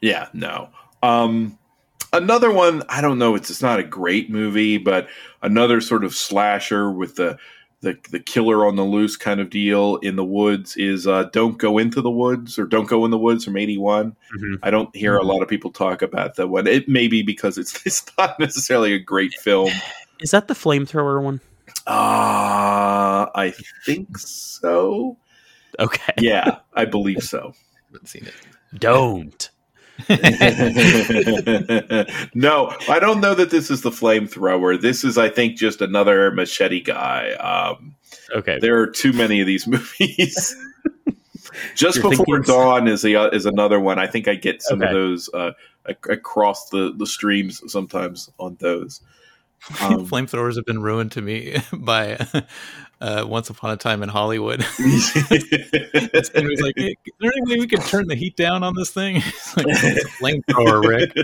Yeah, 0.00 0.28
no. 0.32 0.70
Um, 1.02 1.58
another 2.12 2.50
one 2.50 2.82
i 2.88 3.00
don't 3.00 3.18
know 3.18 3.34
it's, 3.34 3.50
it's 3.50 3.62
not 3.62 3.78
a 3.78 3.84
great 3.84 4.30
movie 4.30 4.78
but 4.78 5.08
another 5.42 5.80
sort 5.80 6.04
of 6.04 6.14
slasher 6.14 6.90
with 6.90 7.16
the 7.16 7.36
the, 7.80 7.96
the 8.10 8.18
killer 8.18 8.66
on 8.66 8.74
the 8.74 8.82
loose 8.82 9.16
kind 9.16 9.38
of 9.38 9.50
deal 9.50 9.96
in 9.96 10.16
the 10.16 10.24
woods 10.24 10.76
is 10.76 11.06
uh, 11.06 11.24
don't 11.32 11.58
go 11.58 11.78
into 11.78 12.00
the 12.00 12.10
woods 12.10 12.58
or 12.58 12.66
don't 12.66 12.88
go 12.88 13.04
in 13.04 13.12
the 13.12 13.18
woods 13.18 13.44
from 13.44 13.56
81 13.56 14.16
mm-hmm. 14.36 14.54
i 14.62 14.70
don't 14.70 14.94
hear 14.96 15.14
mm-hmm. 15.14 15.28
a 15.28 15.32
lot 15.32 15.42
of 15.42 15.48
people 15.48 15.70
talk 15.70 16.02
about 16.02 16.34
that 16.36 16.48
one 16.48 16.66
it 16.66 16.88
may 16.88 17.08
be 17.08 17.22
because 17.22 17.58
it's 17.58 17.80
it's 17.86 18.04
not 18.16 18.38
necessarily 18.40 18.94
a 18.94 18.98
great 18.98 19.34
film 19.34 19.70
is 20.20 20.30
that 20.30 20.48
the 20.48 20.54
flamethrower 20.54 21.22
one 21.22 21.40
uh 21.86 23.26
i 23.34 23.52
think 23.84 24.16
so 24.18 25.16
okay 25.78 26.14
yeah 26.18 26.58
i 26.74 26.84
believe 26.84 27.22
so 27.22 27.52
haven't 27.92 28.08
seen 28.08 28.24
it 28.26 28.34
don't 28.78 29.50
no, 30.08 30.16
I 32.88 32.98
don't 33.00 33.20
know 33.20 33.34
that 33.34 33.48
this 33.50 33.68
is 33.68 33.82
the 33.82 33.90
flamethrower. 33.90 34.80
This 34.80 35.02
is, 35.02 35.18
I 35.18 35.28
think, 35.28 35.56
just 35.56 35.80
another 35.80 36.30
machete 36.30 36.80
guy. 36.80 37.32
Um, 37.32 37.96
okay, 38.32 38.58
there 38.60 38.78
are 38.80 38.86
too 38.86 39.12
many 39.12 39.40
of 39.40 39.48
these 39.48 39.66
movies. 39.66 40.56
just 41.74 41.98
You're 41.98 42.10
before 42.10 42.38
dawn 42.40 42.86
is 42.86 43.04
a, 43.04 43.16
uh, 43.16 43.28
is 43.30 43.44
another 43.44 43.80
one. 43.80 43.98
I 43.98 44.06
think 44.06 44.28
I 44.28 44.36
get 44.36 44.62
some 44.62 44.80
okay. 44.80 44.86
of 44.88 44.94
those 44.94 45.28
uh, 45.34 45.50
across 46.08 46.68
the 46.68 46.94
the 46.96 47.06
streams 47.06 47.60
sometimes 47.66 48.30
on 48.38 48.56
those. 48.60 49.00
Um, 49.80 50.06
Flamethrowers 50.06 50.56
have 50.56 50.64
been 50.64 50.82
ruined 50.82 51.12
to 51.12 51.22
me 51.22 51.58
by 51.72 52.18
uh, 53.00 53.24
Once 53.26 53.50
Upon 53.50 53.70
a 53.70 53.76
Time 53.76 54.02
in 54.02 54.08
Hollywood. 54.08 54.66
it's 54.78 56.60
like, 56.60 56.74
hey, 56.76 56.96
is 57.04 57.12
there 57.20 57.32
any 57.32 57.52
way 57.52 57.60
we 57.60 57.66
could 57.66 57.82
turn 57.82 58.08
the 58.08 58.14
heat 58.14 58.36
down 58.36 58.62
on 58.62 58.74
this 58.74 58.90
thing? 58.90 59.16
It's 59.16 59.56
like, 59.56 59.66
flamethrower, 60.46 60.84
Rick. 60.84 61.14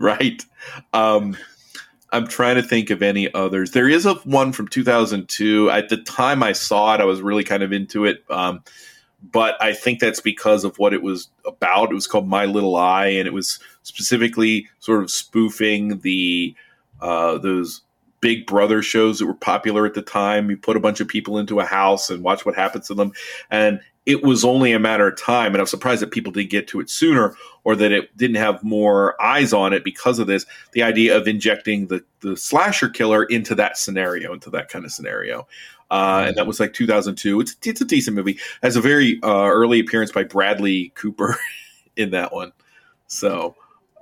right. 0.00 0.44
Um, 0.92 1.36
I'm 2.12 2.28
trying 2.28 2.56
to 2.56 2.62
think 2.62 2.90
of 2.90 3.02
any 3.02 3.32
others. 3.34 3.72
There 3.72 3.88
is 3.88 4.06
a 4.06 4.14
one 4.14 4.52
from 4.52 4.68
2002. 4.68 5.70
At 5.70 5.88
the 5.88 5.96
time 5.96 6.42
I 6.42 6.52
saw 6.52 6.94
it, 6.94 7.00
I 7.00 7.04
was 7.04 7.20
really 7.20 7.42
kind 7.42 7.62
of 7.62 7.72
into 7.72 8.04
it. 8.04 8.24
Um, 8.30 8.62
but 9.32 9.60
I 9.60 9.72
think 9.72 10.00
that's 10.00 10.20
because 10.20 10.64
of 10.64 10.78
what 10.78 10.92
it 10.92 11.02
was 11.02 11.28
about. 11.46 11.90
It 11.90 11.94
was 11.94 12.06
called 12.06 12.28
My 12.28 12.44
Little 12.44 12.76
Eye, 12.76 13.06
and 13.06 13.26
it 13.26 13.32
was 13.32 13.58
specifically 13.84 14.68
sort 14.80 15.02
of 15.02 15.10
spoofing 15.10 16.00
the 16.00 16.54
uh, 17.00 17.38
those 17.38 17.82
Big 18.20 18.46
Brother 18.46 18.82
shows 18.82 19.18
that 19.18 19.26
were 19.26 19.34
popular 19.34 19.84
at 19.84 19.92
the 19.92 20.02
time. 20.02 20.50
You 20.50 20.56
put 20.56 20.76
a 20.76 20.80
bunch 20.80 20.98
of 20.98 21.06
people 21.06 21.38
into 21.38 21.60
a 21.60 21.64
house 21.64 22.08
and 22.08 22.24
watch 22.24 22.46
what 22.46 22.54
happens 22.54 22.86
to 22.88 22.94
them. 22.94 23.12
And 23.50 23.80
it 24.06 24.22
was 24.22 24.44
only 24.44 24.72
a 24.72 24.78
matter 24.78 25.08
of 25.08 25.20
time. 25.20 25.52
And 25.52 25.60
I'm 25.60 25.66
surprised 25.66 26.00
that 26.00 26.10
people 26.10 26.32
didn't 26.32 26.50
get 26.50 26.66
to 26.68 26.80
it 26.80 26.88
sooner 26.88 27.34
or 27.64 27.76
that 27.76 27.92
it 27.92 28.16
didn't 28.16 28.36
have 28.36 28.64
more 28.64 29.20
eyes 29.22 29.52
on 29.52 29.74
it 29.74 29.84
because 29.84 30.18
of 30.18 30.26
this. 30.26 30.46
The 30.72 30.82
idea 30.82 31.16
of 31.16 31.28
injecting 31.28 31.88
the, 31.88 32.02
the 32.20 32.34
slasher 32.34 32.88
killer 32.88 33.24
into 33.24 33.54
that 33.56 33.76
scenario, 33.76 34.32
into 34.32 34.48
that 34.50 34.70
kind 34.70 34.86
of 34.86 34.92
scenario. 34.92 35.46
Uh, 35.90 36.24
and 36.28 36.36
that 36.36 36.46
was 36.46 36.60
like 36.60 36.72
2002. 36.72 37.40
It's, 37.40 37.56
it's 37.62 37.80
a 37.82 37.84
decent 37.84 38.16
movie. 38.16 38.38
Has 38.62 38.76
a 38.76 38.80
very 38.80 39.20
uh, 39.22 39.48
early 39.48 39.80
appearance 39.80 40.12
by 40.12 40.24
Bradley 40.24 40.92
Cooper 40.94 41.38
in 41.96 42.10
that 42.12 42.32
one. 42.32 42.52
So, 43.06 43.54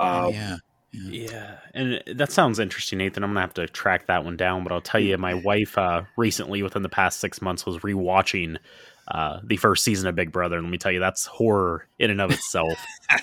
um, 0.03 0.33
yeah. 0.33 0.57
Yeah. 0.95 1.57
and 1.73 2.03
that 2.07 2.31
sounds 2.31 2.59
interesting, 2.59 2.99
Nathan. 2.99 3.25
I'm 3.25 3.31
gonna 3.31 3.41
have 3.41 3.55
to 3.55 3.67
track 3.67 4.07
that 4.09 4.25
one 4.25 4.37
down. 4.37 4.63
But 4.63 4.73
I'll 4.73 4.83
tell 4.83 5.01
you, 5.01 5.17
my 5.17 5.33
wife 5.33 5.79
uh, 5.79 6.03
recently, 6.19 6.63
within 6.63 6.83
the 6.83 6.91
past 6.91 7.19
six 7.19 7.41
months, 7.41 7.65
was 7.65 7.79
rewatching 7.79 8.59
uh, 9.09 9.41
the 9.43 9.57
first 9.57 9.85
season 9.85 10.07
of 10.07 10.15
Big 10.15 10.33
Brother, 10.33 10.57
and 10.57 10.67
let 10.67 10.71
me 10.71 10.79
tell 10.79 10.93
you, 10.93 11.01
that's 11.01 11.27
horror 11.27 11.87
in 11.99 12.11
and 12.11 12.21
of 12.21 12.31
itself. 12.31 12.79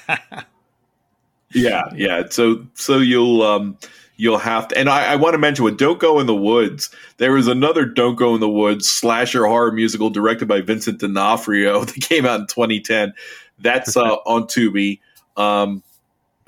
yeah, 1.53 1.83
yeah. 1.95 2.23
So, 2.29 2.65
so 2.73 2.97
you'll 2.97 3.43
um, 3.43 3.77
you'll 4.17 4.37
have 4.37 4.67
to, 4.69 4.77
and 4.77 4.89
I, 4.89 5.13
I 5.13 5.15
want 5.15 5.33
to 5.33 5.39
mention 5.39 5.63
what 5.63 5.77
"Don't 5.77 5.99
Go 5.99 6.19
in 6.19 6.27
the 6.27 6.35
Woods." 6.35 6.89
There 7.17 7.31
was 7.31 7.47
another 7.47 7.85
"Don't 7.85 8.15
Go 8.15 8.33
in 8.35 8.41
the 8.41 8.49
Woods" 8.49 8.89
slasher 8.89 9.45
horror 9.45 9.71
musical 9.71 10.09
directed 10.09 10.47
by 10.47 10.61
Vincent 10.61 10.99
D'Onofrio 10.99 11.83
that 11.85 12.01
came 12.01 12.25
out 12.25 12.41
in 12.41 12.47
2010. 12.47 13.13
That's 13.59 13.95
uh, 13.95 14.01
on 14.25 14.43
Tubi. 14.43 14.99
Um, 15.37 15.83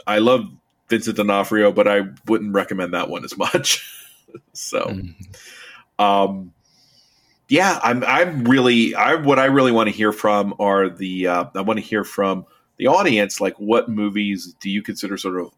I 0.08 0.20
love 0.20 0.46
Vincent 0.90 1.18
D'Onofrio, 1.18 1.72
but 1.72 1.88
I 1.88 2.02
wouldn't 2.28 2.54
recommend 2.54 2.94
that 2.94 3.10
one 3.10 3.24
as 3.24 3.38
much. 3.38 3.88
so, 4.54 4.82
mm-hmm. 4.82 6.04
um, 6.04 6.54
yeah, 7.48 7.80
I'm 7.84 8.04
I'm 8.06 8.46
really 8.46 8.96
I 8.96 9.16
what 9.16 9.40
I 9.40 9.46
really 9.46 9.72
want 9.72 9.90
to 9.90 9.96
hear 9.96 10.12
from 10.12 10.54
are 10.60 10.90
the 10.90 11.28
uh, 11.28 11.46
I 11.56 11.62
want 11.62 11.80
to 11.80 11.86
hear 11.86 12.04
from 12.04 12.46
the 12.78 12.88
audience 12.88 13.42
like 13.42 13.56
what 13.58 13.90
movies 13.90 14.56
do 14.60 14.70
you 14.70 14.82
consider 14.82 15.18
sort 15.18 15.40
of 15.40 15.52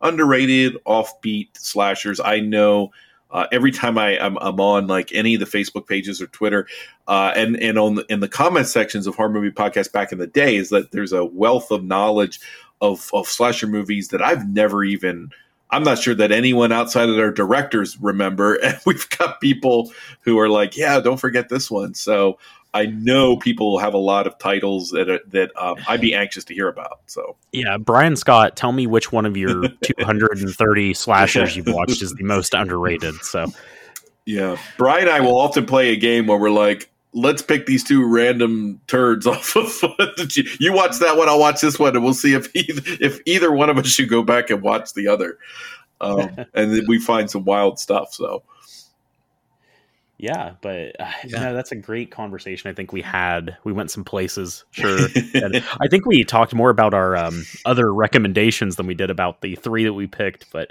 underrated, 0.00 0.76
offbeat 0.86 1.48
slashers? 1.54 2.20
I 2.20 2.40
know. 2.40 2.92
Uh, 3.32 3.46
every 3.52 3.70
time 3.70 3.96
I, 3.96 4.18
I'm, 4.18 4.36
on 4.38 4.88
like 4.88 5.12
any 5.12 5.34
of 5.34 5.40
the 5.40 5.46
Facebook 5.46 5.86
pages 5.86 6.20
or 6.20 6.26
Twitter, 6.28 6.66
uh, 7.06 7.32
and 7.36 7.56
and 7.62 7.78
on 7.78 7.94
the, 7.94 8.04
in 8.08 8.18
the 8.18 8.28
comment 8.28 8.66
sections 8.66 9.06
of 9.06 9.14
horror 9.14 9.28
movie 9.28 9.52
podcast 9.52 9.92
back 9.92 10.10
in 10.10 10.18
the 10.18 10.26
day, 10.26 10.56
is 10.56 10.70
that 10.70 10.90
there's 10.90 11.12
a 11.12 11.24
wealth 11.24 11.70
of 11.70 11.84
knowledge 11.84 12.40
of 12.80 13.10
of 13.12 13.26
slasher 13.26 13.66
movies 13.66 14.08
that 14.08 14.22
I've 14.22 14.48
never 14.48 14.84
even. 14.84 15.30
I'm 15.72 15.84
not 15.84 16.00
sure 16.00 16.16
that 16.16 16.32
anyone 16.32 16.72
outside 16.72 17.08
of 17.08 17.14
their 17.14 17.30
directors 17.30 17.96
remember, 18.00 18.54
and 18.62 18.78
we've 18.84 19.08
got 19.10 19.40
people 19.40 19.92
who 20.22 20.38
are 20.38 20.48
like, 20.48 20.76
"Yeah, 20.76 21.00
don't 21.00 21.20
forget 21.20 21.48
this 21.48 21.70
one." 21.70 21.94
So 21.94 22.38
I 22.72 22.86
know 22.86 23.36
people 23.36 23.78
have 23.78 23.94
a 23.94 23.98
lot 23.98 24.26
of 24.26 24.38
titles 24.38 24.90
that 24.90 25.08
are, 25.08 25.20
that 25.28 25.50
um, 25.56 25.76
I'd 25.88 26.00
be 26.00 26.14
anxious 26.14 26.44
to 26.44 26.54
hear 26.54 26.68
about. 26.68 27.00
So 27.06 27.36
yeah, 27.52 27.76
Brian 27.78 28.16
Scott, 28.16 28.56
tell 28.56 28.72
me 28.72 28.86
which 28.86 29.10
one 29.10 29.26
of 29.26 29.36
your 29.36 29.68
230 29.82 30.94
slashers 30.94 31.56
you've 31.56 31.66
watched 31.66 32.02
is 32.02 32.12
the 32.14 32.24
most 32.24 32.54
underrated. 32.54 33.14
So 33.22 33.52
yeah, 34.24 34.56
Brian 34.76 35.02
and 35.02 35.10
I 35.10 35.20
will 35.20 35.38
often 35.38 35.66
play 35.66 35.92
a 35.92 35.96
game 35.96 36.26
where 36.26 36.38
we're 36.38 36.50
like, 36.50 36.90
let's 37.12 37.42
pick 37.42 37.66
these 37.66 37.82
two 37.82 38.06
random 38.06 38.80
turds 38.86 39.26
off 39.26 39.56
of 39.56 40.36
you 40.36 40.44
you 40.58 40.72
watch 40.72 40.98
that 40.98 41.16
one, 41.16 41.28
I'll 41.28 41.38
watch 41.38 41.60
this 41.60 41.78
one, 41.78 41.94
and 41.94 42.04
we'll 42.04 42.14
see 42.14 42.34
if 42.34 42.54
either, 42.54 42.82
if 43.00 43.20
either 43.26 43.52
one 43.52 43.70
of 43.70 43.78
us 43.78 43.88
should 43.88 44.08
go 44.08 44.22
back 44.22 44.50
and 44.50 44.62
watch 44.62 44.94
the 44.94 45.08
other. 45.08 45.38
Um, 46.00 46.30
and 46.54 46.72
then 46.72 46.84
we 46.88 46.98
find 46.98 47.30
some 47.30 47.44
wild 47.44 47.78
stuff. 47.78 48.14
So 48.14 48.42
yeah, 50.20 50.52
but 50.60 51.00
uh, 51.00 51.10
yeah. 51.24 51.44
no, 51.44 51.54
that's 51.54 51.72
a 51.72 51.76
great 51.76 52.10
conversation. 52.10 52.70
I 52.70 52.74
think 52.74 52.92
we 52.92 53.00
had 53.00 53.56
we 53.64 53.72
went 53.72 53.90
some 53.90 54.04
places. 54.04 54.64
Sure, 54.72 54.98
I 55.80 55.88
think 55.88 56.06
we 56.06 56.24
talked 56.24 56.54
more 56.54 56.70
about 56.70 56.94
our 56.94 57.16
um, 57.16 57.44
other 57.64 57.92
recommendations 57.92 58.76
than 58.76 58.86
we 58.86 58.94
did 58.94 59.10
about 59.10 59.40
the 59.40 59.56
three 59.56 59.84
that 59.84 59.94
we 59.94 60.06
picked. 60.06 60.50
But 60.52 60.70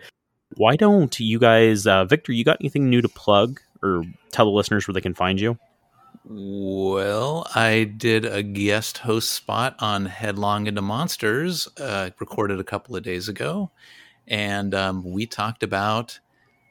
why 0.56 0.76
don't 0.76 1.20
you 1.20 1.40
guys, 1.40 1.86
uh, 1.86 2.06
Victor? 2.06 2.32
You 2.32 2.44
got 2.44 2.58
anything 2.62 2.90
new 2.90 3.02
to 3.02 3.10
plug 3.10 3.60
or 3.82 4.04
tell 4.32 4.46
the 4.46 4.52
listeners 4.52 4.88
where 4.88 4.94
they 4.94 5.02
can 5.02 5.14
find 5.14 5.40
you? 5.40 5.58
Well, 6.26 7.48
I 7.56 7.86
did 7.86 8.26
a 8.26 8.44
guest 8.44 9.00
host 9.00 9.32
spot 9.32 9.76
on 9.80 10.06
Headlong 10.06 10.68
into 10.68 10.82
Monsters, 10.82 11.68
uh, 11.80 12.10
recorded 12.20 12.60
a 12.60 12.64
couple 12.64 12.96
of 12.96 13.04
days 13.04 13.30
ago, 13.30 13.72
and 14.28 14.76
um, 14.76 15.10
we 15.12 15.26
talked 15.26 15.64
about 15.64 16.20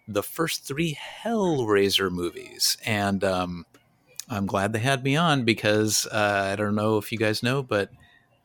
the 0.06 0.22
first 0.22 0.64
three 0.64 0.98
Hellraiser 1.22 2.10
movies. 2.10 2.78
And 2.84 3.22
um, 3.22 3.66
I'm 4.28 4.46
glad 4.46 4.72
they 4.72 4.78
had 4.78 5.04
me 5.04 5.16
on 5.16 5.44
because 5.44 6.06
uh, 6.06 6.50
I 6.52 6.56
don't 6.56 6.74
know 6.74 6.96
if 6.96 7.12
you 7.12 7.18
guys 7.18 7.42
know, 7.42 7.62
but 7.62 7.90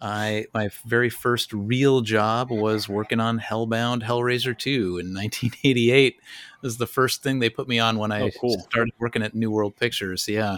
I 0.02 0.48
my 0.54 0.70
very 0.86 1.10
first 1.10 1.54
real 1.54 2.02
job 2.02 2.52
was 2.52 2.90
working 2.90 3.22
on 3.22 3.40
Hellbound 3.40 4.04
Hellraiser 4.04 4.58
2 4.58 5.00
in 5.00 5.14
1988. 5.14 6.20
was 6.62 6.78
the 6.78 6.88
first 6.88 7.24
thing 7.24 7.40
they 7.40 7.50
put 7.50 7.70
me 7.70 7.80
on 7.80 7.98
when 7.98 8.12
I 8.12 8.24
oh, 8.24 8.30
cool. 8.40 8.60
started 8.60 8.94
working 9.00 9.24
at 9.24 9.34
New 9.34 9.50
World 9.50 9.78
Pictures. 9.78 10.28
Yeah. 10.28 10.58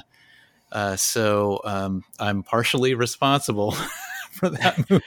Uh, 0.75 0.97
so 0.97 1.61
um, 1.63 2.03
I'm 2.19 2.43
partially 2.43 2.95
responsible 2.95 3.71
for 4.31 4.49
that 4.49 4.77
movie. 4.89 5.05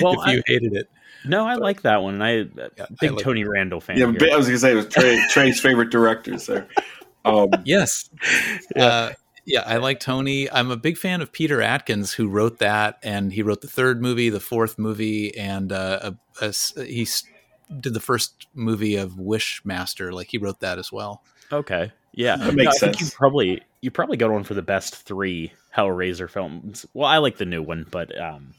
well, 0.00 0.22
if 0.22 0.32
you 0.32 0.38
I, 0.38 0.42
hated 0.46 0.72
it. 0.72 0.90
No, 1.26 1.46
I 1.46 1.56
but, 1.56 1.62
like 1.62 1.82
that 1.82 2.02
one. 2.02 2.22
I 2.22 2.40
uh, 2.40 2.44
yeah, 2.78 2.86
big 2.98 3.10
I 3.10 3.14
like 3.14 3.22
Tony 3.22 3.44
Randel 3.44 3.82
fan. 3.82 3.98
Yeah, 3.98 4.10
here. 4.10 4.32
I 4.32 4.36
was 4.36 4.46
gonna 4.46 4.58
say 4.58 4.72
it 4.72 4.76
was 4.76 4.88
Trey, 4.88 5.22
Trey's 5.30 5.60
favorite 5.60 5.90
director. 5.90 6.38
So, 6.38 6.64
um, 7.26 7.50
yes, 7.66 8.08
yeah. 8.74 8.86
Uh, 8.86 9.12
yeah, 9.44 9.64
I 9.66 9.76
like 9.76 10.00
Tony. 10.00 10.50
I'm 10.50 10.70
a 10.70 10.78
big 10.78 10.96
fan 10.96 11.20
of 11.20 11.30
Peter 11.30 11.60
Atkins, 11.60 12.14
who 12.14 12.26
wrote 12.26 12.58
that, 12.60 12.98
and 13.02 13.34
he 13.34 13.42
wrote 13.42 13.60
the 13.60 13.68
third 13.68 14.00
movie, 14.00 14.30
the 14.30 14.40
fourth 14.40 14.78
movie, 14.78 15.36
and 15.36 15.72
uh, 15.72 16.12
a, 16.40 16.46
a, 16.46 16.84
he 16.84 17.06
did 17.80 17.92
the 17.92 18.00
first 18.00 18.46
movie 18.54 18.96
of 18.96 19.12
Wishmaster. 19.12 20.10
Like 20.10 20.28
he 20.30 20.38
wrote 20.38 20.60
that 20.60 20.78
as 20.78 20.90
well. 20.90 21.22
Okay, 21.52 21.92
yeah, 22.12 22.36
that 22.36 22.54
makes 22.54 22.82
no, 22.82 22.88
sense. 22.88 23.00
you 23.00 23.10
probably 23.16 23.62
you 23.80 23.90
probably 23.90 24.16
got 24.16 24.30
one 24.30 24.44
for 24.44 24.54
the 24.54 24.62
best 24.62 24.94
three 24.94 25.52
Hellraiser 25.74 26.28
films. 26.28 26.86
Well, 26.94 27.08
I 27.08 27.18
like 27.18 27.38
the 27.38 27.46
new 27.46 27.62
one, 27.62 27.86
but 27.90 28.18
um, 28.20 28.54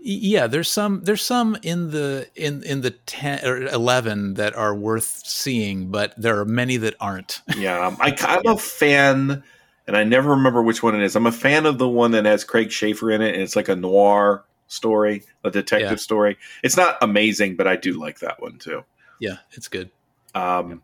yeah 0.00 0.46
there's 0.46 0.68
some 0.68 1.02
there's 1.04 1.22
some 1.22 1.56
in 1.62 1.90
the 1.90 2.28
in 2.34 2.62
in 2.62 2.80
the 2.80 2.90
10 2.90 3.44
or 3.44 3.62
11 3.66 4.34
that 4.34 4.54
are 4.54 4.74
worth 4.74 5.22
seeing 5.26 5.90
but 5.90 6.14
there 6.16 6.38
are 6.38 6.44
many 6.44 6.76
that 6.76 6.94
aren't. 7.00 7.42
Yeah 7.56 7.94
I, 8.00 8.16
i'm 8.20 8.46
a 8.46 8.56
fan 8.56 9.42
and 9.86 9.96
i 9.96 10.04
never 10.04 10.30
remember 10.30 10.62
which 10.62 10.82
one 10.82 10.94
it 10.94 11.02
is. 11.02 11.16
I'm 11.16 11.26
a 11.26 11.32
fan 11.32 11.66
of 11.66 11.78
the 11.78 11.88
one 11.88 12.12
that 12.12 12.24
has 12.26 12.44
craig 12.44 12.68
sheffer 12.68 13.14
in 13.14 13.22
it 13.22 13.34
and 13.34 13.42
it's 13.42 13.56
like 13.56 13.68
a 13.68 13.76
noir 13.76 14.44
story 14.68 15.24
a 15.44 15.50
detective 15.50 15.90
yeah. 15.90 15.96
story. 15.96 16.38
It's 16.62 16.76
not 16.76 16.98
amazing 17.02 17.56
but 17.56 17.66
i 17.66 17.76
do 17.76 17.98
like 17.98 18.20
that 18.20 18.40
one 18.40 18.58
too. 18.58 18.84
Yeah 19.18 19.38
it's 19.52 19.68
good. 19.68 19.90
Um 20.34 20.82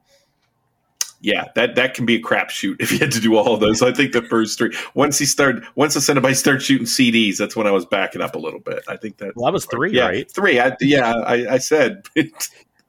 yeah, 1.24 1.46
that 1.54 1.74
that 1.76 1.94
can 1.94 2.04
be 2.04 2.16
a 2.16 2.20
crapshoot 2.20 2.76
if 2.80 2.92
you 2.92 2.98
had 2.98 3.10
to 3.12 3.20
do 3.20 3.34
all 3.36 3.54
of 3.54 3.60
those. 3.60 3.80
I 3.80 3.92
think 3.92 4.12
the 4.12 4.20
first 4.20 4.58
three, 4.58 4.76
once 4.92 5.18
he 5.18 5.24
started, 5.24 5.64
once 5.74 5.94
the 5.94 6.00
Cenobite 6.00 6.36
started 6.36 6.60
shooting 6.60 6.86
CDs, 6.86 7.38
that's 7.38 7.56
when 7.56 7.66
I 7.66 7.70
was 7.70 7.86
backing 7.86 8.20
up 8.20 8.34
a 8.34 8.38
little 8.38 8.60
bit. 8.60 8.82
I 8.88 8.98
think 8.98 9.16
that 9.18 9.34
well, 9.34 9.46
that 9.46 9.54
was 9.54 9.64
three, 9.64 9.92
yeah, 9.92 10.06
right? 10.06 10.30
Three. 10.30 10.60
I, 10.60 10.76
yeah, 10.80 11.14
I, 11.14 11.54
I 11.54 11.58
said. 11.58 12.06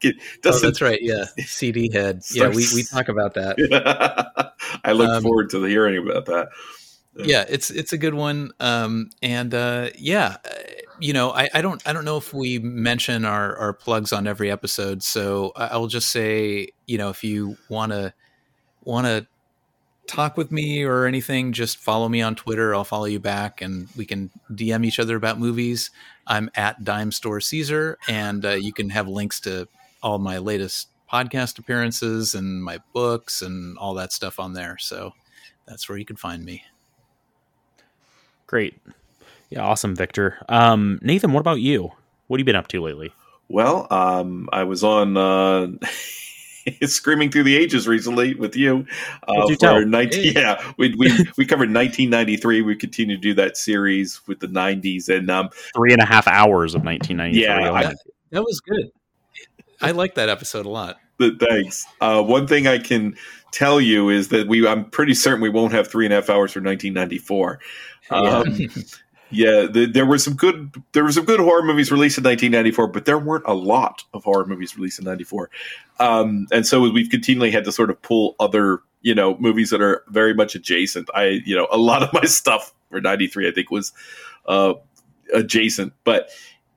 It 0.02 0.18
oh, 0.46 0.60
that's 0.60 0.82
right. 0.82 1.00
Yeah, 1.02 1.24
CD 1.46 1.90
head. 1.92 2.22
Yeah, 2.32 2.50
we, 2.50 2.68
we 2.76 2.84
talk 2.84 3.08
about 3.08 3.34
that. 3.36 4.54
I 4.84 4.92
look 4.92 5.10
um, 5.10 5.24
forward 5.24 5.50
to 5.52 5.64
hearing 5.64 5.98
about 5.98 6.26
that. 6.26 6.50
Yeah, 7.16 7.46
it's 7.48 7.72
it's 7.72 7.92
a 7.92 7.98
good 7.98 8.14
one. 8.14 8.52
Um, 8.60 9.10
and 9.24 9.52
uh, 9.56 9.90
yeah, 9.98 10.36
uh, 10.46 10.50
you 11.00 11.14
know, 11.14 11.32
I, 11.32 11.48
I 11.56 11.62
don't 11.62 11.82
I 11.88 11.94
don't 11.94 12.06
know 12.06 12.18
if 12.18 12.34
we 12.34 12.60
mention 12.60 13.26
our 13.26 13.58
our 13.58 13.74
plugs 13.74 14.14
on 14.14 14.28
every 14.28 14.52
episode, 14.52 15.02
so 15.02 15.54
I'll 15.56 15.88
just 15.88 16.12
say, 16.12 16.68
you 16.86 17.00
know, 17.00 17.10
if 17.10 17.24
you 17.24 17.58
want 17.70 17.94
to 17.94 18.14
want 18.86 19.08
to 19.08 19.28
talk 20.08 20.38
with 20.38 20.52
me 20.52 20.84
or 20.84 21.06
anything, 21.06 21.52
just 21.52 21.78
follow 21.78 22.08
me 22.08 22.22
on 22.22 22.36
Twitter. 22.36 22.74
I'll 22.74 22.84
follow 22.84 23.06
you 23.06 23.20
back, 23.20 23.62
and 23.62 23.88
we 23.96 24.06
can 24.06 24.30
DM 24.52 24.86
each 24.86 25.00
other 25.00 25.16
about 25.16 25.40
movies. 25.40 25.92
I'm 26.28 26.50
at 26.56 26.84
Dime 26.84 27.12
Store 27.12 27.42
Caesar, 27.42 27.98
and 28.08 28.46
uh, 28.46 28.52
you 28.52 28.74
can 28.74 28.90
have 28.90 29.08
links 29.08 29.40
to 29.42 29.68
all 30.02 30.20
my 30.20 30.38
latest 30.38 30.90
podcast 31.12 31.60
appearances 31.60 32.36
and 32.36 32.64
my 32.64 32.80
books 32.94 33.42
and 33.42 33.78
all 33.78 33.94
that 33.96 34.12
stuff 34.12 34.40
on 34.40 34.54
there. 34.54 34.78
So 34.80 35.14
that's 35.68 35.88
where 35.90 35.98
you 35.98 36.06
can 36.06 36.16
find 36.16 36.44
me. 36.44 36.64
Great. 38.48 38.76
Yeah, 39.50 39.62
awesome, 39.62 39.96
Victor. 39.96 40.38
Um, 40.50 41.00
Nathan, 41.02 41.34
what 41.34 41.40
about 41.40 41.62
you? 41.62 41.92
What 42.28 42.38
have 42.38 42.40
you 42.40 42.46
been 42.46 42.56
up 42.56 42.68
to 42.70 42.82
lately? 42.82 43.12
Well, 43.48 43.88
um, 43.92 44.50
I 44.52 44.64
was 44.64 44.84
on. 44.84 45.18
Uh, 45.18 45.68
screaming 46.84 47.32
through 47.32 47.44
the 47.44 47.56
ages 47.56 47.88
recently 47.88 48.36
with 48.36 48.56
you. 48.56 48.86
Uh, 49.28 49.48
you 49.48 49.56
for 49.60 49.86
19, 49.86 50.34
yeah, 50.36 50.74
we, 50.78 50.94
we 50.98 51.08
we 51.38 51.46
covered 51.46 51.72
1993. 51.74 52.62
We 52.62 52.76
continue 52.76 53.16
to 53.16 53.22
do 53.22 53.34
that 53.36 53.58
series 53.58 54.22
with 54.28 54.40
the 54.40 54.48
90s 54.48 55.10
and 55.10 55.30
um, 55.30 55.50
three 55.76 55.94
and 55.94 56.02
a 56.02 56.06
half 56.06 56.28
hours 56.28 56.76
of 56.76 56.84
1993. 56.84 57.42
Yeah, 57.42 57.72
I, 57.72 57.94
that 58.32 58.44
was 58.44 58.60
good. 58.62 58.92
I 59.82 59.92
like 59.92 60.16
that 60.16 60.30
episode 60.30 60.66
a 60.66 60.70
lot. 60.70 60.98
Thanks. 61.20 61.86
Uh, 62.02 62.22
one 62.22 62.48
thing 62.48 62.68
I 62.68 62.78
can 62.78 63.16
tell 63.52 63.80
you 63.80 64.10
is 64.10 64.30
that 64.30 64.48
we 64.48 64.68
I'm 64.68 64.90
pretty 64.90 65.14
certain 65.14 65.42
we 65.42 65.50
won't 65.50 65.72
have 65.74 65.88
three 65.88 66.06
and 66.06 66.14
a 66.14 66.18
half 66.18 66.30
hours 66.30 66.52
for 66.52 66.62
1994. 66.62 67.60
Um, 68.10 68.70
Yeah, 69.32 69.66
the, 69.66 69.88
there 69.88 70.06
were 70.06 70.18
some 70.18 70.36
good 70.36 70.76
there 70.94 71.04
were 71.04 71.12
some 71.12 71.26
good 71.26 71.40
horror 71.40 71.64
movies 71.64 71.92
released 71.92 72.18
in 72.18 72.24
1994, 72.24 72.88
but 72.88 73.06
there 73.06 73.18
weren't 73.18 73.46
a 73.48 73.54
lot 73.54 74.04
of 74.14 74.24
horror 74.24 74.46
movies 74.46 74.78
released 74.78 75.00
in 75.00 75.06
94. 75.06 75.50
Um, 76.00 76.48
and 76.52 76.66
so 76.66 76.82
we've 76.90 77.10
continually 77.10 77.52
had 77.52 77.66
to 77.66 77.72
sort 77.72 77.90
of 77.90 78.02
pull 78.02 78.36
other 78.40 78.82
you 79.02 79.16
know 79.16 79.38
movies 79.38 79.70
that 79.72 79.82
are 79.82 80.04
very 80.10 80.34
much 80.34 80.56
adjacent. 80.56 81.10
I 81.14 81.42
you 81.46 81.56
know 81.56 81.68
a 81.72 81.78
lot 81.78 82.04
of 82.04 82.14
my 82.14 82.22
stuff 82.26 82.74
for 82.90 83.02
93 83.02 83.48
I 83.48 83.52
think 83.52 83.72
was 83.72 83.94
uh, 84.48 84.76
adjacent, 85.34 85.94
but 86.04 86.30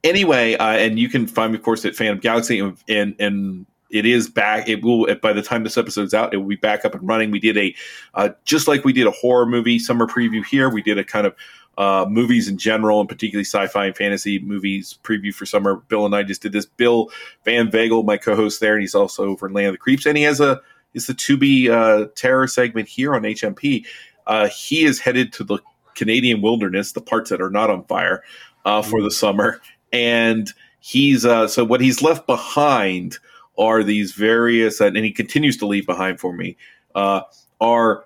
anyway, 0.03 0.55
uh, 0.55 0.71
and 0.71 0.99
you 0.99 1.09
can 1.09 1.27
find 1.27 1.53
me 1.53 1.59
of 1.59 1.65
course 1.65 1.85
at 1.85 1.97
Phantom 1.97 2.19
Galaxy 2.19 2.61
and 2.61 2.77
and, 2.89 3.15
and 3.19 3.67
it 3.91 4.05
is 4.05 4.29
back. 4.29 4.69
It 4.69 4.83
will 4.83 5.15
by 5.23 5.33
the 5.33 5.43
time 5.43 5.65
this 5.65 5.79
episode's 5.79 6.15
out, 6.15 6.35
it 6.35 6.39
will 6.39 6.49
be 6.49 6.57
back 6.57 6.85
up 6.85 6.95
and 6.95 7.07
running. 7.07 7.31
We 7.31 7.41
did 7.41 7.57
a 7.57 7.75
uh, 8.15 8.31
just 8.45 8.69
like 8.69 8.85
we 8.85 8.93
did 8.93 9.07
a 9.07 9.11
horror 9.11 9.47
movie 9.47 9.79
summer 9.79 10.07
preview 10.07 10.45
here. 10.45 10.69
We 10.69 10.83
did 10.83 10.99
a 10.99 11.05
kind 11.05 11.27
of 11.27 11.35
uh, 11.79 12.05
movies 12.09 12.49
in 12.49 12.59
general, 12.59 13.01
and 13.01 13.09
particularly 13.09 13.45
sci-fi 13.45 13.87
and 13.87 13.97
fantasy 13.97 14.41
movies 14.41 14.99
preview 15.05 15.33
for 15.33 15.47
summer. 15.47 15.77
Bill 15.77 16.05
and 16.05 16.15
I 16.15 16.25
just 16.25 16.43
did 16.43 16.53
this. 16.53 16.67
Bill 16.67 17.09
Van 17.45 17.71
Veghel, 17.71 18.05
my 18.05 18.17
co-host 18.17 18.61
there, 18.61 18.75
and 18.75 18.83
he's 18.83 18.97
also 18.97 19.25
over 19.25 19.47
in 19.47 19.53
Land 19.53 19.69
of 19.69 19.75
the 19.75 19.79
Creeps, 19.79 20.05
and 20.05 20.19
he 20.19 20.25
has 20.25 20.41
a 20.41 20.61
is 20.93 21.07
the 21.07 21.15
Tubi 21.15 21.71
uh, 21.71 22.09
terror 22.17 22.47
segment 22.49 22.89
here 22.89 23.15
on 23.15 23.23
HMP. 23.23 23.87
Uh, 24.27 24.49
he 24.49 24.85
is 24.85 24.99
headed 24.99 25.33
to 25.35 25.45
the 25.45 25.59
Canadian 25.95 26.43
wilderness, 26.43 26.93
the 26.93 27.01
parts 27.01 27.31
that 27.31 27.41
are 27.41 27.51
not 27.51 27.71
on 27.71 27.85
fire, 27.85 28.25
uh, 28.65 28.83
for 28.83 29.01
the 29.01 29.11
summer, 29.11 29.61
and 29.93 30.53
he's 30.81 31.25
uh, 31.25 31.47
so 31.47 31.65
what 31.65 31.81
he's 31.81 32.03
left 32.03 32.27
behind 32.27 33.19
are 33.57 33.85
these 33.85 34.13
various, 34.13 34.81
and 34.81 34.97
he 34.97 35.13
continues 35.13 35.57
to 35.57 35.67
leave 35.67 35.87
behind 35.87 36.19
for 36.19 36.33
me 36.33 36.57
uh, 36.97 37.21
are 37.61 38.05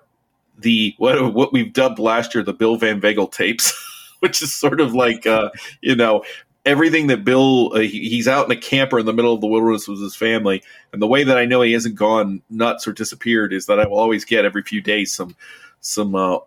the 0.57 0.95
what 0.97 1.33
what 1.33 1.53
we've 1.53 1.73
dubbed 1.73 1.99
last 1.99 2.33
year 2.33 2.43
the 2.43 2.53
Bill 2.53 2.75
Van 2.77 3.01
Veghel 3.01 3.31
tapes, 3.31 3.73
which 4.19 4.41
is 4.41 4.55
sort 4.55 4.79
of 4.79 4.93
like 4.93 5.25
uh, 5.25 5.49
you 5.81 5.95
know 5.95 6.23
everything 6.65 7.07
that 7.07 7.25
Bill 7.25 7.73
uh, 7.73 7.79
he's 7.79 8.27
out 8.27 8.45
in 8.45 8.51
a 8.51 8.59
camper 8.59 8.99
in 8.99 9.05
the 9.05 9.13
middle 9.13 9.33
of 9.33 9.41
the 9.41 9.47
wilderness 9.47 9.87
with 9.87 10.01
his 10.01 10.15
family, 10.15 10.63
and 10.91 11.01
the 11.01 11.07
way 11.07 11.23
that 11.23 11.37
I 11.37 11.45
know 11.45 11.61
he 11.61 11.73
hasn't 11.73 11.95
gone 11.95 12.41
nuts 12.49 12.87
or 12.87 12.93
disappeared 12.93 13.53
is 13.53 13.65
that 13.65 13.79
I 13.79 13.87
will 13.87 13.99
always 13.99 14.25
get 14.25 14.45
every 14.45 14.63
few 14.63 14.81
days 14.81 15.13
some 15.13 15.35
some 15.81 16.15
uh, 16.15 16.37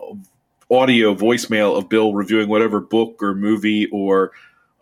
audio 0.71 1.15
voicemail 1.15 1.77
of 1.77 1.89
Bill 1.89 2.15
reviewing 2.15 2.49
whatever 2.49 2.81
book 2.81 3.23
or 3.23 3.35
movie 3.35 3.87
or 3.93 4.33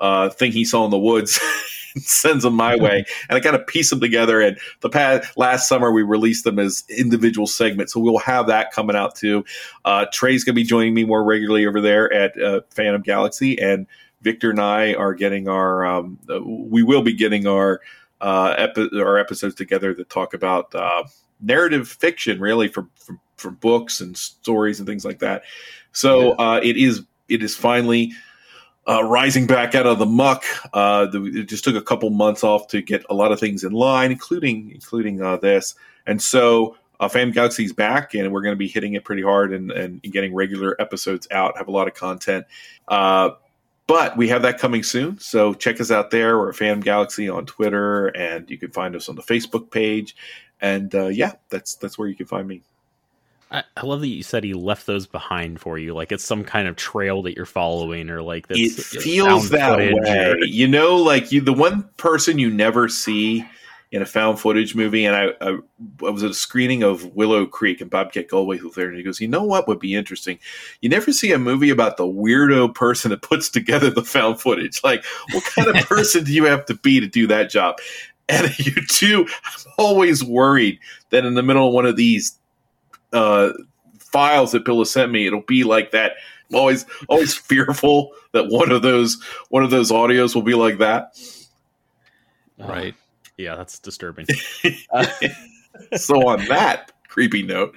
uh, 0.01 0.31
thing 0.31 0.53
he 0.53 0.65
saw 0.65 0.85
in 0.85 0.91
the 0.91 0.99
woods. 0.99 1.41
sends 1.99 2.45
them 2.45 2.55
my 2.55 2.77
way, 2.77 3.05
and 3.29 3.37
I 3.37 3.41
kind 3.41 3.57
of 3.57 3.67
piece 3.67 3.91
them 3.91 4.01
together. 4.01 4.41
And 4.41 4.59
the 4.81 4.91
past 4.91 5.37
last 5.37 5.69
summer 5.69 5.93
we 5.93 6.03
released 6.03 6.45
them 6.45 6.59
as 6.59 6.85
individual 6.89 7.47
segments, 7.47 7.93
so 7.93 8.01
we'll 8.01 8.19
have 8.19 8.47
that 8.49 8.73
coming 8.73 8.97
out 8.97 9.15
too. 9.15 9.45
Uh, 9.85 10.07
Trey's 10.13 10.45
going 10.45 10.55
to 10.55 10.61
be 10.61 10.65
joining 10.65 10.95
me 10.95 11.05
more 11.05 11.25
regularly 11.25 11.67
over 11.67 11.81
there 11.81 12.13
at 12.13 12.41
uh, 12.41 12.63
Phantom 12.71 13.03
Galaxy, 13.03 13.61
and 13.61 13.87
Victor 14.23 14.51
and 14.51 14.61
I 14.61 14.95
are 14.95 15.15
getting 15.15 15.49
our. 15.49 15.85
Um, 15.85 16.19
we 16.71 16.83
will 16.83 17.03
be 17.03 17.15
getting 17.15 17.47
our 17.47 17.81
uh, 18.21 18.55
epi- 18.57 18.91
our 18.99 19.19
episodes 19.19 19.55
together 19.55 19.95
that 19.95 20.09
talk 20.09 20.35
about 20.35 20.75
uh, 20.75 21.05
narrative 21.41 21.89
fiction, 21.89 22.41
really 22.41 22.69
from, 22.69 22.91
from 22.97 23.21
from 23.37 23.55
books 23.57 24.01
and 24.01 24.17
stories 24.17 24.79
and 24.81 24.89
things 24.89 25.05
like 25.05 25.19
that. 25.19 25.43
So 25.93 26.33
uh, 26.33 26.61
it 26.63 26.77
is 26.77 27.03
it 27.29 27.43
is 27.43 27.55
finally 27.55 28.13
uh, 28.89 29.03
rising 29.05 29.47
back 29.47 29.75
out 29.75 29.87
of 29.87 29.99
the 29.99 30.07
muck. 30.07 30.45
Uh, 30.73 31.07
the, 31.07 31.25
it 31.25 31.45
just 31.45 31.65
took 31.65 31.77
a 31.77 31.83
couple 31.83 32.11
months 32.11 32.45
off 32.45 32.69
to 32.69 32.83
get 32.83 33.05
a 33.09 33.15
lot 33.15 33.33
of 33.33 33.41
things 33.41 33.65
in 33.65 33.73
line, 33.73 34.13
including 34.13 34.71
including 34.73 35.23
uh, 35.23 35.37
this. 35.37 35.75
And 36.07 36.21
so, 36.21 36.77
uh, 37.01 37.09
Phantom 37.09 37.33
Galaxy's 37.33 37.73
back, 37.73 38.15
and 38.15 38.33
we're 38.33 38.43
going 38.43 38.53
to 38.53 38.59
be 38.59 38.69
hitting 38.69 38.95
it 38.95 39.05
pretty 39.05 39.23
hard 39.23 39.53
and, 39.53 39.71
and, 39.73 40.01
getting 40.03 40.33
regular 40.33 40.81
episodes 40.81 41.27
out. 41.31 41.59
Have 41.59 41.69
a 41.69 41.73
lot 41.73 41.89
of 41.89 41.95
content. 41.95 42.47
Uh, 42.87 43.31
but 43.87 44.17
we 44.17 44.29
have 44.29 44.43
that 44.43 44.59
coming 44.59 44.83
soon, 44.83 45.19
so 45.19 45.53
check 45.53 45.81
us 45.81 45.91
out 45.91 46.11
there. 46.11 46.39
We're 46.39 46.53
Phantom 46.53 46.81
Galaxy 46.81 47.29
on 47.29 47.47
Twitter, 47.47 48.09
and 48.09 48.49
you 48.49 48.57
can 48.57 48.71
find 48.71 48.95
us 48.97 49.09
on 49.09 49.17
the 49.17 49.23
Facebook 49.23 49.71
page. 49.71 50.17
And 50.61 50.95
uh, 50.95 51.09
yeah, 51.09 51.33
that's 51.51 51.75
that's 51.75 51.99
where 51.99 52.09
you 52.09 52.15
can 52.15 52.27
find 52.27 52.49
me. 52.49 52.63
I, 53.51 53.63
I, 53.77 53.87
love 53.87 54.01
that 54.01 54.09
you 54.09 54.23
said 54.23 54.45
he 54.45 54.55
left 54.55 54.87
those 54.87 55.07
behind 55.07 55.61
for 55.61 55.79
you. 55.79 55.95
Like 55.95 56.13
it's 56.13 56.25
some 56.25 56.45
kind 56.45 56.67
of 56.67 56.77
trail 56.77 57.23
that 57.23 57.37
you're 57.37 57.47
following, 57.47 58.11
or 58.11 58.23
like 58.23 58.47
it 58.51 58.73
feels 58.73 59.51
that 59.51 59.77
way. 59.77 59.93
Or... 59.93 60.39
You 60.39 60.67
know, 60.69 60.97
like 60.97 61.31
you, 61.31 61.41
the 61.41 61.53
one 61.53 61.89
person 61.97 62.39
you 62.39 62.51
never 62.51 62.89
see 62.89 63.45
in 63.95 64.03
a 64.03 64.07
found 64.07 64.41
footage 64.41 64.75
movie. 64.75 65.05
And 65.05 65.15
I, 65.15 65.27
I, 65.41 65.59
I 66.05 66.11
was 66.11 66.25
at 66.25 66.33
a 66.33 66.35
screening 66.35 66.83
of 66.83 67.15
Willow 67.15 67.47
Creek, 67.47 67.81
and 67.81 67.89
Bobcat 67.89 68.29
Goldthwait 68.29 68.61
was 68.63 68.75
there, 68.75 68.89
and 68.89 68.97
he 68.97 69.05
goes, 69.05 69.21
"You 69.21 69.29
know 69.29 69.45
what 69.45 69.69
would 69.69 69.79
be 69.79 69.95
interesting? 69.95 70.41
You 70.81 70.89
never 70.89 71.13
see 71.13 71.31
a 71.31 71.39
movie 71.39 71.71
about 71.71 71.97
the 71.97 72.05
weirdo 72.05 72.75
person 72.75 73.11
that 73.11 73.23
puts 73.23 73.49
together 73.49 73.91
the 73.91 74.03
found 74.03 74.41
footage. 74.41 74.83
Like, 74.83 75.05
what 75.33 75.45
kind 75.45 75.69
of 75.69 75.77
person 75.89 76.25
do 76.25 76.33
you 76.33 76.45
have 76.45 76.67
to 76.67 76.75
be 76.75 76.99
to 76.99 77.07
do 77.07 77.29
that 77.29 77.51
job?" 77.51 77.79
And 78.29 78.59
you 78.67 78.75
too, 78.89 79.29
I'm 79.45 79.73
always 79.79 80.25
worried 80.25 80.81
that 81.11 81.25
in 81.25 81.35
the 81.35 81.43
middle 81.43 81.69
of 81.69 81.73
one 81.73 81.87
of 81.87 81.95
these 81.95 82.37
uh, 83.15 83.53
files 83.99 84.53
that 84.53 84.65
Bill 84.65 84.79
has 84.79 84.91
sent 84.91 85.11
me, 85.11 85.27
it'll 85.27 85.43
be 85.43 85.65
like 85.65 85.93
that. 85.93 86.13
I'm 86.51 86.57
always 86.57 86.87
always 87.09 87.35
fearful 87.35 88.13
that 88.33 88.49
one 88.49 88.71
of 88.71 88.83
those 88.83 89.23
one 89.49 89.63
of 89.63 89.71
those 89.71 89.91
audios 89.91 90.35
will 90.35 90.43
be 90.43 90.55
like 90.55 90.79
that. 90.79 91.19
Right. 92.59 92.95
Uh, 92.95 93.31
yeah, 93.37 93.57
that's 93.57 93.79
disturbing. 93.79 94.27
so 95.97 96.29
on 96.29 96.45
that 96.47 96.93
creepy 97.09 97.43
note. 97.43 97.75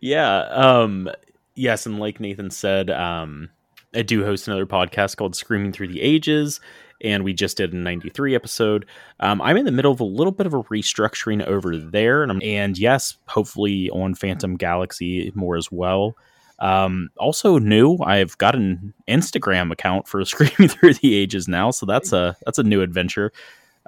Yeah. 0.00 0.40
Um 0.44 1.10
yes, 1.54 1.86
and 1.86 1.98
like 1.98 2.20
Nathan 2.20 2.50
said, 2.50 2.90
um 2.90 3.50
I 3.94 4.02
do 4.02 4.24
host 4.24 4.48
another 4.48 4.66
podcast 4.66 5.16
called 5.16 5.36
Screaming 5.36 5.72
Through 5.72 5.88
the 5.88 6.00
Ages 6.00 6.60
and 7.04 7.22
we 7.22 7.32
just 7.32 7.56
did 7.58 7.72
a 7.72 7.76
93 7.76 8.34
episode. 8.34 8.86
Um, 9.20 9.40
I'm 9.42 9.56
in 9.56 9.66
the 9.66 9.72
middle 9.72 9.92
of 9.92 10.00
a 10.00 10.04
little 10.04 10.32
bit 10.32 10.46
of 10.46 10.54
a 10.54 10.62
restructuring 10.64 11.44
over 11.46 11.76
there, 11.76 12.22
and, 12.22 12.42
and 12.42 12.78
yes, 12.78 13.16
hopefully 13.28 13.90
on 13.90 14.14
Phantom 14.14 14.56
Galaxy 14.56 15.30
more 15.34 15.56
as 15.56 15.70
well. 15.70 16.16
Um, 16.58 17.10
also 17.18 17.58
new, 17.58 17.98
I've 17.98 18.38
got 18.38 18.54
an 18.54 18.94
Instagram 19.08 19.70
account 19.70 20.08
for 20.08 20.24
Screaming 20.24 20.68
Through 20.68 20.94
the 20.94 21.14
Ages 21.14 21.46
now, 21.46 21.70
so 21.70 21.86
that's 21.86 22.12
a 22.12 22.36
that's 22.44 22.58
a 22.58 22.64
new 22.64 22.80
adventure. 22.80 23.32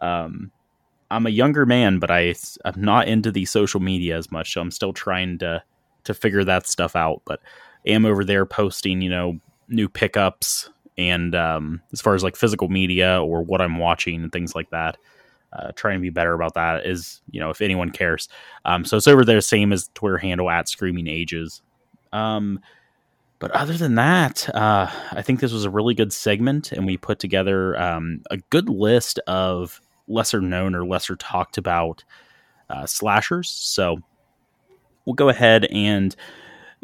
Um, 0.03 0.53
I'm 1.11 1.27
a 1.27 1.31
younger 1.31 1.65
man, 1.65 1.99
but 1.99 2.11
I 2.11 2.35
I'm 2.65 2.81
not 2.81 3.09
into 3.09 3.31
the 3.31 3.45
social 3.45 3.81
media 3.81 4.17
as 4.17 4.31
much, 4.31 4.53
so 4.53 4.61
I'm 4.61 4.71
still 4.71 4.93
trying 4.93 5.39
to 5.39 5.63
to 6.05 6.15
figure 6.15 6.45
that 6.45 6.67
stuff 6.67 6.97
out. 6.97 7.23
But 7.25 7.41
am 7.87 8.05
over 8.05 8.25
there 8.25 8.45
posting, 8.47 9.01
you 9.01 9.11
know, 9.11 9.39
new 9.69 9.89
pickups, 9.89 10.71
and 10.99 11.35
um, 11.35 11.81
as 11.93 12.01
far 12.01 12.15
as 12.15 12.23
like 12.23 12.37
physical 12.37 12.69
media 12.69 13.23
or 13.23 13.43
what 13.43 13.61
I'm 13.61 13.79
watching 13.79 14.23
and 14.23 14.33
things 14.33 14.55
like 14.55 14.71
that. 14.71 14.97
Uh, 15.53 15.71
trying 15.75 15.97
to 15.97 16.03
be 16.03 16.11
better 16.11 16.35
about 16.35 16.55
that 16.55 16.85
is, 16.85 17.23
you 17.31 17.41
know, 17.41 17.51
if 17.51 17.63
anyone 17.63 17.91
cares. 17.91 18.29
Um, 18.65 18.85
so 18.85 18.97
it's 18.97 19.07
over 19.07 19.25
there, 19.25 19.41
same 19.41 19.73
as 19.73 19.89
Twitter 19.95 20.19
handle 20.19 20.51
at 20.51 20.69
Screaming 20.69 21.07
Ages. 21.07 21.63
Um, 22.13 22.61
but 23.39 23.51
other 23.53 23.75
than 23.75 23.95
that, 23.95 24.49
uh, 24.55 24.91
I 25.13 25.23
think 25.23 25.41
this 25.41 25.53
was 25.53 25.65
a 25.65 25.71
really 25.71 25.95
good 25.95 26.13
segment, 26.13 26.73
and 26.73 26.87
we 26.87 26.97
put 26.97 27.19
together 27.19 27.79
um, 27.81 28.23
a 28.31 28.39
good 28.51 28.69
list 28.69 29.19
of 29.21 29.81
lesser 30.09 30.41
known 30.41 30.75
or 30.75 30.87
lesser 30.87 31.17
talked 31.17 31.59
about 31.59 32.03
uh, 32.71 32.87
slashers. 32.87 33.49
So 33.49 33.99
we'll 35.05 35.15
go 35.15 35.29
ahead 35.29 35.67
and 35.67 36.15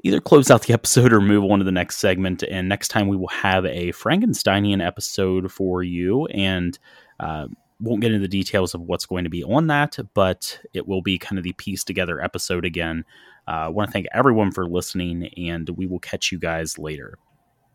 either 0.03 0.21
close 0.21 0.51
out 0.51 0.63
the 0.63 0.73
episode 0.73 1.13
or 1.13 1.21
move 1.21 1.45
on 1.51 1.61
to 1.61 1.65
the 1.65 1.73
next 1.73 1.99
segment. 1.99 2.43
And 2.43 2.69
next 2.69 2.89
time 2.89 3.09
we 3.09 3.17
will 3.17 3.29
have 3.29 3.65
a 3.65 3.93
Frankensteinian 3.93 4.85
episode 4.85 5.53
for 5.53 5.83
you, 5.83 6.27
and 6.27 6.79
uh, 7.21 7.47
won't 7.81 8.01
get 8.01 8.13
into 8.13 8.23
the 8.23 8.29
details 8.29 8.75
of 8.75 8.83
what's 8.83 9.07
going 9.07 9.25
to 9.25 9.31
be 9.31 9.45
on 9.45 9.69
that, 9.69 9.99
but 10.15 10.61
it 10.73 10.87
will 10.87 11.03
be 11.03 11.19
kind 11.19 11.39
of 11.39 11.45
the 11.45 11.53
piece 11.53 11.85
together 11.85 12.21
episode 12.21 12.65
again. 12.65 13.05
Uh, 13.47 13.51
I 13.51 13.69
want 13.69 13.89
to 13.89 13.93
thank 13.93 14.07
everyone 14.13 14.53
for 14.53 14.67
listening, 14.67 15.27
and 15.37 15.69
we 15.71 15.87
will 15.87 15.99
catch 15.99 16.31
you 16.31 16.39
guys 16.39 16.79
later. 16.79 17.19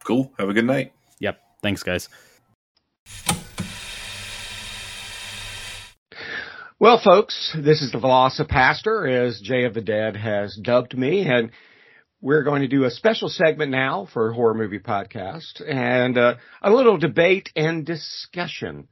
Cool. 0.04 0.32
Have 0.40 0.50
a 0.50 0.54
good 0.54 0.66
night. 0.66 0.94
Yep. 1.20 1.40
Thanks, 1.62 1.84
guys. 1.84 2.08
Well, 6.80 7.02
folks, 7.04 7.56
this 7.58 7.82
is 7.82 7.92
the 7.92 7.98
Velocipastor, 7.98 9.28
as 9.28 9.42
Jay 9.42 9.64
of 9.64 9.74
the 9.74 9.82
Dead 9.82 10.16
has 10.16 10.56
dubbed 10.56 10.96
me, 10.96 11.26
and 11.26 11.50
we're 12.22 12.44
going 12.44 12.62
to 12.62 12.68
do 12.68 12.84
a 12.84 12.92
special 12.92 13.30
segment 13.30 13.72
now 13.72 14.08
for 14.12 14.32
Horror 14.34 14.56
Movie 14.56 14.80
Podcast 14.80 15.62
and 15.68 16.18
uh, 16.18 16.36
a 16.62 16.72
little 16.72 16.98
debate 16.98 17.52
and 17.56 17.86
discussion. 17.86 18.88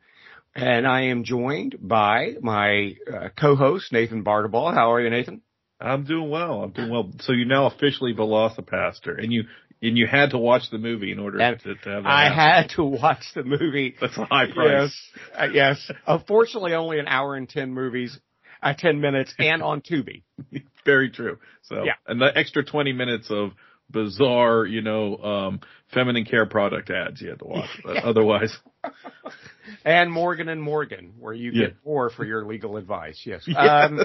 And 0.54 0.88
I 0.88 1.06
am 1.06 1.24
joined 1.24 1.76
by 1.82 2.36
my 2.42 2.96
uh, 3.12 3.30
co-host 3.38 3.92
Nathan 3.92 4.24
Bartaball. 4.24 4.74
How 4.74 4.94
are 4.94 5.02
you, 5.02 5.10
Nathan? 5.10 5.42
I'm 5.82 6.06
doing 6.06 6.30
well. 6.30 6.64
I'm 6.64 6.72
doing 6.72 6.90
well. 6.90 7.12
So 7.20 7.34
you're 7.34 7.48
now 7.48 7.66
officially 7.66 8.14
Velocipastor, 8.14 9.22
and 9.22 9.34
you 9.34 9.44
and 9.82 9.98
you 9.98 10.08
had 10.08 10.30
to 10.30 10.38
watch 10.38 10.72
the 10.72 10.78
movie 10.78 11.12
in 11.12 11.20
order 11.20 11.38
to, 11.38 11.58
to, 11.58 11.90
have. 11.90 12.04
That. 12.04 12.06
I 12.06 12.30
happen. 12.30 12.38
had 12.38 12.70
to 12.78 12.84
watch 12.86 13.24
the 13.36 13.44
movie. 13.44 13.96
That's 14.00 14.18
a 14.18 14.24
high 14.24 14.50
price. 14.50 14.98
Yes, 15.14 15.38
uh, 15.38 15.48
yes. 15.52 15.92
Unfortunately, 16.08 16.74
only 16.74 17.00
an 17.00 17.08
hour 17.10 17.36
and 17.36 17.50
ten 17.50 17.74
movies, 17.74 18.18
uh, 18.64 18.74
ten 18.78 19.02
minutes, 19.02 19.34
and 19.38 19.62
on 19.62 19.82
Tubi. 19.82 20.24
Very 20.86 21.10
true. 21.10 21.40
So, 21.64 21.84
yeah. 21.84 21.94
and 22.08 22.22
the 22.22 22.32
extra 22.36 22.64
20 22.64 22.94
minutes 22.94 23.28
of 23.30 23.52
bizarre, 23.90 24.66
you 24.66 24.82
know, 24.82 25.18
um, 25.18 25.60
feminine 25.94 26.26
care 26.26 26.46
product 26.46 26.90
ads 26.90 27.22
you 27.22 27.30
had 27.30 27.40
to 27.40 27.46
watch. 27.46 27.70
But 27.84 27.98
otherwise. 28.04 28.58
and 29.86 30.12
Morgan 30.12 30.50
and 30.50 30.62
Morgan, 30.62 31.14
where 31.20 31.34
you 31.34 31.52
yeah. 31.52 31.68
get 31.68 31.76
more 31.86 32.10
for 32.10 32.26
your 32.26 32.46
legal 32.46 32.78
advice. 32.78 33.22
Yes. 33.26 33.44
yes. 33.48 33.58
Um, 33.58 34.02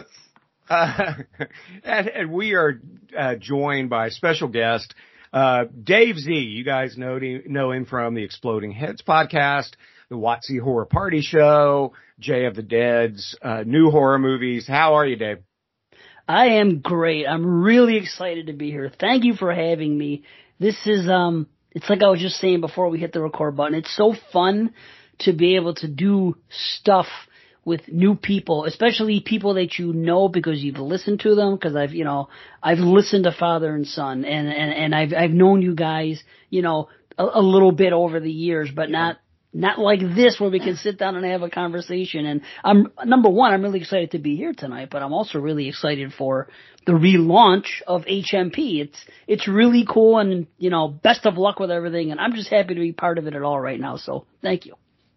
uh, 0.69 1.15
and, 1.85 2.09
and, 2.09 2.33
we 2.33 2.55
are 2.55 2.81
uh, 3.19 3.35
joined 3.35 3.91
by 3.91 4.07
a 4.07 4.11
special 4.11 4.47
guest, 4.47 4.95
uh, 5.33 5.65
Dave 5.83 6.17
Zee. 6.17 6.33
You 6.33 6.65
guys 6.65 6.97
know, 6.97 7.19
know 7.19 7.73
him 7.73 7.87
from 7.87 8.15
the 8.15 8.23
Exploding 8.23 8.71
Heads 8.71 9.03
podcast, 9.03 9.71
the 10.11 10.17
WotC 10.17 10.61
Horror 10.63 10.87
Party 10.87 11.23
Show, 11.23 11.95
Jay 12.21 12.45
of 12.45 12.55
the 12.55 12.63
Dead's 12.63 13.37
uh, 13.43 13.65
new 13.67 13.91
horror 13.91 14.21
movies. 14.21 14.69
How 14.69 14.95
are 14.95 15.07
you, 15.07 15.17
Dave? 15.17 15.39
I 16.31 16.61
am 16.61 16.79
great. 16.79 17.27
I'm 17.27 17.63
really 17.65 17.97
excited 17.97 18.47
to 18.47 18.53
be 18.53 18.71
here. 18.71 18.89
Thank 19.01 19.25
you 19.25 19.35
for 19.35 19.53
having 19.53 19.99
me. 19.99 20.23
This 20.61 20.77
is 20.87 21.09
um 21.09 21.49
it's 21.73 21.91
like 21.91 22.05
I 22.05 22.09
was 22.09 22.21
just 22.21 22.37
saying 22.37 22.61
before 22.61 22.89
we 22.89 23.01
hit 23.01 23.13
the 23.13 23.21
record 23.21 23.57
button. 23.57 23.75
It's 23.75 23.97
so 23.97 24.15
fun 24.33 24.73
to 25.21 25.33
be 25.33 25.57
able 25.57 25.75
to 25.75 25.89
do 25.89 26.37
stuff 26.49 27.07
with 27.65 27.89
new 27.89 28.15
people, 28.15 28.65
especially 28.65 29.21
people 29.21 29.55
that 29.55 29.77
you 29.81 29.93
know 29.93 30.29
because 30.29 30.63
you've 30.63 30.79
listened 30.79 31.19
to 31.21 31.35
them. 31.35 31.57
Because 31.57 31.75
I've, 31.75 31.93
you 31.93 32.05
know, 32.05 32.29
I've 32.63 32.79
listened 32.79 33.25
to 33.25 33.33
Father 33.33 33.75
and 33.75 33.87
Son, 33.87 34.25
and 34.25 34.49
and 34.49 34.73
and 34.73 34.95
I've 34.95 35.13
I've 35.13 35.33
known 35.33 35.63
you 35.63 35.75
guys, 35.75 36.23
you 36.49 36.63
know, 36.63 36.91
a, 37.19 37.25
a 37.25 37.43
little 37.43 37.73
bit 37.73 37.93
over 37.93 38.21
the 38.21 38.31
years, 38.31 38.71
but 38.73 38.89
not 38.89 39.19
not 39.53 39.79
like 39.79 40.01
this 40.01 40.39
where 40.39 40.51
we 40.51 40.61
can 40.61 40.77
sit 40.77 40.99
down 40.99 41.17
and 41.17 41.25
have 41.25 41.43
a 41.43 41.51
conversation. 41.51 42.25
And 42.25 42.43
I'm 42.63 42.93
number 43.05 43.29
one, 43.29 43.53
I'm 43.53 43.63
really 43.63 43.81
excited 43.81 44.13
to 44.13 44.19
be 44.19 44.37
here 44.37 44.53
tonight, 44.53 44.89
but 44.91 45.03
I'm 45.03 45.13
also 45.13 45.41
really 45.41 45.69
excited 45.69 46.13
for 46.13 46.49
the 46.87 46.93
relaunch 46.93 47.83
of 47.87 48.03
HMP. 48.03 48.81
It's 48.81 49.05
it's 49.27 49.49
really 49.49 49.85
cool, 49.89 50.19
and 50.19 50.47
you 50.59 50.71
know, 50.71 50.89
best 50.89 51.27
of 51.27 51.37
luck 51.37 51.59
with 51.59 51.71
everything. 51.71 52.11
And 52.13 52.21
I'm 52.21 52.35
just 52.35 52.49
happy 52.49 52.75
to 52.75 52.81
be 52.81 52.93
part 52.93 53.19
of 53.19 53.27
it 53.27 53.35
at 53.35 53.43
all 53.43 53.61
right 53.61 53.81
now. 53.81 53.97
So 53.97 54.27
thank 54.41 54.67
you. 54.67 54.75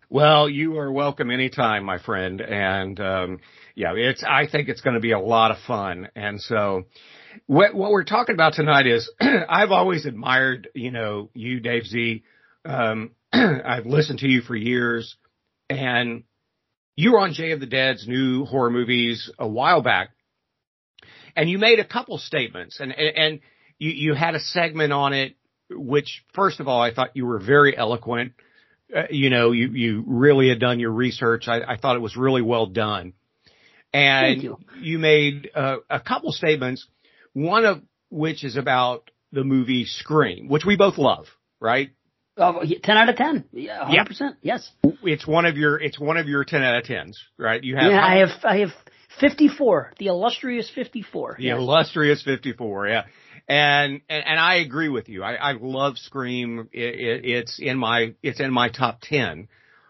Well, 0.10 0.50
you 0.50 0.78
are 0.78 0.92
welcome 0.92 1.32
anytime, 1.32 1.84
my 1.84 1.98
friend. 2.00 2.42
And 2.42 3.00
um, 3.00 3.40
yeah, 3.76 3.94
it's 3.96 4.24
I 4.24 4.48
think 4.48 4.68
it's 4.68 4.82
going 4.82 4.96
to 4.96 5.00
be 5.00 5.12
a 5.12 5.20
lot 5.20 5.52
of 5.52 5.58
fun. 5.68 6.10
And 6.16 6.42
so. 6.42 6.84
What, 7.48 7.74
what 7.74 7.90
we're 7.90 8.04
talking 8.04 8.36
about 8.36 8.54
tonight 8.54 8.86
is 8.86 9.12
I've 9.20 9.72
always 9.72 10.06
admired, 10.06 10.70
you 10.76 10.92
know, 10.92 11.32
you, 11.34 11.62
Dave 11.62 11.88
Zee, 11.88 12.24
um, 12.64 13.10
I've 13.66 13.88
listened 13.88 14.20
to 14.20 14.28
you 14.28 14.42
for 14.42 14.56
years, 14.56 15.16
and 15.68 16.24
you 16.96 17.14
were 17.14 17.20
on 17.20 17.34
Jay 17.34 17.52
of 17.52 17.60
the 17.60 17.66
Dead's 17.66 18.08
new 18.08 18.46
horror 18.46 18.70
movies 18.70 19.32
a 19.40 19.48
while 19.48 19.82
back, 19.82 20.10
and 21.36 21.50
you 21.50 21.58
made 21.58 21.80
a 21.80 21.86
couple 21.86 22.20
statements, 22.20 22.80
and 22.80 22.92
and, 22.92 23.18
and 23.18 23.40
you 23.80 23.90
you 23.90 24.14
had 24.14 24.36
a 24.36 24.40
segment 24.40 24.94
on 24.94 25.14
it, 25.14 25.36
which 25.72 26.24
first 26.34 26.60
of 26.60 26.68
all 26.68 26.80
I 26.80 26.94
thought 26.94 27.16
you 27.16 27.26
were 27.26 27.40
very 27.40 27.76
eloquent. 27.76 28.34
Uh, 28.96 29.06
you 29.10 29.32
know, 29.32 29.52
you 29.52 29.70
you 29.70 30.04
really 30.06 30.50
had 30.50 30.60
done 30.60 30.80
your 30.80 30.92
research. 30.92 31.48
I, 31.48 31.62
I 31.62 31.78
thought 31.78 31.96
it 31.96 32.04
was 32.04 32.16
really 32.16 32.44
well 32.44 32.68
done, 32.68 33.14
and 33.92 34.44
you. 34.44 34.58
you. 34.80 35.00
made 35.00 35.50
uh, 35.56 35.78
a 35.90 36.00
couple 36.00 36.32
statements. 36.34 36.86
One 37.34 37.66
of 37.66 37.82
which 38.12 38.44
is 38.44 38.58
about 38.58 39.10
the 39.32 39.44
movie 39.44 39.86
Scream, 39.86 40.50
which 40.50 40.66
we 40.66 40.78
both 40.78 41.00
love, 41.00 41.26
right? 41.60 41.90
Oh, 42.36 42.64
10 42.64 42.98
out 42.98 43.10
of 43.10 43.16
10. 43.16 43.46
Yeah, 43.54 43.84
100%. 43.84 44.20
Yeah. 44.20 44.30
Yes. 44.42 44.72
It's 45.04 45.28
one 45.28 45.46
of 45.46 45.56
your, 45.56 45.80
it's 45.80 46.00
one 46.00 46.18
of 46.18 46.28
your 46.28 46.44
10 46.44 46.64
out 46.64 46.78
of 46.78 46.84
10s, 46.84 47.16
right? 47.38 47.64
You 47.64 47.76
have, 47.76 47.92
yeah, 47.92 48.04
I 48.04 48.16
have, 48.18 48.30
I 48.44 48.58
have 48.60 48.72
54, 49.20 49.94
the 50.00 50.08
illustrious 50.08 50.70
54. 50.74 51.36
The 51.38 51.44
yes. 51.44 51.58
illustrious 51.58 52.24
54. 52.24 52.88
Yeah. 52.88 53.04
And, 53.48 54.02
and, 54.10 54.26
and 54.26 54.40
I 54.40 54.56
agree 54.56 54.90
with 54.90 55.10
you. 55.10 55.22
I, 55.24 55.34
I 55.34 55.52
love 55.54 55.98
Scream. 55.98 56.70
It, 56.72 56.80
it, 56.82 57.26
it's 57.26 57.60
in 57.60 57.78
my, 57.78 58.16
it's 58.24 58.40
in 58.40 58.52
my 58.52 58.70
top 58.70 59.02
10. 59.02 59.48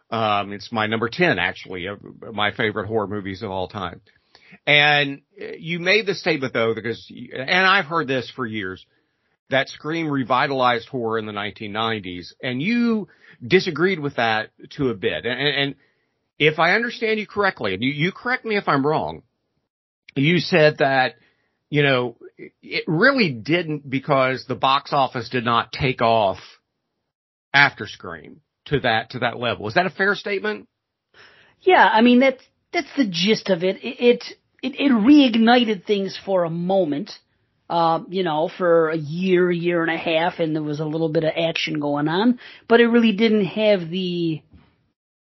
Um, 0.10 0.52
it's 0.52 0.72
my 0.72 0.88
number 0.88 1.10
10 1.10 1.40
actually 1.40 1.86
of 1.88 2.00
my 2.34 2.52
favorite 2.52 2.88
horror 2.88 3.08
movies 3.08 3.42
of 3.42 3.52
all 3.52 3.68
time. 3.68 4.02
And 4.68 5.22
you 5.38 5.80
made 5.80 6.06
the 6.06 6.14
statement 6.14 6.54
though, 6.54 6.76
because, 6.76 7.12
and 7.34 7.66
I've 7.66 7.86
heard 7.86 8.08
this 8.08 8.32
for 8.36 8.46
years, 8.46 8.86
that 9.50 9.70
Scream 9.70 10.10
revitalized 10.10 10.88
horror 10.90 11.20
in 11.20 11.26
the 11.26 11.32
1990s, 11.32 12.34
and 12.42 12.62
you 12.62 13.08
disagreed 13.46 14.00
with 14.00 14.16
that 14.16 14.50
to 14.72 14.90
a 14.90 14.94
bit. 14.94 15.26
And, 15.26 15.40
and 15.40 15.76
if 16.40 16.60
I 16.60 16.74
understand 16.74 17.20
you 17.20 17.28
correctly, 17.28 17.74
and 17.74 17.84
you, 17.84 17.92
you 17.92 18.12
correct 18.12 18.46
me 18.46 18.58
if 18.58 18.68
I'm 18.68 18.86
wrong, 18.86 19.24
you 20.16 20.40
said 20.40 20.78
that, 20.80 21.16
you 21.70 21.84
know, 21.84 22.18
it 22.62 22.84
really 22.88 23.32
didn't 23.32 23.90
because 23.90 24.46
the 24.48 24.56
box 24.56 24.94
office 24.94 25.30
did 25.30 25.46
not 25.46 25.72
take 25.72 26.02
off 26.02 26.40
after 27.54 27.88
Scream 27.88 28.42
to 28.66 28.80
that 28.82 29.12
to 29.12 29.20
that 29.20 29.38
level. 29.38 29.68
Is 29.68 29.76
that 29.76 29.86
a 29.86 29.92
fair 29.92 30.16
statement? 30.16 30.68
Yeah, 31.62 31.88
I 31.92 32.02
mean 32.02 32.20
that's 32.20 32.44
that's 32.72 32.90
the 32.98 33.06
gist 33.06 33.50
of 33.50 33.64
it. 33.64 33.78
It 33.84 34.24
it, 34.62 34.76
it 34.76 34.92
reignited 34.92 35.86
things 35.86 36.20
for 36.26 36.44
a 36.44 36.50
moment 36.50 37.12
uh, 37.70 38.02
you 38.10 38.24
know, 38.24 38.50
for 38.58 38.90
a 38.90 38.98
year, 38.98 39.52
year 39.52 39.82
and 39.82 39.92
a 39.92 39.98
half, 39.98 40.40
and 40.40 40.56
there 40.56 40.64
was 40.64 40.80
a 40.80 40.86
little 40.86 41.10
bit 41.10 41.24
of 41.24 41.32
action 41.36 41.80
going 41.80 42.08
on, 42.08 42.40
but 42.68 42.80
it 42.80 42.88
really 42.88 43.14
didn't 43.14 43.46
have 43.46 43.90
the. 43.90 44.42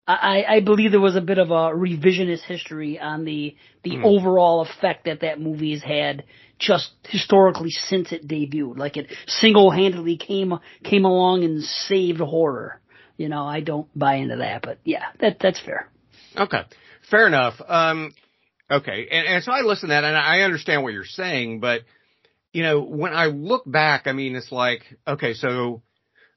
I, 0.07 0.43
I 0.43 0.59
believe 0.61 0.91
there 0.91 0.99
was 0.99 1.15
a 1.15 1.21
bit 1.21 1.37
of 1.37 1.51
a 1.51 1.71
revisionist 1.71 2.41
history 2.43 2.99
on 2.99 3.23
the 3.23 3.55
the 3.83 3.91
mm. 3.91 4.03
overall 4.03 4.61
effect 4.61 5.05
that 5.05 5.21
that 5.21 5.39
movie 5.39 5.71
has 5.71 5.83
had 5.83 6.23
just 6.59 6.91
historically 7.07 7.69
since 7.69 8.11
it 8.11 8.27
debuted. 8.27 8.77
Like 8.77 8.97
it 8.97 9.11
single 9.27 9.71
handedly 9.71 10.17
came 10.17 10.53
came 10.83 11.05
along 11.05 11.43
and 11.43 11.63
saved 11.63 12.19
horror. 12.19 12.81
You 13.17 13.29
know, 13.29 13.45
I 13.45 13.61
don't 13.61 13.87
buy 13.97 14.15
into 14.15 14.37
that, 14.37 14.63
but 14.63 14.79
yeah, 14.83 15.05
that 15.19 15.37
that's 15.39 15.59
fair. 15.59 15.89
Okay, 16.35 16.63
fair 17.09 17.27
enough. 17.27 17.61
Um, 17.65 18.13
okay, 18.69 19.07
and, 19.11 19.27
and 19.27 19.43
so 19.43 19.51
I 19.51 19.61
listen 19.61 19.89
to 19.89 19.93
that, 19.93 20.03
and 20.03 20.17
I 20.17 20.41
understand 20.41 20.83
what 20.83 20.93
you're 20.93 21.05
saying, 21.05 21.59
but 21.59 21.81
you 22.53 22.63
know, 22.63 22.81
when 22.81 23.13
I 23.13 23.27
look 23.27 23.63
back, 23.65 24.07
I 24.07 24.13
mean, 24.13 24.35
it's 24.35 24.51
like, 24.51 24.83
okay, 25.07 25.33
so 25.33 25.81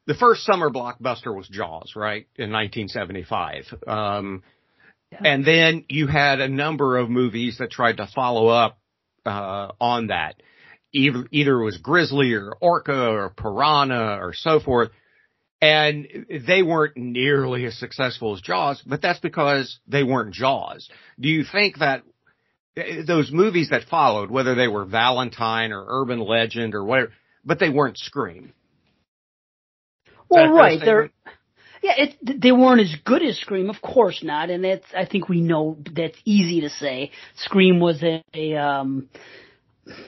the 0.06 0.14
first 0.14 0.44
summer 0.44 0.70
blockbuster 0.70 1.34
was 1.34 1.48
Jaws, 1.48 1.94
right? 1.96 2.26
In 2.36 2.52
1975. 2.52 3.64
Um, 3.86 4.42
yeah. 5.10 5.18
and 5.24 5.44
then 5.44 5.84
you 5.88 6.06
had 6.06 6.40
a 6.40 6.48
number 6.48 6.98
of 6.98 7.10
movies 7.10 7.58
that 7.58 7.70
tried 7.70 7.96
to 7.98 8.08
follow 8.14 8.48
up, 8.48 8.78
uh, 9.26 9.68
on 9.80 10.08
that. 10.08 10.36
Either, 10.92 11.26
either 11.32 11.60
it 11.60 11.64
was 11.64 11.78
Grizzly 11.78 12.34
or 12.34 12.52
Orca 12.60 13.08
or 13.08 13.30
Piranha 13.30 14.18
or 14.20 14.32
so 14.34 14.60
forth. 14.60 14.90
And 15.60 16.06
they 16.46 16.62
weren't 16.62 16.96
nearly 16.96 17.64
as 17.64 17.78
successful 17.78 18.34
as 18.34 18.42
Jaws, 18.42 18.82
but 18.84 19.00
that's 19.00 19.20
because 19.20 19.80
they 19.88 20.02
weren't 20.02 20.34
Jaws. 20.34 20.88
Do 21.18 21.28
you 21.28 21.42
think 21.50 21.78
that 21.78 22.02
those 23.06 23.30
movies 23.30 23.70
that 23.70 23.84
followed, 23.84 24.30
whether 24.30 24.54
they 24.54 24.68
were 24.68 24.84
Valentine 24.84 25.72
or 25.72 25.84
Urban 25.86 26.20
Legend 26.20 26.74
or 26.74 26.84
whatever, 26.84 27.12
but 27.44 27.58
they 27.58 27.70
weren't 27.70 27.98
Scream. 27.98 28.52
Well, 30.28 30.48
right, 30.48 30.80
they're 30.82 31.10
yeah, 31.82 31.92
it, 31.98 32.40
they 32.40 32.50
weren't 32.50 32.80
as 32.80 32.96
good 33.04 33.22
as 33.22 33.38
Scream, 33.38 33.68
of 33.68 33.82
course 33.82 34.22
not, 34.22 34.48
and 34.48 34.64
that's 34.64 34.86
I 34.96 35.04
think 35.04 35.28
we 35.28 35.40
know 35.40 35.76
that's 35.92 36.18
easy 36.24 36.62
to 36.62 36.70
say. 36.70 37.10
Scream 37.36 37.78
was 37.78 38.02
a, 38.02 38.24
a 38.34 38.56
um 38.56 39.08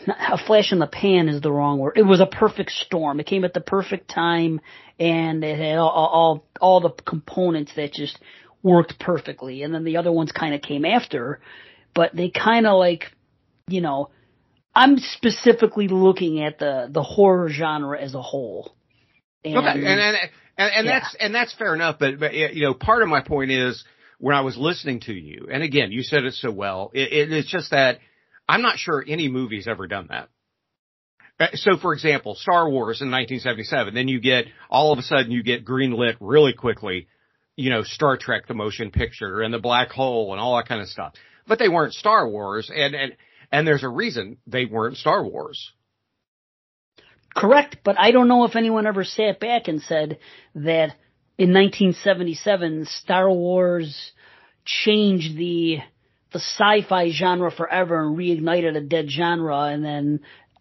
a 0.09 0.39
flash 0.39 0.73
in 0.73 0.79
the 0.79 0.87
pan 0.87 1.29
is 1.29 1.43
the 1.43 1.53
wrong 1.53 1.79
word. 1.79 1.93
It 1.97 2.03
was 2.03 2.21
a 2.21 2.27
perfect 2.27 2.71
storm. 2.71 3.21
It 3.21 3.27
came 3.27 3.45
at 3.45 3.53
the 3.53 3.61
perfect 3.61 4.09
time, 4.11 4.61
and 4.99 5.45
it 5.45 5.59
had 5.59 5.77
all 5.77 5.91
all, 5.91 6.47
all 6.61 6.81
the 6.81 6.91
components 7.03 7.73
that 7.77 7.93
just 7.93 8.19
worked 8.63 8.99
perfectly. 8.99 9.63
And 9.63 9.75
then 9.75 9.85
the 9.85 9.99
other 9.99 10.11
ones 10.11 10.33
kind 10.33 10.55
of 10.55 10.63
came 10.63 10.85
after 10.85 11.41
but 11.97 12.15
they 12.15 12.29
kind 12.31 12.67
of 12.67 12.79
like, 12.79 13.11
you 13.67 13.81
know, 13.81 14.11
I'm 14.75 14.99
specifically 14.99 15.89
looking 15.89 16.45
at 16.45 16.59
the 16.59 16.89
the 16.93 17.03
horror 17.03 17.49
genre 17.49 17.99
as 18.01 18.15
a 18.15 18.23
whole. 18.23 18.77
And, 19.43 19.57
okay, 19.57 19.71
and 19.71 19.87
and 19.87 20.17
and, 20.59 20.73
and 20.75 20.87
yeah. 20.87 21.01
that's 21.01 21.17
and 21.19 21.35
that's 21.35 21.55
fair 21.55 21.75
enough. 21.75 21.97
But 21.99 22.21
but 22.21 22.35
you 22.35 22.63
know, 22.63 22.75
part 22.75 23.03
of 23.03 23.09
my 23.09 23.23
point 23.23 23.51
is 23.51 23.83
when 24.19 24.37
I 24.37 24.43
was 24.43 24.57
listening 24.57 25.01
to 25.01 25.15
you, 25.15 25.49
and 25.51 25.63
again, 25.63 25.91
you 25.91 26.03
said 26.03 26.25
it 26.25 26.35
so 26.35 26.53
well. 26.53 26.91
It, 26.93 27.13
it 27.13 27.33
is 27.33 27.47
just 27.47 27.71
that 27.71 27.99
I'm 28.47 28.61
not 28.61 28.77
sure 28.77 29.03
any 29.07 29.29
movie's 29.29 29.67
ever 29.67 29.87
done 29.87 30.09
that. 30.11 30.29
Uh, 31.39 31.49
so, 31.55 31.79
for 31.79 31.95
example, 31.95 32.35
Star 32.35 32.69
Wars 32.69 33.01
in 33.01 33.11
1977, 33.11 33.95
then 33.95 34.09
you 34.09 34.21
get 34.21 34.47
all 34.71 34.93
of 34.93 34.99
a 34.99 35.03
sudden 35.03 35.31
you 35.31 35.43
get 35.43 35.65
greenlit 35.65 36.17
really 36.21 36.53
quickly. 36.53 37.09
You 37.57 37.71
know, 37.71 37.83
Star 37.83 38.19
Trek, 38.19 38.47
the 38.47 38.55
motion 38.55 38.91
picture, 38.91 39.41
and 39.41 39.53
the 39.53 39.59
black 39.59 39.91
hole, 39.91 40.33
and 40.33 40.41
all 40.41 40.57
that 40.57 40.69
kind 40.69 40.83
of 40.83 40.89
stuff 40.89 41.15
but 41.47 41.59
they 41.59 41.69
weren't 41.69 41.95
Star 41.95 42.29
Wars, 42.29 42.71
and 42.75 42.95
and 42.95 43.17
and 43.53 43.67
there's 43.67 43.85
a 43.85 43.89
reason 43.89 44.39
they 44.47 44.65
weren't 44.65 44.97
Star 44.97 45.25
Wars. 45.25 45.73
Correct, 47.35 47.79
but 47.85 47.99
I 47.99 48.13
don't 48.13 48.29
know 48.29 48.45
if 48.45 48.57
anyone 48.57 48.87
ever 48.87 49.05
sat 49.05 49.39
back 49.41 49.69
and 49.69 49.83
said 49.83 50.19
that 50.55 50.95
in 51.39 51.53
1977 51.53 52.87
Star 52.87 53.31
Wars 53.31 54.13
changed 54.65 55.37
the 55.37 55.79
the 56.33 56.41
sci-fi 56.41 57.11
genre 57.11 57.51
forever 57.51 58.07
and 58.07 58.17
reignited 58.17 58.77
a 58.77 58.81
dead 58.81 59.11
genre 59.11 59.65
and 59.65 59.85
then 59.85 60.21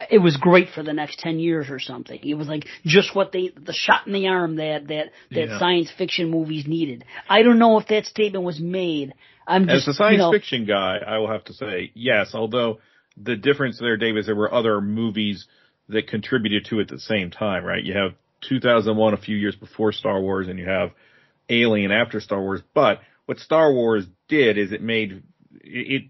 it 0.10 0.20
was 0.20 0.38
great 0.38 0.70
for 0.70 0.84
the 0.84 0.94
next 0.94 1.20
10 1.20 1.40
years 1.40 1.70
or 1.70 1.80
something. 1.80 2.20
It 2.22 2.34
was 2.36 2.48
like 2.48 2.66
just 2.86 3.16
what 3.16 3.32
they, 3.32 3.52
the 3.56 3.74
shot 3.74 4.06
in 4.06 4.14
the 4.14 4.28
arm 4.28 4.58
that, 4.58 4.88
that, 4.88 5.12
that 5.32 5.48
yeah. 5.48 5.60
science 5.60 5.90
fiction 5.98 6.30
movies 6.30 6.68
needed. 6.68 7.06
I 7.30 7.44
don't 7.44 7.60
know 7.60 7.80
if 7.80 7.88
that 7.88 8.06
statement 8.06 8.44
was 8.44 8.60
made. 8.60 9.14
I'm 9.48 9.68
just, 9.68 9.88
As 9.88 9.96
a 9.96 9.98
science 9.98 10.14
you 10.14 10.18
know, 10.20 10.32
fiction 10.32 10.66
guy, 10.66 10.98
I 11.06 11.18
will 11.20 11.30
have 11.30 11.44
to 11.46 11.54
say 11.54 11.92
yes, 11.94 12.32
although 12.34 12.80
the 13.18 13.36
difference 13.36 13.80
there, 13.80 13.98
Dave, 13.98 14.18
is 14.18 14.26
there 14.26 14.36
were 14.36 14.54
other 14.54 14.82
movies 14.82 15.46
that 15.90 16.08
contributed 16.08 16.66
to 16.66 16.80
it 16.80 16.84
at 16.84 16.88
the 16.90 17.00
same 17.00 17.32
time, 17.32 17.64
right? 17.64 17.84
You 17.84 17.94
have 17.94 18.16
2001 18.50 19.14
a 19.14 19.18
few 19.18 19.36
years 19.36 19.56
before 19.56 19.92
Star 19.92 20.20
Wars 20.20 20.48
and 20.48 20.60
you 20.60 20.66
have 20.66 20.92
Alien 21.50 21.92
after 21.92 22.20
Star 22.20 22.42
Wars, 22.42 22.62
but 22.74 23.00
what 23.26 23.40
Star 23.40 23.72
Wars 23.72 24.06
did 24.28 24.58
is 24.58 24.72
it 24.72 24.82
made 24.82 25.24
it, 25.62 26.02
it 26.02 26.04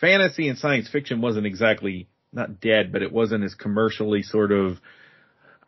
fantasy 0.00 0.48
and 0.48 0.58
science 0.58 0.88
fiction 0.88 1.20
wasn't 1.20 1.46
exactly 1.46 2.08
not 2.32 2.60
dead, 2.60 2.92
but 2.92 3.02
it 3.02 3.12
wasn't 3.12 3.44
as 3.44 3.54
commercially 3.54 4.22
sort 4.22 4.52
of, 4.52 4.78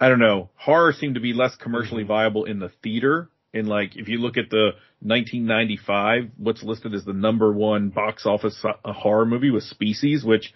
I 0.01 0.09
don't 0.09 0.21
know, 0.21 0.51
horror 0.55 0.93
seemed 0.93 1.17
to 1.17 1.21
be 1.21 1.33
less 1.33 1.57
commercially 1.57 2.03
mm-hmm. 2.03 2.09
viable 2.09 2.45
in 2.45 2.59
the 2.59 2.71
theater. 2.83 3.29
And 3.55 3.69
like, 3.69 3.97
if 3.97 4.09
you 4.09 4.19
look 4.19 4.37
at 4.37 4.51
the 4.51 4.71
1995, 5.03 6.31
what's 6.39 6.63
listed 6.63 6.95
as 6.95 7.05
the 7.05 7.13
number 7.13 7.53
one 7.53 7.89
box 7.89 8.25
office 8.27 8.65
uh, 8.65 8.93
horror 8.93 9.27
movie 9.27 9.51
was 9.51 9.69
Species, 9.69 10.25
which, 10.25 10.55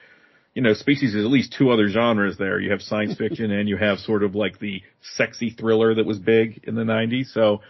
you 0.55 0.63
know, 0.63 0.73
Species 0.73 1.15
is 1.15 1.25
at 1.25 1.31
least 1.31 1.55
two 1.57 1.71
other 1.71 1.89
genres 1.89 2.39
there. 2.39 2.61
You 2.61 2.71
have 2.71 2.81
science 2.81 3.15
fiction 3.19 3.51
and 3.51 3.69
you 3.69 3.77
have 3.77 3.99
sort 3.99 4.23
of 4.23 4.35
like 4.35 4.59
the 4.59 4.83
sexy 5.03 5.51
thriller 5.51 5.95
that 5.95 6.07
was 6.07 6.19
big 6.19 6.65
in 6.65 6.75
the 6.75 6.83
90s. 6.83 7.33
So 7.33 7.61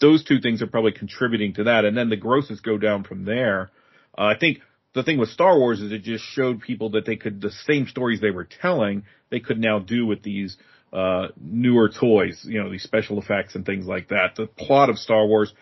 those 0.00 0.24
two 0.24 0.40
things 0.40 0.62
are 0.62 0.66
probably 0.66 0.92
contributing 0.92 1.54
to 1.54 1.64
that. 1.64 1.84
And 1.84 1.96
then 1.96 2.08
the 2.08 2.16
grosses 2.16 2.60
go 2.60 2.78
down 2.78 3.04
from 3.04 3.24
there. 3.24 3.70
Uh, 4.16 4.24
I 4.24 4.38
think 4.38 4.58
the 4.94 5.02
thing 5.02 5.18
with 5.18 5.30
Star 5.30 5.58
Wars 5.58 5.80
is 5.80 5.92
it 5.92 6.02
just 6.02 6.24
showed 6.24 6.60
people 6.60 6.90
that 6.90 7.06
they 7.06 7.16
could 7.16 7.40
the 7.40 7.52
same 7.66 7.86
stories 7.86 8.20
they 8.20 8.30
were 8.30 8.48
telling 8.60 9.04
they 9.30 9.40
could 9.40 9.58
now 9.58 9.78
do 9.78 10.06
with 10.06 10.22
these 10.22 10.56
uh, 10.92 11.28
newer 11.40 11.90
toys, 11.90 12.44
you 12.48 12.62
know, 12.62 12.70
these 12.70 12.82
special 12.82 13.20
effects 13.20 13.54
and 13.54 13.66
things 13.66 13.86
like 13.86 14.08
that. 14.08 14.36
The 14.36 14.46
plot 14.46 14.88
of 14.88 14.98
Star 14.98 15.26
Wars, 15.26 15.52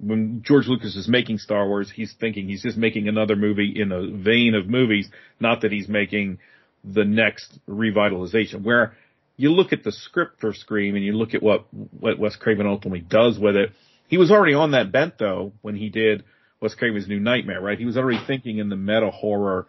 when 0.00 0.42
George 0.42 0.66
Lucas 0.66 0.96
is 0.96 1.08
making 1.08 1.38
Star 1.38 1.66
Wars, 1.68 1.90
he's 1.94 2.14
thinking 2.18 2.48
he's 2.48 2.62
just 2.62 2.76
making 2.76 3.08
another 3.08 3.36
movie 3.36 3.72
in 3.74 3.92
a 3.92 4.10
vein 4.10 4.54
of 4.54 4.68
movies, 4.68 5.08
not 5.38 5.60
that 5.60 5.72
he's 5.72 5.88
making 5.88 6.38
the 6.84 7.04
next 7.04 7.58
revitalization. 7.68 8.62
Where 8.62 8.94
you 9.36 9.50
look 9.50 9.72
at 9.72 9.84
the 9.84 9.92
script 9.92 10.40
for 10.40 10.52
Scream 10.52 10.96
and 10.96 11.04
you 11.04 11.12
look 11.12 11.34
at 11.34 11.42
what 11.42 11.66
what 11.98 12.18
Wes 12.18 12.36
Craven 12.36 12.66
ultimately 12.66 13.00
does 13.00 13.38
with 13.38 13.56
it. 13.56 13.72
He 14.08 14.18
was 14.18 14.30
already 14.30 14.54
on 14.54 14.72
that 14.72 14.90
bent 14.92 15.18
though 15.18 15.52
when 15.62 15.76
he 15.76 15.88
did 15.88 16.24
Wes 16.60 16.74
Craven's 16.74 17.08
New 17.08 17.20
Nightmare, 17.20 17.60
right? 17.60 17.78
He 17.78 17.86
was 17.86 17.96
already 17.96 18.20
thinking 18.26 18.58
in 18.58 18.68
the 18.68 18.76
meta 18.76 19.10
horror 19.10 19.66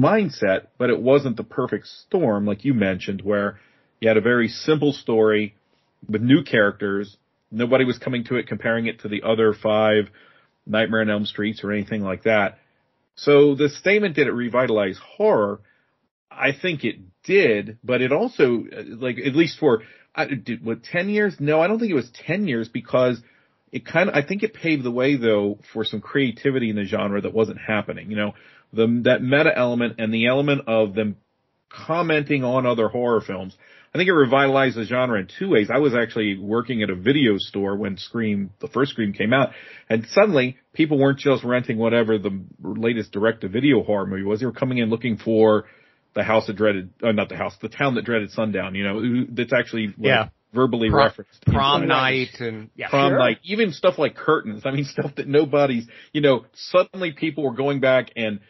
mindset, 0.00 0.68
but 0.78 0.90
it 0.90 1.00
wasn't 1.00 1.36
the 1.36 1.44
perfect 1.44 1.86
storm 1.86 2.46
like 2.46 2.64
you 2.64 2.74
mentioned 2.74 3.22
where 3.22 3.58
you 4.00 4.08
had 4.08 4.16
a 4.16 4.20
very 4.20 4.48
simple 4.48 4.92
story 4.92 5.56
with 6.08 6.22
new 6.22 6.44
characters. 6.44 7.16
Nobody 7.50 7.84
was 7.84 7.98
coming 7.98 8.24
to 8.24 8.36
it 8.36 8.46
comparing 8.46 8.86
it 8.86 9.00
to 9.00 9.08
the 9.08 9.22
other 9.22 9.54
five 9.54 10.10
Nightmare 10.66 11.00
on 11.00 11.10
Elm 11.10 11.26
Streets 11.26 11.64
or 11.64 11.72
anything 11.72 12.02
like 12.02 12.24
that. 12.24 12.58
So 13.14 13.54
the 13.54 13.68
statement 13.68 14.14
did 14.14 14.26
it 14.26 14.32
revitalize 14.32 14.98
horror? 15.16 15.60
I 16.30 16.52
think 16.52 16.84
it 16.84 16.96
did, 17.24 17.78
but 17.82 18.00
it 18.00 18.12
also, 18.12 18.64
uh, 18.64 18.82
like, 18.86 19.18
at 19.18 19.34
least 19.34 19.58
for, 19.58 19.82
I, 20.14 20.26
did, 20.26 20.64
what, 20.64 20.84
10 20.84 21.08
years? 21.08 21.36
No, 21.40 21.60
I 21.60 21.66
don't 21.66 21.80
think 21.80 21.90
it 21.90 21.96
was 21.96 22.10
10 22.26 22.46
years 22.46 22.68
because 22.68 23.20
it 23.72 23.84
kind 23.84 24.08
of, 24.08 24.14
I 24.14 24.22
think 24.22 24.42
it 24.42 24.54
paved 24.54 24.84
the 24.84 24.90
way 24.90 25.16
though 25.16 25.58
for 25.72 25.84
some 25.84 26.00
creativity 26.00 26.70
in 26.70 26.76
the 26.76 26.84
genre 26.84 27.20
that 27.20 27.34
wasn't 27.34 27.58
happening. 27.58 28.10
You 28.10 28.16
know, 28.16 28.34
the, 28.72 29.00
that 29.04 29.22
meta 29.22 29.52
element 29.56 29.96
and 29.98 30.12
the 30.12 30.26
element 30.26 30.62
of 30.68 30.94
them 30.94 31.16
commenting 31.68 32.44
on 32.44 32.66
other 32.66 32.88
horror 32.88 33.20
films. 33.20 33.56
I 33.94 33.98
think 33.98 34.08
it 34.08 34.12
revitalized 34.12 34.76
the 34.76 34.84
genre 34.84 35.18
in 35.18 35.28
two 35.38 35.48
ways. 35.48 35.70
I 35.72 35.78
was 35.78 35.94
actually 35.94 36.38
working 36.38 36.82
at 36.82 36.90
a 36.90 36.94
video 36.94 37.38
store 37.38 37.76
when 37.76 37.96
Scream, 37.96 38.50
the 38.60 38.68
first 38.68 38.92
Scream 38.92 39.12
came 39.12 39.32
out, 39.32 39.50
and 39.88 40.06
suddenly 40.10 40.58
people 40.74 40.98
weren't 40.98 41.18
just 41.18 41.42
renting 41.42 41.78
whatever 41.78 42.18
the 42.18 42.44
latest 42.62 43.12
direct 43.12 43.40
to 43.42 43.48
video 43.48 43.82
horror 43.82 44.06
movie 44.06 44.24
was. 44.24 44.40
They 44.40 44.46
were 44.46 44.52
coming 44.52 44.78
in 44.78 44.90
looking 44.90 45.16
for 45.16 45.64
the 46.14 46.22
house 46.22 46.46
that 46.48 46.56
dreaded, 46.56 46.90
uh, 47.02 47.12
not 47.12 47.28
the 47.28 47.36
house, 47.36 47.56
the 47.62 47.68
town 47.68 47.94
that 47.94 48.04
dreaded 48.04 48.30
sundown, 48.30 48.74
you 48.74 48.84
know, 48.84 49.24
that's 49.30 49.52
actually 49.52 49.86
like, 49.88 49.96
yeah. 49.98 50.28
verbally 50.52 50.90
Prom, 50.90 51.06
referenced. 51.06 51.44
Prom 51.46 51.86
night 51.86 52.40
and 52.40 52.70
yeah, 52.74 52.88
prom 52.88 53.12
sure. 53.12 53.18
night, 53.18 53.38
even 53.44 53.72
stuff 53.72 53.98
like 53.98 54.16
curtains. 54.16 54.62
I 54.64 54.72
mean, 54.72 54.84
stuff 54.84 55.14
that 55.16 55.28
nobody's, 55.28 55.86
you 56.12 56.20
know, 56.20 56.44
suddenly 56.54 57.12
people 57.12 57.44
were 57.44 57.54
going 57.54 57.80
back 57.80 58.10
and 58.16 58.40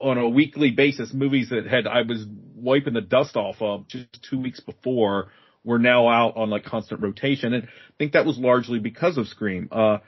on 0.00 0.18
a 0.18 0.28
weekly 0.28 0.70
basis, 0.70 1.12
movies 1.12 1.50
that 1.50 1.66
had 1.66 1.86
I 1.86 2.02
was 2.02 2.24
wiping 2.54 2.94
the 2.94 3.00
dust 3.00 3.36
off 3.36 3.56
of 3.60 3.86
just 3.88 4.06
two 4.28 4.40
weeks 4.40 4.60
before 4.60 5.28
were 5.64 5.78
now 5.78 6.08
out 6.08 6.36
on 6.36 6.50
like 6.50 6.64
constant 6.64 7.02
rotation, 7.02 7.52
and 7.52 7.64
I 7.64 7.92
think 7.98 8.12
that 8.12 8.24
was 8.24 8.38
largely 8.38 8.78
because 8.78 9.18
of 9.18 9.28
Scream. 9.28 9.68
Uh, 9.70 9.98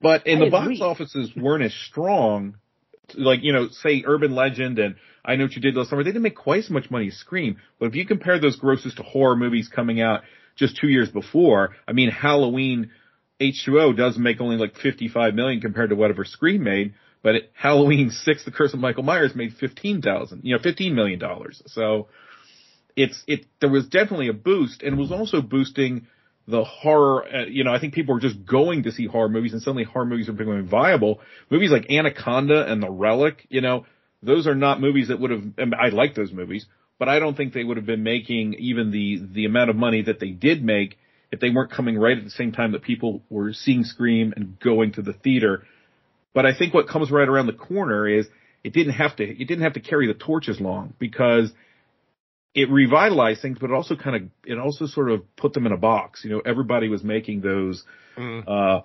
but 0.00 0.26
in 0.26 0.38
I 0.38 0.48
the 0.48 0.56
agree. 0.56 0.78
box 0.78 0.80
offices 0.80 1.30
weren't 1.36 1.64
as 1.64 1.74
strong, 1.74 2.56
like 3.14 3.40
you 3.42 3.52
know, 3.52 3.68
say 3.68 4.02
Urban 4.06 4.34
Legend 4.34 4.78
and 4.78 4.96
I 5.24 5.36
Know 5.36 5.44
What 5.44 5.56
You 5.56 5.62
Did 5.62 5.76
Last 5.76 5.90
Summer. 5.90 6.02
They 6.02 6.10
didn't 6.10 6.22
make 6.22 6.36
quite 6.36 6.64
as 6.64 6.70
much 6.70 6.90
money 6.90 7.08
as 7.08 7.14
Scream, 7.14 7.58
but 7.78 7.86
if 7.86 7.94
you 7.94 8.06
compare 8.06 8.40
those 8.40 8.56
grosses 8.56 8.94
to 8.94 9.02
horror 9.02 9.36
movies 9.36 9.68
coming 9.68 10.00
out 10.00 10.22
just 10.56 10.78
two 10.78 10.88
years 10.88 11.10
before, 11.10 11.76
I 11.86 11.92
mean, 11.92 12.10
Halloween 12.10 12.90
H2O 13.40 13.96
does 13.96 14.18
make 14.18 14.40
only 14.40 14.56
like 14.56 14.76
55 14.76 15.34
million 15.34 15.60
compared 15.60 15.90
to 15.90 15.96
whatever 15.96 16.24
Scream 16.24 16.62
made, 16.62 16.94
but 17.22 17.34
it, 17.34 17.52
Halloween 17.54 18.10
6, 18.10 18.44
The 18.44 18.50
Curse 18.50 18.74
of 18.74 18.80
Michael 18.80 19.02
Myers 19.02 19.34
made 19.34 19.54
15,000, 19.54 20.40
you 20.42 20.56
know, 20.56 20.62
15 20.62 20.94
million 20.94 21.18
dollars. 21.18 21.62
So 21.66 22.08
it's, 22.96 23.22
it, 23.26 23.46
there 23.60 23.70
was 23.70 23.88
definitely 23.88 24.28
a 24.28 24.32
boost 24.32 24.82
and 24.82 24.94
it 24.94 25.00
was 25.00 25.12
also 25.12 25.40
boosting 25.42 26.06
the 26.48 26.64
horror, 26.64 27.24
uh, 27.24 27.46
you 27.46 27.64
know, 27.64 27.72
I 27.72 27.78
think 27.78 27.94
people 27.94 28.14
were 28.14 28.20
just 28.20 28.44
going 28.44 28.84
to 28.84 28.92
see 28.92 29.06
horror 29.06 29.28
movies 29.28 29.52
and 29.52 29.62
suddenly 29.62 29.84
horror 29.84 30.06
movies 30.06 30.28
are 30.28 30.32
becoming 30.32 30.66
viable. 30.66 31.20
Movies 31.50 31.70
like 31.70 31.90
Anaconda 31.90 32.70
and 32.70 32.82
The 32.82 32.90
Relic, 32.90 33.46
you 33.48 33.60
know, 33.60 33.86
those 34.22 34.46
are 34.46 34.54
not 34.54 34.80
movies 34.80 35.08
that 35.08 35.20
would 35.20 35.30
have, 35.30 35.44
I 35.78 35.88
like 35.88 36.14
those 36.14 36.32
movies, 36.32 36.66
but 36.98 37.08
I 37.08 37.18
don't 37.18 37.36
think 37.36 37.52
they 37.52 37.64
would 37.64 37.76
have 37.76 37.86
been 37.86 38.02
making 38.02 38.54
even 38.54 38.90
the, 38.90 39.22
the 39.32 39.44
amount 39.44 39.70
of 39.70 39.76
money 39.76 40.02
that 40.02 40.20
they 40.20 40.30
did 40.30 40.62
make 40.64 40.98
if 41.30 41.40
they 41.40 41.50
weren't 41.50 41.70
coming 41.70 41.96
right 41.98 42.18
at 42.18 42.24
the 42.24 42.30
same 42.30 42.52
time 42.52 42.72
that 42.72 42.82
people 42.82 43.22
were 43.30 43.52
seeing 43.52 43.84
Scream 43.84 44.34
and 44.36 44.58
going 44.58 44.92
to 44.92 45.02
the 45.02 45.12
theater. 45.12 45.64
But 46.34 46.46
I 46.46 46.54
think 46.56 46.72
what 46.74 46.88
comes 46.88 47.10
right 47.10 47.28
around 47.28 47.46
the 47.46 47.52
corner 47.52 48.06
is 48.08 48.26
it 48.62 48.72
didn't 48.72 48.92
have 48.94 49.16
to, 49.16 49.24
it 49.24 49.44
didn't 49.46 49.62
have 49.62 49.72
to 49.74 49.80
carry 49.80 50.06
the 50.06 50.14
torch 50.14 50.48
as 50.48 50.60
long 50.60 50.94
because 50.98 51.50
it 52.54 52.68
revitalized 52.70 53.40
things, 53.42 53.58
but 53.60 53.70
it 53.70 53.72
also 53.74 53.96
kind 53.96 54.16
of, 54.16 54.22
it 54.44 54.58
also 54.58 54.86
sort 54.86 55.10
of 55.10 55.22
put 55.36 55.52
them 55.52 55.66
in 55.66 55.72
a 55.72 55.76
box. 55.76 56.22
You 56.24 56.30
know, 56.30 56.40
everybody 56.40 56.88
was 56.88 57.02
making 57.04 57.40
those, 57.42 57.84
uh, 58.46 58.80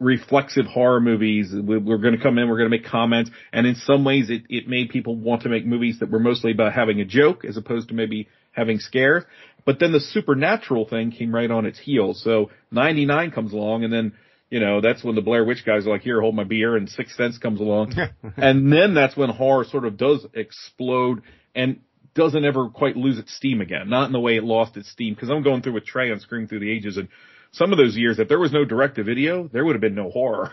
reflexive 0.00 0.66
horror 0.66 1.00
movies. 1.00 1.52
We- 1.52 1.78
We're 1.78 1.98
going 1.98 2.16
to 2.16 2.22
come 2.22 2.38
in, 2.38 2.48
we're 2.48 2.58
going 2.58 2.70
to 2.70 2.76
make 2.76 2.86
comments, 2.86 3.30
and 3.52 3.66
in 3.66 3.74
some 3.74 4.04
ways, 4.04 4.30
it 4.30 4.44
it 4.48 4.68
made 4.68 4.90
people 4.90 5.16
want 5.16 5.42
to 5.42 5.48
make 5.48 5.66
movies 5.66 5.98
that 5.98 6.10
were 6.10 6.20
mostly 6.20 6.52
about 6.52 6.72
having 6.72 7.00
a 7.00 7.04
joke 7.04 7.44
as 7.44 7.56
opposed 7.56 7.88
to 7.88 7.94
maybe 7.94 8.28
having 8.52 8.78
scares. 8.78 9.24
But 9.64 9.80
then 9.80 9.90
the 9.92 10.00
supernatural 10.00 10.86
thing 10.88 11.10
came 11.10 11.34
right 11.34 11.50
on 11.50 11.66
its 11.66 11.78
heels. 11.80 12.22
So 12.22 12.50
99 12.70 13.32
comes 13.32 13.52
along, 13.52 13.82
and 13.84 13.92
then 13.92 14.12
you 14.50 14.60
know 14.60 14.80
that's 14.80 15.04
when 15.04 15.14
the 15.14 15.22
Blair 15.22 15.44
Witch 15.44 15.64
guys 15.64 15.86
are 15.86 15.90
like, 15.90 16.02
"Here, 16.02 16.20
hold 16.20 16.34
my 16.34 16.44
beer," 16.44 16.76
and 16.76 16.88
Sixth 16.88 17.16
Sense 17.16 17.38
comes 17.38 17.60
along, 17.60 17.94
and 18.36 18.72
then 18.72 18.94
that's 18.94 19.16
when 19.16 19.30
horror 19.30 19.64
sort 19.64 19.84
of 19.84 19.96
does 19.96 20.26
explode 20.34 21.22
and 21.54 21.80
doesn't 22.14 22.44
ever 22.44 22.68
quite 22.68 22.96
lose 22.96 23.18
its 23.18 23.34
steam 23.34 23.60
again. 23.60 23.88
Not 23.88 24.06
in 24.06 24.12
the 24.12 24.20
way 24.20 24.36
it 24.36 24.44
lost 24.44 24.76
its 24.76 24.90
steam. 24.90 25.14
Because 25.14 25.30
I'm 25.30 25.42
going 25.42 25.62
through 25.62 25.74
with 25.74 25.86
Trey 25.86 26.10
on 26.10 26.20
Scream 26.20 26.48
Through 26.48 26.60
the 26.60 26.70
Ages, 26.70 26.96
and 26.96 27.08
some 27.52 27.72
of 27.72 27.78
those 27.78 27.96
years, 27.96 28.18
if 28.18 28.28
there 28.28 28.38
was 28.38 28.52
no 28.52 28.64
direct 28.64 28.96
to 28.96 29.04
video, 29.04 29.48
there 29.48 29.64
would 29.64 29.74
have 29.74 29.80
been 29.80 29.94
no 29.94 30.10
horror. 30.10 30.52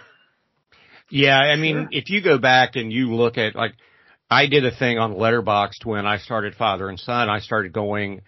Yeah, 1.09 1.37
I 1.37 1.55
mean, 1.55 1.89
if 1.91 2.09
you 2.09 2.21
go 2.21 2.37
back 2.37 2.75
and 2.75 2.91
you 2.91 3.13
look 3.13 3.37
at 3.37 3.55
like, 3.55 3.73
I 4.29 4.47
did 4.47 4.65
a 4.65 4.75
thing 4.75 4.97
on 4.97 5.13
Letterboxd 5.13 5.85
when 5.85 6.05
I 6.05 6.17
started 6.17 6.55
Father 6.55 6.89
and 6.89 6.99
Son. 6.99 7.29
I 7.29 7.39
started 7.39 7.73
going 7.73 8.21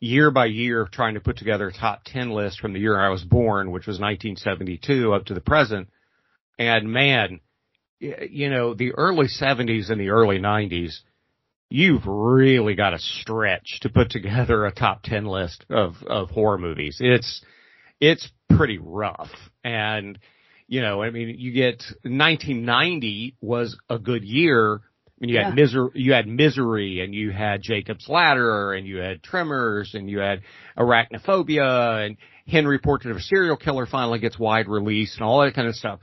year 0.00 0.30
by 0.30 0.46
year 0.46 0.88
trying 0.90 1.14
to 1.14 1.20
put 1.20 1.36
together 1.36 1.68
a 1.68 1.72
top 1.72 2.02
10 2.04 2.30
list 2.30 2.60
from 2.60 2.72
the 2.72 2.80
year 2.80 2.98
I 2.98 3.08
was 3.08 3.22
born, 3.22 3.70
which 3.70 3.86
was 3.86 4.00
1972 4.00 5.12
up 5.12 5.26
to 5.26 5.34
the 5.34 5.40
present. 5.40 5.88
And 6.58 6.92
man, 6.92 7.40
you 8.00 8.50
know, 8.50 8.74
the 8.74 8.92
early 8.92 9.26
70s 9.26 9.90
and 9.90 10.00
the 10.00 10.10
early 10.10 10.38
90s, 10.38 10.98
you've 11.68 12.06
really 12.06 12.74
got 12.74 12.90
to 12.90 12.98
stretch 12.98 13.80
to 13.82 13.88
put 13.88 14.10
together 14.10 14.64
a 14.64 14.72
top 14.72 15.02
10 15.02 15.26
list 15.26 15.64
of, 15.68 15.94
of 16.06 16.30
horror 16.30 16.58
movies. 16.58 16.98
It's, 17.00 17.42
it's 18.00 18.28
pretty 18.56 18.78
rough. 18.78 19.30
And, 19.64 20.18
you 20.66 20.80
know, 20.80 21.02
I 21.02 21.10
mean, 21.10 21.34
you 21.38 21.52
get 21.52 21.82
1990 22.02 23.36
was 23.40 23.76
a 23.90 23.98
good 23.98 24.24
year. 24.24 24.80
Mean, 25.20 25.30
you 25.30 25.36
Yeah. 25.36 25.46
had 25.46 25.54
misery, 25.56 25.90
you 25.94 26.12
had 26.12 26.28
misery 26.28 27.00
and 27.00 27.14
you 27.14 27.30
had 27.32 27.60
Jacob's 27.62 28.08
Ladder 28.08 28.72
and 28.72 28.86
you 28.86 28.98
had 28.98 29.22
Tremors 29.22 29.94
and 29.94 30.08
you 30.08 30.20
had 30.20 30.42
Arachnophobia 30.76 32.06
and 32.06 32.16
Henry 32.46 32.78
Portrait 32.78 33.10
of 33.10 33.16
a 33.16 33.20
Serial 33.20 33.56
Killer 33.56 33.86
finally 33.86 34.20
gets 34.20 34.38
wide 34.38 34.68
release 34.68 35.14
and 35.16 35.24
all 35.24 35.40
that 35.40 35.54
kind 35.54 35.66
of 35.68 35.74
stuff. 35.74 36.00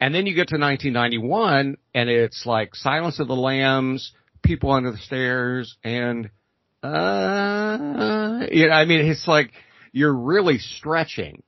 And 0.00 0.14
then 0.14 0.26
you 0.26 0.34
get 0.34 0.48
to 0.48 0.58
1991 0.58 1.76
and 1.94 2.10
it's 2.10 2.44
like 2.44 2.74
Silence 2.74 3.20
of 3.20 3.28
the 3.28 3.36
Lambs, 3.36 4.12
People 4.42 4.72
Under 4.72 4.90
the 4.90 4.98
Stairs 4.98 5.76
and, 5.84 6.30
uh, 6.82 8.46
you 8.50 8.66
know, 8.68 8.74
I 8.74 8.84
mean, 8.84 9.06
it's 9.06 9.26
like 9.26 9.52
you're 9.92 10.14
really 10.14 10.58
stretching. 10.58 11.42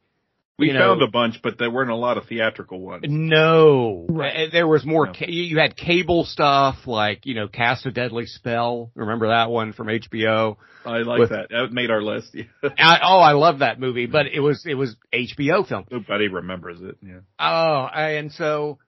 We 0.58 0.66
You 0.68 0.72
know- 0.72 0.80
found 0.90 1.02
a 1.02 1.06
bunch, 1.06 1.40
but 1.40 1.56
there 1.56 1.70
weren't 1.70 1.92
a 1.92 1.94
lot 1.96 2.18
of 2.18 2.24
theatrical 2.26 2.80
ones. 2.80 3.04
No, 3.08 4.06
Right. 4.08 4.50
There 4.50 4.66
was 4.66 4.84
more. 4.84 5.06
No. 5.06 5.12
Ca- 5.12 5.26
you 5.28 5.42
you 5.44 5.58
had 5.58 5.76
cable 5.76 6.24
stuff 6.24 6.84
like 6.86 7.26
you 7.26 7.34
know, 7.34 7.46
Cast 7.46 7.86
a 7.86 7.92
Deadly 7.92 8.26
Spell. 8.26 8.90
Remember 8.96 9.28
that 9.28 9.50
one 9.50 9.72
from 9.72 9.86
HBO? 9.88 10.56
I 10.84 10.98
like 10.98 11.20
With- 11.20 11.30
that. 11.30 11.50
That 11.50 11.72
made 11.72 11.90
our 11.92 12.02
list. 12.02 12.34
I, 12.64 12.98
oh, 13.02 13.18
I 13.20 13.32
love 13.32 13.60
that 13.60 13.78
movie, 13.78 14.06
but 14.06 14.26
it 14.26 14.40
was 14.40 14.66
it 14.66 14.74
was 14.74 14.96
HBO 15.12 15.66
film. 15.66 15.84
Nobody 15.92 16.26
remembers 16.26 16.80
it. 16.82 16.96
Yeah. 17.02 17.20
Oh, 17.38 17.84
and 17.94 18.32
so, 18.32 18.78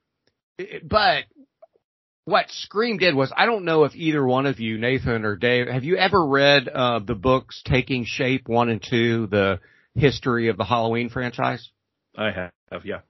but 0.83 1.25
what 2.25 2.47
Scream 2.51 2.97
did 2.99 3.15
was 3.15 3.33
I 3.37 3.47
don't 3.47 3.65
know 3.65 3.85
if 3.85 3.95
either 3.95 4.25
one 4.27 4.47
of 4.47 4.59
you, 4.59 4.77
Nathan 4.77 5.25
or 5.25 5.37
Dave, 5.37 5.69
have 5.69 5.85
you 5.85 5.97
ever 5.97 6.27
read 6.27 6.69
uh, 6.69 6.99
the 6.99 7.15
books 7.15 7.63
Taking 7.65 8.05
Shape 8.07 8.49
one 8.49 8.69
and 8.71 8.83
two, 8.83 9.29
the 9.29 9.61
history 9.95 10.49
of 10.49 10.57
the 10.57 10.65
Halloween 10.65 11.09
franchise? 11.09 11.69
I 12.17 12.31
have, 12.31 12.85
yeah. 12.85 13.01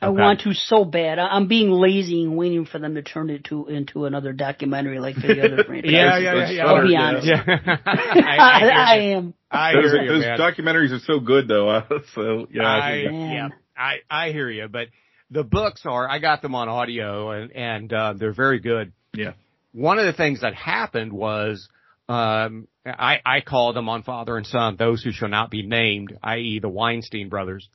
I 0.00 0.08
Okay. 0.08 0.20
want 0.20 0.40
to 0.40 0.52
so 0.52 0.84
bad. 0.84 1.18
I- 1.18 1.28
I'm 1.28 1.46
being 1.48 1.70
lazy 1.70 2.22
and 2.22 2.36
waiting 2.36 2.66
for 2.66 2.78
them 2.78 2.96
to 2.96 3.02
turn 3.02 3.30
it 3.30 3.44
to 3.44 3.66
into 3.66 4.04
another 4.04 4.34
documentary 4.34 4.98
like 5.00 5.14
for 5.14 5.26
the 5.28 5.40
other 5.42 5.64
franchises. 5.66 5.90
Yeah, 5.92 6.18
yeah, 6.18 6.34
yeah, 6.34 6.50
yeah. 6.50 6.66
I'll 6.66 6.86
be 6.86 6.96
honest. 6.96 7.26
Yeah, 7.26 7.42
I, 7.46 8.58
hear 8.60 8.70
I 8.72 8.96
you. 8.98 9.16
am. 9.16 9.34
I 9.50 9.72
those 9.72 9.84
hear 9.92 10.02
you, 10.02 10.08
those 10.10 10.20
man. 10.22 10.38
documentaries 10.38 10.92
are 10.92 10.98
so 11.06 11.18
good 11.20 11.48
though. 11.48 11.70
Uh, 11.70 11.86
so 12.14 12.46
yeah, 12.52 12.62
I, 12.64 12.76
I, 12.88 12.92
think 12.92 13.10
that- 13.12 13.32
yeah, 13.32 13.48
I, 13.76 13.94
I 14.10 14.32
hear 14.32 14.50
you, 14.50 14.68
but 14.68 14.88
the 15.30 15.42
books 15.44 15.80
are, 15.86 16.06
I 16.08 16.18
got 16.18 16.42
them 16.42 16.54
on 16.54 16.68
audio 16.68 17.30
and, 17.30 17.52
and, 17.52 17.92
uh, 17.92 18.12
they're 18.16 18.32
very 18.34 18.60
good. 18.60 18.92
Yeah. 19.14 19.32
One 19.72 19.98
of 19.98 20.04
the 20.06 20.12
things 20.12 20.42
that 20.42 20.54
happened 20.54 21.12
was, 21.12 21.68
um, 22.08 22.68
I, 22.84 23.20
I 23.26 23.40
call 23.40 23.72
them 23.72 23.88
on 23.88 24.02
father 24.02 24.36
and 24.36 24.46
son, 24.46 24.76
those 24.76 25.02
who 25.02 25.12
shall 25.12 25.28
not 25.28 25.50
be 25.50 25.66
named, 25.66 26.16
i.e. 26.22 26.60
the 26.60 26.68
Weinstein 26.68 27.28
brothers. 27.28 27.68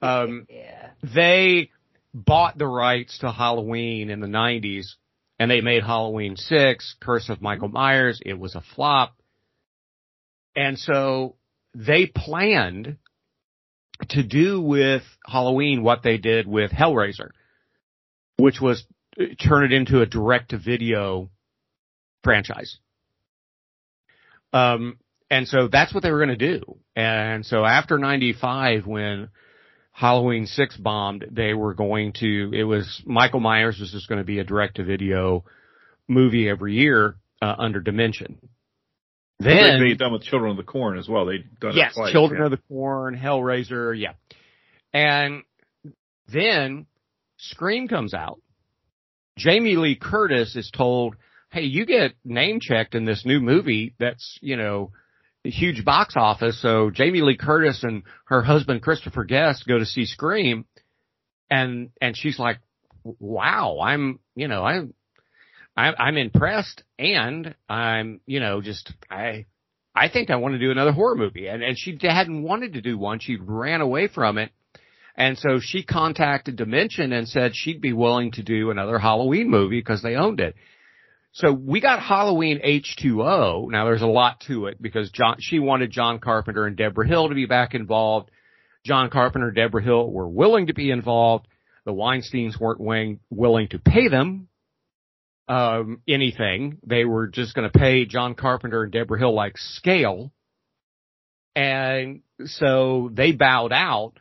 Um, 0.00 0.46
Yeah. 0.50 0.90
they 1.14 1.70
bought 2.14 2.56
the 2.56 2.66
rights 2.66 3.18
to 3.18 3.30
Halloween 3.30 4.08
in 4.10 4.20
the 4.20 4.26
90s 4.26 4.94
and 5.38 5.50
they 5.50 5.60
made 5.60 5.82
Halloween 5.82 6.36
6, 6.36 6.96
Curse 7.00 7.28
of 7.28 7.42
Michael 7.42 7.68
Myers. 7.68 8.20
It 8.24 8.38
was 8.38 8.54
a 8.54 8.62
flop. 8.74 9.14
and 10.54 10.78
so 10.78 11.36
they 11.74 12.06
planned 12.06 12.96
to 14.08 14.22
do 14.22 14.60
with 14.62 15.02
Halloween 15.26 15.82
what 15.82 16.02
they 16.02 16.16
did 16.16 16.46
with 16.46 16.70
Hellraiser, 16.70 17.30
which 18.38 18.60
was 18.62 18.86
uh, 19.20 19.24
turn 19.46 19.64
it 19.64 19.72
into 19.72 20.00
a 20.00 20.06
direct 20.06 20.50
to 20.50 20.58
video 20.58 21.28
franchise. 22.24 22.78
Um, 24.52 24.98
and 25.30 25.48
so 25.48 25.68
that's 25.68 25.92
what 25.92 26.02
they 26.02 26.10
were 26.10 26.24
going 26.24 26.38
to 26.38 26.58
do. 26.58 26.78
And 26.94 27.44
so 27.44 27.64
after 27.64 27.98
95, 27.98 28.86
when 28.86 29.28
Halloween 29.92 30.46
6 30.46 30.76
bombed, 30.76 31.26
they 31.30 31.52
were 31.54 31.74
going 31.74 32.12
to, 32.20 32.50
it 32.54 32.64
was, 32.64 33.02
Michael 33.04 33.40
Myers 33.40 33.78
was 33.80 33.90
just 33.90 34.08
going 34.08 34.20
to 34.20 34.24
be 34.24 34.38
a 34.38 34.44
direct 34.44 34.76
to 34.76 34.84
video 34.84 35.44
movie 36.08 36.48
every 36.48 36.74
year, 36.74 37.16
uh, 37.42 37.54
under 37.58 37.80
Dimension. 37.80 38.38
Then 39.38 39.80
they 39.80 39.94
done 39.94 40.12
with 40.12 40.22
Children 40.22 40.52
of 40.52 40.56
the 40.56 40.62
Corn 40.62 40.98
as 40.98 41.08
well. 41.08 41.26
They 41.26 41.44
done 41.60 41.76
yes, 41.76 41.94
twice, 41.94 42.12
Children 42.12 42.40
yeah. 42.40 42.44
of 42.46 42.50
the 42.52 42.60
Corn, 42.68 43.18
Hellraiser, 43.18 43.98
yeah. 43.98 44.12
And 44.94 45.42
then 46.28 46.86
Scream 47.36 47.88
comes 47.88 48.14
out. 48.14 48.40
Jamie 49.36 49.76
Lee 49.76 49.96
Curtis 49.96 50.56
is 50.56 50.70
told, 50.70 51.16
"Hey, 51.56 51.64
you 51.64 51.86
get 51.86 52.14
name 52.24 52.60
checked 52.60 52.94
in 52.94 53.04
this 53.04 53.24
new 53.24 53.40
movie 53.40 53.94
that's 53.98 54.38
you 54.42 54.56
know 54.56 54.92
a 55.44 55.50
huge 55.50 55.84
box 55.84 56.14
office." 56.16 56.60
So 56.60 56.90
Jamie 56.90 57.22
Lee 57.22 57.36
Curtis 57.36 57.82
and 57.82 58.02
her 58.26 58.42
husband 58.42 58.82
Christopher 58.82 59.24
Guest 59.24 59.66
go 59.66 59.78
to 59.78 59.86
see 59.86 60.04
Scream, 60.04 60.66
and 61.50 61.90
and 62.00 62.16
she's 62.16 62.38
like, 62.38 62.58
"Wow, 63.04 63.78
I'm 63.80 64.20
you 64.34 64.48
know 64.48 64.64
I'm 64.64 64.94
I'm, 65.76 65.94
I'm 65.98 66.16
impressed 66.16 66.82
and 66.98 67.54
I'm, 67.68 68.20
you 68.26 68.40
know, 68.40 68.62
just, 68.62 68.92
I, 69.10 69.44
I 69.94 70.08
think 70.08 70.30
I 70.30 70.36
want 70.36 70.54
to 70.54 70.58
do 70.58 70.70
another 70.70 70.92
horror 70.92 71.16
movie. 71.16 71.48
And, 71.48 71.62
and 71.62 71.78
she 71.78 71.98
hadn't 72.00 72.42
wanted 72.42 72.74
to 72.74 72.80
do 72.80 72.96
one. 72.96 73.18
She 73.20 73.36
ran 73.36 73.80
away 73.80 74.08
from 74.08 74.38
it. 74.38 74.50
And 75.16 75.38
so 75.38 75.60
she 75.60 75.82
contacted 75.82 76.56
Dimension 76.56 77.12
and 77.12 77.28
said 77.28 77.54
she'd 77.54 77.80
be 77.80 77.92
willing 77.92 78.32
to 78.32 78.42
do 78.42 78.70
another 78.70 78.98
Halloween 78.98 79.50
movie 79.50 79.80
because 79.80 80.02
they 80.02 80.14
owned 80.14 80.40
it. 80.40 80.56
So 81.36 81.52
we 81.52 81.82
got 81.82 82.00
Halloween 82.00 82.60
H2O. 82.64 83.70
Now 83.70 83.84
there's 83.84 84.00
a 84.00 84.06
lot 84.06 84.40
to 84.46 84.68
it 84.68 84.80
because 84.80 85.10
John, 85.10 85.36
she 85.38 85.58
wanted 85.58 85.90
John 85.90 86.18
Carpenter 86.18 86.64
and 86.64 86.78
Debra 86.78 87.06
Hill 87.06 87.28
to 87.28 87.34
be 87.34 87.44
back 87.44 87.74
involved. 87.74 88.30
John 88.86 89.10
Carpenter 89.10 89.48
and 89.48 89.54
Debra 89.54 89.82
Hill 89.82 90.10
were 90.10 90.26
willing 90.26 90.68
to 90.68 90.72
be 90.72 90.90
involved. 90.90 91.46
The 91.84 91.92
Weinsteins 91.92 92.58
weren't 92.58 92.80
willing 92.80 93.20
willing 93.28 93.68
to 93.68 93.78
pay 93.78 94.08
them 94.08 94.48
um, 95.46 96.00
anything. 96.08 96.78
They 96.86 97.04
were 97.04 97.26
just 97.26 97.54
going 97.54 97.70
to 97.70 97.78
pay 97.78 98.06
John 98.06 98.34
Carpenter 98.34 98.84
and 98.84 98.92
Debra 98.92 99.18
Hill 99.18 99.34
like 99.34 99.58
scale. 99.58 100.32
And 101.54 102.22
so 102.46 103.10
they 103.12 103.32
bowed 103.32 103.74
out, 103.74 104.14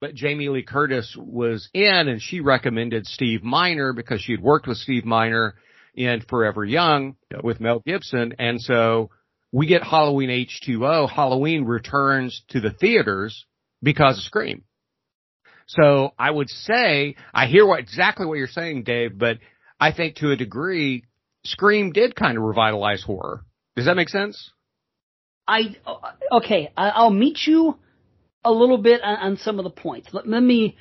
but 0.00 0.16
Jamie 0.16 0.48
Lee 0.48 0.64
Curtis 0.64 1.16
was 1.16 1.68
in 1.72 2.08
and 2.08 2.20
she 2.20 2.40
recommended 2.40 3.06
Steve 3.06 3.44
Miner 3.44 3.92
because 3.92 4.20
she 4.20 4.32
had 4.32 4.42
worked 4.42 4.66
with 4.66 4.78
Steve 4.78 5.04
Miner 5.04 5.54
in 5.96 6.20
Forever 6.28 6.64
Young 6.64 7.16
yep. 7.30 7.42
with 7.42 7.60
Mel 7.60 7.82
Gibson. 7.84 8.34
And 8.38 8.60
so 8.60 9.10
we 9.52 9.66
get 9.66 9.82
Halloween 9.82 10.30
H2O. 10.30 11.08
Halloween 11.10 11.64
returns 11.64 12.42
to 12.48 12.60
the 12.60 12.70
theaters 12.70 13.46
because 13.82 14.18
of 14.18 14.24
Scream. 14.24 14.64
So 15.66 16.12
I 16.18 16.30
would 16.30 16.48
say, 16.48 17.16
I 17.34 17.46
hear 17.46 17.66
what 17.66 17.80
exactly 17.80 18.26
what 18.26 18.38
you're 18.38 18.46
saying, 18.46 18.84
Dave, 18.84 19.18
but 19.18 19.38
I 19.80 19.92
think 19.92 20.16
to 20.16 20.30
a 20.30 20.36
degree, 20.36 21.04
Scream 21.44 21.92
did 21.92 22.14
kind 22.14 22.36
of 22.36 22.44
revitalize 22.44 23.02
horror. 23.02 23.44
Does 23.74 23.86
that 23.86 23.96
make 23.96 24.08
sense? 24.08 24.52
I 25.46 25.76
okay. 26.32 26.72
I'll 26.76 27.10
meet 27.10 27.46
you 27.46 27.78
a 28.44 28.50
little 28.50 28.78
bit 28.78 29.00
on, 29.02 29.16
on 29.16 29.36
some 29.36 29.58
of 29.58 29.64
the 29.64 29.70
points. 29.70 30.08
Let, 30.12 30.26
let, 30.26 30.42
me 30.42 30.76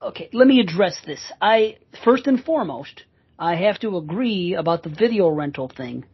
okay. 0.00 0.28
Let 0.32 0.46
me 0.46 0.60
address 0.60 0.98
this. 1.04 1.20
I 1.40 1.78
first 2.04 2.26
and 2.26 2.42
foremost, 2.42 3.04
I 3.38 3.56
have 3.56 3.78
to 3.80 3.96
agree 3.96 4.54
about 4.54 4.82
the 4.82 4.88
video 4.90 5.28
rental 5.28 5.68
thing. 5.68 6.04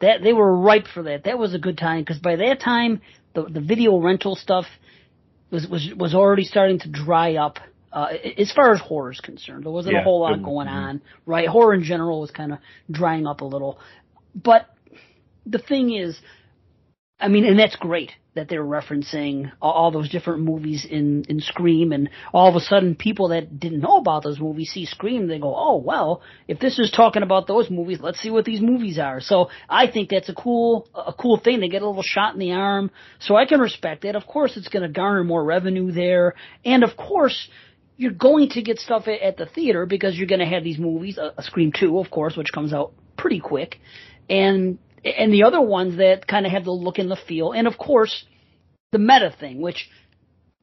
That 0.00 0.22
they 0.22 0.32
were 0.32 0.56
ripe 0.58 0.86
for 0.92 1.04
that. 1.04 1.24
That 1.24 1.38
was 1.38 1.54
a 1.54 1.58
good 1.58 1.78
time 1.78 2.00
because 2.00 2.18
by 2.18 2.36
that 2.36 2.60
time, 2.60 3.00
the 3.34 3.44
the 3.44 3.60
video 3.60 3.98
rental 3.98 4.36
stuff 4.36 4.66
was 5.50 5.66
was 5.68 5.92
was 5.96 6.14
already 6.14 6.44
starting 6.44 6.80
to 6.80 6.88
dry 6.90 7.36
up 7.36 7.58
uh, 7.92 8.08
as 8.36 8.52
far 8.52 8.72
as 8.72 8.80
horror 8.80 9.12
is 9.12 9.20
concerned. 9.20 9.64
There 9.64 9.72
wasn't 9.72 9.94
Yeah. 9.94 10.00
a 10.00 10.04
whole 10.04 10.20
lot 10.20 10.34
Mm-hmm. 10.34 10.44
going 10.44 10.68
on, 10.68 11.00
right? 11.26 11.48
Horror 11.48 11.74
in 11.74 11.84
general 11.84 12.20
was 12.20 12.30
kind 12.32 12.52
of 12.52 12.58
drying 12.90 13.26
up 13.26 13.40
a 13.40 13.44
little. 13.44 13.78
But 14.34 14.66
the 15.46 15.58
thing 15.58 15.94
is, 15.94 16.20
I 17.20 17.28
mean, 17.28 17.44
and 17.44 17.58
that's 17.58 17.76
great 17.76 18.10
that 18.34 18.48
they're 18.48 18.64
referencing 18.64 19.52
all, 19.62 19.90
those 19.90 20.08
different 20.08 20.42
movies 20.42 20.86
in, 20.88 21.24
in 21.28 21.40
Scream, 21.40 21.92
and 21.92 22.10
all 22.32 22.48
of 22.48 22.56
a 22.56 22.60
sudden 22.60 22.94
people 22.94 23.28
that 23.28 23.60
didn't 23.60 23.80
know 23.80 23.96
about 23.98 24.24
those 24.24 24.40
movies 24.40 24.70
see 24.72 24.86
Scream, 24.86 25.28
they 25.28 25.38
go, 25.38 25.54
oh, 25.56 25.76
well, 25.76 26.20
if 26.48 26.58
this 26.58 26.78
is 26.78 26.90
talking 26.90 27.22
about 27.22 27.46
those 27.46 27.70
movies, 27.70 27.98
let's 28.00 28.20
see 28.20 28.30
what 28.30 28.44
these 28.44 28.60
movies 28.60 28.98
are. 28.98 29.20
So 29.20 29.50
I 29.68 29.90
think 29.90 30.10
that's 30.10 30.28
a 30.28 30.34
cool, 30.34 30.88
a 30.94 31.12
cool 31.12 31.38
thing. 31.38 31.60
They 31.60 31.68
get 31.68 31.82
a 31.82 31.86
little 31.86 32.02
shot 32.02 32.34
in 32.34 32.40
the 32.40 32.52
arm. 32.52 32.90
So 33.20 33.36
I 33.36 33.46
can 33.46 33.60
respect 33.60 34.02
that. 34.02 34.16
Of 34.16 34.26
course, 34.26 34.56
it's 34.56 34.68
going 34.68 34.82
to 34.82 34.88
garner 34.88 35.22
more 35.22 35.44
revenue 35.44 35.92
there. 35.92 36.34
And 36.64 36.82
of 36.82 36.96
course, 36.96 37.48
you're 37.96 38.12
going 38.12 38.48
to 38.50 38.62
get 38.62 38.78
stuff 38.78 39.06
at, 39.06 39.36
the 39.36 39.46
theater 39.46 39.86
because 39.86 40.16
you're 40.16 40.26
going 40.26 40.40
to 40.40 40.46
have 40.46 40.64
these 40.64 40.78
movies, 40.78 41.18
a, 41.18 41.34
a 41.36 41.42
Scream 41.42 41.72
2, 41.78 41.98
of 41.98 42.10
course, 42.10 42.36
which 42.36 42.52
comes 42.52 42.72
out 42.72 42.92
pretty 43.16 43.40
quick, 43.40 43.78
and 44.28 44.78
and 45.04 45.32
the 45.32 45.44
other 45.44 45.60
ones 45.60 45.96
that 45.98 46.26
kind 46.26 46.46
of 46.46 46.52
have 46.52 46.64
the 46.64 46.70
look 46.72 46.98
and 46.98 47.10
the 47.10 47.18
feel, 47.28 47.52
and 47.52 47.66
of 47.66 47.76
course, 47.78 48.24
the 48.92 48.98
meta 48.98 49.34
thing, 49.38 49.60
which 49.60 49.88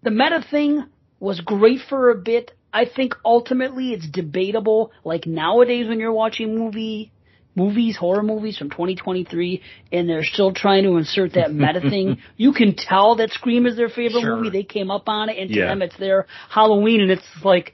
the 0.04 0.12
meta 0.12 0.44
thing 0.50 0.86
was 1.20 1.40
great 1.42 1.80
for 1.88 2.10
a 2.10 2.16
bit. 2.16 2.52
I 2.74 2.86
think 2.86 3.14
ultimately 3.26 3.92
it's 3.92 4.10
debatable. 4.10 4.92
Like 5.04 5.26
nowadays, 5.28 5.88
when 5.88 6.00
you're 6.00 6.14
watching 6.14 6.56
movie 6.58 7.12
movies, 7.54 7.98
horror 7.98 8.24
movies 8.24 8.58
from 8.58 8.70
2023, 8.70 9.62
and 9.92 10.08
they're 10.08 10.24
still 10.24 10.54
trying 10.54 10.84
to 10.84 10.96
insert 10.96 11.34
that 11.34 11.54
meta 11.54 11.82
thing, 11.90 12.18
you 12.38 12.54
can 12.54 12.74
tell 12.76 13.16
that 13.18 13.30
Scream 13.32 13.66
is 13.66 13.76
their 13.76 13.90
favorite 13.90 14.22
Sure. 14.22 14.38
movie. 14.38 14.50
They 14.50 14.64
came 14.64 14.90
up 14.90 15.08
on 15.08 15.30
it, 15.30 15.38
and 15.38 15.50
to 15.50 15.56
Yeah. 15.60 15.66
them 15.68 15.82
it's 15.82 15.98
their 15.98 16.28
Halloween, 16.50 17.02
and 17.02 17.12
it's 17.12 17.28
like, 17.44 17.74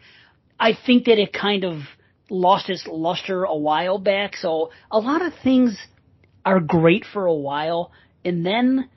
I 0.59 0.73
think 0.73 1.05
that 1.05 1.19
it 1.19 1.31
kind 1.31 1.63
of 1.63 1.81
lost 2.29 2.69
its 2.69 2.85
luster 2.87 3.43
a 3.43 3.55
while 3.55 3.99
back. 3.99 4.35
So 4.35 4.71
a 4.91 4.99
lot 4.99 5.21
of 5.21 5.33
things 5.43 5.77
are 6.47 6.59
great 6.59 7.05
for 7.11 7.25
a 7.25 7.33
while, 7.33 7.91
and 8.23 8.45
then 8.45 8.89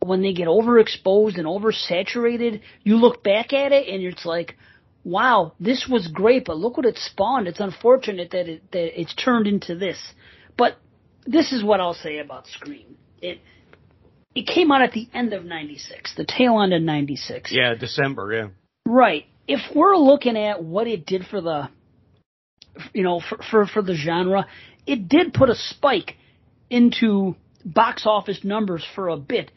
when 0.00 0.22
they 0.22 0.32
get 0.32 0.48
overexposed 0.48 1.36
and 1.36 1.46
oversaturated, 1.46 2.60
you 2.84 2.96
look 2.96 3.22
back 3.22 3.52
at 3.52 3.72
it 3.72 3.88
and 3.88 4.02
it's 4.02 4.24
like, 4.24 4.56
wow, 5.04 5.52
this 5.60 5.86
was 5.90 6.06
great, 6.08 6.44
but 6.46 6.56
look 6.56 6.76
what 6.76 6.86
it 6.86 6.96
spawned. 6.96 7.48
It's 7.48 7.60
unfortunate 7.60 8.30
that 8.30 8.48
it 8.48 8.70
that 8.72 9.00
it's 9.00 9.14
turned 9.14 9.46
into 9.46 9.74
this. 9.74 9.98
But 10.56 10.78
this 11.26 11.52
is 11.52 11.62
what 11.62 11.80
I'll 11.80 11.94
say 11.94 12.18
about 12.18 12.46
Scream. 12.46 12.96
It 13.20 13.40
it 14.34 14.46
came 14.46 14.72
out 14.72 14.82
at 14.82 14.92
the 14.92 15.08
end 15.12 15.32
of 15.32 15.44
'96, 15.44 16.14
the 16.16 16.24
tail 16.24 16.60
end 16.62 16.72
of 16.72 16.82
'96. 16.82 17.52
Yeah, 17.52 17.74
December, 17.74 18.32
yeah. 18.32 18.48
Right. 18.86 19.26
If 19.46 19.60
we're 19.74 19.96
looking 19.96 20.36
at 20.36 20.62
what 20.62 20.86
it 20.86 21.04
did 21.06 21.26
for 21.26 21.40
the, 21.40 21.68
you 22.92 23.02
know, 23.04 23.20
for, 23.20 23.38
for, 23.50 23.66
for 23.66 23.82
the 23.82 23.94
genre, 23.94 24.46
it 24.86 25.08
did 25.08 25.32
put 25.32 25.50
a 25.50 25.54
spike 25.54 26.16
into 26.70 27.36
box 27.64 28.04
office 28.06 28.44
numbers 28.44 28.84
for 28.94 29.08
a 29.08 29.16
bit, 29.16 29.50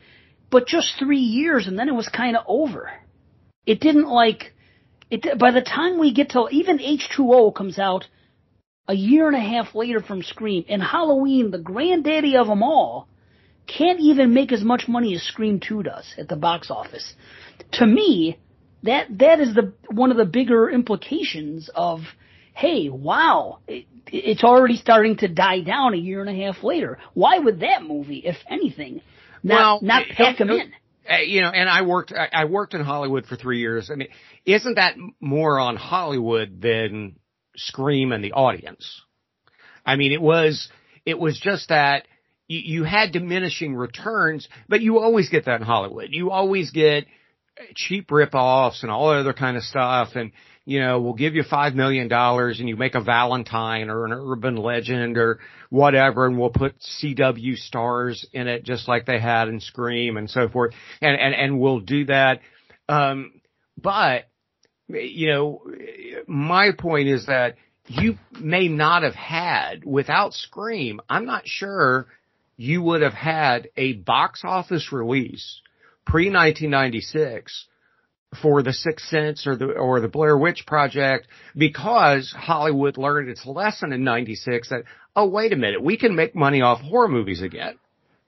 but 0.50 0.68
just 0.68 0.96
three 0.98 1.20
years 1.20 1.68
and 1.68 1.78
then 1.78 1.90
it 1.90 1.96
was 1.96 2.10
kind 2.10 2.36
of 2.36 2.44
over. 2.48 2.92
It 3.66 3.80
didn't 3.80 4.08
like, 4.08 4.54
it, 5.10 5.38
by 5.38 5.52
the 5.52 5.62
time 5.62 6.00
we 6.00 6.14
get 6.14 6.30
to, 6.32 6.48
even 6.52 6.80
H2O 6.80 7.54
comes 7.54 7.78
out 7.78 8.06
a 8.88 8.94
year 8.94 9.28
and 9.28 9.36
a 9.36 9.40
half 9.40 9.76
later 9.76 10.02
from 10.02 10.24
Scream, 10.24 10.66
and 10.68 10.82
Halloween, 10.82 11.52
the 11.52 11.60
granddaddy 11.60 12.36
of 12.36 12.48
them 12.48 12.64
all, 12.64 13.08
can't 13.68 14.00
even 14.00 14.34
make 14.34 14.52
as 14.52 14.64
much 14.64 14.88
money 14.88 15.14
as 15.14 15.22
Scream 15.22 15.60
2 15.60 15.84
does 15.84 16.16
at 16.18 16.28
the 16.28 16.36
box 16.36 16.72
office. 16.72 17.14
To 17.74 17.86
me, 17.86 18.40
that 18.84 19.06
that 19.20 19.40
is 19.40 19.54
the 19.54 19.74
one 19.90 20.12
of 20.12 20.18
the 20.18 20.26
bigger 20.26 20.70
implications 20.70 21.70
of 21.76 22.00
hey 22.54 22.90
wow 22.90 23.60
it's 24.12 24.44
already 24.44 24.76
starting 24.76 25.18
to 25.18 25.28
die 25.28 25.62
down 25.62 25.94
a 25.94 25.98
year 25.98 26.22
and 26.22 26.30
a 26.30 26.46
half 26.46 26.64
later 26.64 26.98
why 27.14 27.38
would 27.40 27.62
that 27.62 27.84
movie 27.84 28.22
if 28.26 28.38
anything 28.50 29.02
not 29.44 29.56
Well, 29.56 29.80
not 29.82 30.02
eh, 30.04 30.14
pack 30.16 30.38
them 30.38 30.50
eh, 30.50 30.54
in 30.54 30.74
Uh, 31.10 31.18
you 31.18 31.42
know, 31.42 31.50
and 31.50 31.68
I 31.68 31.82
worked, 31.82 32.12
I, 32.12 32.30
I 32.32 32.46
worked 32.46 32.74
in 32.76 32.82
Hollywood 32.82 33.26
for 33.26 33.36
three 33.36 33.60
years. 33.60 33.90
I 33.92 33.96
mean, 33.96 34.10
isn't 34.46 34.76
that 34.76 34.96
more 35.20 35.60
on 35.60 35.76
Hollywood 35.76 36.62
than 36.62 37.16
Scream 37.56 38.12
and 38.12 38.24
the 38.24 38.34
audience? 38.34 39.02
I 39.84 39.96
mean, 39.96 40.12
it 40.12 40.22
was, 40.22 40.70
it 41.06 41.18
was 41.18 41.40
just 41.40 41.70
that 41.70 42.06
you, 42.48 42.60
you 42.60 42.84
had 42.84 43.12
diminishing 43.12 43.76
returns, 43.76 44.48
but 44.68 44.82
you 44.82 45.00
always 45.00 45.30
get 45.30 45.46
that 45.46 45.60
in 45.62 45.66
Hollywood. 45.66 46.10
You 46.12 46.30
always 46.30 46.70
get, 46.70 47.06
cheap 47.76 48.10
rip-offs 48.12 48.84
and 48.84 48.92
all 48.92 49.10
that 49.10 49.18
other 49.18 49.34
kind 49.34 49.58
of 49.58 49.64
stuff. 49.64 50.10
And, 50.16 50.32
you 50.66 50.80
know, 50.80 51.00
we'll 51.00 51.14
give 51.14 51.36
you 51.36 51.44
five 51.44 51.74
million 51.74 52.08
dollars 52.08 52.60
and 52.60 52.70
you 52.70 52.76
make 52.76 52.96
a 52.96 53.02
Valentine 53.02 53.90
or 53.90 54.06
an 54.06 54.12
urban 54.12 54.56
legend 54.56 55.18
or 55.18 55.40
whatever, 55.70 56.26
and 56.26 56.38
we'll 56.38 56.50
put 56.50 56.76
CW 57.02 57.58
stars 57.58 58.26
in 58.34 58.48
it 58.48 58.64
just 58.64 58.88
like 58.88 59.06
they 59.06 59.20
had 59.20 59.48
in 59.48 59.60
Scream 59.62 60.18
and 60.18 60.30
so 60.30 60.48
forth. 60.48 60.74
And, 61.02 61.20
and, 61.20 61.34
and 61.34 61.60
we'll 61.60 61.80
do 61.80 62.06
that. 62.06 62.42
Um, 62.88 63.42
but, 63.78 64.30
you 64.88 65.28
know, 65.28 65.62
my 66.28 66.72
point 66.78 67.08
is 67.08 67.28
that 67.28 67.56
you 67.88 68.18
may 68.40 68.68
not 68.68 69.04
have 69.04 69.16
had 69.16 69.84
without 69.84 70.34
Scream. 70.34 71.00
I'm 71.10 71.26
not 71.26 71.48
sure 71.48 72.08
you 72.58 72.82
would 72.84 73.02
have 73.02 73.14
had 73.14 73.70
a 73.76 73.94
box 73.94 74.42
office 74.44 74.92
release 74.92 75.62
pre 76.06 76.26
1996 76.26 77.66
for 78.42 78.62
the 78.62 78.74
Sixth 78.74 79.08
Sense 79.08 79.48
or 79.48 79.56
the 79.56 79.72
or 79.72 80.00
the 80.00 80.08
Blair 80.08 80.38
Witch 80.38 80.66
Project 80.68 81.28
because 81.56 82.34
Hollywood 82.38 82.98
learned 82.98 83.30
its 83.30 83.46
lesson 83.46 83.92
in 83.92 84.04
'96 84.04 84.70
that 84.70 84.84
oh 85.16 85.28
wait 85.28 85.52
a 85.52 85.56
minute 85.56 85.84
we 85.84 85.98
can 85.98 86.16
make 86.16 86.36
money 86.36 86.62
off 86.62 86.82
horror 86.82 87.08
movies 87.08 87.42
again. 87.42 87.78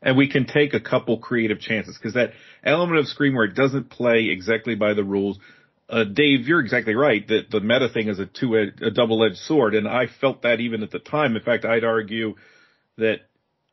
And 0.04 0.18
we 0.18 0.28
can 0.28 0.48
take 0.48 0.74
a 0.74 0.80
couple 0.80 1.20
creative 1.20 1.60
chances 1.60 1.96
because 1.96 2.16
that 2.16 2.32
element 2.64 2.98
of 2.98 3.08
Scream 3.08 3.36
where 3.36 3.46
it 3.46 3.54
doesn't 3.54 3.92
play 3.92 4.30
exactly 4.30 4.74
by 4.74 4.96
the 4.96 5.04
rules. 5.04 5.38
Uh, 5.88 6.06
Dave, 6.06 6.48
you're 6.48 6.60
exactly 6.60 6.96
right 6.96 7.28
that 7.28 7.52
the 7.52 7.60
meta 7.60 7.88
thing 7.88 8.08
is 8.08 8.18
a 8.18 8.26
two 8.26 8.56
a 8.56 8.90
double 8.90 9.24
edged 9.24 9.38
sword, 9.38 9.76
and 9.76 9.88
I 9.88 10.08
felt 10.08 10.42
that 10.42 10.60
even 10.60 10.82
at 10.82 10.90
the 10.90 11.00
time. 11.00 11.36
In 11.36 11.44
fact, 11.44 11.66
I'd 11.66 11.84
argue 11.84 12.34
that 12.98 13.20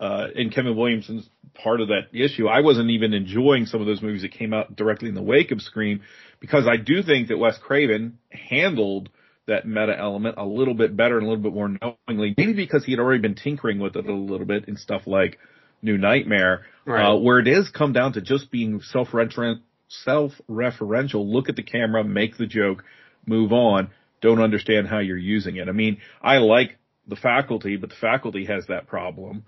uh, 0.00 0.28
in 0.34 0.50
Kevin 0.50 0.76
Williamson's 0.76 1.28
part 1.54 1.80
of 1.80 1.88
that 1.88 2.08
issue. 2.12 2.46
I 2.46 2.60
wasn't 2.60 2.90
even 2.90 3.14
enjoying 3.14 3.66
some 3.66 3.80
of 3.80 3.86
those 3.86 4.02
movies 4.02 4.22
that 4.22 4.32
came 4.32 4.54
out 4.54 4.76
directly 4.76 5.08
in 5.08 5.14
the 5.14 5.22
wake 5.22 5.50
of 5.50 5.60
Scream 5.60 6.02
because 6.40 6.66
I 6.68 6.76
do 6.76 7.02
think 7.02 7.28
that 7.28 7.38
Wes 7.38 7.58
Craven 7.58 8.18
handled 8.30 9.08
that 9.46 9.66
meta 9.66 9.96
element 9.98 10.36
a 10.38 10.44
little 10.44 10.74
bit 10.74 10.96
better 10.96 11.18
and 11.18 11.26
a 11.26 11.28
little 11.28 11.42
bit 11.42 11.54
more 11.54 11.68
knowingly, 11.68 12.34
maybe 12.36 12.52
because 12.52 12.84
he 12.84 12.92
had 12.92 13.00
already 13.00 13.20
been 13.20 13.34
tinkering 13.34 13.78
with 13.78 13.96
it 13.96 14.06
a 14.06 14.14
little 14.14 14.46
bit 14.46 14.68
in 14.68 14.76
stuff 14.76 15.02
like 15.06 15.38
New 15.80 15.96
Nightmare, 15.96 16.66
right. 16.84 17.12
uh, 17.12 17.16
where 17.16 17.38
it 17.38 17.48
is 17.48 17.70
come 17.70 17.92
down 17.92 18.12
to 18.12 18.20
just 18.20 18.50
being 18.50 18.80
self-referential, 18.82 19.60
self-referential, 19.88 21.26
look 21.26 21.48
at 21.48 21.56
the 21.56 21.62
camera, 21.62 22.04
make 22.04 22.36
the 22.36 22.46
joke, 22.46 22.84
move 23.26 23.52
on, 23.52 23.90
don't 24.20 24.40
understand 24.40 24.86
how 24.86 24.98
you're 24.98 25.16
using 25.16 25.56
it. 25.56 25.68
I 25.68 25.72
mean, 25.72 25.98
I 26.20 26.38
like 26.38 26.76
the 27.06 27.16
faculty, 27.16 27.76
but 27.76 27.90
the 27.90 27.96
faculty 27.96 28.44
has 28.44 28.66
that 28.66 28.86
problem. 28.86 29.44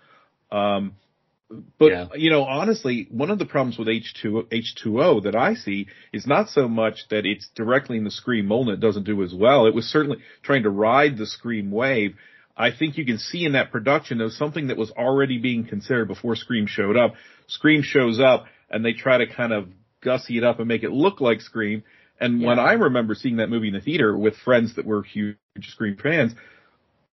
Um, 0.51 0.97
but 1.79 1.91
yeah. 1.91 2.07
you 2.15 2.31
know, 2.31 2.45
honestly, 2.45 3.09
one 3.11 3.31
of 3.31 3.39
the 3.39 3.45
problems 3.45 3.77
with 3.77 3.89
H2 3.89 4.53
H2O 4.53 5.25
that 5.25 5.35
I 5.35 5.55
see 5.55 5.89
is 6.13 6.27
not 6.27 6.49
so 6.49 6.69
much 6.69 7.09
that 7.11 7.27
it's 7.27 7.49
directly 7.57 7.97
in 7.97 8.05
the 8.05 8.11
Scream 8.11 8.47
mold 8.47 8.69
and 8.69 8.79
it 8.79 8.81
doesn't 8.81 9.05
do 9.05 9.23
as 9.23 9.35
well. 9.35 9.67
It 9.67 9.75
was 9.75 9.87
certainly 9.87 10.19
trying 10.43 10.63
to 10.63 10.71
ride 10.71 11.19
the 11.19 11.27
Scream 11.27 11.73
wave. 11.73 12.15
I 12.57 12.71
think 12.71 12.99
you 12.99 13.05
can 13.05 13.19
see 13.19 13.45
in 13.45 13.53
that 13.53 13.73
production 13.73 14.19
there 14.19 14.27
was 14.27 14.37
something 14.37 14.69
that 14.69 14.77
was 14.77 14.93
already 14.93 15.39
being 15.39 15.67
considered 15.67 16.07
before 16.07 16.37
Scream 16.37 16.67
showed 16.67 16.97
up. 16.97 17.15
Scream 17.49 17.83
shows 17.83 18.21
up 18.21 18.45
and 18.71 18.85
they 18.85 18.93
try 18.93 19.19
to 19.19 19.27
kind 19.27 19.53
of 19.53 19.69
gussy 20.03 20.39
it 20.39 20.45
up 20.45 20.61
and 20.61 20.69
make 20.69 20.85
it 20.85 20.93
look 20.93 21.21
like 21.21 21.41
Scream. 21.41 21.83
And 22.21 22.41
yeah. 22.41 22.49
when 22.49 22.59
I 22.61 22.75
remember 22.75 23.15
seeing 23.15 23.39
that 23.39 23.49
movie 23.49 23.69
in 23.69 23.75
the 23.75 23.81
theater 23.81 24.17
with 24.17 24.37
friends 24.37 24.77
that 24.77 24.87
were 24.87 25.03
huge 25.03 25.37
Scream 25.63 25.97
fans, 26.01 26.33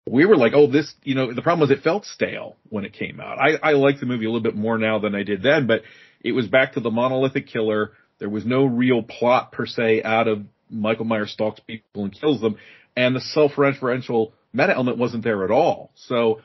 we 0.10 0.26
were 0.26 0.38
like, 0.38 0.54
oh, 0.56 0.68
this, 0.68 0.94
you 1.04 1.16
know, 1.16 1.34
the 1.34 1.42
problem 1.42 1.68
was 1.68 1.78
it 1.78 1.84
felt 1.84 2.06
stale 2.06 2.56
when 2.70 2.86
it 2.86 2.94
came 2.94 3.20
out. 3.20 3.38
I, 3.38 3.58
I 3.62 3.74
like 3.74 4.00
the 4.00 4.06
movie 4.06 4.26
a 4.26 4.30
little 4.30 4.42
bit 4.42 4.56
more 4.56 4.78
now 4.78 5.00
than 5.00 5.14
I 5.16 5.24
did 5.24 5.44
then, 5.44 5.68
but 5.68 5.84
it 6.22 6.32
was 6.32 6.48
back 6.48 6.74
to 6.74 6.80
the 6.80 6.92
monolithic 6.92 7.48
killer. 7.48 7.92
There 8.20 8.30
was 8.30 8.46
no 8.46 8.66
real 8.66 9.04
plot 9.04 9.52
per 9.52 9.66
se 9.66 10.04
out 10.04 10.28
of 10.28 10.44
Michael 10.70 11.06
Myers 11.06 11.32
stalks 11.32 11.60
people 11.62 12.04
and 12.04 12.14
kills 12.14 12.42
them, 12.42 12.58
and 12.96 13.16
the 13.16 13.22
self-referential 13.22 14.32
meta 14.54 14.74
element 14.74 14.98
wasn't 14.98 15.24
there 15.24 15.44
at 15.44 15.52
all. 15.52 15.92
So 15.96 16.42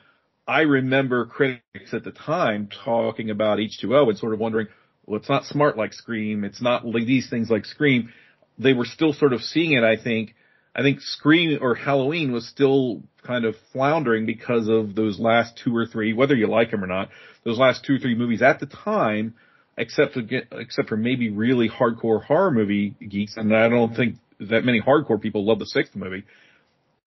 I 0.47 0.61
remember 0.61 1.25
critics 1.25 1.93
at 1.93 2.03
the 2.03 2.11
time 2.11 2.69
talking 2.83 3.29
about 3.29 3.59
H2O 3.59 4.09
and 4.09 4.17
sort 4.17 4.33
of 4.33 4.39
wondering, 4.39 4.67
well, 5.05 5.19
it's 5.19 5.29
not 5.29 5.45
smart 5.45 5.77
like 5.77 5.93
Scream. 5.93 6.43
It's 6.43 6.61
not 6.61 6.85
like 6.85 7.05
these 7.05 7.29
things 7.29 7.49
like 7.49 7.65
Scream. 7.65 8.13
They 8.57 8.73
were 8.73 8.85
still 8.85 9.13
sort 9.13 9.33
of 9.33 9.41
seeing 9.41 9.73
it, 9.73 9.83
I 9.83 10.01
think, 10.01 10.35
I 10.77 10.83
think 10.83 11.01
Scream 11.01 11.57
or 11.59 11.73
Halloween 11.73 12.31
was 12.31 12.47
still 12.47 13.01
kind 13.25 13.45
of 13.45 13.55
floundering 13.73 14.27
because 14.27 14.67
of 14.67 14.93
those 14.93 15.19
last 15.19 15.59
two 15.63 15.75
or 15.75 15.87
three, 15.87 16.13
whether 16.13 16.35
you 16.35 16.47
like 16.47 16.69
them 16.69 16.83
or 16.83 16.87
not, 16.87 17.09
those 17.43 17.57
last 17.57 17.83
two 17.83 17.95
or 17.95 17.99
three 17.99 18.13
movies 18.13 18.43
at 18.43 18.59
the 18.59 18.67
time, 18.67 19.33
except 19.75 20.13
for, 20.13 20.21
except 20.51 20.87
for 20.87 20.95
maybe 20.95 21.31
really 21.31 21.67
hardcore 21.67 22.23
horror 22.23 22.51
movie 22.51 22.93
geeks, 23.09 23.37
and 23.37 23.55
I 23.55 23.69
don't 23.69 23.95
think 23.95 24.17
that 24.39 24.63
many 24.63 24.79
hardcore 24.79 25.19
people 25.19 25.45
love 25.45 25.57
the 25.57 25.65
sixth 25.65 25.95
movie. 25.95 26.25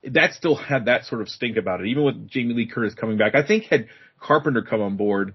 That 0.02 0.32
still 0.32 0.56
had 0.56 0.86
that 0.86 1.04
sort 1.04 1.20
of 1.20 1.28
stink 1.28 1.56
about 1.56 1.80
it, 1.80 1.86
even 1.86 2.04
with 2.04 2.28
Jamie 2.28 2.54
Lee 2.54 2.66
Curtis 2.66 2.94
coming 2.94 3.18
back. 3.18 3.36
I 3.36 3.46
think 3.46 3.64
had 3.64 3.86
Carpenter 4.18 4.62
come 4.62 4.80
on 4.80 4.96
board, 4.96 5.34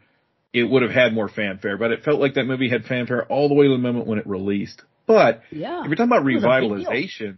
it 0.51 0.63
would 0.63 0.81
have 0.81 0.91
had 0.91 1.13
more 1.13 1.29
fanfare, 1.29 1.77
but 1.77 1.91
it 1.91 2.03
felt 2.03 2.19
like 2.19 2.33
that 2.33 2.45
movie 2.45 2.69
had 2.69 2.83
fanfare 2.83 3.25
all 3.25 3.47
the 3.47 3.53
way 3.53 3.67
to 3.67 3.71
the 3.71 3.77
moment 3.77 4.07
when 4.07 4.19
it 4.19 4.27
released. 4.27 4.81
But 5.05 5.43
yeah, 5.51 5.81
if 5.81 5.87
you're 5.87 5.95
talking 5.95 6.11
about 6.11 6.25
revitalization, 6.25 7.37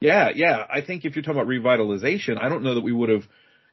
yeah, 0.00 0.30
yeah. 0.34 0.64
I 0.68 0.80
think 0.80 1.04
if 1.04 1.14
you're 1.14 1.22
talking 1.22 1.40
about 1.40 1.48
revitalization, 1.48 2.40
I 2.40 2.48
don't 2.48 2.62
know 2.62 2.74
that 2.74 2.80
we 2.82 2.92
would 2.92 3.10
have 3.10 3.24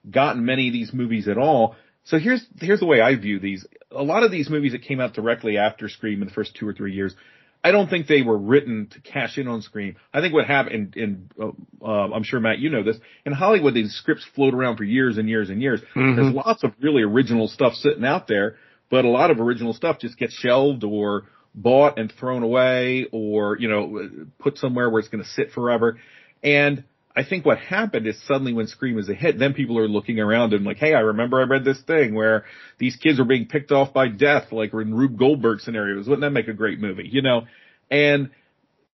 gotten 0.10 0.46
many 0.46 0.68
of 0.68 0.74
these 0.74 0.94
movies 0.94 1.28
at 1.28 1.38
all. 1.38 1.76
So 2.04 2.20
here's 2.20 2.46
here's 2.60 2.80
the 2.80 2.86
way 2.86 3.02
I 3.02 3.16
view 3.16 3.40
these. 3.40 3.66
A 3.92 4.04
lot 4.04 4.24
of 4.24 4.32
these 4.32 4.50
movies 4.50 4.74
that 4.74 4.84
came 4.84 5.00
out 5.00 5.14
directly 5.14 5.58
after 5.58 5.90
Scream 5.90 6.22
in 6.22 6.28
the 6.28 6.34
first 6.34 6.56
two 6.56 6.68
or 6.68 6.74
three 6.74 6.94
years, 6.94 7.16
I 7.64 7.72
don't 7.72 7.90
think 7.90 8.08
they 8.08 8.22
were 8.22 8.38
written 8.38 8.88
to 8.92 9.02
cash 9.02 9.38
in 9.38 9.48
on 9.48 9.62
Scream. 9.62 9.96
I 10.14 10.22
think 10.22 10.34
what 10.34 10.46
happened, 10.46 10.96
and 10.96 11.32
uh, 11.42 11.52
uh, 11.84 12.14
I'm 12.14 12.24
sure 12.24 12.40
Matt, 12.40 12.60
you 12.60 12.70
know 12.70 12.84
this, 12.84 12.98
in 13.26 13.34
Hollywood, 13.34 13.74
these 13.74 13.94
scripts 13.94 14.26
float 14.36 14.54
around 14.54 14.78
for 14.78 14.84
years 14.84 15.18
and 15.18 15.28
years 15.28 15.50
and 15.50 15.62
years. 15.62 15.82
Mm-hmm. 15.96 16.16
There's 16.16 16.34
lots 16.34 16.64
of 16.64 16.72
really 16.82 17.04
original 17.04 17.48
stuff 17.48 17.74
sitting 17.74 18.06
out 18.06 18.28
there, 18.28 18.56
but 18.90 19.06
a 19.06 19.10
lot 19.10 19.32
of 19.32 19.40
original 19.40 19.74
stuff 19.74 20.00
just 20.00 20.18
gets 20.18 20.34
shelved 20.34 20.84
or 20.84 21.24
bought 21.56 21.98
and 21.98 22.14
thrown 22.18 22.44
away, 22.44 23.08
or 23.12 23.58
you 23.58 23.68
know, 23.68 24.08
put 24.40 24.58
somewhere 24.58 24.90
where 24.90 25.00
it's 25.00 25.10
going 25.10 25.24
to 25.24 25.30
sit 25.30 25.52
forever. 25.52 25.98
And 26.44 26.84
I 27.16 27.24
think 27.24 27.46
what 27.46 27.58
happened 27.58 28.06
is 28.06 28.22
suddenly 28.28 28.54
when 28.54 28.68
Scream 28.68 29.00
is 29.00 29.10
a 29.10 29.14
hit, 29.14 29.40
then 29.40 29.54
people 29.54 29.80
are 29.80 29.88
looking 29.88 30.20
around 30.20 30.54
and 30.54 30.64
like, 30.64 30.78
hey, 30.78 30.94
I 30.94 31.00
remember 31.00 31.40
I 31.40 31.46
read 31.46 31.66
this 31.66 31.82
thing 31.82 32.14
where 32.14 32.46
these 32.78 32.96
kids 32.96 33.18
were 33.18 33.26
being 33.26 33.48
picked 33.48 33.72
off 33.72 33.92
by 33.92 34.08
death, 34.08 34.52
like 34.52 34.72
in 34.74 34.94
Rube 34.94 35.18
Goldberg 35.18 35.62
scenarios. 35.62 36.08
Wouldn't 36.08 36.22
that 36.22 36.30
make 36.32 36.48
a 36.48 36.54
great 36.54 36.80
movie? 36.80 37.10
You 37.12 37.24
know? 37.24 37.48
And 37.90 38.30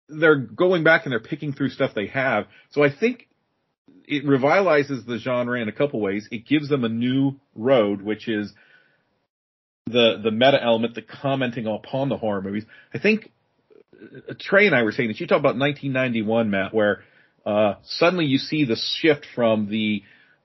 they're 0.08 0.36
going 0.36 0.84
back 0.84 1.04
and 1.04 1.12
they're 1.12 1.20
picking 1.20 1.52
through 1.52 1.70
stuff 1.70 1.92
they 1.94 2.08
have. 2.08 2.46
So 2.72 2.82
I 2.82 2.90
think 2.94 3.26
it 4.06 4.26
revitalizes 4.26 5.06
the 5.06 5.18
genre 5.18 5.60
in 5.60 5.68
a 5.68 5.72
couple 5.72 6.00
ways. 6.00 6.28
It 6.30 6.46
gives 6.46 6.68
them 6.68 6.84
a 6.84 6.88
new 6.88 7.36
road, 7.54 8.02
which 8.02 8.28
is 8.28 8.52
the 9.86 10.20
the 10.22 10.30
meta 10.30 10.62
element, 10.62 10.94
the 10.94 11.02
commenting 11.02 11.66
upon 11.66 12.08
the 12.08 12.16
horror 12.16 12.42
movies. 12.42 12.64
I 12.92 12.98
think 12.98 13.30
uh, 13.94 14.34
Trey 14.38 14.66
and 14.66 14.74
I 14.74 14.82
were 14.82 14.92
saying 14.92 15.08
that 15.08 15.20
you 15.20 15.26
talk 15.26 15.38
about 15.38 15.56
1991, 15.56 16.50
Matt, 16.50 16.74
where 16.74 17.02
uh, 17.46 17.74
suddenly 17.84 18.26
you 18.26 18.38
see 18.38 18.64
the 18.64 18.76
shift 18.76 19.26
from 19.34 19.68
the 19.68 20.02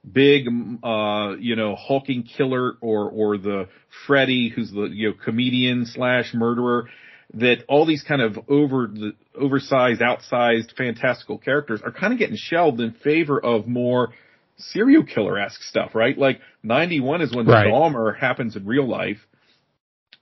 big, 0.10 0.48
uh, 0.84 1.36
you 1.40 1.56
know, 1.56 1.76
hulking 1.76 2.24
killer 2.24 2.74
or, 2.82 3.10
or 3.10 3.38
the 3.38 3.68
Freddy, 4.06 4.50
who's 4.50 4.72
the, 4.72 4.90
you 4.92 5.10
know, 5.10 5.16
comedian 5.24 5.86
slash 5.86 6.34
murderer, 6.34 6.90
that 7.34 7.64
all 7.68 7.86
these 7.86 8.04
kind 8.04 8.22
of 8.22 8.38
over 8.48 8.88
the 8.88 9.14
oversized, 9.40 10.02
outsized, 10.02 10.76
fantastical 10.78 11.38
characters 11.38 11.82
are 11.84 11.92
kind 11.92 12.14
of 12.14 12.20
getting 12.20 12.38
shelved 12.38 12.80
in 12.80 12.92
favor 12.92 13.40
of 13.40 13.68
more 13.68 14.14
serial 14.58 15.04
killer 15.04 15.38
esque 15.38 15.62
stuff, 15.64 15.96
right? 15.96 16.18
Like 16.18 16.40
91 16.64 17.22
is 17.22 17.36
when 17.36 17.46
right. 17.46 17.66
the 17.66 17.70
Dahmer 17.72 18.18
happens 18.18 18.56
in 18.56 18.66
real 18.66 18.88
life. 18.88 19.18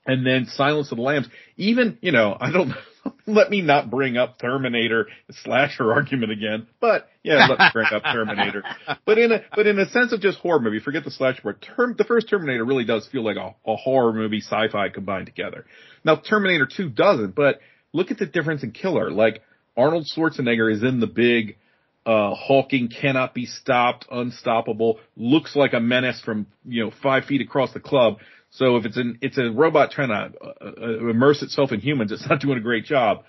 And 0.05 0.25
then 0.25 0.45
Silence 0.47 0.91
of 0.91 0.97
the 0.97 1.03
Lambs, 1.03 1.27
even, 1.55 1.97
you 2.01 2.11
know, 2.11 2.35
I 2.39 2.51
don't, 2.51 2.73
let 3.27 3.49
me 3.49 3.61
not 3.61 3.89
bring 3.89 4.17
up 4.17 4.39
Terminator 4.39 5.07
slasher 5.43 5.93
argument 5.93 6.31
again. 6.31 6.67
But 6.79 7.07
yeah, 7.23 7.47
let 7.47 7.59
me 7.59 7.65
bring 7.73 7.87
up 7.93 8.03
Terminator. 8.03 8.63
But 9.05 9.17
in 9.17 9.31
a 9.31 9.43
but 9.55 9.67
in 9.67 9.79
a 9.79 9.89
sense 9.89 10.13
of 10.13 10.21
just 10.21 10.39
horror 10.39 10.59
movie, 10.59 10.79
forget 10.79 11.03
the 11.03 11.11
slasher 11.11 11.41
part. 11.41 11.65
Term, 11.75 11.95
the 11.97 12.03
first 12.03 12.29
Terminator 12.29 12.63
really 12.63 12.85
does 12.85 13.07
feel 13.07 13.23
like 13.23 13.37
a, 13.37 13.55
a 13.69 13.75
horror 13.75 14.13
movie, 14.13 14.39
sci-fi 14.39 14.89
combined 14.89 15.25
together. 15.25 15.65
Now 16.03 16.15
Terminator 16.15 16.67
Two 16.67 16.89
doesn't, 16.89 17.35
but 17.35 17.59
look 17.91 18.11
at 18.11 18.17
the 18.17 18.25
difference 18.25 18.63
in 18.63 18.71
killer. 18.71 19.11
Like 19.11 19.41
Arnold 19.75 20.07
Schwarzenegger 20.13 20.71
is 20.71 20.83
in 20.83 20.99
the 20.99 21.07
big 21.07 21.57
uh, 22.05 22.35
hulking, 22.35 22.89
cannot 22.89 23.33
be 23.33 23.45
stopped, 23.45 24.05
unstoppable, 24.11 24.99
looks 25.15 25.55
like 25.55 25.73
a 25.73 25.79
menace 25.79 26.21
from, 26.21 26.47
you 26.65 26.83
know, 26.83 26.91
five 27.01 27.25
feet 27.25 27.41
across 27.41 27.73
the 27.73 27.79
club. 27.79 28.17
So 28.53 28.77
if 28.77 28.85
it's 28.85 28.97
an 28.97 29.17
it's 29.21 29.37
a 29.37 29.49
robot 29.49 29.91
trying 29.91 30.09
to 30.09 30.37
uh, 30.39 30.53
uh, 30.61 31.09
immerse 31.09 31.41
itself 31.41 31.71
in 31.71 31.79
humans, 31.79 32.11
it's 32.11 32.27
not 32.29 32.39
doing 32.39 32.57
a 32.57 32.61
great 32.61 32.85
job. 32.85 33.23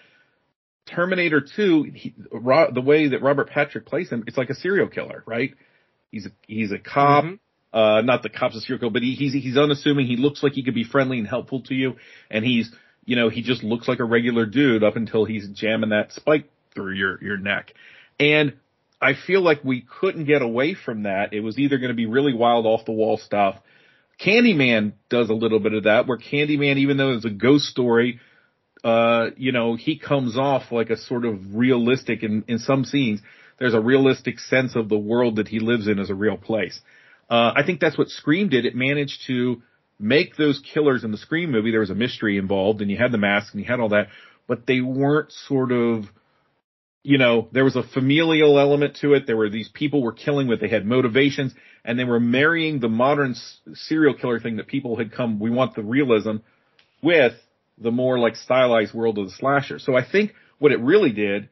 Terminator 0.86 1.41
2, 1.41 1.83
he, 1.94 2.15
ro- 2.31 2.70
the 2.70 2.83
way 2.83 3.09
that 3.09 3.23
Robert 3.23 3.49
Patrick 3.49 3.86
plays 3.86 4.11
him, 4.11 4.25
it's 4.27 4.36
like 4.36 4.51
a 4.51 4.55
serial 4.55 4.86
killer, 4.86 5.23
right? 5.27 5.55
He's 6.11 6.27
a, 6.27 6.31
he's 6.47 6.73
a 6.73 6.78
cop. 6.78 7.25
Mm-hmm. 7.25 7.35
Uh, 7.77 8.03
not 8.03 8.23
the 8.23 8.28
cop's 8.28 8.55
a 8.57 8.61
serial 8.61 8.81
killer, 8.81 8.93
but 8.93 9.03
he, 9.03 9.15
he's, 9.15 9.33
he's 9.33 9.57
unassuming. 9.57 10.07
He 10.07 10.17
looks 10.17 10.43
like 10.43 10.53
he 10.53 10.62
could 10.62 10.75
be 10.75 10.85
friendly 10.85 11.19
and 11.19 11.27
helpful 11.27 11.62
to 11.62 11.75
you. 11.75 11.97
And 12.31 12.44
he's, 12.44 12.70
you 13.07 13.17
know, 13.17 13.31
he 13.31 13.43
just 13.43 13.65
looks 13.65 13.89
like 13.89 13.99
a 13.99 14.05
regular 14.05 14.44
dude 14.44 14.85
up 14.85 14.97
until 14.97 15.25
he's 15.25 15.49
jamming 15.49 15.89
that 15.89 16.12
spike 16.12 16.51
through 16.75 16.93
your, 16.93 17.23
your 17.25 17.39
neck. 17.39 17.73
And 18.20 18.55
I 19.01 19.15
feel 19.15 19.41
like 19.41 19.65
we 19.65 19.81
couldn't 19.81 20.27
get 20.27 20.43
away 20.43 20.75
from 20.75 21.05
that. 21.05 21.33
It 21.33 21.41
was 21.41 21.59
either 21.59 21.78
going 21.78 21.89
to 21.89 21.97
be 21.97 22.07
really 22.07 22.35
wild 22.35 22.67
off 22.67 22.85
the 22.85 22.93
wall 22.93 23.17
stuff. 23.17 23.57
Candyman 24.20 24.93
does 25.09 25.31
a 25.31 25.34
little 25.34 25.60
bit 25.60 25.75
of 25.75 25.84
that 25.84 26.07
where 26.07 26.18
Candyman, 26.18 26.76
even 26.76 26.97
though 26.97 27.12
it's 27.12 27.25
a 27.25 27.31
ghost 27.31 27.65
story, 27.65 28.20
uh, 28.83 29.31
you 29.36 29.52
know, 29.52 29.76
he 29.76 29.99
comes 29.99 30.36
off 30.36 30.70
like 30.70 30.91
a 30.91 30.97
sort 30.97 31.25
of 31.25 31.55
realistic 31.55 32.23
in, 32.23 32.44
in 32.49 32.59
some 32.59 32.84
scenes. 32.84 33.20
There's 33.59 33.75
a 33.75 33.81
realistic 33.81 34.39
sense 34.39 34.76
of 34.76 34.89
the 34.89 34.99
world 34.99 35.36
that 35.36 35.49
he 35.49 35.59
lives 35.59 35.89
in 35.89 35.99
as 35.99 36.10
a 36.10 36.15
real 36.15 36.36
place. 36.36 36.81
Uh, 37.31 37.52
I 37.57 37.62
think 37.65 37.81
that's 37.81 37.97
what 37.97 38.09
Scream 38.09 38.49
did. 38.49 38.67
It 38.67 38.75
managed 38.75 39.26
to 39.26 39.62
make 39.99 40.36
those 40.36 40.60
killers 40.73 41.05
in 41.05 41.12
the 41.12 41.17
Scream 41.17 41.51
movie. 41.51 41.70
There 41.70 41.81
was 41.81 41.91
a 41.91 41.94
mystery 41.94 42.36
involved 42.36 42.83
and 42.83 42.91
you 42.91 42.99
had 42.99 43.12
the 43.12 43.18
mask 43.18 43.55
and 43.55 43.62
you 43.62 43.67
had 43.67 43.81
all 43.81 43.91
that, 43.91 44.09
but 44.47 44.67
they 44.67 44.81
weren't 44.81 45.33
sort 45.33 45.73
of, 45.73 46.05
you 47.05 47.18
know, 47.18 47.49
there 47.52 47.65
was 47.65 47.76
a 47.76 47.83
familial 47.83 48.58
element 48.58 48.97
to 49.02 49.12
it. 49.12 49.26
There 49.26 49.36
were 49.36 49.50
these 49.50 49.68
people 49.68 50.02
were 50.02 50.12
killing 50.12 50.49
with, 50.49 50.60
they 50.60 50.68
had 50.68 50.86
motivations 50.86 51.55
and 51.84 51.99
they 51.99 52.05
were 52.05 52.18
marrying 52.18 52.81
the 52.81 52.89
modern 52.89 53.33
s- 53.33 53.58
serial 53.74 54.15
killer 54.15 54.41
thing 54.41 54.57
that 54.57 54.66
people 54.66 54.97
had 54.97 55.12
come, 55.12 55.39
we 55.39 55.50
want 55.50 55.74
the 55.76 55.83
realism 55.83 56.36
with 57.02 57.34
the 57.76 57.91
more 57.91 58.18
like 58.18 58.36
stylized 58.36 58.94
world 58.94 59.18
of 59.18 59.26
the 59.26 59.33
slasher. 59.33 59.78
So 59.78 59.94
I 59.94 60.02
think 60.10 60.33
what 60.58 60.73
it 60.73 60.81
really 60.81 61.12
did 61.12 61.50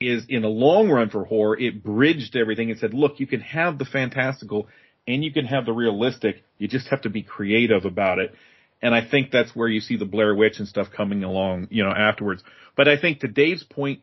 is 0.00 0.24
in 0.30 0.40
the 0.40 0.48
long 0.48 0.88
run 0.88 1.10
for 1.10 1.26
horror, 1.26 1.58
it 1.60 1.84
bridged 1.84 2.34
everything 2.34 2.70
and 2.70 2.80
said, 2.80 2.94
look, 2.94 3.20
you 3.20 3.26
can 3.26 3.40
have 3.40 3.78
the 3.78 3.84
fantastical 3.84 4.68
and 5.06 5.22
you 5.22 5.34
can 5.34 5.44
have 5.44 5.66
the 5.66 5.72
realistic. 5.72 6.42
You 6.56 6.66
just 6.66 6.88
have 6.88 7.02
to 7.02 7.10
be 7.10 7.22
creative 7.22 7.84
about 7.84 8.20
it. 8.20 8.34
And 8.80 8.94
I 8.94 9.06
think 9.06 9.30
that's 9.30 9.54
where 9.54 9.68
you 9.68 9.80
see 9.80 9.98
the 9.98 10.06
Blair 10.06 10.34
Witch 10.34 10.58
and 10.58 10.66
stuff 10.66 10.88
coming 10.96 11.24
along, 11.24 11.68
you 11.70 11.84
know, 11.84 11.90
afterwards. 11.90 12.42
But 12.74 12.88
I 12.88 12.98
think 12.98 13.20
to 13.20 13.28
Dave's 13.28 13.62
point, 13.62 14.00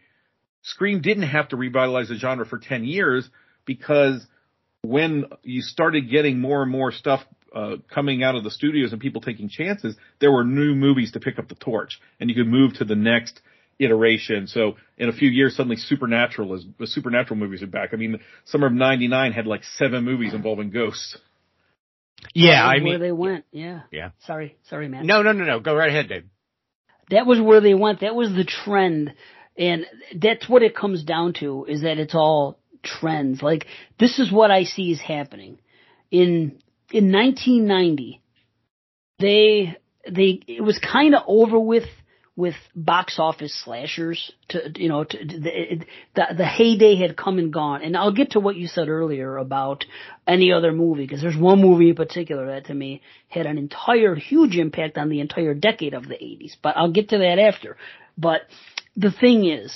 Scream 0.63 1.01
didn't 1.01 1.23
have 1.23 1.49
to 1.49 1.57
revitalize 1.57 2.09
the 2.09 2.15
genre 2.15 2.45
for 2.45 2.59
10 2.59 2.83
years 2.83 3.29
because 3.65 4.25
when 4.83 5.25
you 5.43 5.61
started 5.61 6.09
getting 6.09 6.39
more 6.39 6.61
and 6.63 6.71
more 6.71 6.91
stuff 6.91 7.21
uh, 7.53 7.77
coming 7.93 8.23
out 8.23 8.35
of 8.35 8.43
the 8.43 8.51
studios 8.51 8.91
and 8.91 9.01
people 9.01 9.21
taking 9.21 9.49
chances, 9.49 9.95
there 10.19 10.31
were 10.31 10.43
new 10.43 10.75
movies 10.75 11.11
to 11.13 11.19
pick 11.19 11.39
up 11.39 11.47
the 11.47 11.55
torch 11.55 11.99
and 12.19 12.29
you 12.29 12.35
could 12.35 12.47
move 12.47 12.73
to 12.75 12.85
the 12.85 12.95
next 12.95 13.41
iteration. 13.79 14.47
So 14.47 14.75
in 14.97 15.09
a 15.09 15.13
few 15.13 15.29
years, 15.29 15.55
suddenly 15.55 15.77
Supernatural 15.77 16.53
is 16.55 16.65
the 16.79 16.87
Supernatural 16.87 17.39
movies 17.39 17.63
are 17.63 17.67
back. 17.67 17.89
I 17.93 17.97
mean, 17.97 18.19
summer 18.45 18.67
of 18.67 18.73
'99 18.73 19.31
had 19.33 19.47
like 19.47 19.63
seven 19.63 20.03
movies 20.03 20.33
involving 20.33 20.69
ghosts. 20.69 21.17
Yeah, 22.33 22.63
I 22.65 22.75
mean, 22.75 22.89
where 22.89 22.99
they 22.99 23.11
went. 23.11 23.45
Yeah. 23.51 23.81
Yeah. 23.91 24.11
Sorry, 24.27 24.57
sorry, 24.69 24.87
man. 24.87 25.07
no, 25.07 25.23
no, 25.23 25.31
no, 25.31 25.43
no. 25.43 25.59
Go 25.59 25.75
right 25.75 25.89
ahead, 25.89 26.07
Dave. 26.07 26.25
That 27.09 27.25
was 27.25 27.41
where 27.41 27.59
they 27.59 27.73
went. 27.73 28.01
That 28.01 28.15
was 28.15 28.29
the 28.29 28.45
trend, 28.45 29.13
and 29.61 29.85
that's 30.19 30.49
what 30.49 30.63
it 30.63 30.75
comes 30.75 31.03
down 31.03 31.33
to. 31.33 31.65
Is 31.65 31.83
that 31.83 31.99
it's 31.99 32.15
all 32.15 32.57
trends. 32.83 33.41
Like 33.41 33.67
this 33.99 34.17
is 34.17 34.31
what 34.31 34.49
I 34.49 34.63
see 34.63 34.91
is 34.91 34.99
happening 34.99 35.59
in 36.09 36.59
in 36.91 37.11
1990. 37.11 38.21
They 39.19 39.77
they 40.09 40.41
it 40.47 40.63
was 40.63 40.79
kind 40.79 41.13
of 41.13 41.23
over 41.27 41.59
with 41.59 41.85
with 42.35 42.55
box 42.75 43.17
office 43.19 43.53
slashers 43.63 44.31
to 44.49 44.71
you 44.75 44.89
know 44.89 45.03
to, 45.03 45.17
the, 45.17 45.85
the 46.15 46.25
the 46.37 46.45
heyday 46.45 46.95
had 46.95 47.15
come 47.15 47.37
and 47.37 47.53
gone 47.53 47.83
and 47.83 47.95
I'll 47.95 48.13
get 48.13 48.31
to 48.31 48.39
what 48.39 48.55
you 48.55 48.67
said 48.67 48.87
earlier 48.87 49.37
about 49.37 49.85
any 50.25 50.51
other 50.51 50.71
movie 50.71 51.03
because 51.03 51.21
there's 51.21 51.37
one 51.37 51.61
movie 51.61 51.89
in 51.89 51.95
particular 51.95 52.47
that 52.47 52.67
to 52.67 52.73
me 52.73 53.01
had 53.27 53.45
an 53.45 53.57
entire 53.57 54.15
huge 54.15 54.55
impact 54.55 54.97
on 54.97 55.09
the 55.09 55.19
entire 55.19 55.53
decade 55.53 55.93
of 55.93 56.07
the 56.07 56.15
80s 56.15 56.53
but 56.63 56.77
I'll 56.77 56.91
get 56.91 57.09
to 57.09 57.17
that 57.17 57.37
after 57.37 57.75
but 58.17 58.41
the 58.95 59.11
thing 59.11 59.45
is 59.45 59.73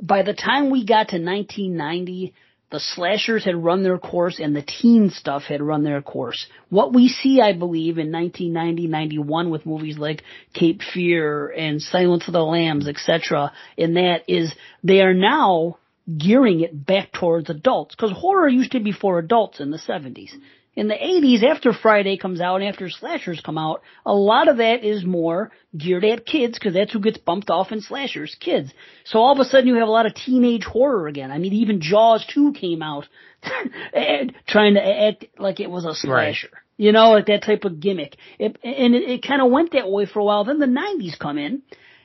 by 0.00 0.22
the 0.22 0.34
time 0.34 0.70
we 0.70 0.84
got 0.84 1.08
to 1.08 1.16
1990 1.16 2.34
the 2.70 2.80
slashers 2.80 3.44
had 3.44 3.56
run 3.56 3.82
their 3.82 3.98
course 3.98 4.38
and 4.38 4.54
the 4.54 4.62
teen 4.62 5.10
stuff 5.10 5.44
had 5.44 5.62
run 5.62 5.84
their 5.84 6.02
course. 6.02 6.46
What 6.68 6.92
we 6.92 7.08
see, 7.08 7.40
I 7.40 7.54
believe, 7.54 7.96
in 7.96 8.12
1990, 8.12 8.88
91 8.88 9.50
with 9.50 9.64
movies 9.64 9.96
like 9.96 10.22
Cape 10.52 10.82
Fear 10.82 11.48
and 11.48 11.80
Silence 11.80 12.26
of 12.26 12.34
the 12.34 12.44
Lambs, 12.44 12.86
etc., 12.86 13.52
in 13.78 13.94
that 13.94 14.24
is 14.28 14.52
they 14.84 15.00
are 15.00 15.14
now 15.14 15.78
gearing 16.18 16.60
it 16.60 16.86
back 16.86 17.12
towards 17.12 17.48
adults. 17.48 17.94
Cause 17.94 18.12
horror 18.12 18.48
used 18.48 18.72
to 18.72 18.80
be 18.80 18.92
for 18.92 19.18
adults 19.18 19.60
in 19.60 19.70
the 19.70 19.78
70s. 19.78 20.32
In 20.78 20.86
the 20.86 20.94
80s, 20.94 21.42
after 21.42 21.72
Friday 21.72 22.18
comes 22.18 22.40
out 22.40 22.60
and 22.60 22.68
after 22.68 22.88
slashers 22.88 23.40
come 23.40 23.58
out, 23.58 23.82
a 24.06 24.14
lot 24.14 24.46
of 24.46 24.58
that 24.58 24.84
is 24.84 25.04
more 25.04 25.50
geared 25.76 26.04
at 26.04 26.24
kids 26.24 26.56
because 26.56 26.72
that's 26.72 26.92
who 26.92 27.00
gets 27.00 27.18
bumped 27.18 27.50
off 27.50 27.72
in 27.72 27.80
slashers, 27.80 28.36
kids. 28.38 28.72
So 29.02 29.18
all 29.18 29.32
of 29.32 29.40
a 29.40 29.44
sudden 29.44 29.66
you 29.66 29.74
have 29.74 29.88
a 29.88 29.90
lot 29.90 30.06
of 30.06 30.14
teenage 30.14 30.62
horror 30.62 31.08
again. 31.08 31.32
I 31.32 31.38
mean, 31.38 31.52
even 31.52 31.80
Jaws 31.80 32.24
2 32.32 32.52
came 32.52 32.80
out 32.80 33.08
trying 34.46 34.74
to 34.74 34.80
act 34.80 35.24
like 35.36 35.58
it 35.58 35.68
was 35.68 35.84
a 35.84 35.96
slasher. 35.96 36.48
Right. 36.52 36.62
You 36.76 36.92
know, 36.92 37.10
like 37.10 37.26
that 37.26 37.42
type 37.42 37.64
of 37.64 37.80
gimmick. 37.80 38.16
It, 38.38 38.56
and 38.62 38.94
it, 38.94 39.02
it 39.02 39.26
kind 39.26 39.42
of 39.42 39.50
went 39.50 39.72
that 39.72 39.90
way 39.90 40.06
for 40.06 40.20
a 40.20 40.24
while. 40.24 40.44
Then 40.44 40.60
the 40.60 40.66
90s 40.66 41.18
come 41.18 41.38
in 41.38 41.62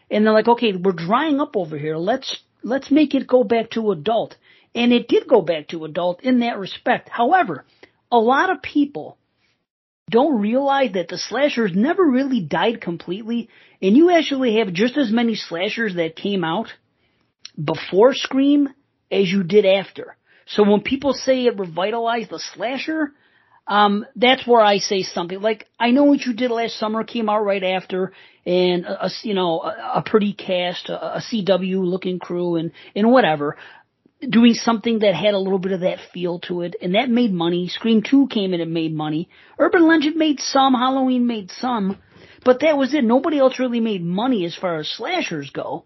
and 0.09 0.25
they're 0.25 0.33
like, 0.33 0.47
okay, 0.47 0.73
we're 0.75 0.93
drying 0.93 1.39
up 1.39 1.55
over 1.55 1.77
here. 1.77 1.97
Let's, 1.97 2.39
let's 2.63 2.89
make 2.89 3.13
it 3.13 3.27
go 3.27 3.43
back 3.43 3.69
to 3.71 3.91
adult. 3.91 4.35
And 4.73 4.91
it 4.91 5.07
did 5.07 5.27
go 5.27 5.43
back 5.43 5.67
to 5.67 5.85
adult 5.85 6.23
in 6.23 6.39
that 6.39 6.57
respect. 6.57 7.07
However, 7.07 7.65
a 8.13 8.19
lot 8.19 8.51
of 8.51 8.61
people 8.61 9.17
don't 10.09 10.39
realize 10.39 10.93
that 10.93 11.07
the 11.07 11.17
slashers 11.17 11.71
never 11.73 12.03
really 12.03 12.41
died 12.41 12.79
completely, 12.79 13.49
and 13.81 13.97
you 13.97 14.11
actually 14.11 14.57
have 14.57 14.71
just 14.71 14.97
as 14.97 15.11
many 15.11 15.33
slashers 15.35 15.95
that 15.95 16.15
came 16.15 16.43
out 16.43 16.67
before 17.61 18.13
Scream 18.13 18.69
as 19.11 19.31
you 19.31 19.43
did 19.43 19.65
after. 19.65 20.15
So 20.45 20.63
when 20.69 20.81
people 20.81 21.13
say 21.13 21.45
it 21.45 21.57
revitalized 21.57 22.29
the 22.29 22.39
slasher, 22.53 23.13
um, 23.65 24.05
that's 24.15 24.45
where 24.45 24.61
I 24.61 24.77
say 24.77 25.01
something 25.01 25.41
like, 25.41 25.65
I 25.79 25.89
know 25.91 26.03
what 26.03 26.21
you 26.21 26.33
did 26.33 26.51
last 26.51 26.77
summer 26.77 27.03
came 27.03 27.29
out 27.29 27.43
right 27.43 27.63
after, 27.63 28.11
and 28.45 28.85
a, 28.85 29.05
a 29.05 29.09
you 29.23 29.33
know 29.33 29.61
a, 29.61 29.99
a 29.99 30.03
pretty 30.05 30.33
cast, 30.33 30.89
uh, 30.89 30.99
a, 31.01 31.17
a 31.17 31.21
CW 31.21 31.83
looking 31.83 32.19
crew, 32.19 32.57
and 32.57 32.73
and 32.95 33.09
whatever 33.09 33.57
doing 34.29 34.53
something 34.53 34.99
that 34.99 35.15
had 35.15 35.33
a 35.33 35.39
little 35.39 35.59
bit 35.59 35.71
of 35.71 35.81
that 35.81 35.99
feel 36.13 36.39
to 36.41 36.61
it, 36.61 36.75
and 36.81 36.95
that 36.95 37.09
made 37.09 37.33
money. 37.33 37.67
Scream 37.67 38.01
2 38.01 38.27
came 38.27 38.53
in 38.53 38.61
and 38.61 38.73
made 38.73 38.93
money. 38.93 39.29
Urban 39.59 39.87
Legend 39.87 40.15
made 40.15 40.39
some, 40.39 40.73
Halloween 40.73 41.27
made 41.27 41.51
some, 41.51 41.97
but 42.43 42.59
that 42.61 42.77
was 42.77 42.93
it. 42.93 43.03
Nobody 43.03 43.39
else 43.39 43.59
really 43.59 43.79
made 43.79 44.03
money 44.03 44.45
as 44.45 44.55
far 44.55 44.79
as 44.79 44.87
slashers 44.87 45.49
go. 45.51 45.85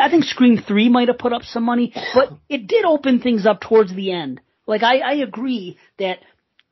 I 0.00 0.10
think 0.10 0.24
Scream 0.24 0.58
3 0.58 0.88
might 0.88 1.08
have 1.08 1.18
put 1.18 1.32
up 1.32 1.42
some 1.42 1.64
money, 1.64 1.92
but 2.14 2.32
it 2.48 2.66
did 2.68 2.84
open 2.84 3.20
things 3.20 3.46
up 3.46 3.60
towards 3.60 3.94
the 3.94 4.12
end. 4.12 4.40
Like, 4.66 4.82
I, 4.84 4.98
I 4.98 5.12
agree 5.14 5.76
that, 5.98 6.18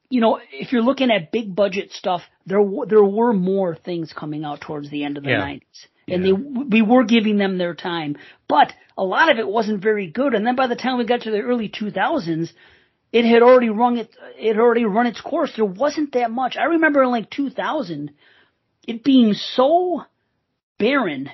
you 0.09 0.21
know, 0.21 0.39
if 0.53 0.73
you're 0.73 0.83
looking 0.83 1.11
at 1.11 1.33
big 1.33 1.55
budget 1.57 1.91
stuff, 1.91 2.23
there, 2.47 2.63
there 2.87 3.03
were 3.03 3.33
more 3.33 3.75
things 3.75 4.13
coming 4.13 4.45
out 4.45 4.61
towards 4.61 4.91
the 4.91 5.03
end 5.05 5.17
of 5.17 5.25
the 5.25 5.31
yeah. 5.31 5.41
90s 5.41 5.87
and 6.11 6.25
yeah. 6.25 6.33
they 6.33 6.63
we 6.69 6.83
were 6.83 7.05
giving 7.05 7.39
them 7.39 7.59
their 7.59 7.75
time, 7.75 8.17
but 8.49 8.73
a 8.97 9.05
lot 9.05 9.31
of 9.31 9.39
it 9.39 9.49
wasn't 9.49 9.83
very 9.83 10.09
good. 10.09 10.35
And 10.35 10.47
then 10.47 10.57
by 10.57 10.67
the 10.67 10.77
time 10.77 10.99
we 10.99 11.05
got 11.05 11.23
to 11.23 11.31
the 11.31 11.41
early 11.41 11.69
2000s, 11.69 12.51
it 13.13 13.25
had 13.25 13.43
already 13.43 13.71
run 13.71 13.97
it 13.97 14.15
it 14.39 14.55
had 14.55 14.59
already 14.59 14.85
run 14.85 15.07
its 15.07 15.21
course. 15.21 15.53
There 15.55 15.65
wasn't 15.65 16.13
that 16.13 16.31
much. 16.31 16.57
I 16.57 16.65
remember 16.65 17.03
in 17.03 17.11
like 17.11 17.31
2000, 17.31 18.13
it 18.87 19.05
being 19.05 19.35
so 19.35 20.05
barren 20.79 21.31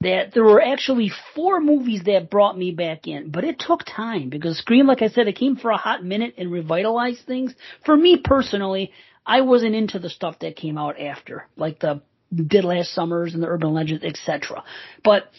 that 0.00 0.32
there 0.32 0.44
were 0.44 0.62
actually 0.62 1.12
four 1.34 1.60
movies 1.60 2.02
that 2.06 2.30
brought 2.30 2.56
me 2.56 2.70
back 2.70 3.06
in, 3.06 3.30
but 3.30 3.44
it 3.44 3.58
took 3.58 3.84
time 3.84 4.30
because 4.30 4.56
Scream, 4.58 4.86
like 4.86 5.02
I 5.02 5.08
said, 5.08 5.28
it 5.28 5.36
came 5.36 5.56
for 5.56 5.70
a 5.70 5.76
hot 5.76 6.02
minute 6.02 6.34
and 6.38 6.50
revitalized 6.50 7.26
things. 7.26 7.54
For 7.84 7.94
me 7.94 8.18
personally, 8.24 8.92
I 9.26 9.42
wasn't 9.42 9.74
into 9.74 9.98
the 9.98 10.08
stuff 10.08 10.38
that 10.38 10.56
came 10.56 10.78
out 10.78 10.98
after, 10.98 11.46
like 11.56 11.80
the 11.80 12.00
did 12.34 12.64
last 12.64 12.94
summers 12.94 13.34
and 13.34 13.42
the 13.42 13.48
urban 13.48 13.72
legends, 13.72 14.04
etc. 14.04 14.64
But 15.02 15.30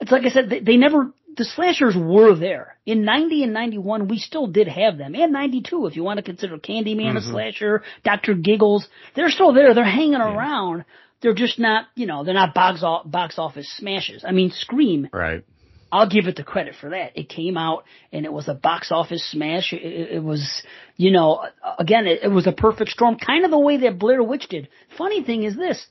it's 0.00 0.10
like 0.10 0.24
I 0.24 0.30
said, 0.30 0.50
they, 0.50 0.60
they, 0.60 0.76
never, 0.76 1.12
the 1.36 1.44
slashers 1.44 1.96
were 1.96 2.34
there. 2.34 2.76
In 2.86 3.04
90 3.04 3.44
and 3.44 3.52
91, 3.52 4.08
we 4.08 4.18
still 4.18 4.46
did 4.46 4.68
have 4.68 4.98
them. 4.98 5.14
And 5.14 5.32
92, 5.32 5.86
if 5.86 5.96
you 5.96 6.04
want 6.04 6.18
to 6.18 6.22
consider 6.22 6.58
Candyman 6.58 7.16
mm-hmm. 7.16 7.16
a 7.18 7.22
slasher, 7.22 7.82
Dr. 8.04 8.34
Giggles, 8.34 8.88
they're 9.14 9.30
still 9.30 9.52
there. 9.52 9.74
They're 9.74 9.84
hanging 9.84 10.12
yeah. 10.12 10.34
around. 10.34 10.84
They're 11.20 11.34
just 11.34 11.58
not, 11.58 11.86
you 11.94 12.06
know, 12.06 12.24
they're 12.24 12.34
not 12.34 12.54
box, 12.54 12.82
box 13.06 13.38
office 13.38 13.68
smashes. 13.76 14.24
I 14.26 14.32
mean, 14.32 14.50
Scream. 14.50 15.08
Right. 15.12 15.44
I'll 15.90 16.08
give 16.08 16.26
it 16.26 16.36
the 16.36 16.44
credit 16.44 16.74
for 16.78 16.90
that. 16.90 17.16
It 17.16 17.28
came 17.28 17.56
out 17.56 17.84
and 18.12 18.26
it 18.26 18.32
was 18.32 18.46
a 18.46 18.54
box 18.54 18.92
office 18.92 19.26
smash. 19.30 19.72
It, 19.72 19.82
it 19.82 20.22
was, 20.22 20.62
you 20.96 21.10
know, 21.10 21.44
again, 21.78 22.06
it, 22.06 22.20
it 22.24 22.28
was 22.28 22.46
a 22.46 22.52
perfect 22.52 22.90
storm, 22.90 23.16
kind 23.16 23.44
of 23.44 23.50
the 23.50 23.58
way 23.58 23.78
that 23.78 23.98
Blair 23.98 24.22
Witch 24.22 24.48
did. 24.48 24.68
Funny 24.98 25.24
thing 25.24 25.44
is 25.44 25.56
this, 25.56 25.86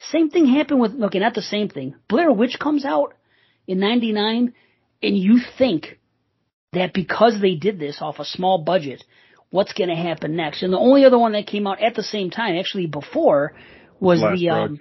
same 0.00 0.30
thing 0.30 0.46
happened 0.46 0.80
with, 0.80 1.00
okay, 1.02 1.18
not 1.18 1.34
the 1.34 1.42
same 1.42 1.68
thing. 1.68 1.94
Blair 2.08 2.32
Witch 2.32 2.58
comes 2.58 2.84
out 2.84 3.14
in 3.66 3.78
99 3.80 4.54
and 5.02 5.16
you 5.18 5.40
think 5.58 5.98
that 6.72 6.92
because 6.94 7.40
they 7.40 7.54
did 7.54 7.78
this 7.78 7.98
off 8.00 8.18
a 8.18 8.24
small 8.24 8.58
budget, 8.58 9.04
what's 9.50 9.72
going 9.72 9.90
to 9.90 9.96
happen 9.96 10.36
next? 10.36 10.62
And 10.62 10.72
the 10.72 10.78
only 10.78 11.04
other 11.04 11.18
one 11.18 11.32
that 11.32 11.46
came 11.46 11.66
out 11.66 11.80
at 11.82 11.94
the 11.94 12.02
same 12.02 12.30
time, 12.30 12.56
actually 12.56 12.86
before, 12.86 13.54
was 13.98 14.20
last 14.22 14.38
the 14.38 14.48
um, 14.50 14.78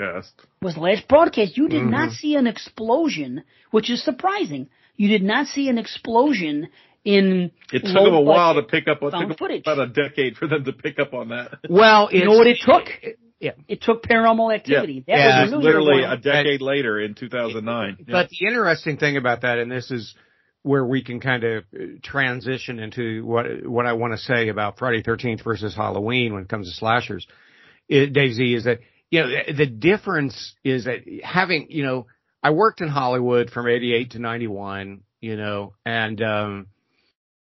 was 0.61 0.75
the 0.75 0.79
last 0.81 1.07
broadcast. 1.09 1.57
You 1.57 1.67
did 1.67 1.81
Mhm. 1.83 1.89
not 1.91 2.11
see 2.13 2.35
an 2.35 2.47
explosion, 2.47 3.43
which 3.71 3.89
is 3.89 4.01
surprising. 4.03 4.69
You 4.95 5.09
did 5.09 5.23
not 5.23 5.47
see 5.47 5.67
an 5.67 5.77
explosion 5.77 6.69
in. 7.03 7.51
It 7.73 7.79
took 7.83 7.93
them 7.93 8.13
a 8.13 8.21
while 8.21 8.55
to 8.55 8.63
pick 8.63 8.87
up. 8.87 9.01
It 9.03 9.11
found 9.11 9.27
took 9.29 9.37
footage. 9.39 9.63
about 9.67 9.79
a 9.79 9.87
decade 9.87 10.37
for 10.37 10.47
them 10.47 10.63
to 10.63 10.71
pick 10.71 10.99
up 10.99 11.13
on 11.13 11.29
that. 11.29 11.59
Well, 11.69 12.09
You 12.13 12.23
know 12.25 12.37
what 12.37 12.47
it 12.47 12.61
it's- 12.61 12.65
took? 12.65 13.15
Yeah. 13.39 13.51
It 13.67 13.81
took 13.81 14.03
paranormal 14.03 14.53
activity. 14.53 15.03
That 15.07 15.17
Yeah, 15.17 15.25
was 15.25 15.35
It 15.35 15.41
was 15.41 15.51
the 15.51 15.57
news 15.57 15.65
literally 15.65 16.03
a 16.03 16.17
decade 16.17 16.61
later 16.61 16.99
in 16.99 17.15
2009. 17.15 17.97
Yeah. 17.99 18.05
But 18.11 18.29
the 18.29 18.47
interesting 18.47 18.97
thing 18.97 19.17
about 19.17 19.41
that, 19.41 19.59
and 19.59 19.71
this 19.71 19.91
is 19.91 20.13
where 20.63 20.85
we 20.85 21.03
can 21.03 21.19
kind 21.19 21.43
of 21.43 21.63
uh, 21.73 21.83
transition 22.03 22.79
into 22.79 23.25
what 23.25 23.45
what 23.65 23.85
I 23.85 23.93
want 23.93 24.13
to 24.13 24.17
say 24.17 24.49
about 24.49 24.77
Friday 24.77 25.01
Thirteenth 25.01 25.43
versus 25.43 25.73
Halloween 25.75 26.33
when 26.33 26.43
it 26.43 26.49
comes 26.49 26.69
to 26.69 26.75
slashers, 26.75 27.25
it, 27.87 28.11
Daisy, 28.13 28.55
is 28.55 28.65
that 28.65 28.79
you 29.09 29.21
know 29.21 29.29
the, 29.29 29.53
the 29.53 29.65
difference 29.65 30.55
is 30.63 30.85
that 30.85 30.99
having 31.23 31.67
you 31.69 31.83
know 31.83 32.07
I 32.43 32.51
worked 32.51 32.81
in 32.81 32.89
Hollywood 32.89 33.49
from 33.51 33.67
'88 33.67 34.11
to 34.11 34.19
'91, 34.19 35.01
you 35.21 35.37
know, 35.37 35.75
and 35.85 36.21
um, 36.21 36.67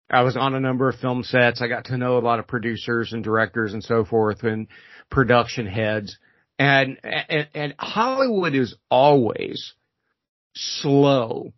I 0.09 0.21
was 0.21 0.37
on 0.37 0.55
a 0.55 0.59
number 0.59 0.87
of 0.87 0.99
film 0.99 1.23
sets. 1.23 1.61
I 1.61 1.67
got 1.67 1.85
to 1.85 1.97
know 1.97 2.17
a 2.17 2.19
lot 2.19 2.39
of 2.39 2.47
producers 2.47 3.13
and 3.13 3.23
directors 3.23 3.73
and 3.73 3.83
so 3.83 4.05
forth, 4.05 4.43
and 4.43 4.67
production 5.09 5.65
heads. 5.67 6.17
And, 6.59 6.97
and, 7.03 7.47
and 7.53 7.75
Hollywood 7.77 8.55
is 8.55 8.75
always 8.89 9.73
slow, 10.55 11.53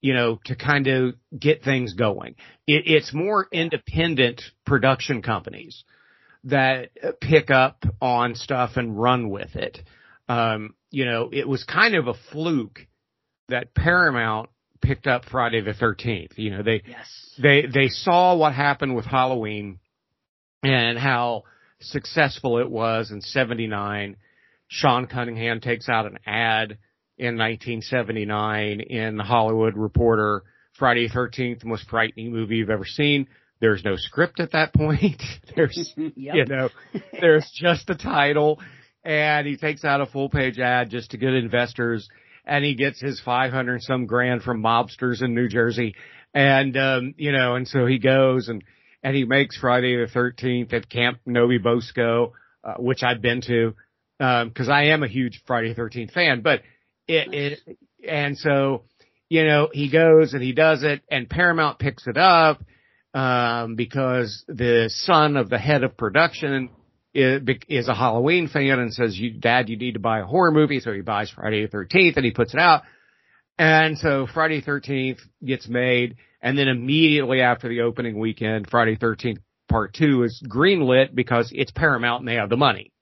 you 0.00 0.14
know, 0.14 0.40
to 0.46 0.56
kind 0.56 0.86
of 0.86 1.14
get 1.38 1.62
things 1.62 1.94
going. 1.94 2.36
It, 2.66 2.84
it's 2.86 3.12
more 3.12 3.46
independent 3.52 4.42
production 4.64 5.20
companies 5.22 5.84
that 6.44 6.90
pick 7.20 7.50
up 7.50 7.84
on 8.00 8.34
stuff 8.34 8.72
and 8.76 8.98
run 8.98 9.28
with 9.28 9.56
it. 9.56 9.78
Um, 10.28 10.74
you 10.90 11.04
know, 11.04 11.28
it 11.32 11.46
was 11.46 11.64
kind 11.64 11.94
of 11.94 12.06
a 12.06 12.14
fluke 12.32 12.80
that 13.48 13.74
Paramount 13.74 14.48
picked 14.80 15.06
up 15.06 15.24
Friday 15.24 15.60
the 15.60 15.72
13th. 15.72 16.38
You 16.38 16.50
know, 16.50 16.62
they, 16.62 16.82
Yes. 16.86 17.34
they 17.42 17.66
they 17.66 17.88
saw 17.88 18.36
what 18.36 18.54
happened 18.54 18.94
with 18.94 19.04
Halloween 19.04 19.80
and 20.62 20.98
how 20.98 21.44
successful 21.80 22.58
it 22.58 22.70
was 22.70 23.10
in 23.10 23.20
79. 23.20 24.16
Sean 24.68 25.06
Cunningham 25.06 25.60
takes 25.60 25.88
out 25.88 26.06
an 26.06 26.18
ad 26.26 26.78
in 27.16 27.36
1979 27.36 28.80
in 28.80 29.16
the 29.16 29.24
Hollywood 29.24 29.76
Reporter. 29.76 30.42
Friday 30.78 31.08
13th, 31.08 31.60
the 31.60 31.66
most 31.66 31.88
frightening 31.88 32.32
movie 32.32 32.56
you've 32.56 32.70
ever 32.70 32.84
seen. 32.84 33.26
There's 33.60 33.84
no 33.84 33.96
script 33.96 34.38
at 34.38 34.52
that 34.52 34.72
point. 34.74 35.20
There's, 35.56 35.92
Yep. 35.96 36.14
you 36.34 36.44
know, 36.44 36.68
there's 37.20 37.50
just 37.54 37.86
the 37.88 37.96
title 37.96 38.60
and 39.04 39.46
he 39.46 39.56
takes 39.56 39.84
out 39.84 40.00
a 40.00 40.06
full 40.06 40.28
page 40.28 40.58
ad 40.58 40.90
just 40.90 41.10
to 41.12 41.16
get 41.16 41.34
investors 41.34 42.08
and 42.44 42.64
he 42.64 42.74
gets 42.74 43.00
his 43.00 43.20
500 43.24 43.82
some 43.82 44.06
grand 44.06 44.42
from 44.42 44.62
mobsters 44.62 45.22
in 45.22 45.34
New 45.34 45.48
Jersey. 45.48 45.94
And, 46.34 46.76
um, 46.76 47.14
you 47.16 47.32
know, 47.32 47.56
and 47.56 47.66
so 47.66 47.86
he 47.86 47.98
goes 47.98 48.48
and, 48.48 48.62
and 49.02 49.14
he 49.14 49.24
makes 49.24 49.56
Friday 49.58 49.96
the 49.96 50.10
13th 50.10 50.72
at 50.72 50.88
Camp 50.88 51.20
No-Be-Bo-Sco, 51.26 52.32
uh, 52.64 52.74
which 52.78 53.02
I've 53.02 53.22
been 53.22 53.40
to, 53.42 53.74
um, 54.20 54.50
cause 54.50 54.68
I 54.68 54.86
am 54.86 55.02
a 55.02 55.08
huge 55.08 55.42
Friday 55.46 55.72
the 55.72 55.80
13th 55.80 56.12
fan, 56.12 56.40
but 56.42 56.62
it, 57.06 57.32
it, 57.32 57.78
and 58.06 58.36
so, 58.36 58.82
you 59.28 59.44
know, 59.44 59.68
he 59.72 59.90
goes 59.90 60.34
and 60.34 60.42
he 60.42 60.52
does 60.52 60.82
it 60.82 61.02
and 61.10 61.28
Paramount 61.28 61.78
picks 61.78 62.06
it 62.06 62.16
up, 62.16 62.62
um, 63.14 63.76
because 63.76 64.44
the 64.48 64.90
son 64.92 65.36
of 65.36 65.48
the 65.48 65.58
head 65.58 65.84
of 65.84 65.96
production 65.96 66.70
is, 67.14 67.42
is 67.68 67.88
a 67.88 67.94
Halloween 67.94 68.48
fan 68.48 68.78
and 68.78 68.92
says, 68.92 69.18
you, 69.18 69.32
dad, 69.32 69.68
you 69.68 69.76
need 69.76 69.94
to 69.94 70.00
buy 70.00 70.20
a 70.20 70.26
horror 70.26 70.50
movie. 70.50 70.80
So 70.80 70.92
he 70.92 71.00
buys 71.00 71.30
Friday 71.30 71.66
the 71.66 71.76
13th 71.76 72.16
and 72.16 72.24
he 72.24 72.32
puts 72.32 72.54
it 72.54 72.60
out. 72.60 72.82
And 73.58 73.98
so 73.98 74.26
Friday 74.32 74.62
13th 74.62 75.18
gets 75.44 75.68
made. 75.68 76.16
And 76.40 76.56
then 76.56 76.68
immediately 76.68 77.40
after 77.40 77.68
the 77.68 77.80
opening 77.80 78.18
weekend, 78.18 78.70
Friday 78.70 78.96
13th 78.96 79.38
part 79.68 79.92
two 79.92 80.22
is 80.22 80.42
greenlit 80.46 81.14
because 81.14 81.50
it's 81.54 81.70
Paramount 81.70 82.20
and 82.20 82.28
they 82.28 82.36
have 82.36 82.48
the 82.48 82.56
money. 82.56 82.92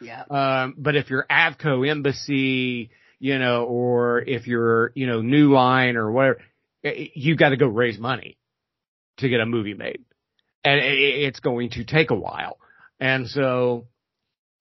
Yeah. 0.00 0.24
Um, 0.28 0.74
but 0.76 0.96
if 0.96 1.08
you're 1.08 1.26
Avco 1.30 1.88
Embassy, 1.88 2.90
you 3.18 3.38
know, 3.38 3.64
or 3.64 4.20
if 4.20 4.46
you're, 4.46 4.92
you 4.94 5.06
know, 5.06 5.22
New 5.22 5.52
Line 5.52 5.96
or 5.96 6.10
whatever, 6.10 6.40
eh, 6.82 7.06
you 7.14 7.36
got 7.36 7.50
to 7.50 7.56
go 7.56 7.66
raise 7.66 7.98
money 7.98 8.36
to 9.18 9.28
get 9.28 9.40
a 9.40 9.46
movie 9.46 9.74
made. 9.74 10.04
And 10.64 10.80
it's 10.82 11.40
going 11.40 11.70
to 11.70 11.84
take 11.84 12.10
a 12.10 12.14
while. 12.14 12.58
And 12.98 13.28
so, 13.28 13.86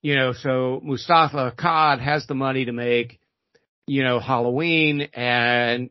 you 0.02 0.16
know, 0.16 0.34
so 0.34 0.82
Moustapha 0.84 1.54
Akkad 1.58 2.00
has 2.02 2.28
the 2.28 2.36
money 2.36 2.66
to 2.66 2.74
make, 2.74 3.20
you 3.88 4.04
know, 4.04 4.20
Halloween 4.20 5.10
and 5.14 5.90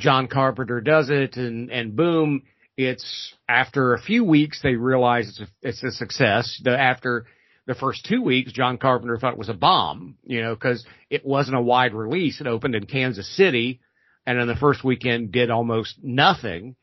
John 0.00 0.28
Carpenter 0.28 0.80
does 0.80 1.10
it 1.10 1.36
and, 1.36 1.70
and 1.70 1.96
boom, 1.96 2.42
it's 2.76 3.34
after 3.48 3.94
a 3.94 4.02
few 4.02 4.24
weeks, 4.24 4.60
they 4.62 4.74
realize 4.74 5.28
it's 5.28 5.40
a, 5.40 5.68
it's 5.68 5.82
a 5.82 5.90
success. 5.92 6.60
The, 6.62 6.78
after 6.78 7.26
the 7.66 7.74
first 7.74 8.04
two 8.04 8.22
weeks, 8.22 8.52
John 8.52 8.78
Carpenter 8.78 9.16
thought 9.16 9.34
it 9.34 9.38
was 9.38 9.48
a 9.48 9.54
bomb, 9.54 10.16
you 10.24 10.42
know, 10.42 10.56
cause 10.56 10.84
it 11.10 11.24
wasn't 11.24 11.56
a 11.56 11.62
wide 11.62 11.94
release. 11.94 12.40
It 12.40 12.46
opened 12.46 12.74
in 12.74 12.86
Kansas 12.86 13.36
City 13.36 13.80
and 14.26 14.40
in 14.40 14.48
the 14.48 14.56
first 14.56 14.82
weekend 14.84 15.32
did 15.32 15.50
almost 15.50 15.96
nothing. 16.02 16.76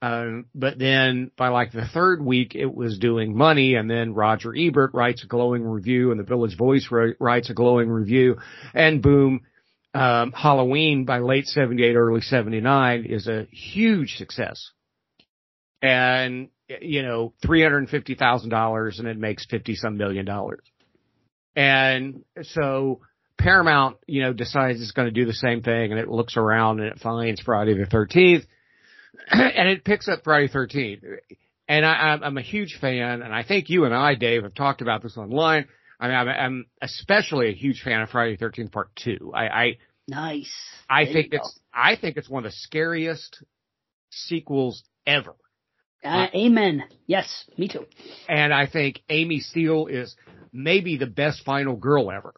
Um, 0.00 0.46
but 0.54 0.78
then 0.78 1.32
by 1.36 1.48
like 1.48 1.72
the 1.72 1.88
third 1.92 2.24
week, 2.24 2.54
it 2.54 2.72
was 2.72 2.98
doing 2.98 3.36
money. 3.36 3.74
And 3.74 3.90
then 3.90 4.14
Roger 4.14 4.54
Ebert 4.54 4.92
writes 4.94 5.24
a 5.24 5.26
glowing 5.26 5.64
review 5.64 6.10
and 6.10 6.20
the 6.20 6.24
Village 6.24 6.56
Voice 6.56 6.88
ri- 6.90 7.16
writes 7.18 7.50
a 7.50 7.54
glowing 7.54 7.88
review 7.88 8.36
and 8.74 9.02
boom, 9.02 9.40
um, 9.98 10.32
Halloween 10.32 11.04
by 11.04 11.18
late 11.18 11.46
78, 11.46 11.94
early 11.94 12.20
79 12.20 13.04
is 13.04 13.26
a 13.26 13.46
huge 13.50 14.16
success. 14.16 14.70
And, 15.82 16.48
you 16.80 17.02
know, 17.02 17.32
$350,000 17.44 18.98
and 18.98 19.08
it 19.08 19.18
makes 19.18 19.46
50 19.46 19.74
some 19.74 19.96
million 19.96 20.24
dollars. 20.24 20.60
And 21.56 22.24
so 22.42 23.00
Paramount, 23.38 23.96
you 24.06 24.22
know, 24.22 24.32
decides 24.32 24.80
it's 24.80 24.92
going 24.92 25.06
to 25.08 25.12
do 25.12 25.24
the 25.24 25.32
same 25.32 25.62
thing 25.62 25.90
and 25.90 26.00
it 26.00 26.08
looks 26.08 26.36
around 26.36 26.80
and 26.80 26.88
it 26.88 27.00
finds 27.00 27.40
Friday 27.40 27.74
the 27.74 27.86
13th 27.86 28.46
and 29.30 29.68
it 29.68 29.84
picks 29.84 30.08
up 30.08 30.20
Friday 30.22 30.48
13th. 30.48 31.02
And 31.68 31.84
I, 31.84 32.18
I'm, 32.22 32.38
a 32.38 32.42
huge 32.42 32.78
fan, 32.80 33.20
and 33.20 33.34
I 33.34 33.42
think 33.42 33.68
you 33.68 33.84
and 33.84 33.94
I, 33.94 34.14
Dave, 34.14 34.42
have 34.42 34.54
talked 34.54 34.80
about 34.80 35.02
this 35.02 35.18
online. 35.18 35.66
I 36.00 36.08
mean, 36.08 36.16
I'm, 36.16 36.66
especially 36.80 37.50
a 37.50 37.54
huge 37.54 37.82
fan 37.82 38.00
of 38.00 38.08
Friday 38.08 38.38
13th 38.38 38.72
Part 38.72 38.88
Two. 38.96 39.32
I, 39.34 39.48
I, 39.48 39.76
Nice. 40.08 40.50
I 40.88 41.04
There 41.04 41.12
think 41.12 41.24
you 41.26 41.38
go. 41.38 41.44
it's, 41.44 41.60
I 41.72 41.94
think 41.96 42.16
it's 42.16 42.28
one 42.28 42.44
of 42.44 42.50
the 42.50 42.56
scariest 42.56 43.42
sequels 44.10 44.82
ever. 45.06 45.34
Uh, 46.02 46.26
amen. 46.34 46.84
Yes, 47.06 47.44
me 47.58 47.68
too. 47.68 47.84
And 48.28 48.52
I 48.54 48.66
think 48.66 49.00
Amy 49.10 49.40
Steele 49.40 49.86
is 49.86 50.16
maybe 50.52 50.96
the 50.96 51.06
best 51.06 51.44
final 51.44 51.76
girl 51.76 52.10
ever. 52.10 52.32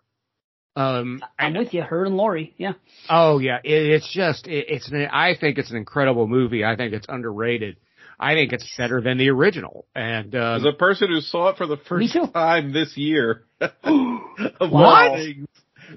Um, 0.76 1.22
I'm 1.38 1.54
with 1.54 1.74
you. 1.74 1.82
Her 1.82 2.04
and 2.06 2.16
Laurie. 2.16 2.54
Yeah. 2.56 2.72
Oh 3.08 3.38
yeah, 3.38 3.58
it, 3.62 3.70
it's 3.72 4.12
just 4.12 4.46
it, 4.46 4.66
it's 4.68 4.88
an, 4.90 5.08
I 5.12 5.34
think 5.38 5.58
it's 5.58 5.70
an 5.70 5.76
incredible 5.76 6.26
movie. 6.26 6.64
I 6.64 6.76
think 6.76 6.92
it's 6.94 7.06
underrated. 7.08 7.76
I 8.18 8.34
think 8.34 8.52
it's 8.52 8.66
better 8.76 9.00
than 9.00 9.18
the 9.18 9.28
original. 9.30 9.86
And 9.94 10.34
As 10.34 10.62
um, 10.62 10.66
a 10.66 10.72
person 10.72 11.08
who 11.08 11.20
saw 11.20 11.48
it 11.50 11.56
for 11.56 11.66
the 11.66 11.76
first 11.76 12.16
time 12.32 12.72
this 12.72 12.96
year, 12.96 13.44
What? 13.60 15.12
things, 15.18 15.48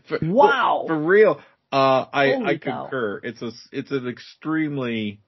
for, 0.08 0.20
Wow. 0.22 0.86
for 0.88 0.98
real, 0.98 1.42
uh, 1.74 2.06
I 2.14 2.28
Holy 2.34 2.46
I 2.46 2.58
cow. 2.58 2.84
concur. 2.84 3.20
It's 3.24 3.42
a 3.42 3.52
it's 3.72 3.92
an 3.92 4.08
extremely 4.08 5.20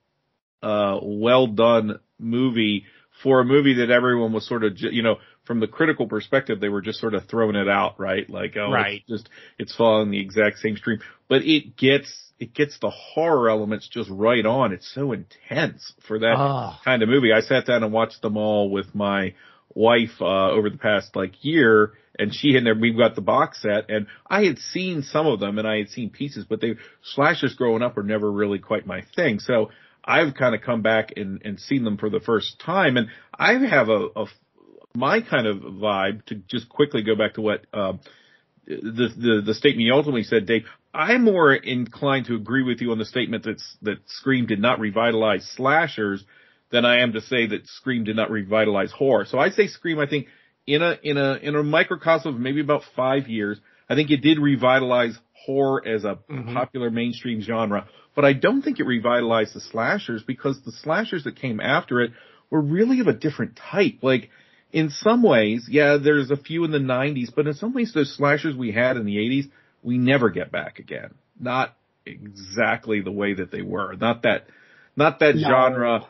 uh, 0.62 1.00
well 1.02 1.48
done 1.48 2.00
movie 2.20 2.86
for 3.24 3.40
a 3.40 3.46
movie 3.46 3.76
that 3.76 3.90
everyone 3.90 4.32
was 4.34 4.48
sort 4.48 4.64
of 4.64 4.76
ju- 4.76 4.92
you 4.92 5.02
know 5.04 5.16
from 5.46 5.60
the 5.60 5.68
critical 5.68 6.08
perspective 6.08 6.60
they 6.60 6.70
were 6.70 6.82
just 6.82 7.00
sort 7.00 7.14
of 7.14 7.24
throwing 7.30 7.56
it 7.56 7.68
out 7.70 8.00
right 8.00 8.30
like 8.30 8.56
oh 8.58 8.72
Right. 8.72 9.02
it's 9.08 9.08
just 9.24 9.30
it's 9.60 9.76
following 9.76 10.12
the 10.12 10.20
exact 10.20 10.58
same 10.60 10.76
stream 10.76 11.00
but 11.30 11.42
it 11.44 11.78
gets 11.78 12.32
it 12.40 12.54
gets 12.54 12.78
the 12.80 12.90
horror 12.90 13.50
elements 13.50 13.88
just 13.88 14.10
right 14.10 14.46
on 14.46 14.74
it's 14.74 14.92
so 14.94 15.12
intense 15.14 15.94
for 16.08 16.20
that 16.20 16.36
Oh. 16.38 16.78
kind 16.84 17.02
of 17.04 17.10
movie. 17.10 17.32
I 17.32 17.40
sat 17.42 17.66
down 17.66 17.84
and 17.84 17.94
watched 17.94 18.22
them 18.22 18.36
all 18.38 18.70
with 18.70 18.94
my 18.94 19.34
wife 19.76 20.22
uh 20.22 20.50
over 20.52 20.70
the 20.70 20.78
past 20.78 21.16
like 21.16 21.44
year 21.44 21.92
and 22.18 22.34
she 22.34 22.56
and 22.56 22.66
there 22.66 22.74
we've 22.74 22.98
got 22.98 23.14
the 23.14 23.22
box 23.22 23.62
set 23.62 23.90
and 23.90 24.08
I 24.26 24.46
had 24.46 24.58
seen 24.58 25.04
some 25.04 25.28
of 25.28 25.42
them 25.42 25.60
and 25.60 25.68
I 25.68 25.78
had 25.78 25.90
seen 25.90 26.10
pieces 26.10 26.46
but 26.48 26.62
they 26.62 26.76
slashers 27.04 27.56
growing 27.56 27.82
up 27.82 27.98
were 27.98 28.04
never 28.04 28.32
really 28.32 28.60
quite 28.60 28.88
my 28.88 29.04
thing. 29.16 29.40
So 29.40 29.72
I've 30.04 30.34
kind 30.34 30.56
of 30.56 30.62
come 30.62 30.82
back 30.82 31.14
and 31.18 31.42
and 31.44 31.60
seen 31.60 31.84
them 31.84 31.98
for 31.98 32.10
the 32.10 32.22
first 32.22 32.60
time 32.60 32.96
and 32.96 33.10
I 33.38 33.54
have 33.54 33.90
a, 33.90 34.08
a 34.16 34.26
my 34.96 35.20
kind 35.20 35.46
of 35.46 35.58
vibe 35.58 36.26
to 36.28 36.36
just 36.36 36.70
quickly 36.70 37.04
go 37.04 37.16
back 37.16 37.34
to 37.34 37.42
what 37.42 37.66
um 37.74 38.00
the, 38.68 39.10
the 39.16 39.42
the 39.46 39.54
statement 39.54 39.86
you 39.86 39.94
ultimately 39.94 40.24
said, 40.24 40.46
Dave. 40.46 40.66
I'm 40.94 41.26
more 41.26 41.54
inclined 41.54 42.28
to 42.28 42.36
agree 42.36 42.64
with 42.64 42.80
you 42.80 42.92
on 42.92 42.98
the 42.98 43.06
statement 43.06 43.44
that's 43.44 43.78
that 43.82 43.98
Scream 44.08 44.46
did 44.46 44.60
not 44.62 44.80
revitalize 44.80 45.46
slashers 45.56 46.24
than 46.76 46.86
I 46.86 47.00
am 47.00 47.14
to 47.14 47.22
say 47.22 47.48
that 47.48 47.68
Scream 47.68 48.04
did 48.04 48.18
not 48.18 48.30
revitalize 48.30 48.92
horror. 48.92 49.26
So 49.26 49.40
I 49.40 49.50
say 49.50 49.68
Scream. 49.68 49.98
I 49.98 50.08
think 50.08 50.28
in 50.68 50.82
a 50.82 51.00
in 51.02 51.18
a 51.18 51.36
in 51.36 51.56
a 51.56 51.64
microcosm 51.64 52.36
of 52.36 52.40
maybe 52.40 52.60
about 52.60 52.84
five 52.96 53.28
years, 53.30 53.60
I 53.90 53.96
think 53.96 54.12
it 54.12 54.18
did 54.18 54.40
revitalize 54.40 55.18
horror 55.46 55.88
as 55.88 56.04
a 56.04 56.20
mm-hmm. 56.30 56.54
popular 56.54 56.90
mainstream 56.90 57.42
genre. 57.42 57.88
But 58.14 58.26
I 58.26 58.34
don't 58.34 58.62
think 58.62 58.80
it 58.80 58.86
revitalized 58.86 59.56
the 59.56 59.62
slashers 59.62 60.22
because 60.24 60.62
the 60.64 60.74
slashers 60.74 61.24
that 61.24 61.38
came 61.38 61.62
after 61.62 62.02
it 62.02 62.12
were 62.50 62.62
really 62.62 63.00
of 63.00 63.08
a 63.08 63.14
different 63.14 63.58
type. 63.72 64.00
Like 64.02 64.30
in 64.74 64.90
some 64.90 65.24
ways, 65.24 65.68
yeah, 65.70 65.98
there's 65.98 66.30
a 66.30 66.38
few 66.38 66.66
in 66.66 66.72
the 66.72 66.78
90s, 66.80 67.34
but 67.34 67.48
in 67.48 67.54
some 67.54 67.74
ways, 67.74 67.94
those 67.94 68.16
slashers 68.16 68.56
we 68.56 68.74
had 68.74 68.98
in 68.98 69.06
the 69.06 69.16
80s, 69.16 69.50
we 69.82 69.98
never 69.98 70.30
get 70.30 70.52
back 70.52 70.80
again. 70.80 71.14
Not 71.40 71.76
exactly 72.06 73.00
the 73.02 73.12
way 73.12 73.36
that 73.36 73.52
they 73.52 73.62
were. 73.62 73.96
Not 73.96 74.24
that, 74.24 74.48
not 74.96 75.20
that 75.20 75.36
no. 75.36 75.48
genre 75.48 76.08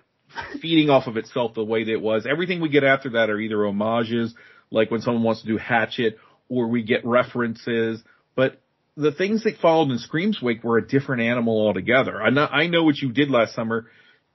feeding 0.61 0.89
off 0.89 1.07
of 1.07 1.17
itself 1.17 1.53
the 1.53 1.63
way 1.63 1.83
that 1.83 1.91
it 1.91 2.01
was. 2.01 2.25
Everything 2.29 2.61
we 2.61 2.69
get 2.69 2.83
after 2.83 3.11
that 3.11 3.29
are 3.29 3.39
either 3.39 3.65
homages, 3.65 4.33
like 4.71 4.91
when 4.91 5.01
someone 5.01 5.23
wants 5.23 5.41
to 5.41 5.47
do 5.47 5.57
Hatchet, 5.57 6.17
or 6.49 6.67
we 6.67 6.83
get 6.83 7.05
references. 7.05 8.03
But 8.35 8.61
the 8.95 9.11
things 9.11 9.43
that 9.43 9.57
followed 9.57 9.91
in 9.91 9.97
Scream's 9.99 10.41
wake 10.41 10.63
were 10.63 10.77
a 10.77 10.87
different 10.87 11.21
animal 11.21 11.65
altogether. 11.65 12.21
I 12.21 12.29
know, 12.29 12.45
I 12.45 12.67
know 12.67 12.83
what 12.83 12.97
you 12.97 13.11
did 13.11 13.29
last 13.29 13.55
summer 13.55 13.87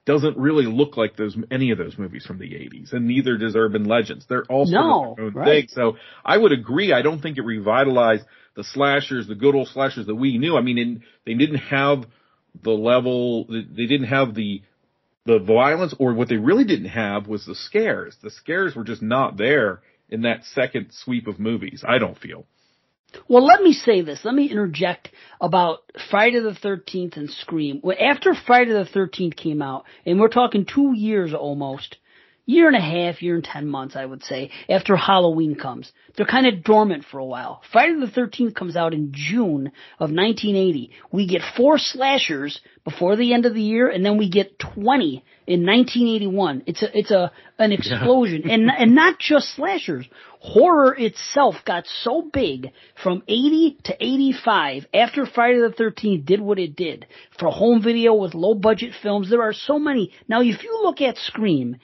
doesn't 0.05 0.35
really 0.37 0.65
look 0.65 0.97
like 0.97 1.15
those 1.15 1.37
any 1.51 1.71
of 1.71 1.77
those 1.77 1.97
movies 1.97 2.25
from 2.25 2.39
the 2.39 2.49
80s, 2.49 2.91
and 2.91 3.07
neither 3.07 3.37
does 3.37 3.55
Urban 3.55 3.85
Legends. 3.85 4.25
They're 4.27 4.45
all 4.45 4.65
no, 4.65 5.13
their 5.15 5.25
own 5.25 5.33
right. 5.33 5.45
thing. 5.45 5.67
So 5.69 5.97
I 6.25 6.37
would 6.37 6.51
agree. 6.51 6.91
I 6.91 7.03
don't 7.03 7.21
think 7.21 7.37
it 7.37 7.43
revitalized 7.43 8.23
the 8.55 8.63
slashers, 8.63 9.27
the 9.27 9.35
good 9.35 9.53
old 9.53 9.67
slashers 9.67 10.07
that 10.07 10.15
we 10.15 10.37
knew. 10.37 10.57
I 10.57 10.61
mean, 10.61 10.77
in, 10.77 11.03
they 11.25 11.35
didn't 11.35 11.59
have 11.59 12.05
the 12.63 12.71
level, 12.71 13.45
they 13.45 13.85
didn't 13.85 14.07
have 14.07 14.33
the 14.33 14.63
the 15.25 15.39
violence, 15.39 15.93
or 15.99 16.13
what 16.13 16.29
they 16.29 16.37
really 16.37 16.63
didn't 16.63 16.89
have 16.89 17.27
was 17.27 17.45
the 17.45 17.55
scares. 17.55 18.15
The 18.21 18.31
scares 18.31 18.75
were 18.75 18.83
just 18.83 19.01
not 19.01 19.37
there 19.37 19.81
in 20.09 20.23
that 20.23 20.43
second 20.45 20.87
sweep 20.91 21.27
of 21.27 21.39
movies. 21.39 21.83
I 21.87 21.99
don't 21.99 22.17
feel. 22.17 22.45
Well, 23.27 23.45
let 23.45 23.61
me 23.61 23.73
say 23.73 24.01
this. 24.01 24.23
Let 24.23 24.33
me 24.33 24.49
interject 24.49 25.09
about 25.39 25.79
Friday 26.09 26.39
the 26.39 26.51
13th 26.51 27.17
and 27.17 27.29
Scream. 27.29 27.81
After 27.99 28.33
Friday 28.33 28.71
the 28.71 28.85
13th 28.85 29.35
came 29.35 29.61
out, 29.61 29.83
and 30.05 30.19
we're 30.19 30.29
talking 30.29 30.65
two 30.65 30.93
years 30.95 31.33
almost, 31.33 31.97
year 32.45 32.67
and 32.67 32.75
a 32.75 32.81
half, 32.81 33.21
year 33.21 33.35
and 33.35 33.43
ten 33.43 33.67
months, 33.67 33.95
I 33.95 34.05
would 34.05 34.23
say, 34.23 34.51
after 34.69 34.95
Halloween 34.95 35.55
comes. 35.55 35.91
They're 36.15 36.25
kind 36.25 36.47
of 36.47 36.63
dormant 36.63 37.05
for 37.09 37.19
a 37.19 37.25
while. 37.25 37.61
Friday 37.71 37.99
the 37.99 38.07
13th 38.07 38.55
comes 38.55 38.75
out 38.75 38.93
in 38.93 39.11
June 39.13 39.67
of 39.99 40.11
1980. 40.11 40.91
We 41.11 41.27
get 41.27 41.41
four 41.55 41.77
slashers 41.77 42.59
before 42.83 43.15
the 43.15 43.33
end 43.33 43.45
of 43.45 43.53
the 43.53 43.61
year, 43.61 43.89
and 43.89 44.05
then 44.05 44.17
we 44.17 44.29
get 44.29 44.59
20 44.59 45.23
in 45.47 45.65
1981. 45.65 46.63
It's 46.65 46.83
a, 46.83 46.97
it's 46.97 47.11
a, 47.11 47.31
an 47.57 47.71
explosion. 47.71 48.43
Yeah. 48.45 48.53
and, 48.53 48.71
and 48.71 48.95
not 48.95 49.19
just 49.19 49.55
slashers. 49.55 50.05
Horror 50.39 50.95
itself 50.97 51.55
got 51.65 51.85
so 51.85 52.27
big 52.33 52.71
from 53.03 53.21
80 53.27 53.77
to 53.83 53.95
85 54.03 54.87
after 54.91 55.27
Friday 55.27 55.59
the 55.59 55.69
13th 55.69 56.25
did 56.25 56.41
what 56.41 56.57
it 56.57 56.75
did. 56.75 57.05
For 57.39 57.49
home 57.49 57.83
video 57.83 58.15
with 58.15 58.33
low 58.33 58.55
budget 58.55 58.93
films, 59.03 59.29
there 59.29 59.43
are 59.43 59.53
so 59.53 59.77
many. 59.77 60.11
Now 60.27 60.41
if 60.41 60.63
you 60.63 60.79
look 60.81 60.99
at 60.99 61.17
Scream, 61.17 61.77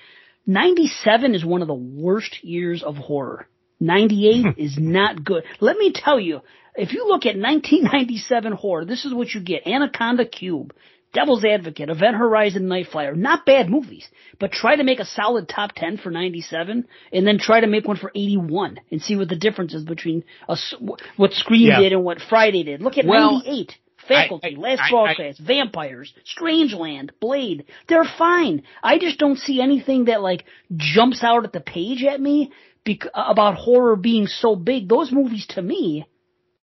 97 0.47 1.35
is 1.35 1.45
one 1.45 1.61
of 1.61 1.67
the 1.67 1.73
worst 1.73 2.43
years 2.43 2.81
of 2.81 2.95
horror. 2.95 3.47
98 3.79 4.41
hmm. 4.41 4.49
is 4.59 4.77
not 4.79 5.23
good. 5.23 5.43
Let 5.59 5.77
me 5.77 5.91
tell 5.93 6.19
you, 6.19 6.41
if 6.75 6.93
you 6.93 7.07
look 7.07 7.25
at 7.25 7.37
1997 7.37 8.53
horror, 8.53 8.85
this 8.85 9.05
is 9.05 9.13
what 9.13 9.33
you 9.33 9.41
get. 9.41 9.67
Anaconda 9.67 10.25
Cube, 10.25 10.73
Devil's 11.13 11.43
Advocate, 11.43 11.89
Event 11.89 12.15
Horizon 12.15 12.67
Nightflyer. 12.67 13.15
Not 13.15 13.45
bad 13.45 13.69
movies, 13.69 14.07
but 14.39 14.51
try 14.51 14.75
to 14.75 14.83
make 14.83 14.99
a 14.99 15.05
solid 15.05 15.49
top 15.49 15.71
10 15.75 15.97
for 15.97 16.11
97 16.11 16.87
and 17.11 17.27
then 17.27 17.39
try 17.39 17.59
to 17.59 17.67
make 17.67 17.87
one 17.87 17.97
for 17.97 18.11
81 18.15 18.79
and 18.91 19.01
see 19.01 19.15
what 19.15 19.29
the 19.29 19.35
difference 19.35 19.73
is 19.73 19.83
between 19.83 20.23
a, 20.47 20.57
what 21.17 21.33
Scream 21.33 21.67
yeah. 21.67 21.79
did 21.79 21.93
and 21.93 22.03
what 22.03 22.19
Friday 22.21 22.63
did. 22.63 22.81
Look 22.81 22.97
at 22.97 23.05
well, 23.05 23.39
98. 23.39 23.75
Faculty, 24.07 24.55
I, 24.55 24.59
I, 24.59 24.61
Last 24.61 24.91
Broadcast, 24.91 25.39
Vampires, 25.39 26.13
Strangeland, 26.25 27.11
Blade. 27.19 27.65
They're 27.87 28.05
fine. 28.17 28.63
I 28.83 28.97
just 28.99 29.19
don't 29.19 29.37
see 29.37 29.61
anything 29.61 30.05
that 30.05 30.21
like 30.21 30.45
jumps 30.75 31.23
out 31.23 31.43
at 31.43 31.53
the 31.53 31.59
page 31.59 32.03
at 32.03 32.19
me 32.19 32.51
bec- 32.85 33.11
about 33.13 33.55
horror 33.55 33.95
being 33.95 34.27
so 34.27 34.55
big. 34.55 34.87
Those 34.87 35.11
movies 35.11 35.45
to 35.49 35.61
me, 35.61 36.05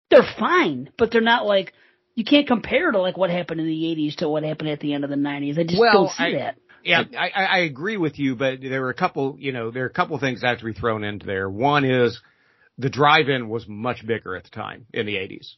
they're 0.09 0.27
fine, 0.37 0.89
but 0.97 1.11
they're 1.11 1.21
not 1.21 1.45
like 1.45 1.73
you 2.15 2.23
can't 2.23 2.47
compare 2.47 2.91
to 2.91 2.99
like 2.99 3.17
what 3.17 3.29
happened 3.29 3.59
in 3.59 3.67
the 3.67 3.83
80s 3.83 4.17
to 4.17 4.29
what 4.29 4.43
happened 4.43 4.69
at 4.69 4.79
the 4.79 4.93
end 4.93 5.03
of 5.03 5.09
the 5.09 5.17
90s. 5.17 5.59
I 5.59 5.63
just 5.63 5.79
well, 5.79 5.93
don't 5.93 6.11
see 6.11 6.23
I, 6.23 6.31
that. 6.39 6.55
Yeah, 6.83 7.03
I, 7.17 7.29
I 7.29 7.57
agree 7.59 7.97
with 7.97 8.19
you, 8.19 8.35
but 8.35 8.61
there 8.61 8.81
were 8.81 8.91
a 8.91 8.95
couple, 8.95 9.37
you 9.39 9.51
know, 9.51 9.71
there 9.71 9.83
are 9.83 9.87
a 9.87 9.93
couple 9.93 10.19
things 10.19 10.41
that 10.41 10.49
have 10.49 10.59
to 10.59 10.65
be 10.65 10.73
thrown 10.73 11.03
into 11.03 11.25
there. 11.25 11.49
One 11.49 11.83
is 11.83 12.21
the 12.77 12.89
drive-in 12.89 13.49
was 13.49 13.67
much 13.67 14.05
bigger 14.05 14.35
at 14.35 14.43
the 14.43 14.51
time 14.51 14.85
in 14.93 15.07
the 15.07 15.15
80s. 15.15 15.55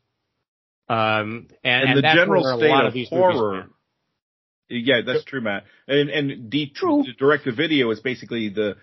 Um, 0.90 1.48
and, 1.64 1.83
and, 1.83 1.90
and 1.90 1.98
the 1.98 2.01
general 2.01 2.57
state 2.57 2.72
of, 2.72 2.95
of 2.95 3.07
horror. 3.09 3.67
Yeah, 4.69 5.01
that's 5.06 5.24
true, 5.24 5.41
Matt. 5.41 5.64
And 5.88 6.09
and 6.09 6.51
the, 6.51 6.67
true. 6.67 7.03
direct 7.17 7.45
to 7.45 7.53
video 7.53 7.90
is 7.91 7.99
basically 7.99 8.49
the 8.49 8.75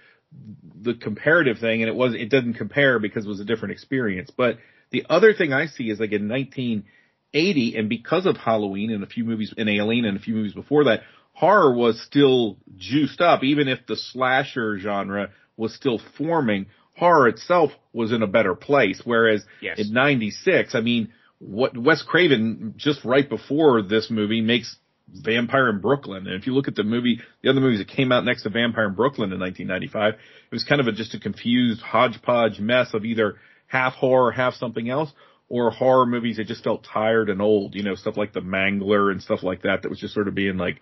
the 0.80 0.94
comparative 0.94 1.58
thing, 1.58 1.82
and 1.82 1.88
it 1.88 1.94
was 1.94 2.14
it 2.14 2.30
doesn't 2.30 2.54
compare 2.54 2.98
because 2.98 3.26
it 3.26 3.28
was 3.28 3.40
a 3.40 3.44
different 3.44 3.72
experience. 3.72 4.30
But 4.34 4.58
the 4.90 5.04
other 5.08 5.34
thing 5.34 5.52
I 5.52 5.66
see 5.66 5.90
is 5.90 6.00
like 6.00 6.12
in 6.12 6.28
1980, 6.28 7.76
and 7.76 7.88
because 7.88 8.26
of 8.26 8.36
Halloween 8.36 8.90
and 8.90 9.02
a 9.02 9.06
few 9.06 9.24
movies, 9.24 9.52
in 9.56 9.68
Alien 9.68 10.04
and 10.04 10.16
a 10.16 10.20
few 10.20 10.34
movies 10.34 10.54
before 10.54 10.84
that, 10.84 11.02
horror 11.32 11.74
was 11.74 12.00
still 12.02 12.58
juiced 12.76 13.20
up, 13.20 13.44
even 13.44 13.68
if 13.68 13.86
the 13.86 13.96
slasher 13.96 14.78
genre 14.78 15.30
was 15.56 15.74
still 15.74 16.00
forming. 16.16 16.66
Horror 16.96 17.28
itself 17.28 17.72
was 17.92 18.12
in 18.12 18.22
a 18.22 18.26
better 18.26 18.54
place, 18.54 19.02
whereas 19.04 19.44
yes. 19.60 19.80
in 19.80 19.92
'96, 19.92 20.74
I 20.74 20.80
mean 20.80 21.12
what 21.44 21.76
Wes 21.76 22.02
Craven 22.02 22.74
just 22.76 23.04
right 23.04 23.28
before 23.28 23.82
this 23.82 24.10
movie 24.10 24.40
makes 24.40 24.76
Vampire 25.08 25.68
in 25.68 25.80
Brooklyn. 25.80 26.26
And 26.26 26.40
if 26.40 26.46
you 26.46 26.54
look 26.54 26.68
at 26.68 26.74
the 26.74 26.82
movie, 26.82 27.20
the 27.42 27.50
other 27.50 27.60
movies 27.60 27.80
that 27.80 27.88
came 27.88 28.12
out 28.12 28.24
next 28.24 28.44
to 28.44 28.48
Vampire 28.48 28.86
in 28.86 28.94
Brooklyn 28.94 29.32
in 29.32 29.38
1995, 29.38 30.14
it 30.14 30.18
was 30.54 30.64
kind 30.64 30.80
of 30.80 30.86
a, 30.86 30.92
just 30.92 31.14
a 31.14 31.20
confused 31.20 31.82
hodgepodge 31.82 32.60
mess 32.60 32.94
of 32.94 33.04
either 33.04 33.36
half 33.66 33.92
horror, 33.92 34.32
half 34.32 34.54
something 34.54 34.88
else, 34.88 35.12
or 35.50 35.70
horror 35.70 36.06
movies 36.06 36.38
that 36.38 36.46
just 36.46 36.64
felt 36.64 36.86
tired 36.90 37.28
and 37.28 37.42
old, 37.42 37.74
you 37.74 37.82
know, 37.82 37.94
stuff 37.94 38.16
like 38.16 38.32
The 38.32 38.40
Mangler 38.40 39.10
and 39.10 39.20
stuff 39.22 39.42
like 39.42 39.62
that 39.62 39.82
that 39.82 39.90
was 39.90 40.00
just 40.00 40.14
sort 40.14 40.28
of 40.28 40.34
being 40.34 40.56
like 40.56 40.80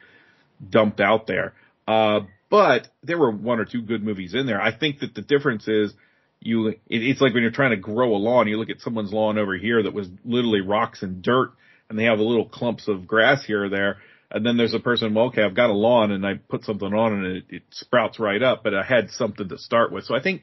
dumped 0.71 1.01
out 1.01 1.27
there. 1.27 1.55
Uh, 1.89 2.21
but 2.49 2.87
there 3.03 3.19
were 3.19 3.33
one 3.33 3.59
or 3.59 3.65
two 3.65 3.83
good 3.83 4.05
movies 4.05 4.35
in 4.35 4.47
there. 4.47 4.63
I 4.63 4.77
think 4.77 5.01
that 5.01 5.15
the 5.15 5.23
difference 5.23 5.67
is 5.67 5.93
you, 6.45 6.69
it, 6.69 6.81
it's 6.89 7.21
like 7.21 7.35
when 7.35 7.43
you're 7.43 7.53
trying 7.53 7.71
to 7.71 7.77
grow 7.77 8.15
a 8.15 8.19
lawn, 8.19 8.49
you 8.49 8.59
look 8.59 8.71
at 8.71 8.81
someone's 8.81 9.13
lawn 9.13 9.39
over 9.39 9.57
here 9.57 9.83
that 9.83 9.95
was 9.95 10.09
literally 10.25 10.61
rocks 10.61 11.03
and 11.03 11.23
dirt 11.23 11.53
and 11.89 11.99
they 11.99 12.05
have 12.05 12.19
the 12.19 12.25
little 12.25 12.49
clumps 12.49 12.89
of 12.89 13.07
grass 13.07 13.45
here 13.45 13.65
or 13.65 13.69
there. 13.69 13.99
And 14.31 14.47
then 14.47 14.57
there's 14.57 14.73
a 14.73 14.81
person, 14.81 15.13
well, 15.13 15.27
okay, 15.27 15.43
I've 15.43 15.55
got 15.55 15.69
a 15.69 15.75
lawn 15.75 16.11
and 16.11 16.27
I 16.27 16.35
put 16.35 16.65
something 16.65 16.93
on 16.93 17.13
and 17.13 17.37
it, 17.37 17.45
it 17.51 17.63
sprouts 17.71 18.19
right 18.19 18.43
up, 18.43 18.65
but 18.65 18.75
I 18.75 18.83
had 18.83 19.11
something 19.11 19.49
to 19.49 19.59
start 19.59 19.93
with. 19.93 20.05
So 20.05 20.15
I 20.15 20.23
think 20.23 20.41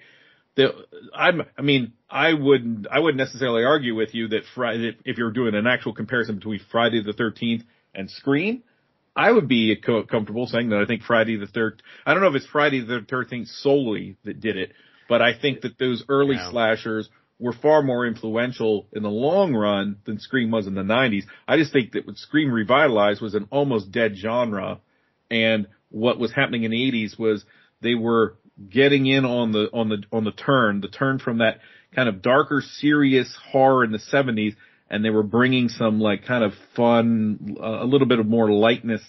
the, 0.56 0.70
I'm, 1.14 1.42
I 1.58 1.62
mean, 1.64 1.94
I 2.10 2.34
wouldn't, 2.34 2.88
I 2.92 3.00
wouldn't 3.00 3.18
necessarily 3.18 3.64
argue 3.64 3.96
with 3.96 4.14
you 4.14 4.28
that 4.28 4.44
Friday, 4.54 4.96
if 5.06 5.18
you're 5.18 5.32
doing 5.32 5.56
an 5.56 5.66
actual 5.66 5.94
comparison 5.94 6.36
between 6.36 6.60
Friday 6.72 7.02
the 7.02 7.14
13th 7.14 7.64
and 7.96 8.12
Scream, 8.12 8.62
I 9.16 9.32
would 9.32 9.48
be 9.48 9.76
co- 9.76 10.04
comfortable 10.04 10.46
saying 10.46 10.70
that 10.70 10.80
I 10.80 10.86
think 10.86 11.02
Friday 11.02 11.38
the 11.38 11.48
13th, 11.48 11.80
I 12.06 12.14
don't 12.14 12.22
know 12.22 12.30
if 12.30 12.36
it's 12.36 12.46
Friday 12.46 12.82
the 12.82 13.00
13th 13.00 13.48
solely 13.48 14.18
that 14.24 14.40
did 14.40 14.56
it, 14.56 14.74
but 15.10 15.22
I 15.22 15.38
think 15.38 15.62
that 15.62 15.78
those 15.78 16.04
early 16.08 16.36
yeah. 16.36 16.52
slashers 16.52 17.10
were 17.40 17.54
far 17.54 17.82
more 17.82 18.06
influential 18.06 18.88
in 18.94 19.02
the 19.02 19.10
long 19.10 19.56
run 19.56 19.98
than 20.06 20.20
Scream 20.20 20.52
was 20.52 20.68
in 20.68 20.76
the 20.76 20.84
90s. 20.84 21.24
I 21.48 21.58
just 21.58 21.74
think 21.74 21.94
that 21.94 22.06
what 22.06 22.18
Scream 22.18 22.52
revitalized 22.52 23.22
was 23.22 23.34
an 23.34 23.48
almost 23.50 23.92
dead 23.92 24.16
genre. 24.16 24.80
And 25.32 25.68
what 25.90 26.20
was 26.20 26.34
happening 26.34 26.64
in 26.64 26.72
the 26.72 26.78
80s 26.78 27.18
was 27.18 27.44
they 27.82 27.96
were 27.96 28.36
getting 28.70 29.08
in 29.08 29.26
on 29.26 29.52
the, 29.54 29.70
on 29.74 29.90
the, 29.90 30.04
on 30.12 30.26
the 30.26 30.32
turn, 30.32 30.82
the 30.82 30.90
turn 30.90 31.18
from 31.18 31.40
that 31.40 31.60
kind 31.96 32.10
of 32.10 32.22
darker, 32.22 32.62
serious 32.62 33.36
horror 33.52 33.86
in 33.86 33.92
the 33.92 34.00
70s. 34.00 34.56
And 34.90 35.06
they 35.06 35.10
were 35.10 35.24
bringing 35.24 35.70
some 35.70 36.00
like 36.00 36.26
kind 36.26 36.44
of 36.44 36.52
fun, 36.76 37.58
uh, 37.60 37.84
a 37.84 37.86
little 37.86 38.08
bit 38.08 38.20
of 38.20 38.28
more 38.28 38.52
lightness, 38.52 39.02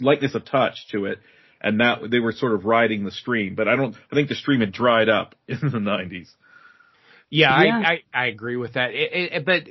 lightness 0.00 0.34
of 0.34 0.44
touch 0.46 0.88
to 0.92 1.04
it 1.04 1.18
and 1.60 1.80
that 1.80 2.10
they 2.10 2.18
were 2.18 2.32
sort 2.32 2.52
of 2.52 2.64
riding 2.64 3.04
the 3.04 3.10
stream. 3.10 3.54
But 3.54 3.68
I 3.68 3.76
don't. 3.76 3.94
I 4.10 4.14
think 4.14 4.28
the 4.28 4.34
stream 4.34 4.60
had 4.60 4.72
dried 4.72 5.08
up 5.08 5.34
in 5.48 5.58
the 5.60 5.78
'90s. 5.78 6.28
Yeah, 7.28 7.62
yeah. 7.62 7.78
I, 7.78 7.90
I, 7.90 7.98
I 8.14 8.26
agree 8.26 8.56
with 8.56 8.74
that. 8.74 8.90
It, 8.92 9.32
it, 9.32 9.44
but 9.44 9.62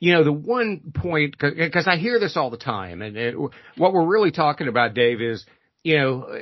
you 0.00 0.14
know, 0.14 0.24
the 0.24 0.32
one 0.32 0.92
point 0.94 1.36
because 1.38 1.86
I 1.86 1.96
hear 1.96 2.18
this 2.18 2.36
all 2.36 2.50
the 2.50 2.56
time, 2.56 3.02
and 3.02 3.16
it, 3.16 3.36
what 3.76 3.92
we're 3.92 4.06
really 4.06 4.30
talking 4.30 4.68
about, 4.68 4.94
Dave, 4.94 5.20
is 5.20 5.44
you 5.84 5.98
know 5.98 6.38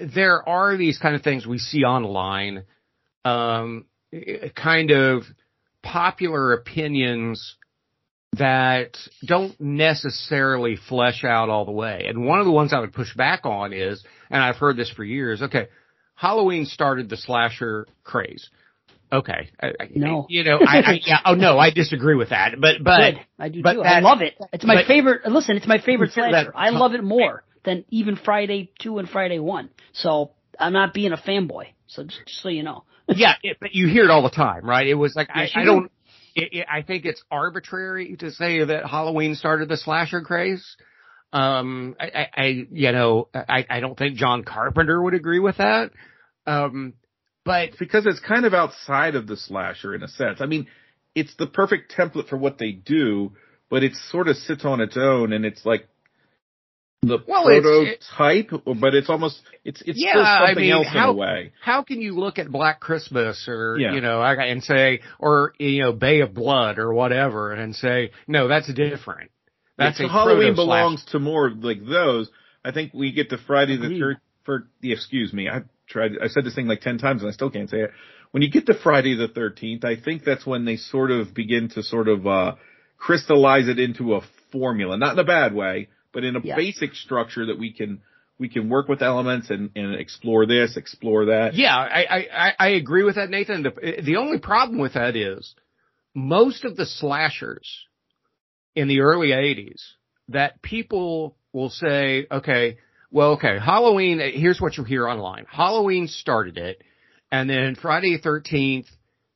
there 0.00 0.48
are 0.48 0.76
these 0.76 0.98
kind 0.98 1.14
of 1.14 1.22
things 1.22 1.46
we 1.46 1.58
see 1.58 1.84
online, 1.84 2.64
um, 3.24 3.86
kind 4.56 4.90
of 4.90 5.22
popular 5.82 6.52
opinions 6.52 7.56
that 8.36 8.96
don't 9.24 9.58
necessarily 9.60 10.76
flesh 10.76 11.24
out 11.24 11.48
all 11.48 11.64
the 11.64 11.72
way. 11.72 12.04
And 12.08 12.24
one 12.24 12.38
of 12.38 12.46
the 12.46 12.52
ones 12.52 12.72
I 12.72 12.78
would 12.80 12.92
push 12.92 13.14
back 13.14 13.44
on 13.44 13.72
is, 13.72 14.02
and 14.30 14.42
I've 14.42 14.56
heard 14.56 14.76
this 14.76 14.90
for 14.90 15.02
years, 15.04 15.42
okay, 15.42 15.68
Halloween 16.14 16.66
started 16.66 17.08
the 17.08 17.16
slasher 17.16 17.86
craze. 18.04 18.48
Okay. 19.12 19.50
I, 19.60 19.72
no. 19.96 20.26
You 20.28 20.44
know, 20.44 20.58
I, 20.64 20.78
I, 20.78 21.00
yeah. 21.04 21.18
Oh 21.24 21.34
no, 21.34 21.58
I 21.58 21.70
disagree 21.70 22.14
with 22.14 22.28
that. 22.28 22.52
But 22.60 22.76
but 22.84 23.14
Good. 23.14 23.20
I 23.40 23.48
do 23.48 23.62
but 23.62 23.72
too. 23.72 23.82
that- 23.82 23.96
I 23.96 24.00
love 24.00 24.20
it. 24.22 24.34
It's 24.52 24.64
my 24.64 24.76
but- 24.76 24.86
favorite. 24.86 25.26
Listen, 25.26 25.56
it's 25.56 25.66
my 25.66 25.80
favorite 25.80 26.12
That- 26.14 26.30
slasher. 26.30 26.52
I 26.54 26.70
love 26.70 26.94
it 26.94 27.02
more 27.02 27.42
than 27.64 27.84
even 27.90 28.14
Friday 28.14 28.70
two 28.78 28.98
and 28.98 29.08
Friday 29.08 29.40
one. 29.40 29.70
So 29.92 30.30
I'm 30.58 30.72
not 30.72 30.94
being 30.94 31.12
a 31.12 31.16
fanboy. 31.16 31.64
So 31.88 32.04
just, 32.04 32.20
just 32.26 32.40
so 32.42 32.48
you 32.50 32.62
know. 32.62 32.84
yeah, 33.08 33.34
it, 33.42 33.56
but 33.60 33.74
you 33.74 33.88
hear 33.88 34.04
it 34.04 34.10
all 34.10 34.22
the 34.22 34.30
time, 34.30 34.64
right? 34.64 34.86
It 34.86 34.94
was 34.94 35.16
like 35.16 35.28
Yes, 35.34 35.50
I, 35.56 35.62
I 35.62 35.64
don't. 35.64 35.90
It, 36.34 36.52
it, 36.52 36.66
I 36.70 36.82
think 36.82 37.04
it's 37.04 37.22
arbitrary 37.30 38.16
to 38.16 38.30
say 38.30 38.64
that 38.64 38.86
Halloween 38.86 39.34
started 39.34 39.68
the 39.68 39.76
slasher 39.76 40.20
craze. 40.20 40.76
Um, 41.32 41.96
I, 42.00 42.06
I, 42.06 42.28
I 42.36 42.66
you 42.70 42.92
know, 42.92 43.28
I, 43.34 43.66
I 43.68 43.80
don't 43.80 43.96
think 43.96 44.16
John 44.16 44.42
Carpenter 44.44 45.00
would 45.00 45.14
agree 45.14 45.38
with 45.38 45.58
that. 45.58 45.90
Um, 46.46 46.94
but 47.44 47.70
because 47.78 48.06
it's 48.06 48.20
kind 48.20 48.44
of 48.44 48.54
outside 48.54 49.14
of 49.14 49.26
the 49.26 49.36
slasher 49.36 49.94
in 49.94 50.02
a 50.02 50.08
sense. 50.08 50.40
I 50.40 50.46
mean, 50.46 50.66
it's 51.14 51.34
the 51.36 51.46
perfect 51.46 51.94
template 51.96 52.28
for 52.28 52.36
what 52.36 52.58
they 52.58 52.72
do, 52.72 53.32
but 53.68 53.82
it 53.82 53.92
sort 54.10 54.28
of 54.28 54.36
sits 54.36 54.64
on 54.64 54.80
its 54.80 54.96
own 54.96 55.32
and 55.32 55.44
it's 55.44 55.64
like 55.64 55.88
the 57.02 57.18
Well, 57.26 57.48
it's- 57.48 58.08
prototype, 58.12 58.50
but 58.78 58.94
it's 58.94 59.08
almost 59.08 59.40
it's 59.64 59.80
it's 59.82 59.98
Yeah, 59.98 60.10
still 60.12 60.22
I 60.22 60.46
something 60.48 60.62
mean, 60.64 60.72
else 60.72 60.86
how- 60.86 61.10
in 61.10 61.16
a 61.16 61.18
way. 61.18 61.52
how 61.62 61.82
can 61.82 62.00
you 62.02 62.12
look 62.14 62.38
at 62.38 62.50
Black 62.50 62.78
Christmas 62.80 63.48
or 63.48 63.78
Yeah. 63.78 63.94
you 63.94 64.00
know 64.02 64.20
I- 64.20 64.34
and 64.44 64.62
say 64.62 65.00
or 65.18 65.54
you 65.58 65.80
know 65.82 65.92
Bay 65.92 66.20
of 66.20 66.34
Blood 66.34 66.78
or 66.78 66.92
whatever 66.92 67.52
and 67.52 67.74
say 67.74 68.10
no 68.28 68.48
that's 68.48 68.70
different. 68.72 69.30
That's 69.78 69.98
a 69.98 70.08
Halloween 70.08 70.54
belongs 70.54 71.02
to 71.06 71.18
more 71.18 71.48
like 71.50 71.86
those. 71.86 72.30
I 72.62 72.70
think 72.70 72.92
we 72.92 73.12
get 73.12 73.30
to 73.30 73.38
Friday 73.38 73.76
the 73.76 73.98
third 73.98 74.18
for 74.44 74.68
the 74.82 74.92
excuse 74.92 75.32
me. 75.32 75.48
I 75.48 75.62
tried 75.86 76.18
I 76.22 76.26
said 76.28 76.44
this 76.44 76.54
thing 76.54 76.66
like 76.68 76.82
ten 76.82 76.98
times 76.98 77.22
and 77.22 77.30
I 77.30 77.32
still 77.32 77.48
can't 77.50 77.70
say 77.70 77.80
it. 77.80 77.92
When 78.32 78.42
you 78.42 78.50
get 78.50 78.66
to 78.66 78.74
Friday 78.74 79.14
the 79.14 79.26
thirteenth, 79.28 79.86
I 79.86 79.96
think 79.96 80.22
that's 80.24 80.44
when 80.46 80.66
they 80.66 80.76
sort 80.76 81.10
of 81.10 81.32
begin 81.32 81.68
to 81.70 81.82
sort 81.82 82.08
of 82.08 82.26
uh 82.26 82.56
crystallize 82.98 83.68
it 83.68 83.78
into 83.78 84.14
a 84.16 84.20
formula. 84.52 84.98
Not 84.98 85.14
in 85.14 85.18
a 85.18 85.24
bad 85.24 85.54
way, 85.54 85.88
but 86.12 86.24
in 86.24 86.36
a 86.36 86.40
Yeah. 86.42 86.56
basic 86.56 86.94
structure 86.94 87.46
that 87.46 87.58
we 87.58 87.72
can 87.72 88.00
we 88.38 88.48
can 88.48 88.70
work 88.70 88.88
with 88.88 89.02
elements 89.02 89.50
and, 89.50 89.68
and 89.76 89.94
explore 89.96 90.46
this, 90.46 90.78
explore 90.78 91.26
that. 91.26 91.52
Yeah, 91.54 91.76
I, 91.76 92.04
I, 92.08 92.26
I- 92.48 92.54
I 92.58 92.68
agree 92.68 93.02
with 93.02 93.16
that, 93.16 93.28
Nathan. 93.28 93.62
The, 93.64 94.00
the 94.02 94.16
only 94.16 94.38
problem 94.38 94.78
with 94.78 94.94
that 94.94 95.14
is 95.14 95.54
most 96.14 96.64
of 96.64 96.74
the 96.74 96.86
slashers 96.86 97.84
in 98.74 98.88
the 98.88 99.00
early 99.00 99.28
80s 99.28 99.82
that 100.30 100.62
people 100.62 101.36
will 101.52 101.68
say, 101.68 102.26
okay, 102.30 102.78
well, 103.10 103.32
okay, 103.32 103.58
Halloween, 103.58 104.20
here's 104.20 104.58
what 104.60 104.78
you 104.78 104.84
hear 104.84 105.06
online. 105.06 105.44
Halloween 105.50 106.08
started 106.08 106.56
it, 106.56 106.80
and 107.30 107.50
then 107.50 107.74
Friday 107.74 108.16
the 108.16 108.26
13th 108.26 108.86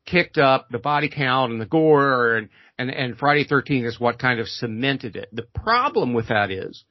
kicked 0.06 0.38
up 0.38 0.68
the 0.70 0.78
body 0.78 1.10
count 1.14 1.52
and 1.52 1.60
the 1.60 1.66
gore, 1.66 2.36
and, 2.36 2.48
and, 2.78 2.90
and 2.90 3.16
Friday 3.16 3.44
the 3.48 3.54
13th 3.54 3.86
is 3.86 4.00
what 4.00 4.18
kind 4.18 4.40
of 4.40 4.48
cemented 4.48 5.16
it. 5.16 5.28
The 5.32 5.46
problem 5.54 6.12
with 6.14 6.28
that 6.28 6.50
is 6.50 6.84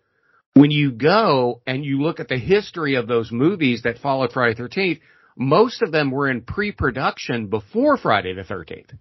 when 0.53 0.72
you 0.72 0.92
go 0.92 1.62
and 1.66 1.84
you 1.84 2.02
look 2.02 2.20
at 2.20 2.28
the 2.28 2.38
history 2.38 2.95
of 2.95 3.08
those 3.08 3.32
movies 3.32 3.82
that 3.84 3.98
followed 4.00 4.32
Friday 4.32 4.53
the 4.56 4.64
13th, 4.70 5.00
most 5.36 5.82
of 5.82 5.92
them 5.92 6.12
were 6.12 6.30
in 6.30 6.42
pre-production 6.42 7.48
before 7.48 7.98
Friday 7.98 8.34
the 8.34 8.44
13th. 8.44 8.92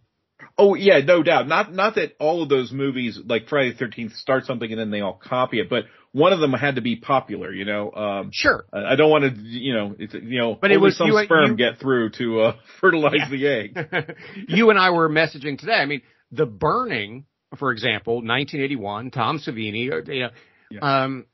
Oh 0.59 0.75
yeah, 0.75 0.99
no 0.99 1.23
doubt. 1.23 1.47
Not 1.49 1.73
not 1.73 1.95
that 1.95 2.15
all 2.19 2.43
of 2.43 2.49
those 2.49 2.73
movies 2.73 3.19
like 3.25 3.49
Friday 3.49 3.73
the 3.73 3.79
Thirteenth 3.79 4.13
start 4.17 4.45
something 4.45 4.71
and 4.71 4.79
then 4.79 4.91
they 4.91 5.01
all 5.01 5.15
copy 5.15 5.61
it, 5.61 5.71
but 5.71 5.85
one 6.11 6.33
of 6.33 6.41
them 6.41 6.53
had 6.53 6.75
to 6.75 6.83
be 6.83 6.97
popular. 6.97 7.53
You 7.53 7.65
know, 7.65 7.91
um, 7.93 8.31
Sure. 8.33 8.65
I 8.73 8.93
I 8.93 8.97
don't 8.97 9.09
want 9.09 9.25
to, 9.35 9.41
you 9.41 9.73
know, 9.73 9.95
it's 9.99 10.13
you 10.13 10.39
know, 10.41 10.59
But 10.61 10.73
it 10.73 10.79
was- 10.79 10.97
some 10.99 11.07
you- 11.07 11.25
sperm 11.25 11.53
you- 11.53 11.57
get 11.57 11.79
through 11.79 12.11
to 12.19 12.41
uh, 12.43 12.57
fertilize 12.81 13.15
Yeah. 13.17 13.29
the 13.31 13.47
egg. 13.47 14.17
you 14.49 14.69
and 14.71 14.79
I 14.79 14.91
were 14.91 15.09
messaging 15.09 15.59
today. 15.59 15.75
I 15.75 15.87
mean, 15.87 16.03
The 16.33 16.47
Burning, 16.47 17.27
for 17.59 17.71
example, 17.73 18.17
1981, 18.17 19.11
Tom 19.11 19.39
Savini, 19.39 19.93
uh, 19.93 20.11
you 20.11 20.21
know, 20.23 20.31
Yeah. 20.71 21.05
um, 21.05 21.27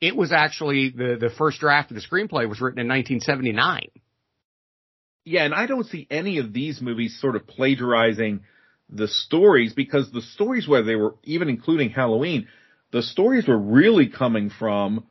it 0.00 0.14
was 0.14 0.32
actually 0.32 0.90
the, 0.90 1.16
the 1.20 1.30
first 1.30 1.60
draft 1.60 1.90
of 1.90 1.96
the 1.96 2.02
screenplay 2.02 2.48
was 2.48 2.60
written 2.60 2.78
in 2.78 2.88
1979. 2.88 3.88
Yeah, 5.24 5.44
and 5.44 5.54
I 5.54 5.66
don't 5.66 5.86
see 5.86 6.06
any 6.10 6.38
of 6.38 6.52
these 6.52 6.80
movies 6.80 7.18
sort 7.20 7.34
of 7.34 7.46
plagiarizing 7.46 8.40
the 8.90 9.08
stories 9.08 9.72
because 9.72 10.10
the 10.12 10.20
stories, 10.20 10.68
where 10.68 10.82
they 10.82 10.96
were 10.96 11.14
even 11.24 11.48
including 11.48 11.90
Halloween, 11.90 12.46
the 12.92 13.02
stories 13.02 13.48
were 13.48 13.58
really 13.58 14.08
coming 14.08 14.50
from 14.50 15.04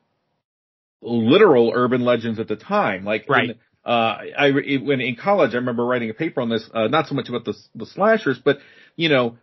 literal 1.01 1.71
urban 1.75 2.01
legends 2.01 2.39
at 2.39 2.47
the 2.47 2.55
time. 2.55 3.03
Like, 3.03 3.25
Right. 3.27 3.57
Uh, 3.85 4.17
I 4.37 4.51
when 4.51 5.01
in 5.01 5.15
college, 5.15 5.53
I 5.53 5.57
remember 5.57 5.85
writing 5.85 6.09
a 6.09 6.13
paper 6.13 6.41
on 6.41 6.49
this, 6.49 6.69
uh, 6.73 6.87
not 6.87 7.07
so 7.07 7.15
much 7.15 7.29
about 7.29 7.45
the 7.45 7.53
the 7.75 7.85
slashers, 7.85 8.39
but 8.43 8.59
you 8.95 9.09
know, 9.09 9.37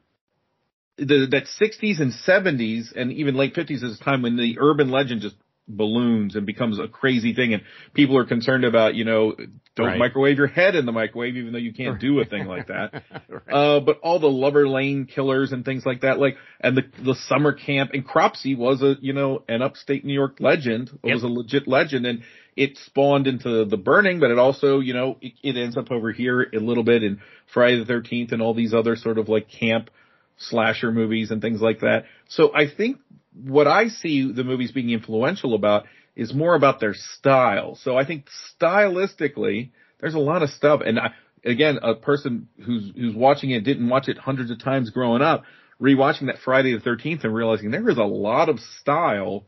the 0.96 1.26
that 1.30 1.44
60s 1.60 2.00
and 2.00 2.12
70s 2.12 2.94
and 2.94 3.12
even 3.12 3.34
late 3.34 3.54
50s 3.54 3.82
is 3.82 4.00
a 4.00 4.04
time 4.04 4.22
when 4.22 4.36
the 4.36 4.58
urban 4.60 4.90
legend 4.90 5.20
just 5.20 5.36
balloons 5.76 6.36
and 6.36 6.46
becomes 6.46 6.78
a 6.78 6.88
crazy 6.88 7.34
thing 7.34 7.54
and 7.54 7.62
people 7.94 8.16
are 8.18 8.24
concerned 8.26 8.64
about, 8.64 8.94
you 8.94 9.04
know, 9.04 9.34
don't 9.76 9.86
Right. 9.86 9.98
microwave 9.98 10.36
your 10.36 10.46
head 10.48 10.74
in 10.74 10.84
the 10.84 10.92
microwave 10.92 11.36
even 11.36 11.52
though 11.52 11.58
you 11.58 11.72
can't 11.72 12.00
do 12.00 12.20
a 12.20 12.24
thing 12.24 12.46
like 12.46 12.66
that. 12.68 13.02
Right. 13.28 13.54
Uh, 13.54 13.80
but 13.80 14.00
all 14.00 14.18
the 14.18 14.26
Lover 14.28 14.68
Lane 14.68 15.06
killers 15.06 15.52
and 15.52 15.64
things 15.64 15.86
like 15.86 16.00
that, 16.02 16.18
like, 16.18 16.36
and 16.60 16.76
the, 16.76 16.82
the 17.02 17.14
summer 17.14 17.52
camp 17.52 17.90
and 17.94 18.04
Cropsey 18.06 18.54
was 18.56 18.82
a, 18.82 18.96
you 19.00 19.12
know, 19.12 19.44
an 19.48 19.62
upstate 19.62 20.04
New 20.04 20.12
York 20.12 20.36
legend. 20.40 20.90
It 21.02 21.06
Yep. 21.08 21.14
was 21.14 21.22
a 21.22 21.28
legit 21.28 21.68
legend 21.68 22.06
and 22.06 22.22
it 22.56 22.76
spawned 22.78 23.26
into 23.26 23.64
the 23.64 23.76
burning, 23.76 24.18
but 24.20 24.30
it 24.30 24.38
also, 24.38 24.80
you 24.80 24.92
know, 24.92 25.16
it, 25.20 25.32
it 25.42 25.56
ends 25.56 25.76
up 25.76 25.90
over 25.90 26.10
here 26.12 26.42
a 26.52 26.58
little 26.58 26.84
bit 26.84 27.02
in 27.02 27.20
Friday 27.54 27.82
the 27.82 27.90
13th 27.90 28.32
and 28.32 28.42
all 28.42 28.52
these 28.54 28.74
other 28.74 28.96
sort 28.96 29.18
of 29.18 29.28
like 29.28 29.48
camp 29.48 29.90
slasher 30.36 30.90
movies 30.90 31.30
and 31.30 31.40
things 31.40 31.60
like 31.60 31.80
that. 31.80 32.04
So 32.28 32.52
I 32.54 32.66
think 32.68 32.98
what 33.32 33.66
I 33.66 33.88
see 33.88 34.32
the 34.32 34.44
movies 34.44 34.72
being 34.72 34.90
influential 34.90 35.54
about 35.54 35.84
is 36.16 36.34
more 36.34 36.54
about 36.54 36.80
their 36.80 36.94
style. 36.94 37.76
So 37.76 37.96
I 37.96 38.04
think 38.04 38.26
stylistically, 38.60 39.70
there's 40.00 40.14
a 40.14 40.18
lot 40.18 40.42
of 40.42 40.50
stuff. 40.50 40.80
And 40.84 40.98
I, 40.98 41.14
again, 41.44 41.78
a 41.82 41.94
person 41.94 42.48
who's, 42.64 42.92
who's 42.94 43.14
watching 43.14 43.50
it 43.50 43.60
didn't 43.64 43.88
watch 43.88 44.08
it 44.08 44.18
hundreds 44.18 44.50
of 44.50 44.62
times 44.62 44.90
growing 44.90 45.22
up, 45.22 45.44
rewatching 45.80 46.26
that 46.26 46.38
Friday 46.44 46.76
the 46.76 46.80
13th 46.80 47.24
and 47.24 47.34
realizing 47.34 47.70
there 47.70 47.88
is 47.88 47.98
a 47.98 48.04
lot 48.04 48.48
of 48.48 48.58
style 48.80 49.46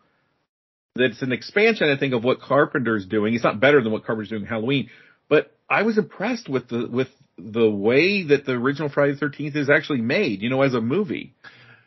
that's 0.94 1.22
an 1.22 1.32
expansion, 1.32 1.88
I 1.88 1.98
think, 1.98 2.14
of 2.14 2.22
what 2.22 2.40
Carpenter's 2.40 3.06
doing. 3.06 3.34
It's 3.34 3.44
not 3.44 3.60
better 3.60 3.82
than 3.82 3.92
what 3.92 4.04
Carpenter's 4.04 4.28
doing 4.28 4.42
in 4.42 4.48
Halloween, 4.48 4.90
but 5.28 5.56
I 5.68 5.82
was 5.82 5.96
impressed 5.96 6.48
with 6.48 6.68
the, 6.68 6.86
with 6.90 7.08
the 7.38 7.68
way 7.68 8.24
that 8.24 8.44
the 8.44 8.52
original 8.52 8.90
Friday 8.90 9.14
the 9.14 9.26
13th 9.26 9.56
is 9.56 9.70
actually 9.70 10.02
made, 10.02 10.42
you 10.42 10.50
know, 10.50 10.62
as 10.62 10.74
a 10.74 10.80
movie. 10.80 11.34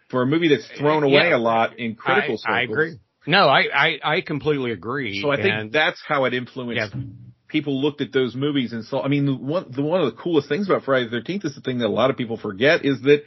For 0.10 0.22
a 0.22 0.26
movie 0.26 0.50
that's 0.50 0.68
thrown 0.78 1.04
away 1.04 1.30
Yeah. 1.30 1.38
a 1.38 1.40
lot 1.40 1.80
in 1.80 1.96
critical 1.96 2.38
circles. 2.38 2.44
I, 2.48 2.60
I 2.60 2.62
agree. 2.62 3.00
No, 3.28 3.48
I, 3.48 3.64
I, 3.74 4.00
I 4.18 4.22
completely 4.22 4.72
agree. 4.72 5.20
So 5.22 5.32
I 5.32 5.38
think 5.38 5.48
And- 5.54 5.72
that's 5.72 6.00
how 6.08 6.26
it 6.26 6.34
influenced. 6.36 6.94
Yeah. 6.94 7.02
People 7.48 7.82
looked 7.82 8.02
at 8.02 8.12
those 8.12 8.36
movies 8.36 8.74
and 8.74 8.84
saw. 8.84 9.02
I 9.02 9.08
mean, 9.08 9.26
the 9.26 9.36
one 9.36 9.66
the 9.70 9.82
one 9.82 10.02
of 10.02 10.08
the 10.08 10.20
coolest 10.22 10.50
things 10.50 10.68
about 10.70 10.84
Friday 10.84 11.06
the 11.06 11.12
Thirteenth 11.12 11.46
is 11.46 11.56
the 11.56 11.62
thing 11.62 11.78
that 11.80 11.88
a 11.88 11.90
lot 11.90 12.10
of 12.10 12.18
people 12.18 12.38
forget 12.38 12.84
is 12.84 13.02
that 13.04 13.24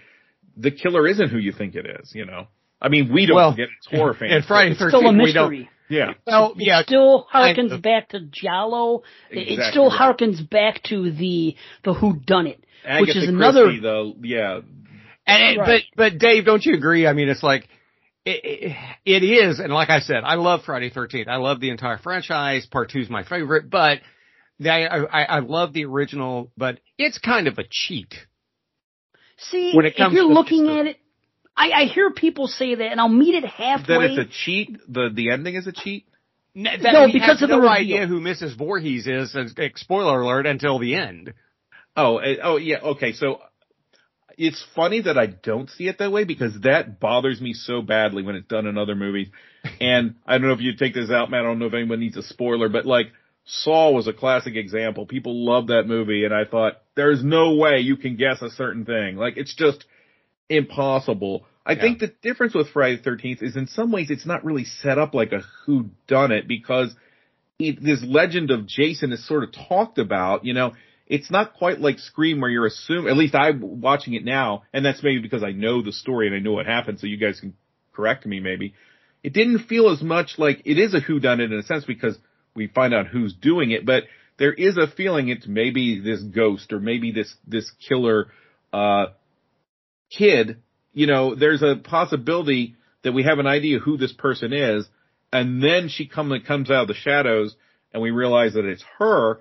the 0.56 0.70
killer 0.70 1.06
isn't 1.06 1.30
who 1.30 1.38
you 1.38 1.52
think 1.52 1.74
it 1.76 1.86
is. 2.00 2.12
You 2.14 2.26
know, 2.26 2.48
I 2.82 2.88
mean, 2.88 3.12
we 3.12 3.26
don't 3.26 3.36
Well, 3.36 3.52
forget 3.52 3.68
it's 3.78 3.86
horror 3.88 4.14
fans. 4.14 4.32
and 4.34 4.44
Friday 4.44 4.72
It's 4.72 4.80
the 4.80 4.88
still 4.88 5.00
a 5.00 5.12
13th, 5.12 5.22
we 5.22 5.32
don't, 5.32 5.50
mystery. 5.50 5.70
yeah, 5.88 6.12
well, 6.26 6.52
yeah, 6.58 6.80
It 6.80 6.86
still 6.86 7.26
kind 7.32 7.56
harkens 7.56 7.66
of. 7.72 7.78
Uh, 7.78 7.82
back 7.82 8.08
to 8.10 8.20
Giallo. 8.20 9.02
It- 9.30 9.58
it 9.58 9.70
still 9.70 9.88
right. 9.88 10.16
harkens 10.18 10.48
back 10.50 10.82
to 10.84 11.10
the 11.10 11.56
the 11.84 11.94
Who 11.94 12.16
Done 12.18 12.48
It, 12.48 12.64
which 13.00 13.10
is 13.10 13.14
Christie, 13.14 13.28
another. 13.34 13.66
the 13.80 14.14
yeah. 14.22 14.60
And 15.28 15.42
it, 15.42 15.58
Right. 15.60 15.82
but 15.96 16.10
but 16.12 16.18
Dave, 16.18 16.44
don't 16.44 16.64
you 16.64 16.74
agree? 16.74 17.06
I 17.06 17.12
mean, 17.12 17.28
it's 17.28 17.42
like 17.42 17.68
it, 18.24 18.40
it, 18.44 18.76
it 19.04 19.22
is, 19.24 19.58
and 19.58 19.72
like 19.72 19.90
I 19.90 20.00
said, 20.00 20.24
I 20.24 20.34
love 20.34 20.62
Friday 20.64 20.90
Thirteenth. 20.90 21.28
I 21.28 21.36
love 21.36 21.60
the 21.60 21.70
entire 21.70 21.98
franchise. 21.98 22.66
Part 22.66 22.90
two 22.90 23.00
is 23.00 23.08
my 23.10 23.22
favorite, 23.24 23.70
but 23.70 24.00
the, 24.58 24.70
I, 24.70 24.86
I 25.04 25.22
I 25.24 25.38
love 25.40 25.72
the 25.72 25.84
original, 25.84 26.50
but 26.56 26.80
it's 26.98 27.18
kind 27.18 27.46
of 27.46 27.58
a 27.58 27.64
cheat. 27.70 28.14
See, 29.38 29.72
when 29.74 29.86
it 29.86 29.96
comes 29.96 30.12
if 30.12 30.16
you're 30.16 30.28
to 30.28 30.34
looking 30.34 30.66
the- 30.66 30.72
at 30.78 30.86
it, 30.86 30.96
I, 31.56 31.70
I 31.70 31.84
hear 31.84 32.10
people 32.10 32.46
say 32.48 32.74
that, 32.74 32.90
and 32.90 33.00
I'll 33.00 33.08
meet 33.08 33.34
it 33.34 33.44
halfway. 33.44 33.94
That 33.98 34.10
it's 34.18 34.28
a 34.28 34.32
cheat. 34.44 34.78
The 34.88 35.10
the 35.12 35.30
ending 35.30 35.54
is 35.54 35.66
a 35.66 35.72
cheat. 35.72 36.06
N- 36.56 36.64
that 36.64 36.92
No, 36.92 37.04
we 37.06 37.12
because 37.12 37.40
have 37.40 37.42
of 37.42 37.48
the 37.50 37.56
no 37.56 37.58
reveal. 37.58 37.70
idea 37.70 38.06
who 38.06 38.20
Mrs. 38.20 38.56
Voorhees 38.56 39.06
is. 39.06 39.34
and- 39.34 39.56
and 39.58 39.72
Spoiler 39.76 40.20
alert 40.22 40.46
until 40.46 40.78
the 40.78 40.94
end. 40.96 41.34
Oh, 41.96 42.18
eh, 42.18 42.36
oh 42.42 42.56
yeah. 42.56 42.78
Okay, 42.78 43.12
so 43.12 43.40
it's 44.38 44.64
funny 44.74 45.02
that 45.02 45.18
I 45.18 45.26
don't 45.26 45.68
see 45.68 45.88
it 45.88 45.98
that 45.98 46.12
way 46.12 46.24
because 46.24 46.60
that 46.62 47.00
bothers 47.00 47.40
me 47.40 47.52
so 47.52 47.82
badly 47.82 48.22
when 48.22 48.36
it's 48.36 48.46
done 48.46 48.66
in 48.66 48.78
other 48.78 48.94
movies. 48.94 49.28
And 49.80 50.14
I 50.26 50.38
don't 50.38 50.46
know 50.46 50.54
if 50.54 50.60
you 50.60 50.76
take 50.76 50.94
this 50.94 51.10
out, 51.10 51.30
Matt. 51.30 51.40
I 51.40 51.42
don't 51.44 51.58
know 51.58 51.66
if 51.66 51.74
anyone 51.74 52.00
needs 52.00 52.16
a 52.16 52.22
spoiler, 52.22 52.68
but 52.68 52.86
like 52.86 53.08
Saw 53.44 53.90
was 53.90 54.06
a 54.06 54.12
classic 54.12 54.56
example. 54.56 55.04
People 55.04 55.44
love 55.44 55.66
that 55.66 55.86
movie, 55.86 56.24
and 56.24 56.32
I 56.32 56.44
thought 56.44 56.80
there's 56.94 57.22
no 57.22 57.54
way 57.56 57.78
you 57.80 57.96
can 57.96 58.16
guess 58.16 58.40
a 58.40 58.50
certain 58.50 58.84
thing. 58.84 59.16
Like 59.16 59.36
it's 59.36 59.54
just 59.54 59.84
impossible. 60.48 61.46
I 61.66 61.72
Yeah. 61.72 61.80
think 61.80 61.98
the 61.98 62.12
difference 62.22 62.54
with 62.54 62.68
Friday 62.70 62.96
the 62.96 63.02
Thirteenth 63.02 63.42
is 63.42 63.56
in 63.56 63.66
some 63.66 63.90
ways 63.90 64.10
it's 64.10 64.26
not 64.26 64.44
really 64.44 64.64
set 64.64 64.98
up 64.98 65.12
like 65.14 65.32
a 65.32 65.42
who 65.66 65.90
done 66.06 66.32
it 66.32 66.48
because 66.48 66.94
it, 67.58 67.82
this 67.82 68.02
legend 68.02 68.50
of 68.50 68.66
Jason 68.66 69.12
is 69.12 69.26
sort 69.26 69.44
of 69.44 69.52
talked 69.52 69.98
about. 69.98 70.44
You 70.44 70.54
know, 70.54 70.72
it's 71.08 71.30
not 71.30 71.54
quite 71.54 71.80
like 71.80 71.98
Scream 71.98 72.40
where 72.40 72.50
you're 72.50 72.66
assuming, 72.66 73.08
at 73.08 73.16
least 73.16 73.34
I'm 73.34 73.80
watching 73.80 74.14
it 74.14 74.24
now, 74.24 74.64
and 74.72 74.84
that's 74.84 75.02
maybe 75.02 75.20
because 75.20 75.42
I 75.42 75.52
know 75.52 75.82
the 75.82 75.92
story 75.92 76.26
and 76.26 76.36
I 76.36 76.38
know 76.38 76.52
what 76.52 76.66
happened, 76.66 77.00
so 77.00 77.06
you 77.06 77.16
guys 77.16 77.40
can 77.40 77.54
correct 77.94 78.26
me 78.26 78.40
maybe. 78.40 78.74
It 79.22 79.32
didn't 79.32 79.66
feel 79.66 79.90
as 79.90 80.02
much 80.02 80.34
like 80.36 80.62
it 80.64 80.78
is 80.78 80.94
a 80.94 81.00
whodunit 81.00 81.46
in 81.46 81.54
a 81.54 81.62
sense 81.62 81.84
because 81.84 82.16
we 82.54 82.68
find 82.68 82.94
out 82.94 83.06
who's 83.06 83.34
doing 83.34 83.70
it, 83.70 83.86
but 83.86 84.04
there 84.38 84.52
is 84.52 84.76
a 84.76 84.86
feeling 84.86 85.28
it's 85.28 85.46
maybe 85.46 86.00
this 86.00 86.22
ghost 86.22 86.72
or 86.72 86.78
maybe 86.78 87.10
this, 87.10 87.34
this 87.46 87.70
killer, 87.88 88.28
uh, 88.72 89.06
kid. 90.10 90.58
You 90.92 91.06
know, 91.06 91.34
there's 91.34 91.62
a 91.62 91.76
possibility 91.82 92.76
that 93.02 93.12
we 93.12 93.24
have 93.24 93.38
an 93.38 93.46
idea 93.46 93.78
who 93.78 93.96
this 93.96 94.12
person 94.12 94.52
is, 94.52 94.86
and 95.32 95.62
then 95.62 95.88
she 95.88 96.06
come, 96.06 96.32
comes 96.46 96.70
out 96.70 96.82
of 96.82 96.88
the 96.88 96.94
shadows 96.94 97.56
and 97.92 98.02
we 98.02 98.10
realize 98.10 98.52
that 98.54 98.66
it's 98.66 98.84
her 98.98 99.40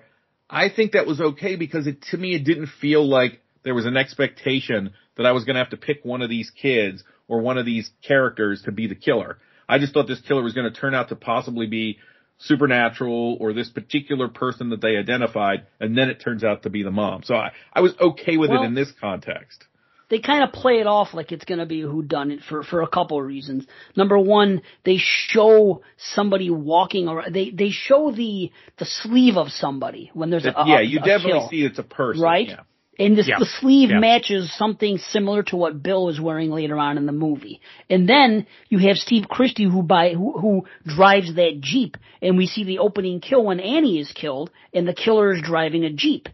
I 0.50 0.68
think 0.68 0.92
that 0.92 1.06
was 1.06 1.20
okay 1.20 1.56
because 1.56 1.86
it, 1.86 2.02
to 2.10 2.16
me, 2.16 2.34
it 2.34 2.44
didn't 2.44 2.68
feel 2.80 3.06
like 3.06 3.40
there 3.64 3.74
was 3.74 3.86
an 3.86 3.96
expectation 3.96 4.92
that 5.16 5.26
I 5.26 5.32
was 5.32 5.44
going 5.44 5.54
to 5.54 5.60
have 5.60 5.70
to 5.70 5.76
pick 5.76 6.04
one 6.04 6.22
of 6.22 6.30
these 6.30 6.50
kids 6.50 7.04
or 7.26 7.40
one 7.40 7.58
of 7.58 7.66
these 7.66 7.90
characters 8.06 8.62
to 8.62 8.72
be 8.72 8.86
the 8.86 8.94
killer. 8.94 9.38
I 9.68 9.78
just 9.78 9.92
thought 9.92 10.06
this 10.06 10.20
killer 10.20 10.42
was 10.42 10.54
going 10.54 10.72
to 10.72 10.80
turn 10.80 10.94
out 10.94 11.10
to 11.10 11.16
possibly 11.16 11.66
be 11.66 11.98
supernatural 12.38 13.36
or 13.40 13.52
this 13.52 13.68
particular 13.68 14.28
person 14.28 14.70
that 14.70 14.80
they 14.80 14.96
identified, 14.96 15.66
and 15.80 15.98
then 15.98 16.08
it 16.08 16.20
turns 16.20 16.44
out 16.44 16.62
to 16.62 16.70
be 16.70 16.82
the 16.82 16.90
mom. 16.90 17.22
So 17.24 17.34
I, 17.34 17.52
I 17.72 17.80
was 17.80 17.94
okay 18.00 18.36
with 18.36 18.50
well, 18.50 18.62
it 18.62 18.66
in 18.66 18.74
this 18.74 18.92
context 19.00 19.64
they 20.10 20.20
kind 20.20 20.42
of 20.42 20.52
play 20.52 20.80
it 20.80 20.86
off 20.86 21.12
like 21.12 21.32
it's 21.32 21.44
going 21.44 21.58
to 21.58 21.66
be 21.66 21.82
a 21.82 21.86
who 21.86 22.02
done 22.02 22.30
it 22.30 22.40
for 22.48 22.62
for 22.62 22.82
a 22.82 22.88
couple 22.88 23.18
of 23.18 23.26
reasons. 23.26 23.66
Number 23.96 24.18
one, 24.18 24.62
they 24.84 24.98
show 24.98 25.82
somebody 25.96 26.50
walking 26.50 27.08
around. 27.08 27.34
They 27.34 27.50
they 27.50 27.70
show 27.70 28.10
the 28.10 28.50
the 28.78 28.86
sleeve 28.86 29.36
of 29.36 29.48
somebody 29.50 30.10
when 30.14 30.30
there's 30.30 30.46
a 30.46 30.54
yeah. 30.66 30.80
You 30.80 31.00
a 31.00 31.04
definitely 31.04 31.48
see 31.50 31.64
it's 31.64 31.78
a 31.78 31.82
person, 31.82 32.22
right? 32.22 32.48
Yeah. 32.48 32.60
And 33.00 33.16
this, 33.16 33.28
yeah. 33.28 33.38
the 33.38 33.46
sleeve 33.60 33.90
yeah. 33.90 34.00
matches 34.00 34.52
something 34.56 34.98
similar 34.98 35.44
to 35.44 35.56
what 35.56 35.82
Bill 35.84 36.08
is 36.08 36.20
wearing 36.20 36.50
later 36.50 36.76
on 36.76 36.98
in 36.98 37.06
the 37.06 37.12
movie. 37.12 37.60
And 37.88 38.08
then 38.08 38.48
you 38.68 38.78
have 38.78 38.96
Steve 38.96 39.28
Christy 39.28 39.64
who 39.64 39.84
by 39.84 40.14
who, 40.14 40.36
who 40.36 40.66
drives 40.84 41.32
that 41.36 41.60
Jeep 41.60 41.96
and 42.20 42.36
we 42.36 42.46
see 42.46 42.64
the 42.64 42.80
opening 42.80 43.20
kill 43.20 43.44
when 43.44 43.60
Annie 43.60 44.00
is 44.00 44.10
killed 44.10 44.50
and 44.74 44.88
the 44.88 44.94
killer 44.94 45.32
is 45.32 45.42
driving 45.42 45.84
a 45.84 45.92
Jeep. 45.92 46.28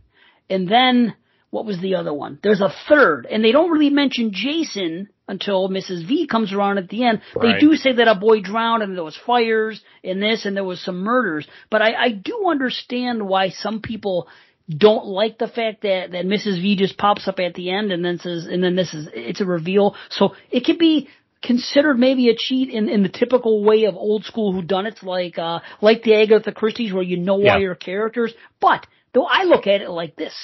And 0.48 0.66
then 0.66 1.14
what 1.54 1.66
was 1.66 1.80
the 1.80 1.94
other 1.94 2.12
one? 2.12 2.40
There's 2.42 2.60
a 2.60 2.74
third, 2.88 3.28
and 3.30 3.44
they 3.44 3.52
don't 3.52 3.70
really 3.70 3.88
mention 3.88 4.32
Jason 4.32 5.08
until 5.28 5.68
Mrs. 5.68 6.04
V 6.04 6.26
comes 6.26 6.52
around 6.52 6.78
at 6.78 6.88
the 6.88 7.04
end. 7.04 7.22
Right. 7.36 7.54
They 7.54 7.60
do 7.60 7.76
say 7.76 7.92
that 7.92 8.08
a 8.08 8.16
boy 8.16 8.40
drowned 8.40 8.82
and 8.82 8.96
there 8.96 9.04
was 9.04 9.16
fires 9.24 9.80
in 10.02 10.18
this 10.18 10.46
and 10.46 10.56
there 10.56 10.64
was 10.64 10.82
some 10.84 11.04
murders, 11.04 11.46
but 11.70 11.80
I, 11.80 11.94
I 11.94 12.10
do 12.10 12.48
understand 12.50 13.24
why 13.28 13.50
some 13.50 13.80
people 13.80 14.26
don't 14.68 15.06
like 15.06 15.38
the 15.38 15.46
fact 15.46 15.82
that, 15.82 16.10
that 16.10 16.26
Mrs. 16.26 16.60
V 16.60 16.74
just 16.74 16.98
pops 16.98 17.28
up 17.28 17.38
at 17.38 17.54
the 17.54 17.70
end 17.70 17.92
and 17.92 18.04
then 18.04 18.18
says, 18.18 18.46
and 18.46 18.60
then 18.60 18.74
this 18.74 18.92
is, 18.92 19.08
it's 19.14 19.40
a 19.40 19.44
reveal. 19.44 19.94
So 20.10 20.34
it 20.50 20.64
could 20.64 20.78
be 20.78 21.08
considered 21.40 22.00
maybe 22.00 22.30
a 22.30 22.34
cheat 22.36 22.68
in, 22.68 22.88
in 22.88 23.04
the 23.04 23.08
typical 23.08 23.62
way 23.62 23.84
of 23.84 23.94
old 23.94 24.24
school 24.24 24.60
whodunits 24.60 25.04
like, 25.04 25.38
uh, 25.38 25.60
like 25.80 26.02
the 26.02 26.14
Agatha 26.16 26.50
Christie's 26.50 26.92
where 26.92 27.04
you 27.04 27.16
know 27.16 27.38
yeah. 27.38 27.54
all 27.54 27.60
your 27.60 27.76
characters. 27.76 28.34
But, 28.60 28.88
though 29.12 29.26
I 29.30 29.44
look 29.44 29.68
at 29.68 29.82
it 29.82 29.90
like 29.90 30.16
this, 30.16 30.34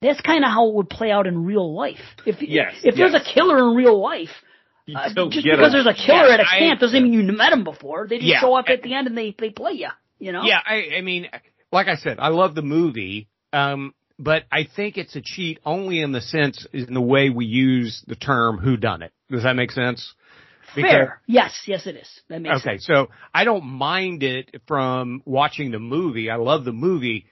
that's 0.00 0.20
kind 0.20 0.44
of 0.44 0.50
how 0.50 0.68
it 0.68 0.74
would 0.74 0.88
play 0.88 1.10
out 1.10 1.26
in 1.26 1.44
real 1.44 1.74
life. 1.74 1.96
If 2.24 2.40
yes, 2.40 2.74
if 2.82 2.96
yes. 2.96 3.12
there's 3.12 3.14
a 3.14 3.34
killer 3.34 3.58
in 3.58 3.76
real 3.76 4.00
life, 4.00 4.30
uh, 4.94 5.08
just 5.08 5.44
because 5.44 5.72
there's 5.72 5.86
a 5.86 5.94
killer 5.94 6.28
at 6.32 6.40
a 6.40 6.44
camp 6.44 6.80
doesn't 6.80 7.02
mean 7.02 7.12
you 7.12 7.22
met 7.32 7.52
him 7.52 7.64
before. 7.64 8.06
They 8.08 8.16
just 8.16 8.28
yeah. 8.28 8.40
show 8.40 8.54
up 8.54 8.66
at 8.68 8.82
the 8.82 8.94
end 8.94 9.08
and 9.08 9.16
they 9.16 9.34
they 9.38 9.50
play 9.50 9.72
you. 9.72 9.88
You 10.18 10.32
know? 10.32 10.42
Yeah, 10.44 10.58
I, 10.64 10.96
I 10.98 11.00
mean, 11.00 11.28
like 11.70 11.86
I 11.86 11.94
said, 11.94 12.18
I 12.18 12.28
love 12.28 12.56
the 12.56 12.62
movie, 12.62 13.28
um, 13.52 13.94
but 14.18 14.44
I 14.50 14.66
think 14.74 14.96
it's 14.98 15.14
a 15.14 15.20
cheat 15.22 15.60
only 15.64 16.00
in 16.00 16.10
the 16.10 16.20
sense 16.20 16.66
in 16.72 16.92
the 16.92 17.00
way 17.00 17.30
we 17.30 17.46
use 17.46 18.02
the 18.06 18.16
term 18.16 18.58
"who 18.58 18.76
done 18.76 19.02
it." 19.02 19.12
Does 19.30 19.44
that 19.44 19.54
make 19.54 19.70
sense? 19.70 20.14
Because, 20.74 20.90
Fair. 20.90 21.20
Yes, 21.26 21.62
yes, 21.66 21.86
it 21.86 21.96
is. 21.96 22.08
That 22.28 22.42
makes 22.42 22.56
okay, 22.56 22.76
sense. 22.76 22.86
so 22.86 23.08
I 23.32 23.44
don't 23.44 23.64
mind 23.64 24.22
it 24.22 24.54
from 24.66 25.22
watching 25.24 25.70
the 25.70 25.78
movie. 25.78 26.30
I 26.30 26.36
love 26.36 26.64
the 26.64 26.72
movie 26.72 27.26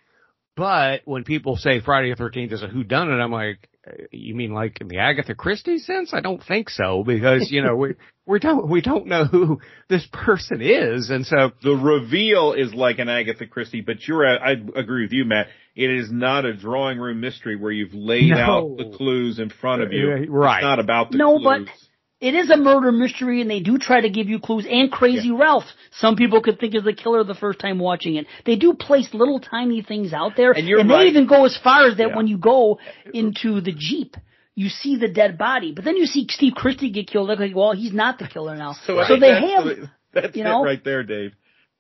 but 0.57 1.02
when 1.05 1.25
people 1.25 1.57
say 1.57 1.81
Friday 1.81 2.12
the 2.15 2.23
13th 2.23 2.52
is 2.52 2.62
a 2.62 2.67
who 2.67 2.83
done 2.83 3.10
it, 3.10 3.17
I'm 3.17 3.31
like, 3.31 3.68
uh, 3.86 3.93
you 4.10 4.35
mean 4.35 4.52
like 4.55 4.81
in 4.81 4.89
the 4.89 4.99
Agatha 4.99 5.35
Christie 5.35 5.78
sense? 5.78 6.15
I 6.15 6.20
don't 6.20 6.43
think 6.43 6.70
so 6.70 7.05
because, 7.05 7.51
you 7.51 7.62
know, 7.62 7.76
we, 7.76 7.94
we 8.26 8.39
don't, 8.39 8.68
we 8.68 8.81
don't 8.81 9.07
know 9.07 9.26
who 9.26 9.60
this 9.89 10.09
person 10.10 10.62
is. 10.62 11.10
And 11.10 11.26
so 11.26 11.52
the 11.62 11.75
reveal 11.76 12.55
is 12.55 12.73
like 12.73 12.99
an 12.99 13.10
Agatha 13.10 13.47
Christie, 13.47 13.83
but 13.83 14.09
you're, 14.09 14.26
I 14.26 14.52
agree 14.52 15.02
with 15.02 15.12
you, 15.12 15.26
Matt. 15.26 15.49
It 15.75 15.91
is 15.91 16.10
not 16.10 16.47
a 16.47 16.57
drawing 16.57 16.99
room 16.99 17.20
mystery 17.20 17.57
where 17.57 17.70
you've 17.70 17.93
laid 17.93 18.31
no. 18.31 18.39
out 18.39 18.76
the 18.78 18.97
clues 18.97 19.39
in 19.39 19.51
front 19.51 19.83
of 19.83 19.93
you. 19.93 20.26
Right. 20.31 20.57
It's 20.57 20.62
not 20.62 20.78
about 20.78 21.10
the 21.10 21.18
no, 21.18 21.39
clues. 21.39 21.68
but 21.68 21.85
it 22.20 22.35
is 22.35 22.51
a 22.51 22.57
murder 22.57 22.93
mystery 22.93 23.43
and 23.43 23.51
they 23.51 23.61
do 23.61 23.78
try 23.78 24.01
to 24.01 24.09
give 24.09 24.28
you 24.28 24.39
clues 24.39 24.67
and 24.69 24.91
crazy 24.91 25.28
yeah. 25.28 25.39
Ralph. 25.39 25.65
Some 25.93 26.17
people 26.17 26.41
could 26.41 26.59
think 26.59 26.75
is 26.75 26.85
the 26.85 26.95
killer 26.95 27.23
the 27.25 27.35
first 27.35 27.59
time 27.59 27.78
watching 27.78 28.17
it. 28.17 28.27
They 28.47 28.57
do 28.57 28.75
place 28.75 29.09
little 29.12 29.39
tiny 29.39 29.83
things 29.83 30.12
out 30.12 30.33
there 30.36 30.53
and, 30.53 30.67
and 30.67 30.91
they 30.91 30.95
right. 30.95 31.07
even 31.09 31.27
go 31.27 31.45
as 31.45 31.59
far 31.62 31.86
as 31.86 31.99
that 31.99 32.09
yeah. 32.09 32.17
when 32.17 32.27
you 32.27 32.39
go 32.39 32.78
into 33.12 33.61
the 33.61 33.73
Jeep, 33.73 34.17
you 34.55 34.70
see 34.70 34.97
the 34.97 35.09
dead 35.09 35.36
body, 35.36 35.73
but 35.73 35.85
then 35.85 35.97
you 35.97 36.07
see 36.07 36.27
Steve 36.31 36.55
Christy 36.55 36.91
get 36.91 37.09
killed. 37.09 37.28
They're 37.28 37.36
like, 37.36 37.55
well, 37.55 37.73
he's 37.73 37.93
not 37.93 38.19
the 38.19 38.27
killer 38.27 38.57
now. 38.57 38.73
so, 38.86 39.05
so 39.07 39.20
they 39.20 39.33
that's, 39.33 39.47
have, 39.47 39.91
that's 40.15 40.36
you 40.36 40.45
know, 40.45 40.62
it 40.62 40.67
right 40.67 40.85
there, 40.85 41.03
Dave. 41.03 41.33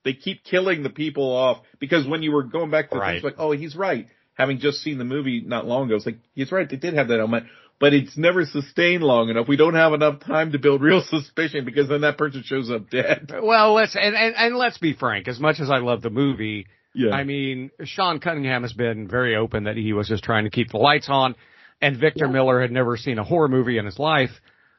They 0.04 0.12
keep 0.12 0.44
killing 0.44 0.82
the 0.82 0.90
people 0.90 1.34
off 1.34 1.62
because 1.80 2.06
when 2.06 2.22
you 2.22 2.32
were 2.32 2.44
going 2.44 2.70
back 2.70 2.90
to 2.90 2.98
right. 2.98 3.14
things 3.14 3.24
like, 3.24 3.36
oh, 3.38 3.52
he's 3.52 3.74
right. 3.74 4.06
Having 4.34 4.58
just 4.58 4.82
seen 4.82 4.98
the 4.98 5.04
movie 5.04 5.42
not 5.44 5.64
long 5.66 5.86
ago, 5.86 5.96
it's 5.96 6.04
like, 6.04 6.18
he's 6.34 6.52
right. 6.52 6.68
They 6.68 6.76
did 6.76 6.92
have 6.92 7.08
that 7.08 7.18
element 7.18 7.46
but 7.78 7.92
it's 7.92 8.16
never 8.16 8.44
sustained 8.44 9.02
long 9.02 9.28
enough. 9.28 9.48
We 9.48 9.56
don't 9.56 9.74
have 9.74 9.92
enough 9.92 10.20
time 10.20 10.52
to 10.52 10.58
build 10.58 10.82
real 10.82 11.02
suspicion 11.08 11.64
because 11.64 11.88
then 11.88 12.02
that 12.02 12.18
person 12.18 12.42
shows 12.44 12.70
up 12.70 12.90
dead. 12.90 13.32
Well, 13.42 13.74
let's 13.74 13.94
and, 13.94 14.16
and, 14.16 14.34
and 14.36 14.56
let's 14.56 14.78
be 14.78 14.94
frank. 14.94 15.28
As 15.28 15.38
much 15.38 15.60
as 15.60 15.70
I 15.70 15.78
love 15.78 16.02
the 16.02 16.10
movie, 16.10 16.66
yeah. 16.94 17.12
I 17.12 17.24
mean, 17.24 17.70
Sean 17.84 18.20
Cunningham 18.20 18.62
has 18.62 18.72
been 18.72 19.06
very 19.06 19.36
open 19.36 19.64
that 19.64 19.76
he 19.76 19.92
was 19.92 20.08
just 20.08 20.24
trying 20.24 20.44
to 20.44 20.50
keep 20.50 20.70
the 20.70 20.78
lights 20.78 21.08
on, 21.10 21.36
and 21.80 21.98
Victor 21.98 22.26
yeah. 22.26 22.32
Miller 22.32 22.60
had 22.60 22.72
never 22.72 22.96
seen 22.96 23.18
a 23.18 23.24
horror 23.24 23.48
movie 23.48 23.78
in 23.78 23.84
his 23.84 23.98
life. 23.98 24.30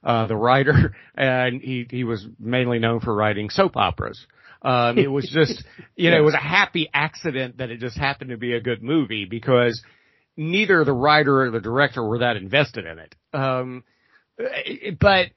Uh, 0.03 0.25
the 0.27 0.35
writer, 0.35 0.95
and 1.15 1.61
he 1.61 1.85
he 1.89 2.03
was 2.03 2.25
mainly 2.39 2.79
known 2.79 2.99
for 2.99 3.13
writing 3.13 3.49
soap 3.49 3.75
operas. 3.75 4.25
Um, 4.61 4.97
it 4.97 5.07
was 5.07 5.29
just, 5.29 5.63
you 5.95 6.09
know, 6.09 6.17
it 6.17 6.23
was 6.23 6.33
a 6.33 6.37
happy 6.37 6.89
accident 6.93 7.57
that 7.57 7.69
it 7.69 7.79
just 7.79 7.97
happened 7.97 8.31
to 8.31 8.37
be 8.37 8.53
a 8.53 8.61
good 8.61 8.81
movie 8.81 9.25
because 9.25 9.83
neither 10.37 10.83
the 10.85 10.93
writer 10.93 11.41
or 11.41 11.51
the 11.51 11.59
director 11.59 12.03
were 12.03 12.19
that 12.19 12.37
invested 12.37 12.85
in 12.85 12.99
it. 12.99 13.15
Um, 13.33 13.83
but 14.37 15.27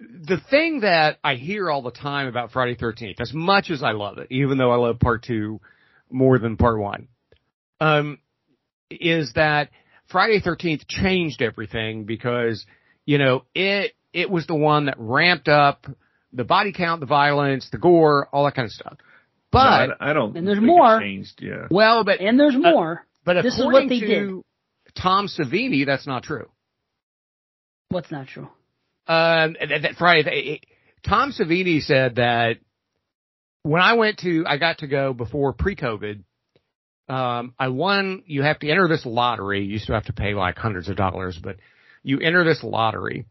the 0.00 0.40
thing 0.48 0.80
that 0.80 1.18
I 1.24 1.34
hear 1.34 1.68
all 1.68 1.82
the 1.82 1.90
time 1.90 2.28
about 2.28 2.52
Friday 2.52 2.76
13th, 2.76 3.20
as 3.20 3.32
much 3.34 3.70
as 3.70 3.82
I 3.82 3.92
love 3.92 4.18
it, 4.18 4.28
even 4.30 4.58
though 4.58 4.70
I 4.70 4.76
love 4.76 5.00
part 5.00 5.24
two 5.24 5.60
more 6.08 6.38
than 6.38 6.56
part 6.56 6.78
one, 6.78 7.08
um, 7.80 8.18
is 8.90 9.32
that 9.34 9.70
Friday 10.06 10.40
13th 10.40 10.86
changed 10.86 11.42
everything 11.42 12.04
because, 12.04 12.64
you 13.04 13.18
know, 13.18 13.44
it, 13.54 13.92
it 14.12 14.30
was 14.30 14.46
the 14.46 14.54
one 14.54 14.86
that 14.86 14.94
ramped 14.98 15.48
up 15.48 15.86
the 16.32 16.44
body 16.44 16.72
count, 16.72 17.00
the 17.00 17.06
violence, 17.06 17.68
the 17.70 17.78
gore, 17.78 18.28
all 18.32 18.44
that 18.44 18.54
kind 18.54 18.66
of 18.66 18.72
stuff. 18.72 18.96
But 19.50 19.86
no, 19.86 19.94
I, 20.00 20.12
don't. 20.12 20.36
And 20.36 20.46
there's 20.46 20.60
more. 20.60 21.00
changed, 21.00 21.40
yeah. 21.40 21.68
Well, 21.70 22.04
but 22.04 22.20
and 22.20 22.38
there's 22.38 22.56
more. 22.56 23.06
But 23.24 23.42
this 23.42 23.58
is 23.58 23.64
what 23.64 23.88
they 23.88 24.00
to 24.00 24.06
did. 24.06 24.42
Tom 24.94 25.28
Savini, 25.28 25.86
that's 25.86 26.06
not 26.06 26.22
true. 26.22 26.48
What's 27.88 28.10
not 28.10 28.26
true? 28.26 28.48
Um, 29.06 29.56
that, 29.60 29.82
that 29.82 29.94
Friday, 29.98 30.60
Tom 31.06 31.32
Savini 31.32 31.82
said 31.82 32.16
that 32.16 32.58
when 33.62 33.82
I 33.82 33.94
went 33.94 34.18
to, 34.20 34.44
I 34.46 34.58
got 34.58 34.78
to 34.78 34.86
go 34.86 35.12
before 35.12 35.52
pre-COVID. 35.52 36.22
Um, 37.08 37.54
I 37.58 37.68
won. 37.68 38.22
You 38.26 38.42
have 38.42 38.58
to 38.60 38.70
enter 38.70 38.88
this 38.88 39.04
lottery. 39.04 39.64
You 39.64 39.78
still 39.78 39.94
have 39.94 40.06
to 40.06 40.14
pay 40.14 40.34
like 40.34 40.56
hundreds 40.56 40.88
of 40.88 40.96
dollars, 40.96 41.38
but 41.42 41.56
you 42.02 42.18
enter 42.18 42.44
this 42.44 42.62
lottery 42.62 43.26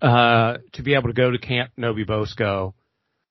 uh, 0.00 0.58
to 0.74 0.82
be 0.82 0.94
able 0.94 1.08
to 1.08 1.14
go 1.14 1.30
to 1.30 1.38
Camp 1.38 1.72
No-Be-Bo-Sco. 1.76 2.74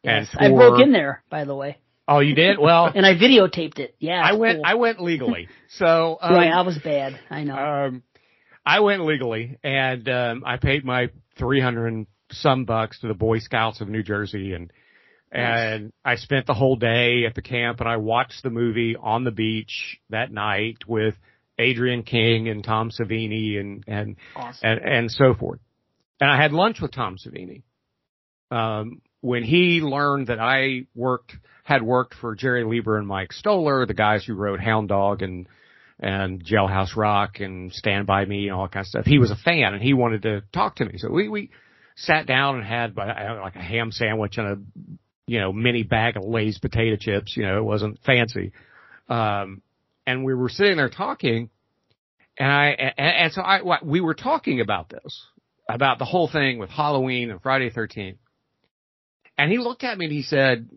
Yes, 0.04 0.28
and 0.38 0.54
I 0.54 0.58
broke 0.58 0.82
in 0.82 0.92
there, 0.92 1.24
by 1.30 1.46
the 1.46 1.56
way. 1.56 1.78
Oh, 2.10 2.20
you 2.20 2.34
did? 2.34 2.58
Well, 2.58 2.86
and 2.96 3.06
I 3.06 3.14
videotaped 3.14 3.78
it. 3.78 3.96
Yeah, 4.00 4.20
I 4.24 4.34
went. 4.34 4.58
Cool. 4.58 4.66
I 4.66 4.74
went 4.74 5.00
legally. 5.00 5.48
So 5.70 6.18
um, 6.20 6.34
right, 6.34 6.52
I 6.52 6.62
was 6.62 6.78
bad. 6.80 7.20
I 7.30 7.44
know. 7.44 7.56
Um, 7.56 8.04
I 8.66 8.80
went 8.80 9.06
legally, 9.06 9.58
and 9.64 10.10
um, 10.10 10.44
I 10.46 10.58
paid 10.58 10.84
my 10.84 11.10
three 11.38 11.62
hundred 11.62 11.88
and 11.88 12.08
some 12.32 12.66
bucks 12.66 13.00
to 13.02 13.08
the 13.08 13.14
Boy 13.14 13.40
Scouts 13.40 13.80
of 13.80 13.90
New 13.90 14.02
Jersey, 14.02 14.54
and 14.54 14.74
and 15.32 15.84
nice. 15.84 15.92
I 16.04 16.16
spent 16.16 16.48
the 16.48 16.56
whole 16.56 16.76
day 16.76 17.26
at 17.28 17.36
the 17.36 17.44
camp, 17.44 17.80
and 17.80 17.88
I 17.88 17.98
watched 17.98 18.42
the 18.42 18.50
movie 18.50 18.96
on 19.00 19.24
the 19.24 19.32
beach 19.32 20.00
that 20.10 20.32
night 20.32 20.78
with 20.88 21.14
Adrienne 21.60 22.04
King 22.04 22.50
and 22.50 22.64
Tom 22.64 22.90
Savini 22.90 23.60
and 23.60 23.84
and 23.88 24.16
awesome. 24.36 24.68
and 24.68 24.80
and 24.82 25.12
so 25.12 25.36
forth. 25.36 25.60
And 26.20 26.30
I 26.30 26.42
had 26.42 26.54
lunch 26.54 26.82
with 26.82 26.92
Tom 26.92 27.18
Savini. 27.18 27.62
Um, 28.50 29.02
when 29.22 29.44
he 29.44 29.82
learned 29.82 30.28
that 30.28 30.40
I 30.40 30.86
worked, 30.96 31.36
had 31.70 31.84
worked 31.84 32.16
for 32.16 32.36
Jerry 32.36 32.64
Leiber 32.64 32.98
and 32.98 33.08
Mike 33.08 33.32
Stoller, 33.32 33.86
the 33.86 33.94
guys 33.94 34.26
who 34.26 34.34
wrote 34.34 34.60
Hound 34.60 34.90
Dog 34.90 35.22
and, 35.22 35.48
and 36.00 36.44
Jailhouse 36.44 36.96
Rock 36.96 37.40
and 37.40 37.72
Stand 37.72 38.08
By 38.08 38.26
Me 38.26 38.48
and 38.48 38.56
all 38.56 38.64
that 38.64 38.72
kind 38.72 38.84
of 38.84 38.88
stuff. 38.88 39.06
He 39.06 39.20
was 39.20 39.30
a 39.30 39.36
fan 39.36 39.76
and 39.76 39.84
he 39.84 39.94
wanted 39.94 40.24
to 40.24 40.42
talk 40.52 40.78
to 40.78 40.86
me. 40.86 40.98
So 40.98 41.12
we, 41.12 41.30
we 41.30 41.52
sat 41.96 42.26
down 42.26 42.56
and 42.56 42.66
had 42.66 42.98
like 42.98 43.56
a 43.56 43.62
ham 43.62 43.92
sandwich 43.92 44.40
and 44.40 44.48
a, 44.48 44.58
you 45.28 45.40
know, 45.40 45.54
mini 45.54 45.84
bag 45.84 46.18
of 46.18 46.24
Lay's 46.24 46.58
potato 46.58 46.98
chips. 47.00 47.38
You 47.38 47.44
know, 47.44 47.60
it 47.60 47.64
wasn't 47.64 48.00
fancy. 48.04 48.52
Um, 49.08 49.62
and 50.08 50.26
we 50.26 50.34
were 50.34 50.50
sitting 50.50 50.78
there 50.78 50.90
talking 50.90 51.52
and 52.40 52.52
I, 52.52 52.68
and, 52.70 52.94
and 52.98 53.34
so 53.34 53.42
I, 53.42 53.84
we 53.84 54.02
were 54.02 54.16
talking 54.16 54.62
about 54.62 54.90
this, 54.90 55.24
about 55.68 56.00
the 56.00 56.06
whole 56.06 56.28
thing 56.28 56.58
with 56.58 56.72
Halloween 56.72 57.30
and 57.30 57.40
Friday 57.42 57.70
13th. 57.70 58.18
And 59.38 59.52
he 59.52 59.58
looked 59.58 59.84
at 59.84 59.98
me 59.98 60.06
and 60.06 60.14
he 60.14 60.24
said, 60.24 60.70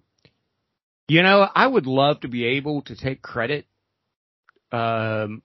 you 1.13 1.23
know, 1.23 1.47
I 1.55 1.67
would 1.67 1.87
love 1.87 2.21
to 2.21 2.29
be 2.29 2.57
able 2.57 2.81
to 2.83 2.97
take 2.97 3.21
credit 3.21 3.67
um, 4.73 5.43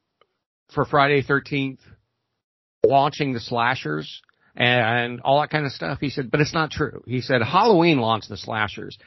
for 0.74 0.86
Friday 0.86 1.22
13th 1.22 1.80
launching 2.86 3.34
the 3.34 3.42
slashers 3.42 4.22
and 4.56 5.20
all 5.20 5.42
that 5.42 5.50
kind 5.50 5.66
of 5.66 5.74
stuff. 5.74 5.98
He 6.00 6.10
said, 6.10 6.32
but 6.32 6.40
it's 6.40 6.54
not 6.54 6.72
true. 6.72 7.04
He 7.06 7.20
said 7.20 7.42
Halloween 7.42 8.00
launched 8.00 8.30
the 8.30 8.38
slashers. 8.38 8.98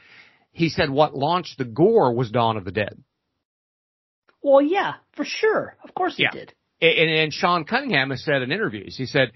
He 0.51 0.69
said 0.69 0.91
what 0.91 1.15
launched 1.15 1.57
the 1.57 1.65
gore 1.65 2.13
was 2.13 2.29
Dawn 2.29 2.57
of 2.57 2.65
the 2.65 2.71
Dead. 2.71 3.03
Well, 4.43 4.61
yeah, 4.61 4.93
for 5.15 5.25
sure. 5.25 5.75
Of 5.83 5.95
course 5.95 6.13
it 6.19 6.23
yeah. 6.23 6.31
did. 6.31 6.53
And, 6.79 7.09
and 7.09 7.33
Sean 7.33 7.63
Cunningham 7.63 8.11
has 8.11 8.23
said 8.23 8.43
in 8.43 8.51
interviews, 8.51 8.95
he 8.95 9.07
said, 9.07 9.31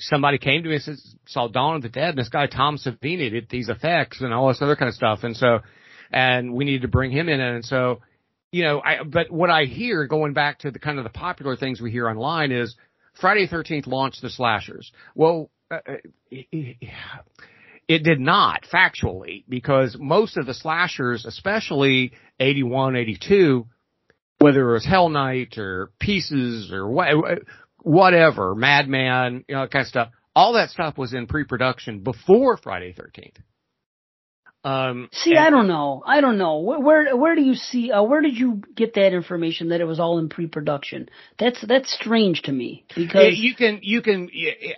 somebody 0.00 0.38
came 0.38 0.62
to 0.62 0.68
me 0.68 0.76
and 0.76 0.84
said, 0.84 0.96
saw 1.26 1.48
Dawn 1.48 1.76
of 1.76 1.82
the 1.82 1.88
Dead 1.88 2.10
and 2.10 2.18
this 2.18 2.28
guy 2.28 2.46
Tom 2.46 2.78
Savini 2.78 3.30
did 3.30 3.48
these 3.48 3.68
effects 3.68 4.20
and 4.20 4.32
all 4.32 4.48
this 4.48 4.62
other 4.62 4.76
kind 4.76 4.88
of 4.88 4.94
stuff. 4.94 5.20
And 5.22 5.36
so, 5.36 5.60
and 6.10 6.52
we 6.52 6.64
needed 6.64 6.82
to 6.82 6.88
bring 6.88 7.10
him 7.10 7.28
in. 7.28 7.40
And 7.40 7.64
so, 7.64 8.00
you 8.50 8.64
know, 8.64 8.80
I, 8.80 9.02
but 9.04 9.30
what 9.30 9.50
I 9.50 9.64
hear 9.64 10.06
going 10.06 10.32
back 10.32 10.60
to 10.60 10.70
the 10.70 10.78
kind 10.78 10.98
of 10.98 11.04
the 11.04 11.10
popular 11.10 11.56
things 11.56 11.80
we 11.80 11.90
hear 11.90 12.08
online 12.08 12.52
is 12.52 12.74
Friday 13.20 13.46
13th 13.46 13.86
launched 13.86 14.22
the 14.22 14.30
slashers. 14.30 14.90
Well, 15.14 15.50
uh, 15.70 15.78
it 16.30 18.02
did 18.04 18.20
not 18.20 18.64
factually 18.72 19.44
because 19.48 19.96
most 19.98 20.36
of 20.36 20.46
the 20.46 20.54
slashers, 20.54 21.24
especially 21.24 22.12
81, 22.38 22.96
82, 22.96 23.66
whether 24.38 24.70
it 24.70 24.72
was 24.72 24.84
Hell 24.84 25.08
Night 25.08 25.58
or 25.58 25.90
Pieces 25.98 26.70
or 26.72 26.88
what, 26.88 27.08
whatever, 27.82 28.54
Madman, 28.54 29.44
you 29.48 29.54
know, 29.54 29.66
kind 29.66 29.82
of 29.82 29.88
stuff. 29.88 30.10
All 30.34 30.54
that 30.54 30.70
stuff 30.70 30.96
was 30.96 31.14
in 31.14 31.26
pre-production 31.26 32.00
before 32.00 32.56
Friday 32.56 32.94
13th. 32.94 33.36
Um, 34.64 35.08
see, 35.12 35.30
and, 35.30 35.38
I 35.38 35.50
don't 35.50 35.68
know. 35.68 36.02
I 36.04 36.20
don't 36.20 36.36
know. 36.36 36.58
Where 36.58 36.80
where, 36.80 37.16
where 37.16 37.34
do 37.36 37.42
you 37.42 37.54
see? 37.54 37.92
Uh, 37.92 38.02
where 38.02 38.20
did 38.20 38.36
you 38.36 38.60
get 38.74 38.94
that 38.94 39.14
information 39.14 39.68
that 39.68 39.80
it 39.80 39.84
was 39.84 40.00
all 40.00 40.18
in 40.18 40.28
pre-production? 40.28 41.08
That's 41.38 41.64
that's 41.66 41.92
strange 41.92 42.42
to 42.42 42.52
me 42.52 42.84
because 42.94 43.38
you 43.38 43.54
can 43.54 43.80
you 43.82 44.02
can 44.02 44.28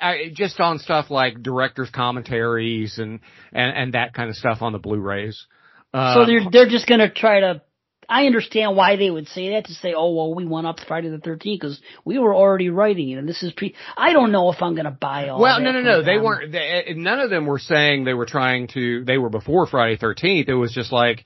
I, 0.00 0.30
just 0.34 0.60
on 0.60 0.78
stuff 0.78 1.10
like 1.10 1.42
directors' 1.42 1.90
commentaries 1.90 2.98
and 2.98 3.20
and 3.52 3.76
and 3.76 3.94
that 3.94 4.12
kind 4.12 4.28
of 4.28 4.36
stuff 4.36 4.60
on 4.60 4.72
the 4.72 4.78
Blu-rays. 4.78 5.46
Uh, 5.94 6.14
so 6.14 6.26
they're 6.26 6.50
they're 6.52 6.68
just 6.68 6.86
gonna 6.86 7.10
try 7.10 7.40
to 7.40 7.62
I 8.10 8.26
understand 8.26 8.76
why 8.76 8.96
they 8.96 9.08
would 9.08 9.28
say 9.28 9.50
that 9.50 9.66
to 9.66 9.74
say, 9.74 9.94
oh 9.96 10.12
well, 10.12 10.34
we 10.34 10.44
went 10.44 10.66
up 10.66 10.80
Friday 10.86 11.08
the 11.10 11.18
13th 11.18 11.42
because 11.44 11.80
we 12.04 12.18
were 12.18 12.34
already 12.34 12.68
writing 12.68 13.10
it, 13.10 13.18
and 13.18 13.28
this 13.28 13.42
is 13.44 13.52
pre. 13.52 13.76
I 13.96 14.12
don't 14.12 14.32
know 14.32 14.50
if 14.50 14.60
I'm 14.60 14.74
going 14.74 14.86
to 14.86 14.90
buy 14.90 15.28
all. 15.28 15.40
Well, 15.40 15.60
no, 15.60 15.70
no, 15.70 15.80
no. 15.80 16.02
They 16.02 16.18
weren't. 16.18 16.50
They, 16.50 16.58
eh, 16.88 16.92
none 16.96 17.20
of 17.20 17.30
them 17.30 17.46
were 17.46 17.60
saying 17.60 18.04
they 18.04 18.14
were 18.14 18.26
trying 18.26 18.66
to. 18.74 19.04
They 19.04 19.16
were 19.16 19.30
before 19.30 19.68
Friday 19.68 19.96
13th. 19.96 20.48
It 20.48 20.54
was 20.54 20.72
just 20.72 20.90
like, 20.90 21.24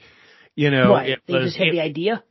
you 0.55 0.71
know, 0.71 0.91
right. 0.91 1.19
they 1.27 1.35
was, 1.35 1.45
just 1.47 1.57
had 1.57 1.69
it, 1.69 1.73
the 1.73 1.81
idea. 1.81 2.23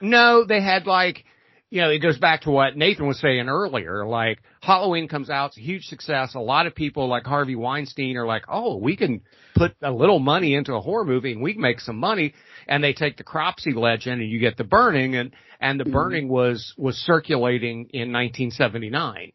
No, 0.00 0.44
they 0.44 0.60
had 0.60 0.86
like 0.86 1.24
you 1.70 1.80
know, 1.80 1.90
it 1.90 2.00
goes 2.00 2.18
back 2.18 2.42
to 2.42 2.50
what 2.50 2.76
Nathan 2.76 3.06
was 3.06 3.20
saying 3.20 3.48
earlier. 3.48 4.04
Like 4.04 4.40
Halloween 4.60 5.06
comes 5.06 5.30
out, 5.30 5.50
it's 5.50 5.58
a 5.58 5.60
huge 5.60 5.84
success. 5.84 6.34
A 6.34 6.40
lot 6.40 6.66
of 6.66 6.74
people 6.74 7.08
like 7.08 7.24
Harvey 7.24 7.54
Weinstein 7.54 8.16
are 8.16 8.26
like, 8.26 8.44
oh, 8.48 8.76
we 8.76 8.96
can 8.96 9.22
put 9.54 9.76
a 9.80 9.92
little 9.92 10.18
money 10.18 10.54
into 10.54 10.74
a 10.74 10.80
horror 10.80 11.04
movie 11.04 11.32
and 11.32 11.40
we 11.40 11.52
can 11.52 11.62
make 11.62 11.78
some 11.78 11.96
money. 11.96 12.34
And 12.66 12.82
they 12.82 12.92
take 12.92 13.16
the 13.16 13.24
Cropsey 13.24 13.72
legend 13.72 14.20
and 14.20 14.28
you 14.28 14.40
get 14.40 14.56
the 14.56 14.64
burning 14.64 15.14
and, 15.14 15.32
and 15.60 15.78
the 15.78 15.84
mm-hmm. 15.84 15.92
burning 15.92 16.28
was, 16.28 16.74
was 16.76 16.96
circulating 16.96 17.88
in 17.92 18.12
1979. 18.12 19.32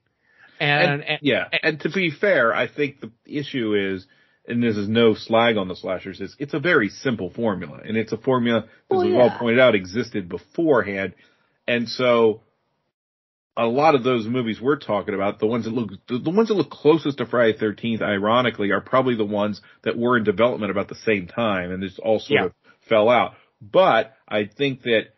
And, 0.59 0.91
and, 0.91 1.03
and 1.03 1.19
yeah, 1.21 1.45
and 1.63 1.79
to 1.81 1.89
be 1.89 2.11
fair, 2.11 2.53
I 2.53 2.67
think 2.67 2.99
the 2.99 3.11
issue 3.25 3.75
is, 3.75 4.05
and 4.47 4.61
this 4.61 4.75
is 4.75 4.89
no 4.89 5.13
slag 5.13 5.57
on 5.57 5.69
the 5.69 5.75
slashers, 5.75 6.19
is 6.19 6.35
it's 6.37 6.53
a 6.53 6.59
very 6.59 6.89
simple 6.89 7.29
formula. 7.29 7.79
And 7.83 7.97
it's 7.97 8.11
a 8.11 8.17
formula, 8.17 8.59
as 8.59 8.67
well, 8.89 9.05
we've 9.05 9.13
yeah. 9.13 9.21
all 9.21 9.37
pointed 9.39 9.59
out, 9.59 9.73
existed 9.73 10.29
beforehand 10.29 11.13
and 11.67 11.87
so 11.89 12.41
a 13.57 13.65
lot 13.65 13.95
of 13.95 14.03
those 14.03 14.27
movies 14.27 14.59
we're 14.61 14.77
talking 14.77 15.13
about, 15.13 15.39
the 15.39 15.47
ones 15.47 15.65
that 15.65 15.73
look, 15.73 15.91
the 16.07 16.29
ones 16.29 16.49
that 16.49 16.55
look 16.55 16.69
closest 16.69 17.19
to 17.19 17.25
Friday 17.25 17.57
13th, 17.57 18.01
ironically, 18.01 18.71
are 18.71 18.81
probably 18.81 19.15
the 19.15 19.25
ones 19.25 19.61
that 19.83 19.97
were 19.97 20.17
in 20.17 20.23
development 20.23 20.71
about 20.71 20.89
the 20.89 20.95
same 20.95 21.27
time 21.27 21.71
and 21.71 21.81
just 21.81 21.99
all 21.99 22.19
sort 22.19 22.39
yeah. 22.39 22.45
of 22.47 22.53
fell 22.89 23.09
out. 23.09 23.33
But 23.61 24.13
I 24.27 24.45
think 24.45 24.81
that 24.83 25.13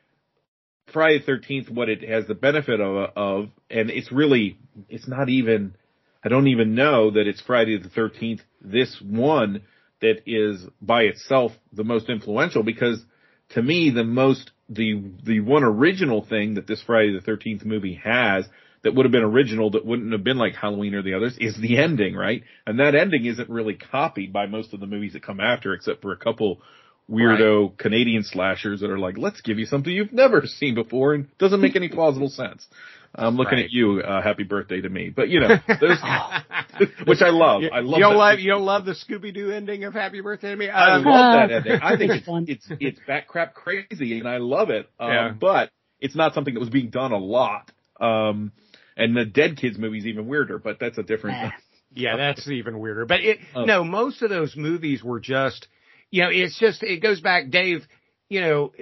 Friday 0.93 1.19
13th, 1.19 1.69
what 1.69 1.90
it 1.90 2.08
has 2.08 2.27
the 2.27 2.35
benefit 2.35 2.80
of, 2.80 3.11
of, 3.16 3.50
and 3.69 3.90
it's 3.90 4.11
really, 4.11 4.59
it's 4.88 5.08
not 5.08 5.30
even, 5.30 5.76
I 6.24 6.30
don't 6.30 6.48
even 6.48 6.76
know 6.76 7.11
that 7.11 7.27
it's 7.27 7.42
Friday 7.42 7.77
the 7.77 7.90
13th, 7.90 8.42
this 8.61 9.01
one 9.01 9.64
that 10.01 10.22
is 10.27 10.64
by 10.80 11.03
itself 11.03 11.53
the 11.74 11.84
most 11.84 12.08
influential 12.08 12.61
because 12.61 13.03
to 13.50 13.61
me, 13.61 13.90
the 13.90 14.03
most 14.03 14.51
the 14.70 15.02
the 15.24 15.40
one 15.40 15.64
original 15.64 16.26
thing 16.26 16.56
that 16.56 16.68
this 16.68 16.82
Friday 16.82 17.14
the 17.14 17.22
Thirteenth 17.22 17.64
movie 17.66 18.00
has 18.04 18.46
that 18.84 18.94
would 18.94 19.06
have 19.06 19.12
been 19.12 19.24
original 19.24 19.72
that 19.72 19.86
wouldn't 19.86 20.12
have 20.12 20.24
been 20.24 20.38
like 20.38 20.56
Halloween 20.56 20.94
or 20.94 21.02
the 21.02 21.14
others 21.14 21.38
is 21.40 21.58
the 21.58 21.78
ending, 21.78 22.16
right? 22.16 22.44
And 22.66 22.80
that 22.80 22.96
ending 22.96 23.26
isn't 23.26 23.50
really 23.50 23.76
copied 23.76 24.32
by 24.32 24.46
most 24.46 24.74
of 24.74 24.80
the 24.80 24.88
movies 24.88 25.14
that 25.14 25.24
come 25.24 25.40
after, 25.40 25.74
except 25.74 26.02
for 26.02 26.12
a 26.12 26.18
couple 26.18 26.62
weirdo 27.10 27.70
right. 27.70 27.78
Canadian 27.78 28.24
slashers 28.24 28.82
that 28.82 28.90
are 28.90 29.00
like, 29.00 29.18
let's 29.18 29.42
give 29.42 29.58
you 29.58 29.66
something 29.66 29.92
you've 29.92 30.14
never 30.14 30.44
seen 30.46 30.76
before 30.76 31.14
and 31.14 31.28
doesn't 31.38 31.62
make 31.62 31.76
any 31.76 31.90
plausible 31.90 32.30
sense. 32.30 32.68
I'm 33.16 33.36
looking 33.36 33.58
right. 33.58 33.66
at 33.66 33.72
you. 33.72 34.02
Uh, 34.02 34.22
happy 34.22 34.44
birthday 34.44 34.82
to 34.82 34.90
me. 34.90 35.10
But 35.10 35.30
you 35.30 35.40
know, 35.40 35.56
there's, 35.68 36.00
which 37.06 37.22
I 37.22 37.30
love. 37.30 37.64
I 37.72 37.80
love. 37.80 37.98
You 37.98 38.03
don't 38.03 38.16
love. 38.18 38.40
You 38.40 38.52
don't 38.52 38.66
love 38.66 38.86
the 38.86 38.94
Scooby 38.94 39.34
Doo 39.34 39.52
ending 39.52 39.84
of 39.84 39.94
Happy 39.94 40.22
Birthday 40.22 40.52
to 40.52 40.56
me. 40.56 40.69
I 40.69 40.95
um, 40.95 41.03
love 41.03 41.50
that 41.50 41.56
ending. 41.56 41.80
I 41.82 41.98
think 41.98 42.11
it's 42.14 42.27
it's 42.50 42.68
it's 42.80 43.00
bat 43.08 43.27
crap 43.27 43.53
crazy, 43.53 44.19
and 44.19 44.27
I 44.27 44.38
love 44.38 44.69
it. 44.69 44.90
Um, 45.00 45.10
yeah. 45.10 45.32
But 45.40 45.72
it's 46.00 46.16
not 46.16 46.34
something 46.34 46.53
that 46.53 46.60
was 46.60 46.69
being 46.69 46.90
done 46.90 47.11
a 47.11 47.18
lot. 47.18 47.72
Um, 48.00 48.52
and 48.95 49.16
the 49.16 49.26
Dead 49.26 49.58
Kids 49.58 49.77
movie 49.77 50.00
is 50.00 50.06
even 50.06 50.27
weirder, 50.27 50.60
but 50.60 50.80
that's 50.80 50.98
a 50.98 51.03
different. 51.03 51.53
yeah, 51.94 52.18
that's 52.18 52.48
even 52.50 52.80
weirder. 52.80 53.06
But 53.06 53.22
it, 53.22 53.40
oh. 53.56 53.66
no, 53.66 53.84
most 53.84 54.22
of 54.22 54.30
those 54.30 54.56
movies 54.56 55.03
were 55.03 55.19
just, 55.19 55.68
you 56.11 56.24
know, 56.24 56.30
it's 56.32 56.60
just 56.60 56.84
it 56.84 57.02
goes 57.02 57.22
back, 57.22 57.50
Dave. 57.50 57.86
You 58.30 58.42
know, 58.42 58.74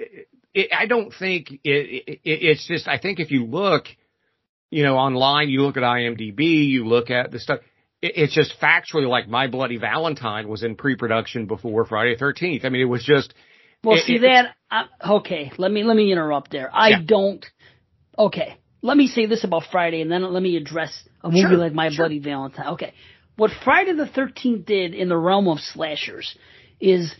it, 0.54 0.70
I 0.72 0.86
don't 0.86 1.12
think 1.12 1.52
it, 1.52 1.60
it, 1.64 2.20
it's 2.24 2.66
just. 2.66 2.88
I 2.88 2.98
think 2.98 3.20
if 3.20 3.30
you 3.30 3.44
look 3.44 3.84
you 4.70 4.82
know, 4.82 4.96
online, 4.96 5.48
you 5.48 5.62
look 5.62 5.76
at 5.76 5.82
IMDb, 5.82 6.68
you 6.68 6.86
look 6.86 7.10
at 7.10 7.30
the 7.30 7.38
stuff. 7.38 7.60
it's 8.02 8.34
just 8.34 8.54
factually 8.60 9.08
like 9.08 9.28
My 9.28 9.46
Bloody 9.46 9.78
Valentine 9.78 10.48
was 10.48 10.62
in 10.62 10.76
pre-production 10.76 11.46
before 11.46 11.84
Friday 11.84 12.16
the 12.16 12.24
13th. 12.24 12.64
I 12.64 12.68
mean, 12.68 12.82
it 12.82 12.86
was 12.86 13.04
just. 13.04 13.34
Well, 13.84 13.96
it, 13.96 14.04
see 14.04 14.16
it, 14.16 14.22
that. 14.22 14.54
Uh, 14.70 15.16
okay, 15.18 15.52
let 15.58 15.70
me 15.70 15.84
let 15.84 15.96
me 15.96 16.10
interrupt 16.10 16.50
there. 16.50 16.70
I 16.74 16.88
yeah. 16.88 16.96
don't. 17.06 17.46
Okay, 18.18 18.56
let 18.82 18.96
me 18.96 19.06
say 19.06 19.26
this 19.26 19.44
about 19.44 19.64
Friday, 19.70 20.00
and 20.00 20.10
then 20.10 20.22
let 20.32 20.42
me 20.42 20.56
address 20.56 21.06
a 21.22 21.28
movie 21.28 21.42
sure, 21.42 21.56
like 21.58 21.72
My 21.72 21.90
sure. 21.90 22.06
Bloody 22.06 22.18
Valentine. 22.18 22.66
Okay, 22.74 22.94
what 23.36 23.50
Friday 23.64 23.92
the 23.92 24.06
13th 24.06 24.64
did 24.64 24.94
in 24.94 25.08
the 25.08 25.16
realm 25.16 25.46
of 25.48 25.60
slashers 25.60 26.36
is 26.80 27.14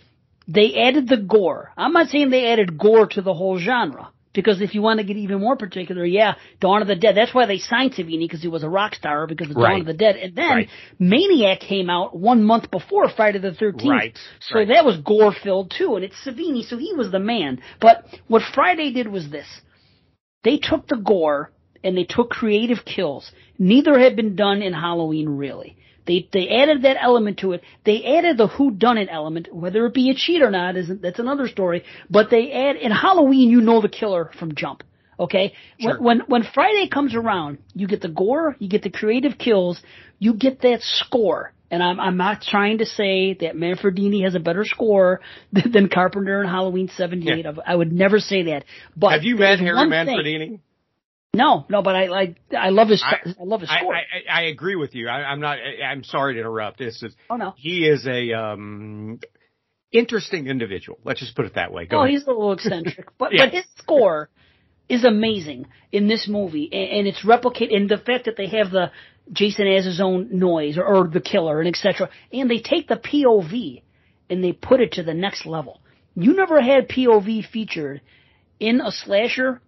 they 0.48 0.74
added 0.76 1.08
the 1.08 1.18
gore. 1.18 1.72
I'm 1.76 1.92
not 1.92 2.08
saying 2.08 2.30
they 2.30 2.50
added 2.50 2.78
gore 2.78 3.06
to 3.08 3.22
the 3.22 3.34
whole 3.34 3.58
genre. 3.58 4.10
Because 4.36 4.60
if 4.60 4.74
you 4.74 4.82
want 4.82 5.00
to 5.00 5.04
get 5.04 5.16
even 5.16 5.40
more 5.40 5.56
particular, 5.56 6.04
yeah, 6.04 6.34
Dawn 6.60 6.82
of 6.82 6.88
the 6.88 6.94
Dead. 6.94 7.16
That's 7.16 7.34
why 7.34 7.46
they 7.46 7.56
signed 7.56 7.94
Savini 7.94 8.20
because 8.20 8.42
he 8.42 8.48
was 8.48 8.62
a 8.62 8.68
rock 8.68 8.94
star 8.94 9.26
because 9.26 9.50
of 9.50 9.56
right. 9.56 9.70
Dawn 9.70 9.80
of 9.80 9.86
the 9.86 9.94
Dead. 9.94 10.16
And 10.16 10.36
then 10.36 10.48
right. 10.48 10.68
Maniac 10.98 11.60
came 11.60 11.88
out 11.88 12.14
one 12.14 12.44
month 12.44 12.70
before 12.70 13.08
Friday 13.08 13.38
the 13.38 13.52
13th. 13.52 13.88
Right. 13.88 14.18
So 14.40 14.64
that 14.64 14.84
was 14.84 14.98
gore 14.98 15.34
filled 15.42 15.72
too. 15.76 15.96
And 15.96 16.04
it's 16.04 16.16
Savini, 16.24 16.62
so 16.68 16.76
he 16.76 16.92
was 16.92 17.10
the 17.10 17.18
man. 17.18 17.62
But 17.80 18.04
what 18.28 18.42
Friday 18.54 18.92
did 18.92 19.08
was 19.08 19.30
this. 19.30 19.46
They 20.44 20.58
took 20.58 20.86
the 20.86 20.96
gore 20.96 21.50
and 21.82 21.96
they 21.96 22.04
took 22.04 22.28
creative 22.28 22.84
kills. 22.84 23.32
Neither 23.58 23.98
had 23.98 24.16
been 24.16 24.36
done 24.36 24.60
in 24.60 24.74
Halloween 24.74 25.30
really. 25.30 25.78
They 26.06 26.28
they 26.32 26.48
added 26.48 26.82
that 26.82 26.96
element 27.00 27.38
to 27.38 27.52
it. 27.52 27.62
They 27.84 28.04
added 28.04 28.38
the 28.38 28.46
who 28.46 28.70
done 28.70 28.98
it 28.98 29.08
element, 29.10 29.52
whether 29.52 29.86
it 29.86 29.94
be 29.94 30.10
a 30.10 30.14
cheat 30.14 30.42
or 30.42 30.50
not, 30.50 30.76
isn't 30.76 31.02
that's 31.02 31.18
another 31.18 31.48
story. 31.48 31.84
But 32.08 32.30
they 32.30 32.52
add 32.52 32.76
in 32.76 32.92
Halloween, 32.92 33.50
you 33.50 33.60
know 33.60 33.80
the 33.80 33.88
killer 33.88 34.30
from 34.38 34.54
jump. 34.54 34.82
Okay, 35.18 35.54
sure. 35.80 35.98
when, 35.98 36.18
when 36.18 36.20
when 36.28 36.42
Friday 36.54 36.88
comes 36.88 37.14
around, 37.14 37.58
you 37.74 37.86
get 37.86 38.02
the 38.02 38.08
gore, 38.08 38.54
you 38.58 38.68
get 38.68 38.82
the 38.82 38.90
creative 38.90 39.38
kills, 39.38 39.80
you 40.18 40.34
get 40.34 40.60
that 40.62 40.80
score. 40.82 41.52
And 41.70 41.82
I'm 41.82 41.98
I'm 41.98 42.16
not 42.16 42.42
trying 42.42 42.78
to 42.78 42.86
say 42.86 43.34
that 43.40 43.56
Manfredini 43.56 44.22
has 44.22 44.34
a 44.34 44.40
better 44.40 44.64
score 44.64 45.20
than, 45.52 45.72
than 45.72 45.88
Carpenter 45.88 46.40
and 46.40 46.48
Halloween 46.48 46.88
'78. 46.94 47.44
Yeah. 47.44 47.52
I 47.66 47.74
would 47.74 47.92
never 47.92 48.20
say 48.20 48.44
that. 48.44 48.64
But 48.96 49.12
have 49.12 49.24
you 49.24 49.36
met 49.36 49.58
Harry 49.58 49.74
Manfredini? 49.74 50.38
Thing, 50.38 50.60
no, 51.36 51.66
no, 51.68 51.82
but 51.82 51.94
I 51.94 52.06
like 52.06 52.36
I 52.56 52.70
love 52.70 52.88
his 52.88 53.02
I, 53.02 53.18
I 53.24 53.44
love 53.44 53.60
his 53.60 53.70
score. 53.70 53.94
I, 53.94 54.00
I, 54.00 54.40
I 54.40 54.42
agree 54.44 54.76
with 54.76 54.94
you. 54.94 55.08
I, 55.08 55.32
am 55.32 55.40
not. 55.40 55.58
I'm 55.58 56.04
sorry 56.04 56.34
to 56.34 56.40
interrupt. 56.40 56.78
This 56.78 57.02
is. 57.02 57.14
Oh 57.30 57.36
no. 57.36 57.54
He 57.56 57.86
is 57.86 58.06
a 58.06 58.32
um 58.32 59.20
interesting 59.92 60.46
individual. 60.46 60.98
Let's 61.04 61.20
just 61.20 61.36
put 61.36 61.46
it 61.46 61.54
that 61.54 61.72
way. 61.72 61.86
Go 61.86 61.98
oh, 61.98 62.02
ahead. 62.02 62.10
he's 62.10 62.24
a 62.24 62.30
little 62.30 62.52
eccentric, 62.52 63.08
but 63.18 63.32
yeah. 63.32 63.46
but 63.46 63.54
his 63.54 63.64
score 63.76 64.28
is 64.88 65.04
amazing 65.04 65.66
in 65.92 66.08
this 66.08 66.28
movie, 66.28 66.68
and, 66.72 67.00
and 67.00 67.06
it's 67.06 67.24
replicated. 67.24 67.74
And 67.74 67.88
the 67.88 67.98
fact 67.98 68.26
that 68.26 68.36
they 68.36 68.48
have 68.48 68.70
the 68.70 68.90
Jason 69.32 69.66
has 69.66 69.84
his 69.84 70.00
own 70.00 70.38
noise 70.38 70.78
or, 70.78 70.84
or 70.84 71.08
the 71.08 71.20
killer 71.20 71.60
and 71.60 71.68
etc. 71.68 72.08
And 72.32 72.50
they 72.50 72.58
take 72.58 72.88
the 72.88 72.96
POV 72.96 73.82
and 74.30 74.42
they 74.42 74.52
put 74.52 74.80
it 74.80 74.92
to 74.92 75.02
the 75.02 75.14
next 75.14 75.46
level. 75.46 75.80
You 76.14 76.34
never 76.34 76.60
had 76.60 76.88
POV 76.88 77.46
featured 77.46 78.00
in 78.58 78.80
a 78.80 78.90
slasher 78.90 79.60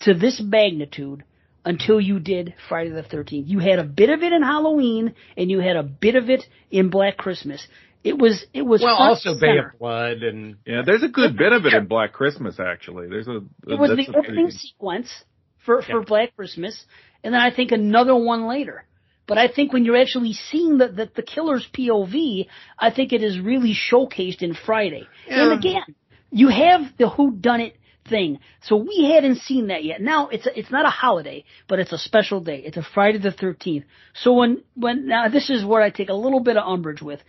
to 0.00 0.14
this 0.14 0.40
magnitude 0.42 1.24
until 1.64 2.00
you 2.00 2.18
did 2.18 2.54
Friday 2.68 2.90
the 2.90 3.02
13th. 3.02 3.46
You 3.46 3.58
had 3.58 3.78
a 3.78 3.84
bit 3.84 4.10
of 4.10 4.22
it 4.22 4.32
in 4.32 4.42
Halloween 4.42 5.14
and 5.36 5.50
you 5.50 5.60
had 5.60 5.76
a 5.76 5.82
bit 5.82 6.14
of 6.14 6.30
it 6.30 6.44
in 6.70 6.90
Black 6.90 7.16
Christmas. 7.16 7.66
It 8.04 8.16
was 8.16 8.46
it 8.54 8.62
was 8.62 8.80
well 8.80 8.94
also 8.94 9.38
Bay 9.38 9.58
of 9.58 9.78
Blood 9.78 10.22
and 10.22 10.56
yeah. 10.64 10.82
There's 10.86 11.02
a 11.02 11.08
good 11.08 11.36
bit 11.36 11.52
of 11.52 11.66
it 11.66 11.74
in 11.74 11.86
Black 11.86 12.12
Christmas 12.12 12.58
actually. 12.60 13.08
There's 13.08 13.26
a 13.26 13.40
it 13.66 13.78
was 13.78 13.90
the 13.90 14.16
opening 14.16 14.46
pretty... 14.46 14.50
sequence 14.52 15.24
for 15.64 15.82
for 15.82 15.98
yeah. 15.98 16.04
Black 16.06 16.36
Christmas, 16.36 16.84
and 17.24 17.34
then 17.34 17.40
I 17.40 17.54
think 17.54 17.72
another 17.72 18.14
one 18.14 18.46
later. 18.46 18.84
But 19.26 19.36
I 19.36 19.48
think 19.48 19.74
when 19.74 19.84
you're 19.84 20.00
actually 20.00 20.32
seeing 20.32 20.78
the, 20.78 20.88
the, 20.88 21.10
the 21.14 21.22
killer's 21.22 21.68
POV, 21.76 22.46
I 22.78 22.90
think 22.90 23.12
it 23.12 23.22
is 23.22 23.38
really 23.38 23.74
showcased 23.74 24.40
in 24.40 24.54
Friday. 24.54 25.06
Yeah. 25.28 25.42
And 25.42 25.58
again, 25.58 25.94
you 26.30 26.48
have 26.48 26.80
the 26.96 27.10
who 27.10 27.32
done 27.32 27.60
it 27.60 27.76
thing. 28.08 28.38
So 28.62 28.76
we 28.76 29.10
hadn't 29.12 29.36
seen 29.36 29.68
that 29.68 29.84
yet. 29.84 30.00
Now 30.00 30.28
it's 30.28 30.46
a, 30.46 30.58
it's 30.58 30.70
not 30.70 30.86
a 30.86 30.90
holiday, 30.90 31.44
but 31.68 31.78
it's 31.78 31.92
a 31.92 31.98
special 31.98 32.40
day. 32.40 32.62
It's 32.64 32.76
a 32.76 32.82
Friday 32.82 33.18
the 33.18 33.30
13th. 33.30 33.84
So 34.14 34.32
when 34.34 34.62
when 34.74 35.06
now 35.06 35.28
this 35.28 35.50
is 35.50 35.64
where 35.64 35.82
I 35.82 35.90
take 35.90 36.08
a 36.08 36.14
little 36.14 36.40
bit 36.40 36.56
of 36.56 36.66
umbrage 36.66 37.02
with. 37.02 37.20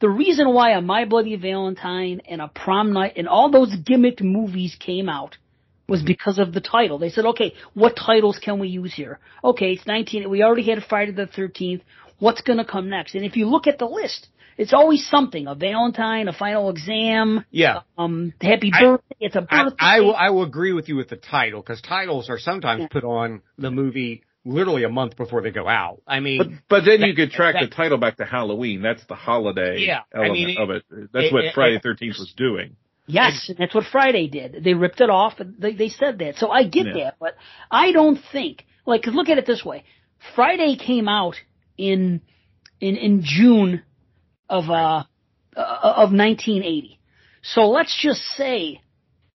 The 0.00 0.08
reason 0.08 0.52
why 0.52 0.72
a 0.72 0.80
My 0.80 1.04
Bloody 1.04 1.36
Valentine 1.36 2.22
and 2.28 2.40
a 2.40 2.48
Prom 2.48 2.92
Night 2.92 3.12
and 3.16 3.28
all 3.28 3.52
those 3.52 3.72
gimmicked 3.76 4.20
movies 4.20 4.76
came 4.78 5.08
out 5.08 5.36
was 5.88 6.02
because 6.02 6.38
of 6.38 6.52
the 6.52 6.60
title. 6.60 6.98
They 6.98 7.10
said, 7.10 7.26
okay, 7.26 7.54
what 7.74 7.96
titles 7.96 8.38
can 8.38 8.58
we 8.58 8.68
use 8.68 8.92
here? 8.92 9.20
Okay, 9.44 9.72
it's 9.72 9.86
19. 9.86 10.28
We 10.28 10.42
already 10.42 10.68
had 10.68 10.82
Friday 10.82 11.12
the 11.12 11.26
13th. 11.26 11.82
What's 12.18 12.42
to 12.42 12.64
come 12.64 12.88
next? 12.88 13.14
And 13.14 13.24
if 13.24 13.36
you 13.36 13.46
look 13.46 13.66
at 13.66 13.78
the 13.78 13.84
list, 13.86 14.28
it's 14.56 14.72
always 14.72 15.06
something. 15.06 15.46
A 15.46 15.54
Valentine, 15.54 16.28
a 16.28 16.32
final 16.32 16.70
exam. 16.70 17.44
Yeah. 17.50 17.80
Um, 17.96 18.32
happy 18.40 18.70
birthday. 18.70 19.04
I, 19.12 19.16
it's 19.20 19.36
a 19.36 19.42
birthday. 19.42 19.76
I, 19.78 19.96
I, 19.96 20.00
will, 20.00 20.14
I 20.14 20.30
will 20.30 20.42
agree 20.44 20.72
with 20.72 20.88
you 20.88 20.96
with 20.96 21.08
the 21.08 21.16
title 21.16 21.60
because 21.60 21.80
titles 21.80 22.30
are 22.30 22.38
sometimes 22.38 22.82
yeah. 22.82 22.88
put 22.88 23.04
on 23.04 23.42
the 23.58 23.70
movie 23.70 24.22
literally 24.44 24.84
a 24.84 24.88
month 24.88 25.16
before 25.16 25.42
they 25.42 25.50
go 25.50 25.68
out. 25.68 26.02
I 26.06 26.20
mean, 26.20 26.38
but, 26.38 26.48
but 26.68 26.84
then 26.84 27.00
that, 27.00 27.08
you 27.08 27.14
could 27.14 27.30
track 27.30 27.54
that, 27.54 27.70
the 27.70 27.74
title 27.74 27.98
back 27.98 28.16
to 28.16 28.24
Halloween. 28.24 28.82
That's 28.82 29.04
the 29.06 29.14
holiday 29.14 29.78
yeah, 29.80 30.00
element 30.12 30.32
I 30.32 30.44
mean, 30.44 30.58
of 30.58 30.70
it. 30.70 30.84
That's 31.12 31.26
it, 31.26 31.32
what 31.32 31.44
it, 31.44 31.54
Friday 31.54 31.80
Thirteenth 31.80 32.16
was 32.18 32.32
doing. 32.36 32.76
Yes, 33.06 33.46
and 33.48 33.58
that's 33.58 33.74
what 33.74 33.84
Friday 33.90 34.28
did. 34.28 34.62
They 34.62 34.74
ripped 34.74 35.00
it 35.00 35.10
off. 35.10 35.34
And 35.38 35.56
they 35.58 35.74
they 35.74 35.88
said 35.88 36.18
that, 36.18 36.36
so 36.36 36.50
I 36.50 36.64
get 36.64 36.86
yeah. 36.86 37.04
that. 37.04 37.16
But 37.20 37.36
I 37.70 37.92
don't 37.92 38.18
think 38.32 38.64
like 38.86 39.02
cause 39.02 39.14
look 39.14 39.28
at 39.28 39.38
it 39.38 39.46
this 39.46 39.64
way: 39.64 39.84
Friday 40.34 40.76
came 40.76 41.08
out 41.08 41.36
in 41.76 42.20
in 42.80 42.96
in 42.96 43.22
June 43.24 43.82
of 44.52 44.70
uh, 44.70 45.04
uh 45.56 45.92
of 46.04 46.12
1980. 46.12 46.98
So 47.42 47.62
let's 47.70 47.98
just 48.00 48.20
say 48.36 48.80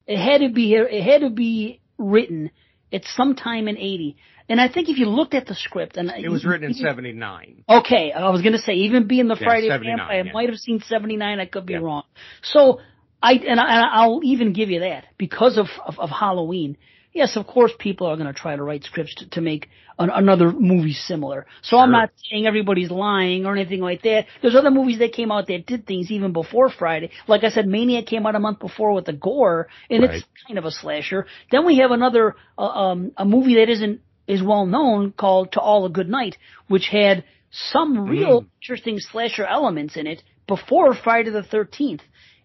it 0.06 0.18
had 0.18 0.42
to 0.42 0.50
be 0.50 0.74
it 0.74 1.04
had 1.04 1.22
to 1.22 1.30
be 1.30 1.82
written 1.98 2.52
at 2.94 3.04
some 3.04 3.36
time 3.36 3.68
in 3.68 3.78
80. 3.78 4.16
And 4.50 4.62
I 4.62 4.70
think 4.70 4.88
if 4.88 4.98
you 4.98 5.08
looked 5.08 5.34
at 5.34 5.46
the 5.46 5.56
script, 5.56 5.98
and 5.98 6.10
it 6.10 6.30
was 6.30 6.46
written 6.46 6.68
in 6.68 6.74
'79. 6.74 7.66
Okay, 7.68 8.14
I 8.14 8.30
was 8.30 8.42
going 8.42 8.54
to 8.54 8.60
say 8.60 8.74
even 8.74 9.06
being 9.06 9.28
the 9.28 9.36
yeah, 9.36 9.46
Friday 9.46 9.68
Vamp, 9.68 10.02
I 10.02 10.22
yeah. 10.22 10.32
might 10.32 10.48
have 10.48 10.58
seen 10.58 10.80
'79. 10.80 11.40
I 11.40 11.46
could 11.46 11.66
be 11.66 11.74
yeah. 11.74 11.80
wrong. 11.80 12.04
So 12.44 12.80
I 13.22 13.34
and, 13.34 13.60
I, 13.60 14.08
will 14.08 14.22
even 14.24 14.54
give 14.54 14.70
you 14.70 14.80
that 14.82 15.04
because 15.18 15.58
of, 15.58 15.68
of, 15.86 16.00
of 16.00 16.10
Halloween. 16.10 16.78
Yes, 17.12 17.36
of 17.36 17.46
course, 17.46 17.74
people 17.78 18.08
are 18.08 18.16
going 18.16 18.34
to 18.34 18.40
try 18.40 18.56
to 18.56 18.64
write 18.64 18.84
scripts 18.84 19.16
to, 19.16 19.30
to 19.32 19.42
make 19.42 19.70
an, 20.00 20.10
another 20.10 20.52
movie 20.52 20.94
similar. 20.94 21.46
So 21.62 21.72
sure. 21.72 21.80
I'm 21.80 21.92
not 21.92 22.12
saying 22.30 22.46
everybody's 22.46 22.92
lying 22.92 23.46
or 23.46 23.56
anything 23.56 23.82
like 23.82 24.02
that. 24.04 24.26
There's 24.42 24.56
other 24.56 24.72
movies 24.72 25.00
that 25.00 25.14
came 25.14 25.32
out 25.32 25.48
that 25.48 25.66
did 25.66 25.86
things 25.86 26.12
even 26.12 26.34
before 26.34 26.70
Friday. 26.70 27.12
Like 27.28 27.44
I 27.44 27.50
said, 27.50 27.68
Maniac 27.68 28.06
came 28.06 28.26
out 28.26 28.36
a 28.36 28.40
month 28.40 28.60
before 28.60 28.94
with 28.94 29.06
the 29.06 29.14
gore, 29.14 29.68
and 29.90 30.04
right. 30.04 30.16
it's 30.16 30.26
kind 30.48 30.58
of 30.58 30.66
a 30.66 30.72
slasher. 30.72 31.26
Then 31.52 31.66
we 31.66 31.78
have 31.78 31.92
another 31.92 32.36
uh, 32.58 32.62
um, 32.62 33.12
a 33.18 33.26
movie 33.26 33.56
that 33.56 33.70
isn't 33.70 34.02
is 34.28 34.44
well 34.44 34.66
known 34.66 35.14
called 35.14 35.54
To 35.54 35.60
All 35.60 35.86
a 35.86 35.90
Good 35.90 36.10
Night, 36.10 36.38
which 36.68 36.88
had 36.92 37.24
some 37.50 38.10
real 38.10 38.42
mm. 38.42 38.48
interesting 38.62 39.00
slasher 39.00 39.46
elements 39.46 39.96
in 39.96 40.06
it 40.06 40.22
before 40.48 40.94
Friday 40.94 41.30
the 41.32 41.42
13th. 41.42 42.02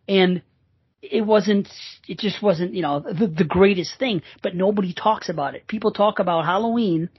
And 0.09 0.43
it 1.03 1.27
wasn't 1.27 1.69
it 2.07 2.19
just 2.19 2.41
wasn't 2.41 2.73
you 2.75 2.83
know 2.83 3.01
the, 3.01 3.27
the 3.27 3.45
greatest 3.45 3.99
thing 3.99 4.23
but 4.41 4.55
nobody 4.55 4.95
talks 4.95 5.29
about 5.29 5.57
it 5.57 5.67
people 5.67 5.91
talk 5.91 6.21
about 6.21 6.45
halloween 6.45 7.11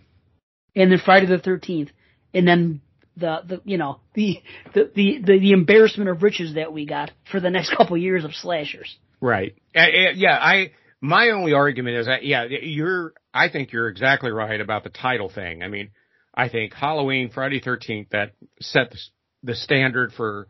and 0.76 0.92
then 0.92 1.00
friday 1.04 1.26
the 1.26 1.38
13th 1.38 1.90
and 2.34 2.48
then 2.48 2.82
the 3.18 3.42
the 3.48 3.62
you 3.64 3.78
know 3.78 4.00
the 4.16 4.42
the 4.74 4.90
the 4.96 5.40
the, 5.40 5.52
embarrassment 5.52 6.10
of 6.10 6.24
riches 6.24 6.56
that 6.56 6.74
we 6.74 6.86
got 6.86 7.12
for 7.32 7.40
the 7.40 7.50
next 7.50 7.74
couple 7.78 7.98
years 7.98 8.24
of 8.26 8.34
slashers. 8.34 8.98
Right. 9.22 9.56
Yeah 9.76 10.38
i 10.38 10.72
my 11.00 11.30
only 11.30 11.54
argument 11.54 11.98
is 11.98 12.06
that 12.08 12.26
yeah 12.26 12.46
you're 12.46 13.14
i 13.34 13.50
think 13.50 13.72
you're 13.72 13.90
exactly 13.90 14.32
right 14.32 14.60
about 14.60 14.84
the 14.84 14.90
title 14.90 15.30
thing. 15.30 15.64
I 15.64 15.68
mean 15.68 15.92
i 16.34 16.50
think 16.50 16.74
halloween 16.74 17.30
friday 17.30 17.62
13th 17.62 18.10
that 18.10 18.32
set 18.60 18.92
the, 18.92 18.98
the 19.44 19.56
standard 19.56 20.12
for 20.14 20.48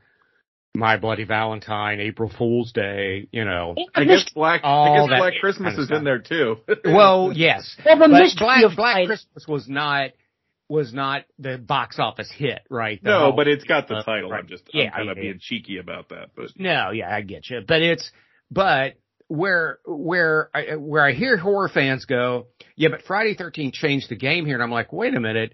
my 0.75 0.97
Bloody 0.97 1.23
Valentine, 1.23 1.99
April 1.99 2.31
Fool's 2.35 2.71
Day, 2.71 3.27
you 3.31 3.45
know. 3.45 3.75
I 3.93 4.05
guess 4.05 4.25
Black, 4.33 4.61
I 4.63 4.97
guess 4.97 5.19
Black 5.19 5.33
Christmas 5.39 5.75
kind 5.75 5.79
of 5.79 5.83
is 5.83 5.91
in 5.91 6.03
there 6.03 6.19
too. 6.19 6.57
well, 6.85 7.31
yes. 7.33 7.75
Well, 7.85 7.97
the 7.97 8.07
but 8.07 8.39
Black, 8.39 8.75
Black 8.75 9.05
Christmas 9.05 9.47
was 9.47 9.67
not 9.67 10.11
was 10.69 10.93
not 10.93 11.25
the 11.37 11.57
box 11.57 11.99
office 11.99 12.31
hit, 12.31 12.61
right? 12.69 13.01
The 13.03 13.09
no, 13.09 13.19
whole, 13.19 13.31
but 13.33 13.47
it's 13.47 13.63
got 13.63 13.87
the 13.87 13.95
uh, 13.95 14.03
title. 14.03 14.31
Right. 14.31 14.39
I'm 14.39 14.47
just 14.47 14.63
yeah, 14.73 14.85
I'm 14.85 14.91
kind 14.91 15.09
of 15.09 15.17
being 15.17 15.39
cheeky 15.39 15.77
about 15.77 16.09
that, 16.09 16.29
but 16.35 16.47
no, 16.57 16.89
yeah, 16.91 17.13
I 17.13 17.21
get 17.21 17.49
you. 17.49 17.61
But 17.67 17.81
it's 17.81 18.11
but 18.49 18.95
where 19.27 19.79
where 19.85 20.49
I, 20.55 20.75
where 20.75 21.05
I 21.05 21.13
hear 21.13 21.37
horror 21.37 21.69
fans 21.69 22.05
go, 22.05 22.47
yeah, 22.75 22.89
but 22.89 23.03
Friday 23.03 23.35
Thirteenth 23.35 23.75
changed 23.75 24.09
the 24.09 24.15
game 24.15 24.45
here, 24.47 24.55
and 24.55 24.63
I'm 24.63 24.71
like, 24.71 24.91
wait 24.91 25.13
a 25.13 25.19
minute, 25.19 25.51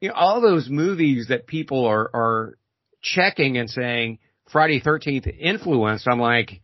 you 0.00 0.08
know, 0.08 0.14
all 0.14 0.42
those 0.42 0.68
movies 0.68 1.28
that 1.28 1.46
people 1.46 1.86
are 1.86 2.10
are 2.12 2.58
checking 3.00 3.56
and 3.56 3.70
saying 3.70 4.18
Friday 4.50 4.80
13th 4.80 5.26
influenced, 5.38 6.06
I'm 6.06 6.20
like, 6.20 6.60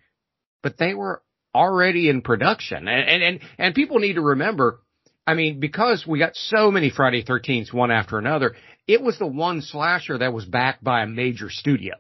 but 0.62 0.76
they 0.78 0.94
were 0.94 1.22
already 1.54 2.08
in 2.08 2.22
production. 2.22 2.88
And, 2.88 3.08
and, 3.08 3.22
and, 3.22 3.40
and 3.58 3.74
people 3.74 3.98
need 3.98 4.14
to 4.14 4.20
remember, 4.20 4.80
I 5.26 5.34
mean, 5.34 5.60
because 5.60 6.06
we 6.06 6.18
got 6.18 6.34
so 6.34 6.70
many 6.70 6.90
Friday 6.90 7.24
13ths 7.24 7.72
one 7.72 7.90
after 7.90 8.18
another, 8.18 8.54
it 8.86 9.02
was 9.02 9.18
the 9.18 9.26
one 9.26 9.62
slasher 9.62 10.18
that 10.18 10.32
was 10.32 10.44
backed 10.44 10.84
by 10.84 11.02
a 11.02 11.06
major 11.06 11.48
studio. 11.50 11.94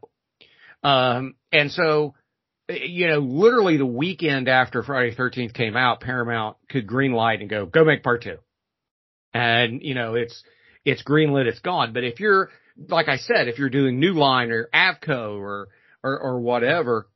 Um, 0.82 1.34
and 1.52 1.70
so, 1.70 2.14
you 2.68 3.08
know, 3.08 3.18
literally 3.18 3.76
the 3.76 3.86
weekend 3.86 4.48
after 4.48 4.82
Friday 4.82 5.14
13th 5.14 5.54
came 5.54 5.76
out, 5.76 6.00
Paramount 6.00 6.56
could 6.68 6.86
green 6.86 7.12
light 7.12 7.40
and 7.40 7.50
go, 7.50 7.66
go 7.66 7.84
make 7.84 8.02
part 8.02 8.22
two. 8.22 8.38
And, 9.32 9.82
you 9.82 9.94
know, 9.94 10.14
it's, 10.14 10.42
it's 10.84 11.02
greenlit, 11.02 11.46
it's 11.46 11.60
gone. 11.60 11.92
But 11.92 12.04
if 12.04 12.20
you're, 12.20 12.50
like 12.88 13.08
I 13.08 13.16
said, 13.16 13.48
if 13.48 13.58
you're 13.58 13.70
doing 13.70 14.00
New 14.00 14.14
Line 14.14 14.50
or 14.50 14.68
Avco 14.74 15.38
or 15.38 15.68
or, 16.02 16.18
or 16.18 16.40
whatever, 16.40 17.08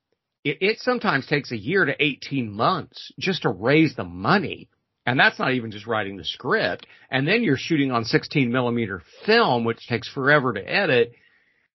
it, 0.45 0.59
it 0.61 0.79
sometimes 0.81 1.27
takes 1.27 1.53
a 1.53 1.57
year 1.57 1.85
to 1.85 1.95
18 1.99 2.53
months 2.53 3.13
just 3.19 3.43
to 3.43 3.49
raise 3.49 3.97
the 3.97 4.05
money. 4.05 4.69
And 5.07 5.19
that's 5.19 5.39
not 5.39 5.53
even 5.53 5.71
just 5.71 5.87
writing 5.87 6.17
the 6.17 6.25
script. 6.25 6.87
And 7.11 7.27
then 7.27 7.43
you're 7.43 7.57
shooting 7.59 7.93
on 7.93 8.05
16 8.05 8.51
millimeter 8.51 9.03
film, 9.27 9.65
which 9.65 9.87
takes 9.87 10.09
forever 10.09 10.53
to 10.53 10.61
edit. 10.61 11.13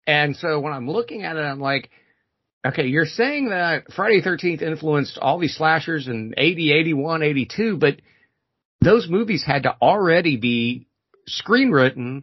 And 0.07 0.37
so 0.37 0.61
when 0.61 0.73
I'm 0.73 0.89
looking 0.89 1.25
at 1.25 1.37
it, 1.37 1.41
I'm 1.41 1.61
like, 1.61 1.91
okay, 2.65 2.87
you're 2.87 3.05
saying 3.05 3.49
that 3.49 3.93
Friday 3.95 4.23
13th 4.23 4.63
influenced 4.63 5.19
all 5.19 5.39
these 5.39 5.57
slashers 5.57 6.07
in 6.07 6.35
80, 6.37 6.73
81, 6.73 7.23
82, 7.23 7.77
but 7.79 8.01
those 8.81 9.09
movies 9.09 9.45
had 9.45 9.65
to 9.65 9.75
already 9.83 10.37
be 10.37 10.87
screenwritten, 11.29 12.23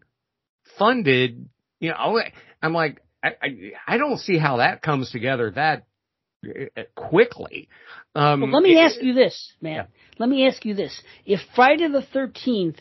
funded, 0.77 1.49
you 1.79 1.89
know, 1.89 2.19
I'm 2.61 2.73
like, 2.73 3.01
I, 3.23 3.29
I, 3.41 3.71
I 3.87 3.97
don't 3.97 4.17
see 4.17 4.37
how 4.37 4.57
that 4.57 4.81
comes 4.81 5.11
together 5.11 5.51
that 5.51 5.85
uh, 6.45 6.81
quickly. 6.95 7.69
Um, 8.15 8.41
well, 8.41 8.51
let 8.51 8.63
me 8.63 8.77
ask 8.79 9.01
you 9.01 9.13
this, 9.13 9.53
man. 9.61 9.75
Yeah. 9.75 9.85
Let 10.19 10.29
me 10.29 10.47
ask 10.47 10.63
you 10.65 10.73
this. 10.73 11.01
If 11.25 11.39
Friday 11.55 11.87
the 11.87 12.01
13th 12.13 12.77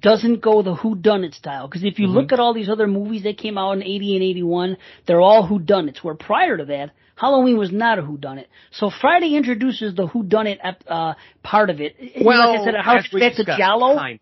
doesn't 0.00 0.40
go 0.40 0.62
the 0.62 0.74
who 0.74 0.94
done 0.94 1.24
it 1.24 1.34
style. 1.34 1.66
Because 1.68 1.84
if 1.84 1.98
you 1.98 2.06
Mhm. 2.08 2.14
look 2.14 2.32
at 2.32 2.40
all 2.40 2.54
these 2.54 2.68
other 2.68 2.86
movies 2.86 3.24
that 3.24 3.36
came 3.36 3.58
out 3.58 3.72
in 3.72 3.82
80 3.82 4.14
and 4.14 4.22
81, 4.22 4.76
they're 5.06 5.20
all 5.20 5.44
who 5.46 5.58
done 5.58 5.88
it. 5.88 6.02
Where 6.02 6.14
prior 6.14 6.56
to 6.56 6.64
that, 6.66 6.90
Halloween 7.16 7.58
was 7.58 7.70
not 7.72 7.98
a 7.98 8.02
who 8.02 8.16
done 8.16 8.38
it. 8.38 8.48
So 8.70 8.90
Friday 8.90 9.34
introduces 9.36 9.94
the 9.94 10.06
who 10.06 10.22
done 10.22 10.46
it 10.46 10.60
uh, 10.88 11.14
part 11.42 11.68
of 11.70 11.80
it. 11.80 11.96
Well, 12.22 12.52
like 12.52 12.60
I 12.60 12.64
said, 12.64 12.74
it 12.74 12.80
harks 12.80 13.06
as 13.08 13.12
we 13.12 13.20
back 13.20 13.32
to 13.32 13.36
discussed, 13.38 13.58
Giallo. 13.58 13.96
kind- 13.96 14.20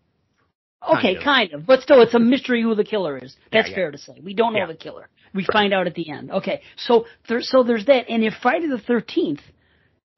Okay, 0.83 1.13
Kind 1.13 1.17
of. 1.17 1.23
kind 1.23 1.53
of. 1.53 1.65
But 1.65 1.81
still, 1.81 2.01
it's 2.01 2.13
a 2.13 2.19
mystery 2.19 2.61
who 2.63 2.73
the 2.75 2.83
killer 2.83 3.17
is. 3.17 3.35
That's 3.51 3.69
yeah. 3.69 3.75
fair 3.75 3.91
to 3.91 3.97
say. 3.97 4.19
We 4.23 4.33
don't 4.33 4.53
know 4.53 4.59
Yeah. 4.59 4.65
the 4.67 4.75
killer. 4.75 5.09
We 5.33 5.45
find 5.51 5.73
out 5.73 5.87
at 5.87 5.93
the 5.95 6.09
end. 6.09 6.31
Okay, 6.31 6.61
so 6.75 7.05
there, 7.29 7.41
so 7.41 7.63
there's 7.63 7.85
that. 7.85 8.09
And 8.09 8.23
if 8.23 8.33
Friday 8.41 8.67
the 8.67 8.77
13th 8.77 9.39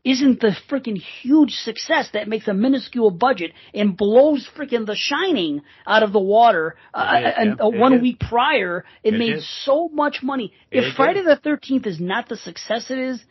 isn't 0.04 0.42
the 0.42 0.54
freaking 0.70 0.98
huge 0.98 1.52
success 1.52 2.10
that 2.14 2.28
makes 2.28 2.48
a 2.48 2.54
minuscule 2.54 3.10
budget 3.12 3.52
and 3.74 3.96
blows 3.96 4.48
freaking 4.58 4.86
The 4.86 4.96
Shining 4.96 5.62
out 5.88 6.04
of 6.04 6.12
the 6.12 6.20
water, 6.20 6.76
uh, 6.94 7.20
did, 7.22 7.26
and 7.38 7.56
yeah, 7.60 7.66
uh, 7.66 7.70
one 7.70 7.92
did. 7.94 8.02
week 8.02 8.20
prior, 8.20 8.84
it, 9.04 9.14
It 9.14 9.18
made 9.18 9.34
did. 9.36 9.44
so 9.64 9.90
much 9.94 10.22
money. 10.24 10.52
If. 10.72 10.96
Friday 10.96 11.22
the 11.22 11.38
13th 11.38 11.86
is 11.88 12.00
not 12.02 12.28
the 12.28 12.36
success 12.38 12.90
it 12.90 12.98
is, 12.98 13.24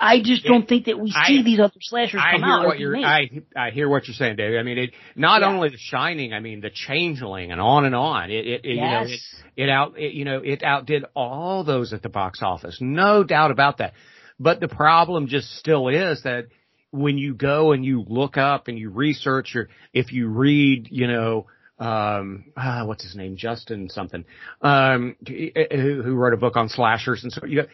I 0.00 0.20
just 0.20 0.44
It- 0.44 0.48
don't 0.48 0.66
think 0.68 0.86
that 0.86 0.98
we 0.98 1.10
see 1.10 1.38
I- 1.38 1.42
these 1.42 1.60
other 1.60 1.80
slashers 1.80 2.20
I 2.24 2.32
come 2.32 2.42
hear 2.42 2.50
out. 2.52 2.66
what 2.66 2.78
you're. 2.78 2.96
I 2.96 3.30
I 3.56 3.70
hear 3.70 3.88
what 3.88 4.06
you're 4.08 4.14
saying, 4.14 4.36
David. 4.36 4.58
I 4.58 4.62
mean, 4.62 4.78
it 4.78 4.90
not 5.16 5.42
Yeah. 5.42 5.48
only 5.48 5.68
The 5.70 5.78
Shining. 5.78 6.32
I 6.32 6.40
mean, 6.40 6.60
The 6.60 6.70
Changeling, 6.70 7.52
and 7.52 7.60
on 7.60 7.84
and 7.84 7.94
on. 7.94 8.30
It, 8.30 8.46
it, 8.46 8.64
it 8.64 8.74
you 8.76 8.80
know, 8.80 9.02
it, 9.02 9.10
Yes. 9.10 9.42
it 9.56 9.68
out. 9.68 9.98
It, 9.98 10.14
you 10.14 10.24
know, 10.24 10.40
it 10.44 10.62
outdid 10.62 11.04
all 11.14 11.64
those 11.64 11.92
at 11.92 12.02
the 12.02 12.08
box 12.08 12.42
office. 12.42 12.78
No 12.80 13.24
doubt 13.24 13.50
about 13.50 13.78
that. 13.78 13.94
But 14.40 14.60
the 14.60 14.68
problem 14.68 15.26
just 15.26 15.50
still 15.56 15.88
is 15.88 16.22
that 16.22 16.46
when 16.90 17.18
you 17.18 17.34
go 17.34 17.72
and 17.72 17.84
you 17.84 18.04
look 18.08 18.36
up 18.36 18.68
and 18.68 18.78
you 18.78 18.90
research, 18.90 19.54
or 19.56 19.68
if 19.92 20.12
you 20.12 20.28
read, 20.28 20.88
you 20.90 21.06
know. 21.06 21.46
Um, 21.80 22.46
ah, 22.56 22.84
what's 22.86 23.04
his 23.04 23.14
name? 23.14 23.36
Justin 23.36 23.88
something. 23.88 24.24
Um, 24.62 25.14
who, 25.28 26.02
who 26.02 26.14
wrote 26.14 26.32
a 26.32 26.36
book 26.36 26.56
on 26.56 26.68
slashers 26.68 27.22
and 27.22 27.32
so 27.32 27.46
you 27.46 27.54
got 27.62 27.68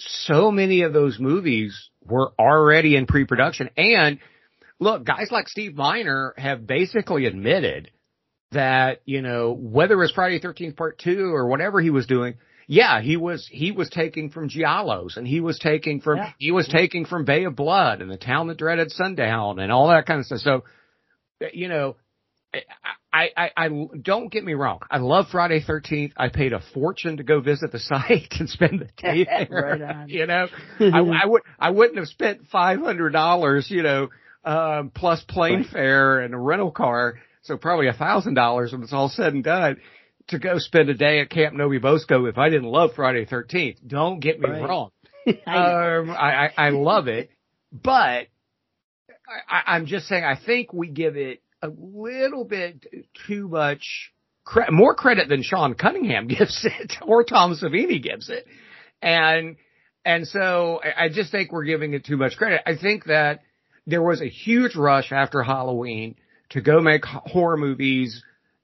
so 0.00 0.50
many 0.50 0.82
of 0.82 0.92
those 0.92 1.18
movies 1.18 1.90
were 2.04 2.32
already 2.38 2.96
in 2.96 3.06
pre-production. 3.06 3.70
And 3.76 4.18
look, 4.78 5.04
guys 5.04 5.28
like 5.30 5.48
Steve 5.48 5.74
Miner 5.74 6.34
have 6.36 6.66
basically 6.66 7.26
admitted 7.26 7.90
that, 8.52 9.00
you 9.04 9.22
know, 9.22 9.52
whether 9.52 9.94
it 9.94 9.98
was 9.98 10.12
Friday 10.12 10.40
13th 10.40 10.76
part 10.76 10.98
two 10.98 11.32
or 11.34 11.46
whatever 11.46 11.80
he 11.80 11.90
was 11.90 12.06
doing, 12.06 12.34
yeah, 12.66 13.00
he 13.00 13.16
was, 13.16 13.48
he 13.50 13.72
was 13.72 13.88
taking 13.90 14.30
from 14.30 14.48
Giallos 14.48 15.16
and 15.16 15.26
he 15.26 15.40
was 15.40 15.58
taking 15.58 16.00
from, 16.00 16.18
Yeah. 16.18 16.32
he 16.38 16.50
was 16.52 16.68
taking 16.68 17.04
from 17.04 17.24
Bay 17.24 17.44
of 17.44 17.56
Blood 17.56 18.00
and 18.00 18.10
the 18.10 18.16
town 18.16 18.46
that 18.48 18.58
dreaded 18.58 18.90
sundown 18.92 19.58
and 19.58 19.70
all 19.72 19.88
that 19.88 20.06
kind 20.06 20.20
of 20.20 20.26
stuff. 20.26 20.38
So, 20.40 20.64
you 21.52 21.68
know, 21.68 21.96
I, 23.12 23.28
I, 23.36 23.50
I 23.56 23.68
don't 24.00 24.30
get 24.30 24.44
me 24.44 24.54
wrong. 24.54 24.80
I 24.90 24.98
love 24.98 25.26
Friday 25.32 25.60
13th. 25.60 26.12
I 26.16 26.28
paid 26.28 26.52
a 26.52 26.60
fortune 26.72 27.16
to 27.16 27.22
go 27.24 27.40
visit 27.40 27.72
the 27.72 27.78
site 27.80 28.34
and 28.38 28.48
spend 28.48 28.80
the 28.80 28.88
day 29.02 29.24
there. 29.24 29.48
Right 29.50 29.82
on. 29.82 30.08
You 30.08 30.26
know, 30.26 30.46
I, 30.78 31.00
I 31.22 31.26
would, 31.26 31.42
I 31.58 31.70
wouldn't 31.70 31.98
have 31.98 32.08
spent 32.08 32.48
$500, 32.52 33.70
you 33.70 33.82
know, 33.82 34.08
um, 34.44 34.90
plus 34.94 35.22
plane 35.24 35.64
fare 35.70 36.20
and 36.20 36.34
a 36.34 36.38
rental 36.38 36.70
car. 36.70 37.14
So 37.42 37.56
probably 37.56 37.88
a 37.88 37.92
thousand 37.92 38.34
dollars 38.34 38.72
when 38.72 38.82
it's 38.82 38.92
all 38.92 39.08
said 39.08 39.34
and 39.34 39.42
done 39.42 39.78
to 40.28 40.38
go 40.38 40.58
spend 40.58 40.88
a 40.88 40.94
day 40.94 41.20
at 41.20 41.30
Camp 41.30 41.54
No-Be-Bo-Sco 41.56 42.26
if 42.26 42.38
I 42.38 42.48
didn't 42.48 42.68
love 42.68 42.90
Friday 42.94 43.24
13th. 43.26 43.78
Don't 43.86 44.20
get 44.20 44.38
me 44.38 44.48
Right. 44.48 44.62
wrong. 44.62 44.90
I. 45.46 45.96
Um, 45.96 46.10
I, 46.10 46.46
I, 46.46 46.50
I 46.56 46.68
love 46.70 47.08
it, 47.08 47.30
but 47.72 48.28
I, 49.48 49.62
I'm 49.66 49.86
just 49.86 50.06
saying 50.06 50.24
I 50.24 50.36
think 50.36 50.72
we 50.72 50.88
give 50.88 51.16
it 51.16 51.42
a 51.62 51.68
little 51.68 52.44
bit 52.44 52.86
too 53.26 53.48
much 53.48 54.12
cre- 54.44 54.70
more 54.70 54.94
credit 54.94 55.28
than 55.28 55.42
Sean 55.42 55.74
Cunningham 55.74 56.26
gives 56.28 56.64
it 56.64 56.94
or 57.02 57.24
Tom 57.24 57.54
Savini 57.54 58.02
gives 58.02 58.28
it, 58.28 58.46
and 59.02 59.56
and 60.04 60.26
so 60.26 60.80
I 60.82 61.04
I 61.04 61.08
just 61.08 61.30
think 61.30 61.52
we're 61.52 61.64
giving 61.64 61.94
it 61.94 62.04
too 62.04 62.16
much 62.16 62.36
credit. 62.36 62.62
I 62.66 62.76
think 62.76 63.04
that 63.04 63.40
there 63.86 64.02
was 64.02 64.20
a 64.20 64.28
huge 64.28 64.76
rush 64.76 65.12
after 65.12 65.42
Halloween 65.42 66.16
to 66.50 66.60
go 66.60 66.80
make 66.80 67.04
horror 67.04 67.56
movies 67.56 68.22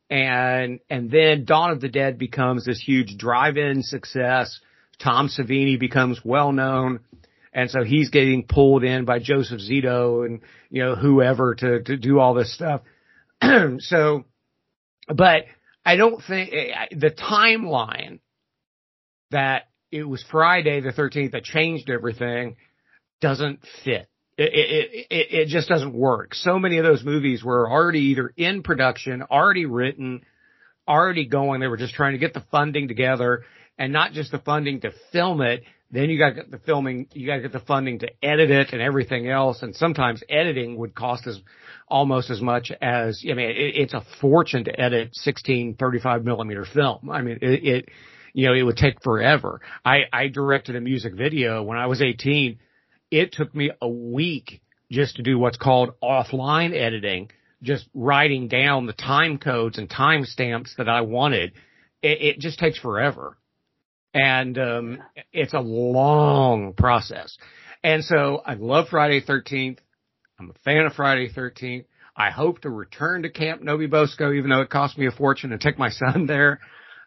and 0.08 0.80
and 0.88 1.10
then 1.10 1.44
Dawn 1.44 1.70
of 1.70 1.80
the 1.80 1.88
Dead 1.88 2.18
becomes 2.18 2.64
this 2.64 2.80
huge 2.80 3.16
drive-in 3.16 3.82
success. 3.82 4.60
Tom 4.98 5.28
Savini 5.28 5.78
becomes 5.78 6.20
well 6.24 6.52
known, 6.52 7.00
and 7.56 7.70
so 7.70 7.82
he's 7.82 8.10
getting 8.10 8.44
pulled 8.46 8.84
in 8.84 9.06
by 9.06 9.18
Joseph 9.18 9.60
Zito 9.60 10.26
and 10.26 10.40
you 10.68 10.84
know 10.84 10.94
whoever 10.94 11.54
to 11.54 11.82
to 11.82 11.96
do 11.96 12.20
all 12.20 12.34
this 12.34 12.54
stuff. 12.54 12.82
so, 13.78 14.24
but 15.08 15.44
I 15.84 15.96
don't 15.96 16.22
think 16.22 16.52
eh, 16.52 16.86
the 16.92 17.10
timeline 17.10 18.20
that 19.30 19.68
it 19.90 20.04
was 20.04 20.22
Friday 20.30 20.82
the 20.82 20.92
13th 20.92 21.32
that 21.32 21.44
changed 21.44 21.88
everything 21.88 22.56
doesn't 23.22 23.60
fit. 23.84 24.06
It, 24.36 24.52
it, 24.52 25.06
it, 25.08 25.26
it 25.34 25.48
just 25.48 25.66
doesn't 25.66 25.94
work. 25.94 26.34
So 26.34 26.58
many 26.58 26.76
of 26.76 26.84
those 26.84 27.02
movies 27.02 27.42
were 27.42 27.70
already 27.70 28.10
either 28.10 28.34
in 28.36 28.62
production, 28.62 29.22
already 29.22 29.64
written, 29.64 30.26
already 30.86 31.24
going. 31.24 31.60
They 31.60 31.68
were 31.68 31.78
just 31.78 31.94
trying 31.94 32.12
to 32.12 32.18
get 32.18 32.34
the 32.34 32.44
funding 32.50 32.86
together 32.86 33.44
and 33.78 33.94
not 33.94 34.12
just 34.12 34.30
the 34.30 34.38
funding 34.40 34.82
to 34.82 34.92
film 35.10 35.40
it. 35.40 35.62
Then 35.90 36.10
you 36.10 36.18
got 36.18 36.30
to 36.30 36.34
get 36.34 36.50
the 36.50 36.58
filming, 36.58 37.06
you 37.12 37.26
got 37.26 37.36
to 37.36 37.42
get 37.42 37.52
the 37.52 37.60
funding 37.60 38.00
to 38.00 38.08
edit 38.22 38.50
it 38.50 38.72
and 38.72 38.82
everything 38.82 39.28
else. 39.28 39.62
And 39.62 39.74
sometimes 39.74 40.22
editing 40.28 40.76
would 40.78 40.94
cost 40.94 41.26
as 41.26 41.40
almost 41.88 42.30
as 42.30 42.40
much 42.40 42.72
as, 42.80 43.24
I 43.24 43.34
mean, 43.34 43.50
it, 43.50 43.76
it's 43.76 43.94
a 43.94 44.04
fortune 44.20 44.64
to 44.64 44.80
edit 44.80 45.10
16, 45.12 45.76
35 45.76 46.24
millimeter 46.24 46.64
film. 46.64 47.08
I 47.10 47.22
mean, 47.22 47.38
it, 47.40 47.64
it 47.64 47.88
you 48.32 48.46
know, 48.46 48.54
it 48.54 48.62
would 48.62 48.76
take 48.76 49.02
forever. 49.02 49.60
I, 49.84 50.00
I 50.12 50.28
directed 50.28 50.76
a 50.76 50.80
music 50.80 51.14
video 51.14 51.62
when 51.62 51.78
I 51.78 51.86
was 51.86 52.02
18 52.02 52.58
it 53.10 53.32
took 53.32 53.54
me 53.54 53.70
a 53.80 53.88
week 53.88 54.60
just 54.90 55.16
to 55.16 55.22
do 55.22 55.38
what's 55.38 55.56
called 55.56 55.90
offline 56.02 56.74
editing, 56.74 57.30
just 57.62 57.88
writing 57.94 58.48
down 58.48 58.86
the 58.86 58.92
time 58.92 59.38
codes 59.38 59.78
and 59.78 59.88
timestamps 59.88 60.76
that 60.76 60.88
I 60.88 61.02
wanted. 61.02 61.52
It, 62.02 62.20
it 62.20 62.38
just 62.38 62.58
takes 62.58 62.78
forever. 62.78 63.36
And, 64.16 64.58
um, 64.58 65.02
it's 65.32 65.52
a 65.52 65.60
long 65.60 66.72
process. 66.72 67.36
And 67.84 68.02
so 68.02 68.42
I 68.44 68.54
love 68.54 68.88
Friday 68.88 69.20
13th. 69.20 69.78
I'm 70.40 70.50
a 70.50 70.58
fan 70.64 70.86
of 70.86 70.94
Friday 70.94 71.28
13th. 71.30 71.84
I 72.16 72.30
hope 72.30 72.62
to 72.62 72.70
return 72.70 73.22
to 73.24 73.30
Camp 73.30 73.62
No-Be-Bo-Sco, 73.62 74.32
even 74.32 74.48
though 74.50 74.62
it 74.62 74.70
cost 74.70 74.96
me 74.96 75.06
a 75.06 75.10
fortune 75.10 75.50
to 75.50 75.58
take 75.58 75.78
my 75.78 75.90
son 76.02 76.26
there. 76.26 76.60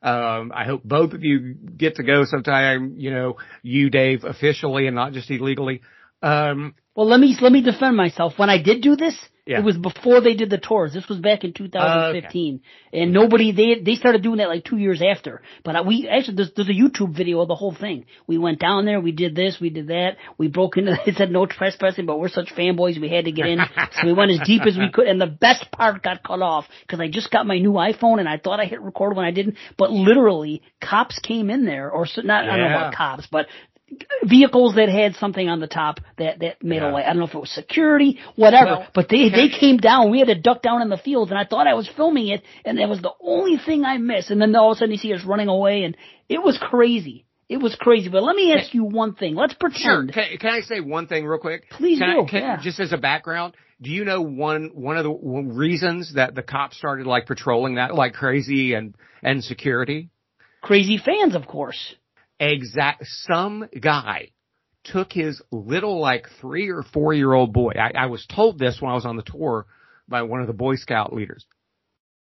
Um, 0.03 0.51
I 0.55 0.65
hope 0.65 0.83
both 0.83 1.13
of 1.13 1.23
you 1.23 1.55
get 1.55 1.95
to 1.95 2.03
go 2.03 2.25
sometime, 2.25 2.95
you 2.97 3.11
know, 3.11 3.37
you, 3.63 3.89
Dave, 3.89 4.23
officially 4.23 4.85
and 4.85 4.95
not 4.95 5.13
just 5.13 5.29
illegally. 5.31 5.81
Um, 6.21 6.75
Well, 6.95 7.07
let 7.07 7.19
me 7.19 7.35
let 7.41 7.51
me 7.51 7.61
defend 7.61 7.97
myself. 7.97 8.33
When 8.37 8.49
I 8.49 8.61
did 8.61 8.81
do 8.81 8.95
this, 8.95 9.17
Yeah. 9.49 9.59
it 9.59 9.63
was 9.65 9.77
before 9.77 10.21
they 10.21 10.35
did 10.35 10.49
the 10.49 10.57
tours. 10.59 10.93
This 10.93 11.07
was 11.09 11.17
back 11.19 11.43
in 11.43 11.53
2015, 11.53 12.61
and 12.93 13.11
nobody 13.13 13.51
they 13.51 13.81
they 13.83 13.95
started 13.95 14.21
doing 14.23 14.37
that 14.37 14.47
like 14.49 14.63
two 14.63 14.77
years 14.77 15.01
after. 15.01 15.41
But 15.63 15.75
I, 15.75 15.81
we 15.81 16.07
actually 16.07 16.35
there's, 16.35 16.51
there's 16.55 16.69
a 16.69 16.73
YouTube 16.73 17.15
video 17.15 17.41
of 17.41 17.47
the 17.47 17.55
whole 17.55 17.73
thing. 17.73 18.05
We 18.27 18.37
went 18.37 18.59
down 18.59 18.85
there, 18.85 18.99
we 19.01 19.11
did 19.11 19.35
this, 19.35 19.57
we 19.59 19.69
did 19.69 19.87
that, 19.87 20.17
we 20.37 20.47
broke 20.47 20.77
into. 20.77 20.97
It 21.09 21.15
said 21.15 21.31
no 21.31 21.45
trespassing, 21.47 22.05
but 22.05 22.19
we're 22.19 22.29
such 22.29 22.49
fanboys, 22.55 22.99
we 23.01 23.09
had 23.09 23.25
to 23.25 23.31
get 23.31 23.47
in, 23.47 23.59
so 23.93 24.05
we 24.05 24.13
went 24.13 24.31
as 24.31 24.39
deep 24.45 24.61
as 24.67 24.77
we 24.77 24.91
could. 24.91 25.07
And 25.07 25.19
the 25.19 25.27
best 25.27 25.71
part 25.71 26.03
got 26.03 26.23
cut 26.23 26.41
off 26.41 26.65
because 26.81 26.99
I 26.99 27.07
just 27.09 27.31
got 27.31 27.47
my 27.47 27.57
new 27.57 27.73
iPhone 27.73 28.19
and 28.19 28.29
I 28.29 28.37
thought 28.37 28.59
I 28.59 28.65
hit 28.65 28.81
record 28.81 29.15
when 29.15 29.25
I 29.25 29.31
didn't. 29.31 29.55
But 29.77 29.91
literally, 29.91 30.61
cops 30.81 31.17
came 31.19 31.49
in 31.49 31.65
there, 31.65 31.89
or 31.89 32.05
so- 32.05 32.21
not 32.21 32.43
I 32.43 32.57
don't 32.57 32.59
know 32.59 32.77
about 32.77 32.93
cops, 32.93 33.27
but 33.31 33.47
vehicles 34.23 34.75
that 34.75 34.89
had 34.89 35.15
something 35.15 35.47
on 35.49 35.59
the 35.59 35.67
top 35.67 35.99
that 36.17 36.39
that 36.39 36.63
made 36.63 36.77
Yeah. 36.77 36.91
a 36.91 36.93
light. 36.93 37.05
I 37.05 37.09
don't 37.09 37.19
know 37.19 37.25
if 37.25 37.33
it 37.33 37.39
was 37.39 37.51
security, 37.51 38.19
whatever. 38.35 38.71
Well, 38.71 38.87
but 38.93 39.09
they 39.09 39.29
they 39.29 39.49
came 39.49 39.77
down. 39.77 40.11
We 40.11 40.19
had 40.19 40.27
to 40.27 40.35
duck 40.35 40.61
down 40.61 40.81
in 40.81 40.89
the 40.89 40.97
fields, 40.97 41.31
and 41.31 41.39
I 41.39 41.45
thought 41.45 41.67
I 41.67 41.73
was 41.73 41.87
filming 41.87 42.27
it, 42.27 42.43
and 42.65 42.77
that 42.79 42.89
was 42.89 43.01
the 43.01 43.13
only 43.21 43.57
thing 43.57 43.85
I 43.85 43.97
missed. 43.97 44.31
And 44.31 44.41
then 44.41 44.55
all 44.55 44.71
of 44.71 44.77
a 44.77 44.79
sudden, 44.79 44.91
you 44.91 44.97
see 44.97 45.13
us 45.13 45.23
running 45.23 45.47
away, 45.47 45.83
and 45.83 45.95
it 46.27 46.41
was 46.41 46.57
crazy. 46.57 47.25
It 47.47 47.57
was 47.57 47.75
crazy. 47.75 48.09
But 48.09 48.21
let 48.23 48.35
me 48.35 48.53
ask 48.53 48.73
you 48.75 48.83
one 48.83 49.15
thing. 49.15 49.33
Let's 49.35 49.53
Sure. 49.53 49.69
pretend. 49.71 50.13
Can, 50.13 50.37
can 50.37 50.49
I 50.51 50.61
say 50.61 50.81
one 50.81 51.07
thing 51.07 51.25
real 51.25 51.39
quick? 51.39 51.67
Please 51.71 51.97
can 51.99 52.15
do, 52.15 52.21
I, 52.23 52.29
can, 52.29 52.41
yeah. 52.41 52.57
Just 52.61 52.79
as 52.79 52.93
a 52.93 52.97
background, 52.97 53.55
do 53.81 53.89
you 53.89 54.05
know 54.05 54.21
one 54.21 54.69
one 54.75 54.97
of 54.97 55.03
the 55.03 55.11
reasons 55.11 56.13
that 56.13 56.35
the 56.35 56.43
cops 56.43 56.77
started 56.77 57.07
like 57.07 57.25
patrolling 57.25 57.75
that 57.75 57.95
like 57.95 58.13
crazy 58.13 58.73
and 58.73 58.93
and 59.23 59.43
security? 59.43 60.09
Crazy 60.61 60.97
fans, 60.97 61.35
of 61.35 61.47
course. 61.47 61.95
Exact. 62.39 63.05
Some 63.05 63.67
guy 63.79 64.29
took 64.83 65.11
his 65.11 65.41
little 65.51 65.99
like 65.99 66.27
three 66.39 66.69
or 66.69 66.83
four 66.83 67.13
year 67.13 67.33
old 67.33 67.53
boy. 67.53 67.73
I, 67.75 67.91
I 68.03 68.05
was 68.07 68.25
told 68.25 68.59
this 68.59 68.79
when 68.79 68.91
I 68.91 68.95
was 68.95 69.05
on 69.05 69.17
the 69.17 69.23
tour 69.23 69.65
by 70.07 70.23
one 70.23 70.41
of 70.41 70.47
the 70.47 70.53
Boy 70.53 70.75
Scout 70.75 71.13
leaders. 71.13 71.45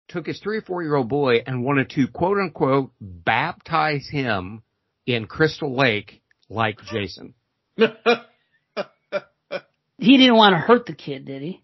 Took 0.09 0.27
his 0.27 0.41
three 0.41 0.59
or 0.59 0.63
four 0.63 0.83
year 0.83 0.97
old 0.97 1.09
boy 1.09 1.43
and 1.47 1.65
wanted 1.65 1.91
to 1.91 2.09
quote 2.09 2.39
unquote 2.39 2.93
baptize 3.01 4.09
him 4.11 4.63
in 5.07 5.27
Crystal 5.27 5.75
Lake 5.75 6.23
like 6.49 6.79
Jason. 6.91 7.35
He 10.03 10.17
didn't 10.17 10.35
want 10.35 10.55
to 10.55 10.59
hurt 10.59 10.87
the 10.87 10.95
kid, 10.95 11.27
did 11.27 11.43
he? 11.43 11.63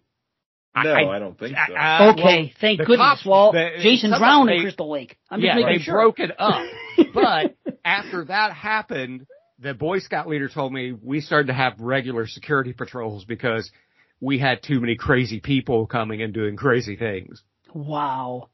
No, 0.75 0.89
I, 0.89 1.15
I, 1.15 1.19
don't 1.19 1.37
think 1.37 1.57
so. 1.67 1.75
Uh, 1.75 2.13
okay, 2.13 2.23
well, 2.23 2.49
thank 2.61 2.79
goodness. 2.79 2.97
cops- 2.97 3.25
well, 3.25 3.51
the- 3.51 3.71
Jason 3.81 4.11
some- 4.11 4.19
drowned 4.19 4.49
in 4.49 4.61
Crystal 4.61 4.89
Lake. 4.89 5.17
I'm 5.29 5.41
just 5.41 5.47
yeah, 5.47 5.55
making 5.55 5.79
they 5.79 5.83
sure. 5.83 5.95
broke 5.95 6.19
it 6.19 6.31
up. 6.39 6.65
but 7.13 7.57
after 7.85 8.25
that 8.25 8.53
happened, 8.53 9.25
the 9.59 9.73
Boy 9.73 9.99
Scout 9.99 10.27
leader 10.27 10.49
told 10.49 10.73
me 10.73 10.93
we 10.93 11.21
started 11.21 11.47
to 11.47 11.53
have 11.53 11.79
regular 11.79 12.27
security 12.27 12.73
patrols 12.73 13.25
because 13.25 13.69
we 14.21 14.39
had 14.39 14.61
too 14.63 14.79
many 14.79 14.95
crazy 14.95 15.39
people 15.39 15.85
coming 15.85 16.21
and 16.21 16.33
doing 16.33 16.55
crazy 16.55 16.95
things. 16.95 17.41
Wow. 17.73 18.49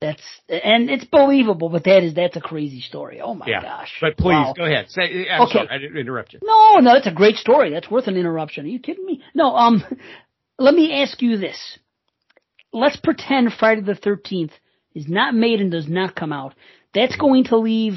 That's 0.00 0.22
and 0.48 0.88
it's 0.90 1.04
believable, 1.04 1.68
but 1.70 1.82
that 1.84 2.04
is 2.04 2.14
that's 2.14 2.36
a 2.36 2.40
crazy 2.40 2.80
story. 2.80 3.20
Oh 3.20 3.34
my 3.34 3.48
Yeah. 3.48 3.62
gosh! 3.62 3.92
But 4.00 4.16
please 4.16 4.46
Wow. 4.46 4.54
go 4.56 4.64
ahead. 4.64 4.88
Say, 4.90 5.28
I'm 5.28 5.42
Okay. 5.42 5.52
sorry, 5.54 5.68
I 5.70 5.78
didn't 5.78 5.96
interrupt 5.96 6.34
you. 6.34 6.38
No, 6.40 6.76
no, 6.78 6.94
that's 6.94 7.08
a 7.08 7.12
great 7.12 7.34
story. 7.34 7.70
That's 7.70 7.90
worth 7.90 8.06
an 8.06 8.16
interruption. 8.16 8.64
Are 8.64 8.68
you 8.68 8.78
kidding 8.78 9.04
me? 9.04 9.22
No, 9.34 9.56
um, 9.56 9.84
let 10.58 10.72
me 10.72 10.92
ask 11.02 11.20
you 11.20 11.36
this. 11.36 11.78
Let's 12.72 12.96
pretend 12.96 13.52
Friday 13.54 13.80
the 13.80 13.94
13th 13.94 14.52
is 14.94 15.08
not 15.08 15.34
made 15.34 15.60
and 15.60 15.72
does 15.72 15.88
not 15.88 16.14
come 16.14 16.32
out. 16.32 16.54
That's 16.94 17.16
going 17.16 17.44
to 17.44 17.56
leave 17.56 17.94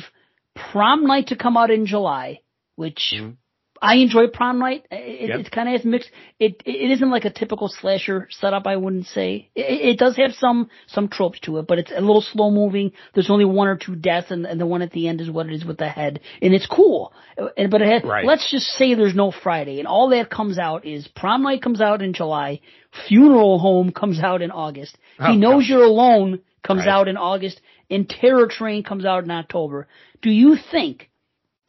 prom 0.55 1.05
night 1.05 1.27
to 1.27 1.35
come 1.35 1.57
out 1.57 1.71
in 1.71 1.85
July, 1.85 2.39
which 2.75 3.13
Mhm. 3.15 3.38
I 3.83 3.95
enjoy 3.95 4.27
prom 4.27 4.59
night. 4.59 4.85
It, 4.91 5.30
Yep. 5.30 5.39
It's 5.39 5.49
kind 5.49 5.67
of 5.67 5.73
has 5.73 5.83
mixed. 5.83 6.11
It 6.39 6.61
it 6.65 6.91
isn't 6.91 7.09
like 7.09 7.25
a 7.25 7.31
typical 7.31 7.67
slasher 7.67 8.27
setup. 8.30 8.67
I 8.67 8.75
wouldn't 8.75 9.07
say 9.07 9.49
it, 9.55 9.61
it 9.93 9.97
does 9.97 10.15
have 10.17 10.35
some 10.35 10.69
some 10.85 11.07
tropes 11.07 11.39
to 11.41 11.57
it, 11.57 11.65
but 11.65 11.80
it's 11.80 11.91
a 11.91 11.99
little 11.99 12.21
slow 12.21 12.51
moving. 12.51 12.91
There's 13.15 13.31
only 13.31 13.45
one 13.45 13.67
or 13.67 13.77
two 13.77 13.95
deaths, 13.95 14.30
and, 14.30 14.45
and 14.45 14.59
the 14.61 14.67
one 14.67 14.83
at 14.83 14.91
the 14.91 15.07
end 15.07 15.19
is 15.19 15.31
what 15.31 15.47
it 15.47 15.53
is 15.53 15.65
with 15.65 15.77
the 15.80 15.89
head, 15.89 16.19
and 16.43 16.53
it's 16.53 16.67
cool. 16.67 17.11
And 17.57 17.71
but 17.71 17.81
it 17.81 17.88
had, 17.88 18.05
Right. 18.05 18.23
let's 18.25 18.51
just 18.51 18.67
say 18.67 18.93
there's 18.93 19.15
no 19.15 19.31
Friday, 19.31 19.80
and 19.80 19.88
all 19.88 20.09
that 20.09 20.30
comes 20.30 20.59
out 20.59 20.85
is 20.85 21.07
prom 21.07 21.41
night 21.41 21.63
comes 21.63 21.81
out 21.81 22.03
in 22.03 22.13
July, 22.13 22.59
funeral 23.07 23.57
home 23.57 23.91
comes 23.91 24.19
out 24.19 24.43
in 24.43 24.51
August. 24.51 24.95
Oh, 25.19 25.31
he 25.31 25.38
knows 25.38 25.63
gosh. 25.63 25.69
you're 25.69 25.83
alone 25.85 26.41
comes 26.61 26.81
Right. 26.85 26.89
out 26.89 27.07
in 27.07 27.17
August, 27.17 27.59
and 27.89 28.07
Terror 28.07 28.45
Train 28.45 28.83
comes 28.83 29.05
out 29.05 29.23
in 29.23 29.31
October. 29.31 29.88
Do 30.22 30.30
you 30.30 30.58
think? 30.72 31.09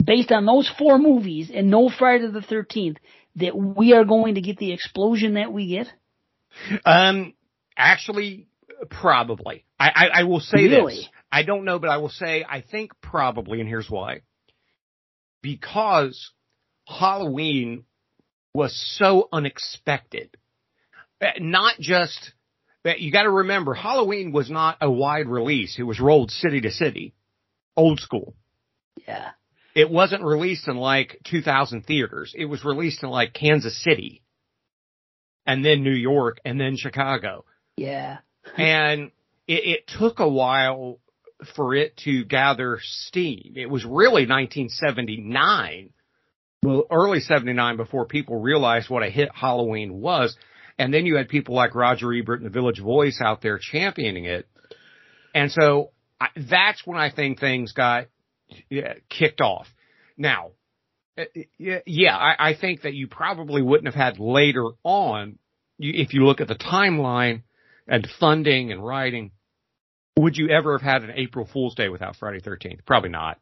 based 0.04 0.32
on 0.32 0.46
those 0.46 0.70
four 0.78 0.98
movies 0.98 1.50
and 1.54 1.70
no 1.70 1.88
Friday 1.88 2.26
the 2.28 2.40
13th, 2.40 2.96
that 3.36 3.56
we 3.56 3.92
are 3.94 4.04
going 4.04 4.34
to 4.34 4.40
get 4.40 4.58
the 4.58 4.72
explosion 4.72 5.34
that 5.34 5.52
we 5.52 5.68
get? 5.68 5.86
Um, 6.84 7.34
actually, 7.76 8.46
probably. 8.90 9.64
I, 9.78 9.88
I, 9.88 10.06
I 10.20 10.22
will 10.24 10.40
say 10.40 10.64
Really? 10.64 10.96
this. 10.96 11.08
I 11.30 11.44
don't 11.44 11.64
know, 11.64 11.78
but 11.78 11.88
I 11.88 11.96
will 11.96 12.10
say 12.10 12.44
I 12.46 12.60
think 12.62 12.92
probably, 13.00 13.60
and 13.60 13.68
here's 13.68 13.88
why. 13.88 14.20
Because 15.40 16.30
Halloween 16.86 17.84
was 18.54 18.74
so 18.98 19.28
unexpected. 19.32 20.36
Uh, 21.20 21.28
Not 21.38 21.78
just 21.80 22.32
that 22.84 23.00
you 23.00 23.10
got 23.12 23.22
to 23.22 23.30
remember, 23.30 23.72
Halloween 23.72 24.32
was 24.32 24.50
not 24.50 24.76
a 24.80 24.90
wide 24.90 25.28
release. 25.28 25.76
It 25.78 25.84
was 25.84 26.00
rolled 26.00 26.30
city 26.30 26.60
to 26.60 26.70
city, 26.70 27.14
old 27.76 28.00
school. 28.00 28.34
Yeah. 29.06 29.30
It 29.74 29.90
wasn't 29.90 30.22
released 30.22 30.68
in 30.68 30.76
like 30.76 31.18
2000 31.24 31.82
theaters. 31.86 32.34
It 32.36 32.44
was 32.44 32.64
released 32.64 33.02
in 33.02 33.08
like 33.08 33.32
Kansas 33.32 33.82
City, 33.82 34.22
and 35.46 35.64
then 35.64 35.82
New 35.82 35.94
York, 35.94 36.38
and 36.44 36.60
then 36.60 36.76
Chicago 36.76 37.44
Yeah. 37.76 38.18
and 38.56 39.10
it, 39.46 39.64
it 39.64 39.86
took 39.98 40.20
a 40.20 40.28
while 40.28 41.00
for 41.56 41.74
it 41.74 41.96
to 42.04 42.24
gather 42.24 42.78
steam. 42.80 43.54
It 43.56 43.68
was 43.68 43.84
really 43.84 44.26
1979, 44.26 45.90
well, 46.62 46.84
early 46.90 47.20
79 47.20 47.76
before 47.76 48.06
people 48.06 48.40
realized 48.40 48.88
what 48.88 49.02
a 49.02 49.10
hit 49.10 49.30
Halloween 49.34 49.94
was. 50.00 50.36
And 50.78 50.94
then 50.94 51.04
you 51.06 51.16
had 51.16 51.28
people 51.28 51.54
like 51.54 51.74
Roger 51.74 52.12
Ebert 52.12 52.40
and 52.40 52.46
the 52.46 52.52
Village 52.52 52.80
Voice 52.80 53.20
out 53.20 53.42
there 53.42 53.58
championing 53.60 54.24
it. 54.24 54.46
And 55.34 55.50
so 55.50 55.90
I, 56.20 56.28
that's 56.36 56.86
when 56.86 56.98
I 56.98 57.10
think 57.10 57.40
things 57.40 57.72
got 57.72 58.06
kicked 59.08 59.40
off. 59.40 59.66
Now, 60.16 60.50
uh, 61.18 61.24
yeah, 61.58 61.78
yeah, 61.86 62.16
I, 62.16 62.50
I 62.50 62.54
think 62.54 62.82
that 62.82 62.94
you 62.94 63.06
probably 63.06 63.62
wouldn't 63.62 63.86
have 63.86 63.94
had 63.94 64.18
later 64.18 64.64
on, 64.82 65.38
if 65.78 66.14
you 66.14 66.24
look 66.24 66.40
at 66.40 66.48
the 66.48 66.54
timeline, 66.54 67.42
and 67.86 68.08
funding 68.20 68.70
and 68.72 68.84
writing, 68.84 69.32
would 70.16 70.36
you 70.36 70.48
ever 70.50 70.78
have 70.78 70.82
had 70.82 71.02
an 71.02 71.16
April 71.16 71.48
Fool's 71.52 71.74
Day 71.74 71.88
without 71.88 72.16
Friday 72.16 72.40
13th? 72.40 72.84
Probably 72.86 73.10
not. 73.10 73.38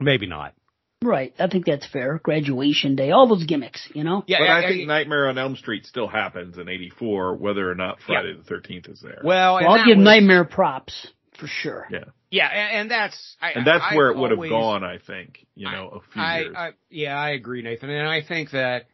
Maybe 0.00 0.26
not. 0.26 0.54
Right. 1.02 1.34
I 1.38 1.46
think 1.48 1.66
that's 1.66 1.86
fair. 1.86 2.18
Graduation 2.22 2.96
day, 2.96 3.10
all 3.10 3.28
those 3.28 3.44
gimmicks, 3.44 3.86
you 3.94 4.02
know? 4.02 4.24
Yeah, 4.26 4.38
but 4.40 4.48
I, 4.48 4.64
I- 4.64 4.68
think 4.68 4.88
Nightmare 4.88 5.28
on 5.28 5.36
Elm 5.38 5.54
Street 5.56 5.84
still 5.86 6.08
happens 6.08 6.56
in 6.56 6.68
'84, 6.68 7.36
whether 7.36 7.70
or 7.70 7.74
not 7.74 7.98
Friday 8.06 8.34
the 8.34 8.42
13th 8.50 8.90
is 8.90 9.00
there. 9.02 9.20
well, 9.22 9.56
Well, 9.56 9.68
I'll 9.68 9.84
give 9.86 9.98
was- 9.98 10.04
Nightmare 10.04 10.44
props 10.44 11.08
for 11.38 11.46
sure. 11.46 11.86
yeah, 11.90 12.04
Yeah, 12.30 12.46
and, 12.48 12.80
and 12.82 12.90
that's 12.90 13.36
I, 13.40 13.50
and 13.52 13.66
that's 13.66 13.84
I, 13.90 13.94
where 13.96 14.10
I've 14.10 14.16
it 14.16 14.20
would 14.20 14.30
have 14.32 14.40
gone. 14.50 14.84
I 14.84 14.98
think 14.98 15.46
you 15.54 15.70
know 15.70 15.88
a 16.02 16.12
few 16.12 16.22
I, 16.22 16.38
years. 16.40 16.54
I, 16.56 16.70
yeah, 16.90 17.16
I 17.16 17.30
agree, 17.30 17.62
Nathan, 17.62 17.90
and 17.90 18.08
I 18.08 18.22
think 18.22 18.50
that 18.52 18.86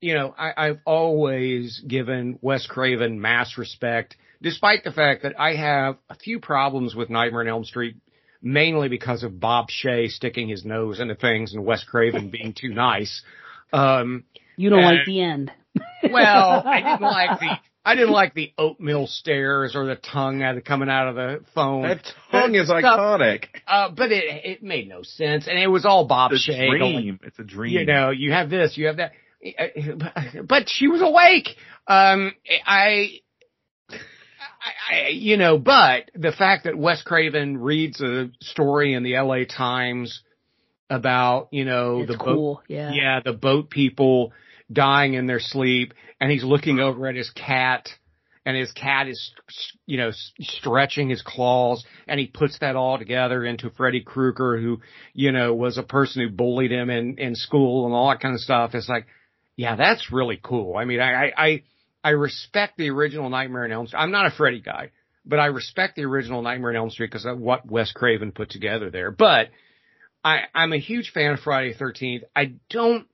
you 0.00 0.14
know 0.14 0.34
I, 0.36 0.52
I've 0.56 0.78
always 0.84 1.80
given 1.86 2.38
Wes 2.42 2.66
Craven 2.66 3.20
mass 3.20 3.56
respect, 3.58 4.16
despite 4.40 4.84
the 4.84 4.92
fact 4.92 5.22
that 5.22 5.38
I 5.38 5.54
have 5.56 5.96
a 6.10 6.14
few 6.16 6.40
problems 6.40 6.94
with 6.94 7.10
Nightmare 7.10 7.42
on 7.42 7.48
Elm 7.48 7.64
Street, 7.64 7.96
mainly 8.42 8.88
because 8.88 9.22
of 9.22 9.38
Bob 9.40 9.68
Shaye 9.68 10.08
sticking 10.10 10.48
his 10.48 10.64
nose 10.64 11.00
into 11.00 11.14
things 11.14 11.54
and 11.54 11.64
Wes 11.64 11.84
Craven 11.84 12.30
being 12.30 12.54
too 12.58 12.70
nice. 12.74 13.22
Um, 13.72 14.24
You 14.56 14.70
don't 14.70 14.82
Uh, 14.84 14.90
like 14.92 15.06
the 15.06 15.20
end. 15.22 15.50
well, 16.10 16.62
I 16.66 16.82
didn't 16.82 17.00
like 17.02 17.40
the 17.40 17.58
I 17.84 17.94
didn't 17.96 18.12
like 18.12 18.34
the 18.34 18.52
oatmeal 18.56 19.06
stairs 19.08 19.74
or 19.74 19.86
the 19.86 19.96
tongue 19.96 20.40
coming 20.64 20.88
out 20.88 21.08
of 21.08 21.14
the 21.16 21.40
phone. 21.54 21.82
that 21.82 22.04
tongue 22.30 22.54
is 22.54 22.66
Stuff- 22.68 22.82
iconic. 22.82 23.46
Uh, 23.66 23.90
but 23.90 24.12
it 24.12 24.24
it 24.44 24.62
made 24.62 24.88
no 24.88 25.02
sense, 25.02 25.48
and 25.48 25.58
it 25.58 25.66
was 25.66 25.84
all 25.84 26.06
Bob 26.06 26.32
It's 26.32 26.48
a 26.48 26.52
Shaye. 26.52 26.78
going, 26.78 26.92
dream. 27.02 27.20
It's 27.24 27.38
a 27.38 27.44
dream. 27.44 27.72
You 27.78 27.84
know, 27.86 28.10
you 28.10 28.30
have 28.32 28.50
this, 28.50 28.76
you 28.76 28.86
have 28.86 28.96
that. 28.98 29.12
But 30.46 30.68
she 30.68 30.86
was 30.86 31.00
awake. 31.02 31.48
Um, 31.88 32.32
I, 32.64 33.18
I, 33.90 33.96
I, 34.90 35.08
you 35.08 35.36
know, 35.36 35.58
but 35.58 36.10
the 36.14 36.30
fact 36.32 36.64
that 36.64 36.78
Wes 36.78 37.02
Craven 37.02 37.58
reads 37.58 38.00
a 38.00 38.30
story 38.40 38.94
in 38.94 39.02
the 39.02 39.16
L.A. 39.16 39.44
Times 39.44 40.22
about, 40.88 41.48
you 41.50 41.64
know, 41.64 42.02
It's 42.02 42.12
the 42.12 42.18
boat. 42.18 42.60
Yeah. 42.68 42.92
yeah, 42.92 43.20
the 43.24 43.32
boat 43.32 43.70
people 43.70 44.32
dying 44.72 45.14
in 45.14 45.26
their 45.26 45.40
sleep, 45.40 45.92
and 46.22 46.30
he's 46.30 46.44
looking 46.44 46.78
over 46.78 47.08
at 47.08 47.16
his 47.16 47.30
cat, 47.30 47.88
and 48.46 48.56
his 48.56 48.70
cat 48.70 49.08
is, 49.08 49.32
you 49.86 49.96
know, 49.98 50.12
stretching 50.40 51.08
his 51.08 51.20
claws, 51.20 51.84
and 52.06 52.20
he 52.20 52.28
puts 52.28 52.60
that 52.60 52.76
all 52.76 52.96
together 52.96 53.44
into 53.44 53.70
Freddy 53.70 54.02
Krueger, 54.02 54.56
who, 54.56 54.80
you 55.14 55.32
know, 55.32 55.52
was 55.52 55.78
a 55.78 55.82
person 55.82 56.22
who 56.22 56.30
bullied 56.32 56.70
him 56.70 56.90
in 56.90 57.18
in 57.18 57.34
school 57.34 57.86
and 57.86 57.94
all 57.94 58.08
that 58.10 58.20
kind 58.20 58.34
of 58.34 58.40
stuff. 58.40 58.72
It's 58.74 58.88
like, 58.88 59.08
yeah, 59.56 59.74
that's 59.74 60.12
really 60.12 60.38
cool. 60.40 60.76
I 60.76 60.84
mean, 60.84 61.00
I 61.00 61.12
I 61.12 61.32
I, 61.36 61.62
I 62.04 62.10
respect 62.10 62.78
the 62.78 62.90
original 62.90 63.28
Nightmare 63.28 63.64
on 63.64 63.72
Elm 63.72 63.88
Street. 63.88 63.98
I'm 63.98 64.12
not 64.12 64.26
a 64.26 64.30
Freddy 64.30 64.60
guy, 64.60 64.92
but 65.26 65.40
I 65.40 65.46
respect 65.46 65.96
the 65.96 66.04
original 66.04 66.40
Nightmare 66.40 66.70
on 66.70 66.76
Elm 66.76 66.90
Street 66.90 67.10
because 67.10 67.26
of 67.26 67.40
what 67.40 67.68
Wes 67.68 67.90
Craven 67.90 68.30
put 68.30 68.48
together 68.48 68.90
there. 68.90 69.10
But 69.10 69.48
I, 70.22 70.42
I'm 70.54 70.72
a 70.72 70.78
huge 70.78 71.10
fan 71.10 71.32
of 71.32 71.40
Friday 71.40 71.72
the 71.72 71.84
13th. 71.84 72.22
I 72.36 72.54
don't 72.70 73.08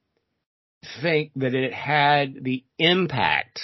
think 1.00 1.32
that 1.36 1.55
it 1.55 1.73
had 1.73 2.42
the 2.42 2.65
impact 2.78 3.60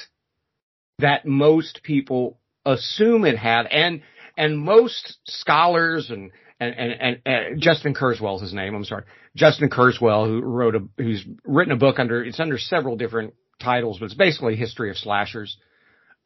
that 0.99 1.27
most 1.27 1.81
people 1.83 2.39
assume 2.65 3.25
it 3.25 3.39
had, 3.39 3.67
and 3.67 4.03
and 4.37 4.59
most 4.59 5.19
scholars 5.27 6.11
and 6.11 6.33
and 6.61 6.75
and, 6.75 7.21
and 7.25 7.61
Justin 7.61 7.95
Kerswell 7.95 8.37
is 8.37 8.43
his 8.43 8.55
name. 8.55 8.75
I'm 8.75 8.85
sorry, 8.85 9.05
Justin 9.37 9.71
Kerswell, 9.71 10.27
who 10.27 10.41
wrote 10.41 10.75
a 10.75 10.89
who's 10.97 11.25
written 11.45 11.73
a 11.73 11.77
book 11.77 11.99
under 11.99 12.23
it's 12.23 12.41
under 12.41 12.59
several 12.59 12.97
different 12.97 13.35
titles, 13.61 13.99
but 13.99 14.07
it's 14.07 14.15
basically 14.15 14.57
history 14.57 14.91
of 14.91 14.97
slashers. 14.97 15.57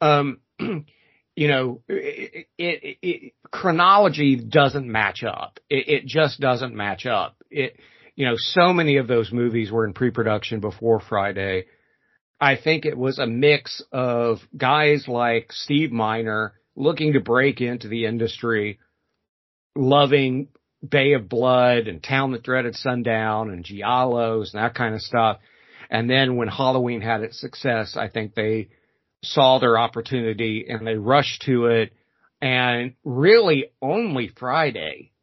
Um, 0.01 0.39
you 0.59 1.47
know, 1.47 1.81
it, 1.87 2.47
it, 2.57 2.97
it, 3.01 3.33
chronology 3.51 4.35
doesn't 4.35 4.87
match 4.87 5.23
up. 5.23 5.59
It 5.69 6.05
just 6.05 6.39
doesn't 6.39 6.75
match 6.75 7.05
up. 7.05 7.37
It, 7.49 7.77
you 8.19 8.25
know, 8.25 8.35
so 8.35 8.73
many 8.73 8.97
of 8.97 9.07
those 9.07 9.31
movies 9.31 9.71
were 9.71 9.85
in 9.85 9.93
pre-production 9.93 10.59
before 10.59 10.99
Friday. 10.99 11.67
I 12.37 12.57
think 12.57 12.83
it 12.83 12.97
was 12.97 13.17
a 13.17 13.25
mix 13.25 13.81
of 13.93 14.39
guys 14.57 15.07
like 15.07 15.53
Steve 15.53 15.93
Miner 15.93 16.51
looking 16.75 17.13
to 17.13 17.21
break 17.21 17.61
into 17.61 17.87
the 17.87 18.05
industry, 18.05 18.77
loving 19.73 20.49
Bay 20.85 21.13
of 21.13 21.29
Blood 21.29 21.87
and 21.87 22.03
Town 22.03 22.33
That 22.33 22.43
Dreaded 22.43 22.75
Sundown 22.75 23.51
and 23.51 23.63
Giallos 23.63 24.53
and 24.53 24.61
that 24.61 24.75
kind 24.75 24.95
of 24.95 25.01
stuff. 25.01 25.37
And 25.89 26.09
then 26.09 26.35
when 26.35 26.49
Halloween 26.49 26.99
had 26.99 27.21
its 27.21 27.39
success, 27.39 27.95
I 27.95 28.09
think 28.09 28.35
they 28.35 28.67
saw 29.23 29.59
their 29.59 29.77
opportunity 29.77 30.65
and 30.67 30.85
they 30.85 30.95
rushed 30.95 31.43
to 31.43 31.67
it. 31.67 31.93
And 32.41 32.95
really 33.05 33.71
only 33.81 34.27
Friday 34.27 35.13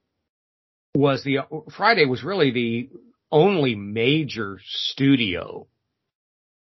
was 0.96 1.22
the, 1.24 1.38
Friday 1.76 2.06
was 2.06 2.22
really 2.24 2.50
the 2.50 2.90
only 3.30 3.74
major 3.74 4.58
studio 4.64 5.66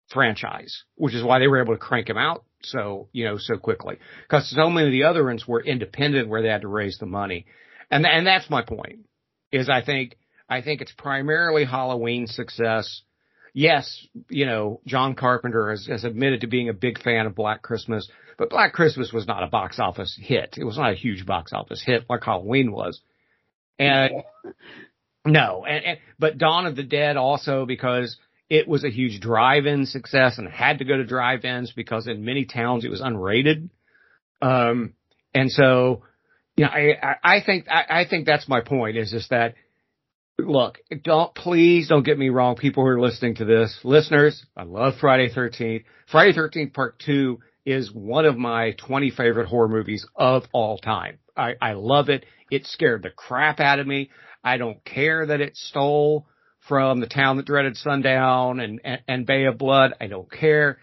franchise, 0.09 0.85
which 0.97 1.15
is 1.15 1.23
why 1.23 1.39
they 1.39 1.47
were 1.47 1.63
able 1.63 1.75
to 1.75 1.79
crank 1.79 2.07
them 2.07 2.17
out 2.17 2.45
so, 2.63 3.09
you 3.13 3.25
know, 3.25 3.37
so 3.39 3.57
quickly. 3.57 3.99
Cause 4.29 4.51
so 4.51 4.71
many 4.71 4.87
of 4.87 4.93
the 4.93 5.05
other 5.05 5.25
ones 5.25 5.47
were 5.47 5.63
independent 5.63 6.29
where 6.29 6.43
they 6.43 6.49
had 6.49 6.63
to 6.63 6.69
raise 6.69 6.99
the 6.99 7.07
money. 7.07 7.47
And, 7.91 8.07
and 8.07 8.27
that's 8.27 8.51
my 8.51 8.63
point 8.63 9.01
is 9.53 9.69
I 9.69 9.83
think, 9.83 10.17
I 10.49 10.63
think 10.63 10.81
it's 10.81 10.93
primarily 10.93 11.65
Halloween 11.65 12.27
success. 12.27 13.03
Yes, 13.55 14.07
you 14.29 14.47
know, 14.47 14.81
John 14.87 15.15
Carpenter 15.15 15.71
has, 15.71 15.87
has 15.87 16.05
admitted 16.05 16.41
to 16.41 16.47
being 16.47 16.69
a 16.69 16.75
big 16.75 17.03
fan 17.03 17.27
of 17.27 17.35
Black 17.35 17.63
Christmas, 17.63 18.09
but 18.37 18.51
Black 18.51 18.73
Christmas 18.73 19.13
was 19.13 19.27
not 19.27 19.43
a 19.43 19.49
box 19.49 19.79
office 19.79 20.19
hit. 20.21 20.57
It 20.59 20.65
was 20.65 20.77
not 20.79 20.93
a 20.93 20.97
huge 20.97 21.27
box 21.27 21.53
office 21.53 21.83
hit 21.85 22.05
like 22.09 22.25
Halloween 22.25 22.73
was. 22.73 23.01
And 23.79 24.23
no, 25.25 25.65
and, 25.65 25.85
and 25.85 25.99
but 26.19 26.39
Dawn 26.39 26.67
of 26.67 26.77
the 26.77 26.83
Dead 26.83 27.17
also 27.17 27.67
because 27.67 28.17
it 28.51 28.67
was 28.67 28.85
a 28.85 28.91
huge 28.91 29.21
drive-in 29.21 29.87
success 29.87 30.39
and 30.39 30.49
had 30.49 30.79
to 30.79 30.85
go 30.85 30.97
to 30.97 31.05
drive-ins 31.05 31.73
because 31.73 32.07
in 32.07 32.25
many 32.25 32.45
towns 32.45 32.85
it 32.85 32.91
was 32.91 33.03
unrated. 33.03 33.69
Um, 34.41 34.95
and 35.35 35.51
so, 35.51 36.03
you 36.57 36.65
know, 36.65 36.71
I, 36.71 37.17
I 37.23 37.41
think, 37.45 37.67
I, 37.69 38.01
I 38.01 38.05
think 38.09 38.27
that's 38.27 38.49
my 38.49 38.61
point 38.63 38.97
is 38.97 39.11
just 39.11 39.31
that, 39.31 39.55
look, 40.39 40.79
don't, 41.03 41.35
please 41.35 41.89
don't 41.89 42.05
get 42.05 42.19
me 42.19 42.31
wrong. 42.31 42.57
People 42.57 42.85
who 42.85 42.89
are 42.89 43.01
listening 43.01 43.35
to 43.37 43.45
this, 43.45 43.79
listeners, 43.85 44.45
I 44.57 44.63
love 44.63 44.95
Friday 45.01 45.29
13th. 45.29 45.85
Friday 46.11 46.33
13th 46.33 46.73
part 46.73 46.99
two 46.99 47.41
is 47.67 47.93
one 47.93 48.25
of 48.25 48.39
my 48.39 48.73
20 48.73 49.11
favorite 49.11 49.47
horror 49.47 49.69
movies 49.69 50.07
of 50.17 50.45
all 50.53 50.79
time. 50.79 51.19
I, 51.39 51.55
I 51.61 51.73
love 51.73 52.09
it. 52.09 52.25
It 52.51 52.67
scared 52.67 53.03
the 53.03 53.11
crap 53.11 53.61
out 53.61 53.79
of 53.79 53.87
me. 53.87 54.11
I 54.43 54.57
don't 54.57 54.85
care 54.85 55.27
that 55.27 55.41
it 55.41 55.57
stole 55.57 56.27
from 56.69 57.01
the 57.01 57.07
town 57.07 57.37
that 57.37 57.47
dreaded 57.47 57.77
sundown 57.77 58.61
and, 58.61 58.81
and, 58.85 59.01
and 59.09 59.27
Bay 59.27 59.45
of 59.45 59.59
Blood. 59.59 59.95
I 60.01 60.07
don't 60.07 60.31
care. 60.31 60.79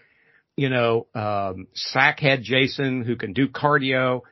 You 0.56 0.70
know, 0.70 1.06
um, 1.14 1.68
sackhead 1.94 2.42
Jason 2.42 3.04
who 3.04 3.16
can 3.16 3.32
do 3.32 3.48
cardio 3.48 4.22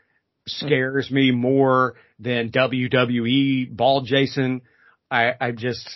scares 0.47 1.11
me 1.11 1.31
more 1.31 1.95
than 2.19 2.51
WWE 2.51 3.75
bald 3.75 4.07
Jason. 4.07 4.63
I, 5.11 5.33
I 5.41 5.53
just, 5.53 5.87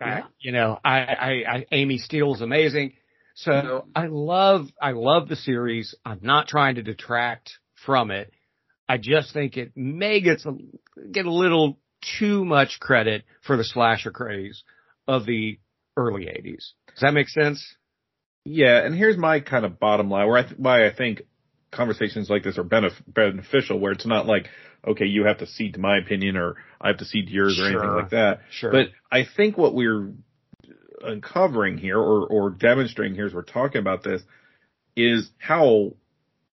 I, 0.00 0.22
you 0.38 0.52
know, 0.52 0.78
I, 0.84 0.98
I, 0.98 1.30
I, 1.48 1.66
Amy 1.72 1.98
Steel's 1.98 2.40
amazing. 2.40 2.92
So 3.34 3.86
I 3.94 4.06
love, 4.06 4.66
I 4.80 4.92
love 4.92 5.28
the 5.28 5.36
series. 5.36 5.94
I'm 6.04 6.20
not 6.22 6.48
trying 6.48 6.76
to 6.76 6.82
detract 6.82 7.52
from 7.84 8.10
it. 8.10 8.32
I 8.92 8.98
just 8.98 9.32
think 9.32 9.56
it 9.56 9.72
may 9.74 10.20
get 10.20 10.44
a, 10.44 10.52
get 11.10 11.24
a 11.24 11.32
little 11.32 11.78
too 12.18 12.44
much 12.44 12.78
credit 12.78 13.24
for 13.40 13.56
the 13.56 13.64
slasher 13.64 14.10
craze 14.10 14.64
of 15.08 15.24
the 15.24 15.58
early 15.96 16.26
80s. 16.26 16.72
Does 16.88 17.00
that 17.00 17.14
make 17.14 17.30
sense? 17.30 17.74
Yeah, 18.44 18.84
and 18.84 18.94
here's 18.94 19.16
my 19.16 19.40
kind 19.40 19.64
of 19.64 19.80
bottom 19.80 20.10
line 20.10 20.26
where 20.28 20.36
I 20.36 20.42
th- 20.42 20.58
why 20.58 20.86
I 20.86 20.92
think 20.92 21.22
conversations 21.70 22.28
like 22.28 22.42
this 22.42 22.58
are 22.58 22.64
benef- 22.64 23.02
beneficial, 23.06 23.80
where 23.80 23.92
it's 23.92 24.04
not 24.04 24.26
like, 24.26 24.48
okay, 24.86 25.06
you 25.06 25.24
have 25.24 25.38
to 25.38 25.46
cede 25.46 25.72
to 25.72 25.80
my 25.80 25.96
opinion 25.96 26.36
or 26.36 26.56
I 26.78 26.88
have 26.88 26.98
to 26.98 27.06
cede 27.06 27.28
to 27.28 27.32
yours 27.32 27.58
or 27.58 27.68
anything 27.68 27.94
like 27.94 28.10
that. 28.10 28.40
Sure. 28.50 28.72
But 28.72 28.88
I 29.10 29.24
think 29.24 29.56
what 29.56 29.74
we're 29.74 30.12
uncovering 31.00 31.78
here 31.78 31.98
or, 31.98 32.26
or 32.26 32.50
demonstrating 32.50 33.14
here 33.14 33.24
as 33.24 33.32
we're 33.32 33.42
talking 33.42 33.80
about 33.80 34.04
this 34.04 34.20
is 34.94 35.30
how 35.38 35.94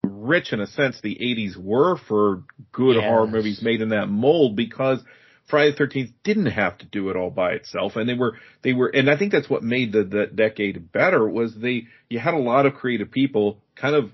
rich 0.05 0.53
in 0.53 0.61
a 0.61 0.67
sense 0.67 1.01
the 1.01 1.17
80s 1.17 1.57
were 1.57 1.97
for 1.97 2.45
good 2.73 2.97
Yes. 2.97 3.05
horror 3.05 3.27
movies 3.27 3.63
made 3.63 3.81
in 3.81 3.91
that 3.91 4.09
mold 4.09 4.57
because 4.57 5.01
Friday 5.49 5.73
the 5.73 5.77
Thirteenth 5.77 6.11
didn't 6.23 6.47
have 6.47 6.79
to 6.79 6.87
do 6.87 7.11
it 7.11 7.17
all 7.17 7.31
by 7.31 7.53
itself, 7.53 7.97
and 7.97 8.09
they 8.09 8.15
were 8.15 8.39
they 8.63 8.73
were, 8.73 8.89
and 8.89 9.11
I 9.11 9.19
think 9.19 9.33
that's 9.33 9.51
what 9.51 9.63
made 9.63 9.93
the, 9.93 10.05
the 10.05 10.27
decade 10.27 10.91
better 10.91 11.29
was 11.29 11.55
they 11.55 11.85
you 12.09 12.19
had 12.19 12.35
a 12.35 12.39
lot 12.39 12.67
of 12.67 12.75
creative 12.75 13.11
people 13.11 13.63
kind 13.77 13.95
of 13.95 14.11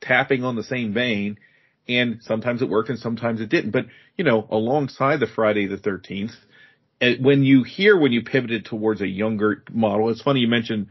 tapping 0.00 0.44
on 0.44 0.54
the 0.54 0.62
same 0.62 0.92
vein, 0.92 1.38
and 1.88 2.18
sometimes 2.22 2.60
it 2.60 2.68
worked 2.68 2.90
and 2.90 2.98
sometimes 2.98 3.40
it 3.40 3.48
didn't. 3.48 3.70
But 3.70 3.86
you 4.18 4.24
know, 4.24 4.46
alongside 4.50 5.20
the 5.20 5.26
Friday 5.26 5.66
the 5.66 5.78
Thirteenth, 5.78 6.32
when 7.00 7.42
you 7.42 7.62
hear 7.62 7.98
when 7.98 8.12
you 8.12 8.22
pivoted 8.22 8.66
towards 8.66 9.00
a 9.00 9.08
younger 9.08 9.64
model, 9.72 10.10
it's 10.10 10.22
funny 10.22 10.40
you 10.40 10.48
mentioned 10.48 10.88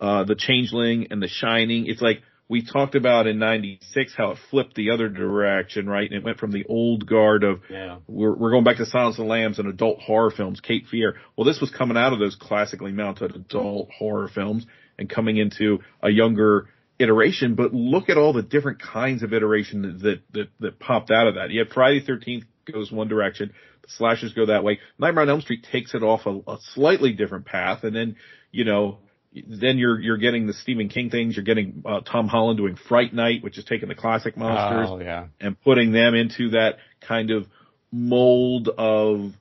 uh, 0.00 0.24
the 0.24 0.34
Changeling 0.34 1.08
and 1.10 1.22
the 1.22 1.28
Shining. 1.28 1.86
It's 1.86 2.02
like 2.02 2.22
we 2.54 2.64
talked 2.64 2.94
about 2.94 3.26
in 3.26 3.40
'96 3.40 4.14
how 4.16 4.30
it 4.30 4.38
flipped 4.48 4.76
the 4.76 4.90
other 4.90 5.08
direction, 5.08 5.88
right? 5.88 6.08
And 6.08 6.18
it 6.20 6.24
went 6.24 6.38
from 6.38 6.52
the 6.52 6.64
old 6.68 7.04
guard 7.04 7.42
of 7.42 7.62
Yeah. 7.68 7.96
we're, 8.06 8.32
we're 8.32 8.52
going 8.52 8.62
back 8.62 8.76
to 8.76 8.86
Silence 8.86 9.18
of 9.18 9.24
the 9.24 9.28
Lambs 9.28 9.58
and 9.58 9.66
adult 9.66 9.98
horror 9.98 10.30
films, 10.30 10.60
Cape 10.60 10.86
Fear. 10.86 11.16
Well, 11.36 11.44
this 11.44 11.60
was 11.60 11.70
coming 11.70 11.96
out 11.96 12.12
of 12.12 12.20
those 12.20 12.36
classically 12.36 12.92
mounted 12.92 13.34
adult 13.34 13.90
horror 13.90 14.28
films 14.28 14.66
and 14.96 15.10
coming 15.10 15.36
into 15.36 15.80
a 16.00 16.10
younger 16.10 16.68
iteration. 17.00 17.56
But 17.56 17.74
look 17.74 18.08
at 18.08 18.16
all 18.18 18.32
the 18.32 18.42
different 18.42 18.80
kinds 18.80 19.24
of 19.24 19.32
iteration 19.32 19.98
that 20.04 20.20
that 20.32 20.48
that, 20.60 20.78
popped 20.78 21.10
out 21.10 21.26
of 21.26 21.34
that. 21.34 21.50
You 21.50 21.58
had 21.58 21.70
Friday 21.70 21.98
the 21.98 22.06
Thirteenth 22.06 22.44
goes 22.72 22.92
one 22.92 23.08
direction, 23.08 23.52
the 23.82 23.88
slashers 23.88 24.32
go 24.32 24.46
that 24.46 24.62
way. 24.62 24.78
Nightmare 24.96 25.22
on 25.22 25.28
Elm 25.28 25.40
Street 25.40 25.66
takes 25.72 25.92
it 25.92 26.04
off 26.04 26.26
a, 26.26 26.38
a 26.48 26.58
slightly 26.72 27.14
different 27.14 27.46
path, 27.46 27.82
and 27.82 27.96
then 27.96 28.14
you 28.52 28.64
know. 28.64 28.98
Then 29.34 29.78
you're 29.78 29.98
you're 30.00 30.16
getting 30.18 30.46
the 30.46 30.52
Stephen 30.52 30.88
King 30.88 31.10
things. 31.10 31.36
You're 31.36 31.44
getting 31.44 31.82
uh, 31.84 32.00
Tom 32.00 32.28
Holland 32.28 32.56
doing 32.58 32.76
Fright 32.88 33.12
Night, 33.12 33.42
which 33.42 33.58
is 33.58 33.64
taking 33.64 33.88
the 33.88 33.94
classic 33.94 34.36
monsters 34.36 34.88
Oh, 34.90 35.00
yeah. 35.00 35.26
and 35.40 35.60
putting 35.60 35.90
them 35.92 36.14
into 36.14 36.50
that 36.50 36.76
kind 37.00 37.30
of 37.30 37.46
mold 37.90 38.68
of 38.76 39.32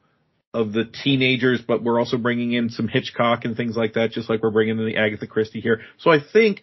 of 0.54 0.72
the 0.72 0.86
teenagers, 0.86 1.62
but 1.68 1.84
we're 1.84 2.00
also 2.00 2.16
bringing 2.18 2.54
in 2.54 2.70
some 2.70 2.88
Hitchcock 2.88 3.44
and 3.44 3.58
things 3.58 3.76
like 3.76 3.94
that, 3.94 4.12
just 4.12 4.30
like 4.30 4.44
we're 4.44 4.52
bringing 4.52 4.78
in 4.78 4.86
the 4.86 4.98
Agatha 4.98 5.26
Christie 5.26 5.62
here. 5.62 5.82
So 5.98 6.12
I 6.12 6.20
think 6.22 6.62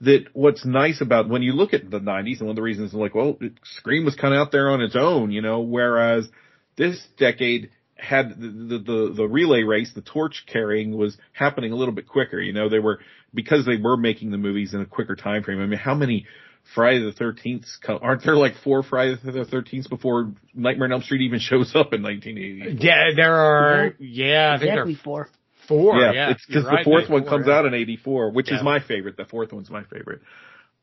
that 0.00 0.26
what's 0.32 0.64
nice 0.64 1.00
about 1.00 1.28
when 1.28 1.42
you 1.42 1.52
look 1.52 1.72
at 1.72 1.88
the 1.88 2.00
90s, 2.00 2.38
and 2.38 2.42
one 2.42 2.50
of 2.50 2.56
the 2.56 2.62
reasons 2.62 2.90
is 2.90 2.94
like, 2.94 3.14
well, 3.14 3.38
Scream 3.78 4.04
was 4.04 4.16
kind 4.16 4.34
of 4.34 4.38
out 4.40 4.50
there 4.52 4.70
on 4.70 4.80
its 4.80 4.96
own, 4.96 5.30
you 5.30 5.40
know, 5.40 5.60
whereas 5.60 6.28
this 6.76 7.00
decade 7.16 7.70
had 7.98 8.30
the, 8.40 8.48
the, 8.48 8.78
the, 8.78 9.12
the 9.16 9.28
relay 9.28 9.62
race, 9.62 9.92
the 9.94 10.00
torch 10.02 10.44
carrying 10.46 10.96
was 10.96 11.16
happening 11.32 11.72
a 11.72 11.76
little 11.76 11.94
bit 11.94 12.06
quicker. 12.08 12.40
You 12.40 12.52
know, 12.52 12.68
they 12.68 12.78
were, 12.78 13.00
because 13.34 13.66
they 13.66 13.76
were 13.76 13.96
making 13.96 14.30
the 14.30 14.38
movies 14.38 14.74
in 14.74 14.80
a 14.80 14.86
quicker 14.86 15.16
time 15.16 15.42
frame. 15.42 15.60
I 15.60 15.66
mean, 15.66 15.78
how 15.78 15.94
many 15.94 16.26
Friday 16.74 17.00
the 17.00 17.12
13th, 17.12 17.64
aren't 18.02 18.24
there 18.24 18.36
like 18.36 18.54
four 18.62 18.82
Friday 18.82 19.16
the 19.22 19.30
13th 19.44 19.88
before 19.88 20.32
Nightmare 20.54 20.86
on 20.86 20.92
Elm 20.92 21.02
Street 21.02 21.22
even 21.22 21.38
shows 21.40 21.70
up 21.74 21.92
in 21.92 22.02
1980? 22.02 22.84
Yeah, 22.84 23.10
there 23.16 23.34
are, 23.34 23.94
yeah, 23.98 24.54
I 24.54 24.58
think 24.58 24.70
exactly 24.70 24.94
there 24.94 25.02
four. 25.02 25.20
are 25.22 25.28
four. 25.66 26.00
Yeah, 26.00 26.12
Yeah, 26.12 26.30
it's 26.30 26.46
because 26.46 26.64
the 26.64 26.70
right, 26.70 26.84
fourth 26.84 27.08
one 27.08 27.22
four, 27.22 27.30
comes 27.30 27.46
yeah. 27.46 27.54
out 27.54 27.66
in 27.66 27.74
'84, 27.74 28.30
which 28.32 28.50
Yeah. 28.50 28.58
is 28.58 28.62
my 28.62 28.80
favorite. 28.80 29.16
The 29.16 29.24
fourth 29.24 29.52
one's 29.52 29.70
my 29.70 29.84
favorite. 29.84 30.20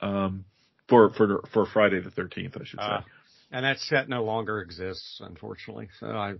Um, 0.02 0.46
for 0.88 1.10
for 1.12 1.42
for 1.54 1.66
Friday 1.66 2.00
the 2.02 2.12
13th, 2.12 2.62
I 2.62 2.66
should 2.66 2.80
say. 2.80 2.86
Ah. 2.86 3.06
And 3.52 3.64
that 3.64 3.80
set 3.80 4.10
no 4.10 4.24
longer 4.24 4.60
exists, 4.60 5.22
unfortunately. 5.24 5.90
So 6.00 6.08
I, 6.08 6.34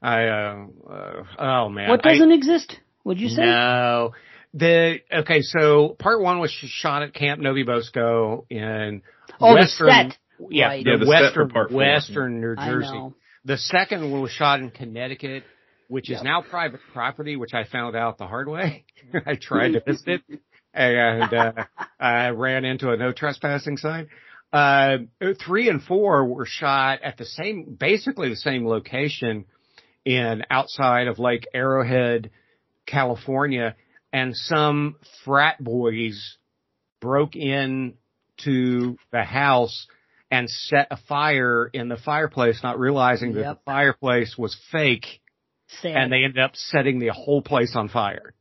I, 0.00 0.26
uh, 0.28 0.66
uh 0.88 1.24
oh 1.38 1.68
man, 1.68 1.90
What 1.90 2.02
doesn't 2.02 2.32
exist? 2.32 2.78
Would 3.04 3.20
you 3.20 3.28
say? 3.28 3.42
No. 3.42 4.12
The 4.54 4.98
okay, 5.12 5.40
so 5.42 5.96
part 5.98 6.20
one 6.20 6.38
was 6.38 6.50
shot 6.50 7.02
at 7.02 7.14
Camp 7.14 7.40
No-Be-Bo-Sco 7.40 8.46
in 8.50 9.02
Oh, 9.40 9.54
Western, 9.54 9.86
the 9.86 9.92
set. 9.92 10.18
yeah, 10.50 10.66
Right. 10.66 10.84
the 10.84 10.90
Yeah, 10.90 10.96
the 10.98 11.06
Western 11.06 11.48
part 11.48 11.70
four. 11.70 11.78
Western 11.78 12.40
New 12.40 12.54
I 12.58 12.66
Jersey. 12.68 13.08
The 13.44 13.58
second 13.58 14.10
one 14.12 14.20
was 14.20 14.30
shot 14.30 14.60
in 14.60 14.70
Connecticut, 14.70 15.44
which 15.88 16.10
is 16.10 16.22
now 16.22 16.42
private 16.42 16.80
property, 16.92 17.36
which 17.36 17.54
I 17.54 17.64
found 17.64 17.96
out 17.96 18.18
the 18.18 18.26
hard 18.26 18.46
way. 18.48 18.84
I 19.26 19.34
tried 19.34 19.72
to 19.72 19.80
visit 19.80 20.22
it 20.28 20.40
and 20.74 21.32
uh, 21.32 21.52
I 21.98 22.28
ran 22.28 22.64
into 22.64 22.90
a 22.90 22.96
no 22.96 23.12
trespassing 23.12 23.76
sign. 23.78 24.08
Uh, 24.52 24.98
three 25.44 25.68
and 25.68 25.82
four 25.82 26.26
were 26.26 26.44
shot 26.44 27.00
at 27.02 27.16
the 27.16 27.24
same, 27.24 27.76
basically 27.78 28.28
the 28.28 28.36
same 28.36 28.66
location 28.66 29.46
in 30.04 30.44
outside 30.50 31.06
of 31.06 31.18
Lake 31.18 31.46
Arrowhead, 31.54 32.30
California, 32.86 33.74
and 34.12 34.36
some 34.36 34.96
frat 35.24 35.62
boys 35.62 36.36
broke 37.00 37.34
in 37.34 37.94
to 38.44 38.98
the 39.10 39.22
house 39.22 39.86
and 40.30 40.48
set 40.48 40.88
a 40.90 40.96
fire 41.08 41.70
in 41.72 41.88
the 41.88 41.96
fireplace, 41.96 42.60
not 42.62 42.78
realizing 42.78 43.34
that 43.34 43.42
the 43.42 43.58
fireplace 43.64 44.36
was 44.36 44.56
fake, 44.70 45.20
Sad. 45.80 45.96
and 45.96 46.12
they 46.12 46.24
ended 46.24 46.38
up 46.38 46.56
setting 46.56 46.98
the 46.98 47.08
whole 47.08 47.42
place 47.42 47.74
on 47.74 47.88
fire. 47.88 48.34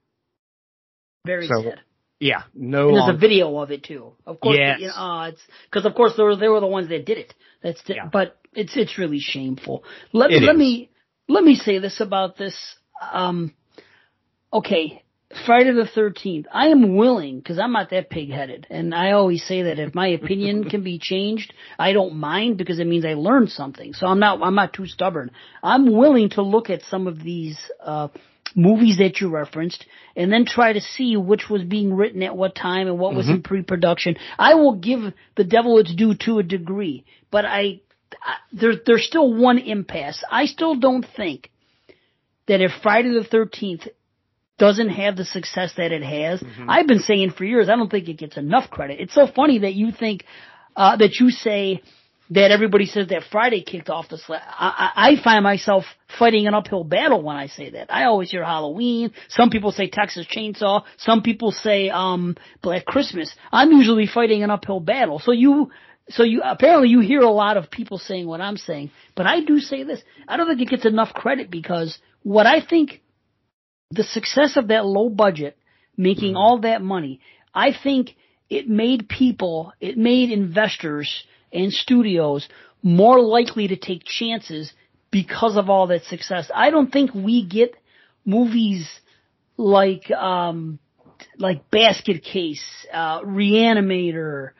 Very 1.26 1.48
so- 1.48 1.64
sad. 1.64 1.80
Yeah, 2.22 2.44
no 2.54 2.90
And 2.90 2.98
there's 2.98 3.16
a 3.16 3.18
video 3.20 3.58
of 3.58 3.72
it 3.72 3.84
too. 3.84 4.14
Of 4.28 4.40
course, 4.40 4.56
Yes. 4.60 4.80
you 4.80 4.88
know, 4.88 4.94
uh, 4.94 5.30
it's 5.30 5.42
because 5.66 5.86
of 5.88 5.96
course 5.96 6.14
they 6.16 6.22
were, 6.24 6.36
they 6.36 6.48
were 6.50 6.60
the 6.60 6.68
ones 6.68 6.88
that 6.90 7.04
did 7.04 7.18
it. 7.18 7.34
That's 7.64 7.82
the, 7.84 7.96
Yeah. 7.96 8.10
but 8.14 8.38
it's 8.54 8.78
it's 8.78 9.00
really 9.00 9.20
shameful. 9.20 9.84
Let 10.14 10.30
me 10.30 10.36
It 10.38 10.44
let 10.44 10.56
is. 10.56 10.60
me 10.60 10.90
let 11.28 11.44
me 11.44 11.56
say 11.56 11.80
this 11.80 12.00
about 12.00 12.38
this. 12.38 12.56
Um, 13.12 13.56
okay, 14.54 15.02
Friday 15.48 15.72
the 15.72 15.88
Thirteenth. 15.88 16.46
I 16.54 16.68
am 16.68 16.96
willing 16.96 17.40
because 17.40 17.58
I'm 17.58 17.72
not 17.72 17.90
that 17.90 18.12
pig-headed, 18.12 18.68
and 18.70 18.94
I 18.94 19.12
always 19.14 19.44
say 19.44 19.64
that 19.64 19.80
if 19.80 19.96
my 19.96 20.08
opinion 20.10 20.70
can 20.70 20.84
be 20.84 21.00
changed, 21.00 21.54
I 21.80 21.94
don't 21.94 22.18
mind 22.18 22.58
because 22.58 22.80
it 22.80 22.86
means 22.86 23.04
I 23.04 23.16
learned 23.16 23.50
something. 23.50 23.94
So 23.94 24.06
I'm 24.06 24.20
not 24.20 24.44
I'm 24.44 24.56
not 24.56 24.74
too 24.74 24.86
stubborn. 24.86 25.32
I'm 25.64 25.92
willing 25.92 26.30
to 26.32 26.44
look 26.44 26.70
at 26.70 26.84
some 26.84 27.08
of 27.08 27.24
these 27.24 27.58
uh, 27.84 28.10
movies 28.56 28.98
that 28.98 29.20
you 29.20 29.30
referenced 29.30 29.86
and 30.16 30.32
then 30.32 30.46
try 30.46 30.74
to 30.74 30.82
see 30.82 31.16
which 31.16 31.50
was 31.50 31.64
being 31.64 31.94
written 31.94 32.24
at 32.24 32.36
what 32.36 32.56
time 32.56 32.88
and 32.88 33.00
what 33.00 33.16
was 33.16 33.26
mm-hmm. 33.26 33.36
in 33.36 33.44
pre-production. 33.44 34.18
I 34.38 34.56
will 34.56 34.76
give 34.76 35.14
the 35.36 35.44
devil 35.44 35.78
its 35.80 35.94
due 35.94 36.16
to 36.26 36.40
a 36.40 36.44
degree, 36.44 37.06
but 37.30 37.46
I, 37.46 37.82
I 38.22 38.36
there, 38.52 38.74
there's 38.86 39.06
still 39.06 39.34
one 39.34 39.58
impasse. 39.58 40.24
I 40.30 40.46
still 40.46 40.76
don't 40.76 41.06
think 41.16 41.50
that 42.48 42.62
if 42.62 42.72
Friday 42.84 43.10
the 43.10 43.28
13th 43.28 43.88
doesn't 44.58 44.90
have 44.90 45.16
the 45.16 45.26
success 45.26 45.74
that 45.78 45.92
it 45.92 46.04
has, 46.04 46.42
mm-hmm. 46.42 46.70
I've 46.70 46.88
been 46.88 47.00
saying 47.00 47.32
for 47.32 47.46
years, 47.46 47.70
I 47.70 47.76
don't 47.76 47.90
think 47.90 48.08
it 48.10 48.18
gets 48.18 48.38
enough 48.38 48.70
credit. 48.70 49.00
It's 49.00 49.14
so 49.14 49.28
funny 49.28 49.60
that 49.60 49.74
you 49.74 49.92
think, 49.92 50.26
uh, 50.76 50.98
that 50.98 51.20
you 51.20 51.32
say, 51.32 51.82
that 52.32 52.50
everybody 52.52 52.86
says 52.86 53.08
that 53.08 53.24
Friday 53.30 53.62
kicked 53.62 53.90
off 53.90 54.08
the 54.08 54.18
slap. 54.18 54.42
I, 54.48 54.92
I 54.96 55.24
find 55.24 55.44
myself 55.44 55.84
fighting 56.18 56.48
an 56.48 56.54
uphill 56.54 56.86
battle 56.86 57.22
when 57.22 57.36
I 57.36 57.48
say 57.48 57.72
that. 57.72 57.94
I 57.94 58.06
always 58.06 58.32
hear 58.32 58.44
Halloween. 58.44 59.12
Some 59.28 59.50
people 59.50 59.74
say 59.74 59.90
Texas 59.90 60.26
Chainsaw. 60.34 60.84
Some 60.98 61.24
people 61.24 61.52
say 61.52 61.90
um 61.90 62.38
Black 62.62 62.86
Christmas. 62.86 63.34
I'm 63.52 63.72
usually 63.72 64.08
fighting 64.08 64.44
an 64.44 64.50
uphill 64.50 64.80
battle. 64.80 65.20
So 65.20 65.34
you 65.34 65.72
so 66.10 66.24
you 66.24 66.42
apparently 66.42 66.88
you 66.88 67.02
hear 67.02 67.20
a 67.20 67.30
lot 67.30 67.58
of 67.58 67.70
people 67.70 67.98
saying 67.98 68.28
what 68.28 68.40
I'm 68.40 68.58
saying, 68.58 68.92
but 69.14 69.28
I 69.28 69.42
do 69.42 69.60
say 69.60 69.84
this. 69.84 70.02
I 70.26 70.38
don't 70.38 70.48
think 70.48 70.62
it 70.62 70.70
gets 70.70 70.86
enough 70.86 71.14
credit 71.14 71.52
because 71.52 72.00
what 72.24 72.46
I 72.46 72.66
think 72.66 73.02
the 73.90 74.04
success 74.04 74.56
of 74.56 74.70
that 74.70 74.86
low 74.86 75.10
budget 75.10 75.58
making 75.98 76.30
mm-hmm. 76.30 76.38
all 76.38 76.60
that 76.62 76.82
money, 76.82 77.20
I 77.54 77.74
think 77.74 78.16
it 78.50 78.70
made 78.70 79.10
people, 79.10 79.74
it 79.82 79.98
made 79.98 80.32
investors 80.32 81.26
and 81.52 81.72
studios 81.72 82.48
more 82.84 83.20
likely 83.20 83.68
to 83.68 83.76
take 83.76 84.04
chances 84.04 84.74
because 85.12 85.58
of 85.58 85.70
all 85.70 85.88
that 85.88 86.04
success. 86.06 86.50
I 86.54 86.70
don't 86.70 86.92
think 86.92 87.14
we 87.14 87.46
get 87.46 87.76
movies 88.26 88.90
like 89.58 90.10
um 90.12 90.80
like 91.38 91.70
Basket 91.70 92.24
Case, 92.24 92.64
uh 92.92 93.22
Reanimator, 93.22 94.52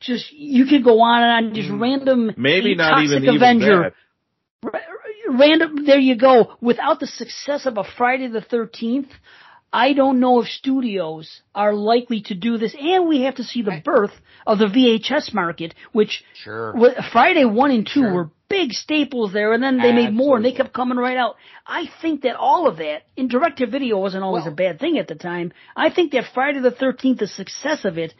just 0.00 0.32
you 0.32 0.66
could 0.66 0.84
go 0.84 1.00
on 1.00 1.22
and 1.22 1.46
on 1.46 1.54
just 1.54 1.70
mm. 1.70 1.80
random 1.80 2.32
maybe 2.36 2.74
not 2.74 3.02
even 3.02 3.28
Avenger. 3.28 3.92
Even 4.62 4.80
random 5.30 5.84
there 5.84 5.98
you 5.98 6.16
go 6.16 6.54
without 6.60 7.00
the 7.00 7.06
success 7.06 7.66
of 7.66 7.76
a 7.76 7.84
Friday 7.96 8.28
the 8.28 8.40
13th 8.40 9.10
I 9.72 9.92
don't 9.92 10.20
know 10.20 10.40
if 10.40 10.48
studios 10.48 11.42
are 11.54 11.74
likely 11.74 12.22
to 12.22 12.34
do 12.34 12.56
this, 12.56 12.74
and 12.78 13.06
we 13.06 13.22
have 13.22 13.36
to 13.36 13.44
see 13.44 13.62
the 13.62 13.82
birth 13.84 14.12
of 14.46 14.58
the 14.58 14.66
VHS 14.66 15.34
market, 15.34 15.74
which 15.92 16.24
sure. 16.42 16.74
Friday 17.12 17.44
one 17.44 17.70
and 17.70 17.86
two 17.86 18.00
sure. 18.00 18.12
were 18.12 18.30
big 18.48 18.72
staples 18.72 19.32
there, 19.34 19.52
and 19.52 19.62
then 19.62 19.76
they 19.76 19.90
Absolutely. 19.90 20.04
made 20.04 20.14
more, 20.14 20.36
and 20.36 20.44
they 20.44 20.52
kept 20.52 20.72
coming 20.72 20.96
right 20.96 21.18
out. 21.18 21.36
I 21.66 21.84
think 22.00 22.22
that 22.22 22.36
all 22.36 22.66
of 22.66 22.78
that 22.78 23.02
in 23.14 23.28
direct 23.28 23.58
to 23.58 23.66
video 23.66 23.98
wasn't 23.98 24.24
always 24.24 24.44
well, 24.44 24.54
a 24.54 24.56
bad 24.56 24.80
thing 24.80 24.96
at 24.96 25.06
the 25.06 25.14
time. 25.14 25.52
I 25.76 25.90
think 25.90 26.12
that 26.12 26.24
Friday 26.32 26.60
the 26.60 26.70
Thirteenth, 26.70 27.18
the 27.18 27.26
success 27.26 27.84
of 27.84 27.98
it, 27.98 28.14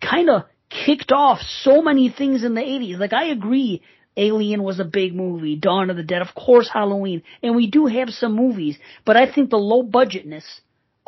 kind 0.00 0.28
of 0.28 0.44
kicked 0.68 1.12
off 1.12 1.38
so 1.40 1.80
many 1.80 2.08
things 2.08 2.42
in 2.42 2.54
the 2.54 2.60
'80s. 2.60 2.98
Like 2.98 3.12
I 3.12 3.26
agree, 3.26 3.82
Alien 4.16 4.64
was 4.64 4.80
a 4.80 4.84
big 4.84 5.14
movie. 5.14 5.54
Dawn 5.54 5.90
of 5.90 5.96
the 5.96 6.02
Dead, 6.02 6.22
of 6.22 6.34
course, 6.34 6.68
Halloween, 6.68 7.22
and 7.40 7.54
we 7.54 7.70
do 7.70 7.86
have 7.86 8.10
some 8.10 8.34
movies, 8.34 8.76
but 9.04 9.16
I 9.16 9.32
think 9.32 9.50
the 9.50 9.58
low 9.58 9.84
budgetness 9.84 10.42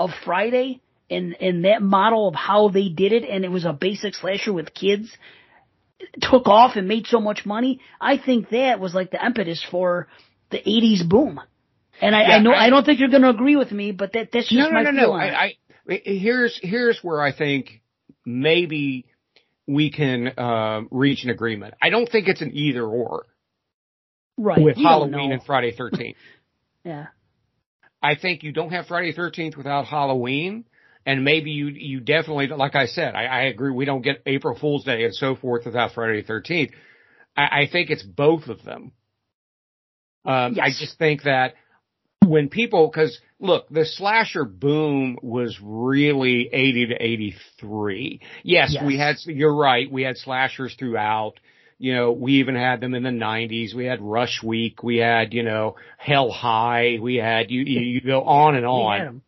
of 0.00 0.10
Friday 0.24 0.80
and 1.10 1.36
and 1.40 1.64
that 1.64 1.82
model 1.82 2.28
of 2.28 2.34
how 2.34 2.68
they 2.68 2.88
did 2.88 3.12
it, 3.12 3.24
and 3.24 3.44
it 3.44 3.50
was 3.50 3.64
a 3.64 3.72
basic 3.72 4.14
slasher 4.14 4.52
with 4.52 4.72
kids, 4.72 5.10
took 6.20 6.46
off 6.46 6.76
and 6.76 6.88
made 6.88 7.06
so 7.06 7.20
much 7.20 7.44
money. 7.44 7.80
I 8.00 8.16
think 8.16 8.50
that 8.50 8.80
was 8.80 8.94
like 8.94 9.10
the 9.10 9.24
impetus 9.24 9.64
for 9.70 10.08
the 10.50 10.58
'80s 10.58 11.06
boom. 11.08 11.40
And 12.00 12.16
I, 12.16 12.22
yeah, 12.22 12.36
I 12.36 12.38
know 12.38 12.52
I, 12.52 12.66
I, 12.66 12.70
don't 12.70 12.84
think 12.84 12.98
you're 12.98 13.10
going 13.10 13.22
to 13.22 13.28
agree 13.28 13.56
with 13.56 13.70
me, 13.70 13.92
but 13.92 14.14
that 14.14 14.30
that's 14.32 14.48
just 14.48 14.58
no, 14.58 14.68
no, 14.68 14.72
my 14.72 14.82
no, 14.84 14.90
no. 14.90 15.12
I, 15.12 15.54
I 15.86 16.00
here's 16.02 16.58
here's 16.62 16.98
where 17.02 17.20
I 17.20 17.36
think 17.36 17.82
maybe 18.24 19.04
we 19.66 19.90
can 19.90 20.28
uh, 20.28 20.82
reach 20.90 21.24
an 21.24 21.30
agreement. 21.30 21.74
I 21.82 21.90
don't 21.90 22.08
think 22.08 22.28
it's 22.28 22.40
an 22.40 22.52
either 22.54 22.84
or. 22.84 23.26
Right. 24.38 24.62
With 24.62 24.78
you 24.78 24.86
Halloween 24.86 25.32
and 25.32 25.42
Friday 25.42 25.76
13th. 25.76 26.14
yeah. 26.84 27.08
I 28.02 28.14
think 28.14 28.42
you 28.42 28.52
don't 28.52 28.70
have 28.70 28.86
Friday 28.86 29.12
the 29.12 29.20
13th 29.20 29.56
without 29.56 29.86
Halloween. 29.86 30.64
And 31.06 31.24
maybe 31.24 31.50
you, 31.50 31.68
you 31.68 32.00
definitely, 32.00 32.48
like 32.48 32.74
I 32.74 32.86
said, 32.86 33.14
I, 33.14 33.24
I 33.24 33.40
agree. 33.44 33.70
We 33.70 33.86
don't 33.86 34.02
get 34.02 34.22
April 34.26 34.56
Fool's 34.58 34.84
Day 34.84 35.04
and 35.04 35.14
so 35.14 35.34
forth 35.34 35.64
without 35.64 35.92
Friday 35.92 36.22
the 36.22 36.32
13th. 36.32 36.72
I, 37.36 37.42
I 37.62 37.68
think 37.70 37.90
it's 37.90 38.02
both 38.02 38.48
of 38.48 38.62
them. 38.64 38.92
Um, 40.26 40.54
yes. 40.54 40.64
I 40.64 40.68
just 40.84 40.98
think 40.98 41.22
that 41.22 41.54
when 42.26 42.50
people, 42.50 42.90
cause 42.90 43.18
look, 43.38 43.68
the 43.70 43.86
slasher 43.86 44.44
boom 44.44 45.18
was 45.22 45.58
really 45.62 46.50
80 46.52 46.86
to 46.88 47.02
83. 47.02 48.20
Yes, 48.42 48.72
yes, 48.74 48.84
we 48.84 48.98
had, 48.98 49.16
you're 49.24 49.54
right. 49.54 49.90
We 49.90 50.02
had 50.02 50.18
slashers 50.18 50.74
throughout 50.78 51.40
you 51.80 51.94
know, 51.94 52.12
we 52.12 52.34
even 52.34 52.56
had 52.56 52.82
them 52.82 52.94
in 52.94 53.02
the 53.02 53.08
90s. 53.08 53.74
We 53.74 53.86
had 53.86 54.02
Rush 54.02 54.42
Week. 54.42 54.82
We 54.82 54.98
had, 54.98 55.32
you 55.32 55.42
know, 55.42 55.76
Hell 55.96 56.30
High. 56.30 56.98
We 57.00 57.16
had, 57.16 57.50
you, 57.50 57.62
you, 57.62 57.80
you 57.80 58.00
go 58.02 58.22
on 58.22 58.54
and 58.54 58.66
on. 58.66 59.22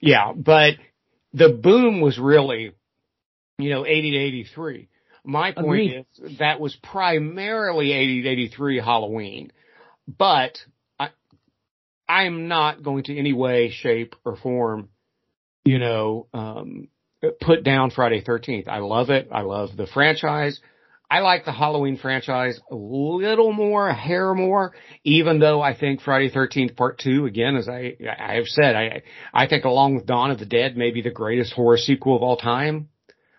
Yeah, 0.00 0.32
but 0.32 0.74
the 1.34 1.48
boom 1.48 2.00
was 2.00 2.16
really, 2.16 2.74
you 3.58 3.70
know, 3.70 3.84
80 3.84 4.12
to 4.12 4.16
83. 4.18 4.88
My 5.24 5.50
point 5.50 5.66
Agreed. 5.66 6.06
is 6.22 6.38
that 6.38 6.60
was 6.60 6.76
primarily 6.80 7.90
80 7.90 8.22
to 8.22 8.28
83 8.28 8.78
Halloween, 8.78 9.52
but 10.06 10.58
I, 11.00 11.08
I'm 12.08 12.46
not 12.46 12.84
going 12.84 13.02
to 13.04 13.18
any 13.18 13.32
way, 13.32 13.72
shape, 13.72 14.14
or 14.24 14.36
form, 14.36 14.90
you 15.64 15.80
know, 15.80 16.28
um, 16.32 16.86
put 17.40 17.64
down 17.64 17.90
Friday 17.90 18.22
13th. 18.22 18.68
I 18.68 18.78
love 18.78 19.10
it. 19.10 19.26
I 19.32 19.40
love 19.40 19.70
the 19.76 19.88
franchise. 19.88 20.60
I 21.08 21.20
like 21.20 21.44
the 21.44 21.52
Halloween 21.52 21.98
franchise 21.98 22.60
a 22.70 22.74
little 22.74 23.52
more, 23.52 23.88
a 23.88 23.94
hair 23.94 24.34
more, 24.34 24.74
even 25.04 25.38
though 25.38 25.62
I 25.62 25.76
think 25.76 26.00
Friday 26.00 26.30
13th 26.30 26.76
Part 26.76 26.98
2, 26.98 27.26
again, 27.26 27.54
as 27.56 27.68
I, 27.68 27.96
I 28.18 28.34
have 28.34 28.46
said, 28.46 28.74
I, 28.74 29.02
I 29.32 29.46
think 29.46 29.64
along 29.64 29.94
with 29.94 30.06
Dawn 30.06 30.32
of 30.32 30.40
the 30.40 30.46
Dead, 30.46 30.76
maybe 30.76 31.02
the 31.02 31.10
greatest 31.10 31.52
horror 31.52 31.76
sequel 31.76 32.16
of 32.16 32.22
all 32.22 32.36
time. 32.36 32.88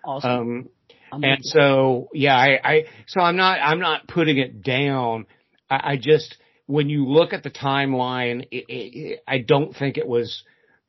Awesome. 0.05 0.69
Um, 1.11 1.23
and 1.23 1.39
so, 1.41 2.07
yeah, 2.13 2.35
I, 2.35 2.59
I, 2.63 2.83
so 3.07 3.19
I'm 3.19 3.35
not, 3.35 3.59
I'm 3.61 3.79
not 3.79 4.07
putting 4.07 4.37
it 4.37 4.63
down. 4.63 5.25
I, 5.69 5.93
I 5.93 5.97
just, 5.97 6.37
when 6.67 6.89
you 6.89 7.05
look 7.05 7.33
at 7.33 7.43
the 7.43 7.51
timeline, 7.51 8.47
it, 8.49 8.65
it, 8.69 9.19
I 9.27 9.39
don't 9.39 9.75
think 9.75 9.97
it 9.97 10.07
was, 10.07 10.43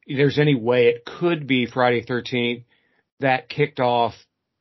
there's 0.06 0.38
any 0.38 0.54
way 0.54 0.86
it 0.86 1.04
could 1.04 1.48
be 1.48 1.66
Friday 1.66 2.04
13th 2.04 2.64
that 3.18 3.48
kicked 3.48 3.80
off 3.80 4.14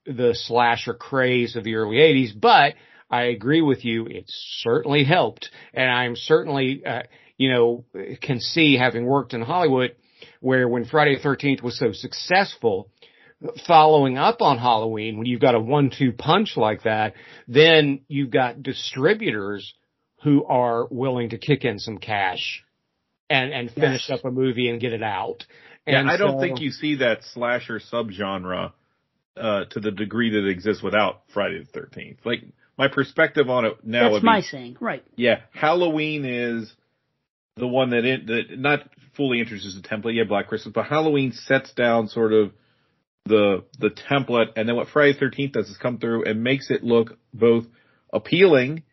the 0.08 0.34
slasher 0.34 0.94
craze 0.94 1.56
of 1.56 1.64
the 1.64 1.76
early 1.76 1.98
80s, 1.98 2.40
but 2.40 2.74
I 3.10 3.24
agree 3.24 3.62
with 3.62 3.86
you. 3.86 4.06
It 4.06 4.26
certainly 4.28 5.04
helped. 5.04 5.50
And 5.74 5.90
I'm 5.90 6.16
certainly, 6.16 6.86
uh, 6.86 7.04
you 7.38 7.52
know, 7.52 7.86
can 8.22 8.40
see 8.40 8.78
having 8.78 9.06
worked 9.06 9.34
in 9.34 9.42
Hollywood 9.42 9.96
where 10.40 10.68
when 10.68 10.86
Friday 10.86 11.16
the 11.16 11.22
13th 11.22 11.62
was 11.62 11.78
so 11.78 11.92
successful, 11.92 12.90
following 13.68 14.18
up 14.18 14.42
on 14.42 14.58
Halloween, 14.58 15.18
when 15.18 15.28
you've 15.28 15.42
got 15.42 15.56
a 15.56 15.60
one-two 15.60 16.14
punch 16.14 16.58
like 16.58 16.84
that, 16.84 17.14
then 17.48 18.02
you've 18.08 18.32
got 18.32 18.64
distributors 18.64 19.74
who 20.24 20.44
are 20.46 20.88
willing 20.90 21.30
to 21.30 21.38
kick 21.38 21.64
in 21.64 21.80
some 21.80 21.98
cash 21.98 22.64
and, 23.30 23.54
and 23.54 23.72
finish 23.72 24.06
yes. 24.10 24.20
up 24.20 24.26
a 24.26 24.32
movie 24.32 24.70
and 24.70 24.82
get 24.82 24.94
it 24.94 25.04
out. 25.04 25.46
Yeah, 25.86 26.00
and 26.00 26.10
I 26.10 26.18
don't 26.18 26.40
think 26.40 26.60
you 26.60 26.72
see 26.72 26.98
that 26.98 27.24
slasher 27.34 27.80
subgenre 27.80 28.74
uh, 29.40 29.66
to 29.66 29.80
the 29.80 29.92
degree 29.92 30.32
that 30.32 30.46
it 30.46 30.50
exists 30.50 30.84
without 30.84 31.22
Friday 31.34 31.64
the 31.64 31.80
13th. 31.80 32.18
Like 32.26 32.44
my 32.78 32.88
perspective 32.88 33.50
on 33.50 33.66
it 33.66 33.74
now. 33.84 34.12
That's 34.12 34.24
my 34.24 34.40
be, 34.40 34.48
saying, 34.48 34.78
right? 34.80 35.04
Yeah, 35.16 35.42
Halloween 35.54 36.26
is 36.26 36.72
the 37.56 37.68
one 37.68 37.92
that 37.92 38.06
it 38.06 38.28
that 38.28 38.60
not 38.60 38.90
fully 39.16 39.40
introduces 39.40 39.80
the 39.82 39.88
template. 39.88 40.16
Yeah, 40.16 40.24
Black 40.24 40.48
Christmas, 40.48 40.74
but 40.74 40.86
Halloween 40.86 41.32
sets 41.32 41.74
down 41.74 42.08
sort 42.08 42.34
of 42.34 42.52
the 43.26 43.64
the 43.80 43.90
template, 43.90 44.54
and 44.56 44.68
then 44.68 44.76
what 44.76 44.88
Friday 44.90 45.18
the 45.18 45.26
13th 45.26 45.54
does 45.54 45.70
is 45.70 45.78
come 45.78 45.98
through 45.98 46.26
and 46.26 46.44
makes 46.44 46.70
it 46.70 46.84
look 46.84 47.18
both 47.34 47.66
appealing 48.14 48.84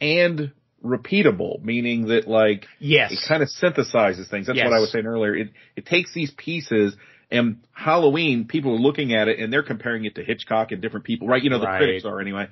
and 0.00 0.52
repeatable, 0.84 1.62
meaning 1.62 2.06
that 2.08 2.28
like 2.28 2.66
yes, 2.78 3.12
it 3.12 3.18
kind 3.26 3.42
of 3.42 3.48
synthesizes 3.48 4.28
things. 4.30 4.46
That's 4.46 4.56
yes. 4.56 4.64
what 4.64 4.74
I 4.74 4.80
was 4.80 4.92
saying 4.92 5.06
earlier. 5.06 5.34
It 5.34 5.50
it 5.76 5.86
takes 5.86 6.12
these 6.14 6.30
pieces 6.30 6.94
and 7.30 7.64
Halloween, 7.72 8.46
people 8.46 8.72
are 8.72 8.80
looking 8.80 9.14
at 9.14 9.28
it 9.28 9.38
and 9.38 9.52
they're 9.52 9.62
comparing 9.62 10.04
it 10.04 10.16
to 10.16 10.24
Hitchcock 10.24 10.72
and 10.72 10.82
different 10.82 11.06
people, 11.06 11.28
right? 11.28 11.42
You 11.42 11.50
know, 11.50 11.60
the 11.60 11.66
right. 11.66 11.78
critics 11.78 12.04
are 12.04 12.20
anyway. 12.20 12.48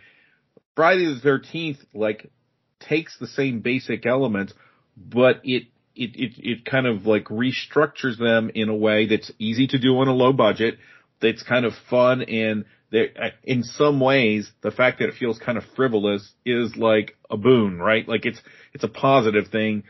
Friday 0.77 1.07
the 1.07 1.21
13th, 1.21 1.79
like, 1.93 2.31
takes 2.81 3.19
the 3.19 3.27
same 3.27 3.61
basic 3.61 4.07
elements, 4.07 4.55
but 4.97 5.41
it, 5.43 5.65
it, 5.97 6.15
it, 6.15 6.33
it 6.39 6.65
kind 6.65 6.87
of 6.87 7.07
like 7.07 7.25
restructures 7.25 8.19
them 8.19 8.51
in 8.55 8.69
a 8.69 8.77
way 8.77 9.07
that's 9.07 9.33
easy 9.39 9.67
to 9.67 9.79
do 9.79 9.99
on 9.99 10.07
a 10.07 10.13
low 10.13 10.33
budget, 10.33 10.79
that's 11.21 11.43
kind 11.43 11.65
of 11.65 11.73
fun 11.91 12.23
and 12.23 12.65
uh, 12.93 13.29
in 13.45 13.63
some 13.63 14.01
ways, 14.01 14.51
the 14.63 14.71
fact 14.71 15.01
that 15.01 15.09
it 15.09 15.15
feels 15.19 15.39
kind 15.39 15.59
of 15.59 15.65
frivolous 15.77 16.33
is 16.47 16.75
like 16.77 17.17
a 17.31 17.37
boon, 17.37 17.79
right? 17.79 18.09
Like 18.09 18.25
it's, 18.25 18.41
it's 18.73 18.85
a 18.85 18.89
positive 18.89 19.49
thing. 19.49 19.85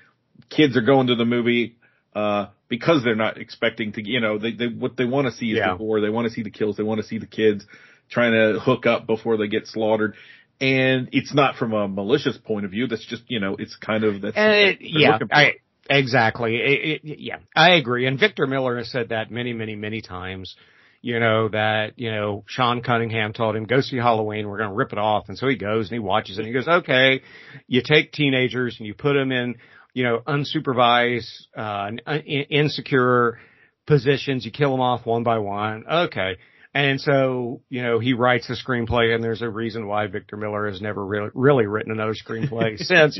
Kids 0.51 0.77
are 0.77 0.83
going 0.83 1.07
to 1.07 1.15
the 1.15 1.25
movie 1.25 1.78
uh, 2.19 2.49
because 2.69 3.05
they're 3.05 3.23
not 3.27 3.39
expecting 3.39 3.93
to, 3.93 4.01
you 4.07 4.21
know, 4.21 4.39
they, 4.39 4.53
they 4.53 4.67
what 4.67 4.97
they 4.97 5.05
want 5.05 5.27
to 5.27 5.33
see 5.33 5.53
is 5.53 5.59
Yeah. 5.59 5.77
the 5.77 5.83
war, 5.85 6.01
they 6.01 6.11
want 6.11 6.27
to 6.29 6.33
see 6.33 6.43
the 6.43 6.51
kills, 6.51 6.77
they 6.77 6.83
want 6.83 7.01
to 7.01 7.07
see 7.07 7.19
the 7.19 7.27
kids 7.27 7.65
trying 8.11 8.33
to 8.33 8.59
hook 8.59 8.87
up 8.87 9.07
before 9.07 9.37
they 9.37 9.49
get 9.49 9.67
slaughtered. 9.67 10.15
And 10.61 11.09
it's 11.13 11.33
not 11.33 11.55
from 11.57 11.73
a 11.73 11.87
malicious 11.87 12.37
point 12.37 12.65
of 12.65 12.73
view. 12.73 12.89
That's 12.89 13.07
just, 13.07 13.23
you 13.29 13.39
know, 13.39 13.55
it's 13.59 13.77
kind 13.77 14.03
of 14.03 14.21
that's 14.23 14.37
it, 14.37 14.79
yeah. 14.81 15.19
I, 15.31 15.53
exactly. 15.89 16.57
It, 16.57 17.01
it, 17.05 17.19
yeah, 17.21 17.39
I 17.55 17.75
agree. 17.75 18.07
And 18.07 18.19
Victor 18.19 18.47
Miller 18.47 18.77
has 18.79 18.91
said 18.91 19.11
that 19.11 19.31
many, 19.31 19.53
many, 19.53 19.77
many 19.77 20.01
times. 20.01 20.57
You 21.01 21.21
know 21.21 21.49
that 21.51 21.93
you 21.97 22.11
know 22.11 22.43
Sean 22.49 22.83
Cunningham 22.83 23.33
told 23.33 23.55
him 23.55 23.67
go 23.67 23.81
see 23.81 23.99
Halloween. 23.99 24.49
We're 24.49 24.59
going 24.59 24.71
to 24.71 24.75
rip 24.75 24.93
it 24.93 24.99
off, 24.99 25.29
and 25.29 25.39
so 25.39 25.47
he 25.47 25.55
goes 25.55 25.85
and 25.89 25.93
he 25.95 26.01
watches 26.01 26.39
it. 26.39 26.41
and 26.41 26.49
He 26.49 26.53
goes, 26.53 26.67
okay. 26.67 27.23
You 27.69 27.83
take 27.85 28.11
teenagers 28.11 28.75
and 28.79 28.87
you 28.89 28.95
put 28.95 29.13
them 29.13 29.31
in 29.31 29.55
you 29.99 30.05
know 30.05 30.21
unsupervised, 30.21 31.49
uh, 31.57 31.91
in- 32.25 32.47
insecure 32.51 33.41
positions. 33.85 34.45
You 34.45 34.53
kill 34.53 34.71
them 34.71 34.81
off 34.81 35.05
one 35.05 35.25
by 35.25 35.39
one. 35.39 35.85
Okay. 35.91 36.37
And 36.73 37.01
so, 37.01 37.63
you 37.69 37.83
know, 37.83 37.99
he 37.99 38.13
writes 38.13 38.49
a 38.49 38.53
screenplay 38.53 39.13
and 39.13 39.25
there's 39.25 39.43
a 39.43 39.49
reason 39.49 39.89
why 39.89 40.07
Victor 40.07 40.37
Miller 40.37 40.71
has 40.71 40.81
never 40.81 41.05
really, 41.05 41.31
really 41.35 41.67
written 41.67 41.91
another 41.91 42.15
screenplay 42.15 42.79
since. 42.79 43.19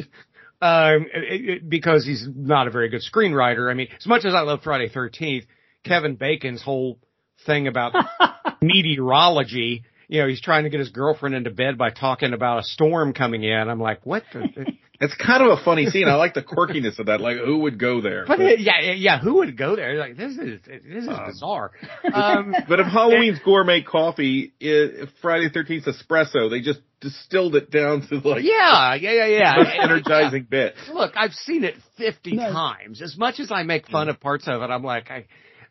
Um, 0.63 1.07
it, 1.13 1.49
it, 1.49 1.69
because 1.69 2.07
he's 2.07 2.29
not 2.33 2.69
a 2.69 2.71
very 2.71 2.91
good 2.91 3.03
screenwriter. 3.03 3.69
I 3.69 3.75
mean, 3.75 3.89
as 3.99 4.07
much 4.07 4.25
as 4.25 4.33
I 4.33 4.43
love 4.43 4.61
Friday 4.63 4.89
13th, 4.89 5.47
Kevin 5.85 6.15
Bacon's 6.15 6.63
whole 6.63 7.01
thing 7.45 7.67
about 7.67 7.93
meteorology, 8.63 9.83
you 10.07 10.21
know, 10.21 10.29
he's 10.29 10.41
trying 10.41 10.63
to 10.63 10.71
get 10.71 10.79
his 10.79 10.91
girlfriend 10.91 11.35
into 11.35 11.51
bed 11.51 11.77
by 11.77 11.91
talking 11.91 12.35
about 12.35 12.61
a 12.61 12.63
storm 12.63 13.15
coming 13.15 13.43
in. 13.43 13.69
I'm 13.69 13.81
like, 13.81 14.07
what 14.07 14.23
the? 14.33 14.73
It's 15.01 15.15
kind 15.15 15.45
of 15.45 15.57
a 15.57 15.63
funny 15.63 15.87
scene. 15.87 16.09
I 16.09 16.17
like 16.17 16.35
the 16.35 16.43
quirkiness 16.43 16.99
of 16.99 17.07
that. 17.07 17.21
Like, 17.21 17.37
who 17.37 17.59
would 17.59 17.79
go 17.79 18.01
there? 18.01 18.25
But 18.27 18.41
it, 18.41 18.59
yeah, 18.59 18.81
yeah, 18.81 18.93
yeah, 18.93 19.21
who 19.21 19.35
would 19.37 19.57
go 19.57 19.77
there? 19.77 19.95
Like, 19.95 20.17
this 20.17 20.33
is, 20.33 20.61
this 20.67 21.05
is 21.05 21.09
bizarre. 21.27 21.71
Um, 22.13 22.55
But 22.69 22.81
if 22.81 22.87
Halloween's 22.87 23.39
gourmet 23.45 23.83
coffee, 23.83 24.55
if 24.59 25.09
Friday 25.23 25.51
Thirteenth 25.51 25.85
espresso, 25.85 26.51
they 26.51 26.61
just 26.61 26.81
distilled 27.01 27.55
it 27.55 27.71
down 27.71 28.07
to 28.09 28.17
like 28.17 28.43
yeah, 28.43 28.95
yeah, 28.95 29.13
yeah, 29.13 29.27
yeah. 29.27 29.55
most 29.57 29.71
energizing 29.81 30.47
bit. 30.51 30.75
Look, 30.93 31.13
I've 31.17 31.33
seen 31.33 31.63
it 31.65 31.77
50 31.97 32.33
Nice. 32.33 32.53
times. 32.53 33.03
As 33.03 33.17
much 33.17 33.39
as 33.39 33.53
I 33.53 33.63
make 33.63 33.89
fun 33.89 34.09
of 34.09 34.21
parts 34.21 34.49
of 34.49 34.63
it, 34.63 34.67
I'm 34.71 34.83
like, 34.83 35.11
I, 35.11 35.27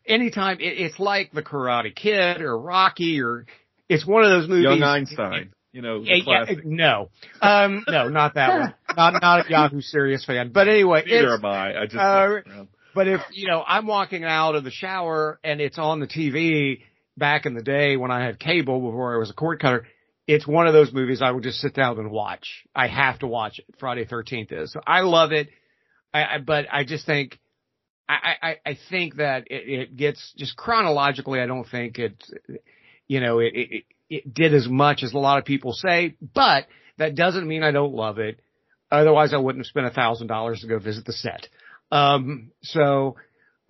anytime, 0.06 0.58
it, 0.60 0.78
it's 0.78 0.98
like 0.98 1.32
the 1.32 1.42
Karate 1.42 1.94
Kid 1.94 2.40
or 2.40 2.58
Rocky 2.58 3.20
or, 3.20 3.44
it's 3.90 4.06
one 4.06 4.22
of 4.24 4.30
those 4.30 4.48
movies. 4.48 4.64
Young 4.64 4.82
Einstein, 4.82 5.52
you 5.78 5.82
know, 5.82 6.00
Yeah, 6.02 6.16
yeah, 6.26 6.54
no, 6.64 7.10
um, 7.40 7.84
no, 7.88 8.08
not 8.08 8.34
that 8.34 8.58
one. 8.58 8.74
Not, 8.96 9.22
not 9.22 9.46
a 9.46 9.50
Yahoo 9.50 9.80
Serious 9.80 10.24
fan. 10.24 10.50
But 10.52 10.66
anyway, 10.66 11.04
Neither 11.06 11.34
am 11.34 11.44
I. 11.44 11.82
I 11.82 11.84
just 11.84 11.98
uh, 11.98 12.40
but 12.96 13.06
if, 13.06 13.20
you 13.30 13.46
know, 13.46 13.62
I'm 13.64 13.86
walking 13.86 14.24
out 14.24 14.56
of 14.56 14.64
the 14.64 14.72
shower 14.72 15.38
and 15.44 15.60
it's 15.60 15.78
on 15.78 16.00
the 16.00 16.08
TV 16.08 16.80
back 17.16 17.46
in 17.46 17.54
the 17.54 17.62
day 17.62 17.96
when 17.96 18.10
I 18.10 18.24
had 18.24 18.40
cable 18.40 18.80
before 18.80 19.14
I 19.14 19.18
was 19.18 19.30
a 19.30 19.34
cord 19.34 19.60
cutter, 19.60 19.86
it's 20.26 20.48
one 20.48 20.66
of 20.66 20.72
those 20.72 20.92
movies 20.92 21.22
I 21.22 21.30
would 21.30 21.44
just 21.44 21.60
sit 21.60 21.74
down 21.74 22.00
and 22.00 22.10
watch. 22.10 22.64
I 22.74 22.88
have 22.88 23.20
to 23.20 23.28
watch 23.28 23.60
it. 23.60 23.66
Friday 23.78 24.04
13th 24.04 24.50
is. 24.50 24.72
So 24.72 24.80
I 24.84 25.02
love 25.02 25.30
it. 25.30 25.48
I, 26.12 26.24
I 26.24 26.38
but 26.38 26.66
I 26.72 26.82
just 26.82 27.06
think, 27.06 27.38
I, 28.08 28.34
I, 28.42 28.56
I 28.66 28.78
think 28.90 29.16
that 29.16 29.44
it, 29.48 29.68
it 29.68 29.96
gets 29.96 30.32
just 30.36 30.56
chronologically, 30.56 31.38
I 31.38 31.46
don't 31.46 31.68
think 31.68 32.00
it's, 32.00 32.32
you 33.06 33.20
know, 33.20 33.38
it, 33.38 33.52
it, 33.54 33.84
it 34.10 34.32
did 34.32 34.54
as 34.54 34.68
much 34.68 35.02
as 35.02 35.12
a 35.12 35.18
lot 35.18 35.38
of 35.38 35.44
people 35.44 35.72
say, 35.72 36.16
but 36.34 36.66
that 36.98 37.14
doesn't 37.14 37.46
mean 37.46 37.62
I 37.62 37.70
don't 37.70 37.94
love 37.94 38.18
it. 38.18 38.40
Otherwise, 38.90 39.34
I 39.34 39.36
wouldn't 39.36 39.64
have 39.64 39.68
spent 39.68 39.86
a 39.86 39.90
thousand 39.90 40.28
dollars 40.28 40.60
to 40.60 40.66
go 40.66 40.78
visit 40.78 41.04
the 41.04 41.12
set. 41.12 41.46
Um, 41.92 42.50
so 42.62 43.16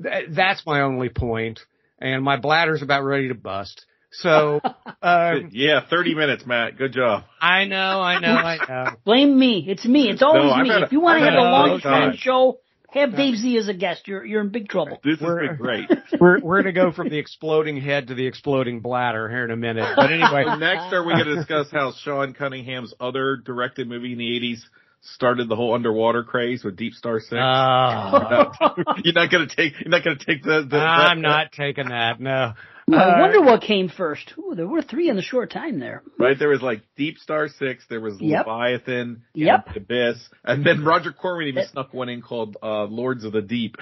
th- 0.03 0.29
that's 0.31 0.65
my 0.65 0.83
only 0.83 1.09
point, 1.09 1.61
and 1.99 2.23
my 2.23 2.37
bladder's 2.37 2.83
about 2.83 3.03
ready 3.05 3.29
to 3.29 3.35
bust. 3.35 3.85
So, 4.13 4.61
um, 5.03 5.51
yeah, 5.53 5.81
thirty 5.91 6.15
minutes, 6.15 6.47
Matt. 6.47 6.79
Good 6.79 6.93
job. 6.93 7.25
I 7.41 7.65
know, 7.67 8.01
I 8.01 8.21
know, 8.21 8.35
I 8.37 8.59
know. 8.69 8.97
Blame 9.05 9.39
me. 9.39 9.65
It's 9.69 9.85
me. 9.85 10.09
It's 10.09 10.23
always 10.23 10.53
No, 10.57 10.63
me. 10.63 10.71
a- 10.71 10.85
if 10.85 10.93
you 10.93 11.01
want 11.01 11.21
to 11.21 11.27
I've 11.27 11.35
a 11.35 11.37
a 11.37 11.41
long 11.43 11.69
long 11.71 11.81
time 11.81 12.11
time. 12.13 12.17
show, 12.17 12.59
have 12.93 13.15
Dave 13.17 13.37
Zee 13.37 13.57
as 13.59 13.69
a 13.69 13.75
guest. 13.75 14.09
You're 14.09 14.25
you're 14.25 14.41
in 14.41 14.49
big 14.51 14.69
trouble. 14.69 14.99
This 15.05 15.19
has 15.21 15.27
We're- 15.27 15.49
been 15.49 15.57
great. 15.57 15.89
We're 16.21 16.41
we're 16.41 16.63
gonna 16.63 16.73
go 16.73 16.93
from 16.93 17.09
the 17.11 17.19
exploding 17.19 17.81
head 17.81 18.09
to 18.09 18.15
the 18.15 18.27
exploding 18.27 18.81
bladder 18.81 19.29
here 19.29 19.45
in 19.45 19.51
a 19.51 19.57
minute. 19.57 19.89
But 19.97 20.11
anyway, 20.11 20.45
So 20.47 20.57
next, 20.57 20.93
are 20.93 21.05
we 21.05 21.13
going 21.13 21.27
to 21.27 21.35
discuss 21.37 21.71
how 21.71 21.93
Sean 21.93 22.33
Cunningham's 22.35 22.95
other 22.99 23.37
directed 23.37 23.89
movie 23.89 24.13
in 24.13 24.19
the 24.19 24.25
'80s 24.41 24.61
started 25.01 25.49
the 25.49 25.55
whole 25.57 25.75
underwater 25.75 26.25
craze 26.25 26.65
with 26.65 26.77
Deep 26.77 26.95
Star 26.95 27.21
Six? 27.21 27.35
uh, 27.35 28.51
you're 29.05 29.15
not 29.15 29.31
going 29.31 29.47
to 29.49 29.55
take. 29.55 29.75
You're 29.81 29.91
not 29.91 30.03
going 30.05 30.19
to 30.19 30.25
take 30.25 30.43
the. 30.43 30.67
the 30.69 30.77
I'm 30.79 31.23
that- 31.23 31.29
not 31.29 31.53
taking 31.53 31.89
that. 31.89 32.21
No. 32.21 32.55
I 32.93 32.97
Uh, 32.97 33.21
wonder 33.21 33.41
what 33.43 33.61
came 33.63 33.89
first. 33.89 34.33
Ooh, 34.39 34.55
there 34.55 34.67
were 34.67 34.83
three 34.83 35.09
in 35.09 35.19
a 35.19 35.23
short 35.23 35.51
time 35.51 35.79
there. 35.79 36.03
Right, 36.19 36.39
there 36.39 36.49
was 36.49 36.63
like 36.63 36.83
Deep 36.97 37.19
Star 37.19 37.49
Six, 37.49 37.85
there 37.89 38.01
was 38.01 38.21
Yep. 38.21 38.47
Leviathan, 38.47 39.23
Yep. 39.35 39.67
and 39.69 39.77
Abyss, 39.77 40.29
and 40.45 40.65
then 40.65 40.85
Roger 40.85 41.13
Corman 41.13 41.49
even 41.49 41.67
snuck 41.67 41.93
one 41.93 42.09
in 42.09 42.23
called 42.23 42.57
uh, 42.63 42.85
Lords 42.85 43.25
of 43.25 43.33
the 43.33 43.43
Deep. 43.43 43.77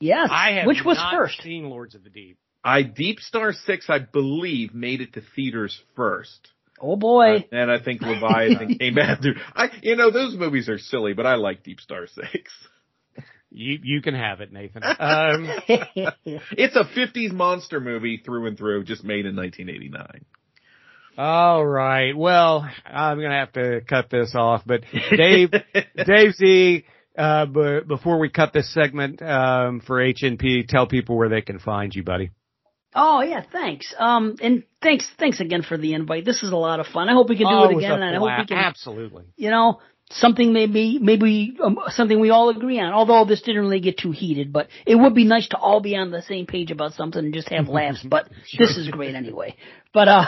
Yes. 0.00 0.28
I 0.32 0.52
have 0.52 0.66
Which 0.66 0.84
was 0.84 0.96
not 0.96 1.12
first? 1.14 1.42
seen 1.42 1.64
Lords 1.68 1.94
of 1.94 2.02
the 2.04 2.10
Deep. 2.10 2.38
I 2.64 2.82
Deep 2.82 3.20
Star 3.20 3.52
Six, 3.52 3.88
I 3.90 3.98
believe, 3.98 4.74
made 4.74 5.00
it 5.00 5.14
to 5.14 5.22
theaters 5.36 5.80
first, 5.96 6.50
Oh 6.80 6.96
boy. 6.96 7.46
and 7.52 7.70
I 7.70 7.78
think 7.78 8.00
Leviathan 8.00 8.78
came 8.78 8.96
after. 8.98 9.34
I, 9.54 9.68
you 9.82 9.96
know, 9.96 10.10
those 10.10 10.34
movies 10.36 10.68
are 10.68 10.78
silly, 10.78 11.12
but 11.12 11.26
I 11.26 11.34
like 11.34 11.62
Deep 11.62 11.80
Star 11.80 12.06
Six. 12.06 12.50
You 13.52 13.78
you 13.82 14.00
can 14.02 14.14
have 14.14 14.40
it, 14.40 14.52
Nathan. 14.52 14.82
Um, 14.98 15.48
It's 16.52 16.76
a 16.76 16.84
'50s 16.84 17.32
monster 17.32 17.80
movie 17.80 18.22
through 18.24 18.46
and 18.46 18.56
through, 18.56 18.84
just 18.84 19.02
made 19.04 19.26
in 19.26 19.34
1989. 19.36 20.24
all 21.18 21.66
right. 21.66 22.16
Well, 22.16 22.68
I'm 22.86 23.20
gonna 23.20 23.38
have 23.40 23.52
to 23.52 23.80
cut 23.86 24.08
this 24.10 24.34
off, 24.34 24.62
but 24.64 24.82
Dave, 25.10 25.50
Dave 26.06 26.34
Zee. 26.34 26.84
Uh, 27.18 27.44
but 27.46 27.88
before 27.88 28.18
we 28.18 28.30
cut 28.30 28.52
this 28.52 28.72
segment 28.72 29.20
um, 29.20 29.80
for 29.80 29.96
HMP, 29.98 30.66
tell 30.66 30.86
people 30.86 31.16
where 31.18 31.28
they 31.28 31.42
can 31.42 31.58
find 31.58 31.92
you, 31.94 32.04
buddy. 32.04 32.30
oh 32.94 33.20
yeah, 33.20 33.42
thanks. 33.50 33.92
Um, 33.98 34.36
and 34.40 34.62
thanks 34.80 35.10
thanks 35.18 35.40
again 35.40 35.62
for 35.62 35.76
the 35.76 35.92
invite. 35.94 36.24
This 36.24 36.42
is 36.44 36.52
a 36.52 36.56
lot 36.56 36.78
of 36.80 36.86
fun. 36.86 37.08
I 37.08 37.12
hope 37.12 37.28
we 37.28 37.36
can 37.36 37.46
do 37.48 37.52
Oh, 37.52 37.64
it 37.68 37.74
was 37.74 37.84
again, 37.84 38.00
and 38.00 38.14
I 38.16 38.18
hope 38.18 38.30
we 38.38 38.46
can. 38.46 38.56
Absolutely. 38.58 39.24
You 39.36 39.50
know, 39.50 39.80
something 40.10 40.52
maybe 40.52 40.98
maybe 41.00 41.56
um, 41.62 41.78
something 41.88 42.20
we 42.20 42.30
all 42.30 42.50
agree 42.50 42.80
on. 42.80 42.92
Although 42.92 43.24
this 43.24 43.42
didn't 43.42 43.62
really 43.62 43.80
get 43.80 43.98
too 43.98 44.10
heated, 44.10 44.52
but 44.52 44.68
it 44.86 44.96
would 44.96 45.14
be 45.14 45.24
nice 45.24 45.48
to 45.48 45.56
all 45.56 45.80
be 45.80 45.96
on 45.96 46.10
the 46.10 46.22
same 46.22 46.46
page 46.46 46.70
about 46.70 46.92
something 46.94 47.24
and 47.24 47.34
just 47.34 47.48
have 47.48 47.68
laughs. 47.68 48.02
But 48.02 48.28
this 48.58 48.76
is 48.76 48.88
great 48.88 49.14
anyway. 49.14 49.56
But 49.92 50.08
uh, 50.08 50.24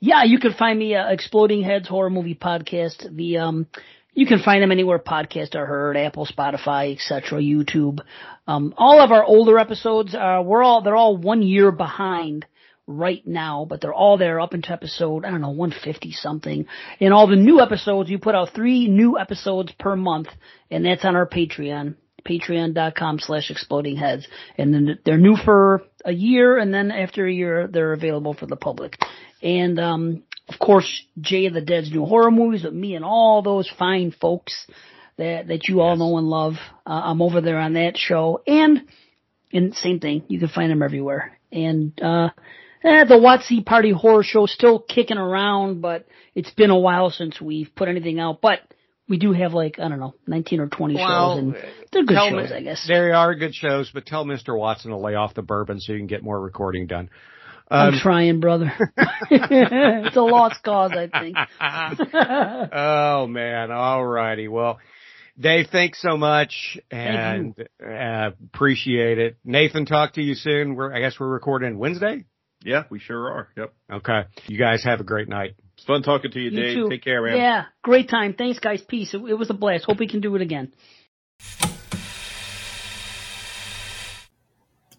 yeah, 0.00 0.24
you 0.24 0.38
can 0.38 0.52
find 0.52 0.78
me 0.78 0.94
uh, 0.94 1.08
Exploding 1.10 1.62
Heads 1.62 1.88
Horror 1.88 2.10
Movie 2.10 2.34
Podcast. 2.34 3.14
The 3.14 3.38
um, 3.38 3.66
you 4.14 4.26
can 4.26 4.40
find 4.40 4.62
them 4.62 4.72
anywhere 4.72 4.98
podcasts 4.98 5.54
are 5.54 5.64
heard, 5.64 5.96
Apple, 5.96 6.26
Spotify, 6.26 6.94
etc., 6.94 7.40
YouTube. 7.40 8.00
Um, 8.46 8.74
all 8.76 9.00
of 9.00 9.10
our 9.10 9.24
older 9.24 9.58
episodes, 9.58 10.14
uh, 10.14 10.42
we're 10.44 10.62
all 10.62 10.82
they're 10.82 10.96
all 10.96 11.16
one 11.16 11.42
year 11.42 11.72
behind 11.72 12.46
right 12.86 13.24
now, 13.26 13.66
but 13.68 13.80
they're 13.80 13.94
all 13.94 14.18
there 14.18 14.40
up 14.40 14.54
into 14.54 14.72
episode, 14.72 15.24
I 15.24 15.30
don't 15.30 15.40
know, 15.40 15.50
150 15.50 16.12
something. 16.12 16.66
And 17.00 17.12
all 17.12 17.26
the 17.26 17.36
new 17.36 17.60
episodes, 17.60 18.10
you 18.10 18.18
put 18.18 18.34
out 18.34 18.54
three 18.54 18.88
new 18.88 19.18
episodes 19.18 19.72
per 19.78 19.96
month, 19.96 20.28
and 20.70 20.84
that's 20.84 21.04
on 21.04 21.16
our 21.16 21.26
Patreon, 21.26 21.94
patreon.com 22.26 23.18
slash 23.20 23.50
exploding 23.50 23.96
heads. 23.96 24.26
And 24.58 24.74
then 24.74 24.98
they're 25.04 25.18
new 25.18 25.36
for 25.36 25.82
a 26.04 26.12
year, 26.12 26.58
and 26.58 26.74
then 26.74 26.90
after 26.90 27.26
a 27.26 27.32
year, 27.32 27.68
they're 27.68 27.92
available 27.92 28.34
for 28.34 28.46
the 28.46 28.56
public. 28.56 28.98
And, 29.42 29.78
um, 29.78 30.22
of 30.48 30.58
course, 30.58 31.04
Jay 31.20 31.46
of 31.46 31.54
the 31.54 31.60
Dead's 31.60 31.90
new 31.90 32.04
horror 32.04 32.30
movies 32.30 32.64
with 32.64 32.74
me 32.74 32.96
and 32.96 33.04
all 33.04 33.42
those 33.42 33.70
fine 33.78 34.10
folks 34.10 34.66
that, 35.16 35.46
that 35.48 35.68
you 35.68 35.80
all 35.80 35.96
know 35.96 36.18
and 36.18 36.26
love. 36.26 36.54
Uh, 36.84 37.00
I'm 37.04 37.22
over 37.22 37.40
there 37.40 37.58
on 37.58 37.74
that 37.74 37.96
show. 37.96 38.42
And, 38.46 38.82
and 39.52 39.74
same 39.74 40.00
thing, 40.00 40.24
you 40.28 40.40
can 40.40 40.48
find 40.48 40.70
them 40.70 40.82
everywhere. 40.82 41.38
And, 41.52 41.98
uh, 42.02 42.30
Eh, 42.84 43.04
the 43.04 43.14
Watsy 43.14 43.64
Party 43.64 43.92
Horror 43.92 44.22
Show 44.22 44.46
still 44.46 44.78
kicking 44.80 45.18
around, 45.18 45.80
but 45.80 46.06
it's 46.34 46.50
been 46.50 46.70
a 46.70 46.78
while 46.78 47.10
since 47.10 47.40
we've 47.40 47.72
put 47.74 47.88
anything 47.88 48.18
out. 48.18 48.40
But 48.40 48.60
we 49.08 49.18
do 49.18 49.32
have 49.32 49.52
like 49.52 49.78
I 49.78 49.88
don't 49.88 50.00
know, 50.00 50.14
nineteen 50.26 50.60
or 50.60 50.68
twenty 50.68 50.96
Well, 50.96 51.36
shows, 51.36 51.38
and 51.42 51.56
they're 51.92 52.04
good 52.04 52.16
shows, 52.30 52.50
me- 52.50 52.56
I 52.56 52.62
guess. 52.62 52.84
There 52.88 53.14
are 53.14 53.34
good 53.34 53.54
shows, 53.54 53.90
but 53.92 54.06
tell 54.06 54.24
Mr. 54.24 54.58
Watson 54.58 54.90
to 54.90 54.96
lay 54.96 55.14
off 55.14 55.34
the 55.34 55.42
bourbon 55.42 55.80
so 55.80 55.92
you 55.92 55.98
can 55.98 56.06
get 56.06 56.22
more 56.22 56.40
recording 56.40 56.86
done. 56.86 57.10
I'm 57.70 57.94
Um, 57.94 58.00
trying, 58.00 58.40
brother. 58.40 58.70
it's 59.30 60.16
a 60.16 60.20
lost 60.20 60.62
cause, 60.62 60.92
I 60.92 61.06
think. 61.08 61.36
oh 62.72 63.26
man, 63.26 63.70
all 63.70 64.04
righty. 64.04 64.48
Well, 64.48 64.78
Dave, 65.38 65.68
thanks 65.72 66.00
so 66.02 66.16
much 66.18 66.78
and 66.90 67.54
uh, 67.82 68.30
appreciate 68.52 69.18
it. 69.18 69.36
Nathan, 69.44 69.86
talk 69.86 70.14
to 70.14 70.22
you 70.22 70.34
soon. 70.34 70.74
We're, 70.74 70.92
I 70.92 71.00
guess 71.00 71.18
we're 71.18 71.28
recording 71.28 71.78
Wednesday. 71.78 72.24
Yeah, 72.64 72.84
we 72.90 72.98
sure 72.98 73.30
are. 73.32 73.48
Yep. 73.56 73.74
Okay. 73.92 74.22
You 74.46 74.58
guys 74.58 74.84
have 74.84 75.00
a 75.00 75.04
great 75.04 75.28
night. 75.28 75.54
It's 75.76 75.84
fun 75.84 76.02
talking 76.02 76.30
to 76.30 76.40
you, 76.40 76.50
You 76.50 76.56
Dave. 76.62 76.74
too. 76.76 76.88
Take 76.90 77.02
care, 77.02 77.22
man. 77.22 77.36
Yeah, 77.36 77.64
great 77.82 78.08
time. 78.08 78.34
Thanks, 78.34 78.58
guys. 78.60 78.82
Peace. 78.82 79.14
It, 79.14 79.18
it 79.18 79.34
was 79.38 79.50
a 79.50 79.54
blast. 79.54 79.84
Hope 79.84 79.98
we 79.98 80.06
can 80.06 80.20
do 80.20 80.34
it 80.36 80.42
again. 80.42 80.72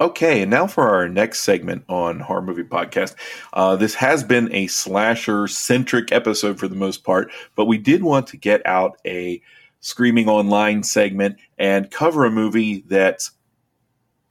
Okay, 0.02 0.42
and 0.42 0.52
now 0.52 0.68
for 0.68 0.90
our 0.90 1.08
next 1.08 1.44
segment 1.44 1.86
on 1.88 2.20
Horror 2.20 2.42
Movie 2.42 2.64
Podcast. 2.64 3.16
Uh, 3.54 3.76
this 3.76 3.96
has 3.96 4.24
been 4.24 4.54
a 4.54 4.68
slasher 4.68 5.48
centric 5.48 6.12
episode 6.12 6.60
for 6.60 6.68
the 6.68 6.76
most 6.76 7.04
part, 7.06 7.32
but 7.56 7.66
we 7.66 7.78
did 7.78 8.04
want 8.04 8.28
to 8.28 8.38
get 8.38 8.66
out 8.66 8.98
a 9.06 9.42
Screaming 9.80 10.28
Online 10.28 10.82
segment 10.84 11.38
and 11.58 11.90
cover 11.92 12.26
a 12.26 12.32
movie 12.32 12.84
that's 12.88 13.32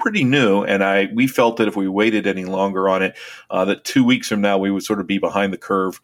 pretty 0.02 0.24
new. 0.24 0.62
And 0.62 0.82
I 0.82 1.08
we 1.14 1.26
felt 1.26 1.56
that 1.56 1.68
if 1.68 1.76
we 1.76 1.88
waited 1.88 2.26
any 2.26 2.44
longer 2.44 2.88
on 2.88 3.02
it, 3.02 3.16
uh, 3.50 3.64
that 3.66 3.84
two 3.84 4.04
weeks 4.04 4.28
from 4.28 4.40
now 4.40 4.58
we 4.58 4.70
would 4.70 4.82
sort 4.82 5.00
of 5.00 5.06
be 5.06 5.18
behind 5.18 5.52
the 5.52 5.58
curve 5.58 6.00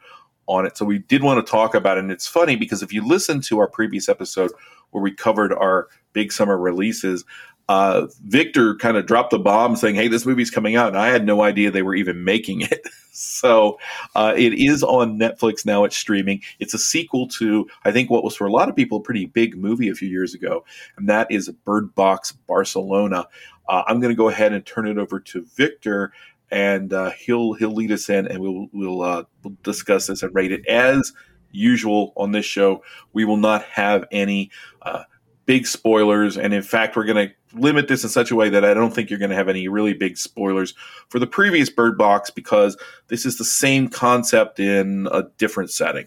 on 0.47 0.65
it. 0.65 0.77
So 0.77 0.85
we 0.85 0.99
did 1.01 1.23
want 1.23 1.44
to 1.44 1.51
talk 1.51 1.75
about 1.75 1.99
it. 1.99 2.05
And 2.05 2.10
it's 2.10 2.27
funny 2.27 2.57
because 2.57 2.83
if 2.83 2.93
you 2.93 3.07
listen 3.07 3.41
to 3.43 3.59
our 3.59 3.68
previous 3.68 4.09
episode 4.09 4.51
where 4.91 5.02
we 5.02 5.12
covered 5.12 5.52
our 5.52 5.89
big 6.15 6.33
summer 6.33 6.57
releases, 6.57 7.25
uh, 7.69 8.07
Victor 8.25 8.75
kind 8.77 8.97
of 8.97 9.07
dropped 9.07 9.31
the 9.31 9.39
bomb 9.39 9.77
saying, 9.77 9.95
Hey, 9.95 10.09
this 10.09 10.25
movie's 10.25 10.51
coming 10.51 10.77
out. 10.77 10.89
And 10.89 10.97
I 10.99 11.09
had 11.09 11.27
no 11.27 11.43
idea 11.43 11.71
they 11.71 11.83
were 11.83 11.95
even 11.95 12.25
making 12.25 12.63
it. 12.63 12.89
so 13.13 13.79
uh, 14.15 14.33
it 14.37 14.55
is 14.55 14.83
on 14.83 15.19
Netflix 15.19 15.67
now. 15.67 15.85
It's 15.85 15.97
streaming. 15.97 16.43
It's 16.61 16.75
a 16.75 16.79
sequel 16.79 17.29
to, 17.29 17.69
I 17.85 17.93
think, 17.93 18.11
what 18.11 18.25
was 18.25 18.37
for 18.37 18.47
a 18.47 18.53
lot 18.53 18.69
of 18.69 18.77
people 18.77 18.99
a 18.99 19.03
pretty 19.03 19.27
big 19.27 19.57
movie 19.57 19.89
a 19.89 19.95
few 19.95 20.09
years 20.09 20.35
ago. 20.35 20.65
And 20.97 21.09
that 21.09 21.31
is 21.31 21.51
Bird 21.65 21.95
Box 21.95 22.33
Barcelona. 22.33 23.27
Uh, 23.69 23.83
I'm 23.87 24.01
going 24.01 24.13
to 24.13 24.17
go 24.17 24.31
ahead 24.31 24.53
and 24.55 24.65
turn 24.65 24.89
it 24.89 24.97
over 24.97 25.21
to 25.21 25.45
Victor 25.55 26.13
and 26.51 26.93
uh, 26.93 27.11
he'll 27.11 27.53
he'll 27.55 27.75
lead 27.75 27.93
us 27.93 28.09
in, 28.09 28.27
and 28.27 28.41
we'll 28.41 28.69
we'll, 28.73 29.03
uh, 29.03 29.25
we'll 29.43 29.57
discuss 29.63 30.07
this 30.07 30.23
and 30.23 30.35
rate 30.35 30.53
it 30.53 30.67
as 30.67 31.13
usual 31.51 32.13
on 32.17 32.33
this 32.33 32.47
show. 32.47 32.83
We 33.13 33.25
will 33.25 33.37
not 33.37 33.65
have 33.65 34.07
any 34.11 34.51
uh, 34.83 35.05
big 35.47 35.67
spoilers, 35.67 36.37
and 36.39 36.55
in 36.55 36.63
fact, 36.63 36.97
we're 36.97 37.05
going 37.05 37.29
to 37.29 37.35
limit 37.52 37.89
this 37.89 38.05
in 38.05 38.10
such 38.10 38.31
a 38.31 38.36
way 38.36 38.49
that 38.51 38.65
I 38.65 38.75
don't 38.75 38.94
think 38.94 39.10
you're 39.10 39.18
going 39.18 39.31
to 39.31 39.36
have 39.36 39.49
any 39.49 39.68
really 39.68 39.94
big 39.94 40.17
spoilers 40.17 40.75
for 41.09 41.18
the 41.18 41.27
previous 41.27 41.70
Bird 41.70 41.97
Box 41.97 42.31
because 42.31 42.77
this 43.09 43.25
is 43.25 43.39
the 43.39 43.44
same 43.44 43.89
concept 43.89 44.60
in 44.60 45.09
a 45.10 45.25
different 45.39 45.70
setting. 45.70 46.07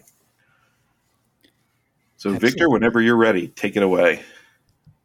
So, 2.16 2.30
Absolutely. 2.30 2.48
Victor, 2.48 2.70
whenever 2.70 3.00
you're 3.00 3.16
ready, 3.16 3.48
take 3.48 3.76
it 3.76 3.82
away. 3.82 4.22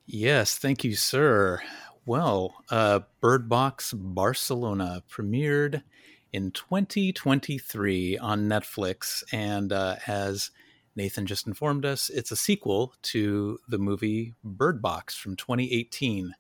Yes, 0.06 0.58
thank 0.58 0.84
you, 0.84 0.96
sir. 0.96 1.62
Well, 2.06 2.56
uh, 2.70 3.02
Bird 3.20 3.50
Box 3.50 3.92
Barcelona 3.92 5.04
premiered 5.10 5.84
in 6.32 6.52
2023 6.52 8.18
on 8.18 8.48
Netflix, 8.48 9.24
and 9.34 9.74
uh, 9.74 9.96
as 10.06 10.52
Nathan 10.98 11.28
just 11.28 11.48
informed 11.48 11.86
us, 11.86 12.10
it's 12.10 12.32
a 12.32 12.36
sequel 12.36 12.94
to 13.04 13.60
the 13.70 13.78
movie 13.78 14.34
Bird 14.44 14.82
Box 14.82 15.16
from 15.16 15.36
2018. 15.36 16.34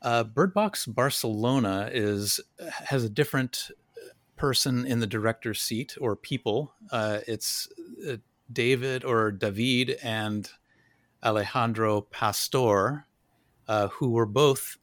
Uh, 0.00 0.22
Bird 0.22 0.54
Box 0.54 0.86
Barcelona 0.86 1.90
is 1.92 2.40
has 2.86 3.04
a 3.04 3.10
different 3.10 3.70
person 4.36 4.86
in 4.86 5.00
the 5.00 5.06
director's 5.06 5.60
seat 5.60 5.96
or 6.00 6.14
people. 6.14 6.72
Uh, 6.92 7.18
it's 7.26 7.68
uh, 8.08 8.16
David 8.52 9.04
or 9.04 9.32
David 9.32 9.98
and 10.02 10.48
Alejandro 11.24 12.02
Pastor, 12.02 13.06
uh, 13.66 13.88
who 13.88 14.10
were 14.10 14.26
both 14.26 14.76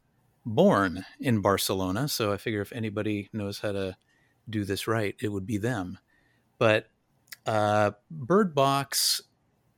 born 0.44 1.04
in 1.20 1.40
Barcelona. 1.40 2.08
So 2.08 2.32
I 2.32 2.36
figure 2.36 2.60
if 2.60 2.72
anybody 2.72 3.30
knows 3.32 3.60
how 3.60 3.72
to 3.72 3.96
do 4.50 4.64
this 4.64 4.86
right, 4.86 5.14
it 5.20 5.28
would 5.28 5.46
be 5.46 5.56
them. 5.56 5.98
But 6.58 6.88
uh, 7.46 7.92
Bird 8.10 8.54
Box, 8.54 9.22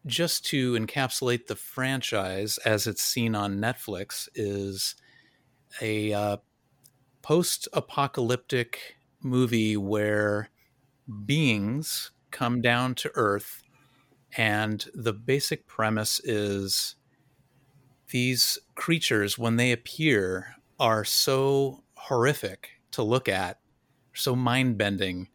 just 0.06 0.44
to 0.46 0.74
encapsulate 0.74 1.46
the 1.46 1.56
franchise 1.56 2.58
as 2.58 2.86
it's 2.86 3.02
seen 3.02 3.34
on 3.34 3.58
Netflix, 3.58 4.28
is 4.34 4.96
a 5.80 6.12
uh, 6.12 6.36
post 7.22 7.68
apocalyptic 7.72 8.96
movie 9.22 9.76
where 9.76 10.50
beings 11.24 12.10
come 12.30 12.60
down 12.60 12.94
to 12.96 13.10
Earth. 13.14 13.62
And 14.36 14.84
the 14.94 15.12
basic 15.12 15.66
premise 15.66 16.20
is 16.20 16.96
these 18.08 18.58
creatures, 18.74 19.38
when 19.38 19.56
they 19.56 19.72
appear, 19.72 20.56
are 20.78 21.04
so 21.04 21.84
horrific 21.94 22.68
to 22.90 23.02
look 23.02 23.28
at, 23.28 23.60
so 24.12 24.36
mind 24.36 24.76
bending 24.76 25.28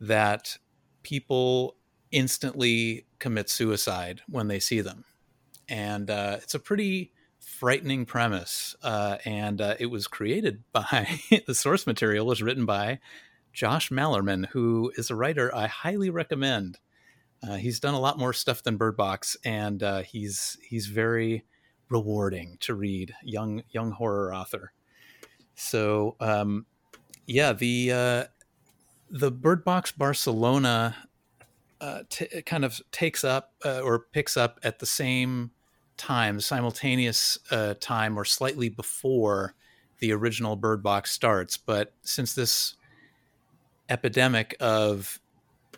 that 0.00 0.58
people 1.02 1.76
instantly 2.10 3.06
commit 3.18 3.48
suicide 3.48 4.22
when 4.28 4.48
they 4.48 4.58
see 4.58 4.80
them. 4.80 5.04
And 5.68 6.10
uh, 6.10 6.38
it's 6.42 6.54
a 6.54 6.58
pretty 6.58 7.12
frightening 7.38 8.04
premise. 8.04 8.74
Uh, 8.82 9.18
and 9.24 9.60
uh, 9.60 9.76
it 9.78 9.86
was 9.86 10.06
created 10.06 10.62
by 10.72 11.20
the 11.46 11.54
source 11.54 11.86
material 11.86 12.26
was 12.26 12.42
written 12.42 12.66
by 12.66 12.98
Josh 13.52 13.90
Malerman, 13.90 14.46
who 14.46 14.92
is 14.96 15.10
a 15.10 15.16
writer 15.16 15.54
I 15.54 15.66
highly 15.66 16.10
recommend. 16.10 16.78
Uh, 17.42 17.56
he's 17.56 17.80
done 17.80 17.94
a 17.94 18.00
lot 18.00 18.18
more 18.18 18.32
stuff 18.32 18.62
than 18.62 18.76
Bird 18.76 18.96
Box, 18.96 19.36
and 19.44 19.82
uh, 19.82 20.02
he's 20.02 20.58
he's 20.62 20.86
very 20.86 21.44
rewarding 21.88 22.58
to 22.60 22.74
read. 22.74 23.14
Young 23.22 23.62
young 23.70 23.92
horror 23.92 24.34
author. 24.34 24.72
So 25.54 26.16
um, 26.20 26.66
yeah, 27.26 27.52
the 27.52 27.92
uh, 27.92 28.24
the 29.10 29.30
Bird 29.30 29.64
Box 29.64 29.92
Barcelona 29.92 30.96
uh, 31.80 32.02
t- 32.08 32.42
kind 32.42 32.64
of 32.64 32.80
takes 32.92 33.24
up 33.24 33.52
uh, 33.64 33.80
or 33.80 33.98
picks 33.98 34.36
up 34.36 34.60
at 34.62 34.78
the 34.78 34.86
same 34.86 35.50
time, 35.96 36.40
simultaneous 36.40 37.38
uh, 37.50 37.74
time, 37.80 38.18
or 38.18 38.24
slightly 38.24 38.68
before 38.68 39.54
the 39.98 40.12
original 40.12 40.56
Bird 40.56 40.82
Box 40.82 41.10
starts. 41.10 41.56
But 41.56 41.92
since 42.02 42.34
this 42.34 42.74
epidemic 43.88 44.56
of 44.60 45.20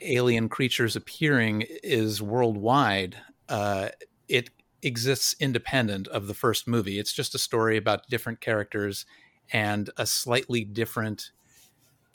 alien 0.00 0.48
creatures 0.48 0.96
appearing 0.96 1.64
is 1.82 2.20
worldwide, 2.20 3.16
uh, 3.48 3.88
it 4.28 4.50
exists 4.82 5.34
independent 5.40 6.08
of 6.08 6.26
the 6.26 6.34
first 6.34 6.66
movie. 6.66 6.98
It's 6.98 7.12
just 7.12 7.34
a 7.34 7.38
story 7.38 7.76
about 7.76 8.08
different 8.08 8.40
characters 8.40 9.06
and 9.52 9.90
a 9.96 10.06
slightly 10.06 10.64
different 10.64 11.30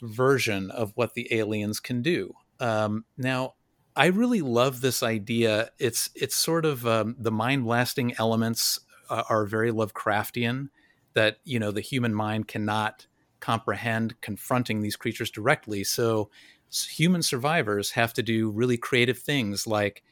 version 0.02 0.70
of 0.70 0.92
what 0.94 1.14
the 1.14 1.32
aliens 1.32 1.80
can 1.80 2.02
do. 2.02 2.34
Um, 2.60 3.04
now, 3.16 3.54
I 3.96 4.06
really 4.06 4.42
love 4.42 4.80
this 4.80 5.02
idea. 5.02 5.70
It's 5.78 6.10
it's 6.14 6.36
sort 6.36 6.64
of 6.64 6.86
um, 6.86 7.16
the 7.18 7.32
mind 7.32 7.64
blasting 7.64 8.14
elements 8.18 8.78
uh, 9.10 9.24
are 9.28 9.44
very 9.44 9.72
Lovecraftian. 9.72 10.68
That 11.14 11.38
you 11.44 11.58
know 11.58 11.72
the 11.72 11.80
human 11.80 12.14
mind 12.14 12.46
cannot 12.46 13.06
comprehend 13.40 14.20
confronting 14.20 14.82
these 14.82 14.96
creatures 14.96 15.30
directly. 15.30 15.82
So 15.84 16.30
human 16.70 17.22
survivors 17.22 17.92
have 17.92 18.12
to 18.14 18.22
do 18.22 18.50
really 18.50 18.76
creative 18.76 19.18
things 19.18 19.66
like 19.66 20.02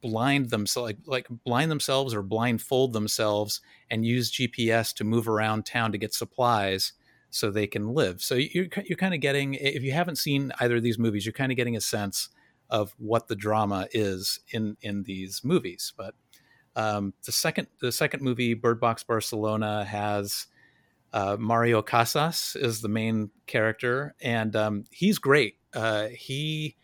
blind 0.00 0.50
themselves 0.50 0.86
like, 0.86 0.98
like 1.06 1.26
blind 1.44 1.70
themselves 1.70 2.14
or 2.14 2.22
blindfold 2.22 2.92
themselves 2.92 3.60
and 3.90 4.06
use 4.06 4.30
GPS 4.30 4.94
to 4.94 5.04
move 5.04 5.28
around 5.28 5.66
town 5.66 5.90
to 5.92 5.98
get 5.98 6.14
supplies 6.14 6.92
so 7.30 7.50
they 7.50 7.66
can 7.66 7.94
live. 7.94 8.20
So 8.20 8.34
you're 8.34 8.66
you're 8.84 8.96
kind 8.98 9.14
of 9.14 9.20
getting 9.20 9.54
if 9.54 9.82
you 9.82 9.92
haven't 9.92 10.16
seen 10.16 10.52
either 10.60 10.76
of 10.76 10.82
these 10.82 10.98
movies, 10.98 11.24
you're 11.24 11.32
kind 11.32 11.52
of 11.52 11.56
getting 11.56 11.76
a 11.76 11.80
sense 11.80 12.28
of 12.68 12.94
what 12.98 13.28
the 13.28 13.36
drama 13.36 13.88
is 13.92 14.40
in 14.52 14.76
in 14.82 15.04
these 15.04 15.42
movies. 15.44 15.92
But 15.96 16.14
um, 16.76 17.14
the 17.24 17.32
second 17.32 17.68
the 17.80 17.92
second 17.92 18.22
movie, 18.22 18.54
Bird 18.54 18.80
Box 18.80 19.02
Barcelona, 19.02 19.84
has 19.84 20.46
uh, 21.12 21.36
Mario 21.38 21.82
Casas 21.82 22.56
is 22.56 22.80
the 22.80 22.88
main 22.88 23.30
character, 23.46 24.14
and 24.20 24.54
um, 24.54 24.84
he's 24.90 25.18
great. 25.18 25.56
Uh, 25.74 26.08
he 26.08 26.76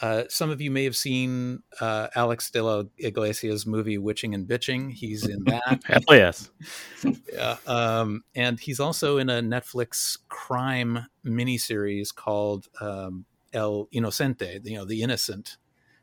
uh, 0.00 0.24
some 0.28 0.50
of 0.50 0.60
you 0.60 0.70
may 0.70 0.84
have 0.84 0.96
seen 0.96 1.62
uh, 1.80 2.08
Alex 2.16 2.50
de 2.50 2.62
la 2.62 2.82
Iglesias' 2.98 3.64
movie 3.64 3.98
"Witching 3.98 4.34
and 4.34 4.46
Bitching." 4.46 4.92
He's 4.92 5.26
in 5.26 5.44
that. 5.44 5.82
Hell 5.84 6.02
yes. 6.10 6.50
yeah, 7.32 7.56
um, 7.66 8.24
and 8.34 8.58
he's 8.58 8.80
also 8.80 9.18
in 9.18 9.30
a 9.30 9.40
Netflix 9.40 10.18
crime 10.28 11.06
miniseries 11.24 12.12
called 12.14 12.66
um, 12.80 13.24
El 13.52 13.88
Inocente. 13.92 14.60
You 14.64 14.78
know, 14.78 14.84
the 14.84 15.02
innocent. 15.02 15.58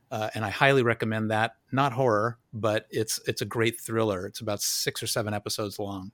Uh, 0.09 0.29
and 0.35 0.43
I 0.43 0.49
highly 0.49 0.83
recommend 0.83 1.31
that. 1.31 1.55
Not 1.71 1.93
horror, 1.93 2.37
but 2.53 2.87
it's 2.89 3.19
it's 3.27 3.41
a 3.41 3.45
great 3.45 3.79
thriller. 3.79 4.25
It's 4.25 4.41
about 4.41 4.61
six 4.61 5.01
or 5.03 5.07
seven 5.07 5.33
episodes 5.33 5.79
long, 5.79 6.11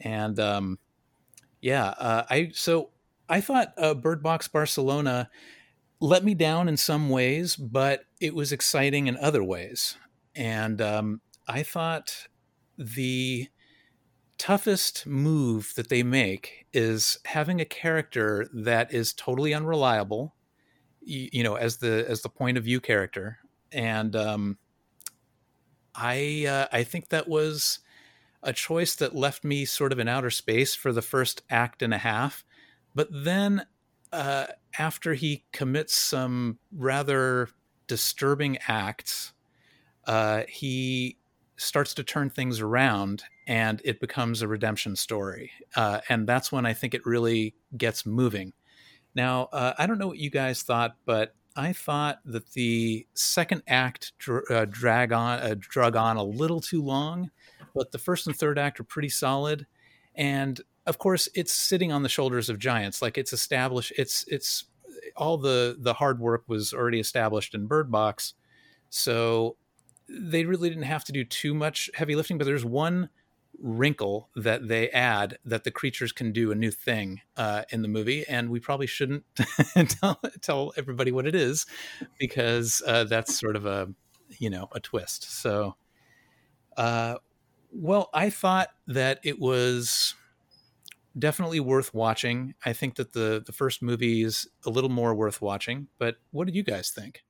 and 0.00 0.38
um, 0.38 0.78
yeah, 1.60 1.86
uh, 1.98 2.24
I 2.30 2.50
so 2.52 2.90
I 3.28 3.40
thought 3.40 3.74
uh, 3.76 3.94
Bird 3.94 4.22
Box 4.22 4.48
Barcelona 4.48 5.30
let 6.00 6.24
me 6.24 6.34
down 6.34 6.68
in 6.68 6.76
some 6.76 7.08
ways, 7.08 7.56
but 7.56 8.04
it 8.20 8.34
was 8.34 8.52
exciting 8.52 9.06
in 9.06 9.16
other 9.16 9.42
ways. 9.42 9.96
And 10.34 10.80
um, 10.80 11.20
I 11.48 11.62
thought 11.62 12.28
the 12.76 13.48
toughest 14.38 15.06
move 15.06 15.72
that 15.76 15.88
they 15.88 16.02
make 16.02 16.66
is 16.72 17.18
having 17.24 17.60
a 17.60 17.64
character 17.64 18.46
that 18.52 18.92
is 18.92 19.14
totally 19.14 19.54
unreliable, 19.54 20.34
you, 21.00 21.28
you 21.32 21.42
know, 21.42 21.54
as 21.54 21.78
the 21.78 22.04
as 22.08 22.22
the 22.22 22.28
point 22.28 22.58
of 22.58 22.64
view 22.64 22.80
character. 22.80 23.38
And 23.72 24.14
um, 24.14 24.58
I 25.94 26.46
uh, 26.46 26.66
I 26.70 26.84
think 26.84 27.08
that 27.08 27.28
was 27.28 27.78
a 28.42 28.52
choice 28.52 28.94
that 28.96 29.16
left 29.16 29.42
me 29.42 29.64
sort 29.64 29.92
of 29.92 29.98
in 29.98 30.08
outer 30.08 30.30
space 30.30 30.74
for 30.74 30.92
the 30.92 31.02
first 31.02 31.42
act 31.48 31.82
and 31.82 31.94
a 31.94 31.98
half. 31.98 32.44
But 32.94 33.08
then, 33.10 33.66
uh, 34.12 34.46
after 34.78 35.14
he 35.14 35.44
commits 35.52 35.94
some 35.94 36.58
rather 36.72 37.48
disturbing 37.86 38.58
acts, 38.68 39.32
uh, 40.06 40.42
he 40.48 41.16
starts 41.56 41.94
to 41.94 42.04
turn 42.04 42.30
things 42.30 42.60
around 42.60 43.24
and 43.46 43.80
it 43.84 44.00
becomes 44.00 44.42
a 44.42 44.48
redemption 44.48 44.94
story. 44.96 45.50
Uh, 45.74 46.00
and 46.08 46.26
that's 46.26 46.52
when 46.52 46.66
I 46.66 46.74
think 46.74 46.94
it 46.94 47.06
really 47.06 47.54
gets 47.76 48.04
moving. 48.04 48.52
Now, 49.14 49.48
uh, 49.52 49.72
I 49.78 49.86
don't 49.86 49.98
know 49.98 50.08
what 50.08 50.18
you 50.18 50.30
guys 50.30 50.62
thought, 50.62 50.96
but 51.06 51.34
I 51.56 51.72
thought 51.72 52.18
that 52.26 52.50
the 52.52 53.06
second 53.14 53.62
act 53.66 54.12
dr- 54.18 54.44
uh, 54.50 54.66
drag 54.66 55.12
on 55.12 55.38
uh, 55.38 55.54
drug 55.58 55.96
on 55.96 56.18
a 56.18 56.22
little 56.22 56.60
too 56.60 56.82
long, 56.82 57.30
but 57.74 57.92
the 57.92 57.98
first 57.98 58.26
and 58.26 58.36
third 58.36 58.58
act 58.58 58.78
are 58.78 58.84
pretty 58.84 59.08
solid. 59.08 59.66
And 60.14 60.60
of 60.86 60.98
course, 60.98 61.28
it's 61.34 61.52
sitting 61.52 61.92
on 61.92 62.02
the 62.02 62.08
shoulders 62.08 62.48
of 62.48 62.58
giants. 62.58 63.02
Like 63.02 63.18
it's 63.18 63.32
established. 63.32 63.92
It's 63.96 64.24
it's 64.28 64.64
all 65.16 65.36
the 65.36 65.76
the 65.78 65.94
hard 65.94 66.20
work 66.20 66.44
was 66.46 66.72
already 66.72 67.00
established 67.00 67.54
in 67.54 67.66
Bird 67.66 67.90
Box, 67.90 68.34
so 68.88 69.56
they 70.08 70.44
really 70.44 70.68
didn't 70.68 70.84
have 70.84 71.04
to 71.04 71.12
do 71.12 71.24
too 71.24 71.54
much 71.54 71.90
heavy 71.94 72.14
lifting. 72.14 72.38
But 72.38 72.44
there's 72.44 72.64
one 72.64 73.08
wrinkle 73.58 74.28
that 74.36 74.68
they 74.68 74.90
add 74.90 75.38
that 75.44 75.64
the 75.64 75.70
creatures 75.70 76.12
can 76.12 76.32
do 76.32 76.52
a 76.52 76.54
new 76.54 76.70
thing 76.70 77.20
uh, 77.36 77.62
in 77.70 77.82
the 77.82 77.88
movie, 77.88 78.26
and 78.28 78.50
we 78.50 78.60
probably 78.60 78.86
shouldn't 78.86 79.24
tell, 79.88 80.20
tell 80.40 80.72
everybody 80.76 81.10
what 81.10 81.26
it 81.26 81.34
is 81.34 81.66
because 82.18 82.82
uh, 82.86 83.04
that's 83.04 83.38
sort 83.38 83.56
of 83.56 83.66
a 83.66 83.88
you 84.38 84.50
know 84.50 84.68
a 84.72 84.80
twist. 84.80 85.30
So, 85.40 85.76
uh, 86.76 87.16
well, 87.72 88.08
I 88.14 88.30
thought 88.30 88.68
that 88.86 89.20
it 89.22 89.38
was 89.38 90.14
definitely 91.18 91.60
worth 91.60 91.94
watching. 91.94 92.54
I 92.64 92.72
think 92.72 92.96
that 92.96 93.12
the 93.12 93.42
the 93.44 93.52
first 93.52 93.82
movie 93.82 94.22
is 94.22 94.48
a 94.64 94.70
little 94.70 94.90
more 94.90 95.14
worth 95.14 95.40
watching. 95.40 95.88
But 95.98 96.16
what 96.30 96.46
did 96.46 96.54
you 96.54 96.62
guys 96.62 96.90
think? 96.90 97.22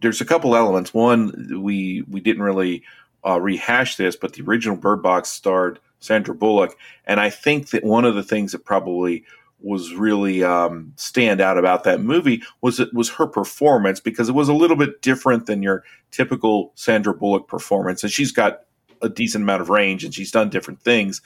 There's 0.00 0.20
a 0.20 0.26
couple 0.26 0.56
elements. 0.56 0.94
One, 0.94 1.62
we 1.62 2.04
we 2.08 2.20
didn't 2.20 2.42
really 2.42 2.84
uh, 3.26 3.40
rehash 3.40 3.96
this, 3.96 4.16
but 4.16 4.34
the 4.34 4.42
original 4.42 4.76
Bird 4.76 5.02
Box 5.02 5.28
starred 5.28 5.80
Sandra 6.00 6.34
Bullock, 6.34 6.76
and 7.04 7.20
I 7.20 7.30
think 7.30 7.70
that 7.70 7.84
one 7.84 8.04
of 8.04 8.14
the 8.14 8.22
things 8.22 8.52
that 8.52 8.64
probably 8.64 9.24
was 9.58 9.94
really 9.94 10.44
um, 10.44 10.92
stand 10.96 11.40
out 11.40 11.56
about 11.56 11.84
that 11.84 12.00
movie 12.00 12.42
was 12.60 12.78
it 12.78 12.92
was 12.92 13.08
her 13.08 13.26
performance 13.26 14.00
because 14.00 14.28
it 14.28 14.34
was 14.34 14.48
a 14.48 14.54
little 14.54 14.76
bit 14.76 15.00
different 15.00 15.46
than 15.46 15.62
your 15.62 15.82
typical 16.10 16.72
Sandra 16.74 17.14
Bullock 17.14 17.48
performance, 17.48 18.02
and 18.02 18.12
she's 18.12 18.32
got 18.32 18.60
a 19.02 19.08
decent 19.08 19.42
amount 19.42 19.62
of 19.62 19.68
range 19.68 20.04
and 20.04 20.14
she's 20.14 20.30
done 20.30 20.48
different 20.50 20.80
things. 20.82 21.20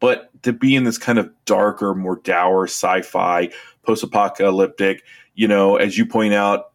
But 0.00 0.30
to 0.42 0.52
be 0.52 0.76
in 0.76 0.84
this 0.84 0.98
kind 0.98 1.18
of 1.18 1.30
darker, 1.44 1.94
more 1.94 2.16
dour 2.16 2.64
sci-fi, 2.64 3.50
post-apocalyptic, 3.82 5.02
you 5.34 5.48
know, 5.48 5.76
as 5.76 5.98
you 5.98 6.06
point 6.06 6.34
out, 6.34 6.72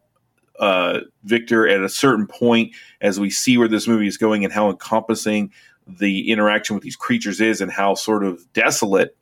uh, 0.60 1.02
Victor, 1.24 1.68
at 1.68 1.82
a 1.82 1.90
certain 1.90 2.28
point, 2.28 2.74
as 3.02 3.20
we 3.20 3.30
see 3.30 3.58
where 3.58 3.68
this 3.68 3.88
movie 3.88 4.08
is 4.08 4.18
going 4.18 4.44
and 4.44 4.54
how 4.54 4.70
encompassing 4.70 5.52
the 5.88 6.32
interaction 6.32 6.76
with 6.76 6.84
these 6.84 6.96
creatures 6.96 7.42
is, 7.42 7.60
and 7.60 7.72
how 7.72 7.96
sort 7.96 8.24
of 8.24 8.52
desolate 8.54 9.18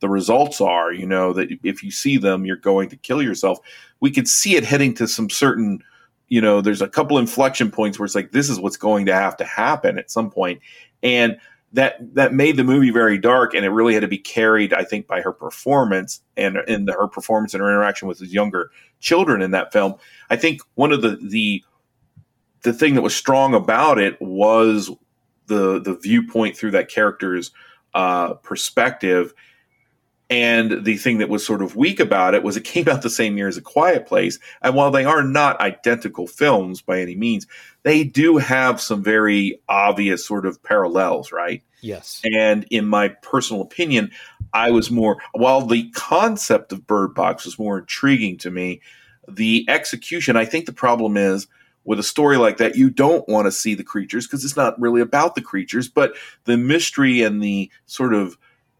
the 0.00 0.08
results 0.08 0.60
are, 0.60 0.92
you 0.92 1.06
know, 1.06 1.32
that 1.32 1.48
if 1.62 1.82
you 1.82 1.90
see 1.90 2.18
them, 2.18 2.44
you're 2.44 2.56
going 2.56 2.88
to 2.88 2.96
kill 2.96 3.22
yourself. 3.22 3.58
We 4.00 4.10
could 4.10 4.28
see 4.28 4.56
it 4.56 4.64
heading 4.64 4.94
to 4.94 5.08
some 5.08 5.30
certain, 5.30 5.82
you 6.28 6.40
know, 6.40 6.60
there's 6.60 6.82
a 6.82 6.88
couple 6.88 7.18
inflection 7.18 7.70
points 7.70 7.98
where 7.98 8.04
it's 8.04 8.14
like, 8.14 8.32
this 8.32 8.50
is 8.50 8.60
what's 8.60 8.76
going 8.76 9.06
to 9.06 9.14
have 9.14 9.36
to 9.38 9.44
happen 9.44 9.98
at 9.98 10.10
some 10.10 10.30
point. 10.30 10.60
And 11.02 11.38
that 11.76 12.14
that 12.14 12.32
made 12.32 12.56
the 12.56 12.64
movie 12.64 12.90
very 12.90 13.18
dark, 13.18 13.54
and 13.54 13.64
it 13.64 13.68
really 13.68 13.92
had 13.92 14.00
to 14.00 14.08
be 14.08 14.18
carried, 14.18 14.72
I 14.72 14.82
think, 14.82 15.06
by 15.06 15.20
her 15.20 15.32
performance 15.32 16.22
and 16.36 16.56
and 16.56 16.88
her 16.88 17.06
performance 17.06 17.52
and 17.52 17.62
her 17.62 17.68
interaction 17.68 18.08
with 18.08 18.18
his 18.18 18.32
younger 18.32 18.70
children 18.98 19.42
in 19.42 19.50
that 19.50 19.74
film. 19.74 19.94
I 20.30 20.36
think 20.36 20.62
one 20.74 20.90
of 20.90 21.02
the 21.02 21.18
the 21.22 21.62
the 22.62 22.72
thing 22.72 22.94
that 22.94 23.02
was 23.02 23.14
strong 23.14 23.54
about 23.54 23.98
it 23.98 24.20
was 24.22 24.90
the 25.48 25.78
the 25.78 25.98
viewpoint 26.02 26.56
through 26.56 26.70
that 26.70 26.88
character's 26.88 27.50
uh, 27.92 28.34
perspective. 28.34 29.34
And 30.28 30.84
the 30.84 30.96
thing 30.96 31.18
that 31.18 31.28
was 31.28 31.46
sort 31.46 31.62
of 31.62 31.76
weak 31.76 32.00
about 32.00 32.34
it 32.34 32.42
was 32.42 32.56
it 32.56 32.64
came 32.64 32.88
out 32.88 33.02
the 33.02 33.10
same 33.10 33.36
year 33.36 33.46
as 33.46 33.56
A 33.56 33.62
Quiet 33.62 34.06
Place. 34.06 34.40
And 34.60 34.74
while 34.74 34.90
they 34.90 35.04
are 35.04 35.22
not 35.22 35.60
identical 35.60 36.26
films 36.26 36.82
by 36.82 37.00
any 37.00 37.14
means, 37.14 37.46
they 37.84 38.02
do 38.02 38.38
have 38.38 38.80
some 38.80 39.04
very 39.04 39.60
obvious 39.68 40.26
sort 40.26 40.44
of 40.44 40.60
parallels, 40.64 41.30
right? 41.30 41.62
Yes. 41.80 42.20
And 42.24 42.66
in 42.70 42.86
my 42.86 43.08
personal 43.08 43.62
opinion, 43.62 44.10
I 44.52 44.72
was 44.72 44.90
more, 44.90 45.18
while 45.32 45.64
the 45.64 45.90
concept 45.90 46.72
of 46.72 46.86
Bird 46.86 47.14
Box 47.14 47.44
was 47.44 47.58
more 47.58 47.78
intriguing 47.78 48.38
to 48.38 48.50
me, 48.50 48.80
the 49.28 49.64
execution, 49.68 50.36
I 50.36 50.44
think 50.44 50.66
the 50.66 50.72
problem 50.72 51.16
is 51.16 51.46
with 51.84 52.00
a 52.00 52.04
story 52.04 52.36
like 52.36 52.56
that, 52.56 52.74
you 52.74 52.90
don't 52.90 53.28
want 53.28 53.46
to 53.46 53.52
see 53.52 53.74
the 53.74 53.84
creatures 53.84 54.26
because 54.26 54.44
it's 54.44 54.56
not 54.56 54.80
really 54.80 55.00
about 55.00 55.36
the 55.36 55.40
creatures, 55.40 55.88
but 55.88 56.14
the 56.44 56.56
mystery 56.56 57.22
and 57.22 57.40
the 57.40 57.70
sort 57.86 58.12
of 58.12 58.36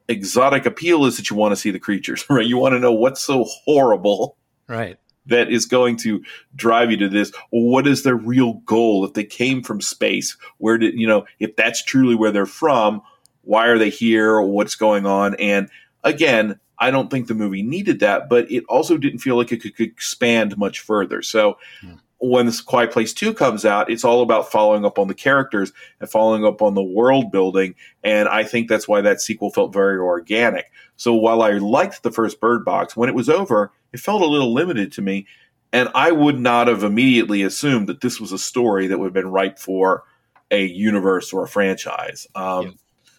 exotic 0.08 0.66
appeal 0.66 1.04
is 1.04 1.16
that 1.16 1.30
you 1.30 1.36
want 1.36 1.52
to 1.52 1.56
see 1.56 1.70
the 1.70 1.78
creatures, 1.78 2.24
right? 2.30 2.46
You 2.46 2.58
want 2.58 2.74
to 2.74 2.80
know 2.80 2.92
what's 2.92 3.20
so 3.20 3.44
horrible. 3.64 4.36
Right. 4.68 4.98
That 5.26 5.50
is 5.50 5.66
going 5.66 5.96
to 5.98 6.22
drive 6.54 6.92
you 6.92 6.96
to 6.98 7.08
this. 7.08 7.32
What 7.50 7.88
is 7.88 8.04
their 8.04 8.14
real 8.14 8.54
goal? 8.64 9.04
If 9.04 9.14
they 9.14 9.24
came 9.24 9.60
from 9.60 9.80
space, 9.80 10.36
where 10.58 10.78
did, 10.78 10.94
you 10.94 11.06
know, 11.06 11.26
if 11.40 11.56
that's 11.56 11.82
truly 11.82 12.14
where 12.14 12.30
they're 12.30 12.46
from, 12.46 13.02
why 13.42 13.66
are 13.66 13.78
they 13.78 13.90
here? 13.90 14.40
What's 14.40 14.76
going 14.76 15.04
on? 15.04 15.34
And 15.36 15.68
again, 16.04 16.60
I 16.78 16.92
don't 16.92 17.10
think 17.10 17.26
the 17.26 17.34
movie 17.34 17.62
needed 17.62 18.00
that, 18.00 18.28
but 18.28 18.50
it 18.50 18.64
also 18.68 18.96
didn't 18.96 19.18
feel 19.18 19.36
like 19.36 19.50
it 19.50 19.62
could, 19.62 19.74
could 19.74 19.88
expand 19.88 20.56
much 20.56 20.80
further. 20.80 21.22
So 21.22 21.58
hmm. 21.80 21.94
When 22.18 22.46
this 22.46 22.60
Quiet 22.60 22.92
Place 22.92 23.12
2 23.12 23.34
comes 23.34 23.64
out, 23.64 23.90
it's 23.90 24.04
all 24.04 24.22
about 24.22 24.50
following 24.50 24.84
up 24.84 24.98
on 24.98 25.08
the 25.08 25.14
characters 25.14 25.72
and 26.00 26.08
following 26.08 26.44
up 26.44 26.62
on 26.62 26.74
the 26.74 26.82
world 26.82 27.30
building. 27.30 27.74
And 28.02 28.28
I 28.28 28.42
think 28.44 28.68
that's 28.68 28.88
why 28.88 29.02
that 29.02 29.20
sequel 29.20 29.50
felt 29.50 29.72
very 29.72 29.98
organic. 29.98 30.70
So 30.96 31.14
while 31.14 31.42
I 31.42 31.52
liked 31.52 32.02
the 32.02 32.10
first 32.10 32.40
Bird 32.40 32.64
Box, 32.64 32.96
when 32.96 33.08
it 33.08 33.14
was 33.14 33.28
over, 33.28 33.72
it 33.92 34.00
felt 34.00 34.22
a 34.22 34.26
little 34.26 34.54
limited 34.54 34.92
to 34.92 35.02
me. 35.02 35.26
And 35.72 35.90
I 35.94 36.10
would 36.10 36.38
not 36.38 36.68
have 36.68 36.84
immediately 36.84 37.42
assumed 37.42 37.88
that 37.88 38.00
this 38.00 38.18
was 38.18 38.32
a 38.32 38.38
story 38.38 38.86
that 38.86 38.98
would 38.98 39.06
have 39.06 39.12
been 39.12 39.30
ripe 39.30 39.58
for 39.58 40.04
a 40.50 40.64
universe 40.64 41.32
or 41.32 41.44
a 41.44 41.48
franchise. 41.48 42.26
Um, 42.34 42.78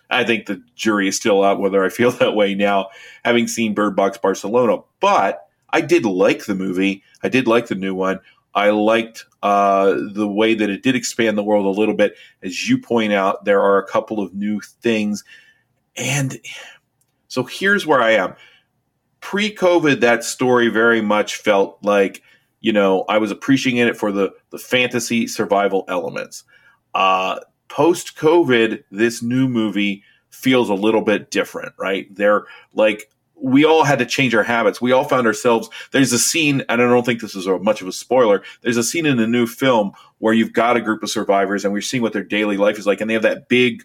I 0.09 0.24
think 0.24 0.45
the 0.45 0.64
jury 0.76 1.08
is 1.08 1.17
still 1.17 1.43
out 1.43 1.59
whether 1.59 1.84
I 1.84 1.90
feel 1.90 2.11
that 2.11 2.35
way 2.35 2.56
now, 2.56 2.88
having 3.24 3.48
seen 3.48 3.76
Bird 3.76 3.95
Box 3.95 4.17
Barcelona. 4.17 4.80
But 5.00 5.48
I 5.69 5.82
did 5.82 6.06
like 6.06 6.45
the 6.45 6.56
movie. 6.56 7.03
I 7.22 7.30
did 7.30 7.48
like 7.48 7.67
the 7.67 7.76
new 7.76 7.93
one. 7.93 8.19
I 8.58 8.72
liked 8.72 9.24
uh, 9.44 9.94
the 10.14 10.27
way 10.27 10.56
that 10.56 10.68
it 10.68 10.82
did 10.82 10.95
expand 10.95 11.38
the 11.38 11.44
world 11.44 11.68
a 11.68 11.80
little 11.80 11.94
bit. 11.94 12.16
As 12.42 12.68
you 12.68 12.80
point 12.80 13.14
out, 13.14 13.45
there 13.45 13.61
are 13.61 13.77
a 13.77 13.86
couple 13.86 14.19
of 14.19 14.34
new 14.34 14.60
things. 14.60 15.24
And 15.95 16.40
so 17.27 17.44
here's 17.44 17.86
where 17.86 18.02
I 18.02 18.14
am. 18.14 18.34
Pre 19.22 19.53
COVID, 19.53 20.00
that 20.02 20.24
story 20.24 20.69
very 20.69 21.02
much 21.02 21.36
felt 21.36 21.77
like, 21.84 22.24
you 22.60 22.74
know, 22.74 23.06
I 23.08 23.19
was 23.19 23.30
appreciating 23.30 23.88
it 23.88 23.95
for 23.95 24.11
the, 24.11 24.34
the 24.50 24.58
fantasy 24.58 25.27
survival 25.27 25.86
elements. 25.88 26.44
Uh, 26.95 27.40
post 27.68 28.18
COVID, 28.18 28.84
this 28.90 29.22
new 29.22 29.48
movie 29.48 30.02
feels 30.32 30.72
a 30.72 30.74
little 30.74 31.03
bit 31.03 31.30
different, 31.30 31.74
right? 31.77 32.08
They're 32.16 32.45
like, 32.74 33.11
we 33.41 33.66
all 33.66 33.83
had 33.83 33.99
to 33.99 34.06
change 34.06 34.33
our 34.35 34.43
habits. 34.43 34.82
We 34.82 34.91
all 34.91 35.03
found 35.03 35.27
ourselves. 35.27 35.69
There's 35.91 36.11
a 36.14 36.19
scene, 36.19 36.64
and 36.69 36.82
I 36.82 36.88
don't 36.88 37.06
think 37.06 37.22
this 37.22 37.35
is 37.35 37.48
a, 37.48 37.59
much 37.59 37.82
of 37.82 37.88
a 37.88 37.91
spoiler. 37.91 38.43
There's 38.61 38.77
a 38.77 38.83
scene 38.83 39.06
in 39.06 39.17
the 39.17 39.27
new 39.27 39.45
film 39.45 39.91
where 40.19 40.33
you've 40.33 40.53
got 40.53 40.77
a 40.77 40.82
group 40.82 41.03
of 41.03 41.09
survivors, 41.09 41.64
and 41.64 41.74
we're 41.74 41.82
seeing 41.82 42.03
what 42.03 42.14
their 42.14 42.24
daily 42.24 42.57
life 42.57 42.80
is 42.80 42.88
like, 42.88 43.01
and 43.01 43.09
they 43.09 43.14
have 43.14 43.24
that 43.24 43.48
big 43.49 43.83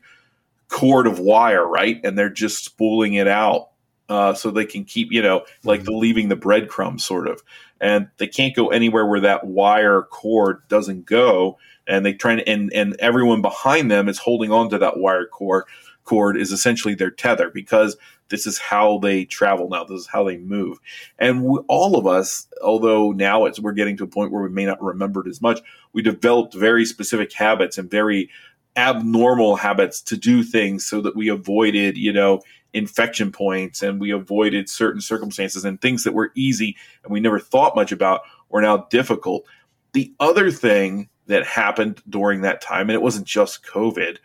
cord 0.69 1.07
of 1.07 1.19
wire, 1.19 1.67
right? 1.67 2.01
And 2.03 2.19
they're 2.19 2.31
just 2.31 2.65
spooling 2.65 3.15
it 3.15 3.29
out 3.29 3.69
uh, 4.09 4.35
so 4.35 4.51
they 4.51 4.65
can 4.65 4.85
keep, 4.85 5.13
you 5.13 5.23
know, 5.23 5.45
like 5.65 5.81
mm-hmm. 5.81 5.87
the 5.87 5.99
leaving 5.99 6.29
the 6.29 6.37
breadcrumbs, 6.37 7.05
sort 7.05 7.29
of. 7.29 7.43
And 7.81 8.09
they 8.19 8.29
can't 8.29 8.55
go 8.55 8.69
anywhere 8.69 9.07
where 9.07 9.21
that 9.21 9.45
wire 9.45 10.03
cord 10.03 10.63
doesn't 10.69 11.05
go 11.05 11.59
and 11.87 12.07
they 12.07 12.15
try 12.15 12.37
to, 12.37 12.49
and 12.49 12.73
and 12.73 12.97
everyone 12.99 13.43
behind 13.43 13.91
them 13.91 14.09
is 14.09 14.19
holding 14.19 14.53
on 14.53 14.71
to 14.71 14.79
that 14.79 14.99
wire 14.99 15.27
cord 15.27 15.65
cord 16.05 16.37
is 16.37 16.53
essentially 16.53 16.95
their 16.95 17.11
tether 17.11 17.51
because 17.51 17.97
this 18.33 18.47
is 18.47 18.59
how 18.59 18.99
they 18.99 19.25
travel 19.25 19.69
now. 19.69 19.85
This 19.85 20.01
is 20.01 20.07
how 20.09 20.25
they 20.25 20.39
move. 20.39 20.79
And 21.19 21.45
we, 21.45 21.61
all 21.69 21.97
of 21.97 22.07
us 22.07 22.49
although 22.65 23.13
now 23.13 23.45
it's 23.45 23.61
we're 23.61 23.73
getting 23.73 23.97
to 23.99 24.05
a 24.05 24.09
point 24.09 24.33
where 24.33 24.43
we 24.43 24.49
may 24.49 24.65
not 24.65 24.83
remember 24.83 25.21
it 25.21 25.31
as 25.31 25.41
much 25.41 25.61
we 25.93 26.03
developed 26.03 26.55
very 26.55 26.85
specific 26.85 27.33
habits 27.33 27.79
and 27.79 27.91
very 27.91 28.31
abnormal 28.77 29.57
habits 29.57 30.01
to 30.01 30.17
do 30.17 30.43
things 30.43 30.87
so 30.87 31.01
that 31.01 31.17
we 31.17 31.29
avoided 31.29 31.97
you 31.97 32.13
know 32.13 32.41
infection 32.73 33.31
points 33.31 33.83
and 33.83 34.01
we 34.01 34.11
avoided 34.11 34.69
certain 34.69 35.01
circumstances 35.01 35.65
and 35.65 35.81
things 35.81 36.05
that 36.05 36.15
were 36.15 36.33
easy 36.35 36.77
and 37.05 37.13
we 37.13 37.21
never 37.21 37.39
thought 37.39 37.77
much 37.77 37.93
about 37.93 38.23
were 38.53 38.63
now 38.63 38.87
difficult. 38.91 39.45
The 39.93 40.15
other 40.21 40.51
thing 40.51 41.09
that 41.27 41.45
happened 41.45 42.03
during 42.09 42.43
that 42.43 42.61
time, 42.61 42.89
and 42.89 42.93
it 42.95 43.03
wasn't 43.03 43.27
just 43.27 43.65
COVID, 43.67 44.19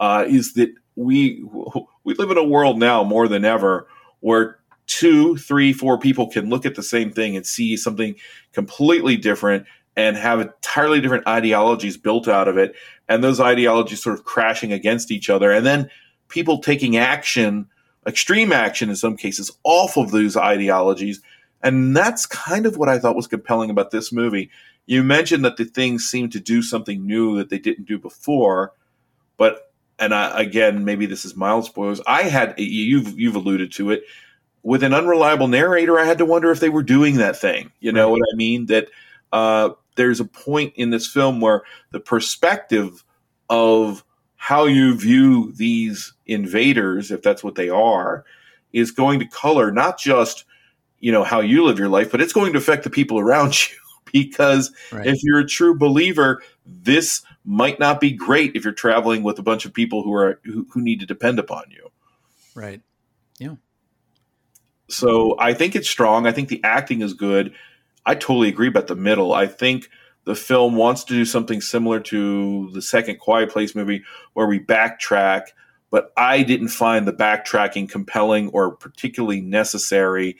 uh, 0.00 0.24
is 0.26 0.54
that 0.54 0.70
we 0.96 1.44
we 2.04 2.14
live 2.14 2.30
in 2.30 2.38
a 2.38 2.44
world 2.44 2.78
now 2.78 3.04
more 3.04 3.28
than 3.28 3.44
ever 3.44 3.86
where 4.20 4.58
two, 4.86 5.36
three, 5.36 5.72
four 5.72 5.98
people 5.98 6.28
can 6.28 6.48
look 6.48 6.66
at 6.66 6.74
the 6.74 6.82
same 6.82 7.10
thing 7.10 7.36
and 7.36 7.46
see 7.46 7.76
something 7.76 8.14
completely 8.52 9.16
different 9.16 9.66
and 9.96 10.16
have 10.16 10.40
entirely 10.40 11.00
different 11.00 11.26
ideologies 11.26 11.96
built 11.96 12.28
out 12.28 12.48
of 12.48 12.56
it, 12.56 12.74
and 13.08 13.22
those 13.22 13.40
ideologies 13.40 14.02
sort 14.02 14.18
of 14.18 14.24
crashing 14.24 14.72
against 14.72 15.10
each 15.10 15.28
other, 15.28 15.52
and 15.52 15.66
then 15.66 15.90
people 16.28 16.58
taking 16.58 16.96
action, 16.96 17.66
extreme 18.06 18.52
action 18.52 18.88
in 18.88 18.96
some 18.96 19.16
cases, 19.16 19.50
off 19.64 19.96
of 19.96 20.10
those 20.10 20.36
ideologies. 20.36 21.20
And 21.62 21.96
that's 21.96 22.26
kind 22.26 22.66
of 22.66 22.76
what 22.76 22.88
I 22.88 22.98
thought 22.98 23.16
was 23.16 23.26
compelling 23.26 23.70
about 23.70 23.90
this 23.90 24.12
movie. 24.12 24.50
You 24.86 25.02
mentioned 25.02 25.44
that 25.44 25.58
the 25.58 25.64
things 25.64 26.08
seem 26.08 26.30
to 26.30 26.40
do 26.40 26.62
something 26.62 27.06
new 27.06 27.36
that 27.36 27.50
they 27.50 27.58
didn't 27.58 27.86
do 27.86 27.98
before, 27.98 28.72
but 29.36 29.71
and 30.02 30.12
I, 30.12 30.40
again, 30.40 30.84
maybe 30.84 31.06
this 31.06 31.24
is 31.24 31.36
mild 31.36 31.64
spoilers. 31.64 32.00
I 32.06 32.24
had 32.24 32.54
you've 32.58 33.18
you've 33.18 33.36
alluded 33.36 33.70
to 33.72 33.92
it 33.92 34.02
with 34.64 34.82
an 34.82 34.92
unreliable 34.92 35.46
narrator. 35.46 35.98
I 35.98 36.04
had 36.04 36.18
to 36.18 36.26
wonder 36.26 36.50
if 36.50 36.58
they 36.58 36.68
were 36.68 36.82
doing 36.82 37.16
that 37.16 37.36
thing. 37.36 37.70
You 37.78 37.92
know 37.92 38.06
right. 38.06 38.10
what 38.10 38.28
I 38.32 38.36
mean? 38.36 38.66
That 38.66 38.88
uh, 39.32 39.70
there's 39.94 40.18
a 40.18 40.24
point 40.24 40.74
in 40.74 40.90
this 40.90 41.06
film 41.06 41.40
where 41.40 41.62
the 41.92 42.00
perspective 42.00 43.04
of 43.48 44.04
how 44.34 44.64
you 44.64 44.96
view 44.98 45.52
these 45.52 46.14
invaders, 46.26 47.12
if 47.12 47.22
that's 47.22 47.44
what 47.44 47.54
they 47.54 47.68
are, 47.68 48.24
is 48.72 48.90
going 48.90 49.20
to 49.20 49.26
color 49.26 49.70
not 49.70 49.98
just 49.98 50.44
you 50.98 51.12
know 51.12 51.22
how 51.22 51.38
you 51.38 51.64
live 51.64 51.78
your 51.78 51.88
life, 51.88 52.10
but 52.10 52.20
it's 52.20 52.32
going 52.32 52.52
to 52.52 52.58
affect 52.58 52.82
the 52.82 52.90
people 52.90 53.20
around 53.20 53.54
you. 53.70 53.76
because 54.12 54.72
right. 54.90 55.06
if 55.06 55.22
you're 55.22 55.38
a 55.38 55.46
true 55.46 55.78
believer, 55.78 56.42
this 56.66 57.22
might 57.44 57.78
not 57.78 58.00
be 58.00 58.12
great 58.12 58.54
if 58.54 58.64
you're 58.64 58.72
traveling 58.72 59.22
with 59.22 59.38
a 59.38 59.42
bunch 59.42 59.64
of 59.64 59.74
people 59.74 60.02
who 60.02 60.12
are 60.14 60.40
who, 60.44 60.66
who 60.70 60.80
need 60.80 61.00
to 61.00 61.06
depend 61.06 61.38
upon 61.38 61.64
you. 61.70 61.90
Right. 62.54 62.80
Yeah. 63.38 63.56
So 64.88 65.36
I 65.38 65.54
think 65.54 65.74
it's 65.74 65.88
strong. 65.88 66.26
I 66.26 66.32
think 66.32 66.48
the 66.48 66.62
acting 66.62 67.00
is 67.00 67.14
good. 67.14 67.54
I 68.04 68.14
totally 68.14 68.48
agree 68.48 68.68
about 68.68 68.88
the 68.88 68.96
middle. 68.96 69.32
I 69.32 69.46
think 69.46 69.88
the 70.24 70.34
film 70.34 70.76
wants 70.76 71.04
to 71.04 71.14
do 71.14 71.24
something 71.24 71.60
similar 71.60 71.98
to 72.00 72.70
the 72.72 72.82
second 72.82 73.18
Quiet 73.18 73.50
Place 73.50 73.74
movie 73.74 74.04
where 74.34 74.46
we 74.46 74.60
backtrack, 74.60 75.48
but 75.90 76.12
I 76.16 76.42
didn't 76.42 76.68
find 76.68 77.06
the 77.06 77.12
backtracking 77.12 77.88
compelling 77.88 78.48
or 78.48 78.76
particularly 78.76 79.40
necessary. 79.40 80.36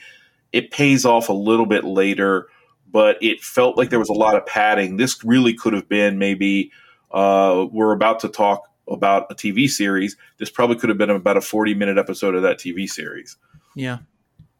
It 0.52 0.70
pays 0.70 1.04
off 1.04 1.28
a 1.28 1.34
little 1.34 1.66
bit 1.66 1.84
later, 1.84 2.48
but 2.90 3.16
it 3.22 3.40
felt 3.40 3.76
like 3.76 3.90
there 3.90 3.98
was 3.98 4.08
a 4.08 4.14
lot 4.14 4.36
of 4.36 4.46
padding. 4.46 4.96
This 4.96 5.24
really 5.24 5.54
could 5.54 5.72
have 5.72 5.88
been 5.88 6.18
maybe 6.18 6.70
uh, 7.12 7.66
we're 7.70 7.92
about 7.92 8.20
to 8.20 8.28
talk 8.28 8.68
about 8.88 9.30
a 9.30 9.34
TV 9.34 9.68
series. 9.68 10.16
This 10.38 10.50
probably 10.50 10.76
could 10.76 10.88
have 10.88 10.98
been 10.98 11.10
about 11.10 11.36
a 11.36 11.40
40 11.40 11.74
minute 11.74 11.98
episode 11.98 12.34
of 12.34 12.42
that 12.42 12.58
TV 12.58 12.88
series. 12.88 13.36
Yeah. 13.74 13.98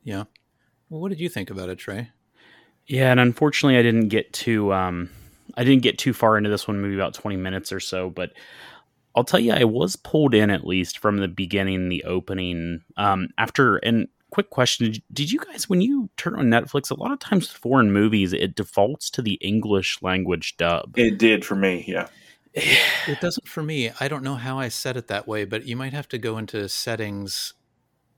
Yeah. 0.04 0.24
Well, 0.88 1.00
what 1.00 1.08
did 1.08 1.20
you 1.20 1.28
think 1.28 1.50
about 1.50 1.68
it, 1.68 1.78
Trey? 1.78 2.10
Yeah, 2.86 3.10
and 3.10 3.20
unfortunately, 3.20 3.78
I 3.78 3.82
didn't 3.82 4.08
get 4.08 4.32
too 4.32 4.72
um, 4.72 5.08
I 5.56 5.64
didn't 5.64 5.82
get 5.82 5.98
too 5.98 6.12
far 6.12 6.36
into 6.36 6.50
this 6.50 6.66
one, 6.66 6.82
maybe 6.82 6.94
about 6.94 7.14
twenty 7.14 7.36
minutes 7.36 7.72
or 7.72 7.80
so. 7.80 8.10
But 8.10 8.32
I'll 9.14 9.24
tell 9.24 9.40
you, 9.40 9.52
I 9.52 9.64
was 9.64 9.96
pulled 9.96 10.34
in 10.34 10.50
at 10.50 10.66
least 10.66 10.98
from 10.98 11.18
the 11.18 11.28
beginning, 11.28 11.88
the 11.88 12.04
opening. 12.04 12.82
Um, 12.96 13.28
after 13.38 13.76
and 13.76 14.08
quick 14.30 14.50
question: 14.50 14.92
Did 15.12 15.30
you 15.30 15.38
guys, 15.38 15.68
when 15.68 15.80
you 15.80 16.10
turn 16.16 16.34
on 16.34 16.46
Netflix, 16.46 16.90
a 16.90 17.00
lot 17.00 17.12
of 17.12 17.18
times 17.20 17.48
foreign 17.50 17.92
movies 17.92 18.32
it 18.32 18.54
defaults 18.56 19.10
to 19.10 19.22
the 19.22 19.34
English 19.34 20.02
language 20.02 20.56
dub? 20.56 20.98
It 20.98 21.18
did 21.18 21.44
for 21.44 21.54
me, 21.54 21.84
yeah. 21.86 22.08
it 23.08 23.20
doesn't 23.20 23.48
for 23.48 23.62
me. 23.62 23.90
I 24.00 24.08
don't 24.08 24.22
know 24.22 24.36
how 24.36 24.58
I 24.58 24.68
set 24.68 24.96
it 24.96 25.08
that 25.08 25.26
way, 25.26 25.44
but 25.44 25.66
you 25.66 25.76
might 25.76 25.92
have 25.92 26.08
to 26.08 26.18
go 26.18 26.38
into 26.38 26.68
settings 26.68 27.54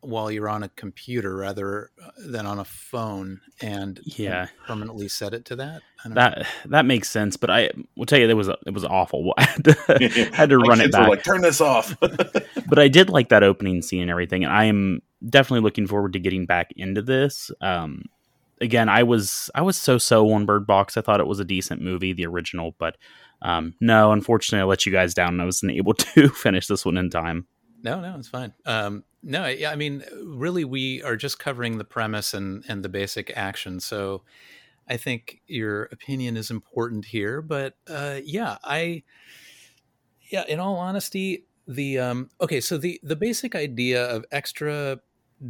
while 0.05 0.31
you're 0.31 0.49
on 0.49 0.63
a 0.63 0.69
computer 0.71 1.37
rather 1.37 1.91
uh, 2.03 2.11
than 2.19 2.47
on 2.47 2.59
a 2.59 2.65
phone 2.65 3.41
and 3.61 4.01
yeah 4.05 4.47
permanently 4.67 5.09
set 5.09 5.33
it 5.33 5.45
to 5.47 5.57
that 5.57 5.83
that 6.05 6.39
know. 6.39 6.45
that 6.67 6.85
makes 6.85 7.09
sense 7.09 7.37
but 7.37 7.51
i 7.51 7.71
will 7.97 8.05
tell 8.05 8.19
you 8.19 8.29
it 8.29 8.35
was 8.35 8.49
it 8.49 8.75
was 8.75 8.85
awful 8.85 9.33
i 9.39 9.45
had 9.45 9.65
to, 9.65 10.31
had 10.35 10.51
to 10.51 10.59
run 10.59 10.81
it 10.81 10.93
back 10.93 11.09
like 11.09 11.25
turn 11.25 11.41
this 11.41 11.61
off 11.61 11.97
but 12.01 12.79
i 12.79 12.87
did 12.87 13.09
like 13.09 13.31
that 13.31 13.43
opening 13.43 13.81
scene 13.81 14.03
and 14.03 14.11
everything 14.11 14.45
and 14.45 14.53
i 14.53 14.65
am 14.65 15.01
definitely 15.29 15.65
looking 15.65 15.87
forward 15.87 16.13
to 16.13 16.19
getting 16.19 16.45
back 16.45 16.71
into 16.77 17.01
this 17.01 17.51
um 17.63 18.03
again 18.61 18.89
i 18.89 19.03
was 19.03 19.51
i 19.55 19.63
was 19.63 19.77
so 19.77 19.97
so 19.97 20.31
on 20.33 20.45
bird 20.45 20.67
box 20.67 20.97
i 20.97 21.01
thought 21.01 21.21
it 21.21 21.27
was 21.27 21.41
a 21.41 21.45
decent 21.45 21.81
movie 21.81 22.13
the 22.13 22.27
original 22.27 22.75
but 22.79 22.97
um 23.45 23.75
no 23.81 24.11
unfortunately 24.11 24.63
i 24.63 24.65
let 24.65 24.85
you 24.85 24.91
guys 24.91 25.15
down 25.15 25.41
i 25.41 25.45
wasn't 25.45 25.71
able 25.77 25.95
to 25.95 26.29
finish 26.29 26.67
this 26.67 26.85
one 26.85 26.97
in 26.97 27.09
time 27.09 27.47
no, 27.85 28.01
no, 28.01 28.17
it's 28.19 28.29
fine. 28.29 28.55
Um, 28.65 29.05
no, 29.23 29.47
yeah, 29.47 29.71
I 29.71 29.77
mean, 29.77 30.03
really, 30.25 30.65
we 30.65 31.03
are 31.03 31.17
just 31.17 31.39
covering 31.39 31.77
the 31.77 31.85
premise 31.85 32.33
and 32.33 32.65
and 32.67 32.83
the 32.83 32.89
basic 32.89 33.31
action. 33.37 33.79
So, 33.79 34.23
I 34.89 34.97
think 34.97 35.43
your 35.47 35.85
opinion 35.93 36.39
is 36.39 36.51
important 36.51 37.05
here. 37.05 37.43
But 37.43 37.77
uh, 37.87 38.21
yeah, 38.25 38.57
I, 38.65 39.03
yeah, 40.31 40.45
in 40.49 40.61
all 40.61 40.77
honesty, 40.77 41.45
the 41.69 41.99
um, 41.99 42.31
okay, 42.41 42.61
so 42.61 42.79
the 42.79 42.99
the 43.03 43.17
basic 43.17 43.55
idea 43.55 44.05
of 44.07 44.25
extra 44.33 45.01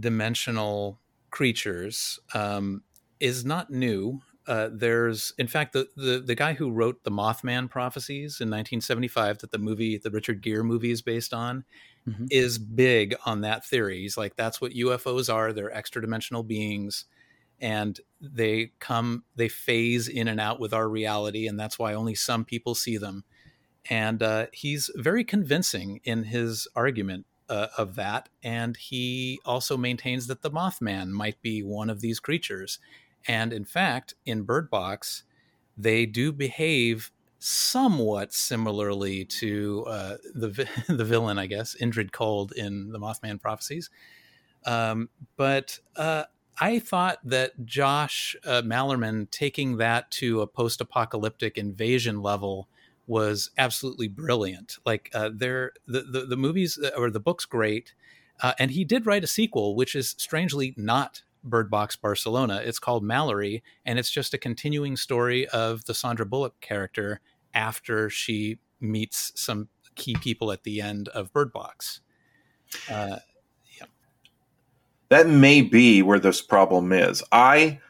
dimensional 0.01 0.99
creatures 1.31 2.19
um, 2.35 2.83
is 3.21 3.45
not 3.45 3.71
new. 3.71 4.21
Uh, 4.47 4.69
there's, 4.73 5.33
in 5.39 5.47
fact, 5.47 5.73
the, 5.73 5.89
the 5.97 6.21
the 6.21 6.35
guy 6.35 6.53
who 6.53 6.71
wrote 6.71 7.03
the 7.03 7.11
Mothman 7.11 7.71
prophecies 7.71 8.41
in 8.41 8.49
1975 8.49 9.39
that 9.39 9.51
the 9.51 9.59
movie, 9.59 9.97
the 9.97 10.11
Richard 10.11 10.43
Gere 10.43 10.63
movie, 10.63 10.91
is 10.91 11.01
based 11.01 11.33
on 11.33 11.65
mm-hmm. 12.09 12.27
is 12.31 12.59
big 12.59 13.15
on 13.25 13.41
that 13.43 13.65
theory. 13.65 14.01
He's 14.01 14.17
like, 14.17 14.37
that's 14.37 14.61
what 14.61 14.73
UFOs 14.73 15.33
are. 15.33 15.53
They're 15.53 15.75
extra 15.75 16.03
dimensional 16.03 16.43
beings 16.43 17.07
and 17.61 17.99
they 18.21 18.73
come, 18.79 19.25
they 19.37 19.49
phase 19.49 20.09
in 20.09 20.29
and 20.29 20.41
out 20.41 20.61
with 20.61 20.73
our 20.73 20.89
reality. 20.89 21.47
And 21.47 21.59
that's 21.59 21.79
why 21.79 21.95
only 21.95 22.15
some 22.15 22.45
people 22.45 22.75
see 22.75 22.97
them. 22.97 23.25
And 23.89 24.23
uh, 24.23 24.47
he's 24.53 24.91
very 24.95 25.25
convincing 25.25 26.01
in 26.05 26.25
his 26.25 26.67
argument 26.75 27.27
uh, 27.49 27.69
of 27.77 27.97
that. 27.97 28.29
And 28.43 28.77
he 28.77 29.41
also 29.45 29.77
maintains 29.77 30.27
that 30.27 30.43
the 30.43 30.51
Mothman 30.51 31.11
might 31.11 31.41
be 31.43 31.63
one 31.63 31.91
of 31.91 32.01
these 32.01 32.19
creatures. 32.19 32.79
And 33.27 33.53
in 33.53 33.65
fact, 33.65 34.15
in 34.27 34.43
Bird 34.43 34.71
Box, 34.71 35.25
they 35.77 36.07
do 36.07 36.33
behave 36.33 37.11
somewhat 37.39 38.33
similarly 38.33 39.25
to 39.25 39.85
uh, 39.87 40.17
the 40.35 40.69
the 40.89 41.05
villain, 41.05 41.39
I 41.39 41.47
guess, 41.47 41.77
Indrid 41.81 42.13
Cold 42.13 42.53
in 42.53 42.91
the 42.91 42.99
Mothman 42.99 43.41
Prophecies. 43.41 43.91
Um, 44.67 45.11
but 45.37 45.79
uh, 45.97 46.25
I 46.59 46.79
thought 46.79 47.19
that 47.25 47.67
Josh 47.67 48.37
uh, 48.45 48.63
Malerman 48.63 49.31
taking 49.31 49.77
that 49.79 50.11
to 50.13 50.41
a 50.41 50.47
post-apocalyptic 50.47 51.59
invasion 51.59 52.23
level 52.23 52.69
was 53.07 53.51
absolutely 53.59 54.09
brilliant. 54.09 54.79
Like 54.87 55.11
uh, 55.13 55.31
there, 55.35 55.73
the, 55.87 56.03
the, 56.03 56.27
the 56.27 56.37
movies 56.37 56.79
uh, 56.83 56.91
or 56.97 57.11
the 57.11 57.21
book's 57.21 57.45
great, 57.45 57.93
uh, 58.43 58.55
and 58.59 58.71
he 58.71 58.85
did 58.85 59.05
write 59.05 59.25
a 59.25 59.29
sequel, 59.29 59.75
which 59.75 59.95
is 59.95 60.15
strangely 60.17 60.75
not 60.77 61.23
Bird 61.45 61.71
Box 61.71 61.97
Barcelona. 61.97 62.63
It's 62.65 62.79
called 62.79 63.05
Mallory, 63.05 63.63
and 63.85 63.99
it's 63.99 64.11
just 64.11 64.35
a 64.35 64.39
continuing 64.39 64.97
story 64.97 65.47
of 65.49 65.85
the 65.85 65.95
Sandra 65.95 66.27
Bullock 66.27 66.61
character 66.61 67.21
after 67.53 68.11
she 68.11 68.59
meets 68.81 69.33
some 69.37 69.69
key 69.95 70.17
people 70.21 70.51
at 70.51 70.65
the 70.65 70.81
end 70.81 71.09
of 71.09 71.33
Bird 71.33 71.53
Box. 71.53 72.01
Uh, 72.91 73.19
yeah. 73.79 73.87
That 75.09 75.29
may 75.29 75.63
be 75.63 76.03
where 76.03 76.19
this 76.19 76.43
problem 76.43 76.93
is. 76.93 77.23
I, 77.31 77.81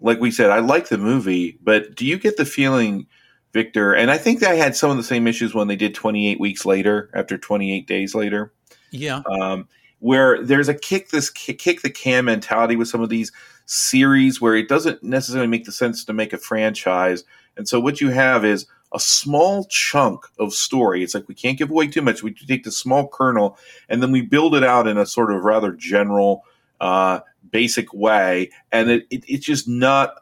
like 0.00 0.20
we 0.20 0.30
said, 0.30 0.50
I 0.50 0.58
like 0.58 0.88
the 0.88 0.98
movie, 0.98 1.58
but 1.62 1.94
do 1.94 2.04
you 2.06 2.18
get 2.18 2.36
the 2.36 2.44
feeling, 2.44 3.06
Victor? 3.52 3.92
And 3.92 4.10
I 4.10 4.18
think 4.18 4.42
I 4.42 4.54
had 4.54 4.74
some 4.74 4.90
of 4.90 4.96
the 4.96 5.02
same 5.02 5.26
issues 5.26 5.54
when 5.54 5.68
they 5.68 5.76
did 5.76 5.94
28 5.94 6.40
weeks 6.40 6.66
later, 6.66 7.10
after 7.14 7.38
28 7.38 7.86
days 7.86 8.14
later. 8.14 8.52
Yeah. 8.90 9.22
Um, 9.40 9.68
where 10.02 10.42
there's 10.42 10.68
a 10.68 10.74
kick 10.74 11.10
this 11.10 11.30
kick, 11.30 11.80
the 11.82 11.88
can 11.88 12.24
mentality 12.24 12.74
with 12.74 12.88
some 12.88 13.00
of 13.00 13.08
these 13.08 13.30
series 13.66 14.40
where 14.40 14.56
it 14.56 14.68
doesn't 14.68 15.00
necessarily 15.00 15.46
make 15.46 15.64
the 15.64 15.70
sense 15.70 16.04
to 16.04 16.12
make 16.12 16.32
a 16.32 16.38
franchise. 16.38 17.22
And 17.56 17.68
so 17.68 17.78
what 17.78 18.00
you 18.00 18.10
have 18.10 18.44
is 18.44 18.66
a 18.92 18.98
small 18.98 19.64
chunk 19.66 20.24
of 20.40 20.54
story. 20.54 21.04
It's 21.04 21.14
like 21.14 21.28
we 21.28 21.36
can't 21.36 21.56
give 21.56 21.70
away 21.70 21.86
too 21.86 22.02
much. 22.02 22.20
We 22.20 22.34
take 22.34 22.64
the 22.64 22.72
small 22.72 23.06
kernel 23.06 23.56
and 23.88 24.02
then 24.02 24.10
we 24.10 24.22
build 24.22 24.56
it 24.56 24.64
out 24.64 24.88
in 24.88 24.98
a 24.98 25.06
sort 25.06 25.32
of 25.32 25.44
rather 25.44 25.70
general, 25.70 26.44
uh, 26.80 27.20
basic 27.52 27.94
way. 27.94 28.50
And 28.72 28.90
it, 28.90 29.06
it, 29.08 29.24
it's 29.28 29.46
just 29.46 29.68
not 29.68 30.16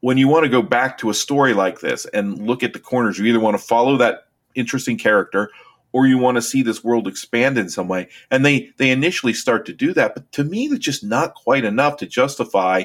when 0.00 0.18
you 0.18 0.28
want 0.28 0.44
to 0.44 0.50
go 0.50 0.60
back 0.60 0.98
to 0.98 1.08
a 1.08 1.14
story 1.14 1.54
like 1.54 1.80
this 1.80 2.04
and 2.12 2.46
look 2.46 2.62
at 2.62 2.74
the 2.74 2.78
corners. 2.78 3.18
You 3.18 3.24
either 3.24 3.40
want 3.40 3.58
to 3.58 3.64
follow 3.64 3.96
that 3.96 4.26
interesting 4.54 4.98
character 4.98 5.48
or 5.94 6.08
you 6.08 6.18
want 6.18 6.34
to 6.34 6.42
see 6.42 6.60
this 6.60 6.82
world 6.82 7.06
expand 7.06 7.56
in 7.56 7.68
some 7.68 7.86
way. 7.86 8.08
And 8.28 8.44
they 8.44 8.72
they 8.78 8.90
initially 8.90 9.32
start 9.32 9.64
to 9.66 9.72
do 9.72 9.94
that, 9.94 10.14
but 10.14 10.30
to 10.32 10.42
me, 10.42 10.66
that's 10.66 10.84
just 10.84 11.04
not 11.04 11.36
quite 11.36 11.64
enough 11.64 11.98
to 11.98 12.06
justify 12.06 12.84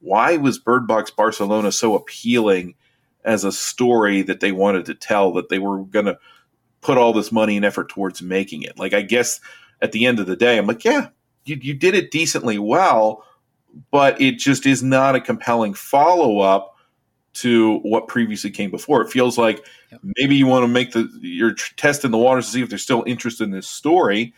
why 0.00 0.36
was 0.36 0.58
Bird 0.58 0.86
Box 0.88 1.12
Barcelona 1.12 1.70
so 1.70 1.94
appealing 1.94 2.74
as 3.24 3.44
a 3.44 3.52
story 3.52 4.22
that 4.22 4.40
they 4.40 4.50
wanted 4.50 4.86
to 4.86 4.94
tell 4.94 5.32
that 5.34 5.48
they 5.50 5.60
were 5.60 5.84
going 5.84 6.06
to 6.06 6.18
put 6.80 6.98
all 6.98 7.12
this 7.12 7.30
money 7.30 7.56
and 7.56 7.64
effort 7.64 7.90
towards 7.90 8.22
making 8.22 8.62
it. 8.62 8.76
Like 8.76 8.92
I 8.92 9.02
guess 9.02 9.40
at 9.80 9.92
the 9.92 10.04
end 10.04 10.18
of 10.18 10.26
the 10.26 10.36
day, 10.36 10.58
I'm 10.58 10.66
like, 10.66 10.84
yeah, 10.84 11.08
you, 11.44 11.58
you 11.62 11.74
did 11.74 11.94
it 11.94 12.10
decently 12.10 12.58
well, 12.58 13.24
but 13.92 14.20
it 14.20 14.38
just 14.38 14.66
is 14.66 14.82
not 14.82 15.14
a 15.14 15.20
compelling 15.20 15.74
follow 15.74 16.40
up 16.40 16.74
to 17.42 17.78
what 17.78 18.08
previously 18.08 18.50
came 18.50 18.70
before. 18.70 19.02
It 19.02 19.10
feels 19.10 19.38
like 19.38 19.66
yep. 19.90 20.00
maybe 20.16 20.36
you 20.36 20.46
want 20.46 20.64
to 20.64 20.68
make 20.68 20.92
the 20.92 21.08
you're 21.20 21.54
testing 21.54 22.10
the 22.10 22.18
waters 22.18 22.46
to 22.46 22.52
see 22.52 22.62
if 22.62 22.68
they're 22.68 22.78
still 22.78 23.04
interested 23.06 23.44
in 23.44 23.50
this 23.50 23.68
story. 23.68 24.34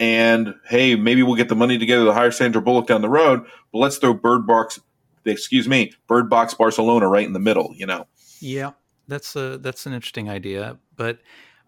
And 0.00 0.54
hey, 0.66 0.96
maybe 0.96 1.22
we'll 1.22 1.36
get 1.36 1.48
the 1.48 1.54
money 1.54 1.78
together 1.78 2.04
to 2.04 2.12
hire 2.12 2.30
Sandra 2.30 2.60
Bullock 2.60 2.86
down 2.86 3.02
the 3.02 3.08
road, 3.08 3.44
but 3.72 3.78
let's 3.78 3.96
throw 3.98 4.12
Bird 4.12 4.46
Box, 4.46 4.80
excuse 5.24 5.68
me, 5.68 5.92
Bird 6.08 6.28
Box 6.28 6.52
Barcelona 6.54 7.08
right 7.08 7.26
in 7.26 7.32
the 7.32 7.38
middle. 7.38 7.72
You 7.76 7.86
know? 7.86 8.06
Yeah, 8.40 8.72
that's 9.06 9.36
a 9.36 9.58
that's 9.58 9.86
an 9.86 9.92
interesting 9.92 10.28
idea, 10.28 10.78
but 10.96 11.20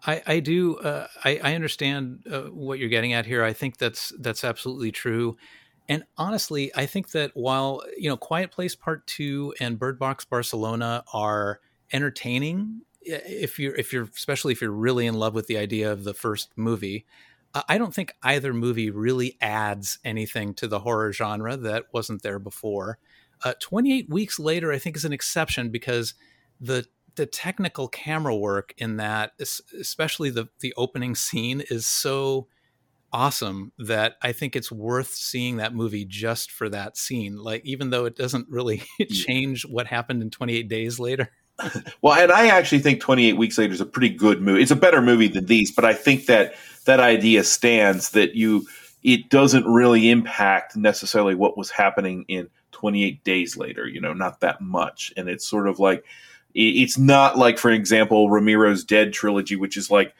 I, 0.05 0.21
I 0.27 0.39
do 0.39 0.77
uh, 0.77 1.07
I, 1.23 1.39
I, 1.43 1.55
understand 1.55 2.23
uh, 2.29 2.41
what 2.43 2.79
you're 2.79 2.89
getting 2.89 3.13
at 3.13 3.25
here. 3.25 3.43
I 3.43 3.53
think 3.53 3.77
that's 3.77 4.13
that's 4.19 4.43
absolutely 4.43 4.91
true. 4.91 5.37
And 5.89 6.03
honestly, 6.17 6.71
I 6.75 6.85
think 6.85 7.11
that 7.11 7.31
while 7.33 7.83
you 7.97 8.09
know 8.09 8.17
Quiet 8.17 8.51
Place 8.51 8.75
Part 8.75 9.07
Two 9.07 9.53
and 9.59 9.79
Bird 9.79 9.97
Box 9.97 10.25
Barcelona 10.25 11.03
are 11.13 11.59
entertaining, 11.93 12.81
if 13.01 13.59
you're 13.59 13.75
if 13.75 13.93
you're 13.93 14.09
especially 14.15 14.53
if 14.53 14.61
you're 14.61 14.71
really 14.71 15.05
in 15.05 15.15
love 15.15 15.33
with 15.33 15.47
the 15.47 15.57
idea 15.57 15.91
of 15.91 16.03
the 16.03 16.13
first 16.13 16.51
movie, 16.55 17.05
I 17.67 17.77
don't 17.77 17.93
think 17.93 18.13
either 18.23 18.53
movie 18.53 18.89
really 18.89 19.37
adds 19.41 19.99
anything 20.03 20.53
to 20.55 20.67
the 20.67 20.79
horror 20.79 21.11
genre 21.13 21.55
that 21.57 21.85
wasn't 21.93 22.21
there 22.21 22.39
before. 22.39 22.99
Uh, 23.43 23.53
28 23.59 24.09
weeks 24.09 24.39
later, 24.39 24.71
I 24.71 24.79
think 24.79 24.95
is 24.95 25.05
an 25.05 25.13
exception 25.13 25.69
because 25.69 26.13
the 26.59 26.85
the 27.15 27.25
technical 27.25 27.87
camera 27.87 28.35
work 28.35 28.73
in 28.77 28.97
that, 28.97 29.33
especially 29.39 30.29
the 30.29 30.49
the 30.59 30.73
opening 30.75 31.15
scene, 31.15 31.63
is 31.69 31.85
so 31.85 32.47
awesome 33.11 33.71
that 33.77 34.15
I 34.21 34.31
think 34.31 34.55
it's 34.55 34.71
worth 34.71 35.13
seeing 35.13 35.57
that 35.57 35.73
movie 35.73 36.05
just 36.05 36.51
for 36.51 36.69
that 36.69 36.97
scene. 36.97 37.37
Like, 37.37 37.65
even 37.65 37.89
though 37.89 38.05
it 38.05 38.15
doesn't 38.15 38.47
really 38.49 38.83
change 39.09 39.65
what 39.65 39.87
happened 39.87 40.21
in 40.21 40.29
28 40.29 40.67
days 40.67 40.99
later. 40.99 41.31
well, 42.01 42.19
and 42.19 42.31
I 42.31 42.47
actually 42.47 42.79
think 42.79 43.01
28 43.01 43.33
Weeks 43.33 43.57
Later 43.57 43.73
is 43.73 43.81
a 43.81 43.85
pretty 43.85 44.09
good 44.09 44.41
movie. 44.41 44.61
It's 44.61 44.71
a 44.71 44.75
better 44.75 45.01
movie 45.01 45.27
than 45.27 45.45
these, 45.45 45.71
but 45.71 45.85
I 45.85 45.93
think 45.93 46.27
that 46.27 46.55
that 46.85 46.99
idea 46.99 47.43
stands 47.43 48.11
that 48.11 48.35
you 48.35 48.65
it 49.03 49.29
doesn't 49.29 49.65
really 49.65 50.09
impact 50.09 50.75
necessarily 50.75 51.35
what 51.35 51.57
was 51.57 51.69
happening 51.69 52.25
in 52.27 52.49
28 52.71 53.23
days 53.23 53.55
later. 53.55 53.87
You 53.87 54.01
know, 54.01 54.13
not 54.13 54.41
that 54.41 54.61
much, 54.61 55.13
and 55.17 55.29
it's 55.29 55.47
sort 55.47 55.67
of 55.67 55.79
like 55.79 56.03
it's 56.53 56.97
not 56.97 57.37
like, 57.37 57.57
for 57.57 57.69
example, 57.69 58.29
Romero's 58.29 58.83
Dead 58.83 59.13
trilogy, 59.13 59.55
which 59.55 59.77
is 59.77 59.91
like 59.91 60.13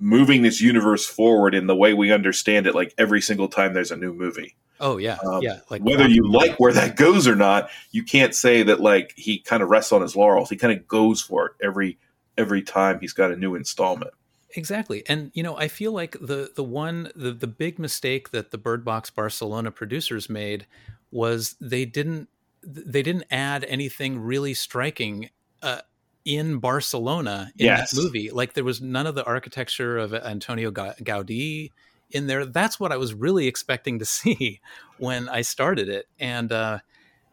moving 0.00 0.42
this 0.42 0.60
universe 0.60 1.06
forward 1.06 1.54
in 1.54 1.66
the 1.66 1.76
way 1.76 1.94
we 1.94 2.10
understand 2.12 2.66
it, 2.66 2.74
like 2.74 2.94
every 2.98 3.20
single 3.20 3.48
time 3.48 3.74
there's 3.74 3.90
a 3.90 3.96
new 3.96 4.12
movie. 4.12 4.56
Oh 4.80 4.96
yeah, 4.96 5.18
um, 5.24 5.42
yeah. 5.42 5.60
Like 5.68 5.82
whether 5.82 6.08
you 6.08 6.26
like 6.28 6.58
where 6.58 6.72
that 6.72 6.96
goes 6.96 7.28
or 7.28 7.36
not, 7.36 7.68
you 7.90 8.02
can't 8.02 8.34
say 8.34 8.62
that 8.62 8.80
like 8.80 9.12
he 9.14 9.38
kind 9.38 9.62
of 9.62 9.68
rests 9.68 9.92
on 9.92 10.00
his 10.00 10.16
laurels. 10.16 10.48
He 10.48 10.56
kind 10.56 10.76
of 10.76 10.88
goes 10.88 11.20
for 11.20 11.46
it 11.46 11.52
every 11.62 11.98
every 12.38 12.62
time 12.62 12.98
he's 12.98 13.12
got 13.12 13.30
a 13.30 13.36
new 13.36 13.54
installment. 13.54 14.12
Exactly. 14.56 15.04
And 15.06 15.30
you 15.34 15.42
know, 15.42 15.56
I 15.56 15.68
feel 15.68 15.92
like 15.92 16.16
the 16.20 16.50
the 16.54 16.64
one 16.64 17.10
the 17.14 17.32
the 17.32 17.46
big 17.46 17.78
mistake 17.78 18.30
that 18.30 18.50
the 18.50 18.58
Bird 18.58 18.84
Box 18.84 19.10
Barcelona 19.10 19.70
producers 19.70 20.30
made 20.30 20.66
was 21.10 21.56
they 21.60 21.84
didn't 21.84 22.28
they 22.62 23.02
didn't 23.02 23.24
add 23.30 23.64
anything 23.64 24.18
really 24.18 24.54
striking 24.54 25.30
uh, 25.62 25.80
in 26.24 26.58
Barcelona 26.58 27.52
in 27.56 27.66
yes. 27.66 27.90
that 27.90 28.02
movie. 28.02 28.30
Like 28.30 28.54
there 28.54 28.64
was 28.64 28.80
none 28.80 29.06
of 29.06 29.14
the 29.14 29.24
architecture 29.24 29.98
of 29.98 30.14
Antonio 30.14 30.70
Gaudi 30.70 31.70
in 32.10 32.26
there. 32.26 32.44
That's 32.44 32.78
what 32.78 32.92
I 32.92 32.96
was 32.96 33.14
really 33.14 33.46
expecting 33.46 33.98
to 33.98 34.04
see 34.04 34.60
when 34.98 35.28
I 35.28 35.42
started 35.42 35.88
it. 35.88 36.06
And 36.18 36.52
uh, 36.52 36.78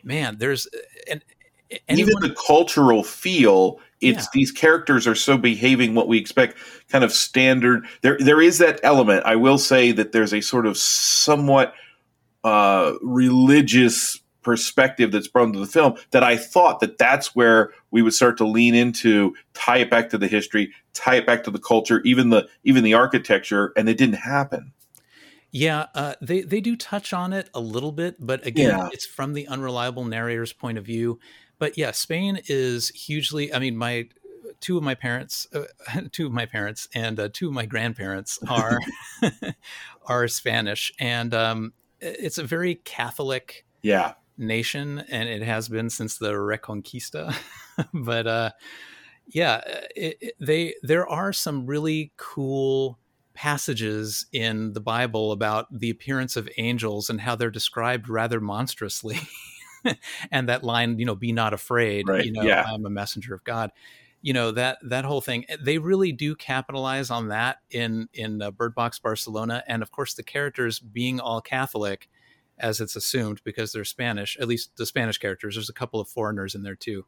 man, 0.04 0.38
there's 0.40 0.68
and 1.10 1.24
anyone, 1.88 2.10
even 2.10 2.30
the 2.30 2.36
cultural 2.48 3.04
feel. 3.04 3.80
It's 4.00 4.26
yeah. 4.26 4.30
these 4.32 4.52
characters 4.52 5.08
are 5.08 5.16
so 5.16 5.38
behaving 5.40 5.96
what 5.96 6.08
we 6.08 6.20
expect, 6.20 6.58
kind 6.90 7.04
of 7.04 7.12
standard. 7.12 7.88
There, 8.04 8.18
there 8.20 8.40
is 8.40 8.60
that 8.60 8.80
element. 8.84 9.26
I 9.26 9.36
will 9.36 9.58
say 9.58 9.92
that 9.92 10.12
there's 10.12 10.34
a 10.36 10.42
sort 10.42 10.68
of 10.68 10.78
somewhat 10.78 11.74
uh, 12.44 12.94
religious 13.02 14.20
perspective 14.48 15.12
that's 15.12 15.28
brought 15.28 15.52
to 15.52 15.60
the 15.60 15.66
film 15.66 15.96
that 16.12 16.24
I 16.24 16.38
thought 16.38 16.80
that 16.80 16.98
that's 16.98 17.36
where 17.36 17.74
we 17.92 18.02
would 18.02 18.14
start 18.14 18.38
to 18.38 18.48
lean 18.48 18.76
into, 18.76 19.36
tie 19.54 19.80
it 19.80 19.90
back 19.90 20.10
to 20.12 20.18
the 20.18 20.30
history, 20.30 20.72
tie 20.94 21.16
it 21.16 21.26
back 21.26 21.44
to 21.44 21.52
the 21.52 21.60
culture, 21.60 22.02
even 22.06 22.30
the 22.30 22.48
even 22.64 22.86
the 22.86 22.94
architecture, 22.94 23.74
and 23.76 23.90
it 23.90 23.98
didn't 23.98 24.20
happen. 24.20 24.72
Yeah, 25.52 25.88
uh, 25.94 26.14
they 26.22 26.44
they 26.44 26.62
do 26.62 26.78
touch 26.78 27.12
on 27.12 27.34
it 27.34 27.50
a 27.54 27.60
little 27.60 27.92
bit, 27.92 28.16
but 28.26 28.46
again, 28.46 28.70
yeah. 28.70 28.90
it's 28.94 29.06
from 29.06 29.34
the 29.34 29.50
unreliable 29.50 30.06
narrator's 30.06 30.54
point 30.54 30.78
of 30.78 30.86
view. 30.86 31.20
But 31.60 31.78
yeah, 31.78 31.92
Spain 31.92 32.40
is 32.48 32.88
hugely. 32.92 33.54
I 33.54 33.60
mean, 33.60 33.76
my 33.76 34.08
two 34.62 34.78
of 34.78 34.84
my 34.84 34.96
parents, 34.96 35.46
uh, 35.54 35.64
two 36.14 36.26
of 36.26 36.32
my 36.32 36.46
parents, 36.46 36.88
and 36.96 37.20
uh, 37.20 37.28
two 37.34 37.48
of 37.48 37.54
my 37.54 37.66
grandparents 37.66 38.40
are 38.48 38.80
are 40.06 40.30
Spanish, 40.30 40.94
and 41.02 41.34
um, 41.34 41.74
it's 42.00 42.38
a 42.38 42.46
very 42.46 42.76
Catholic. 42.76 43.66
Yeah 43.82 44.14
nation, 44.38 45.04
and 45.10 45.30
it 45.30 45.42
has 45.42 45.70
been 45.70 45.90
since 45.90 46.18
the 46.18 46.34
Reconquista. 46.34 47.36
but 47.94 48.28
uh, 48.28 48.52
yeah, 49.28 49.62
it, 49.96 50.18
it, 50.22 50.34
they 50.40 50.76
there 50.82 51.08
are 51.08 51.34
some 51.34 51.66
really 51.66 52.12
cool 52.18 53.00
passages 53.34 54.26
in 54.32 54.74
the 54.74 54.82
Bible 54.82 55.32
about 55.32 55.68
the 55.72 55.90
appearance 55.90 56.36
of 56.36 56.50
angels 56.58 57.10
and 57.10 57.22
how 57.22 57.36
they're 57.36 57.52
described 57.52 58.10
rather 58.10 58.40
monstrously. 58.40 59.20
and 60.32 60.50
that 60.50 60.64
line, 60.64 60.98
you 60.98 61.06
know, 61.06 61.16
be 61.16 61.32
not 61.32 61.54
afraid, 61.54 62.08
right. 62.08 62.26
you 62.26 62.32
know, 62.32 62.42
yeah. 62.42 62.66
I'm 62.68 62.86
a 62.86 62.90
messenger 62.90 63.36
of 63.36 63.44
God. 63.44 63.72
You 64.24 64.34
know 64.34 64.52
that 64.52 64.80
that 64.84 65.06
whole 65.06 65.22
thing. 65.22 65.46
Eh, 65.48 65.58
they 65.62 65.78
really 65.78 66.12
do 66.12 66.36
capitalize 66.36 67.12
on 67.12 67.28
that 67.28 67.58
in 67.70 68.10
in 68.14 68.42
uh, 68.42 68.50
Bird 68.50 68.74
Box 68.74 68.98
Barcelona, 68.98 69.64
and 69.68 69.84
of 69.84 69.92
course 69.92 70.16
the 70.16 70.24
characters 70.24 70.80
being 70.80 71.20
all 71.20 71.40
Catholic 71.40 72.10
as 72.60 72.82
it's 72.82 72.96
assumed 72.96 73.42
because 73.44 73.72
they're 73.72 73.86
Spanish. 73.86 74.38
At 74.40 74.48
least 74.48 74.78
the 74.78 74.86
Spanish 74.86 75.18
characters. 75.18 75.56
There's 75.56 75.70
a 75.70 75.74
couple 75.74 76.00
of 76.00 76.10
foreigners 76.10 76.56
in 76.56 76.64
there 76.64 76.76
too, 76.76 77.06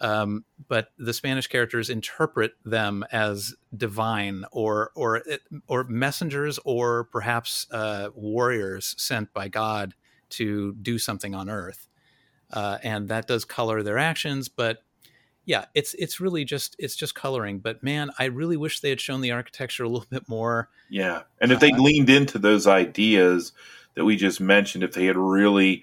um, 0.00 0.44
but 0.68 0.88
the 0.98 1.12
Spanish 1.12 1.46
characters 1.46 1.90
interpret 1.90 2.52
them 2.64 3.04
as 3.10 3.54
divine 3.76 4.44
or 4.52 4.92
or 4.94 5.22
or 5.66 5.84
messengers 5.84 6.58
or 6.64 7.04
perhaps 7.04 7.66
uh, 7.70 8.10
warriors 8.14 8.94
sent 8.98 9.32
by 9.32 9.48
God 9.48 9.94
to 10.30 10.74
do 10.74 10.98
something 10.98 11.34
on 11.34 11.48
Earth, 11.48 11.88
uh, 12.52 12.78
and 12.82 13.08
that 13.08 13.26
does 13.26 13.44
color 13.44 13.82
their 13.82 13.98
actions. 13.98 14.48
But 14.48 14.78
yeah, 15.44 15.64
it's 15.74 15.94
it's 15.94 16.20
really 16.20 16.44
just 16.44 16.76
it's 16.78 16.94
just 16.94 17.14
coloring. 17.14 17.58
But 17.58 17.82
man, 17.82 18.10
I 18.18 18.26
really 18.26 18.56
wish 18.56 18.80
they 18.80 18.90
had 18.90 19.00
shown 19.00 19.20
the 19.20 19.32
architecture 19.32 19.82
a 19.82 19.88
little 19.88 20.06
bit 20.08 20.28
more. 20.28 20.68
Yeah, 20.90 21.22
and 21.40 21.50
if 21.50 21.58
they 21.58 21.72
uh, 21.72 21.78
leaned 21.78 22.10
into 22.10 22.38
those 22.38 22.66
ideas 22.66 23.52
that 23.98 24.04
we 24.04 24.14
just 24.14 24.40
mentioned, 24.40 24.84
if 24.84 24.92
they 24.92 25.06
had 25.06 25.16
really 25.16 25.82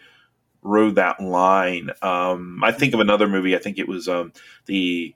rode 0.62 0.96
that 0.96 1.20
line. 1.20 1.92
Um, 2.02 2.64
I 2.64 2.72
think 2.72 2.94
of 2.94 3.02
another 3.02 3.28
movie. 3.28 3.56
I 3.56 3.60
think 3.60 3.78
it 3.78 3.90
was 3.90 4.08
um, 4.08 4.32
the 4.66 5.14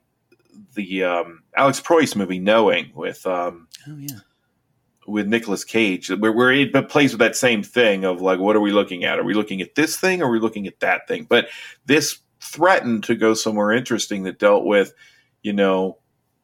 the 0.74 1.02
um, 1.02 1.42
Alex 1.56 1.80
Proyas 1.80 2.14
movie, 2.14 2.38
Knowing, 2.38 2.92
with 2.94 3.26
um, 3.26 3.68
oh 3.88 3.96
yeah, 3.96 4.18
with 5.06 5.26
Nicolas 5.26 5.64
Cage, 5.64 6.10
where, 6.10 6.30
where 6.30 6.52
it 6.52 6.88
plays 6.90 7.12
with 7.12 7.20
that 7.20 7.36
same 7.36 7.62
thing 7.62 8.04
of 8.04 8.20
like, 8.20 8.38
what 8.38 8.54
are 8.54 8.60
we 8.60 8.70
looking 8.70 9.04
at? 9.04 9.18
Are 9.18 9.24
we 9.24 9.32
looking 9.32 9.62
at 9.62 9.74
this 9.74 9.98
thing? 9.98 10.20
Or 10.20 10.26
are 10.26 10.30
we 10.30 10.40
looking 10.40 10.66
at 10.66 10.80
that 10.80 11.08
thing? 11.08 11.24
But 11.26 11.48
this 11.86 12.18
threatened 12.40 13.04
to 13.04 13.14
go 13.14 13.32
somewhere 13.32 13.72
interesting 13.72 14.24
that 14.24 14.38
dealt 14.38 14.66
with, 14.66 14.92
you 15.42 15.54
know, 15.54 15.96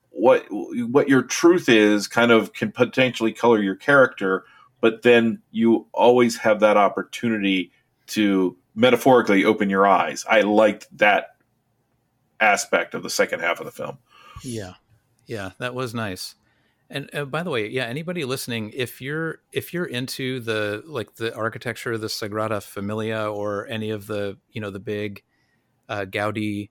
what 0.09 0.47
what 0.51 1.11
your 1.11 1.23
truth 1.23 1.69
is, 1.69 2.09
kind 2.09 2.33
of 2.33 2.55
can 2.55 2.73
potentially 2.73 3.35
color 3.35 3.61
your 3.61 3.77
character 3.77 4.45
but 4.81 5.03
then 5.03 5.43
you 5.51 5.87
always 5.93 6.37
have 6.39 6.61
that 6.61 6.77
opportunity 6.77 7.73
to 8.09 8.57
metaphorically 8.75 9.45
open 9.45 9.71
your 9.71 9.87
eyes. 9.87 10.25
I 10.29 10.43
liked 10.43 10.87
that 10.99 11.37
aspect 12.41 12.95
of 12.95 13.03
the 13.03 13.11
second 13.11 13.41
half 13.41 13.61
of 13.61 13.67
the 13.67 13.73
film. 13.73 13.99
Yeah. 14.43 14.75
Yeah, 15.27 15.51
that 15.59 15.75
was 15.75 15.95
nice. 15.95 16.37
And 16.89 17.11
uh, 17.13 17.25
by 17.25 17.43
the 17.43 17.51
way, 17.51 17.69
yeah, 17.69 17.85
anybody 17.85 18.25
listening, 18.25 18.71
if 18.73 19.01
you're 19.01 19.41
if 19.51 19.75
you're 19.75 19.87
into 19.87 20.39
the 20.39 20.85
like 20.87 21.17
the 21.17 21.35
architecture, 21.35 21.93
of 21.93 22.01
the 22.01 22.07
Sagrada 22.07 22.63
Familia, 22.63 23.29
or 23.29 23.67
any 23.67 23.91
of 23.91 24.07
the 24.07 24.39
you 24.53 24.61
know 24.61 24.71
the 24.71 24.79
big 24.79 25.25
uh, 25.89 26.05
Gaudi 26.09 26.71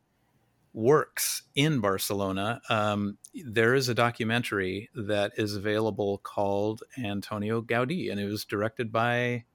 works 0.76 1.44
in 1.56 1.80
Barcelona. 1.80 2.62
Um, 2.70 3.18
there 3.34 3.74
is 3.74 3.88
a 3.88 3.96
documentary 3.96 4.90
that 4.94 5.32
is 5.38 5.56
available 5.56 6.20
called 6.20 6.84
Antonio 7.02 7.62
Gaudi, 7.62 8.12
and 8.12 8.20
it 8.20 8.26
was 8.26 8.46
directed 8.46 8.92
by 8.92 9.46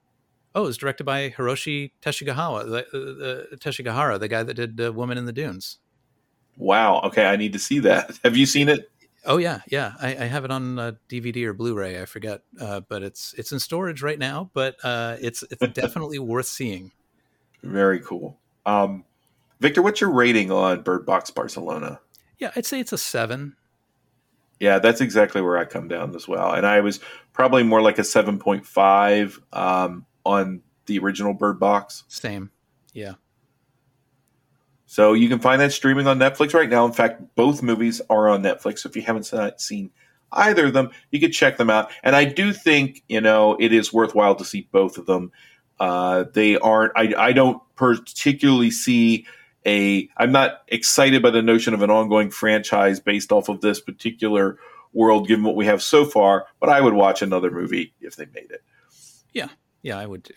oh, 0.53 0.63
it 0.63 0.67
was 0.67 0.77
directed 0.77 1.05
by 1.05 1.29
Hiroshi 1.29 1.91
Teshigahara, 2.01 2.65
the, 2.69 3.49
uh, 3.51 3.55
Teshigahara, 3.55 4.19
the 4.19 4.27
guy 4.27 4.43
that 4.43 4.55
did 4.55 4.81
uh, 4.81 4.91
Woman 4.91 5.17
in 5.17 5.25
the 5.25 5.31
Dunes. 5.31 5.77
Wow. 6.57 6.99
Okay, 7.05 7.25
I 7.25 7.37
need 7.37 7.53
to 7.53 7.59
see 7.59 7.79
that. 7.79 8.19
Have 8.25 8.35
you 8.35 8.45
seen 8.45 8.67
it? 8.67 8.89
Oh 9.23 9.37
yeah, 9.37 9.61
yeah. 9.67 9.93
I, 10.01 10.09
I 10.09 10.25
have 10.25 10.43
it 10.43 10.51
on 10.51 10.79
uh, 10.79 10.93
DVD 11.07 11.45
or 11.45 11.53
Blu-ray. 11.53 12.01
I 12.01 12.05
forget, 12.05 12.41
uh, 12.59 12.79
but 12.79 13.03
it's 13.03 13.35
it's 13.37 13.51
in 13.51 13.59
storage 13.59 14.01
right 14.01 14.17
now. 14.17 14.49
But 14.55 14.77
uh, 14.83 15.17
it's 15.21 15.43
it's 15.43 15.61
definitely 15.73 16.17
worth 16.17 16.47
seeing. 16.47 16.91
Very 17.61 17.99
cool. 17.99 18.39
Um, 18.65 19.05
Victor, 19.61 19.83
what's 19.83 20.01
your 20.01 20.09
rating 20.09 20.51
on 20.51 20.81
Bird 20.81 21.05
Box 21.05 21.29
Barcelona? 21.29 21.99
Yeah, 22.39 22.51
I'd 22.55 22.65
say 22.65 22.79
it's 22.79 22.91
a 22.91 22.97
seven. 22.97 23.55
Yeah, 24.59 24.79
that's 24.79 25.01
exactly 25.01 25.39
where 25.39 25.55
I 25.55 25.65
come 25.65 25.87
down 25.87 26.15
as 26.15 26.27
well. 26.27 26.51
And 26.51 26.65
I 26.65 26.81
was 26.81 26.99
probably 27.31 27.61
more 27.61 27.81
like 27.81 27.99
a 27.99 28.03
seven 28.03 28.39
point 28.39 28.65
five 28.65 29.39
um, 29.53 30.07
on 30.25 30.61
the 30.87 30.97
original 30.97 31.35
Bird 31.35 31.59
Box. 31.59 32.03
Same. 32.07 32.49
Yeah. 32.91 33.13
So 34.87 35.13
you 35.13 35.29
can 35.29 35.39
find 35.39 35.61
that 35.61 35.71
streaming 35.71 36.07
on 36.07 36.17
Netflix 36.17 36.55
right 36.55 36.69
now. 36.69 36.85
In 36.87 36.91
fact, 36.91 37.21
both 37.35 37.61
movies 37.61 38.01
are 38.09 38.29
on 38.29 38.41
Netflix. 38.41 38.79
So 38.79 38.89
if 38.89 38.95
you 38.95 39.03
haven't 39.03 39.31
seen 39.61 39.91
either 40.31 40.65
of 40.65 40.73
them, 40.73 40.89
you 41.11 41.19
could 41.19 41.33
check 41.33 41.57
them 41.57 41.69
out. 41.69 41.91
And 42.03 42.15
I 42.15 42.25
do 42.25 42.51
think 42.51 43.03
you 43.07 43.21
know 43.21 43.57
it 43.59 43.71
is 43.71 43.93
worthwhile 43.93 44.33
to 44.35 44.43
see 44.43 44.67
both 44.71 44.97
of 44.97 45.05
them. 45.05 45.31
Uh, 45.79 46.25
they 46.33 46.57
aren't. 46.57 46.93
I, 46.95 47.13
I 47.15 47.31
don't 47.31 47.61
particularly 47.75 48.71
see 48.71 49.27
a. 49.65 50.09
I'm 50.17 50.31
not 50.31 50.63
excited 50.67 51.21
by 51.21 51.31
the 51.31 51.41
notion 51.41 51.73
of 51.73 51.81
an 51.81 51.89
ongoing 51.89 52.31
franchise 52.31 52.99
based 52.99 53.31
off 53.31 53.49
of 53.49 53.61
this 53.61 53.79
particular 53.79 54.57
world, 54.93 55.27
given 55.27 55.43
what 55.43 55.55
we 55.55 55.65
have 55.65 55.81
so 55.81 56.05
far. 56.05 56.45
But 56.59 56.69
I 56.69 56.81
would 56.81 56.93
watch 56.93 57.21
another 57.21 57.51
movie 57.51 57.93
if 58.01 58.15
they 58.15 58.25
made 58.33 58.51
it. 58.51 58.63
Yeah, 59.33 59.49
yeah, 59.81 59.97
I 59.97 60.05
would 60.05 60.23
too. 60.23 60.33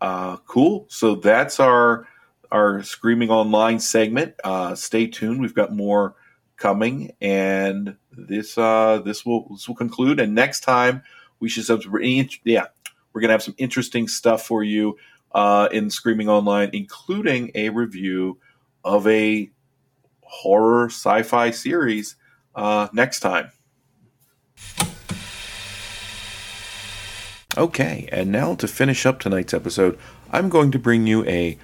Uh, 0.00 0.36
cool. 0.46 0.86
So 0.88 1.16
that's 1.16 1.60
our 1.60 2.06
our 2.50 2.82
Screaming 2.82 3.30
Online 3.30 3.80
segment. 3.80 4.34
Uh, 4.44 4.74
stay 4.74 5.06
tuned. 5.06 5.40
We've 5.40 5.54
got 5.54 5.72
more 5.72 6.14
coming, 6.56 7.12
and 7.20 7.96
this 8.12 8.56
uh, 8.56 9.00
this 9.04 9.26
will 9.26 9.48
this 9.50 9.68
will 9.68 9.74
conclude. 9.74 10.20
And 10.20 10.34
next 10.34 10.60
time 10.60 11.02
we 11.40 11.48
should 11.48 11.66
have 11.68 11.84
yeah 12.44 12.66
we're 13.12 13.20
gonna 13.20 13.32
have 13.32 13.42
some 13.42 13.54
interesting 13.58 14.08
stuff 14.08 14.46
for 14.46 14.62
you 14.62 14.96
uh, 15.34 15.68
in 15.72 15.90
Screaming 15.90 16.28
Online, 16.28 16.70
including 16.72 17.50
a 17.54 17.68
review 17.70 18.38
of 18.84 19.06
a 19.06 19.50
horror 20.22 20.86
sci-fi 20.86 21.50
series 21.50 22.16
uh, 22.54 22.88
next 22.92 23.20
time. 23.20 23.50
Okay, 27.56 28.08
and 28.10 28.32
now 28.32 28.54
to 28.56 28.66
finish 28.66 29.06
up 29.06 29.20
tonight's 29.20 29.54
episode, 29.54 29.98
I'm 30.32 30.48
going 30.48 30.72
to 30.72 30.78
bring 30.78 31.06
you 31.06 31.24
a 31.26 31.56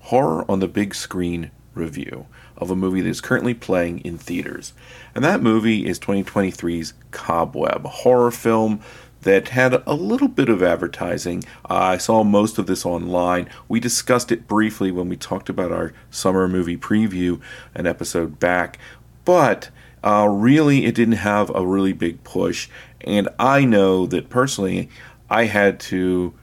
horror 0.00 0.44
on 0.50 0.58
the 0.58 0.66
big 0.66 0.94
screen 0.94 1.52
review 1.74 2.26
of 2.56 2.72
a 2.72 2.76
movie 2.76 3.00
that 3.00 3.08
is 3.08 3.20
currently 3.20 3.54
playing 3.54 4.00
in 4.00 4.18
theaters. 4.18 4.72
And 5.14 5.22
that 5.24 5.40
movie 5.40 5.86
is 5.86 6.00
2023's 6.00 6.92
Cobweb, 7.12 7.84
a 7.84 7.88
horror 7.88 8.32
film 8.32 8.80
that 9.22 9.48
had 9.48 9.82
a 9.86 9.94
little 9.94 10.28
bit 10.28 10.48
of 10.48 10.62
advertising. 10.62 11.44
I 11.66 11.98
saw 11.98 12.22
most 12.22 12.58
of 12.58 12.66
this 12.66 12.86
online. 12.86 13.48
We 13.68 13.80
discussed 13.80 14.30
it 14.30 14.46
briefly 14.46 14.90
when 14.90 15.08
we 15.08 15.16
talked 15.16 15.48
about 15.48 15.72
our 15.72 15.92
summer 16.10 16.46
movie 16.46 16.76
preview 16.76 17.40
an 17.74 17.86
episode 17.86 18.38
back, 18.38 18.78
but 19.24 19.70
uh, 20.02 20.28
really 20.30 20.84
it 20.84 20.94
didn't 20.94 21.14
have 21.14 21.50
a 21.54 21.66
really 21.66 21.92
big 21.92 22.22
push. 22.22 22.68
And 23.00 23.28
I 23.38 23.64
know 23.64 24.06
that 24.06 24.28
personally, 24.28 24.88
I 25.30 25.44
had 25.44 25.80
to 25.80 26.34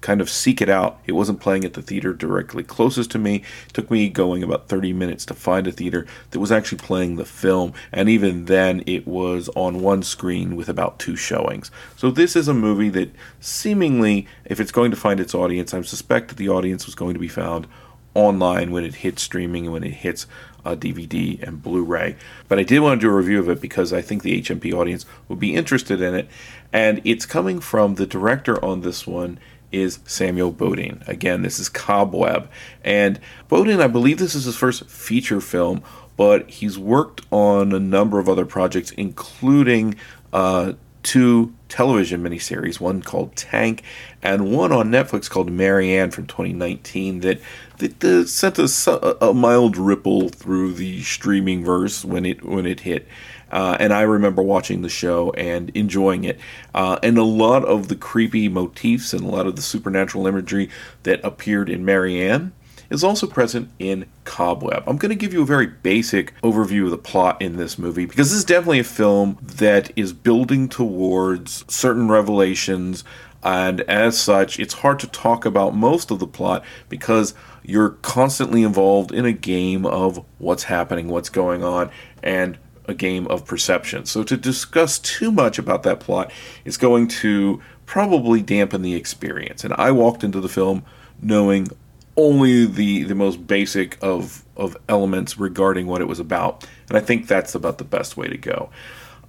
kind 0.00 0.20
of 0.20 0.30
seek 0.30 0.62
it 0.62 0.68
out. 0.68 0.98
It 1.06 1.12
wasn't 1.12 1.40
playing 1.40 1.64
at 1.64 1.74
the 1.74 1.82
theater 1.82 2.14
directly 2.14 2.62
closest 2.62 3.10
to 3.10 3.18
me. 3.18 3.42
It 3.68 3.74
took 3.74 3.90
me 3.90 4.08
going 4.08 4.42
about 4.42 4.68
30 4.68 4.92
minutes 4.94 5.26
to 5.26 5.34
find 5.34 5.66
a 5.66 5.72
theater 5.72 6.06
that 6.30 6.40
was 6.40 6.50
actually 6.50 6.78
playing 6.78 7.16
the 7.16 7.24
film, 7.24 7.74
and 7.92 8.08
even 8.08 8.46
then 8.46 8.82
it 8.86 9.06
was 9.06 9.50
on 9.54 9.82
one 9.82 10.02
screen 10.02 10.56
with 10.56 10.68
about 10.68 10.98
two 10.98 11.16
showings. 11.16 11.70
So 11.96 12.10
this 12.10 12.34
is 12.34 12.48
a 12.48 12.54
movie 12.54 12.88
that 12.90 13.14
seemingly, 13.40 14.26
if 14.46 14.58
it's 14.58 14.72
going 14.72 14.90
to 14.90 14.96
find 14.96 15.20
its 15.20 15.34
audience, 15.34 15.74
I 15.74 15.82
suspect 15.82 16.28
that 16.28 16.38
the 16.38 16.48
audience 16.48 16.86
was 16.86 16.94
going 16.94 17.14
to 17.14 17.20
be 17.20 17.28
found 17.28 17.66
online 18.14 18.72
when 18.72 18.84
it 18.84 18.96
hits 18.96 19.22
streaming 19.22 19.64
and 19.64 19.72
when 19.72 19.84
it 19.84 19.92
hits 19.92 20.26
DVD 20.64 21.42
and 21.42 21.62
Blu-ray. 21.62 22.16
But 22.48 22.58
I 22.58 22.64
did 22.64 22.80
want 22.80 23.00
to 23.00 23.06
do 23.06 23.10
a 23.10 23.16
review 23.16 23.38
of 23.38 23.48
it 23.48 23.60
because 23.60 23.92
I 23.92 24.02
think 24.02 24.22
the 24.22 24.42
HMP 24.42 24.74
audience 24.74 25.06
would 25.28 25.38
be 25.38 25.54
interested 25.54 26.00
in 26.00 26.14
it, 26.14 26.28
and 26.72 27.00
it's 27.04 27.24
coming 27.26 27.60
from 27.60 27.94
the 27.94 28.06
director 28.06 28.62
on 28.64 28.80
this 28.80 29.06
one 29.06 29.38
is 29.72 30.00
Samuel 30.04 30.52
Bodin. 30.52 31.06
Again, 31.08 31.42
this 31.42 31.58
is 31.58 31.68
Cobweb, 31.68 32.48
and 32.84 33.20
Bodin, 33.48 33.80
I 33.80 33.86
believe 33.86 34.18
this 34.18 34.34
is 34.34 34.44
his 34.44 34.56
first 34.56 34.88
feature 34.88 35.40
film, 35.40 35.82
but 36.16 36.50
he's 36.50 36.78
worked 36.78 37.22
on 37.30 37.72
a 37.72 37.80
number 37.80 38.18
of 38.18 38.28
other 38.28 38.44
projects, 38.44 38.90
including 38.92 39.94
uh, 40.32 40.74
two 41.02 41.54
television 41.68 42.22
miniseries, 42.22 42.80
one 42.80 43.00
called 43.00 43.34
Tank 43.36 43.82
and 44.22 44.52
one 44.52 44.72
on 44.72 44.90
Netflix 44.90 45.30
called 45.30 45.50
Marianne 45.50 46.10
from 46.10 46.26
2019 46.26 47.20
that, 47.20 47.40
that 47.78 48.04
uh, 48.04 48.26
sent 48.26 48.58
a, 48.58 49.24
a, 49.24 49.32
mild 49.32 49.76
ripple 49.76 50.28
through 50.28 50.74
the 50.74 51.02
streaming 51.02 51.64
verse 51.64 52.04
when 52.04 52.26
it 52.26 52.44
when 52.44 52.66
it 52.66 52.80
hit. 52.80 53.06
Uh, 53.50 53.76
and 53.80 53.92
I 53.92 54.02
remember 54.02 54.42
watching 54.42 54.82
the 54.82 54.88
show 54.88 55.30
and 55.32 55.70
enjoying 55.70 56.24
it. 56.24 56.38
Uh, 56.74 56.98
and 57.02 57.18
a 57.18 57.24
lot 57.24 57.64
of 57.64 57.88
the 57.88 57.96
creepy 57.96 58.48
motifs 58.48 59.12
and 59.12 59.22
a 59.22 59.28
lot 59.28 59.46
of 59.46 59.56
the 59.56 59.62
supernatural 59.62 60.26
imagery 60.26 60.70
that 61.02 61.24
appeared 61.24 61.68
in 61.68 61.84
Marianne 61.84 62.52
is 62.90 63.04
also 63.04 63.26
present 63.26 63.70
in 63.78 64.04
Cobweb. 64.24 64.82
I'm 64.86 64.96
going 64.96 65.10
to 65.10 65.16
give 65.16 65.32
you 65.32 65.42
a 65.42 65.46
very 65.46 65.66
basic 65.66 66.34
overview 66.42 66.84
of 66.84 66.90
the 66.90 66.98
plot 66.98 67.40
in 67.40 67.56
this 67.56 67.78
movie 67.78 68.04
because 68.04 68.30
this 68.30 68.38
is 68.38 68.44
definitely 68.44 68.80
a 68.80 68.84
film 68.84 69.38
that 69.40 69.90
is 69.96 70.12
building 70.12 70.68
towards 70.68 71.64
certain 71.72 72.08
revelations. 72.08 73.04
And 73.42 73.80
as 73.82 74.20
such, 74.20 74.58
it's 74.58 74.74
hard 74.74 74.98
to 75.00 75.06
talk 75.06 75.46
about 75.46 75.74
most 75.74 76.10
of 76.10 76.18
the 76.18 76.26
plot 76.26 76.64
because 76.88 77.32
you're 77.62 77.90
constantly 77.90 78.62
involved 78.62 79.12
in 79.12 79.24
a 79.24 79.32
game 79.32 79.86
of 79.86 80.24
what's 80.38 80.64
happening, 80.64 81.08
what's 81.08 81.30
going 81.30 81.62
on, 81.62 81.90
and 82.22 82.58
a 82.90 82.94
game 82.94 83.26
of 83.28 83.46
perception. 83.46 84.04
So 84.04 84.22
to 84.24 84.36
discuss 84.36 84.98
too 84.98 85.30
much 85.32 85.58
about 85.58 85.82
that 85.84 86.00
plot 86.00 86.32
is 86.64 86.76
going 86.76 87.08
to 87.08 87.62
probably 87.86 88.42
dampen 88.42 88.82
the 88.82 88.94
experience. 88.94 89.64
And 89.64 89.74
I 89.74 89.90
walked 89.90 90.22
into 90.22 90.40
the 90.40 90.48
film 90.48 90.84
knowing 91.22 91.68
only 92.16 92.66
the 92.66 93.04
the 93.04 93.14
most 93.14 93.46
basic 93.46 93.96
of 94.02 94.44
of 94.56 94.76
elements 94.88 95.38
regarding 95.38 95.86
what 95.86 96.00
it 96.00 96.08
was 96.08 96.20
about, 96.20 96.66
and 96.88 96.98
I 96.98 97.00
think 97.00 97.26
that's 97.26 97.54
about 97.54 97.78
the 97.78 97.84
best 97.84 98.16
way 98.16 98.28
to 98.28 98.36
go. 98.36 98.70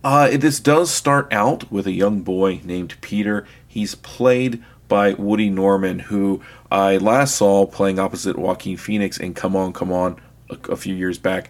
Uh, 0.04 0.36
this 0.36 0.60
does 0.60 0.92
start 0.92 1.32
out 1.32 1.72
with 1.72 1.86
a 1.86 1.92
young 1.92 2.22
boy 2.22 2.60
named 2.64 2.96
Peter. 3.02 3.46
He's 3.68 3.96
played 3.96 4.64
by 4.88 5.14
Woody 5.14 5.50
Norman, 5.50 6.00
who 6.00 6.42
I 6.70 6.98
last 6.98 7.36
saw 7.36 7.66
playing 7.66 8.00
opposite 8.00 8.38
Joaquin 8.38 8.78
Phoenix 8.78 9.18
in 9.18 9.34
Come 9.36 9.56
On, 9.56 9.72
Come 9.72 9.92
On 9.92 10.20
a, 10.50 10.72
a 10.72 10.76
few 10.76 10.96
years 10.96 11.18
back. 11.18 11.50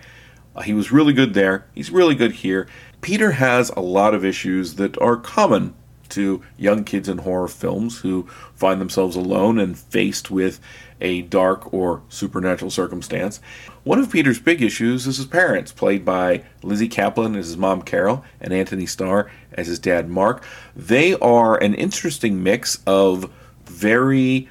Uh, 0.56 0.62
he 0.62 0.74
was 0.74 0.92
really 0.92 1.14
good 1.14 1.34
there. 1.34 1.66
He's 1.74 1.92
really 1.92 2.16
good 2.16 2.34
here. 2.34 2.68
Peter 3.02 3.32
has 3.32 3.70
a 3.72 3.80
lot 3.82 4.14
of 4.14 4.26
issues 4.26 4.76
that 4.76 5.00
are 5.02 5.18
common 5.18 5.74
to 6.10 6.44
young 6.58 6.84
kids 6.84 7.10
in 7.10 7.20
horror 7.20 7.48
films 7.48 8.00
who 8.00 8.28
find 8.54 8.80
themselves 8.80 9.16
alone 9.16 9.58
and 9.58 9.78
faced 9.80 10.30
with 10.30 10.60
a 11.00 11.24
dark 11.24 11.74
or 11.74 12.04
supernatural 12.10 12.70
circumstance. 12.70 13.40
One 13.84 13.98
of 13.98 14.12
Peter's 14.12 14.40
big 14.40 14.62
issues 14.62 15.08
is 15.08 15.18
his 15.18 15.26
parents, 15.26 15.72
played 15.72 16.06
by 16.06 16.44
Lizzy 16.62 16.88
Caplan 16.88 17.36
as 17.36 17.48
his 17.48 17.58
mom 17.58 17.82
Carol 17.82 18.24
and 18.40 18.54
Antony 18.54 18.86
Starr 18.86 19.32
as 19.54 19.68
his 19.68 19.80
dad 19.80 20.10
Mark. 20.10 20.44
They 20.76 21.16
are 21.16 21.58
an 21.58 21.74
interesting 21.74 22.44
mix 22.44 22.80
of 22.86 23.32
very 23.66 24.50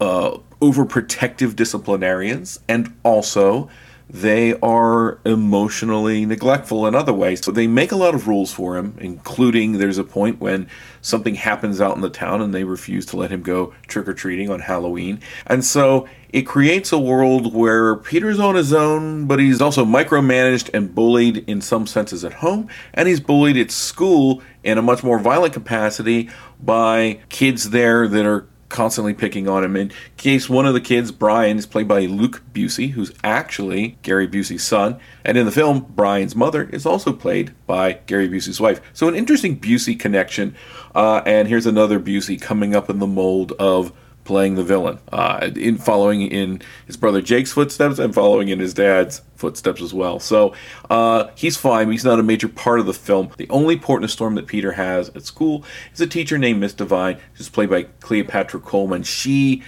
uh, 0.00 0.38
overprotective 0.60 1.56
disciplinarians 1.56 2.60
and 2.68 2.94
also 3.02 3.68
they 4.08 4.54
are 4.60 5.18
emotionally 5.24 6.26
neglectful 6.26 6.86
in 6.86 6.94
other 6.94 7.12
ways. 7.12 7.44
So 7.44 7.50
they 7.50 7.66
make 7.66 7.92
a 7.92 7.96
lot 7.96 8.14
of 8.14 8.28
rules 8.28 8.52
for 8.52 8.76
him, 8.76 8.96
including 9.00 9.78
there's 9.78 9.98
a 9.98 10.04
point 10.04 10.40
when 10.40 10.68
something 11.00 11.34
happens 11.34 11.80
out 11.80 11.96
in 11.96 12.02
the 12.02 12.10
town 12.10 12.42
and 12.42 12.54
they 12.54 12.64
refuse 12.64 13.06
to 13.06 13.16
let 13.16 13.30
him 13.30 13.42
go 13.42 13.74
trick 13.86 14.06
or 14.06 14.14
treating 14.14 14.50
on 14.50 14.60
Halloween. 14.60 15.20
And 15.46 15.64
so 15.64 16.08
it 16.32 16.42
creates 16.42 16.92
a 16.92 16.98
world 16.98 17.54
where 17.54 17.96
Peter's 17.96 18.38
on 18.38 18.54
his 18.54 18.72
own, 18.72 19.26
but 19.26 19.38
he's 19.38 19.60
also 19.60 19.84
micromanaged 19.84 20.70
and 20.72 20.94
bullied 20.94 21.44
in 21.48 21.60
some 21.60 21.86
senses 21.86 22.24
at 22.24 22.34
home, 22.34 22.68
and 22.94 23.06
he's 23.06 23.20
bullied 23.20 23.58
at 23.58 23.70
school 23.70 24.42
in 24.64 24.78
a 24.78 24.82
much 24.82 25.02
more 25.02 25.18
violent 25.18 25.52
capacity 25.52 26.30
by 26.62 27.20
kids 27.28 27.70
there 27.70 28.08
that 28.08 28.24
are 28.24 28.46
constantly 28.72 29.14
picking 29.14 29.48
on 29.48 29.62
him. 29.62 29.76
In 29.76 29.92
case 30.16 30.48
one 30.48 30.66
of 30.66 30.74
the 30.74 30.80
kids, 30.80 31.12
Brian, 31.12 31.58
is 31.58 31.66
played 31.66 31.86
by 31.86 32.06
Luke 32.06 32.42
Busey, 32.52 32.90
who's 32.90 33.12
actually 33.22 33.98
Gary 34.02 34.26
Busey's 34.26 34.64
son. 34.64 34.98
And 35.24 35.38
in 35.38 35.46
the 35.46 35.52
film, 35.52 35.86
Brian's 35.90 36.34
mother 36.34 36.64
is 36.64 36.84
also 36.84 37.12
played 37.12 37.54
by 37.66 38.00
Gary 38.06 38.28
Busey's 38.28 38.60
wife. 38.60 38.80
So 38.92 39.06
an 39.06 39.14
interesting 39.14 39.60
Busey 39.60 39.98
connection. 40.00 40.56
Uh, 40.94 41.22
and 41.24 41.46
here's 41.46 41.66
another 41.66 42.00
Busey 42.00 42.40
coming 42.40 42.74
up 42.74 42.90
in 42.90 42.98
the 42.98 43.06
mold 43.06 43.52
of 43.58 43.92
playing 44.24 44.54
the 44.54 44.62
villain, 44.62 44.98
uh, 45.10 45.50
in 45.56 45.78
following 45.78 46.22
in 46.22 46.62
his 46.86 46.96
brother 46.96 47.20
Jake's 47.20 47.52
footsteps 47.52 47.98
and 47.98 48.14
following 48.14 48.48
in 48.48 48.60
his 48.60 48.72
dad's 48.72 49.22
footsteps 49.36 49.82
as 49.82 49.92
well. 49.92 50.20
So 50.20 50.54
uh, 50.90 51.30
he's 51.34 51.56
fine. 51.56 51.90
He's 51.90 52.04
not 52.04 52.20
a 52.20 52.22
major 52.22 52.48
part 52.48 52.78
of 52.78 52.86
the 52.86 52.94
film. 52.94 53.30
The 53.36 53.48
only 53.50 53.76
port 53.76 54.02
in 54.02 54.08
storm 54.08 54.36
that 54.36 54.46
Peter 54.46 54.72
has 54.72 55.08
at 55.10 55.24
school 55.24 55.64
is 55.92 56.00
a 56.00 56.06
teacher 56.06 56.38
named 56.38 56.60
Miss 56.60 56.74
Devine, 56.74 57.18
who's 57.34 57.48
played 57.48 57.70
by 57.70 57.84
Cleopatra 58.00 58.60
Coleman. 58.60 59.02
She 59.02 59.62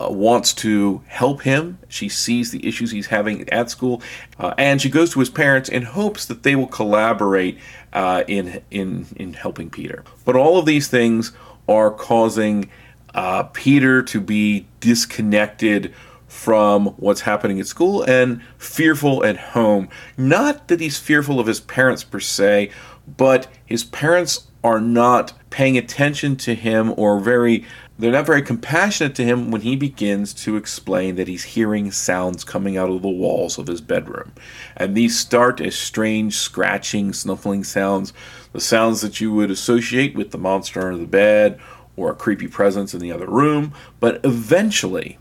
uh, 0.00 0.10
wants 0.10 0.52
to 0.54 1.02
help 1.06 1.42
him. 1.42 1.78
She 1.88 2.08
sees 2.08 2.50
the 2.50 2.66
issues 2.66 2.90
he's 2.90 3.06
having 3.06 3.48
at 3.50 3.70
school, 3.70 4.02
uh, 4.38 4.54
and 4.58 4.80
she 4.82 4.88
goes 4.88 5.12
to 5.12 5.20
his 5.20 5.30
parents 5.30 5.68
in 5.68 5.82
hopes 5.82 6.26
that 6.26 6.42
they 6.42 6.56
will 6.56 6.66
collaborate 6.66 7.58
uh, 7.92 8.24
in 8.26 8.62
in 8.70 9.06
in 9.16 9.34
helping 9.34 9.70
Peter. 9.70 10.02
But 10.24 10.34
all 10.34 10.58
of 10.58 10.66
these 10.66 10.88
things 10.88 11.32
are 11.68 11.90
causing 11.90 12.68
uh, 13.14 13.44
Peter 13.44 14.02
to 14.02 14.20
be 14.20 14.66
disconnected 14.80 15.94
from 16.26 16.86
what's 16.96 17.20
happening 17.20 17.60
at 17.60 17.66
school 17.66 18.02
and 18.04 18.42
fearful 18.56 19.24
at 19.24 19.36
home. 19.36 19.88
Not 20.16 20.68
that 20.68 20.80
he's 20.80 20.98
fearful 20.98 21.38
of 21.38 21.46
his 21.46 21.60
parents 21.60 22.04
per 22.04 22.20
se, 22.20 22.70
but 23.16 23.48
his 23.66 23.84
parents 23.84 24.48
are 24.64 24.80
not 24.80 25.34
paying 25.50 25.76
attention 25.76 26.36
to 26.36 26.54
him 26.54 26.94
or 26.96 27.20
very 27.20 27.66
they're 27.98 28.10
not 28.10 28.26
very 28.26 28.42
compassionate 28.42 29.14
to 29.16 29.24
him 29.24 29.50
when 29.50 29.60
he 29.60 29.76
begins 29.76 30.32
to 30.32 30.56
explain 30.56 31.14
that 31.16 31.28
he's 31.28 31.44
hearing 31.44 31.92
sounds 31.92 32.42
coming 32.42 32.76
out 32.76 32.90
of 32.90 33.02
the 33.02 33.08
walls 33.08 33.58
of 33.58 33.68
his 33.68 33.80
bedroom. 33.80 34.32
And 34.76 34.96
these 34.96 35.16
start 35.16 35.60
as 35.60 35.76
strange 35.76 36.36
scratching, 36.36 37.12
snuffling 37.12 37.62
sounds, 37.62 38.12
the 38.52 38.60
sounds 38.60 39.02
that 39.02 39.20
you 39.20 39.32
would 39.32 39.50
associate 39.52 40.16
with 40.16 40.30
the 40.30 40.38
monster 40.38 40.80
under 40.80 40.96
the 40.98 41.06
bed 41.06 41.60
or 42.02 42.10
a 42.10 42.16
creepy 42.16 42.48
presence 42.48 42.94
in 42.94 43.00
the 43.00 43.12
other 43.12 43.26
room, 43.26 43.72
but 44.00 44.20
eventually 44.24 45.18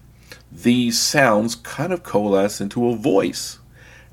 these 0.52 1.00
sounds 1.00 1.56
kind 1.56 1.94
of 1.94 2.04
coalesce 2.04 2.60
into 2.60 2.88
a 2.88 2.96
voice. 2.96 3.60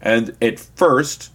And 0.01 0.37
at 0.41 0.61
first, 0.61 1.33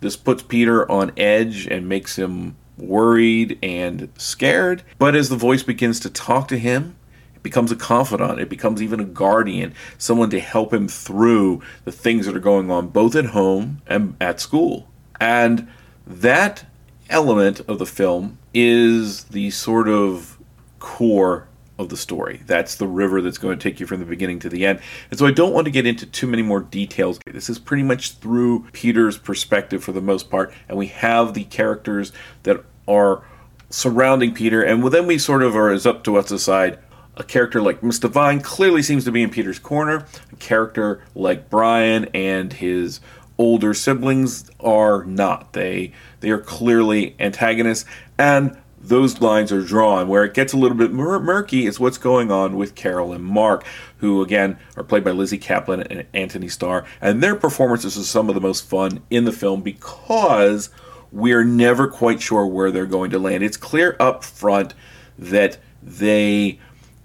this 0.00 0.16
puts 0.16 0.42
Peter 0.42 0.90
on 0.90 1.12
edge 1.16 1.66
and 1.66 1.88
makes 1.88 2.16
him 2.16 2.56
worried 2.76 3.58
and 3.62 4.10
scared. 4.16 4.82
But 4.98 5.14
as 5.14 5.28
the 5.28 5.36
voice 5.36 5.62
begins 5.62 6.00
to 6.00 6.10
talk 6.10 6.48
to 6.48 6.58
him, 6.58 6.96
it 7.34 7.42
becomes 7.42 7.72
a 7.72 7.76
confidant. 7.76 8.38
It 8.38 8.48
becomes 8.48 8.82
even 8.82 9.00
a 9.00 9.04
guardian, 9.04 9.74
someone 9.98 10.30
to 10.30 10.40
help 10.40 10.72
him 10.72 10.88
through 10.88 11.62
the 11.84 11.92
things 11.92 12.26
that 12.26 12.36
are 12.36 12.40
going 12.40 12.70
on 12.70 12.88
both 12.88 13.16
at 13.16 13.26
home 13.26 13.82
and 13.86 14.16
at 14.20 14.40
school. 14.40 14.88
And 15.20 15.68
that 16.06 16.66
element 17.10 17.60
of 17.60 17.78
the 17.78 17.86
film 17.86 18.38
is 18.54 19.24
the 19.24 19.50
sort 19.50 19.88
of 19.88 20.38
core 20.80 21.46
of 21.78 21.88
the 21.88 21.96
story. 21.96 22.42
That's 22.46 22.74
the 22.74 22.86
river 22.86 23.22
that's 23.22 23.38
going 23.38 23.58
to 23.58 23.62
take 23.62 23.80
you 23.80 23.86
from 23.86 24.00
the 24.00 24.06
beginning 24.06 24.38
to 24.40 24.48
the 24.48 24.66
end. 24.66 24.80
And 25.10 25.18
so 25.18 25.26
I 25.26 25.30
don't 25.30 25.52
want 25.52 25.64
to 25.64 25.70
get 25.70 25.86
into 25.86 26.04
too 26.04 26.26
many 26.26 26.42
more 26.42 26.60
details. 26.60 27.18
This 27.26 27.48
is 27.48 27.58
pretty 27.58 27.82
much 27.82 28.12
through 28.16 28.66
Peter's 28.72 29.16
perspective 29.16 29.82
for 29.82 29.92
the 29.92 30.02
most 30.02 30.30
part, 30.30 30.52
and 30.68 30.76
we 30.76 30.88
have 30.88 31.32
the 31.32 31.44
characters 31.44 32.12
that 32.42 32.64
are 32.86 33.24
surrounding 33.70 34.34
Peter, 34.34 34.62
and 34.62 34.84
then 34.92 35.06
we 35.06 35.16
sort 35.16 35.42
of 35.42 35.56
are, 35.56 35.72
is 35.72 35.86
up 35.86 36.04
to 36.04 36.16
us 36.16 36.26
to 36.26 36.34
decide. 36.34 36.78
A 37.16 37.24
character 37.24 37.60
like 37.60 37.82
Miss 37.82 37.98
Devine 37.98 38.40
clearly 38.40 38.82
seems 38.82 39.04
to 39.04 39.12
be 39.12 39.22
in 39.22 39.30
Peter's 39.30 39.58
corner. 39.58 40.06
A 40.32 40.36
character 40.36 41.02
like 41.14 41.50
Brian 41.50 42.06
and 42.14 42.50
his 42.52 43.00
older 43.36 43.74
siblings 43.74 44.50
are 44.60 45.04
not. 45.04 45.52
They 45.52 45.92
they 46.20 46.30
are 46.30 46.38
clearly 46.38 47.16
antagonists, 47.18 47.84
and 48.16 48.56
those 48.80 49.20
lines 49.20 49.52
are 49.52 49.62
drawn. 49.62 50.08
Where 50.08 50.24
it 50.24 50.34
gets 50.34 50.52
a 50.52 50.56
little 50.56 50.76
bit 50.76 50.92
mur- 50.92 51.20
murky 51.20 51.66
is 51.66 51.78
what's 51.78 51.98
going 51.98 52.32
on 52.32 52.56
with 52.56 52.74
Carol 52.74 53.12
and 53.12 53.24
Mark, 53.24 53.64
who 53.98 54.22
again 54.22 54.58
are 54.76 54.82
played 54.82 55.04
by 55.04 55.10
Lizzy 55.10 55.38
Caplan 55.38 55.86
and 55.90 56.06
Antony 56.14 56.48
Starr, 56.48 56.84
and 57.00 57.22
their 57.22 57.36
performances 57.36 57.98
are 57.98 58.02
some 58.02 58.28
of 58.28 58.34
the 58.34 58.40
most 58.40 58.66
fun 58.68 59.02
in 59.10 59.24
the 59.24 59.32
film 59.32 59.62
because 59.62 60.70
we're 61.12 61.44
never 61.44 61.88
quite 61.88 62.22
sure 62.22 62.46
where 62.46 62.70
they're 62.70 62.86
going 62.86 63.10
to 63.10 63.18
land. 63.18 63.42
It's 63.42 63.56
clear 63.56 63.96
up 64.00 64.24
front 64.24 64.74
that 65.18 65.58
they 65.82 66.58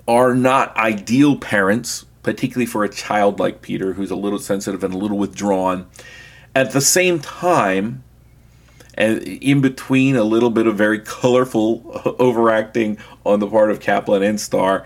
are 0.08 0.36
not 0.36 0.76
ideal 0.78 1.38
parents, 1.38 2.06
particularly 2.24 2.66
for 2.66 2.84
a 2.84 2.90
child 2.90 3.40
like 3.40 3.62
Peter, 3.62 3.94
who's 3.94 4.12
a 4.12 4.16
little 4.16 4.40
sensitive 4.40 4.84
and 4.84 4.94
a 4.94 4.98
little 4.98 5.18
withdrawn. 5.18 5.88
At 6.54 6.72
the 6.72 6.82
same 6.82 7.20
time, 7.20 8.04
and 8.96 9.22
in 9.22 9.62
between 9.62 10.16
a 10.16 10.24
little 10.24 10.50
bit 10.50 10.68
of 10.68 10.76
very 10.76 11.00
colorful 11.00 12.02
overacting 12.20 12.98
on 13.26 13.40
the 13.40 13.48
part 13.48 13.72
of 13.72 13.80
Caplan 13.80 14.28
and 14.28 14.40
Starr, 14.40 14.86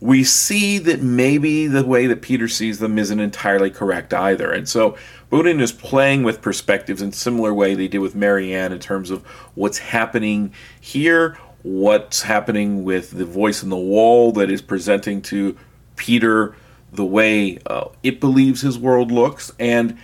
we 0.00 0.22
see 0.22 0.78
that 0.78 1.02
maybe 1.02 1.66
the 1.66 1.84
way 1.84 2.06
that 2.06 2.22
Peter 2.22 2.46
sees 2.46 2.78
them 2.78 2.98
isn't 2.98 3.18
entirely 3.18 3.70
correct 3.70 4.14
either. 4.14 4.50
And 4.52 4.68
so 4.68 4.96
Bodin 5.30 5.60
is 5.60 5.72
playing 5.72 6.22
with 6.22 6.40
perspectives 6.40 7.02
in 7.02 7.12
similar 7.12 7.52
way 7.52 7.74
they 7.74 7.88
did 7.88 7.98
with 7.98 8.14
Marianne 8.14 8.72
in 8.72 8.78
terms 8.78 9.10
of 9.10 9.24
what's 9.54 9.78
happening 9.78 10.52
here, 10.80 11.36
what's 11.62 12.22
happening 12.22 12.84
with 12.84 13.10
the 13.10 13.24
voice 13.24 13.62
in 13.62 13.70
the 13.70 13.76
wall 13.76 14.30
that 14.32 14.50
is 14.50 14.62
presenting 14.62 15.20
to 15.22 15.56
Peter 15.96 16.54
the 16.92 17.04
way 17.04 17.58
uh, 17.66 17.88
it 18.02 18.20
believes 18.20 18.60
his 18.60 18.78
world 18.78 19.12
looks, 19.12 19.52
and 19.58 19.98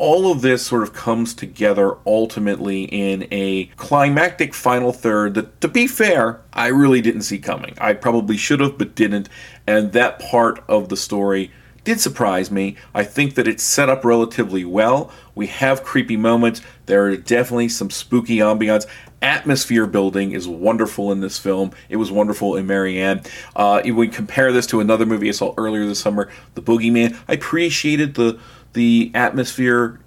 all 0.00 0.32
of 0.32 0.40
this 0.40 0.64
sort 0.64 0.82
of 0.82 0.94
comes 0.94 1.34
together 1.34 1.98
ultimately 2.06 2.84
in 2.84 3.28
a 3.30 3.66
climactic 3.76 4.54
final 4.54 4.94
third 4.94 5.34
that, 5.34 5.60
to 5.60 5.68
be 5.68 5.86
fair, 5.86 6.40
I 6.54 6.68
really 6.68 7.02
didn't 7.02 7.22
see 7.22 7.38
coming. 7.38 7.74
I 7.78 7.92
probably 7.92 8.38
should 8.38 8.60
have, 8.60 8.78
but 8.78 8.94
didn't. 8.94 9.28
And 9.66 9.92
that 9.92 10.18
part 10.18 10.64
of 10.66 10.88
the 10.88 10.96
story 10.96 11.52
did 11.84 12.00
surprise 12.00 12.50
me. 12.50 12.76
I 12.94 13.04
think 13.04 13.34
that 13.34 13.46
it's 13.46 13.62
set 13.62 13.90
up 13.90 14.02
relatively 14.02 14.64
well. 14.64 15.12
We 15.34 15.48
have 15.48 15.84
creepy 15.84 16.16
moments. 16.16 16.62
There 16.86 17.04
are 17.04 17.16
definitely 17.16 17.68
some 17.68 17.90
spooky 17.90 18.38
ambiance. 18.38 18.86
Atmosphere 19.20 19.86
building 19.86 20.32
is 20.32 20.48
wonderful 20.48 21.12
in 21.12 21.20
this 21.20 21.38
film. 21.38 21.72
It 21.90 21.96
was 21.96 22.10
wonderful 22.10 22.56
in 22.56 22.66
Marianne. 22.66 23.20
Uh, 23.54 23.82
if 23.84 23.94
we 23.94 24.08
compare 24.08 24.50
this 24.50 24.66
to 24.68 24.80
another 24.80 25.04
movie 25.04 25.28
I 25.28 25.32
saw 25.32 25.52
earlier 25.58 25.84
this 25.84 26.00
summer, 26.00 26.30
The 26.54 26.62
Boogeyman, 26.62 27.18
I 27.28 27.34
appreciated 27.34 28.14
the 28.14 28.40
the 28.72 29.10
atmosphere 29.14 30.00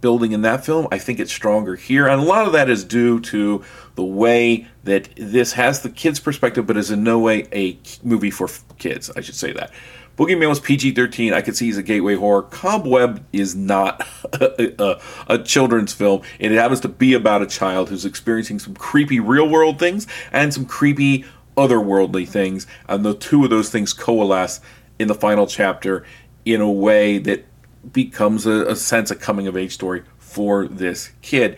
building 0.00 0.32
in 0.32 0.42
that 0.42 0.64
film. 0.64 0.86
I 0.92 0.98
think 0.98 1.18
it's 1.20 1.32
stronger 1.32 1.76
here, 1.76 2.06
and 2.06 2.20
a 2.20 2.24
lot 2.24 2.46
of 2.46 2.52
that 2.52 2.70
is 2.70 2.84
due 2.84 3.20
to 3.20 3.64
the 3.94 4.04
way 4.04 4.66
that 4.84 5.08
this 5.16 5.52
has 5.52 5.82
the 5.82 5.90
kids' 5.90 6.20
perspective, 6.20 6.66
but 6.66 6.76
is 6.76 6.90
in 6.90 7.02
no 7.02 7.18
way 7.18 7.46
a 7.52 7.78
movie 8.02 8.30
for 8.30 8.48
kids. 8.78 9.10
I 9.16 9.20
should 9.20 9.34
say 9.34 9.52
that. 9.52 9.72
Boogeyman 10.18 10.48
was 10.48 10.58
PG 10.58 10.92
13. 10.92 11.32
I 11.32 11.40
could 11.42 11.56
see 11.56 11.66
he's 11.66 11.78
a 11.78 11.82
gateway 11.82 12.16
horror. 12.16 12.42
Cobweb 12.42 13.24
is 13.32 13.54
not 13.54 14.04
a, 14.32 14.82
a, 14.82 15.00
a, 15.28 15.38
children's 15.38 15.92
film. 15.92 16.22
and 16.40 16.52
It 16.52 16.56
happens 16.56 16.80
to 16.80 16.88
be 16.88 17.14
about 17.14 17.40
a 17.40 17.46
child 17.46 17.88
who's 17.88 18.04
experiencing 18.04 18.58
some 18.58 18.74
creepy 18.74 19.20
real 19.20 19.48
world 19.48 19.78
things 19.78 20.08
and 20.32 20.52
some 20.52 20.66
creepy 20.66 21.24
otherworldly 21.56 22.28
things. 22.28 22.66
And 22.88 23.04
the 23.04 23.14
two 23.14 23.44
of 23.44 23.50
those 23.50 23.70
things 23.70 23.92
coalesce 23.92 24.60
in 24.98 25.06
the 25.06 25.14
final 25.14 25.46
chapter 25.46 26.04
in 26.44 26.60
a 26.60 26.70
way 26.70 27.18
that 27.18 27.44
becomes 27.92 28.46
a, 28.46 28.66
a 28.66 28.76
sense 28.76 29.10
of 29.10 29.20
coming 29.20 29.46
of 29.46 29.56
age 29.56 29.72
story 29.74 30.02
for 30.18 30.66
this 30.66 31.10
kid. 31.22 31.56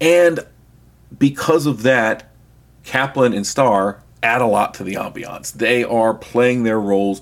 And 0.00 0.46
because 1.16 1.66
of 1.66 1.82
that, 1.82 2.30
Caplan 2.84 3.34
and 3.34 3.46
Starr 3.46 4.02
add 4.22 4.40
a 4.40 4.46
lot 4.46 4.74
to 4.74 4.84
the 4.84 4.94
ambiance. 4.94 5.52
They 5.52 5.84
are 5.84 6.14
playing 6.14 6.62
their 6.62 6.80
roles 6.80 7.20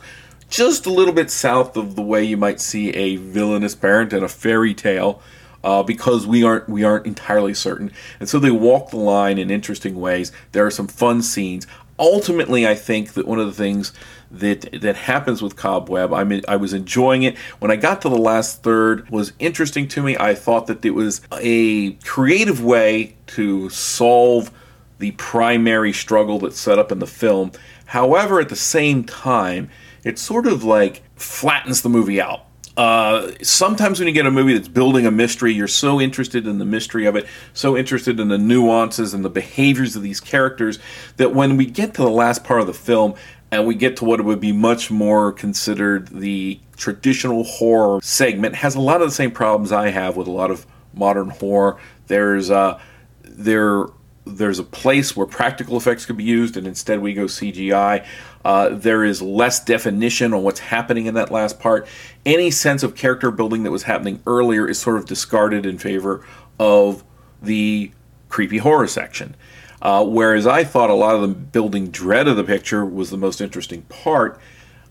just 0.49 0.87
a 0.87 0.91
little 0.91 1.15
bit 1.15 1.31
south 1.31 1.77
of 1.77 1.97
the 1.97 2.03
way 2.03 2.23
you 2.23 2.37
might 2.37 2.61
see 2.61 2.91
a 2.91 3.17
villainous 3.17 3.75
parent 3.75 4.13
in 4.13 4.23
a 4.23 4.29
fairy 4.29 4.75
tale. 4.75 5.21
Uh, 5.63 5.83
because 5.83 6.27
we 6.27 6.45
aren't 6.45 6.69
we 6.69 6.85
aren't 6.85 7.07
entirely 7.07 7.55
certain, 7.55 7.91
and 8.21 8.29
so 8.29 8.39
they 8.39 8.51
walk 8.51 8.91
the 8.91 8.99
line 8.99 9.39
in 9.39 9.51
interesting 9.51 9.99
ways. 9.99 10.31
There 10.53 10.67
are 10.67 10.71
some 10.71 10.87
fun 10.87 11.23
scenes. 11.23 11.67
Ultimately, 11.99 12.69
I 12.69 12.75
think 12.75 13.15
that 13.15 13.27
one 13.27 13.41
of 13.41 13.47
the 13.47 13.55
things 13.55 13.91
that 14.41 14.81
that 14.81 14.97
happens 14.97 15.43
with 15.43 15.57
Cobweb. 15.57 16.13
I 16.13 16.25
mean, 16.25 16.43
I 16.49 16.57
was 16.57 16.73
enjoying 16.73 17.23
it. 17.23 17.37
When 17.59 17.71
I 17.71 17.77
got 17.77 18.03
to 18.03 18.09
the 18.09 18.19
last 18.19 18.63
third, 18.63 19.09
was 19.11 19.33
interesting 19.39 19.89
to 19.89 20.03
me. 20.03 20.17
I 20.19 20.35
thought 20.35 20.67
that 20.67 20.85
it 20.85 20.91
was 20.91 21.21
a 21.33 21.93
creative 22.05 22.63
way 22.63 23.17
to 23.29 23.69
solve 23.71 24.51
the 24.99 25.13
primary 25.13 25.93
struggle 25.93 26.39
that's 26.39 26.59
set 26.59 26.79
up 26.79 26.93
in 26.93 26.99
the 26.99 27.07
film. 27.07 27.53
However, 27.87 28.41
at 28.41 28.49
the 28.49 28.57
same 28.57 29.05
time, 29.05 29.71
it 30.05 30.19
sort 30.19 30.47
of 30.47 30.65
like 30.65 31.03
flattens 31.17 31.83
the 31.83 31.89
movie 31.89 32.21
out. 32.21 32.47
Uh, 32.77 33.31
sometimes 33.41 34.01
when 34.01 34.09
you 34.09 34.15
get 34.15 34.27
a 34.27 34.31
movie 34.31 34.53
that's 34.55 34.69
building 34.69 35.07
a 35.07 35.11
mystery, 35.11 35.53
you're 35.53 35.69
so 35.69 36.01
interested 36.01 36.47
in 36.47 36.59
the 36.59 36.65
mystery 36.65 37.07
of 37.07 37.15
it, 37.15 37.27
so 37.53 37.77
interested 37.77 38.19
in 38.19 38.29
the 38.29 38.39
nuances 38.39 39.15
and 39.15 39.25
the 39.25 39.31
behaviors 39.31 39.95
of 39.95 40.03
these 40.03 40.19
characters, 40.19 40.81
that 41.17 41.33
when 41.33 41.57
we 41.57 41.67
get 41.67 41.95
to 41.95 42.03
the 42.03 42.11
last 42.11 42.43
part 42.43 42.61
of 42.61 42.67
the 42.67 42.75
film, 42.75 43.15
and 43.55 43.69
we 43.69 43.75
get 43.77 43.97
to 43.99 44.05
what 44.05 44.21
would 44.21 44.41
be 44.41 44.53
much 44.53 44.91
more 44.91 45.31
considered 45.31 46.09
the 46.09 46.59
traditional 46.77 47.45
horror 47.45 48.01
segment 48.03 48.57
has 48.57 48.75
a 48.75 48.81
lot 48.81 49.01
of 49.01 49.07
the 49.09 49.15
same 49.15 49.31
problems 49.31 49.71
I 49.71 49.91
have 49.91 50.17
with 50.17 50.27
a 50.27 50.33
lot 50.33 50.51
of 50.51 50.67
modern 50.93 51.31
horror. 51.31 51.79
There's 52.09 52.51
uh, 52.51 52.81
there 53.23 53.87
there's 54.27 54.59
a 54.59 54.65
place 54.65 55.15
where 55.17 55.27
practical 55.27 55.77
effects 55.77 56.05
could 56.05 56.17
be 56.17 56.25
used, 56.25 56.57
and 56.57 56.67
instead 56.67 57.01
we 57.01 57.15
go 57.15 57.27
CGI. 57.27 58.05
Uh, 58.45 58.71
there 58.71 59.05
is 59.05 59.23
less 59.23 59.65
definition 59.65 60.35
on 60.35 60.43
what's 60.43 60.61
happening 60.61 61.07
in 61.07 61.15
that 61.15 61.31
last 61.31 61.61
part. 61.61 61.87
Any 62.27 62.51
sense 62.51 62.83
of 62.83 62.97
character 62.97 63.31
building 63.31 63.63
that 63.63 63.71
was 63.71 63.85
happening 63.85 64.21
earlier 64.27 64.69
is 64.69 64.81
sort 64.81 64.97
of 64.97 65.07
discarded 65.07 65.65
in 65.65 65.79
favor 65.79 66.27
of 66.59 67.05
the 67.41 67.93
creepy 68.29 68.59
horror 68.59 68.89
section. 68.89 69.37
Uh, 69.85 70.03
whereas 70.03 70.47
I 70.47 70.65
thought 70.65 70.89
a 70.89 70.95
lot 70.95 71.15
of 71.15 71.21
the 71.21 71.29
building 71.29 71.91
dread 71.91 72.27
of 72.27 72.37
the 72.37 72.45
picture 72.45 72.87
was 72.87 73.11
the 73.11 73.19
most 73.19 73.43
interesting 73.43 73.83
part, 73.83 74.41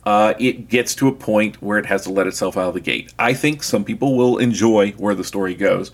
uh, 0.06 0.36
it 0.38 0.70
gets 0.70 0.94
to 0.96 1.08
a 1.08 1.12
point 1.12 1.62
where 1.64 1.80
it 1.80 1.88
has 1.88 2.04
to 2.04 2.12
let 2.12 2.28
itself 2.28 2.56
out 2.56 2.68
of 2.68 2.74
the 2.76 2.80
gate. 2.80 3.12
I 3.18 3.34
think 3.34 3.64
some 3.64 3.84
people 3.84 4.16
will 4.16 4.38
enjoy 4.38 4.92
where 4.92 5.16
the 5.16 5.24
story 5.24 5.56
goes, 5.56 5.92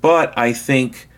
but 0.00 0.36
I 0.36 0.52
think 0.52 1.08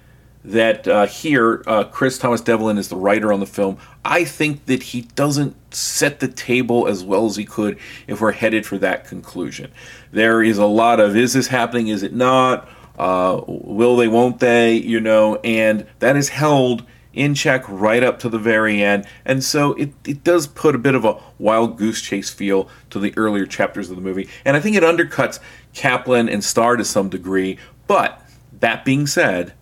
that 0.45 0.87
uh, 0.87 1.07
here, 1.07 1.63
uh, 1.67 1.85
Chris 1.85 2.19
Thomas 2.19 2.41
Devlin 2.41 2.79
is 2.79 2.89
the 2.89 2.97
writer 2.97 3.33
on 3.33 3.41
the 3.41 3.47
film. 3.47 3.79
I 4.05 4.25
think 4.25 4.67
that 4.67 4.83
he 4.83 5.03
doesn't 5.03 5.57
set 5.75 6.21
the 6.21 6.29
table 6.29 6.87
as 6.87 7.03
well 7.03 7.27
as 7.27 7.37
he 7.37 7.45
could 7.45 7.79
if 8.07 8.21
we're 8.21 8.33
headed 8.33 8.67
for 8.67 8.79
that 8.79 9.07
conclusion. 9.07 9.73
There 10.13 10.43
is 10.43 10.59
a 10.59 10.67
lot 10.67 11.01
of 11.01 11.17
is 11.17 11.33
this 11.33 11.49
happening, 11.49 11.89
is 11.89 12.03
it 12.03 12.13
not? 12.13 12.69
Uh, 12.99 13.43
will 13.47 13.97
they, 13.97 14.09
won't 14.09 14.39
they? 14.39 14.75
You 14.75 15.01
know, 15.01 15.37
and 15.37 15.87
that 15.99 16.17
is 16.17 16.29
held 16.29 16.85
in 17.17 17.35
check 17.35 17.65
right 17.69 18.03
up 18.03 18.19
to 18.21 18.29
the 18.29 18.39
very 18.39 18.83
end. 18.83 19.07
And 19.25 19.43
so 19.43 19.73
it, 19.75 19.93
it 20.07 20.23
does 20.23 20.47
put 20.47 20.75
a 20.75 20.79
bit 20.79 20.95
of 20.95 21.05
a 21.05 21.21
wild 21.39 21.77
goose 21.77 22.01
chase 22.01 22.31
feel 22.31 22.69
to 22.91 22.99
the 22.99 23.13
earlier 23.17 23.47
chapters 23.47 23.91
of 23.91 23.97
the 23.97 24.03
movie. 24.03 24.29
And 24.45 24.57
I 24.57 24.61
think 24.61 24.77
it 24.77 24.83
undercuts 24.83 25.41
Caplan 25.75 26.33
and 26.33 26.45
Starr 26.45 26.77
to 26.77 26.85
some 26.85 27.09
degree. 27.09 27.59
But 27.87 28.23
that 28.61 28.85
being 28.85 29.07
said, 29.07 29.55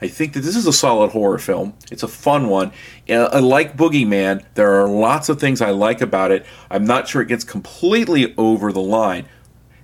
I 0.00 0.08
think 0.08 0.34
that 0.34 0.40
this 0.40 0.56
is 0.56 0.66
a 0.66 0.72
solid 0.72 1.12
horror 1.12 1.38
film. 1.38 1.74
It's 1.90 2.02
a 2.02 2.08
fun 2.08 2.48
one. 2.48 2.72
Uh, 3.08 3.40
like 3.40 3.76
Boogeyman, 3.76 4.44
there 4.54 4.78
are 4.80 4.88
lots 4.88 5.28
of 5.28 5.40
things 5.40 5.62
I 5.62 5.70
like 5.70 6.02
about 6.02 6.30
it. 6.30 6.44
I'm 6.70 6.84
not 6.84 7.08
sure 7.08 7.22
it 7.22 7.28
gets 7.28 7.44
completely 7.44 8.34
over 8.36 8.72
the 8.72 8.82
line. 8.82 9.26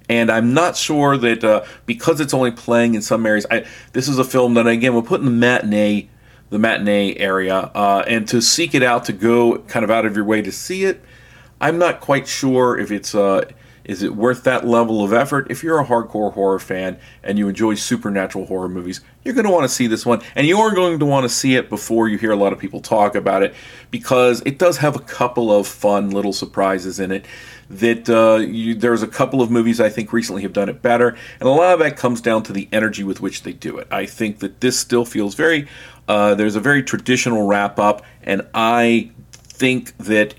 And 0.09 0.31
I'm 0.31 0.53
not 0.53 0.77
sure 0.77 1.17
that 1.17 1.43
uh, 1.43 1.65
because 1.87 2.21
it's 2.21 2.35
only 2.35 2.51
playing 2.51 2.95
in 2.95 3.01
some 3.01 3.25
areas, 3.25 3.47
I, 3.51 3.65
this 3.93 4.09
is 4.09 4.19
a 4.19 4.25
film 4.25 4.55
that 4.55 4.67
again 4.67 4.93
we'll 4.93 5.03
put 5.03 5.21
in 5.21 5.25
the 5.25 5.33
matinee, 5.33 6.11
the 6.53 6.59
matinee 6.59 7.17
area, 7.17 7.71
uh, 7.75 8.05
and 8.07 8.29
to 8.29 8.43
seek 8.43 8.75
it 8.75 8.83
out, 8.83 9.07
to 9.07 9.13
go 9.15 9.61
kind 9.61 9.85
of 9.85 9.91
out 9.91 10.05
of 10.05 10.15
your 10.15 10.27
way 10.27 10.43
to 10.43 10.53
see 10.53 10.85
it. 10.85 11.03
I'm 11.63 11.79
not 11.79 12.03
quite 12.03 12.29
sure 12.29 12.79
if 12.79 12.91
it's 12.91 13.15
uh, 13.15 13.51
is 13.85 14.03
it 14.03 14.15
worth 14.15 14.45
that 14.45 14.67
level 14.67 15.03
of 15.03 15.13
effort? 15.13 15.51
If 15.51 15.65
you're 15.65 15.81
a 15.81 15.85
hardcore 15.85 16.33
horror 16.33 16.59
fan 16.59 16.99
and 17.23 17.39
you 17.39 17.49
enjoy 17.49 17.75
supernatural 17.75 18.47
horror 18.47 18.69
movies, 18.69 19.01
you're 19.25 19.35
going 19.35 19.47
to 19.47 19.51
want 19.51 19.65
to 19.65 19.69
see 19.69 19.87
this 19.87 20.07
one. 20.07 20.23
And 20.37 20.47
you 20.47 20.59
are 20.59 20.73
going 20.73 20.99
to 20.99 21.07
want 21.07 21.25
to 21.25 21.29
see 21.29 21.57
it 21.57 21.69
before 21.69 22.09
you 22.09 22.17
hear 22.17 22.31
a 22.31 22.37
lot 22.37 22.53
of 22.53 22.59
people 22.59 22.81
talk 22.81 23.15
about 23.15 23.43
it 23.43 23.55
because 23.91 24.41
it 24.47 24.59
does 24.59 24.79
have 24.79 24.95
a 24.95 25.01
couple 25.01 25.51
of 25.53 25.67
fun 25.67 26.11
little 26.11 26.33
surprises 26.33 27.01
in 27.01 27.11
it. 27.11 27.27
That 27.71 28.09
uh, 28.09 28.37
you, 28.37 28.75
there's 28.75 29.03
a 29.03 29.09
couple 29.09 29.41
of 29.41 29.51
movies 29.51 29.81
I 29.81 29.89
think 29.89 30.13
recently 30.13 30.43
have 30.43 30.53
done 30.53 30.69
it 30.69 30.83
better. 30.83 31.17
And 31.41 31.49
a 31.49 31.53
lot 31.53 31.73
of 31.73 31.81
that 31.81 31.97
comes 31.97 32.21
down 32.21 32.43
to 32.45 32.53
the 32.53 32.69
energy 32.71 33.03
with 33.03 33.21
which 33.21 33.43
they 33.43 33.53
do 33.53 33.79
it. 33.79 33.89
I 33.91 34.07
think 34.07 34.41
that 34.41 34.61
this 34.61 34.79
still 34.79 35.05
feels 35.05 35.35
very, 35.35 35.67
uh, 36.09 36.35
there's 36.35 36.57
a 36.57 36.61
very 36.61 36.83
traditional 36.83 37.47
wrap 37.47 37.79
up. 37.79 38.05
And 38.23 38.47
I 38.55 39.11
think 39.33 39.97
that 39.99 40.35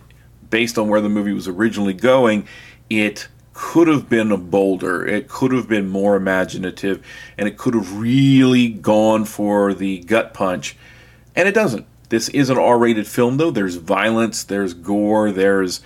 based 0.50 0.78
on 0.78 0.88
where 0.88 1.02
the 1.02 1.10
movie 1.10 1.34
was 1.34 1.48
originally 1.48 1.94
going, 1.94 2.48
it 2.90 3.28
could 3.54 3.88
have 3.88 4.10
been 4.10 4.50
bolder. 4.50 5.06
It 5.06 5.28
could 5.28 5.52
have 5.52 5.68
been 5.68 5.88
more 5.88 6.16
imaginative, 6.16 7.06
and 7.38 7.48
it 7.48 7.58
could 7.58 7.76
have 7.76 7.98
really 7.98 8.70
gone 8.70 9.26
for 9.26 9.74
the 9.74 10.00
gut 10.00 10.34
punch. 10.34 10.76
And 11.36 11.48
it 11.48 11.54
doesn't. 11.54 11.86
This 12.10 12.30
is 12.30 12.50
an 12.50 12.58
R-rated 12.58 13.08
film, 13.08 13.38
though. 13.38 13.52
There's 13.52 13.76
violence, 13.76 14.44
there's 14.44 14.74
gore, 14.74 15.32
there's 15.32 15.82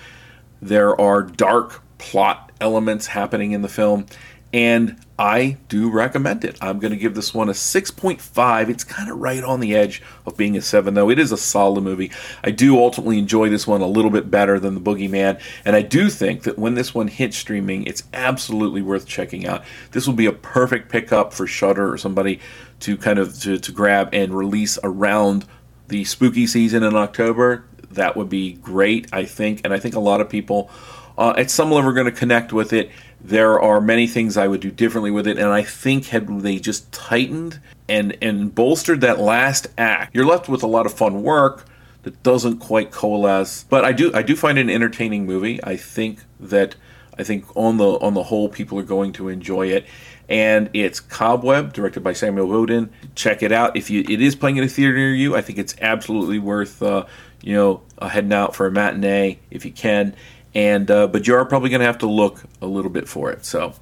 there 0.61 0.99
are 0.99 1.21
dark 1.21 1.83
plot 1.99 2.51
elements 2.59 3.07
happening 3.07 3.51
in 3.51 3.61
the 3.61 3.69
film, 3.69 4.05
and 4.51 4.97
I 5.19 5.57
do 5.67 5.89
recommend 5.89 6.45
it. 6.45 6.59
I'm 6.61 6.77
going 6.77 6.91
to 6.91 6.97
give 6.97 7.15
this 7.15 7.33
one 7.33 7.49
a 7.49 7.53
6.5. 7.53 8.69
It's 8.69 8.83
kind 8.83 9.09
of 9.09 9.17
right 9.17 9.43
on 9.43 9.59
the 9.59 9.75
edge 9.75 10.03
of 10.27 10.37
being 10.37 10.55
a 10.55 10.61
7, 10.61 10.93
though. 10.93 11.09
It 11.09 11.17
is 11.17 11.31
a 11.31 11.37
solid 11.37 11.81
movie. 11.81 12.11
I 12.43 12.51
do 12.51 12.77
ultimately 12.77 13.17
enjoy 13.17 13.49
this 13.49 13.65
one 13.65 13.81
a 13.81 13.87
little 13.87 14.11
bit 14.11 14.29
better 14.29 14.59
than 14.59 14.75
The 14.75 14.81
Boogeyman, 14.81 15.41
and 15.65 15.75
I 15.75 15.81
do 15.81 16.09
think 16.09 16.43
that 16.43 16.59
when 16.59 16.75
this 16.75 16.93
one 16.93 17.07
hits 17.07 17.35
streaming, 17.35 17.85
it's 17.85 18.03
absolutely 18.13 18.83
worth 18.83 19.07
checking 19.07 19.47
out. 19.47 19.63
This 19.91 20.05
will 20.05 20.13
be 20.13 20.27
a 20.27 20.31
perfect 20.31 20.89
pickup 20.89 21.33
for 21.33 21.47
Shudder 21.47 21.91
or 21.91 21.97
somebody 21.97 22.39
to 22.81 22.95
kind 22.95 23.17
of 23.17 23.39
to, 23.41 23.57
to 23.57 23.71
grab 23.71 24.09
and 24.13 24.37
release 24.37 24.77
around 24.83 25.45
the 25.87 26.03
spooky 26.03 26.45
season 26.45 26.83
in 26.83 26.95
October. 26.95 27.65
That 27.89 28.15
would 28.15 28.29
be 28.29 28.53
great, 28.53 29.07
I 29.11 29.25
think, 29.25 29.61
and 29.63 29.73
I 29.73 29.79
think 29.79 29.95
a 29.95 29.99
lot 29.99 30.21
of 30.21 30.29
people 30.29 30.69
uh, 31.17 31.33
at 31.35 31.49
some 31.49 31.71
level 31.71 31.89
are 31.89 31.93
going 31.93 32.05
to 32.05 32.11
connect 32.11 32.53
with 32.53 32.73
it 32.73 32.91
there 33.19 33.59
are 33.59 33.81
many 33.81 34.07
things 34.07 34.37
I 34.37 34.47
would 34.47 34.61
do 34.61 34.71
differently 34.71 35.11
with 35.11 35.27
it, 35.27 35.37
and 35.37 35.47
I 35.47 35.63
think 35.63 36.07
had 36.07 36.41
they 36.41 36.59
just 36.59 36.91
tightened 36.91 37.59
and 37.89 38.17
and 38.21 38.53
bolstered 38.53 39.01
that 39.01 39.19
last 39.19 39.67
act, 39.77 40.15
you're 40.15 40.25
left 40.25 40.47
with 40.47 40.63
a 40.63 40.67
lot 40.67 40.85
of 40.85 40.93
fun 40.93 41.23
work 41.23 41.65
that 42.03 42.21
doesn't 42.23 42.59
quite 42.59 42.91
coalesce. 42.91 43.65
But 43.69 43.83
I 43.83 43.91
do 43.91 44.13
I 44.13 44.21
do 44.21 44.35
find 44.35 44.57
it 44.57 44.61
an 44.61 44.69
entertaining 44.69 45.25
movie. 45.25 45.61
I 45.63 45.75
think 45.75 46.19
that 46.39 46.75
I 47.17 47.23
think 47.23 47.45
on 47.55 47.77
the 47.77 47.99
on 47.99 48.13
the 48.13 48.23
whole 48.23 48.49
people 48.49 48.79
are 48.79 48.83
going 48.83 49.13
to 49.13 49.29
enjoy 49.29 49.67
it. 49.67 49.85
And 50.29 50.69
it's 50.73 50.99
Cobweb, 50.99 51.71
directed 51.71 52.03
by 52.03 52.11
Samuel 52.11 52.49
Goldwyn. 52.49 52.89
Check 53.15 53.41
it 53.41 53.51
out. 53.51 53.77
If 53.77 53.89
you 53.89 54.05
it 54.07 54.21
is 54.21 54.35
playing 54.35 54.57
in 54.57 54.63
a 54.63 54.67
theater 54.67 54.93
near 54.93 55.13
you, 55.13 55.35
I 55.35 55.41
think 55.41 55.57
it's 55.57 55.75
absolutely 55.81 56.37
worth 56.37 56.83
uh, 56.83 57.05
you 57.41 57.53
know 57.53 57.81
heading 58.01 58.33
out 58.33 58.55
for 58.55 58.67
a 58.67 58.71
matinee 58.71 59.39
if 59.51 59.65
you 59.65 59.71
can 59.71 60.15
and 60.57 60.89
uh, 60.89 61.05
but 61.05 61.27
you 61.27 61.35
are 61.35 61.45
probably 61.45 61.69
going 61.69 61.81
to 61.81 61.85
have 61.85 61.99
to 61.99 62.07
look 62.07 62.43
a 62.63 62.65
little 62.65 62.89
bit 62.89 63.07
for 63.07 63.31
it. 63.31 63.45
So 63.45 63.75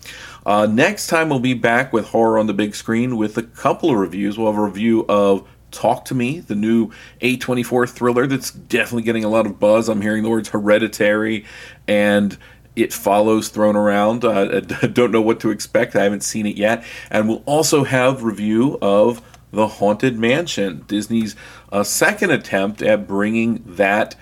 uh, 0.45 0.67
next 0.69 1.07
time 1.07 1.29
we'll 1.29 1.39
be 1.39 1.53
back 1.53 1.93
with 1.93 2.09
horror 2.09 2.37
on 2.37 2.47
the 2.47 2.53
big 2.53 2.75
screen 2.75 3.15
with 3.15 3.37
a 3.37 3.43
couple 3.43 3.89
of 3.89 3.97
reviews. 3.97 4.37
We'll 4.37 4.51
have 4.51 4.59
a 4.59 4.65
review 4.65 5.05
of 5.07 5.47
Talk 5.71 6.03
to 6.05 6.15
Me, 6.15 6.41
the 6.41 6.55
new 6.55 6.91
A24 7.21 7.89
thriller 7.89 8.27
that's 8.27 8.51
definitely 8.51 9.03
getting 9.03 9.23
a 9.23 9.29
lot 9.29 9.45
of 9.45 9.57
buzz. 9.57 9.87
I'm 9.87 10.01
hearing 10.01 10.23
the 10.23 10.29
words 10.29 10.49
hereditary 10.49 11.45
and 11.87 12.37
it 12.75 12.91
follows 12.91 13.47
thrown 13.47 13.77
around. 13.77 14.25
Uh, 14.25 14.61
I 14.81 14.87
don't 14.87 15.11
know 15.11 15.21
what 15.21 15.39
to 15.41 15.51
expect. 15.51 15.95
I 15.95 16.03
haven't 16.03 16.23
seen 16.23 16.45
it 16.45 16.57
yet. 16.57 16.83
And 17.09 17.29
we'll 17.29 17.43
also 17.45 17.85
have 17.85 18.23
review 18.23 18.77
of 18.81 19.21
The 19.51 19.67
Haunted 19.67 20.19
Mansion, 20.19 20.83
Disney's 20.87 21.37
uh, 21.71 21.83
second 21.83 22.31
attempt 22.31 22.81
at 22.81 23.07
bringing 23.07 23.63
that 23.65 24.17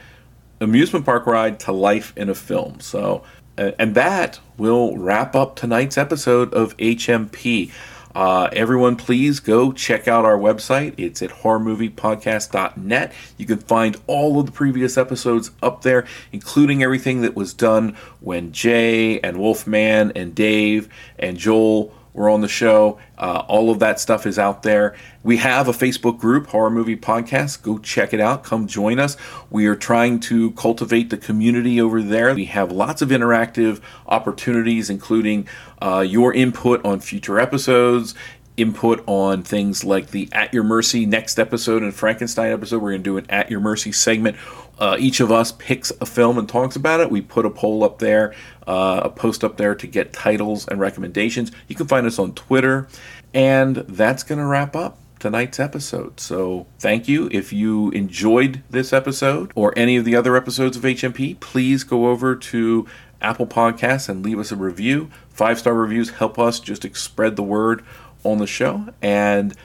amusement 0.63 1.05
park 1.05 1.25
ride 1.25 1.59
to 1.61 1.71
life 1.71 2.13
in 2.15 2.29
a 2.29 2.35
film. 2.35 2.79
So, 2.79 3.23
and 3.57 3.95
that 3.95 4.39
will 4.57 4.97
wrap 4.97 5.35
up 5.35 5.55
tonight's 5.55 5.97
episode 5.97 6.53
of 6.53 6.75
HMP. 6.77 7.71
Uh, 8.15 8.47
everyone, 8.53 8.95
please 8.95 9.39
go 9.39 9.71
check 9.71 10.07
out 10.07 10.23
our 10.23 10.37
website. 10.37 10.93
It's 10.97 11.21
at 11.21 11.31
horrormoviepodcast.net. 11.31 13.13
You 13.37 13.45
can 13.45 13.57
find 13.57 13.97
all 14.05 14.39
of 14.39 14.45
the 14.45 14.51
previous 14.51 14.97
episodes 14.97 15.51
up 15.63 15.81
there, 15.81 16.05
including 16.31 16.83
everything 16.83 17.21
that 17.21 17.35
was 17.35 17.53
done 17.53 17.97
when 18.19 18.51
Jay 18.51 19.19
and 19.21 19.37
Wolfman 19.37 20.11
and 20.15 20.35
Dave 20.35 20.89
and 21.17 21.37
Joel 21.37 21.93
were 22.13 22.29
on 22.29 22.41
the 22.41 22.47
show. 22.47 22.99
Uh, 23.17 23.43
all 23.47 23.69
of 23.69 23.79
that 23.79 23.99
stuff 23.99 24.25
is 24.25 24.37
out 24.37 24.63
there. 24.63 24.95
We 25.23 25.37
have 25.37 25.67
a 25.67 25.71
Facebook 25.71 26.19
group, 26.19 26.47
Horror 26.47 26.69
Movie 26.69 26.95
Podcast. 26.95 27.61
Go 27.61 27.77
check 27.77 28.13
it 28.13 28.19
out. 28.19 28.43
Come 28.43 28.67
join 28.67 28.99
us. 28.99 29.17
We 29.49 29.65
are 29.67 29.75
trying 29.75 30.19
to 30.21 30.51
cultivate 30.51 31.09
the 31.09 31.17
community 31.17 31.79
over 31.81 32.01
there. 32.01 32.33
We 32.33 32.45
have 32.45 32.71
lots 32.71 33.01
of 33.01 33.09
interactive 33.09 33.81
opportunities, 34.07 34.89
including 34.89 35.47
uh, 35.81 36.05
your 36.07 36.33
input 36.33 36.83
on 36.85 36.99
future 36.99 37.39
episodes, 37.39 38.13
input 38.57 39.03
on 39.07 39.43
things 39.43 39.83
like 39.83 40.11
the 40.11 40.29
At 40.31 40.53
Your 40.53 40.63
Mercy 40.63 41.05
next 41.05 41.39
episode 41.39 41.83
and 41.83 41.93
Frankenstein 41.93 42.51
episode. 42.51 42.81
We're 42.81 42.91
going 42.91 43.03
to 43.03 43.09
do 43.09 43.17
an 43.17 43.25
At 43.29 43.49
Your 43.49 43.59
Mercy 43.59 43.91
segment. 43.91 44.37
Uh, 44.77 44.97
each 44.99 45.19
of 45.19 45.31
us 45.31 45.51
picks 45.51 45.91
a 46.01 46.05
film 46.05 46.37
and 46.37 46.47
talks 46.47 46.75
about 46.75 46.99
it. 46.99 47.11
We 47.11 47.21
put 47.21 47.45
a 47.45 47.49
poll 47.49 47.83
up 47.83 47.99
there, 47.99 48.33
uh, 48.67 49.01
a 49.05 49.09
post 49.09 49.43
up 49.43 49.57
there 49.57 49.75
to 49.75 49.87
get 49.87 50.13
titles 50.13 50.67
and 50.67 50.79
recommendations. 50.79 51.51
You 51.67 51.75
can 51.75 51.87
find 51.87 52.05
us 52.05 52.19
on 52.19 52.33
Twitter. 52.33 52.87
And 53.33 53.77
that's 53.77 54.23
going 54.23 54.39
to 54.39 54.45
wrap 54.45 54.75
up 54.75 54.97
tonight's 55.19 55.59
episode. 55.59 56.19
So 56.19 56.67
thank 56.79 57.07
you. 57.07 57.29
If 57.31 57.53
you 57.53 57.89
enjoyed 57.91 58.61
this 58.69 58.91
episode 58.93 59.51
or 59.55 59.73
any 59.77 59.95
of 59.95 60.05
the 60.05 60.15
other 60.15 60.35
episodes 60.35 60.77
of 60.77 60.83
HMP, 60.83 61.39
please 61.39 61.83
go 61.83 62.07
over 62.07 62.35
to 62.35 62.85
Apple 63.21 63.47
Podcasts 63.47 64.09
and 64.09 64.23
leave 64.23 64.37
us 64.37 64.51
a 64.51 64.55
review. 64.55 65.09
Five 65.29 65.59
star 65.59 65.73
reviews 65.73 66.11
help 66.11 66.37
us 66.37 66.59
just 66.59 66.85
spread 66.95 67.37
the 67.37 67.43
word 67.43 67.83
on 68.23 68.37
the 68.37 68.47
show. 68.47 68.93
And 69.01 69.55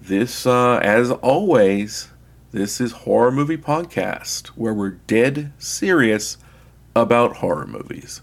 this, 0.00 0.46
uh, 0.46 0.78
as 0.82 1.10
always, 1.10 2.08
this 2.52 2.80
is 2.80 2.92
Horror 2.92 3.32
Movie 3.32 3.56
Podcast, 3.56 4.48
where 4.48 4.74
we're 4.74 4.98
dead 5.06 5.52
serious 5.58 6.38
about 6.94 7.36
horror 7.36 7.66
movies. 7.66 8.22